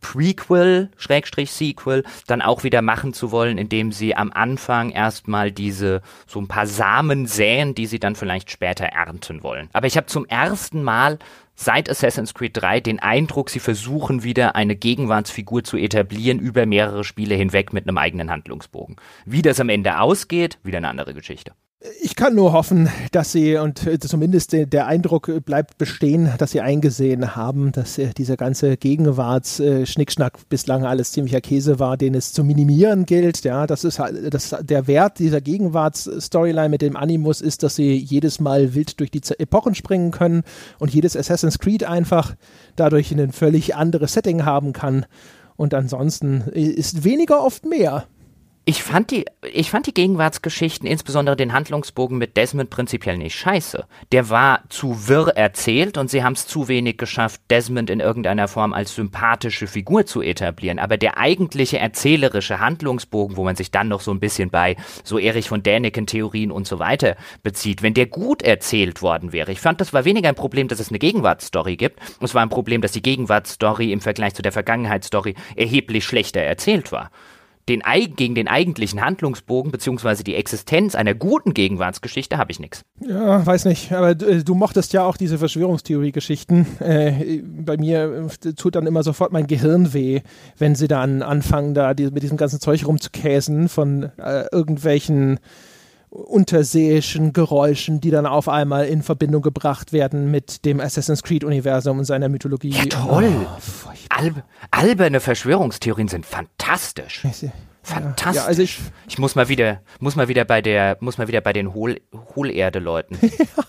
Prequel, 0.02 0.90
Schrägstrich 0.98 1.52
Sequel, 1.52 2.04
dann 2.28 2.42
auch 2.42 2.64
wieder 2.64 2.82
machen 2.82 3.14
zu 3.14 3.32
wollen, 3.32 3.58
indem 3.58 3.92
sie 3.92 4.16
am 4.16 4.32
Anfang 4.32 4.92
erstmal 4.92 5.52
diese 5.52 6.02
so 6.26 6.40
ein 6.40 6.48
paar 6.48 6.68
Samen 6.68 7.26
säen, 7.28 7.76
die 7.76 7.88
sie 7.88 8.00
dann 8.00 8.16
vielleicht 8.16 8.52
später 8.52 8.86
ernten 8.86 9.44
wollen. 9.44 9.70
Aber 9.74 9.88
ich 9.88 9.98
habe 9.98 10.08
zum 10.08 10.26
ersten 10.26 10.84
Mal 10.84 11.20
seit 11.56 11.90
Assassin's 11.90 12.34
Creed 12.34 12.56
3 12.56 12.80
den 12.80 13.00
Eindruck, 13.00 13.50
sie 13.50 13.60
versuchen 13.60 14.24
wieder 14.24 14.56
eine 14.56 14.76
Gegenwartsfigur 14.76 15.64
zu 15.64 15.76
etablieren 15.76 16.40
über 16.40 16.66
mehrere 16.66 17.04
Spiele 17.04 17.36
hinweg 17.36 17.74
mit 17.74 17.88
einem 17.88 17.98
eigenen 17.98 18.32
Handlungsbogen. 18.32 18.96
Wie 19.26 19.42
das 19.42 19.60
am 19.60 19.70
Ende 19.70 20.00
ausgeht, 20.00 20.60
wieder 20.64 20.78
eine 20.78 20.90
andere 20.90 21.14
Geschichte. 21.14 21.54
Ich 22.02 22.16
kann 22.16 22.34
nur 22.34 22.54
hoffen, 22.54 22.90
dass 23.12 23.32
sie, 23.32 23.56
und 23.58 23.86
äh, 23.86 24.00
zumindest 24.00 24.52
der 24.52 24.88
Eindruck 24.88 25.32
bleibt 25.46 25.78
bestehen, 25.78 26.34
dass 26.40 26.50
sie 26.50 26.62
eingesehen 26.62 27.36
haben, 27.36 27.72
dass 27.72 28.00
äh, 28.00 28.16
dieser 28.18 28.36
ganze 28.36 28.78
Gegenwarts-Schnickschnack 28.78 30.50
bislang 30.50 30.86
alles 30.86 31.12
ziemlicher 31.12 31.40
Käse 31.40 31.78
war, 31.78 31.96
den 31.96 32.16
es 32.16 32.34
zu 32.34 32.44
minimieren 32.44 33.06
gilt. 33.06 33.44
Ja, 33.44 33.68
das 33.68 33.84
ist 33.84 34.00
halt, 34.00 34.34
das, 34.34 34.56
der 34.60 34.88
Wert 34.88 35.20
dieser 35.20 35.40
Gegenwarts-Storyline 35.40 36.70
mit 36.70 36.82
dem 36.82 36.96
Animus 36.96 37.42
ist, 37.42 37.62
dass 37.62 37.76
sie 37.76 37.96
jedes 37.96 38.40
Mal 38.40 38.74
wild 38.74 39.00
durch 39.00 39.12
die 39.12 39.22
Epochen 39.38 39.76
springen 39.76 40.10
können 40.10 40.42
und 40.80 40.92
jedes 40.92 41.16
Assassin's 41.16 41.60
Creed 41.60 41.84
einfach 41.84 42.34
dadurch 42.76 43.12
ein 43.12 43.32
völlig 43.32 43.76
anderes 43.76 44.14
Setting 44.14 44.46
haben 44.46 44.74
kann. 44.74 45.06
Und 45.56 45.76
ansonsten 45.76 46.44
äh, 46.54 46.62
ist 46.62 47.04
weniger 47.04 47.44
oft 47.44 47.66
mehr. 47.66 48.08
Ich 48.70 48.84
fand 48.84 49.12
die, 49.12 49.24
ich 49.54 49.70
fand 49.70 49.88
die 49.88 49.94
Gegenwartsgeschichten, 49.94 50.90
insbesondere 50.90 51.38
den 51.38 51.54
Handlungsbogen 51.54 52.18
mit 52.18 52.36
Desmond 52.36 52.70
prinzipiell 52.70 53.18
nicht 53.18 53.40
scheiße. 53.40 53.86
Der 54.12 54.30
war 54.30 54.64
zu 54.68 55.08
wirr 55.08 55.30
erzählt 55.38 55.98
und 55.98 56.10
sie 56.10 56.22
haben 56.22 56.34
es 56.34 56.48
zu 56.48 56.68
wenig 56.68 56.98
geschafft, 56.98 57.40
Desmond 57.50 57.90
in 57.90 58.02
irgendeiner 58.02 58.50
Form 58.50 58.74
als 58.74 58.94
sympathische 58.94 59.68
Figur 59.68 60.06
zu 60.06 60.22
etablieren. 60.22 60.80
Aber 60.80 60.98
der 60.98 61.18
eigentliche 61.18 61.80
erzählerische 61.80 62.60
Handlungsbogen, 62.60 63.38
wo 63.38 63.46
man 63.46 63.56
sich 63.56 63.72
dann 63.72 63.88
noch 63.88 64.02
so 64.02 64.12
ein 64.12 64.20
bisschen 64.20 64.50
bei 64.50 64.76
so 65.06 65.18
Erich 65.18 65.48
von 65.48 65.64
Däniken-Theorien 65.64 66.52
und 66.52 66.68
so 66.68 66.78
weiter 66.78 67.16
bezieht, 67.44 67.84
wenn 67.84 67.94
der 67.94 68.08
gut 68.08 68.42
erzählt 68.42 69.02
worden 69.02 69.32
wäre. 69.32 69.54
Ich 69.54 69.62
fand, 69.62 69.80
das 69.80 69.94
war 69.94 70.04
weniger 70.04 70.28
ein 70.28 70.36
Problem, 70.36 70.68
dass 70.68 70.82
es 70.82 70.90
eine 70.90 71.00
Gegenwartsstory 71.00 71.78
gibt. 71.78 72.02
Es 72.20 72.36
war 72.36 72.42
ein 72.42 72.50
Problem, 72.50 72.82
dass 72.82 72.92
die 72.92 73.02
Gegenwartsstory 73.02 73.94
im 73.94 74.02
Vergleich 74.02 74.36
zu 74.36 74.42
der 74.42 74.52
Vergangenheitsstory 74.52 75.36
erheblich 75.56 76.04
schlechter 76.04 76.42
erzählt 76.42 76.92
war 76.92 77.12
den, 77.70 77.84
gegen 78.16 78.36
den 78.36 78.48
eigentlichen 78.48 79.02
Handlungsbogen 79.02 79.72
beziehungsweise 79.72 80.24
die 80.24 80.36
Existenz 80.36 80.96
einer 80.96 81.14
guten 81.14 81.54
Gegenwartsgeschichte 81.54 82.38
habe 82.38 82.52
ich 82.52 82.60
nichts. 82.60 82.84
Ja, 83.02 83.46
weiß 83.46 83.66
nicht, 83.66 83.92
aber 83.92 84.16
du, 84.16 84.26
äh, 84.26 84.44
du 84.44 84.56
mochtest 84.56 84.94
ja 84.94 85.04
auch 85.04 85.18
diese 85.18 85.38
Verschwörungstheorie-Geschichten. 85.38 86.66
Äh, 86.80 87.42
bei 87.44 87.78
mir 87.78 88.30
äh, 88.46 88.54
tut 88.54 88.76
dann 88.76 88.88
immer 88.88 89.04
sofort 89.04 89.32
mein 89.32 89.48
Gehirn 89.48 89.94
weh, 89.94 90.22
wenn 90.58 90.76
sie 90.76 90.88
dann 90.88 91.22
anfangen, 91.22 91.74
da 91.74 91.94
die, 91.94 92.10
mit 92.12 92.24
diesem 92.24 92.38
ganzen 92.38 92.60
Zeug 92.60 92.86
rumzukäsen 92.86 93.68
von 93.68 94.12
äh, 94.18 94.46
irgendwelchen 94.52 95.40
unterseeischen 96.18 97.32
Geräuschen, 97.32 98.02
die 98.02 98.10
dann 98.10 98.26
auf 98.26 98.50
einmal 98.50 98.88
in 98.88 99.04
Verbindung 99.04 99.42
gebracht 99.42 99.94
werden 99.94 100.32
mit 100.32 100.66
dem 100.66 100.80
Assassin's 100.80 101.22
Creed-Universum 101.24 102.00
und 102.00 102.06
seiner 102.06 102.28
Mythologie. 102.28 102.72
Ja, 102.72 102.86
toll. 102.86 103.32
Oh, 103.46 103.90
Alb 104.10 104.44
alberne 104.72 105.20
Verschwörungstheorien 105.20 106.08
sind 106.08 106.26
fantastisch. 106.26 107.24
Fantastisch. 107.84 108.36
Ja, 108.42 108.48
also 108.48 108.62
ich, 108.64 108.80
ich, 109.08 109.18
muss 109.18 109.36
mal 109.36 109.48
wieder, 109.48 109.82
muss 110.00 110.16
mal 110.16 110.28
wieder 110.28 110.44
bei 110.44 110.62
der, 110.62 110.98
muss 111.00 111.18
mal 111.18 111.28
wieder 111.28 111.42
bei 111.42 111.54
den 111.54 111.74
Hohl, 111.74 112.02
Hohlerde-Leuten. 112.36 113.18
ja. 113.22 113.64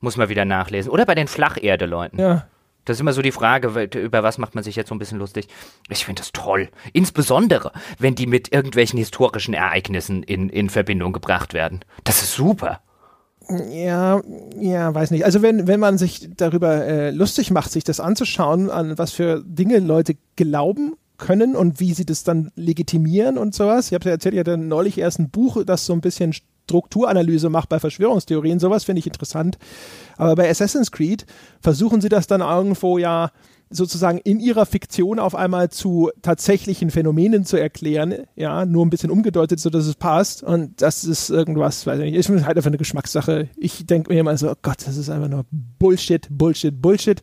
Muss 0.00 0.16
mal 0.16 0.28
wieder 0.28 0.44
nachlesen. 0.44 0.90
Oder 0.92 1.06
bei 1.06 1.14
den 1.14 1.26
Flacherde-Leuten. 1.26 2.20
Ja. 2.20 2.46
Das 2.86 2.96
ist 2.96 3.00
immer 3.02 3.12
so 3.12 3.20
die 3.20 3.32
Frage, 3.32 3.68
über 3.98 4.22
was 4.22 4.38
macht 4.38 4.54
man 4.54 4.64
sich 4.64 4.76
jetzt 4.76 4.88
so 4.88 4.94
ein 4.94 4.98
bisschen 4.98 5.18
lustig. 5.18 5.48
Ich 5.90 6.06
finde 6.06 6.22
das 6.22 6.32
toll. 6.32 6.70
Insbesondere, 6.94 7.72
wenn 7.98 8.14
die 8.14 8.26
mit 8.26 8.52
irgendwelchen 8.52 8.98
historischen 8.98 9.52
Ereignissen 9.52 10.22
in, 10.22 10.48
in 10.48 10.70
Verbindung 10.70 11.12
gebracht 11.12 11.52
werden. 11.52 11.80
Das 12.04 12.22
ist 12.22 12.32
super. 12.32 12.80
Ja, 13.70 14.22
ja, 14.58 14.94
weiß 14.94 15.10
nicht. 15.10 15.24
Also 15.24 15.42
wenn, 15.42 15.66
wenn 15.66 15.78
man 15.78 15.98
sich 15.98 16.30
darüber 16.36 16.84
äh, 16.84 17.10
lustig 17.10 17.50
macht, 17.50 17.70
sich 17.70 17.84
das 17.84 18.00
anzuschauen, 18.00 18.70
an 18.70 18.98
was 18.98 19.12
für 19.12 19.42
Dinge 19.44 19.78
Leute 19.78 20.16
glauben 20.36 20.94
können 21.18 21.56
und 21.56 21.80
wie 21.80 21.94
sie 21.94 22.04
das 22.04 22.24
dann 22.24 22.50
legitimieren 22.56 23.38
und 23.38 23.54
sowas. 23.54 23.88
Ich 23.88 23.94
habe 23.94 24.04
ja 24.06 24.12
erzählt, 24.12 24.34
ich 24.34 24.40
hatte 24.40 24.56
neulich 24.56 24.98
erst 24.98 25.18
ein 25.18 25.30
Buch, 25.30 25.62
das 25.64 25.86
so 25.86 25.92
ein 25.92 26.00
bisschen 26.00 26.34
Strukturanalyse 26.66 27.48
macht 27.48 27.68
bei 27.68 27.78
Verschwörungstheorien. 27.78 28.58
Sowas 28.58 28.84
finde 28.84 28.98
ich 28.98 29.06
interessant. 29.06 29.56
Aber 30.16 30.34
bei 30.34 30.50
Assassin's 30.50 30.90
Creed 30.90 31.24
versuchen 31.60 32.00
sie 32.00 32.08
das 32.08 32.26
dann 32.26 32.40
irgendwo 32.40 32.98
ja 32.98 33.30
sozusagen 33.70 34.18
in 34.18 34.38
ihrer 34.38 34.66
Fiktion 34.66 35.18
auf 35.18 35.34
einmal 35.34 35.70
zu 35.70 36.10
tatsächlichen 36.22 36.90
Phänomenen 36.90 37.44
zu 37.44 37.56
erklären, 37.56 38.14
ja, 38.36 38.64
nur 38.64 38.86
ein 38.86 38.90
bisschen 38.90 39.10
umgedeutet, 39.10 39.58
so 39.58 39.70
dass 39.70 39.86
es 39.86 39.96
passt. 39.96 40.42
Und 40.42 40.80
das 40.82 41.04
ist 41.04 41.30
irgendwas, 41.30 41.86
weiß 41.86 41.98
ich 42.00 42.12
nicht, 42.12 42.16
ist 42.16 42.28
halt 42.28 42.56
einfach 42.56 42.70
eine 42.70 42.78
Geschmackssache. 42.78 43.48
Ich 43.56 43.86
denke 43.86 44.12
mir 44.12 44.20
immer 44.20 44.36
so, 44.36 44.50
oh 44.50 44.56
Gott, 44.62 44.86
das 44.86 44.96
ist 44.96 45.10
einfach 45.10 45.28
nur 45.28 45.46
Bullshit, 45.50 46.28
Bullshit, 46.30 46.80
Bullshit. 46.80 47.20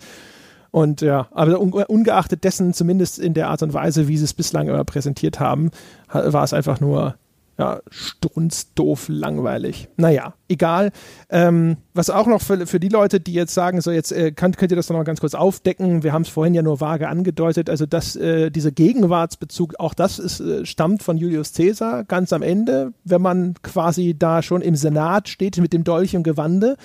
Und 0.72 1.02
ja, 1.02 1.28
aber 1.32 1.60
ungeachtet 1.60 2.44
dessen, 2.44 2.74
zumindest 2.74 3.20
in 3.20 3.34
der 3.34 3.50
Art 3.50 3.62
und 3.62 3.74
Weise, 3.74 4.08
wie 4.08 4.18
sie 4.18 4.26
es 4.26 4.34
bislang 4.34 4.68
immer 4.68 4.84
präsentiert 4.84 5.40
haben, 5.40 5.70
war 6.10 6.44
es 6.44 6.52
einfach 6.52 6.82
nur 6.82 7.16
ja, 7.58 7.82
strunzdoof, 7.90 9.10
langweilig. 9.10 9.88
Naja, 9.96 10.34
egal. 10.48 10.92
Ähm, 11.30 11.78
was 11.94 12.10
auch 12.10 12.26
noch 12.26 12.42
für, 12.42 12.66
für 12.66 12.80
die 12.80 12.90
Leute, 12.90 13.20
die 13.20 13.34
jetzt 13.34 13.54
sagen, 13.54 13.80
so 13.80 13.92
jetzt 13.92 14.12
äh, 14.12 14.32
könnt, 14.32 14.58
könnt 14.58 14.72
ihr 14.72 14.76
das 14.76 14.90
noch 14.90 14.98
mal 14.98 15.04
ganz 15.04 15.20
kurz 15.20 15.36
aufdecken. 15.36 16.02
Wir 16.02 16.14
haben 16.14 16.24
es 16.24 16.30
vorhin 16.30 16.56
ja 16.56 16.64
nur 16.64 16.82
vage 16.82 17.08
angedeutet. 17.08 17.70
Also, 17.70 17.86
dass 17.86 18.16
äh, 18.16 18.50
dieser 18.50 18.72
Gegenwartsbezug, 18.72 19.76
auch 19.80 19.94
das 19.94 20.18
ist, 20.18 20.40
äh, 20.40 20.66
stammt 20.66 21.04
von 21.04 21.18
Julius 21.18 21.54
Caesar 21.54 22.06
ganz 22.06 22.34
am 22.34 22.42
Ende, 22.42 22.94
wenn 23.04 23.22
man 23.22 23.54
quasi 23.62 24.16
da 24.18 24.42
schon 24.42 24.62
im 24.62 24.76
Senat 24.76 25.30
steht 25.30 25.58
mit 25.58 25.74
dem 25.74 25.84
Dolch 25.84 26.16
im 26.16 26.24
Gewande 26.24 26.76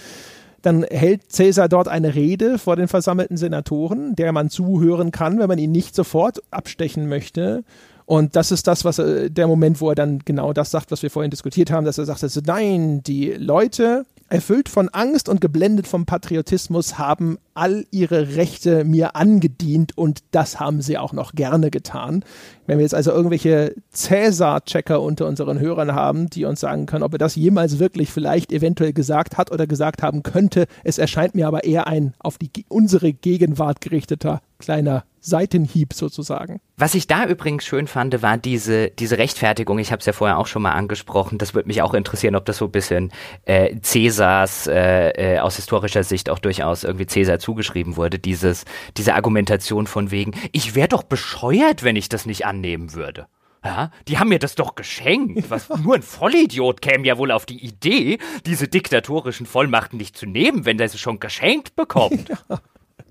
dann 0.61 0.83
hält 0.83 1.31
Cäsar 1.31 1.69
dort 1.69 1.87
eine 1.87 2.17
Rede 2.17 2.59
vor 2.59 2.75
den 2.75 2.89
versammelten 2.89 3.37
Senatoren, 3.37 4.17
der 4.17 4.33
man 4.33 4.51
zuhören 4.51 5.13
kann, 5.13 5.39
wenn 5.39 5.47
man 5.47 5.59
ihn 5.59 5.71
nicht 5.71 5.95
sofort 5.95 6.43
abstechen 6.51 7.09
möchte. 7.09 7.63
Und 8.09 8.37
das 8.37 8.53
ist 8.53 8.67
das, 8.67 8.87
was 8.87 8.99
äh, 8.99 9.31
der 9.31 9.47
Moment, 9.47 9.83
wo 9.83 9.91
er 9.91 9.95
dann 9.95 10.21
genau 10.21 10.55
das 10.55 10.71
sagt, 10.71 10.91
was 10.91 11.03
wir 11.03 11.11
vorhin 11.11 11.31
diskutiert 11.31 11.71
haben, 11.71 11.85
dass 11.85 11.99
er 11.99 12.07
sagt, 12.07 12.23
also, 12.23 12.41
nein, 12.43 13.03
die 13.03 13.33
Leute, 13.33 14.07
erfüllt 14.31 14.71
von 14.71 14.89
Angst 14.89 15.29
und 15.29 15.43
geblendet 15.43 15.87
vom 15.87 16.07
Patriotismus, 16.07 16.97
haben 16.97 17.37
all 17.53 17.85
ihre 17.91 18.37
Rechte 18.37 18.85
mir 18.85 19.15
angedient 19.15 19.99
und 19.99 20.21
das 20.31 20.59
haben 20.59 20.81
sie 20.81 20.97
auch 20.97 21.13
noch 21.13 21.33
gerne 21.33 21.71
getan. 21.71 22.25
Wenn 22.67 22.79
wir 22.79 22.83
jetzt 22.83 22.95
also 22.95 23.11
irgendwelche 23.13 23.75
Cäsar-Checker 23.93 25.03
unter 25.03 25.27
unseren 25.27 25.61
Hörern 25.61 25.95
haben, 25.95 26.31
die 26.31 26.47
uns 26.47 26.61
sagen 26.61 26.87
können, 26.87 27.03
ob 27.03 27.13
er 27.13 27.19
das 27.19 27.37
jemals 27.37 27.79
wirklich 27.79 28.11
vielleicht 28.11 28.53
eventuell 28.53 28.95
gesagt 28.95 29.37
hat 29.37 29.53
oder 29.53 29.67
gesagt 29.67 30.03
haben 30.03 30.23
könnte, 30.23 30.67
es 30.83 30.97
erscheint 30.97 31.35
mir 31.35 31.47
aber 31.47 31.65
eher 31.65 31.87
ein 31.87 32.15
auf 32.21 32.39
die 32.39 32.51
unsere 32.69 33.13
Gegenwart 33.13 33.83
gerichteter 33.83 34.41
kleiner 34.59 35.05
Seitenhieb 35.21 35.93
sozusagen. 35.93 36.61
Was 36.77 36.95
ich 36.95 37.07
da 37.07 37.27
übrigens 37.27 37.65
schön 37.65 37.87
fand, 37.87 38.23
war 38.23 38.39
diese, 38.39 38.91
diese 38.91 39.19
Rechtfertigung. 39.19 39.79
Ich 39.79 39.91
habe 39.91 40.01
es 40.01 40.07
ja 40.07 40.13
vorher 40.13 40.39
auch 40.39 40.47
schon 40.47 40.63
mal 40.63 40.73
angesprochen. 40.73 41.39
Das 41.39 41.55
würde 41.55 41.69
mich 41.69 41.83
auch 41.83 41.95
interessieren, 41.95 42.37
ob 42.37 42.45
das 42.45 42.59
so 42.59 42.67
ein 42.67 42.71
bisschen 42.71 43.13
äh, 43.45 43.77
Cäsars 43.81 44.67
äh, 44.67 45.37
äh, 45.37 45.39
aus 45.41 45.57
historischer 45.57 46.05
Sicht 46.05 46.31
auch 46.31 46.39
durchaus 46.39 46.85
irgendwie 46.85 47.07
Cäsar 47.07 47.39
zugeschrieben 47.39 47.97
wurde. 47.97 48.19
Dieses, 48.19 48.65
diese 48.97 49.15
Argumentation 49.15 49.87
von 49.87 50.11
wegen, 50.11 50.33
ich 50.53 50.75
wäre 50.75 50.89
doch 50.89 51.03
bescheuert, 51.03 51.83
wenn 51.83 51.97
ich 51.97 52.09
das 52.09 52.27
nicht 52.27 52.47
annehmen 52.47 52.95
würde. 52.95 53.27
Ja, 53.65 53.91
die 54.07 54.19
haben 54.19 54.29
mir 54.29 54.39
das 54.39 54.55
doch 54.55 54.77
geschenkt. 54.77 55.51
Was, 55.51 55.69
nur 55.69 55.97
ein 55.97 56.03
Vollidiot 56.03 56.81
käme 56.81 57.07
ja 57.07 57.19
wohl 57.19 57.33
auf 57.33 57.45
die 57.45 57.65
Idee, 57.65 58.19
diese 58.47 58.69
diktatorischen 58.69 59.47
Vollmachten 59.47 59.99
nicht 59.99 60.17
zu 60.17 60.27
nehmen, 60.27 60.65
wenn 60.65 60.79
er 60.79 60.89
sie 60.89 60.99
schon 60.99 61.19
geschenkt 61.19 61.75
bekommt. 61.75 62.29
Ja. 62.29 62.61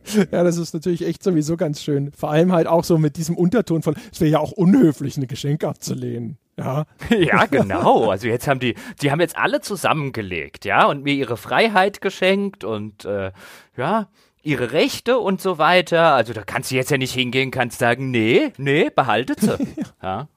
Ja, 0.32 0.44
das 0.44 0.58
ist 0.58 0.74
natürlich 0.74 1.06
echt 1.06 1.24
sowieso 1.24 1.58
ganz 1.58 1.82
schön. 1.82 2.12
Vor 2.12 2.32
allem 2.32 2.54
halt 2.54 2.68
auch 2.68 2.84
so 2.84 2.98
mit 2.98 3.18
diesem 3.18 3.36
Unterton 3.36 3.84
von, 3.84 3.96
es 4.12 4.22
wäre 4.22 4.32
ja 4.32 4.40
auch 4.40 4.52
unhöflich, 4.52 5.18
eine 5.18 5.28
Geschenke 5.28 5.68
abzulehnen. 5.68 6.38
Ja. 6.58 6.86
ja, 7.10 7.46
genau. 7.46 8.10
Also 8.10 8.28
jetzt 8.28 8.48
haben 8.48 8.60
die, 8.60 8.76
die 9.02 9.12
haben 9.12 9.20
jetzt 9.20 9.38
alle 9.38 9.62
zusammengelegt, 9.62 10.66
ja, 10.66 10.86
und 10.86 11.04
mir 11.04 11.14
ihre 11.14 11.38
Freiheit 11.38 12.02
geschenkt 12.02 12.64
und 12.64 13.06
äh, 13.06 13.32
ja, 13.76 14.08
ihre 14.44 14.72
Rechte 14.72 15.20
und 15.20 15.42
so 15.42 15.58
weiter. 15.58 16.14
Also 16.14 16.34
da 16.34 16.44
kannst 16.44 16.72
du 16.72 16.76
jetzt 16.76 16.90
ja 16.90 16.98
nicht 16.98 17.14
hingehen, 17.14 17.52
kannst 17.52 17.80
sagen, 17.80 18.10
nee, 18.10 18.54
nee, 18.58 18.90
behaltet 18.90 19.42
sie. 19.42 19.58
ja. 20.02 20.28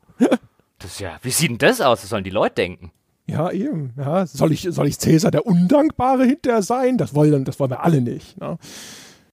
Das 0.78 0.92
ist 0.92 1.00
ja, 1.00 1.18
wie 1.22 1.30
sieht 1.30 1.50
denn 1.50 1.58
das 1.58 1.80
aus? 1.80 2.00
Das 2.00 2.10
sollen 2.10 2.24
die 2.24 2.30
Leute 2.30 2.56
denken. 2.56 2.90
Ja, 3.26 3.50
eben. 3.50 3.92
Ja, 3.96 4.26
soll 4.26 4.50
ich, 4.52 4.62
soll 4.62 4.88
ich 4.88 4.98
Cäsar 4.98 5.30
der 5.30 5.46
Undankbare 5.46 6.24
hinterher 6.24 6.62
sein? 6.62 6.98
Das 6.98 7.14
wollen, 7.14 7.44
das 7.44 7.60
wollen 7.60 7.70
wir 7.70 7.84
alle 7.84 8.00
nicht. 8.00 8.40
Ne? 8.40 8.58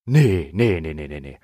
Nee, 0.08 0.50
nee, 0.54 0.80
nee, 0.82 0.94
nee, 0.94 1.08
nee, 1.08 1.20
nee. 1.20 1.38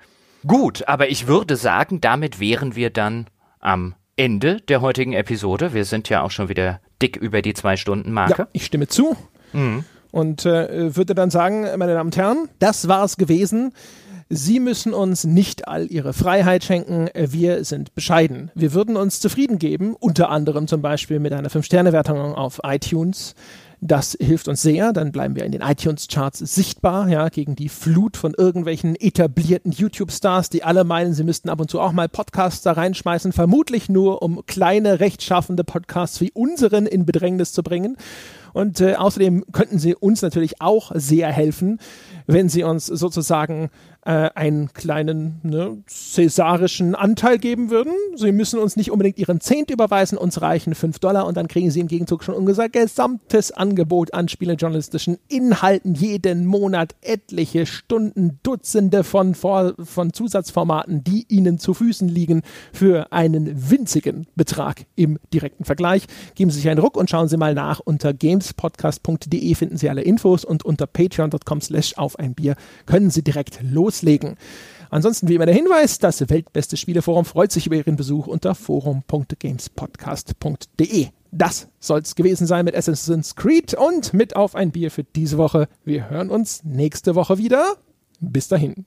Gut, 0.46 0.88
aber 0.88 1.10
ich 1.10 1.26
würde 1.26 1.56
sagen, 1.56 2.00
damit 2.00 2.40
wären 2.40 2.74
wir 2.74 2.90
dann 2.90 3.26
am 3.60 3.94
Ende 4.16 4.60
der 4.62 4.80
heutigen 4.80 5.12
Episode. 5.12 5.74
Wir 5.74 5.84
sind 5.84 6.08
ja 6.08 6.22
auch 6.22 6.30
schon 6.30 6.48
wieder 6.48 6.80
dick 7.00 7.16
über 7.16 7.42
die 7.42 7.54
Zwei-Stunden-Marke. 7.54 8.42
Ja, 8.42 8.48
ich 8.52 8.64
stimme 8.64 8.88
zu. 8.88 9.16
Mhm. 9.52 9.84
Und 10.10 10.46
äh, 10.46 10.96
würde 10.96 11.14
dann 11.14 11.30
sagen, 11.30 11.66
meine 11.76 11.92
Damen 11.92 12.08
und 12.08 12.16
Herren, 12.16 12.48
das 12.58 12.88
war 12.88 13.04
es 13.04 13.16
gewesen. 13.16 13.72
Sie 14.30 14.60
müssen 14.60 14.94
uns 14.94 15.24
nicht 15.24 15.68
all 15.68 15.86
Ihre 15.86 16.12
Freiheit 16.12 16.64
schenken. 16.64 17.08
Wir 17.14 17.64
sind 17.64 17.94
bescheiden. 17.94 18.50
Wir 18.54 18.72
würden 18.72 18.96
uns 18.96 19.20
zufrieden 19.20 19.58
geben, 19.58 19.94
unter 19.94 20.30
anderem 20.30 20.66
zum 20.68 20.80
Beispiel 20.80 21.20
mit 21.20 21.32
einer 21.32 21.50
5-Sterne-Wertung 21.50 22.34
auf 22.34 22.60
iTunes. 22.64 23.34
Das 23.86 24.16
hilft 24.18 24.48
uns 24.48 24.62
sehr, 24.62 24.94
dann 24.94 25.12
bleiben 25.12 25.36
wir 25.36 25.44
in 25.44 25.52
den 25.52 25.60
iTunes-Charts 25.60 26.38
sichtbar, 26.38 27.06
ja, 27.10 27.28
gegen 27.28 27.54
die 27.54 27.68
Flut 27.68 28.16
von 28.16 28.32
irgendwelchen 28.32 28.96
etablierten 28.96 29.72
YouTube-Stars, 29.72 30.48
die 30.48 30.64
alle 30.64 30.84
meinen, 30.84 31.12
sie 31.12 31.22
müssten 31.22 31.50
ab 31.50 31.60
und 31.60 31.70
zu 31.70 31.80
auch 31.80 31.92
mal 31.92 32.08
Podcasts 32.08 32.62
da 32.62 32.72
reinschmeißen, 32.72 33.34
vermutlich 33.34 33.90
nur, 33.90 34.22
um 34.22 34.46
kleine, 34.46 35.00
rechtschaffende 35.00 35.64
Podcasts 35.64 36.22
wie 36.22 36.32
unseren 36.32 36.86
in 36.86 37.04
Bedrängnis 37.04 37.52
zu 37.52 37.62
bringen. 37.62 37.98
Und 38.54 38.80
äh, 38.80 38.94
außerdem 38.94 39.44
könnten 39.52 39.78
sie 39.78 39.94
uns 39.94 40.22
natürlich 40.22 40.62
auch 40.62 40.92
sehr 40.94 41.30
helfen, 41.30 41.78
wenn 42.26 42.48
sie 42.48 42.64
uns 42.64 42.86
sozusagen 42.86 43.70
äh, 44.04 44.30
einen 44.34 44.72
kleinen 44.72 45.40
ne, 45.42 45.78
cäsarischen 45.86 46.94
Anteil 46.94 47.38
geben 47.38 47.70
würden. 47.70 47.92
Sie 48.16 48.32
müssen 48.32 48.58
uns 48.58 48.76
nicht 48.76 48.90
unbedingt 48.90 49.18
ihren 49.18 49.40
Zehnt 49.40 49.70
überweisen, 49.70 50.18
uns 50.18 50.42
reichen 50.42 50.74
5 50.74 50.98
Dollar 50.98 51.26
und 51.26 51.36
dann 51.36 51.48
kriegen 51.48 51.70
sie 51.70 51.80
im 51.80 51.88
Gegenzug 51.88 52.22
schon 52.22 52.34
unser 52.34 52.68
gesamtes 52.68 53.52
Angebot 53.52 54.12
an 54.12 54.28
spielejournalistischen 54.28 55.18
Inhalten 55.28 55.94
jeden 55.94 56.46
Monat 56.46 56.94
etliche 57.00 57.66
Stunden, 57.66 58.40
Dutzende 58.42 59.04
von, 59.04 59.34
Vor 59.34 59.74
von 59.82 60.12
Zusatzformaten, 60.12 61.02
die 61.02 61.24
ihnen 61.28 61.58
zu 61.58 61.72
Füßen 61.74 62.08
liegen 62.08 62.42
für 62.72 63.12
einen 63.12 63.70
winzigen 63.70 64.26
Betrag 64.34 64.84
im 64.96 65.18
direkten 65.32 65.64
Vergleich. 65.64 66.06
Geben 66.34 66.50
Sie 66.50 66.58
sich 66.60 66.68
einen 66.68 66.80
Ruck 66.80 66.96
und 66.96 67.08
schauen 67.08 67.28
Sie 67.28 67.36
mal 67.36 67.54
nach. 67.54 67.80
Unter 67.80 68.12
gamespodcast.de 68.12 69.54
finden 69.54 69.76
Sie 69.78 69.88
alle 69.88 70.02
Infos 70.02 70.44
und 70.44 70.64
unter 70.64 70.86
patreon.com 70.86 71.60
slash 71.60 71.96
auf 71.96 72.13
ein 72.16 72.34
Bier 72.34 72.56
können 72.86 73.10
Sie 73.10 73.22
direkt 73.22 73.60
los 73.62 73.94
loslegen. 73.94 74.36
Ansonsten 74.90 75.28
wie 75.28 75.34
immer 75.34 75.46
der 75.46 75.54
Hinweis, 75.54 75.98
das 75.98 76.28
weltbeste 76.28 76.76
Spieleforum 76.76 77.24
freut 77.24 77.52
sich 77.52 77.66
über 77.66 77.76
Ihren 77.76 77.96
Besuch 77.96 78.26
unter 78.26 78.54
forum.gamespodcast.de. 78.54 81.08
Das 81.32 81.68
soll's 81.80 82.14
gewesen 82.14 82.46
sein 82.46 82.64
mit 82.64 82.76
Assassin's 82.76 83.34
Creed 83.34 83.74
und 83.74 84.14
mit 84.14 84.36
auf 84.36 84.54
ein 84.54 84.70
Bier 84.70 84.92
für 84.92 85.04
diese 85.04 85.36
Woche. 85.36 85.68
Wir 85.84 86.08
hören 86.10 86.30
uns 86.30 86.62
nächste 86.64 87.16
Woche 87.16 87.38
wieder. 87.38 87.74
Bis 88.20 88.46
dahin. 88.48 88.86